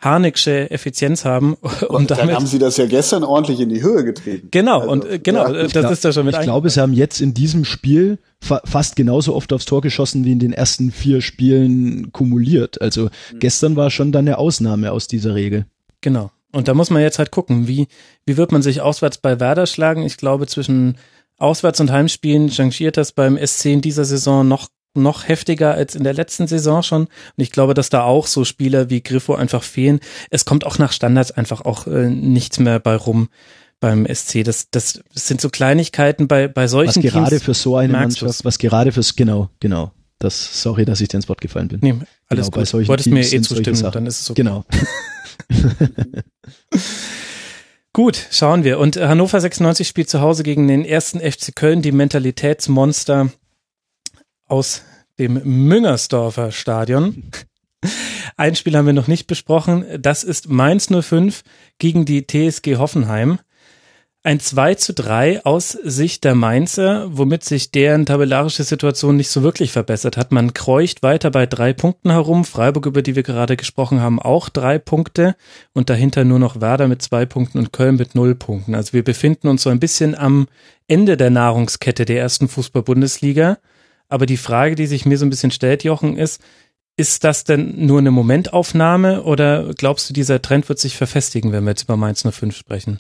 harnigsche 0.01 0.69
Effizienz 0.71 1.23
haben, 1.25 1.53
um 1.89 2.07
Dann 2.07 2.17
damit. 2.17 2.35
haben 2.35 2.47
sie 2.47 2.59
das 2.59 2.77
ja 2.77 2.85
gestern 2.87 3.23
ordentlich 3.23 3.59
in 3.59 3.69
die 3.69 3.81
Höhe 3.83 4.03
getrieben. 4.03 4.47
Genau, 4.51 4.79
Also, 4.79 4.91
und 4.91 5.05
äh, 5.05 5.19
genau, 5.19 5.47
ja. 5.47 5.59
äh, 5.61 5.67
das 5.67 5.91
ist 5.91 6.03
da 6.05 6.11
schon 6.11 6.25
mit 6.25 6.35
Ich 6.35 6.41
glaube, 6.41 6.69
sie 6.69 6.81
haben 6.81 6.93
jetzt 6.93 7.21
in 7.21 7.33
diesem 7.33 7.63
Spiel 7.65 8.17
fa 8.41 8.61
fast 8.65 8.95
genauso 8.95 9.35
oft 9.35 9.53
aufs 9.53 9.65
Tor 9.65 9.81
geschossen 9.81 10.25
wie 10.25 10.31
in 10.31 10.39
den 10.39 10.53
ersten 10.53 10.91
vier 10.91 11.21
Spielen 11.21 12.11
kumuliert. 12.11 12.81
Also 12.81 13.05
Mhm. 13.31 13.39
gestern 13.39 13.75
war 13.75 13.91
schon 13.91 14.11
dann 14.11 14.27
eine 14.27 14.37
Ausnahme 14.39 14.91
aus 14.91 15.07
dieser 15.07 15.35
Regel. 15.35 15.65
Genau. 16.01 16.31
Und 16.51 16.67
da 16.67 16.73
muss 16.73 16.89
man 16.89 17.01
jetzt 17.01 17.19
halt 17.19 17.31
gucken, 17.31 17.67
wie, 17.67 17.87
wie 18.25 18.35
wird 18.37 18.51
man 18.51 18.61
sich 18.61 18.81
auswärts 18.81 19.19
bei 19.19 19.39
Werder 19.39 19.67
schlagen? 19.67 20.03
Ich 20.03 20.17
glaube, 20.17 20.47
zwischen 20.47 20.97
Auswärts- 21.37 21.79
und 21.79 21.91
Heimspielen 21.91 22.49
changiert 22.49 22.97
das 22.97 23.13
beim 23.13 23.37
SC 23.37 23.67
in 23.67 23.81
dieser 23.81 24.03
Saison 24.05 24.47
noch, 24.47 24.67
noch 24.93 25.27
heftiger 25.27 25.73
als 25.73 25.95
in 25.95 26.03
der 26.03 26.13
letzten 26.13 26.47
Saison 26.47 26.83
schon. 26.83 27.01
Und 27.03 27.09
ich 27.37 27.51
glaube, 27.51 27.73
dass 27.73 27.89
da 27.89 28.03
auch 28.03 28.27
so 28.27 28.43
Spieler 28.45 28.89
wie 28.89 29.01
Griffo 29.01 29.35
einfach 29.35 29.63
fehlen. 29.63 29.99
Es 30.29 30.45
kommt 30.45 30.65
auch 30.65 30.77
nach 30.77 30.91
Standards 30.91 31.31
einfach 31.31 31.61
auch 31.61 31.87
äh, 31.87 32.09
nichts 32.09 32.59
mehr 32.59 32.79
bei 32.79 32.95
rum 32.95 33.29
beim 33.79 34.05
SC. 34.05 34.43
Das, 34.43 34.69
das 34.69 35.01
sind 35.13 35.41
so 35.41 35.49
Kleinigkeiten 35.49 36.27
bei, 36.27 36.47
bei 36.47 36.63
Was 36.63 36.71
solchen 36.71 37.01
gerade 37.01 37.29
Teams. 37.31 37.43
für 37.43 37.53
so 37.53 37.77
eine 37.77 37.93
Mannschaft, 37.93 38.39
du's. 38.39 38.45
was 38.45 38.59
gerade 38.59 38.91
fürs, 38.91 39.15
genau, 39.15 39.49
genau. 39.59 39.91
Das, 40.19 40.61
sorry, 40.61 40.85
dass 40.85 41.01
ich 41.01 41.07
dir 41.07 41.17
ins 41.17 41.27
Wort 41.29 41.41
gefallen 41.41 41.67
bin. 41.67 41.79
Nee, 41.81 41.95
alles 42.27 42.51
Genau, 42.51 42.63
gut. 42.63 42.87
Wolltest 42.87 43.09
Teams 43.09 43.31
mir 43.31 43.37
eh 43.37 43.41
zustimmen, 43.41 43.91
dann 43.91 44.05
ist 44.05 44.21
es 44.21 44.29
okay. 44.29 44.43
Genau. 44.43 44.63
Gut, 47.93 48.27
schauen 48.31 48.63
wir. 48.63 48.79
Und 48.79 48.95
Hannover 48.95 49.41
96 49.41 49.85
spielt 49.87 50.09
zu 50.09 50.21
Hause 50.21 50.43
gegen 50.43 50.67
den 50.67 50.85
ersten 50.85 51.19
FC 51.19 51.53
Köln, 51.53 51.81
die 51.81 51.91
Mentalitätsmonster 51.91 53.29
aus 54.51 54.83
dem 55.17 55.41
Müngersdorfer 55.43 56.51
Stadion. 56.51 57.23
Ein 58.35 58.55
Spiel 58.55 58.75
haben 58.75 58.85
wir 58.85 58.93
noch 58.93 59.07
nicht 59.07 59.25
besprochen. 59.25 59.85
Das 59.99 60.23
ist 60.23 60.49
Mainz 60.49 60.89
05 60.91 61.43
gegen 61.79 62.05
die 62.05 62.27
TSG 62.27 62.75
Hoffenheim. 62.77 63.39
Ein 64.23 64.39
2 64.39 64.75
zu 64.75 64.93
3 64.93 65.45
aus 65.45 65.71
Sicht 65.71 66.25
der 66.25 66.35
Mainzer, 66.35 67.07
womit 67.11 67.43
sich 67.43 67.71
deren 67.71 68.05
tabellarische 68.05 68.63
Situation 68.63 69.15
nicht 69.15 69.29
so 69.29 69.41
wirklich 69.41 69.71
verbessert 69.71 70.15
hat. 70.15 70.31
Man 70.31 70.53
kreucht 70.53 71.01
weiter 71.01 71.31
bei 71.31 71.47
drei 71.47 71.73
Punkten 71.73 72.11
herum. 72.11 72.45
Freiburg, 72.45 72.85
über 72.85 73.01
die 73.01 73.15
wir 73.15 73.23
gerade 73.23 73.57
gesprochen 73.57 73.99
haben, 73.99 74.21
auch 74.21 74.49
drei 74.49 74.77
Punkte. 74.77 75.35
Und 75.73 75.89
dahinter 75.89 76.23
nur 76.23 76.37
noch 76.37 76.61
Werder 76.61 76.87
mit 76.87 77.01
zwei 77.01 77.25
Punkten 77.25 77.57
und 77.57 77.73
Köln 77.73 77.95
mit 77.95 78.13
null 78.13 78.35
Punkten. 78.35 78.75
Also 78.75 78.93
wir 78.93 79.03
befinden 79.03 79.47
uns 79.47 79.63
so 79.63 79.71
ein 79.71 79.79
bisschen 79.79 80.13
am 80.13 80.47
Ende 80.87 81.17
der 81.17 81.31
Nahrungskette 81.31 82.05
der 82.05 82.19
ersten 82.19 82.47
Fußball-Bundesliga. 82.47 83.57
Aber 84.11 84.25
die 84.25 84.37
Frage, 84.37 84.75
die 84.75 84.87
sich 84.87 85.05
mir 85.05 85.17
so 85.17 85.25
ein 85.25 85.29
bisschen 85.29 85.51
stellt, 85.51 85.85
Jochen, 85.85 86.17
ist, 86.17 86.41
ist 86.97 87.23
das 87.23 87.45
denn 87.45 87.85
nur 87.85 87.99
eine 87.99 88.11
Momentaufnahme 88.11 89.23
oder 89.23 89.73
glaubst 89.73 90.09
du, 90.09 90.13
dieser 90.13 90.41
Trend 90.41 90.67
wird 90.67 90.79
sich 90.79 90.97
verfestigen, 90.97 91.53
wenn 91.53 91.63
wir 91.63 91.71
jetzt 91.71 91.83
über 91.83 91.95
Mainz 91.95 92.27
05 92.29 92.53
sprechen? 92.53 92.99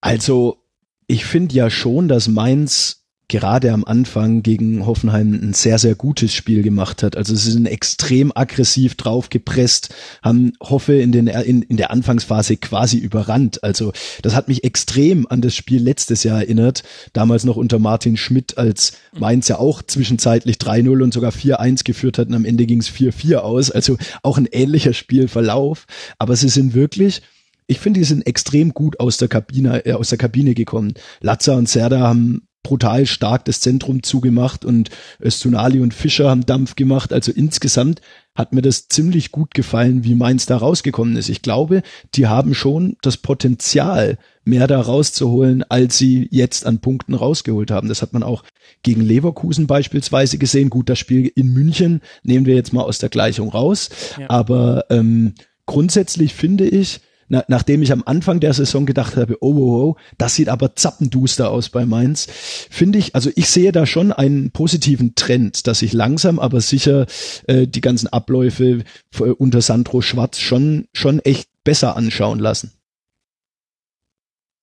Also, 0.00 0.64
ich 1.06 1.24
finde 1.24 1.54
ja 1.54 1.70
schon, 1.70 2.08
dass 2.08 2.26
Mainz 2.26 2.97
gerade 3.28 3.72
am 3.72 3.84
Anfang 3.84 4.42
gegen 4.42 4.86
Hoffenheim 4.86 5.34
ein 5.34 5.52
sehr, 5.52 5.78
sehr 5.78 5.94
gutes 5.94 6.32
Spiel 6.34 6.62
gemacht 6.62 7.02
hat. 7.02 7.16
Also 7.16 7.34
sie 7.34 7.50
sind 7.50 7.66
extrem 7.66 8.32
aggressiv 8.34 8.94
draufgepresst, 8.94 9.94
haben 10.22 10.54
Hoffe 10.60 10.94
in, 10.94 11.12
den, 11.12 11.26
in, 11.26 11.60
in 11.62 11.76
der 11.76 11.90
Anfangsphase 11.90 12.56
quasi 12.56 12.96
überrannt. 12.96 13.62
Also 13.62 13.92
das 14.22 14.34
hat 14.34 14.48
mich 14.48 14.64
extrem 14.64 15.26
an 15.28 15.42
das 15.42 15.54
Spiel 15.54 15.82
letztes 15.82 16.24
Jahr 16.24 16.40
erinnert, 16.40 16.82
damals 17.12 17.44
noch 17.44 17.56
unter 17.56 17.78
Martin 17.78 18.16
Schmidt, 18.16 18.56
als 18.56 18.94
Mainz 19.12 19.48
ja 19.48 19.58
auch 19.58 19.82
zwischenzeitlich 19.82 20.56
3-0 20.56 21.02
und 21.02 21.12
sogar 21.12 21.32
4-1 21.32 21.84
geführt 21.84 22.16
hat 22.18 22.28
und 22.28 22.34
am 22.34 22.46
Ende 22.46 22.64
ging 22.64 22.80
es 22.80 22.88
4-4 22.88 23.36
aus. 23.36 23.70
Also 23.70 23.98
auch 24.22 24.38
ein 24.38 24.48
ähnlicher 24.50 24.94
Spielverlauf. 24.94 25.86
Aber 26.18 26.34
sie 26.34 26.48
sind 26.48 26.72
wirklich 26.74 27.22
ich 27.70 27.80
finde, 27.80 28.00
die 28.00 28.04
sind 28.04 28.26
extrem 28.26 28.72
gut 28.72 28.98
aus 28.98 29.18
der 29.18 29.28
Kabine, 29.28 29.84
äh, 29.84 29.92
aus 29.92 30.08
der 30.08 30.16
Kabine 30.16 30.54
gekommen. 30.54 30.94
Latza 31.20 31.54
und 31.54 31.68
Serda 31.68 32.00
haben 32.00 32.47
brutal 32.62 33.06
stark 33.06 33.44
das 33.44 33.60
Zentrum 33.60 34.02
zugemacht 34.02 34.64
und 34.64 34.90
Öztunali 35.22 35.80
und 35.80 35.94
Fischer 35.94 36.30
haben 36.30 36.44
Dampf 36.44 36.76
gemacht. 36.76 37.12
Also 37.12 37.32
insgesamt 37.32 38.00
hat 38.34 38.52
mir 38.52 38.62
das 38.62 38.88
ziemlich 38.88 39.32
gut 39.32 39.52
gefallen, 39.54 40.04
wie 40.04 40.14
Mainz 40.14 40.46
da 40.46 40.56
rausgekommen 40.56 41.16
ist. 41.16 41.28
Ich 41.28 41.42
glaube, 41.42 41.82
die 42.14 42.26
haben 42.26 42.54
schon 42.54 42.96
das 43.02 43.16
Potenzial, 43.16 44.18
mehr 44.44 44.66
da 44.66 44.80
rauszuholen, 44.80 45.64
als 45.68 45.98
sie 45.98 46.28
jetzt 46.30 46.64
an 46.64 46.80
Punkten 46.80 47.14
rausgeholt 47.14 47.70
haben. 47.70 47.88
Das 47.88 48.00
hat 48.00 48.12
man 48.12 48.22
auch 48.22 48.44
gegen 48.82 49.00
Leverkusen 49.02 49.66
beispielsweise 49.66 50.38
gesehen. 50.38 50.70
Gut, 50.70 50.88
das 50.88 50.98
Spiel 50.98 51.30
in 51.34 51.52
München 51.52 52.00
nehmen 52.22 52.46
wir 52.46 52.54
jetzt 52.54 52.72
mal 52.72 52.82
aus 52.82 52.98
der 52.98 53.08
Gleichung 53.08 53.48
raus. 53.50 53.90
Ja. 54.18 54.30
Aber 54.30 54.84
ähm, 54.90 55.34
grundsätzlich 55.66 56.34
finde 56.34 56.66
ich, 56.66 57.00
na, 57.28 57.44
nachdem 57.48 57.82
ich 57.82 57.92
am 57.92 58.02
Anfang 58.04 58.40
der 58.40 58.54
Saison 58.54 58.86
gedacht 58.86 59.16
habe, 59.16 59.36
oh, 59.40 59.54
oh, 59.54 59.82
oh, 59.82 59.96
das 60.16 60.34
sieht 60.34 60.48
aber 60.48 60.74
zappenduster 60.74 61.50
aus 61.50 61.68
bei 61.68 61.84
Mainz, 61.84 62.26
finde 62.70 62.98
ich, 62.98 63.14
also 63.14 63.30
ich 63.36 63.48
sehe 63.50 63.72
da 63.72 63.86
schon 63.86 64.12
einen 64.12 64.50
positiven 64.50 65.14
Trend, 65.14 65.66
dass 65.66 65.80
sich 65.80 65.92
langsam 65.92 66.38
aber 66.38 66.60
sicher 66.60 67.06
äh, 67.46 67.66
die 67.66 67.80
ganzen 67.80 68.08
Abläufe 68.08 68.84
äh, 69.18 69.22
unter 69.22 69.60
Sandro 69.60 70.00
Schwarz 70.00 70.38
schon, 70.38 70.88
schon 70.92 71.20
echt 71.20 71.48
besser 71.64 71.96
anschauen 71.96 72.38
lassen. 72.38 72.72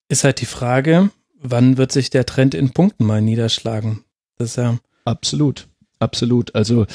Ist 0.08 0.24
halt 0.24 0.40
die 0.40 0.46
Frage, 0.46 1.10
wann 1.40 1.78
wird 1.78 1.92
sich 1.92 2.10
der 2.10 2.26
Trend 2.26 2.54
in 2.54 2.70
Punkten 2.70 3.04
mal 3.04 3.22
niederschlagen? 3.22 4.04
Das 4.38 4.50
ist 4.50 4.56
ja 4.56 4.78
absolut, 5.04 5.68
absolut. 5.98 6.54
Also 6.54 6.86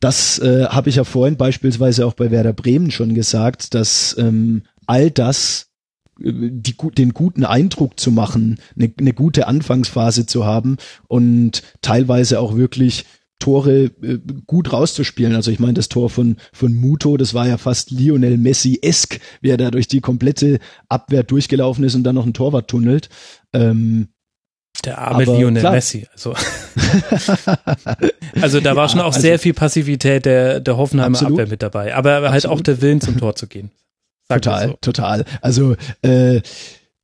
das 0.00 0.38
äh, 0.38 0.64
habe 0.64 0.88
ich 0.88 0.96
ja 0.96 1.04
vorhin 1.04 1.36
beispielsweise 1.36 2.06
auch 2.06 2.14
bei 2.14 2.30
Werder 2.30 2.54
Bremen 2.54 2.90
schon 2.90 3.14
gesagt, 3.14 3.74
dass 3.74 4.16
ähm, 4.18 4.62
all 4.90 5.10
das 5.10 5.68
äh, 6.20 6.32
die, 6.34 6.74
den 6.76 7.14
guten 7.14 7.44
Eindruck 7.44 7.98
zu 7.98 8.10
machen, 8.10 8.58
eine, 8.76 8.92
eine 8.98 9.12
gute 9.12 9.46
Anfangsphase 9.46 10.26
zu 10.26 10.44
haben 10.44 10.76
und 11.08 11.62
teilweise 11.80 12.40
auch 12.40 12.56
wirklich 12.56 13.06
Tore 13.38 13.84
äh, 14.02 14.18
gut 14.46 14.72
rauszuspielen. 14.72 15.34
Also 15.34 15.50
ich 15.50 15.60
meine, 15.60 15.74
das 15.74 15.88
Tor 15.88 16.10
von, 16.10 16.36
von 16.52 16.76
Muto, 16.76 17.16
das 17.16 17.32
war 17.32 17.48
ja 17.48 17.56
fast 17.56 17.90
Lionel 17.90 18.36
Messi-esk, 18.36 19.18
wie 19.40 19.48
er 19.48 19.56
da 19.56 19.70
durch 19.70 19.88
die 19.88 20.00
komplette 20.00 20.58
Abwehr 20.88 21.22
durchgelaufen 21.22 21.84
ist 21.84 21.94
und 21.94 22.02
dann 22.02 22.16
noch 22.16 22.26
ein 22.26 22.34
Torwart 22.34 22.68
tunnelt. 22.68 23.08
Ähm, 23.54 24.08
der 24.84 24.98
arme 24.98 25.22
aber 25.22 25.38
Lionel 25.38 25.60
klar. 25.60 25.72
Messi. 25.72 26.06
Also, 26.12 26.34
also 28.40 28.60
da 28.60 28.76
war 28.76 28.84
ja, 28.84 28.88
schon 28.88 29.00
auch 29.00 29.06
also, 29.06 29.20
sehr 29.20 29.38
viel 29.38 29.54
Passivität 29.54 30.26
der, 30.26 30.60
der 30.60 30.76
Hoffenheimer 30.76 31.16
absolut. 31.16 31.40
Abwehr 31.40 31.48
mit 31.48 31.62
dabei. 31.62 31.94
Aber 31.94 32.12
halt 32.30 32.44
absolut. 32.44 32.58
auch 32.58 32.60
der 32.62 32.82
Willen 32.82 33.00
zum 33.00 33.18
Tor 33.18 33.36
zu 33.36 33.46
gehen. 33.46 33.70
Sag 34.30 34.42
total, 34.42 34.68
so. 34.68 34.78
total. 34.80 35.24
Also 35.42 35.76
äh, 36.02 36.40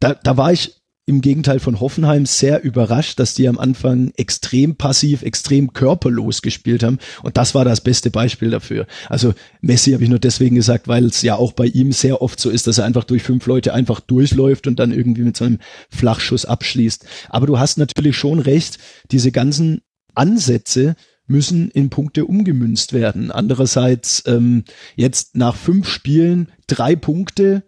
da, 0.01 0.15
da 0.15 0.36
war 0.36 0.53
ich 0.53 0.77
im 1.09 1.20
Gegenteil 1.20 1.61
von 1.61 1.78
Hoffenheim 1.78 2.27
sehr 2.27 2.65
überrascht, 2.65 3.20
dass 3.20 3.35
die 3.35 3.48
am 3.48 3.59
Anfang 3.59 4.11
extrem 4.16 4.74
passiv, 4.74 5.23
extrem 5.23 5.73
körperlos 5.73 6.43
gespielt 6.43 6.82
haben. 6.82 6.98
Und 7.23 7.36
das 7.36 7.55
war 7.55 7.65
das 7.65 7.81
beste 7.81 8.11
Beispiel 8.11 8.51
dafür. 8.51 8.89
Also 9.09 9.32
Messi 9.61 9.93
habe 9.93 10.03
ich 10.03 10.11
nur 10.11 10.19
deswegen 10.19 10.57
gesagt, 10.57 10.89
weil 10.89 11.05
es 11.05 11.23
ja 11.23 11.36
auch 11.36 11.53
bei 11.53 11.66
ihm 11.66 11.93
sehr 11.93 12.23
oft 12.23 12.40
so 12.40 12.51
ist, 12.51 12.66
dass 12.66 12.78
er 12.78 12.85
einfach 12.85 13.05
durch 13.05 13.23
fünf 13.23 13.47
Leute 13.47 13.73
einfach 13.73 14.01
durchläuft 14.01 14.66
und 14.66 14.81
dann 14.81 14.90
irgendwie 14.90 15.23
mit 15.23 15.36
so 15.36 15.44
einem 15.44 15.59
Flachschuss 15.90 16.44
abschließt. 16.44 17.07
Aber 17.28 17.47
du 17.47 17.59
hast 17.59 17.78
natürlich 17.78 18.16
schon 18.16 18.40
recht, 18.40 18.78
diese 19.12 19.31
ganzen 19.31 19.82
Ansätze 20.16 20.97
müssen 21.27 21.70
in 21.70 21.90
Punkte 21.90 22.24
umgemünzt 22.24 22.93
werden. 22.93 23.31
Andererseits 23.31 24.23
ähm, 24.27 24.65
jetzt 24.94 25.36
nach 25.36 25.57
fünf 25.57 25.89
Spielen 25.89 26.51
drei 26.66 26.97
Punkte, 26.97 27.65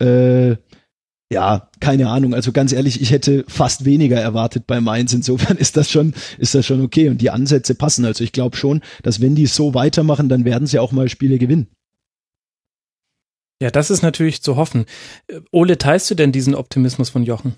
äh, 0.00 0.56
ja, 1.32 1.70
keine 1.78 2.08
Ahnung. 2.08 2.34
Also 2.34 2.50
ganz 2.50 2.72
ehrlich, 2.72 3.00
ich 3.00 3.12
hätte 3.12 3.44
fast 3.46 3.84
weniger 3.84 4.20
erwartet 4.20 4.66
bei 4.66 4.80
Mainz. 4.80 5.12
Insofern 5.12 5.56
ist 5.56 5.76
das 5.76 5.88
schon, 5.88 6.12
ist 6.38 6.54
das 6.54 6.66
schon 6.66 6.82
okay. 6.82 7.08
Und 7.08 7.18
die 7.18 7.30
Ansätze 7.30 7.76
passen. 7.76 8.04
Also 8.04 8.24
ich 8.24 8.32
glaube 8.32 8.56
schon, 8.56 8.82
dass 9.02 9.20
wenn 9.20 9.36
die 9.36 9.46
so 9.46 9.74
weitermachen, 9.74 10.28
dann 10.28 10.44
werden 10.44 10.66
sie 10.66 10.80
auch 10.80 10.90
mal 10.90 11.08
Spiele 11.08 11.38
gewinnen. 11.38 11.68
Ja, 13.62 13.70
das 13.70 13.90
ist 13.90 14.02
natürlich 14.02 14.42
zu 14.42 14.56
hoffen. 14.56 14.86
Ole, 15.52 15.78
teilst 15.78 16.10
du 16.10 16.14
denn 16.14 16.32
diesen 16.32 16.54
Optimismus 16.54 17.10
von 17.10 17.22
Jochen? 17.22 17.54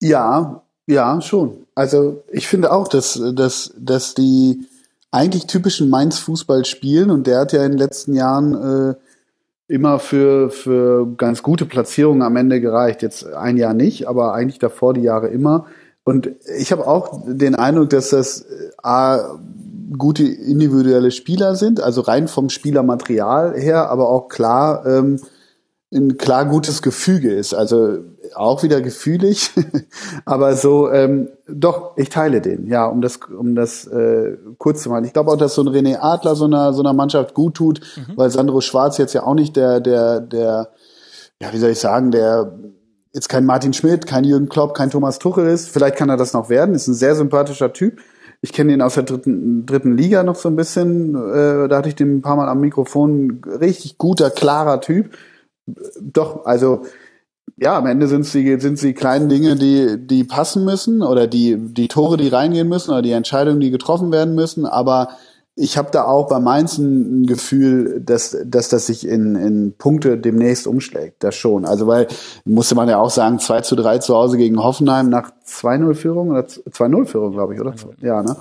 Ja, 0.00 0.67
ja, 0.88 1.20
schon. 1.20 1.66
Also 1.74 2.22
ich 2.32 2.48
finde 2.48 2.72
auch, 2.72 2.88
dass, 2.88 3.20
dass, 3.34 3.74
dass 3.78 4.14
die 4.14 4.66
eigentlich 5.10 5.46
typischen 5.46 5.90
Mainz-Fußball 5.90 6.64
spielen 6.64 7.10
und 7.10 7.26
der 7.26 7.40
hat 7.40 7.52
ja 7.52 7.62
in 7.62 7.72
den 7.72 7.78
letzten 7.78 8.14
Jahren 8.14 8.54
äh, 8.54 8.94
immer 9.72 9.98
für, 9.98 10.48
für 10.48 11.06
ganz 11.18 11.42
gute 11.42 11.66
Platzierungen 11.66 12.22
am 12.22 12.36
Ende 12.36 12.62
gereicht. 12.62 13.02
Jetzt 13.02 13.26
ein 13.26 13.58
Jahr 13.58 13.74
nicht, 13.74 14.08
aber 14.08 14.32
eigentlich 14.32 14.58
davor 14.58 14.94
die 14.94 15.02
Jahre 15.02 15.28
immer. 15.28 15.66
Und 16.04 16.30
ich 16.58 16.72
habe 16.72 16.86
auch 16.86 17.22
den 17.26 17.54
Eindruck, 17.54 17.90
dass 17.90 18.08
das 18.08 18.40
äh, 18.40 18.70
A, 18.82 19.38
gute 19.98 20.24
individuelle 20.24 21.10
Spieler 21.10 21.54
sind, 21.54 21.80
also 21.80 22.00
rein 22.00 22.28
vom 22.28 22.48
Spielermaterial 22.48 23.58
her, 23.58 23.90
aber 23.90 24.08
auch 24.08 24.28
klar 24.28 24.86
ähm, 24.86 25.20
ein 25.92 26.18
klar 26.18 26.44
gutes 26.44 26.82
Gefüge 26.82 27.32
ist. 27.32 27.54
Also 27.54 27.98
auch 28.34 28.62
wieder 28.62 28.80
gefühlig, 28.80 29.50
aber 30.26 30.54
so 30.54 30.90
ähm, 30.90 31.28
doch, 31.48 31.96
ich 31.96 32.10
teile 32.10 32.42
den, 32.42 32.66
ja, 32.66 32.86
um 32.86 33.00
das, 33.00 33.20
um 33.36 33.54
das 33.54 33.86
äh, 33.86 34.36
kurz 34.58 34.82
zu 34.82 34.90
machen. 34.90 35.04
Ich 35.04 35.14
glaube 35.14 35.30
auch, 35.30 35.36
dass 35.36 35.54
so 35.54 35.62
ein 35.62 35.68
René 35.68 35.98
Adler 36.00 36.36
so 36.36 36.44
einer 36.44 36.74
so 36.74 36.82
einer 36.82 36.92
Mannschaft 36.92 37.34
gut 37.34 37.54
tut, 37.54 37.80
mhm. 37.96 38.12
weil 38.16 38.30
Sandro 38.30 38.60
Schwarz 38.60 38.98
jetzt 38.98 39.14
ja 39.14 39.22
auch 39.22 39.34
nicht 39.34 39.56
der, 39.56 39.80
der, 39.80 40.20
der, 40.20 40.68
ja, 41.40 41.52
wie 41.52 41.58
soll 41.58 41.70
ich 41.70 41.80
sagen, 41.80 42.10
der 42.10 42.52
jetzt 43.14 43.30
kein 43.30 43.46
Martin 43.46 43.72
Schmidt, 43.72 44.06
kein 44.06 44.24
Jürgen 44.24 44.50
Klopp, 44.50 44.74
kein 44.74 44.90
Thomas 44.90 45.18
Tuchel 45.18 45.46
ist. 45.46 45.70
Vielleicht 45.70 45.96
kann 45.96 46.10
er 46.10 46.18
das 46.18 46.34
noch 46.34 46.50
werden. 46.50 46.74
Ist 46.74 46.88
ein 46.88 46.94
sehr 46.94 47.14
sympathischer 47.14 47.72
Typ. 47.72 48.00
Ich 48.42 48.52
kenne 48.52 48.74
ihn 48.74 48.82
aus 48.82 48.94
der 48.94 49.04
dritten, 49.04 49.64
dritten 49.64 49.96
Liga 49.96 50.22
noch 50.22 50.36
so 50.36 50.50
ein 50.50 50.54
bisschen. 50.54 51.14
Äh, 51.14 51.68
da 51.68 51.78
hatte 51.78 51.88
ich 51.88 51.96
den 51.96 52.18
ein 52.18 52.22
paar 52.22 52.36
Mal 52.36 52.48
am 52.48 52.60
Mikrofon. 52.60 53.40
Richtig 53.46 53.96
guter, 53.96 54.30
klarer 54.30 54.82
Typ 54.82 55.10
doch, 56.00 56.44
also 56.44 56.82
ja, 57.56 57.76
am 57.76 57.86
Ende 57.86 58.06
sind 58.06 58.24
sie 58.24 58.58
sind 58.60 58.78
sie 58.78 58.94
kleinen 58.94 59.28
Dinge, 59.28 59.56
die 59.56 59.96
die 59.98 60.24
passen 60.24 60.64
müssen 60.64 61.02
oder 61.02 61.26
die 61.26 61.56
die 61.58 61.88
Tore, 61.88 62.16
die 62.16 62.28
reingehen 62.28 62.68
müssen 62.68 62.90
oder 62.90 63.02
die 63.02 63.12
Entscheidungen, 63.12 63.60
die 63.60 63.70
getroffen 63.70 64.12
werden 64.12 64.34
müssen. 64.34 64.66
Aber 64.66 65.08
ich 65.58 65.76
habe 65.76 65.90
da 65.90 66.04
auch 66.04 66.28
bei 66.28 66.38
Mainz 66.38 66.78
ein, 66.78 67.26
Gefühl, 67.26 68.00
dass, 68.00 68.36
dass 68.44 68.68
das 68.68 68.86
sich 68.86 69.06
in, 69.06 69.34
in 69.34 69.74
Punkte 69.76 70.16
demnächst 70.16 70.66
umschlägt. 70.66 71.22
Das 71.24 71.34
schon. 71.34 71.64
Also 71.64 71.86
weil, 71.86 72.06
musste 72.44 72.76
man 72.76 72.88
ja 72.88 72.98
auch 72.98 73.10
sagen, 73.10 73.40
2 73.40 73.62
zu 73.62 73.74
3 73.74 73.98
zu 73.98 74.14
Hause 74.14 74.38
gegen 74.38 74.62
Hoffenheim 74.62 75.10
nach 75.10 75.32
2-0-Führung 75.46 76.30
oder 76.30 76.42
2-0-Führung, 76.42 77.32
glaube 77.32 77.54
ich, 77.54 77.60
oder? 77.60 77.74
Ja, 78.00 78.22
ne? 78.22 78.36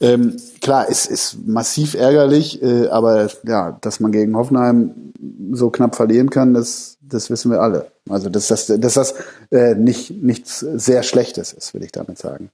Ähm, 0.00 0.36
klar, 0.60 0.88
ist, 0.88 1.06
ist 1.06 1.46
massiv 1.46 1.94
ärgerlich, 1.94 2.62
äh, 2.62 2.88
aber 2.88 3.28
ja, 3.46 3.76
dass 3.80 4.00
man 4.00 4.10
gegen 4.10 4.34
Hoffenheim 4.34 5.12
so 5.52 5.70
knapp 5.70 5.94
verlieren 5.94 6.30
kann, 6.30 6.54
das, 6.54 6.96
das 7.02 7.28
wissen 7.28 7.50
wir 7.50 7.60
alle. 7.60 7.92
Also 8.08 8.30
dass 8.30 8.48
das, 8.48 8.66
dass 8.66 8.94
das 8.94 9.14
äh, 9.50 9.74
nicht 9.74 10.22
nichts 10.22 10.60
sehr 10.60 11.02
Schlechtes 11.02 11.52
ist, 11.52 11.74
will 11.74 11.84
ich 11.84 11.92
damit 11.92 12.18
sagen. 12.18 12.50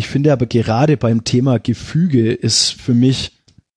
Ich 0.00 0.08
finde 0.08 0.32
aber 0.32 0.46
gerade 0.46 0.96
beim 0.96 1.24
Thema 1.24 1.58
Gefüge 1.58 2.32
ist 2.32 2.72
für 2.72 2.94
mich 2.94 3.32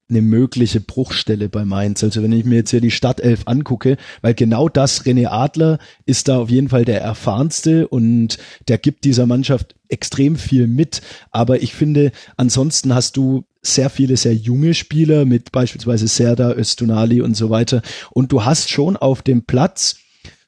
eine 0.09 0.21
mögliche 0.21 0.79
Bruchstelle 0.79 1.49
bei 1.49 1.65
Mainz. 1.65 2.01
Also 2.01 2.23
wenn 2.23 2.31
ich 2.31 2.45
mir 2.45 2.55
jetzt 2.55 2.69
hier 2.69 2.79
die 2.79 2.91
Stadtelf 2.91 3.41
angucke, 3.43 3.97
weil 4.21 4.33
genau 4.33 4.69
das, 4.69 5.03
René 5.03 5.27
Adler 5.27 5.79
ist 6.05 6.29
da 6.29 6.37
auf 6.37 6.49
jeden 6.49 6.69
Fall 6.69 6.85
der 6.85 7.01
erfahrenste 7.01 7.89
und 7.89 8.37
der 8.69 8.77
gibt 8.77 9.03
dieser 9.03 9.25
Mannschaft 9.25 9.75
extrem 9.89 10.37
viel 10.37 10.67
mit. 10.67 11.01
Aber 11.31 11.61
ich 11.61 11.73
finde, 11.73 12.13
ansonsten 12.37 12.95
hast 12.95 13.17
du 13.17 13.43
sehr 13.61 13.89
viele 13.89 14.15
sehr 14.15 14.33
junge 14.33 14.75
Spieler 14.75 15.25
mit 15.25 15.51
beispielsweise 15.51 16.07
Serda, 16.07 16.53
Östunali 16.53 17.19
und 17.19 17.35
so 17.35 17.49
weiter. 17.49 17.81
Und 18.11 18.31
du 18.31 18.45
hast 18.45 18.69
schon 18.69 18.95
auf 18.95 19.23
dem 19.23 19.43
Platz 19.43 19.97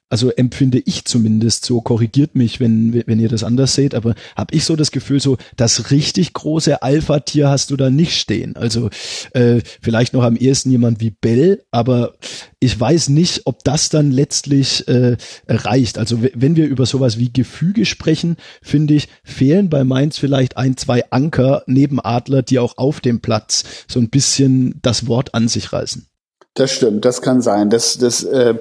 also 0.09 0.29
empfinde 0.29 0.81
ich 0.85 1.05
zumindest 1.05 1.65
so, 1.65 1.81
korrigiert 1.81 2.35
mich, 2.35 2.59
wenn, 2.59 3.03
wenn 3.07 3.19
ihr 3.19 3.29
das 3.29 3.43
anders 3.43 3.73
seht, 3.73 3.95
aber 3.95 4.13
habe 4.35 4.53
ich 4.53 4.63
so 4.63 4.75
das 4.75 4.91
Gefühl, 4.91 5.19
so 5.19 5.37
das 5.57 5.89
richtig 5.89 6.33
große 6.33 6.83
Alpha-Tier 6.83 7.49
hast 7.49 7.71
du 7.71 7.75
da 7.75 7.89
nicht 7.89 8.15
stehen. 8.19 8.55
Also 8.55 8.89
äh, 9.33 9.61
vielleicht 9.81 10.13
noch 10.13 10.23
am 10.23 10.35
ehesten 10.35 10.69
jemand 10.69 10.99
wie 10.99 11.09
Bell, 11.09 11.63
aber 11.71 12.13
ich 12.59 12.79
weiß 12.79 13.09
nicht, 13.09 13.41
ob 13.45 13.63
das 13.63 13.89
dann 13.89 14.11
letztlich 14.11 14.87
äh, 14.87 15.17
reicht. 15.47 15.97
Also 15.97 16.19
wenn 16.21 16.55
wir 16.55 16.67
über 16.67 16.85
sowas 16.85 17.17
wie 17.17 17.33
Gefüge 17.33 17.85
sprechen, 17.85 18.37
finde 18.61 18.93
ich, 18.93 19.09
fehlen 19.23 19.69
bei 19.69 19.83
Mainz 19.83 20.19
vielleicht 20.19 20.55
ein, 20.55 20.77
zwei 20.77 21.03
Anker 21.09 21.63
neben 21.65 21.99
Adler, 21.99 22.43
die 22.43 22.59
auch 22.59 22.77
auf 22.77 23.01
dem 23.01 23.21
Platz 23.21 23.63
so 23.87 23.99
ein 23.99 24.09
bisschen 24.09 24.79
das 24.83 25.07
Wort 25.07 25.33
an 25.33 25.47
sich 25.47 25.73
reißen. 25.73 26.05
Das 26.53 26.71
stimmt, 26.71 27.03
das 27.03 27.21
kann 27.21 27.41
sein. 27.41 27.69
Das, 27.69 27.97
das 27.97 28.23
äh 28.23 28.55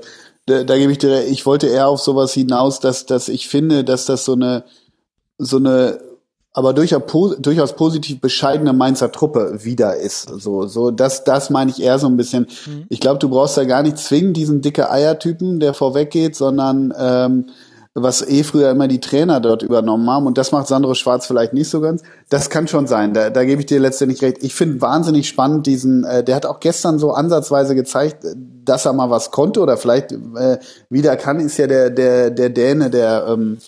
da, 0.46 0.64
da 0.64 0.76
gebe 0.76 0.92
ich 0.92 0.98
dir, 0.98 1.24
ich 1.26 1.46
wollte 1.46 1.68
eher 1.68 1.88
auf 1.88 2.00
sowas 2.00 2.32
hinaus, 2.32 2.80
dass, 2.80 3.06
dass 3.06 3.28
ich 3.28 3.48
finde, 3.48 3.84
dass 3.84 4.06
das 4.06 4.24
so 4.24 4.32
eine, 4.32 4.64
so 5.38 5.56
eine, 5.56 6.00
aber 6.52 6.72
durchaus, 6.72 7.02
durchaus 7.38 7.74
positiv 7.74 8.20
bescheidene 8.20 8.72
Mainzer 8.72 9.10
Truppe 9.10 9.64
wieder 9.64 9.96
ist. 9.96 10.28
So, 10.28 10.66
so, 10.66 10.90
das, 10.90 11.24
das 11.24 11.50
meine 11.50 11.70
ich 11.70 11.82
eher 11.82 11.98
so 11.98 12.06
ein 12.06 12.16
bisschen. 12.16 12.46
Mhm. 12.66 12.86
Ich 12.88 13.00
glaube, 13.00 13.18
du 13.18 13.28
brauchst 13.28 13.56
da 13.56 13.64
gar 13.64 13.82
nicht 13.82 13.98
zwingend 13.98 14.36
diesen 14.36 14.60
dicke 14.60 14.90
Eiertypen, 14.90 15.58
der 15.58 15.74
vorweg 15.74 16.10
geht, 16.10 16.36
sondern 16.36 16.94
ähm, 16.96 17.46
was 17.94 18.26
eh 18.26 18.42
früher 18.42 18.70
immer 18.70 18.88
die 18.88 19.00
Trainer 19.00 19.40
dort 19.40 19.62
übernommen 19.62 20.10
haben. 20.10 20.26
Und 20.26 20.36
das 20.36 20.50
macht 20.50 20.66
Sandro 20.66 20.94
Schwarz 20.94 21.26
vielleicht 21.26 21.52
nicht 21.52 21.70
so 21.70 21.80
ganz. 21.80 22.02
Das 22.28 22.50
kann 22.50 22.66
schon 22.66 22.88
sein. 22.88 23.14
Da, 23.14 23.30
da 23.30 23.44
gebe 23.44 23.60
ich 23.60 23.66
dir 23.66 23.78
letztendlich 23.78 24.20
recht. 24.20 24.38
Ich 24.42 24.54
finde 24.54 24.82
wahnsinnig 24.82 25.28
spannend 25.28 25.66
diesen, 25.66 26.02
äh, 26.04 26.24
der 26.24 26.34
hat 26.34 26.44
auch 26.44 26.58
gestern 26.58 26.98
so 26.98 27.12
ansatzweise 27.12 27.76
gezeigt, 27.76 28.26
dass 28.64 28.84
er 28.84 28.94
mal 28.94 29.10
was 29.10 29.30
konnte 29.30 29.60
oder 29.60 29.76
vielleicht 29.76 30.10
äh, 30.10 30.58
wieder 30.90 31.16
kann, 31.16 31.38
ist 31.38 31.56
ja 31.56 31.68
der, 31.68 31.90
der, 31.90 32.30
der 32.30 32.50
Däne, 32.50 32.90
der, 32.90 33.26
ähm, 33.28 33.58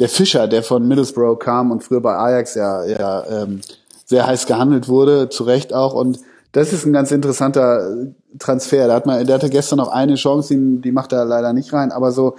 der 0.00 0.08
Fischer, 0.08 0.48
der 0.48 0.64
von 0.64 0.86
Middlesbrough 0.86 1.38
kam 1.38 1.70
und 1.70 1.84
früher 1.84 2.00
bei 2.00 2.16
Ajax 2.16 2.56
ja, 2.56 2.84
ja 2.84 3.24
ähm, 3.28 3.60
sehr 4.04 4.26
heiß 4.26 4.46
gehandelt 4.46 4.88
wurde, 4.88 5.28
zu 5.28 5.44
Recht 5.44 5.72
auch. 5.72 5.94
Und 5.94 6.18
das 6.50 6.72
ist 6.72 6.84
ein 6.84 6.92
ganz 6.92 7.12
interessanter 7.12 7.94
Transfer. 8.40 8.88
Da 8.88 8.94
hat 8.94 9.06
man, 9.06 9.24
der 9.24 9.36
hatte 9.36 9.50
gestern 9.50 9.76
noch 9.76 9.88
eine 9.88 10.16
Chance, 10.16 10.56
die, 10.56 10.80
die 10.80 10.92
macht 10.92 11.12
er 11.12 11.24
leider 11.24 11.52
nicht 11.52 11.72
rein, 11.72 11.92
aber 11.92 12.10
so, 12.10 12.34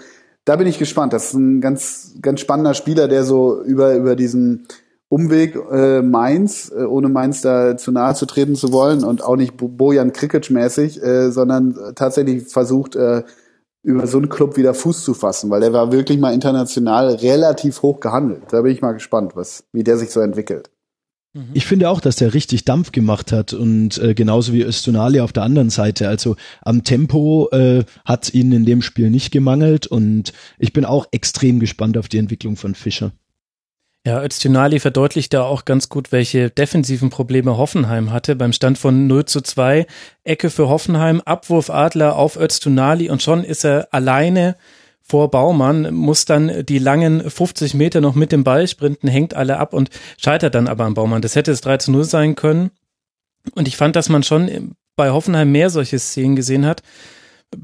da 0.45 0.55
bin 0.55 0.67
ich 0.67 0.79
gespannt. 0.79 1.13
Das 1.13 1.25
ist 1.25 1.33
ein 1.33 1.61
ganz, 1.61 2.15
ganz 2.21 2.39
spannender 2.39 2.73
Spieler, 2.73 3.07
der 3.07 3.23
so 3.23 3.61
über, 3.61 3.95
über 3.95 4.15
diesen 4.15 4.67
Umweg 5.09 5.55
äh, 5.71 6.01
Mainz, 6.01 6.71
äh, 6.75 6.83
ohne 6.83 7.09
Mainz 7.09 7.41
da 7.41 7.77
zu 7.77 7.91
nahe 7.91 8.13
zu 8.13 8.25
treten 8.25 8.55
zu 8.55 8.71
wollen 8.71 9.03
und 9.03 9.23
auch 9.23 9.35
nicht 9.35 9.55
Bojan 9.57 10.13
Krikic-mäßig, 10.13 11.01
äh, 11.01 11.31
sondern 11.31 11.75
tatsächlich 11.95 12.47
versucht, 12.47 12.95
äh, 12.95 13.23
über 13.81 14.07
so 14.07 14.17
einen 14.17 14.29
Club 14.29 14.57
wieder 14.57 14.73
Fuß 14.73 15.03
zu 15.03 15.13
fassen, 15.13 15.49
weil 15.49 15.61
der 15.61 15.73
war 15.73 15.91
wirklich 15.91 16.19
mal 16.19 16.33
international 16.33 17.15
relativ 17.15 17.81
hoch 17.81 17.99
gehandelt. 17.99 18.43
Da 18.49 18.61
bin 18.61 18.71
ich 18.71 18.81
mal 18.81 18.91
gespannt, 18.91 19.35
was, 19.35 19.63
wie 19.71 19.83
der 19.83 19.97
sich 19.97 20.11
so 20.11 20.19
entwickelt. 20.19 20.69
Mhm. 21.33 21.49
Ich 21.53 21.65
finde 21.65 21.89
auch, 21.89 22.01
dass 22.01 22.15
der 22.15 22.33
richtig 22.33 22.65
Dampf 22.65 22.91
gemacht 22.91 23.31
hat 23.31 23.53
und 23.53 23.97
äh, 23.99 24.13
genauso 24.13 24.53
wie 24.53 24.61
Östonali 24.61 25.19
auf 25.19 25.33
der 25.33 25.43
anderen 25.43 25.69
Seite. 25.69 26.07
Also 26.07 26.35
am 26.61 26.83
Tempo 26.83 27.49
äh, 27.51 27.83
hat 28.05 28.33
ihnen 28.33 28.51
in 28.51 28.65
dem 28.65 28.81
Spiel 28.81 29.09
nicht 29.09 29.31
gemangelt 29.31 29.87
und 29.87 30.33
ich 30.57 30.73
bin 30.73 30.85
auch 30.85 31.07
extrem 31.11 31.59
gespannt 31.59 31.97
auf 31.97 32.07
die 32.07 32.17
Entwicklung 32.17 32.55
von 32.55 32.75
Fischer. 32.75 33.11
Ja, 34.05 34.23
Öztunali 34.23 34.79
verdeutlicht 34.79 35.33
da 35.33 35.43
auch 35.43 35.65
ganz 35.65 35.89
gut, 35.89 36.13
welche 36.13 36.49
defensiven 36.49 37.09
Probleme 37.09 37.57
Hoffenheim 37.57 38.11
hatte. 38.11 38.35
Beim 38.35 38.53
Stand 38.53 38.77
von 38.77 39.07
0 39.07 39.25
zu 39.25 39.41
2, 39.41 39.85
Ecke 40.23 40.49
für 40.49 40.69
Hoffenheim, 40.69 41.21
Abwurf 41.21 41.69
Adler 41.69 42.15
auf 42.15 42.37
Öztunali 42.37 43.09
und 43.09 43.21
schon 43.21 43.43
ist 43.43 43.65
er 43.65 43.89
alleine 43.91 44.55
vor 45.09 45.31
Baumann, 45.31 45.93
muss 45.93 46.25
dann 46.25 46.65
die 46.65 46.79
langen 46.79 47.27
50 47.29 47.73
Meter 47.73 47.99
noch 47.99 48.15
mit 48.15 48.31
dem 48.31 48.43
Ball 48.43 48.67
sprinten, 48.67 49.07
hängt 49.07 49.33
alle 49.33 49.57
ab 49.57 49.73
und 49.73 49.89
scheitert 50.17 50.55
dann 50.55 50.67
aber 50.67 50.85
am 50.85 50.93
Baumann. 50.93 51.21
Das 51.21 51.35
hätte 51.35 51.51
es 51.51 51.61
3 51.61 51.77
zu 51.77 51.91
0 51.91 52.03
sein 52.03 52.35
können. 52.35 52.71
Und 53.55 53.67
ich 53.67 53.77
fand, 53.77 53.95
dass 53.95 54.09
man 54.09 54.23
schon 54.23 54.75
bei 54.95 55.09
Hoffenheim 55.11 55.51
mehr 55.51 55.69
solche 55.69 55.97
Szenen 55.97 56.35
gesehen 56.35 56.65
hat. 56.65 56.83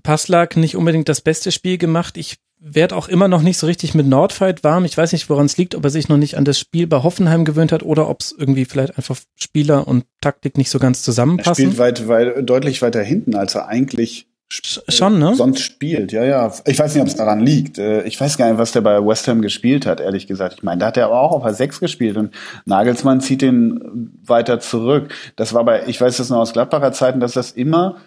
Passlag 0.02 0.58
nicht 0.58 0.76
unbedingt 0.76 1.08
das 1.08 1.22
beste 1.22 1.52
Spiel 1.52 1.78
gemacht. 1.78 2.18
Ich 2.18 2.38
werde 2.60 2.96
auch 2.96 3.08
immer 3.08 3.28
noch 3.28 3.44
nicht 3.44 3.60
so 3.60 3.68
richtig 3.68 3.94
mit 3.94 4.08
Nordfight 4.08 4.64
warm. 4.64 4.86
Ich 4.86 4.98
weiß 4.98 5.12
nicht, 5.12 5.30
woran 5.30 5.46
es 5.46 5.58
liegt, 5.58 5.76
ob 5.76 5.84
er 5.84 5.92
sich 5.92 6.10
noch 6.10 6.18
nicht 6.18 6.38
an 6.38 6.46
das 6.46 6.58
Spiel 6.58 6.88
bei 6.88 7.04
Hoffenheim 7.04 7.46
gewöhnt 7.46 7.72
hat 7.72 7.84
oder 7.84 8.10
ob 8.10 8.22
es 8.22 8.34
irgendwie 8.36 8.66
vielleicht 8.66 8.98
einfach 8.98 9.18
Spieler 9.36 9.88
und 9.88 10.06
Taktik 10.22 10.58
nicht 10.58 10.72
so 10.72 10.80
ganz 10.80 11.04
zusammenpassen. 11.04 11.66
Er 11.66 11.72
spielt 11.72 11.78
weit, 11.78 12.08
weit, 12.08 12.50
deutlich 12.50 12.82
weiter 12.82 13.04
hinten, 13.04 13.36
als 13.36 13.54
er 13.54 13.68
eigentlich 13.68 14.28
schon, 14.64 15.20
ne? 15.20 15.36
Sonst 15.36 15.62
spielt, 15.62 16.12
ja, 16.12 16.24
ja. 16.24 16.52
Ich 16.66 16.80
weiß 16.80 16.94
nicht, 16.94 17.02
ob 17.02 17.08
es 17.08 17.16
daran 17.16 17.40
liegt. 17.40 17.78
Äh, 17.78 18.04
ich 18.04 18.20
weiß 18.20 18.38
gar 18.38 18.50
nicht, 18.50 18.58
was 18.58 18.72
der 18.72 18.82
bei 18.82 19.06
West 19.06 19.28
Ham 19.28 19.42
gespielt 19.42 19.86
hat, 19.86 20.00
ehrlich 20.00 20.28
gesagt. 20.28 20.56
Ich 20.58 20.64
meine, 20.64 20.80
da 20.80 20.88
hat 20.88 20.98
er 20.98 21.06
aber 21.06 21.22
auch 21.22 21.32
auf 21.32 21.44
der 21.44 21.54
6 21.54 21.80
gespielt 21.80 22.18
und 22.18 22.32
Nagelsmann 22.66 23.22
zieht 23.22 23.42
den 23.42 24.12
weiter 24.26 24.60
zurück. 24.60 25.14
Das 25.36 25.54
war 25.54 25.64
bei, 25.66 25.84
ich 25.88 26.00
weiß 26.00 26.18
das 26.18 26.30
noch 26.30 26.40
aus 26.40 26.54
Gladbacher 26.54 26.92
Zeiten, 26.92 27.20
dass 27.20 27.34
das 27.34 27.52
immer 27.52 27.98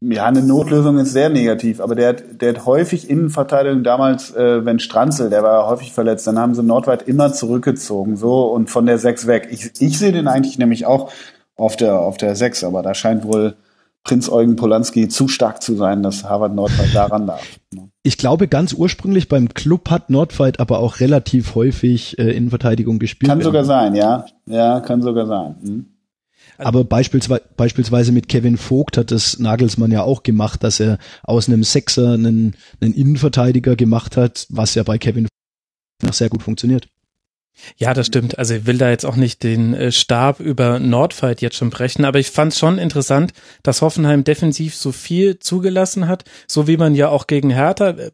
ja, 0.00 0.24
eine 0.24 0.42
Notlösung 0.42 0.96
ist 0.98 1.12
sehr 1.12 1.28
negativ, 1.28 1.78
aber 1.80 1.94
der 1.94 2.08
hat, 2.08 2.22
der 2.40 2.54
hat 2.54 2.64
häufig 2.64 3.10
Innenverteidigung 3.10 3.84
damals, 3.84 4.34
äh, 4.34 4.64
wenn 4.64 4.78
Stranzel, 4.78 5.28
der 5.28 5.42
war 5.42 5.68
häufig 5.68 5.92
verletzt, 5.92 6.26
dann 6.26 6.38
haben 6.38 6.54
sie 6.54 6.62
Nordweit 6.62 7.06
immer 7.06 7.32
zurückgezogen, 7.34 8.16
so 8.16 8.46
und 8.46 8.70
von 8.70 8.86
der 8.86 8.98
6 8.98 9.26
weg. 9.26 9.48
Ich, 9.50 9.70
ich 9.78 9.98
sehe 9.98 10.12
den 10.12 10.26
eigentlich 10.26 10.58
nämlich 10.58 10.86
auch 10.86 11.12
auf 11.56 11.76
der, 11.76 12.00
auf 12.00 12.16
der 12.16 12.34
6, 12.34 12.64
aber 12.64 12.82
da 12.82 12.94
scheint 12.94 13.24
wohl 13.24 13.56
Prinz 14.04 14.28
Eugen 14.30 14.56
Polanski 14.56 15.08
zu 15.08 15.28
stark 15.28 15.62
zu 15.62 15.76
sein, 15.76 16.02
dass 16.02 16.24
Harvard 16.24 16.54
Nordweit 16.54 16.94
daran 16.94 17.26
darf. 17.26 17.60
Ne? 17.72 17.90
Ich 18.02 18.16
glaube, 18.16 18.48
ganz 18.48 18.72
ursprünglich 18.72 19.28
beim 19.28 19.52
Club 19.52 19.90
hat 19.90 20.10
Nordweit 20.10 20.58
aber 20.58 20.78
auch 20.78 21.00
relativ 21.00 21.54
häufig 21.54 22.18
äh, 22.18 22.30
Innenverteidigung 22.32 22.98
gespielt. 22.98 23.28
Kann 23.28 23.42
sogar 23.42 23.64
sein, 23.64 23.94
ja. 23.94 24.24
Ja, 24.46 24.80
kann 24.80 25.02
sogar 25.02 25.26
sein. 25.26 25.56
Hm. 25.62 25.86
Aber 26.58 26.84
beispielsweise, 26.84 27.42
beispielsweise 27.56 28.12
mit 28.12 28.28
Kevin 28.28 28.56
Vogt 28.56 28.96
hat 28.96 29.10
das 29.10 29.38
Nagelsmann 29.38 29.90
ja 29.90 30.02
auch 30.02 30.22
gemacht, 30.22 30.62
dass 30.64 30.80
er 30.80 30.98
aus 31.22 31.48
einem 31.48 31.62
Sechser 31.62 32.14
einen, 32.14 32.54
einen 32.80 32.94
Innenverteidiger 32.94 33.76
gemacht 33.76 34.16
hat, 34.16 34.46
was 34.50 34.74
ja 34.74 34.82
bei 34.82 34.98
Kevin 34.98 35.26
Vogt 36.02 36.14
sehr 36.14 36.28
gut 36.28 36.42
funktioniert. 36.42 36.88
Ja, 37.76 37.94
das 37.94 38.06
stimmt. 38.06 38.38
Also 38.38 38.54
ich 38.54 38.66
will 38.66 38.78
da 38.78 38.90
jetzt 38.90 39.04
auch 39.04 39.16
nicht 39.16 39.42
den 39.42 39.74
äh, 39.74 39.92
Stab 39.92 40.40
über 40.40 40.78
Nordfight 40.78 41.40
jetzt 41.40 41.56
schon 41.56 41.70
brechen, 41.70 42.04
aber 42.04 42.18
ich 42.18 42.30
fand 42.30 42.52
es 42.52 42.58
schon 42.58 42.78
interessant, 42.78 43.32
dass 43.62 43.82
Hoffenheim 43.82 44.24
defensiv 44.24 44.74
so 44.74 44.92
viel 44.92 45.38
zugelassen 45.38 46.08
hat, 46.08 46.24
so 46.46 46.66
wie 46.66 46.76
man 46.76 46.94
ja 46.94 47.08
auch 47.08 47.26
gegen 47.26 47.50
Hertha, 47.50 47.90
äh, 47.90 48.10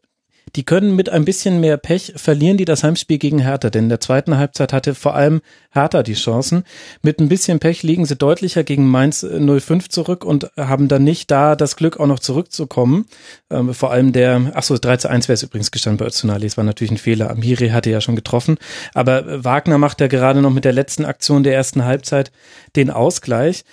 die 0.55 0.65
können 0.65 0.95
mit 0.95 1.09
ein 1.09 1.25
bisschen 1.25 1.61
mehr 1.61 1.77
Pech 1.77 2.13
verlieren 2.17 2.57
die 2.57 2.65
das 2.65 2.85
Heimspiel 2.85 3.19
gegen 3.19 3.41
Hertha, 3.41 3.69
denn 3.69 3.85
in 3.85 3.89
der 3.89 4.01
zweiten 4.01 4.37
Halbzeit 4.37 4.73
hatte 4.73 4.95
vor 4.95 5.15
allem 5.15 5.41
Hertha 5.71 6.03
die 6.03 6.15
Chancen. 6.15 6.63
Mit 7.03 7.21
ein 7.21 7.29
bisschen 7.29 7.59
Pech 7.59 7.83
liegen 7.83 8.07
sie 8.07 8.17
deutlicher 8.17 8.63
gegen 8.63 8.87
Mainz 8.87 9.27
05 9.27 9.89
zurück 9.89 10.25
und 10.25 10.51
haben 10.57 10.89
dann 10.89 11.05
nicht 11.05 11.31
da 11.31 11.57
das 11.57 11.77
Glück 11.77 11.99
auch 11.99 12.07
noch 12.07 12.21
zurückzukommen. 12.21 13.07
Ähm, 13.51 13.75
vor 13.75 13.91
allem 13.91 14.13
der, 14.13 14.53
ach 14.55 14.63
so, 14.63 14.79
3 14.79 14.99
zu 14.99 15.11
1 15.11 15.29
wäre 15.29 15.35
es 15.35 15.43
übrigens 15.43 15.71
gestanden 15.71 15.99
bei 15.99 16.07
Öztunali, 16.07 16.47
es 16.47 16.57
war 16.57 16.65
natürlich 16.65 16.93
ein 16.93 16.99
Fehler. 16.99 17.31
Amiri 17.31 17.71
hatte 17.71 17.91
ja 17.91 18.01
schon 18.01 18.17
getroffen, 18.17 18.57
aber 18.95 19.45
Wagner 19.45 19.79
macht 19.79 20.01
ja 20.01 20.07
gerade 20.07 20.41
noch 20.41 20.53
mit 20.53 20.65
der 20.65 20.73
letzten 20.73 21.05
Aktion 21.05 21.43
der 21.43 21.55
ersten 21.55 21.85
Halbzeit 21.85 22.31
den 22.77 22.91
Ausgleich. 22.91 23.65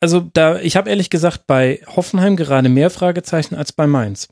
Also 0.00 0.20
da, 0.32 0.58
ich 0.60 0.76
habe 0.76 0.88
ehrlich 0.88 1.10
gesagt 1.10 1.46
bei 1.46 1.80
Hoffenheim 1.86 2.36
gerade 2.36 2.68
mehr 2.68 2.88
Fragezeichen 2.88 3.54
als 3.54 3.72
bei 3.72 3.86
Mainz. 3.86 4.28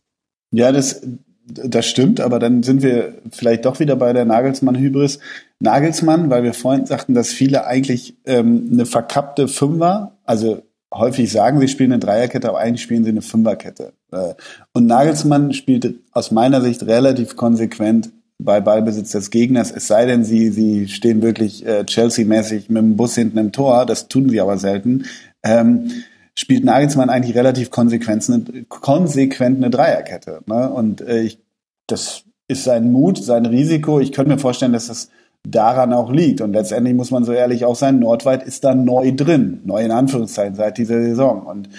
Ja, 0.51 0.73
das, 0.73 1.03
das 1.49 1.87
stimmt, 1.87 2.21
aber 2.21 2.39
dann 2.39 2.63
sind 2.63 2.83
wir 2.83 3.15
vielleicht 3.31 3.65
doch 3.65 3.81
wieder 3.81 3.97
bei 3.97 4.13
der 4.13 4.25
Nagelsmann-Hybris. 4.25 5.19
Nagelsmann, 5.61 6.31
weil 6.31 6.43
wir 6.43 6.55
vorhin 6.55 6.87
sagten, 6.87 7.15
dass 7.15 7.29
viele 7.29 7.67
eigentlich 7.67 8.17
ähm, 8.27 8.69
eine 8.73 8.87
verkappte 8.87 9.49
Fünfer, 9.49 10.13
also 10.25 10.63
häufig 10.93 11.31
sagen, 11.33 11.61
sie 11.61 11.69
spielen 11.69 11.93
eine 11.93 12.01
Dreierkette, 12.01 12.49
aber 12.49 12.59
eigentlich 12.59 12.83
spielen 12.83 13.05
sie 13.05 13.11
eine 13.11 13.23
Fünferkette. 13.23 13.93
Äh, 14.13 14.35
und 14.73 14.87
Nagelsmann 14.87 15.53
spielt 15.53 15.95
aus 16.13 16.31
meiner 16.31 16.61
Sicht 16.61 16.83
relativ 16.87 17.37
konsequent 17.37 18.11
bei 18.39 18.61
Ballbesitz 18.61 19.11
des 19.13 19.31
Gegners, 19.31 19.73
es 19.73 19.89
sei 19.89 20.07
denn, 20.07 20.25
sie, 20.25 20.51
sie 20.51 20.87
stehen 20.87 21.23
wirklich 21.23 21.67
äh, 21.67 21.85
Chelsea-mäßig 21.85 22.69
mit 22.69 22.83
dem 22.83 22.97
Bus 22.97 23.17
hinten 23.17 23.39
im 23.39 23.53
Tor, 23.53 23.85
das 23.85 24.07
tun 24.07 24.29
sie 24.29 24.41
aber 24.41 24.59
selten. 24.59 25.07
Ähm, 25.43 25.91
spielt 26.39 26.65
Nagelsmann 26.65 27.11
eigentlich 27.11 27.37
relativ 27.37 27.71
konsequent 27.71 28.31
eine, 28.31 28.65
konsequent 28.69 29.57
eine 29.57 29.71
Dreierkette. 29.71 30.41
Ne? 30.47 30.71
Und 30.71 31.01
äh, 31.01 31.23
ich, 31.23 31.41
das 31.89 32.23
ist 32.47 32.63
sein 32.63 32.93
Mut, 32.93 33.19
sein 33.19 33.45
Risiko. 33.45 33.99
Ich 33.99 34.13
könnte 34.13 34.31
mir 34.31 34.39
vorstellen, 34.39 34.73
dass 34.73 34.87
das 34.87 35.11
daran 35.43 35.93
auch 35.93 36.13
liegt. 36.13 36.41
Und 36.41 36.53
letztendlich 36.53 36.95
muss 36.95 37.11
man 37.11 37.25
so 37.25 37.33
ehrlich 37.33 37.65
auch 37.65 37.75
sein, 37.75 37.99
Nordweit 37.99 38.45
ist 38.45 38.63
da 38.63 38.73
neu 38.73 39.13
drin, 39.13 39.63
neu 39.65 39.83
in 39.83 39.91
Anführungszeichen 39.91 40.55
seit 40.55 40.79
dieser 40.79 41.03
Saison. 41.03 41.43
Und 41.43 41.71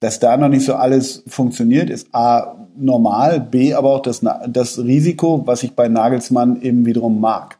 dass 0.00 0.18
da 0.18 0.36
noch 0.36 0.48
nicht 0.48 0.64
so 0.64 0.74
alles 0.74 1.22
funktioniert, 1.28 1.88
ist 1.88 2.08
A 2.12 2.66
normal, 2.76 3.38
B 3.38 3.74
aber 3.74 3.94
auch 3.94 4.02
das, 4.02 4.22
das 4.48 4.78
Risiko, 4.78 5.46
was 5.46 5.62
ich 5.62 5.76
bei 5.76 5.86
Nagelsmann 5.86 6.60
eben 6.62 6.84
wiederum 6.84 7.20
mag. 7.20 7.59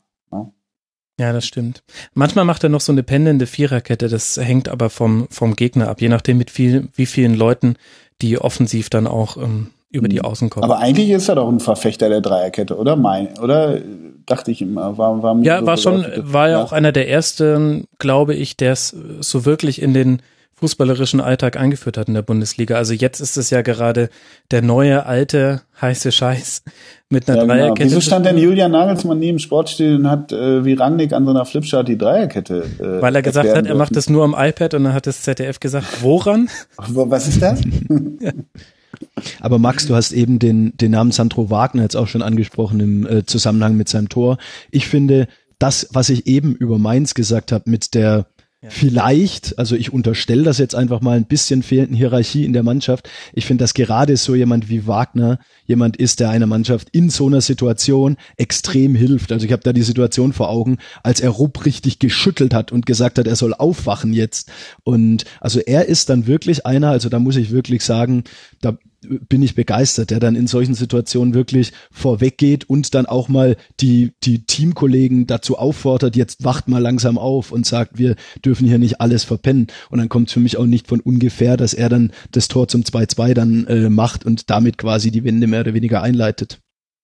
Ja, 1.20 1.34
das 1.34 1.44
stimmt. 1.44 1.82
Manchmal 2.14 2.46
macht 2.46 2.64
er 2.64 2.70
noch 2.70 2.80
so 2.80 2.92
eine 2.92 3.02
pendende 3.02 3.46
Viererkette, 3.46 4.08
das 4.08 4.38
hängt 4.38 4.70
aber 4.70 4.88
vom, 4.88 5.28
vom 5.30 5.54
Gegner 5.54 5.88
ab, 5.88 6.00
je 6.00 6.08
nachdem 6.08 6.38
mit 6.38 6.50
viel, 6.50 6.88
wie 6.94 7.04
vielen 7.04 7.34
Leuten, 7.34 7.76
die 8.22 8.38
offensiv 8.38 8.88
dann 8.88 9.06
auch 9.06 9.36
ähm, 9.36 9.66
über 9.90 10.08
die 10.08 10.20
mhm. 10.20 10.24
Außen 10.24 10.48
kommen. 10.48 10.64
Aber 10.64 10.78
eigentlich 10.78 11.10
ist 11.10 11.28
er 11.28 11.34
doch 11.34 11.46
ein 11.46 11.60
Verfechter 11.60 12.08
der 12.08 12.22
Dreierkette, 12.22 12.74
oder? 12.74 12.96
Mein, 12.96 13.38
oder 13.38 13.80
dachte 14.24 14.50
ich 14.50 14.62
immer, 14.62 14.96
war, 14.96 15.22
war 15.22 15.36
Ja, 15.42 15.60
so 15.60 15.66
war 15.66 15.76
schon, 15.76 16.06
war 16.16 16.48
ja 16.48 16.62
auch 16.62 16.72
einer 16.72 16.90
der 16.90 17.10
ersten, 17.10 17.84
glaube 17.98 18.34
ich, 18.34 18.56
der 18.56 18.72
es 18.72 18.96
so 19.20 19.44
wirklich 19.44 19.82
in 19.82 19.92
den 19.92 20.22
fußballerischen 20.60 21.20
Alltag 21.20 21.56
eingeführt 21.56 21.96
hat 21.96 22.08
in 22.08 22.14
der 22.14 22.22
Bundesliga. 22.22 22.76
Also 22.76 22.92
jetzt 22.92 23.20
ist 23.20 23.36
es 23.36 23.50
ja 23.50 23.62
gerade 23.62 24.10
der 24.50 24.62
neue, 24.62 25.06
alte, 25.06 25.62
heiße 25.80 26.12
Scheiß 26.12 26.62
mit 27.08 27.28
einer 27.28 27.38
ja, 27.38 27.42
genau. 27.42 27.54
Dreierkette. 27.54 27.90
Wieso 27.90 28.00
stand 28.00 28.26
denn 28.26 28.38
Julian 28.38 28.70
Nagelsmann 28.70 29.18
nie 29.18 29.30
im 29.30 29.38
Sportstil 29.38 29.96
und 29.96 30.10
hat 30.10 30.32
äh, 30.32 30.64
wie 30.64 30.74
Rangnick 30.74 31.12
an 31.12 31.24
so 31.24 31.30
einer 31.30 31.44
Flipchart 31.44 31.88
die 31.88 31.96
Dreierkette? 31.96 32.64
Äh, 32.78 33.02
Weil 33.02 33.16
er 33.16 33.22
gesagt 33.22 33.48
hat, 33.48 33.66
er 33.66 33.74
macht 33.74 33.96
das 33.96 34.10
nur 34.10 34.22
am 34.22 34.34
iPad 34.36 34.74
und 34.74 34.84
dann 34.84 34.92
hat 34.92 35.06
das 35.06 35.22
ZDF 35.22 35.58
gesagt, 35.60 36.02
woran? 36.02 36.48
Was 36.76 37.26
ist 37.26 37.40
das? 37.40 37.62
Aber 39.40 39.58
Max, 39.58 39.86
du 39.86 39.94
hast 39.94 40.12
eben 40.12 40.38
den, 40.38 40.76
den 40.76 40.90
Namen 40.90 41.12
Sandro 41.12 41.48
Wagner 41.50 41.82
jetzt 41.82 41.96
auch 41.96 42.06
schon 42.06 42.22
angesprochen 42.22 42.80
im 42.80 43.06
äh, 43.06 43.24
Zusammenhang 43.24 43.76
mit 43.76 43.88
seinem 43.88 44.08
Tor. 44.08 44.36
Ich 44.70 44.86
finde, 44.88 45.26
das, 45.58 45.88
was 45.92 46.08
ich 46.08 46.26
eben 46.26 46.54
über 46.54 46.78
Mainz 46.78 47.14
gesagt 47.14 47.52
habe, 47.52 47.70
mit 47.70 47.94
der 47.94 48.26
Vielleicht, 48.68 49.58
also 49.58 49.74
ich 49.74 49.90
unterstelle 49.90 50.42
das 50.42 50.58
jetzt 50.58 50.74
einfach 50.74 51.00
mal 51.00 51.16
ein 51.16 51.24
bisschen 51.24 51.62
fehlenden 51.62 51.96
Hierarchie 51.96 52.44
in 52.44 52.52
der 52.52 52.62
Mannschaft. 52.62 53.08
Ich 53.32 53.46
finde, 53.46 53.64
dass 53.64 53.72
gerade 53.72 54.18
so 54.18 54.34
jemand 54.34 54.68
wie 54.68 54.86
Wagner 54.86 55.38
jemand 55.64 55.96
ist, 55.96 56.20
der 56.20 56.28
einer 56.28 56.46
Mannschaft 56.46 56.88
in 56.92 57.08
so 57.08 57.26
einer 57.26 57.40
Situation 57.40 58.18
extrem 58.36 58.94
hilft. 58.94 59.32
Also 59.32 59.46
ich 59.46 59.52
habe 59.52 59.62
da 59.62 59.72
die 59.72 59.80
Situation 59.80 60.34
vor 60.34 60.50
Augen, 60.50 60.76
als 61.02 61.20
er 61.20 61.30
Rupp 61.30 61.64
richtig 61.64 62.00
geschüttelt 62.00 62.52
hat 62.52 62.70
und 62.70 62.84
gesagt 62.84 63.18
hat, 63.18 63.26
er 63.26 63.36
soll 63.36 63.54
aufwachen 63.54 64.12
jetzt. 64.12 64.50
Und 64.84 65.24
also 65.40 65.60
er 65.60 65.86
ist 65.86 66.10
dann 66.10 66.26
wirklich 66.26 66.66
einer, 66.66 66.90
also 66.90 67.08
da 67.08 67.18
muss 67.18 67.36
ich 67.36 67.52
wirklich 67.52 67.82
sagen, 67.82 68.24
da 68.60 68.76
bin 69.00 69.42
ich 69.42 69.54
begeistert, 69.54 70.10
der 70.10 70.20
dann 70.20 70.36
in 70.36 70.46
solchen 70.46 70.74
Situationen 70.74 71.34
wirklich 71.34 71.72
vorweggeht 71.90 72.68
und 72.68 72.94
dann 72.94 73.06
auch 73.06 73.28
mal 73.28 73.56
die, 73.80 74.12
die 74.22 74.44
Teamkollegen 74.44 75.26
dazu 75.26 75.58
auffordert, 75.58 76.16
jetzt 76.16 76.44
wacht 76.44 76.68
mal 76.68 76.82
langsam 76.82 77.18
auf 77.18 77.52
und 77.52 77.66
sagt, 77.66 77.98
wir 77.98 78.16
dürfen 78.44 78.66
hier 78.66 78.78
nicht 78.78 79.00
alles 79.00 79.24
verpennen. 79.24 79.68
Und 79.88 79.98
dann 79.98 80.08
kommt 80.08 80.28
es 80.28 80.34
für 80.34 80.40
mich 80.40 80.56
auch 80.56 80.66
nicht 80.66 80.86
von 80.86 81.00
ungefähr, 81.00 81.56
dass 81.56 81.74
er 81.74 81.88
dann 81.88 82.12
das 82.32 82.48
Tor 82.48 82.68
zum 82.68 82.82
2-2 82.82 83.34
dann 83.34 83.66
äh, 83.66 83.88
macht 83.88 84.26
und 84.26 84.50
damit 84.50 84.78
quasi 84.78 85.10
die 85.10 85.24
Wende 85.24 85.46
mehr 85.46 85.60
oder 85.60 85.74
weniger 85.74 86.02
einleitet. 86.02 86.58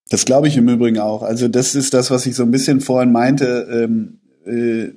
Das 0.08 0.24
glaube 0.24 0.48
ich 0.48 0.56
im 0.56 0.68
Übrigen 0.68 0.98
auch. 0.98 1.22
Also 1.22 1.48
das 1.48 1.74
ist 1.74 1.94
das, 1.94 2.10
was 2.10 2.26
ich 2.26 2.36
so 2.36 2.44
ein 2.44 2.50
bisschen 2.50 2.80
vorhin 2.80 3.10
meinte. 3.10 3.66
Ähm, 3.70 4.20
äh, 4.46 4.92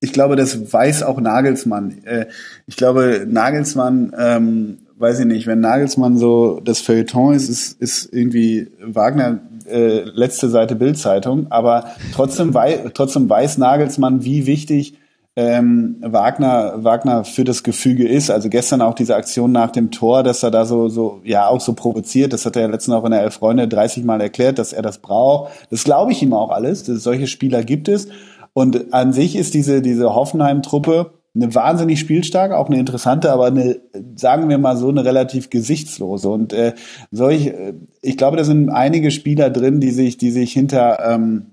ich 0.00 0.12
glaube, 0.12 0.36
das 0.36 0.72
weiß 0.72 1.02
auch 1.02 1.20
Nagelsmann. 1.20 2.02
Äh, 2.04 2.26
ich 2.66 2.76
glaube, 2.76 3.26
Nagelsmann, 3.28 4.14
ähm, 4.18 4.78
weiß 5.00 5.20
ich 5.20 5.26
nicht, 5.26 5.46
wenn 5.46 5.60
Nagelsmann 5.60 6.18
so 6.18 6.60
das 6.62 6.80
Feuilleton 6.80 7.34
ist, 7.34 7.48
ist, 7.48 7.80
ist 7.80 8.12
irgendwie 8.12 8.68
Wagner 8.82 9.40
äh, 9.66 10.02
letzte 10.04 10.48
Seite 10.48 10.76
Bildzeitung, 10.76 11.46
aber 11.50 11.86
trotzdem, 12.14 12.54
wei 12.54 12.90
trotzdem 12.92 13.28
weiß 13.28 13.58
Nagelsmann, 13.58 14.24
wie 14.24 14.46
wichtig 14.46 14.98
ähm, 15.36 15.96
Wagner, 16.00 16.84
Wagner 16.84 17.24
für 17.24 17.44
das 17.44 17.62
Gefüge 17.62 18.06
ist. 18.06 18.30
Also 18.30 18.48
gestern 18.50 18.82
auch 18.82 18.94
diese 18.94 19.16
Aktion 19.16 19.52
nach 19.52 19.70
dem 19.70 19.90
Tor, 19.90 20.22
dass 20.22 20.42
er 20.42 20.50
da 20.50 20.66
so, 20.66 20.88
so, 20.88 21.20
ja, 21.24 21.46
auch 21.46 21.60
so 21.60 21.72
provoziert. 21.72 22.32
Das 22.32 22.44
hat 22.44 22.56
er 22.56 22.62
ja 22.62 22.68
letztens 22.68 22.96
auch 22.96 23.04
in 23.04 23.12
der 23.12 23.22
Elf 23.22 23.34
Freunde 23.34 23.68
30 23.68 24.04
Mal 24.04 24.20
erklärt, 24.20 24.58
dass 24.58 24.72
er 24.72 24.82
das 24.82 24.98
braucht. 24.98 25.52
Das 25.70 25.84
glaube 25.84 26.12
ich 26.12 26.22
ihm 26.22 26.34
auch 26.34 26.50
alles. 26.50 26.82
Dass 26.82 27.02
solche 27.02 27.26
Spieler 27.26 27.62
gibt 27.62 27.88
es. 27.88 28.08
Und 28.52 28.92
an 28.92 29.12
sich 29.12 29.36
ist 29.36 29.54
diese, 29.54 29.80
diese 29.80 30.14
Hoffenheim-Truppe 30.14 31.12
eine 31.34 31.54
wahnsinnig 31.54 32.00
spielstarke, 32.00 32.56
auch 32.56 32.68
eine 32.68 32.78
interessante, 32.78 33.30
aber 33.30 33.46
eine, 33.46 33.80
sagen 34.16 34.48
wir 34.48 34.58
mal 34.58 34.76
so, 34.76 34.88
eine 34.88 35.04
relativ 35.04 35.48
gesichtslose. 35.48 36.28
Und 36.28 36.52
äh, 36.52 36.74
solch, 37.10 37.46
äh, 37.46 37.74
ich 38.02 38.16
glaube, 38.16 38.36
da 38.36 38.44
sind 38.44 38.68
einige 38.68 39.10
Spieler 39.10 39.50
drin, 39.50 39.80
die 39.80 39.92
sich, 39.92 40.18
die 40.18 40.30
sich 40.30 40.52
hinter 40.52 40.98
ähm, 41.04 41.46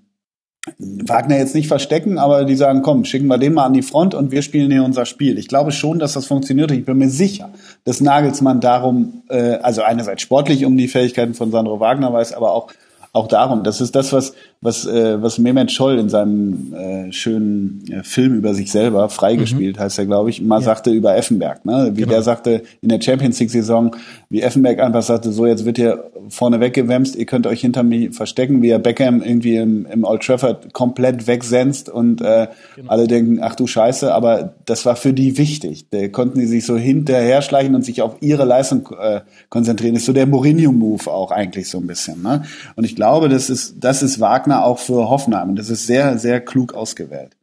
Wagner 0.79 1.37
jetzt 1.37 1.55
nicht 1.55 1.67
verstecken, 1.67 2.17
aber 2.17 2.43
die 2.43 2.55
sagen, 2.55 2.81
komm, 2.81 3.05
schicken 3.05 3.27
wir 3.27 3.37
den 3.37 3.53
mal 3.53 3.65
an 3.65 3.73
die 3.73 3.81
Front 3.81 4.15
und 4.15 4.31
wir 4.31 4.41
spielen 4.41 4.71
hier 4.71 4.83
unser 4.83 5.05
Spiel. 5.05 5.37
Ich 5.37 5.47
glaube 5.47 5.71
schon, 5.71 5.99
dass 5.99 6.13
das 6.13 6.25
funktioniert. 6.25 6.71
Ich 6.71 6.85
bin 6.85 6.97
mir 6.97 7.09
sicher, 7.09 7.49
dass 7.83 8.01
Nagelsmann 8.01 8.59
darum, 8.59 9.23
äh, 9.29 9.53
also 9.61 9.83
einerseits 9.83 10.23
sportlich 10.23 10.65
um 10.65 10.75
die 10.75 10.87
Fähigkeiten 10.87 11.35
von 11.35 11.51
Sandro 11.51 11.79
Wagner 11.79 12.11
weiß, 12.11 12.33
aber 12.33 12.51
auch 12.51 12.71
auch 13.17 13.27
darum. 13.27 13.63
Das 13.63 13.81
ist 13.81 13.95
das, 13.95 14.13
was 14.13 14.33
was 14.61 14.85
äh, 14.85 15.21
was 15.21 15.37
Mehmet 15.37 15.71
Scholl 15.71 15.99
in 15.99 16.09
seinem 16.09 16.73
äh, 16.73 17.11
schönen 17.11 17.83
äh, 17.91 18.03
Film 18.03 18.35
über 18.35 18.53
sich 18.53 18.71
selber 18.71 19.09
freigespielt 19.09 19.77
mhm. 19.77 19.81
heißt 19.81 19.99
er, 19.99 20.05
glaube 20.05 20.29
ich, 20.29 20.41
mal 20.41 20.59
ja. 20.59 20.65
sagte 20.65 20.91
über 20.91 21.15
Effenberg, 21.15 21.65
ne? 21.65 21.91
Wie 21.93 22.01
genau. 22.01 22.13
der 22.13 22.21
sagte 22.21 22.63
in 22.81 22.89
der 22.89 23.01
Champions 23.01 23.39
League 23.39 23.51
Saison, 23.51 23.95
wie 24.29 24.41
Effenberg 24.41 24.79
einfach 24.79 25.03
sagte, 25.03 25.31
so 25.31 25.45
jetzt 25.45 25.65
wird 25.65 25.77
ihr 25.77 26.11
vorne 26.29 26.59
weggewämst, 26.59 27.15
ihr 27.15 27.25
könnt 27.25 27.47
euch 27.47 27.61
hinter 27.61 27.83
mir 27.83 28.11
verstecken, 28.11 28.61
wie 28.61 28.69
er 28.69 28.79
Beckham 28.79 29.21
irgendwie 29.21 29.57
im, 29.57 29.85
im 29.85 30.03
Old 30.03 30.23
Trafford 30.23 30.73
komplett 30.73 31.27
wegsenzt 31.27 31.89
und 31.89 32.21
äh, 32.21 32.47
genau. 32.75 32.89
alle 32.89 33.07
denken, 33.07 33.39
ach 33.41 33.55
du 33.55 33.67
Scheiße, 33.67 34.13
aber 34.13 34.55
das 34.65 34.85
war 34.85 34.95
für 34.95 35.13
die 35.13 35.37
wichtig. 35.37 35.89
Da 35.89 36.07
konnten 36.07 36.39
die 36.39 36.45
sich 36.45 36.65
so 36.65 36.77
hinterher 36.77 37.41
schleichen 37.41 37.75
und 37.75 37.83
sich 37.83 38.01
auf 38.01 38.17
ihre 38.21 38.45
Leistung 38.45 38.89
äh, 38.99 39.21
konzentrieren. 39.49 39.93
Das 39.93 40.03
ist 40.03 40.07
so 40.07 40.13
der 40.13 40.27
Mourinho-Move 40.27 41.11
auch 41.11 41.31
eigentlich 41.31 41.69
so 41.69 41.79
ein 41.79 41.87
bisschen. 41.87 42.21
Ne? 42.21 42.43
Und 42.75 42.83
ich 42.83 42.95
glaube, 42.95 43.29
das 43.29 43.49
ist 43.49 43.75
das 43.79 44.03
ist 44.03 44.19
Wagner 44.19 44.63
auch 44.63 44.79
für 44.79 45.09
Hoffenheim. 45.09 45.55
Das 45.55 45.69
ist 45.69 45.87
sehr, 45.87 46.17
sehr 46.17 46.41
klug 46.41 46.73
ausgewählt. 46.73 47.37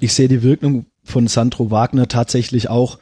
Ich 0.00 0.14
sehe 0.14 0.28
die 0.28 0.42
Wirkung 0.42 0.86
von 1.02 1.26
Sandro 1.26 1.70
Wagner 1.70 2.08
tatsächlich 2.08 2.70
auch, 2.70 2.98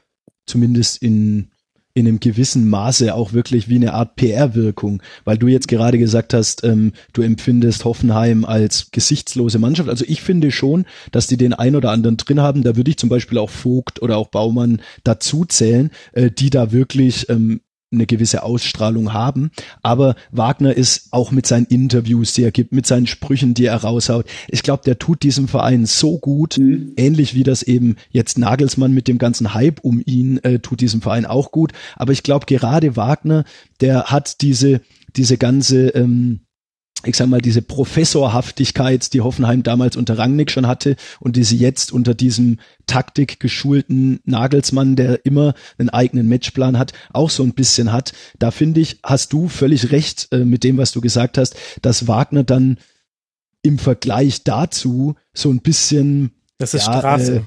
zumindest 0.46 1.00
in, 1.00 1.51
in 1.94 2.06
einem 2.06 2.20
gewissen 2.20 2.68
Maße, 2.68 3.14
auch 3.14 3.32
wirklich 3.32 3.68
wie 3.68 3.76
eine 3.76 3.92
Art 3.92 4.16
PR-Wirkung, 4.16 5.02
weil 5.24 5.36
du 5.36 5.48
jetzt 5.48 5.68
gerade 5.68 5.98
gesagt 5.98 6.32
hast, 6.32 6.64
ähm, 6.64 6.92
du 7.12 7.22
empfindest 7.22 7.84
Hoffenheim 7.84 8.44
als 8.44 8.90
gesichtslose 8.92 9.58
Mannschaft. 9.58 9.88
Also 9.88 10.04
ich 10.08 10.22
finde 10.22 10.50
schon, 10.50 10.86
dass 11.10 11.26
die 11.26 11.36
den 11.36 11.52
ein 11.52 11.76
oder 11.76 11.90
anderen 11.90 12.16
drin 12.16 12.40
haben. 12.40 12.62
Da 12.62 12.76
würde 12.76 12.90
ich 12.90 12.96
zum 12.96 13.10
Beispiel 13.10 13.38
auch 13.38 13.50
Vogt 13.50 14.00
oder 14.00 14.16
auch 14.16 14.28
Baumann 14.28 14.80
dazu 15.04 15.44
zählen, 15.44 15.90
äh, 16.12 16.30
die 16.30 16.50
da 16.50 16.72
wirklich 16.72 17.28
ähm, 17.28 17.60
eine 17.92 18.06
gewisse 18.06 18.42
Ausstrahlung 18.42 19.12
haben. 19.12 19.50
Aber 19.82 20.14
Wagner 20.30 20.74
ist 20.76 21.08
auch 21.12 21.30
mit 21.30 21.46
seinen 21.46 21.66
Interviews, 21.66 22.32
die 22.32 22.42
er 22.42 22.52
gibt, 22.52 22.72
mit 22.72 22.86
seinen 22.86 23.06
Sprüchen, 23.06 23.54
die 23.54 23.66
er 23.66 23.76
raushaut. 23.76 24.26
Ich 24.48 24.62
glaube, 24.62 24.82
der 24.84 24.98
tut 24.98 25.22
diesem 25.22 25.48
Verein 25.48 25.86
so 25.86 26.18
gut, 26.18 26.58
mhm. 26.58 26.92
ähnlich 26.96 27.34
wie 27.34 27.42
das 27.42 27.62
eben 27.62 27.96
jetzt 28.10 28.38
Nagelsmann 28.38 28.92
mit 28.92 29.08
dem 29.08 29.18
ganzen 29.18 29.54
Hype 29.54 29.80
um 29.80 30.02
ihn 30.04 30.38
äh, 30.38 30.58
tut 30.58 30.80
diesem 30.80 31.02
Verein 31.02 31.26
auch 31.26 31.52
gut. 31.52 31.72
Aber 31.96 32.12
ich 32.12 32.22
glaube, 32.22 32.46
gerade 32.46 32.96
Wagner, 32.96 33.44
der 33.80 34.04
hat 34.04 34.40
diese, 34.40 34.80
diese 35.16 35.36
ganze, 35.36 35.88
ähm, 35.88 36.40
ich 37.04 37.16
sag 37.16 37.28
mal, 37.28 37.40
diese 37.40 37.62
Professorhaftigkeit, 37.62 39.12
die 39.12 39.20
Hoffenheim 39.20 39.62
damals 39.62 39.96
unter 39.96 40.18
Rangnick 40.18 40.50
schon 40.50 40.66
hatte 40.66 40.96
und 41.20 41.36
die 41.36 41.44
sie 41.44 41.56
jetzt 41.56 41.92
unter 41.92 42.14
diesem 42.14 42.58
taktikgeschulten 42.86 44.20
Nagelsmann, 44.24 44.96
der 44.96 45.24
immer 45.24 45.54
einen 45.78 45.90
eigenen 45.90 46.28
Matchplan 46.28 46.78
hat, 46.78 46.92
auch 47.12 47.30
so 47.30 47.42
ein 47.42 47.54
bisschen 47.54 47.92
hat. 47.92 48.12
Da 48.38 48.50
finde 48.50 48.80
ich, 48.80 48.98
hast 49.02 49.32
du 49.32 49.48
völlig 49.48 49.92
recht 49.92 50.28
äh, 50.32 50.44
mit 50.44 50.64
dem, 50.64 50.78
was 50.78 50.92
du 50.92 51.00
gesagt 51.00 51.38
hast, 51.38 51.56
dass 51.82 52.06
Wagner 52.06 52.44
dann 52.44 52.78
im 53.62 53.78
Vergleich 53.78 54.42
dazu 54.44 55.14
so 55.32 55.50
ein 55.50 55.60
bisschen 55.60 56.32
das 56.58 56.74
ist 56.74 56.86
ja, 56.86 56.98
Straße. 56.98 57.36
Äh, 57.36 57.42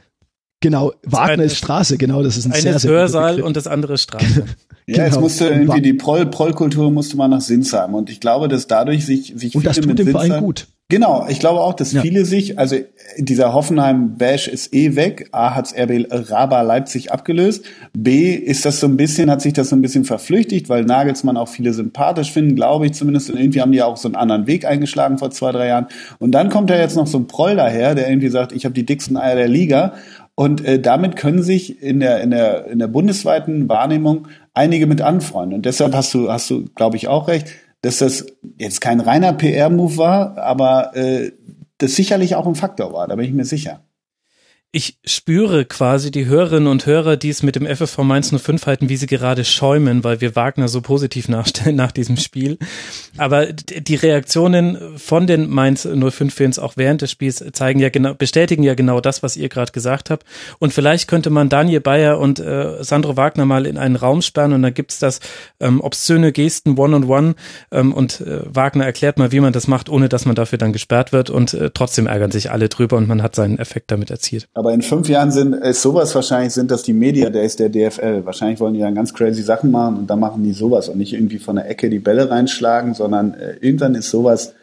Genau, 0.62 0.94
Wagner 1.04 1.44
ist, 1.44 1.52
ist 1.52 1.58
Straße, 1.60 1.98
genau, 1.98 2.24
das 2.24 2.38
ist 2.38 2.46
ein 2.46 2.54
eine 2.54 2.62
sehr, 2.62 2.80
sehr 2.80 2.90
Hörsaal 2.90 3.42
und 3.42 3.56
das 3.56 3.68
andere 3.68 4.00
Straße. 4.00 4.46
ja, 4.88 4.96
genau. 4.96 5.06
jetzt 5.06 5.20
musste 5.20 5.48
irgendwie 5.48 5.82
die 5.82 5.94
Proll, 5.94 6.26
Prollkultur 6.28 6.92
musste 6.92 7.18
man 7.18 7.32
nach 7.32 7.42
Sinsheim 7.42 7.96
und 7.96 8.10
ich 8.10 8.20
glaube, 8.20 8.48
dass 8.48 8.68
dadurch 8.68 9.06
sich, 9.06 9.34
sich 9.36 9.56
und 9.56 9.62
viele 9.62 9.74
das 9.74 9.80
tut 9.82 9.98
dem 9.98 10.08
Verein 10.08 10.40
gut. 10.40 10.68
Genau, 10.88 11.26
ich 11.28 11.40
glaube 11.40 11.62
auch, 11.62 11.74
dass 11.74 11.94
ja. 11.94 12.04
viele 12.04 12.26
sich, 12.26 12.60
also 12.60 12.76
dieser 13.18 13.54
Hoffenheim-Bash 13.54 14.48
ist 14.48 14.72
eh 14.72 14.96
weg. 14.96 15.30
A 15.32 15.56
hat's 15.56 15.74
RB 15.76 16.06
Raba 16.12 16.62
Leipzig 16.62 17.12
abgelöst. 17.12 17.66
B 17.98 18.36
ist 18.36 18.66
das 18.66 18.80
so 18.80 18.86
ein 18.86 18.96
bisschen, 18.96 19.32
hat 19.32 19.42
sich 19.42 19.54
das 19.54 19.70
so 19.70 19.76
ein 19.76 19.82
bisschen 19.82 20.06
verflüchtigt, 20.06 20.70
weil 20.70 20.86
Nagelsmann 20.86 21.38
auch 21.38 21.48
viele 21.48 21.74
sympathisch 21.74 22.32
finden, 22.32 22.56
glaube 22.56 22.86
ich 22.86 22.94
zumindest. 22.94 23.32
Und 23.32 23.40
irgendwie 23.40 23.62
haben 23.62 23.72
die 23.72 23.82
auch 23.82 23.98
so 23.98 24.08
einen 24.08 24.16
anderen 24.16 24.46
Weg 24.46 24.66
eingeschlagen 24.66 25.18
vor 25.18 25.32
zwei, 25.32 25.52
drei 25.52 25.70
Jahren. 25.70 25.88
Und 26.20 26.34
dann 26.34 26.52
kommt 26.52 26.70
da 26.70 26.78
jetzt 26.78 26.96
noch 26.96 27.08
so 27.08 27.18
ein 27.18 27.26
Proll 27.26 27.56
daher, 27.56 27.96
der 27.96 28.08
irgendwie 28.08 28.30
sagt, 28.30 28.52
ich 28.52 28.64
habe 28.64 28.76
die 28.76 28.86
dicksten 28.86 29.18
Eier 29.18 29.36
der 29.36 29.48
Liga. 29.48 29.96
Und 30.36 30.66
äh, 30.66 30.80
damit 30.80 31.16
können 31.16 31.42
sich 31.42 31.82
in 31.82 32.02
der, 32.02 32.22
in, 32.22 32.32
der, 32.32 32.68
in 32.68 32.80
der 32.80 32.88
bundesweiten 32.88 33.70
Wahrnehmung 33.70 34.28
einige 34.54 34.86
mit 34.86 35.02
anfreunden. 35.02 35.56
Und 35.56 35.66
deshalb 35.66 35.96
hast 35.96 36.14
du, 36.14 36.32
hast 36.32 36.50
du, 36.50 36.66
glaube 36.76 36.98
ich, 36.98 37.08
auch 37.08 37.28
recht, 37.28 37.48
dass 37.82 38.00
das 38.00 38.26
jetzt 38.58 38.82
kein 38.82 39.00
reiner 39.00 39.32
PR-Move 39.34 39.98
war, 39.98 40.38
aber 40.38 40.96
äh, 40.96 41.32
das 41.78 41.96
sicherlich 41.96 42.36
auch 42.36 42.48
ein 42.48 42.56
Faktor 42.56 42.94
war, 42.94 43.08
da 43.08 43.16
bin 43.16 43.26
ich 43.26 43.34
mir 43.34 43.46
sicher 43.46 43.85
ich 44.76 44.98
spüre 45.06 45.64
quasi 45.64 46.12
die 46.12 46.26
Hörerinnen 46.26 46.68
und 46.68 46.86
Hörer, 46.86 47.16
die 47.16 47.30
es 47.30 47.44
mit 47.44 47.56
dem 47.56 47.66
FSV 47.66 48.00
Mainz 48.00 48.36
05 48.38 48.66
halten, 48.66 48.90
wie 48.90 48.98
sie 48.98 49.08
gerade 49.08 49.46
schäumen, 49.46 50.04
weil 50.04 50.20
wir 50.20 50.36
Wagner 50.36 50.68
so 50.68 50.82
positiv 50.82 51.30
nachstellen 51.30 51.78
nach 51.78 51.94
diesem 51.94 52.18
Spiel. 52.18 52.58
Aber 53.16 53.54
die 53.54 53.96
Reaktionen 53.96 54.98
von 54.98 55.28
den 55.28 55.50
Mainz 55.50 55.86
05-Fans 55.86 56.60
auch 56.60 56.74
während 56.76 57.02
des 57.02 57.10
Spiels 57.10 57.42
zeigen 57.54 57.80
ja 57.80 57.88
genau, 57.88 58.16
bestätigen 58.16 58.64
ja 58.64 58.74
genau 58.74 59.00
das, 59.00 59.24
was 59.24 59.38
ihr 59.38 59.48
gerade 59.48 59.72
gesagt 59.72 60.10
habt. 60.10 60.26
Und 60.60 60.74
vielleicht 60.74 61.08
könnte 61.08 61.30
man 61.30 61.48
Daniel 61.48 61.80
Bayer 61.80 62.20
und 62.20 62.40
äh, 62.40 62.84
Sandro 62.84 63.16
Wagner 63.16 63.46
mal 63.46 63.66
in 63.68 63.78
einen 63.78 63.96
Raum 63.96 64.22
sperren 64.22 64.52
und 64.52 64.62
da 64.62 64.72
gibt's 64.72 65.00
das 65.00 65.22
ähm, 65.62 65.80
obszöne 65.80 66.34
Gesten 66.34 66.78
One-on-One 66.78 67.06
-on 67.06 67.32
-one, 67.32 67.36
ähm, 67.72 67.94
und 67.94 68.20
äh, 68.20 68.42
Wagner 68.44 68.84
erklärt 68.84 69.20
mal, 69.20 69.32
wie 69.32 69.40
man 69.40 69.54
das 69.54 69.70
macht, 69.70 69.88
ohne 69.88 70.10
dass 70.10 70.26
man 70.26 70.36
dafür 70.36 70.58
dann 70.58 70.74
gesperrt 70.74 71.14
wird 71.14 71.30
und 71.30 71.54
äh, 71.54 71.72
trotzdem 71.74 72.08
ärgern 72.08 72.32
sich 72.32 72.52
alle 72.52 72.68
drüber 72.68 72.98
und 72.98 73.08
man 73.08 73.24
hat 73.24 73.36
seinen 73.36 73.58
Effekt 73.58 73.90
damit 73.90 74.12
erzielt. 74.12 74.50
Aber 74.54 74.65
in 74.74 74.82
fünf 74.82 75.08
Jahren 75.08 75.32
sind 75.32 75.54
ist 75.54 75.82
sowas 75.82 76.16
wahrscheinlich 76.16 76.54
sind 76.54 76.72
das 76.72 76.82
die 76.82 76.94
Media 76.94 77.30
Days 77.30 77.56
der 77.56 77.70
DFL. 77.70 78.26
Wahrscheinlich 78.26 78.60
wollen 78.60 78.74
die 78.74 78.80
dann 78.80 78.96
ganz 78.96 79.14
crazy 79.14 79.44
Sachen 79.44 79.70
machen 79.70 79.98
und 79.98 80.10
dann 80.10 80.20
machen 80.20 80.44
die 80.44 80.54
sowas 80.54 80.90
und 80.90 80.98
nicht 80.98 81.14
irgendwie 81.14 81.40
von 81.40 81.58
der 81.58 81.70
Ecke 81.70 81.90
die 81.90 82.00
Bälle 82.00 82.30
reinschlagen, 82.30 82.94
sondern 82.96 83.36
äh, 83.36 83.58
irgendwann 83.62 83.96
ist 83.96 84.10
sowas 84.10 84.55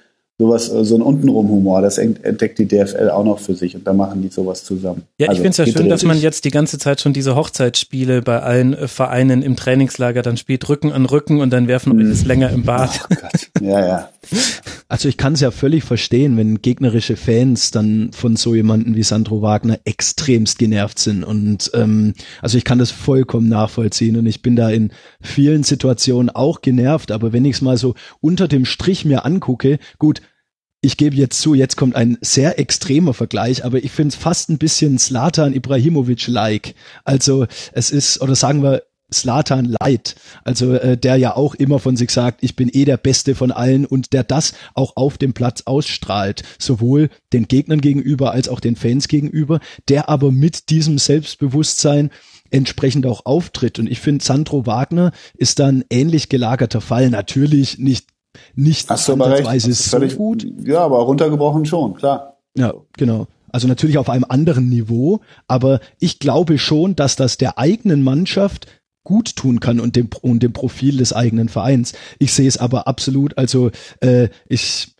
sowas, 0.42 0.68
äh, 0.72 0.84
so 0.84 0.96
ein 0.96 1.02
Untenrum-Humor, 1.02 1.82
das 1.82 1.98
entdeckt 1.98 2.58
die 2.58 2.66
DFL 2.66 3.10
auch 3.10 3.24
noch 3.24 3.38
für 3.38 3.54
sich 3.54 3.76
und 3.76 3.86
da 3.86 3.92
machen 3.92 4.22
die 4.22 4.28
sowas 4.28 4.64
zusammen. 4.64 5.02
Ja, 5.18 5.28
also, 5.28 5.38
ich 5.38 5.42
finde 5.42 5.50
es 5.50 5.56
ja 5.58 5.78
schön, 5.78 5.88
dass 5.88 6.04
man 6.04 6.18
jetzt 6.18 6.44
die 6.44 6.50
ganze 6.50 6.78
Zeit 6.78 7.00
schon 7.00 7.12
diese 7.12 7.36
Hochzeitsspiele 7.36 8.22
bei 8.22 8.40
allen 8.40 8.74
äh, 8.74 8.88
Vereinen 8.88 9.42
im 9.42 9.56
Trainingslager 9.56 10.22
dann 10.22 10.36
spielt, 10.36 10.68
Rücken 10.68 10.92
an 10.92 11.06
Rücken 11.06 11.40
und 11.40 11.52
dann 11.52 11.68
werfen 11.68 11.96
wir 11.96 12.06
es 12.06 12.24
mm. 12.24 12.28
länger 12.28 12.50
im 12.50 12.64
Bad. 12.64 12.90
Oh 13.10 13.14
Gott. 13.20 13.50
Ja, 13.60 13.86
ja. 13.86 14.08
Also 14.88 15.08
ich 15.08 15.16
kann 15.16 15.34
es 15.34 15.40
ja 15.40 15.50
völlig 15.50 15.84
verstehen, 15.84 16.36
wenn 16.36 16.60
gegnerische 16.60 17.16
Fans 17.16 17.70
dann 17.70 18.10
von 18.12 18.36
so 18.36 18.54
jemanden 18.54 18.96
wie 18.96 19.02
Sandro 19.02 19.40
Wagner 19.42 19.78
extremst 19.84 20.58
genervt 20.58 20.98
sind 20.98 21.24
und 21.24 21.70
ähm, 21.74 22.14
also 22.40 22.58
ich 22.58 22.64
kann 22.64 22.78
das 22.78 22.90
vollkommen 22.90 23.48
nachvollziehen 23.48 24.16
und 24.16 24.26
ich 24.26 24.42
bin 24.42 24.56
da 24.56 24.70
in 24.70 24.90
vielen 25.20 25.62
Situationen 25.62 26.30
auch 26.30 26.60
genervt, 26.60 27.10
aber 27.10 27.32
wenn 27.32 27.44
ich 27.44 27.56
es 27.56 27.62
mal 27.62 27.76
so 27.76 27.94
unter 28.20 28.48
dem 28.48 28.64
Strich 28.64 29.04
mir 29.04 29.24
angucke, 29.24 29.78
gut, 29.98 30.20
ich 30.82 30.96
gebe 30.96 31.16
jetzt 31.16 31.40
zu, 31.40 31.54
jetzt 31.54 31.76
kommt 31.76 31.94
ein 31.94 32.18
sehr 32.20 32.58
extremer 32.58 33.14
Vergleich, 33.14 33.64
aber 33.64 33.82
ich 33.82 33.92
finde 33.92 34.08
es 34.08 34.16
fast 34.16 34.50
ein 34.50 34.58
bisschen 34.58 34.98
Slatan 34.98 35.54
Ibrahimovic-like. 35.54 36.74
Also 37.04 37.46
es 37.72 37.90
ist, 37.90 38.20
oder 38.20 38.34
sagen 38.34 38.62
wir, 38.62 38.82
Slatan 39.12 39.76
Light, 39.80 40.16
also 40.42 40.72
äh, 40.72 40.96
der 40.96 41.16
ja 41.16 41.36
auch 41.36 41.54
immer 41.54 41.78
von 41.78 41.96
sich 41.96 42.10
sagt, 42.10 42.42
ich 42.42 42.56
bin 42.56 42.70
eh 42.72 42.84
der 42.84 42.96
Beste 42.96 43.34
von 43.34 43.52
allen 43.52 43.84
und 43.84 44.12
der 44.12 44.24
das 44.24 44.54
auch 44.74 44.96
auf 44.96 45.18
dem 45.18 45.34
Platz 45.34 45.62
ausstrahlt, 45.66 46.42
sowohl 46.58 47.10
den 47.32 47.46
Gegnern 47.46 47.80
gegenüber 47.80 48.32
als 48.32 48.48
auch 48.48 48.58
den 48.58 48.74
Fans 48.74 49.08
gegenüber, 49.08 49.60
der 49.88 50.08
aber 50.08 50.32
mit 50.32 50.70
diesem 50.70 50.98
Selbstbewusstsein 50.98 52.10
entsprechend 52.50 53.06
auch 53.06 53.24
auftritt. 53.24 53.78
Und 53.78 53.90
ich 53.90 54.00
finde, 54.00 54.24
Sandro 54.24 54.66
Wagner 54.66 55.12
ist 55.34 55.58
dann 55.58 55.84
ähnlich 55.90 56.28
gelagerter 56.28 56.80
Fall. 56.80 57.10
Natürlich 57.10 57.78
nicht 57.78 58.11
nicht 58.54 58.88
Hast 58.90 59.10
aber 59.10 59.30
recht. 59.30 59.60
so 59.62 59.72
völlig, 59.74 60.16
gut. 60.16 60.46
Ja, 60.64 60.80
aber 60.80 60.98
runtergebrochen 60.98 61.64
schon, 61.64 61.94
klar. 61.94 62.38
Ja, 62.56 62.74
genau. 62.96 63.26
Also 63.50 63.68
natürlich 63.68 63.98
auf 63.98 64.08
einem 64.08 64.24
anderen 64.28 64.68
Niveau, 64.68 65.20
aber 65.46 65.80
ich 65.98 66.18
glaube 66.18 66.58
schon, 66.58 66.96
dass 66.96 67.16
das 67.16 67.36
der 67.36 67.58
eigenen 67.58 68.02
Mannschaft 68.02 68.66
gut 69.04 69.36
tun 69.36 69.60
kann 69.60 69.80
und 69.80 69.96
dem, 69.96 70.08
und 70.22 70.42
dem 70.42 70.52
Profil 70.52 70.96
des 70.96 71.12
eigenen 71.12 71.48
Vereins. 71.48 71.92
Ich 72.18 72.32
sehe 72.32 72.48
es 72.48 72.56
aber 72.56 72.86
absolut, 72.86 73.36
also 73.36 73.70
äh, 74.00 74.28
ich 74.48 74.94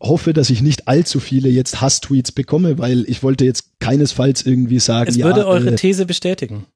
hoffe, 0.00 0.32
dass 0.32 0.50
ich 0.50 0.62
nicht 0.62 0.88
allzu 0.88 1.20
viele 1.20 1.48
jetzt 1.48 1.80
Hass-Tweets 1.80 2.32
bekomme, 2.32 2.78
weil 2.78 3.04
ich 3.08 3.22
wollte 3.22 3.44
jetzt 3.44 3.80
keinesfalls 3.80 4.46
irgendwie 4.46 4.78
sagen, 4.78 5.10
es 5.10 5.18
würde 5.18 5.40
ja, 5.40 5.46
eure 5.46 5.72
äh, 5.72 5.76
These 5.76 6.06
bestätigen. 6.06 6.66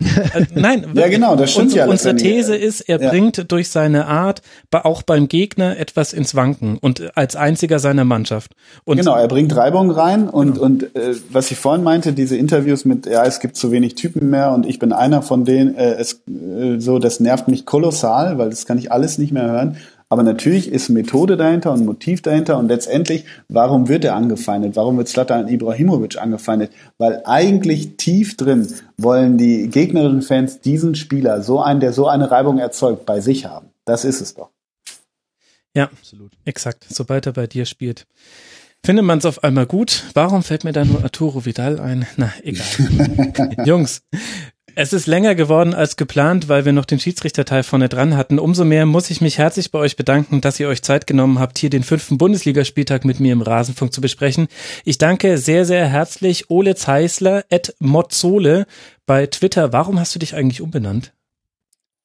Äh, 0.00 0.46
nein, 0.54 0.86
ja 0.94 1.08
genau, 1.08 1.36
das 1.36 1.52
stimmt 1.52 1.66
unsere, 1.66 1.86
ja. 1.86 1.90
Unsere 1.90 2.16
These 2.16 2.56
ist, 2.56 2.80
er 2.80 3.00
ja. 3.00 3.10
bringt 3.10 3.50
durch 3.52 3.68
seine 3.68 4.06
Art 4.06 4.42
auch 4.70 5.02
beim 5.02 5.28
Gegner 5.28 5.78
etwas 5.78 6.12
ins 6.12 6.34
Wanken 6.34 6.78
und 6.78 7.16
als 7.16 7.36
einziger 7.36 7.78
seiner 7.78 8.04
Mannschaft. 8.04 8.52
Und 8.84 8.96
genau, 8.96 9.16
er 9.16 9.28
bringt 9.28 9.54
Reibung 9.54 9.90
rein 9.90 10.28
und 10.28 10.54
genau. 10.54 10.64
und 10.64 10.96
äh, 10.96 11.14
was 11.30 11.50
ich 11.50 11.58
vorhin 11.58 11.84
meinte, 11.84 12.12
diese 12.12 12.36
Interviews 12.36 12.84
mit, 12.84 13.06
ja, 13.06 13.24
es 13.24 13.40
gibt 13.40 13.56
zu 13.56 13.70
wenig 13.72 13.94
Typen 13.94 14.30
mehr 14.30 14.52
und 14.52 14.66
ich 14.66 14.78
bin 14.78 14.92
einer 14.92 15.22
von 15.22 15.44
denen, 15.44 15.74
äh, 15.74 15.94
es 15.94 16.22
äh, 16.28 16.78
so, 16.78 16.98
das 16.98 17.20
nervt 17.20 17.48
mich 17.48 17.66
kolossal, 17.66 18.38
weil 18.38 18.50
das 18.50 18.66
kann 18.66 18.78
ich 18.78 18.90
alles 18.90 19.18
nicht 19.18 19.32
mehr 19.32 19.50
hören. 19.50 19.76
Aber 20.12 20.24
natürlich 20.24 20.70
ist 20.70 20.88
Methode 20.88 21.36
dahinter 21.36 21.72
und 21.72 21.86
Motiv 21.86 22.20
dahinter 22.20 22.58
und 22.58 22.66
letztendlich, 22.66 23.24
warum 23.48 23.88
wird 23.88 24.04
er 24.04 24.16
angefeindet? 24.16 24.74
Warum 24.74 24.98
wird 24.98 25.06
Zlatan 25.06 25.46
Ibrahimovic 25.46 26.18
angefeindet? 26.20 26.72
Weil 26.98 27.22
eigentlich 27.24 27.96
tief 27.96 28.36
drin 28.36 28.66
wollen 28.98 29.38
die 29.38 29.70
Gegnerinnen 29.70 30.22
Fans 30.22 30.60
diesen 30.60 30.96
Spieler, 30.96 31.42
so 31.42 31.60
einen, 31.60 31.78
der 31.78 31.92
so 31.92 32.08
eine 32.08 32.28
Reibung 32.28 32.58
erzeugt, 32.58 33.06
bei 33.06 33.20
sich 33.20 33.46
haben. 33.46 33.68
Das 33.84 34.04
ist 34.04 34.20
es 34.20 34.34
doch. 34.34 34.50
Ja, 35.76 35.84
absolut. 35.84 36.32
Exakt. 36.44 36.86
Sobald 36.88 37.26
er 37.26 37.32
bei 37.32 37.46
dir 37.46 37.64
spielt. 37.64 38.08
Findet 38.84 39.04
man 39.04 39.18
es 39.18 39.26
auf 39.26 39.44
einmal 39.44 39.66
gut? 39.66 40.04
Warum 40.14 40.42
fällt 40.42 40.64
mir 40.64 40.72
da 40.72 40.84
nur 40.84 41.04
Arturo 41.04 41.44
Vidal 41.44 41.78
ein? 41.78 42.06
Na, 42.16 42.32
egal. 42.42 42.66
Jungs, 43.64 44.02
es 44.74 44.92
ist 44.92 45.06
länger 45.06 45.34
geworden 45.34 45.74
als 45.74 45.96
geplant, 45.96 46.48
weil 46.48 46.64
wir 46.64 46.72
noch 46.72 46.84
den 46.84 46.98
Schiedsrichterteil 46.98 47.62
vorne 47.62 47.88
dran 47.88 48.16
hatten. 48.16 48.38
Umso 48.38 48.64
mehr 48.64 48.86
muss 48.86 49.10
ich 49.10 49.20
mich 49.20 49.38
herzlich 49.38 49.70
bei 49.70 49.78
euch 49.78 49.96
bedanken, 49.96 50.40
dass 50.40 50.60
ihr 50.60 50.68
euch 50.68 50.82
Zeit 50.82 51.06
genommen 51.06 51.38
habt, 51.38 51.58
hier 51.58 51.70
den 51.70 51.82
fünften 51.82 52.18
Bundesligaspieltag 52.18 53.04
mit 53.04 53.20
mir 53.20 53.32
im 53.32 53.42
Rasenfunk 53.42 53.92
zu 53.92 54.00
besprechen. 54.00 54.48
Ich 54.84 54.98
danke 54.98 55.38
sehr, 55.38 55.64
sehr 55.64 55.86
herzlich 55.86 56.50
Ole 56.50 56.74
Zeisler 56.74 57.44
at 57.50 57.74
Mozzole 57.78 58.66
bei 59.06 59.26
Twitter. 59.26 59.72
Warum 59.72 59.98
hast 59.98 60.14
du 60.14 60.18
dich 60.18 60.34
eigentlich 60.34 60.60
umbenannt? 60.60 61.12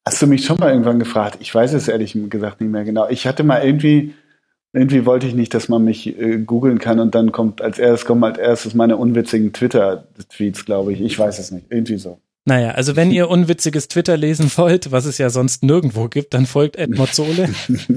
Hast 0.04 0.22
du 0.22 0.26
mich 0.26 0.44
schon 0.44 0.58
mal 0.58 0.70
irgendwann 0.70 0.98
gefragt? 0.98 1.38
Ich 1.40 1.54
weiß 1.54 1.72
es 1.72 1.88
ehrlich 1.88 2.16
gesagt 2.28 2.60
nicht 2.60 2.70
mehr 2.70 2.84
genau. 2.84 3.08
Ich 3.08 3.26
hatte 3.26 3.42
mal 3.42 3.64
irgendwie, 3.64 4.14
irgendwie 4.72 5.04
wollte 5.04 5.26
ich 5.26 5.34
nicht, 5.34 5.52
dass 5.52 5.68
man 5.68 5.82
mich 5.84 6.18
äh, 6.18 6.38
googeln 6.38 6.78
kann 6.78 7.00
und 7.00 7.14
dann 7.14 7.32
kommt 7.32 7.60
als 7.60 7.78
erstes 7.78 8.06
kommen 8.06 8.22
als 8.22 8.38
erstes 8.38 8.74
meine 8.74 8.96
unwitzigen 8.96 9.52
Twitter-Tweets, 9.52 10.64
glaube 10.64 10.92
ich. 10.92 11.00
Ich 11.00 11.18
weiß 11.18 11.38
es 11.38 11.50
nicht. 11.50 11.66
Irgendwie 11.70 11.98
so. 11.98 12.20
Naja, 12.48 12.70
also 12.70 12.94
wenn 12.94 13.10
ihr 13.10 13.28
unwitziges 13.28 13.88
Twitter 13.88 14.16
lesen 14.16 14.50
wollt, 14.56 14.92
was 14.92 15.04
es 15.04 15.18
ja 15.18 15.30
sonst 15.30 15.64
nirgendwo 15.64 16.06
gibt, 16.08 16.32
dann 16.32 16.46
folgt 16.46 16.76
Ed 16.76 16.96
Mozzole. 16.96 17.48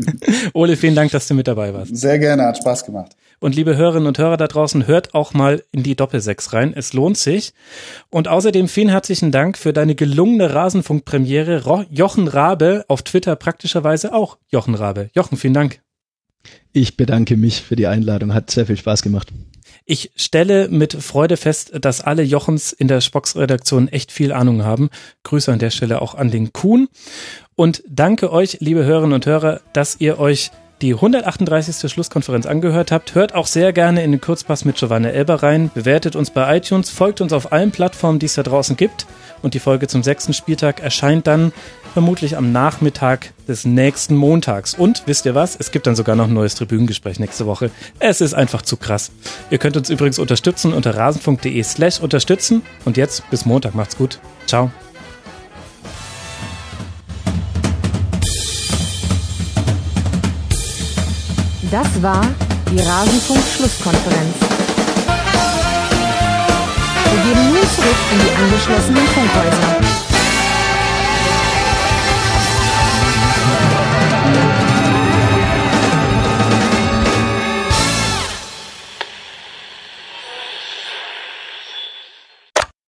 Ole, 0.54 0.76
vielen 0.76 0.96
Dank, 0.96 1.12
dass 1.12 1.28
du 1.28 1.36
mit 1.36 1.48
dabei 1.48 1.72
warst. 1.76 1.96
Sehr 1.96 2.18
gerne, 2.18 2.44
hat 2.44 2.58
Spaß 2.58 2.84
gemacht. 2.84 3.16
Und 3.40 3.56
liebe 3.56 3.78
Hörerinnen 3.78 4.08
und 4.08 4.18
Hörer 4.18 4.38
da 4.38 4.48
draußen, 4.48 4.88
hört 4.88 5.14
auch 5.14 5.36
mal 5.36 5.64
in 5.72 5.84
die 5.84 5.96
Doppelsechs 5.96 6.52
rein. 6.52 6.74
Es 6.76 6.94
lohnt 6.94 7.18
sich. 7.18 7.54
Und 8.10 8.28
außerdem 8.28 8.68
vielen 8.68 8.90
herzlichen 8.90 9.32
Dank 9.32 9.56
für 9.56 9.72
deine 9.72 9.94
gelungene 9.94 10.52
Rasenfunkpremiere. 10.52 11.86
Jochen 11.92 12.28
Rabe 12.28 12.86
auf 12.88 13.04
Twitter 13.04 13.36
praktischerweise 13.36 14.16
auch 14.16 14.40
Jochen 14.48 14.74
Rabe. 14.74 15.12
Jochen, 15.14 15.38
vielen 15.38 15.54
Dank. 15.54 15.80
Ich 16.74 16.98
bedanke 16.98 17.38
mich 17.38 17.62
für 17.62 17.76
die 17.76 17.86
Einladung. 17.86 18.34
Hat 18.34 18.50
sehr 18.50 18.66
viel 18.66 18.78
Spaß 18.78 19.04
gemacht. 19.04 19.32
Ich 19.92 20.12
stelle 20.16 20.70
mit 20.70 20.94
Freude 20.94 21.36
fest, 21.36 21.72
dass 21.82 22.02
alle 22.02 22.22
Jochens 22.22 22.74
in 22.74 22.88
der 22.88 23.02
Spox-Redaktion 23.02 23.88
echt 23.88 24.12
viel 24.12 24.32
Ahnung 24.32 24.64
haben. 24.64 24.92
Grüße 25.24 25.52
an 25.52 25.58
der 25.58 25.72
Stelle 25.72 26.04
auch 26.04 26.14
an 26.14 26.30
den 26.30 26.54
Kuhn. 26.54 26.90
Und 27.56 27.82
danke 27.88 28.32
euch, 28.32 28.58
liebe 28.60 28.86
Hörerinnen 28.86 29.16
und 29.16 29.26
Hörer, 29.26 29.62
dass 29.74 29.96
ihr 30.00 30.20
euch 30.20 30.52
die 30.84 30.94
138. 30.94 31.92
Schlusskonferenz 31.92 32.46
angehört 32.46 32.92
habt. 32.92 33.16
Hört 33.16 33.34
auch 33.34 33.48
sehr 33.48 33.74
gerne 33.74 34.04
in 34.04 34.12
den 34.12 34.22
Kurzpass 34.22 34.64
mit 34.64 34.76
Giovanna 34.76 35.10
Elber 35.10 35.42
rein. 35.42 35.72
Bewertet 35.74 36.16
uns 36.16 36.30
bei 36.30 36.58
iTunes, 36.58 36.92
folgt 36.92 37.20
uns 37.20 37.34
auf 37.34 37.52
allen 37.52 37.72
Plattformen, 37.72 38.20
die 38.20 38.28
es 38.28 38.36
da 38.36 38.44
draußen 38.44 38.78
gibt. 38.78 39.08
Und 39.42 39.56
die 39.56 39.60
Folge 39.60 39.88
zum 39.88 40.04
sechsten 40.04 40.34
Spieltag 40.34 40.82
erscheint 40.82 41.26
dann 41.26 41.52
vermutlich 41.94 42.38
am 42.38 42.52
Nachmittag 42.52 43.34
des 43.48 43.66
nächsten 43.66 44.16
Montags. 44.16 44.74
Und 44.74 45.04
wisst 45.06 45.26
ihr 45.26 45.36
was? 45.36 45.56
Es 45.60 45.72
gibt 45.72 45.88
dann 45.88 45.96
sogar 45.96 46.16
noch 46.16 46.28
ein 46.28 46.34
neues 46.34 46.56
Tribünengespräch 46.56 47.20
nächste 47.20 47.46
Woche. 47.46 47.72
Es 48.00 48.22
ist 48.22 48.34
einfach 48.34 48.62
zu 48.62 48.78
krass. 48.78 49.12
Ihr 49.50 49.58
könnt 49.58 49.78
uns 49.78 49.90
übrigens 49.90 50.20
unterstützen 50.20 50.74
unter 50.74 50.96
rasen.de 50.96 51.64
slash 51.64 52.00
unterstützen. 52.00 52.62
Und 52.86 52.98
jetzt 52.98 53.30
bis 53.30 53.46
Montag. 53.46 53.76
Macht's 53.76 53.98
gut. 53.98 54.20
Ciao. 54.46 54.72
Das 61.72 62.02
war 62.02 62.26
die 62.72 62.80
Rasenfunk-Schlusskonferenz. 62.80 64.36
Wir 67.12 67.24
gehen 67.24 67.48
nun 67.48 67.62
zurück 67.76 67.98
in 68.12 68.20
die 68.20 68.36
angeschlossenen 68.36 69.06
Funkhäuser. 69.08 70.09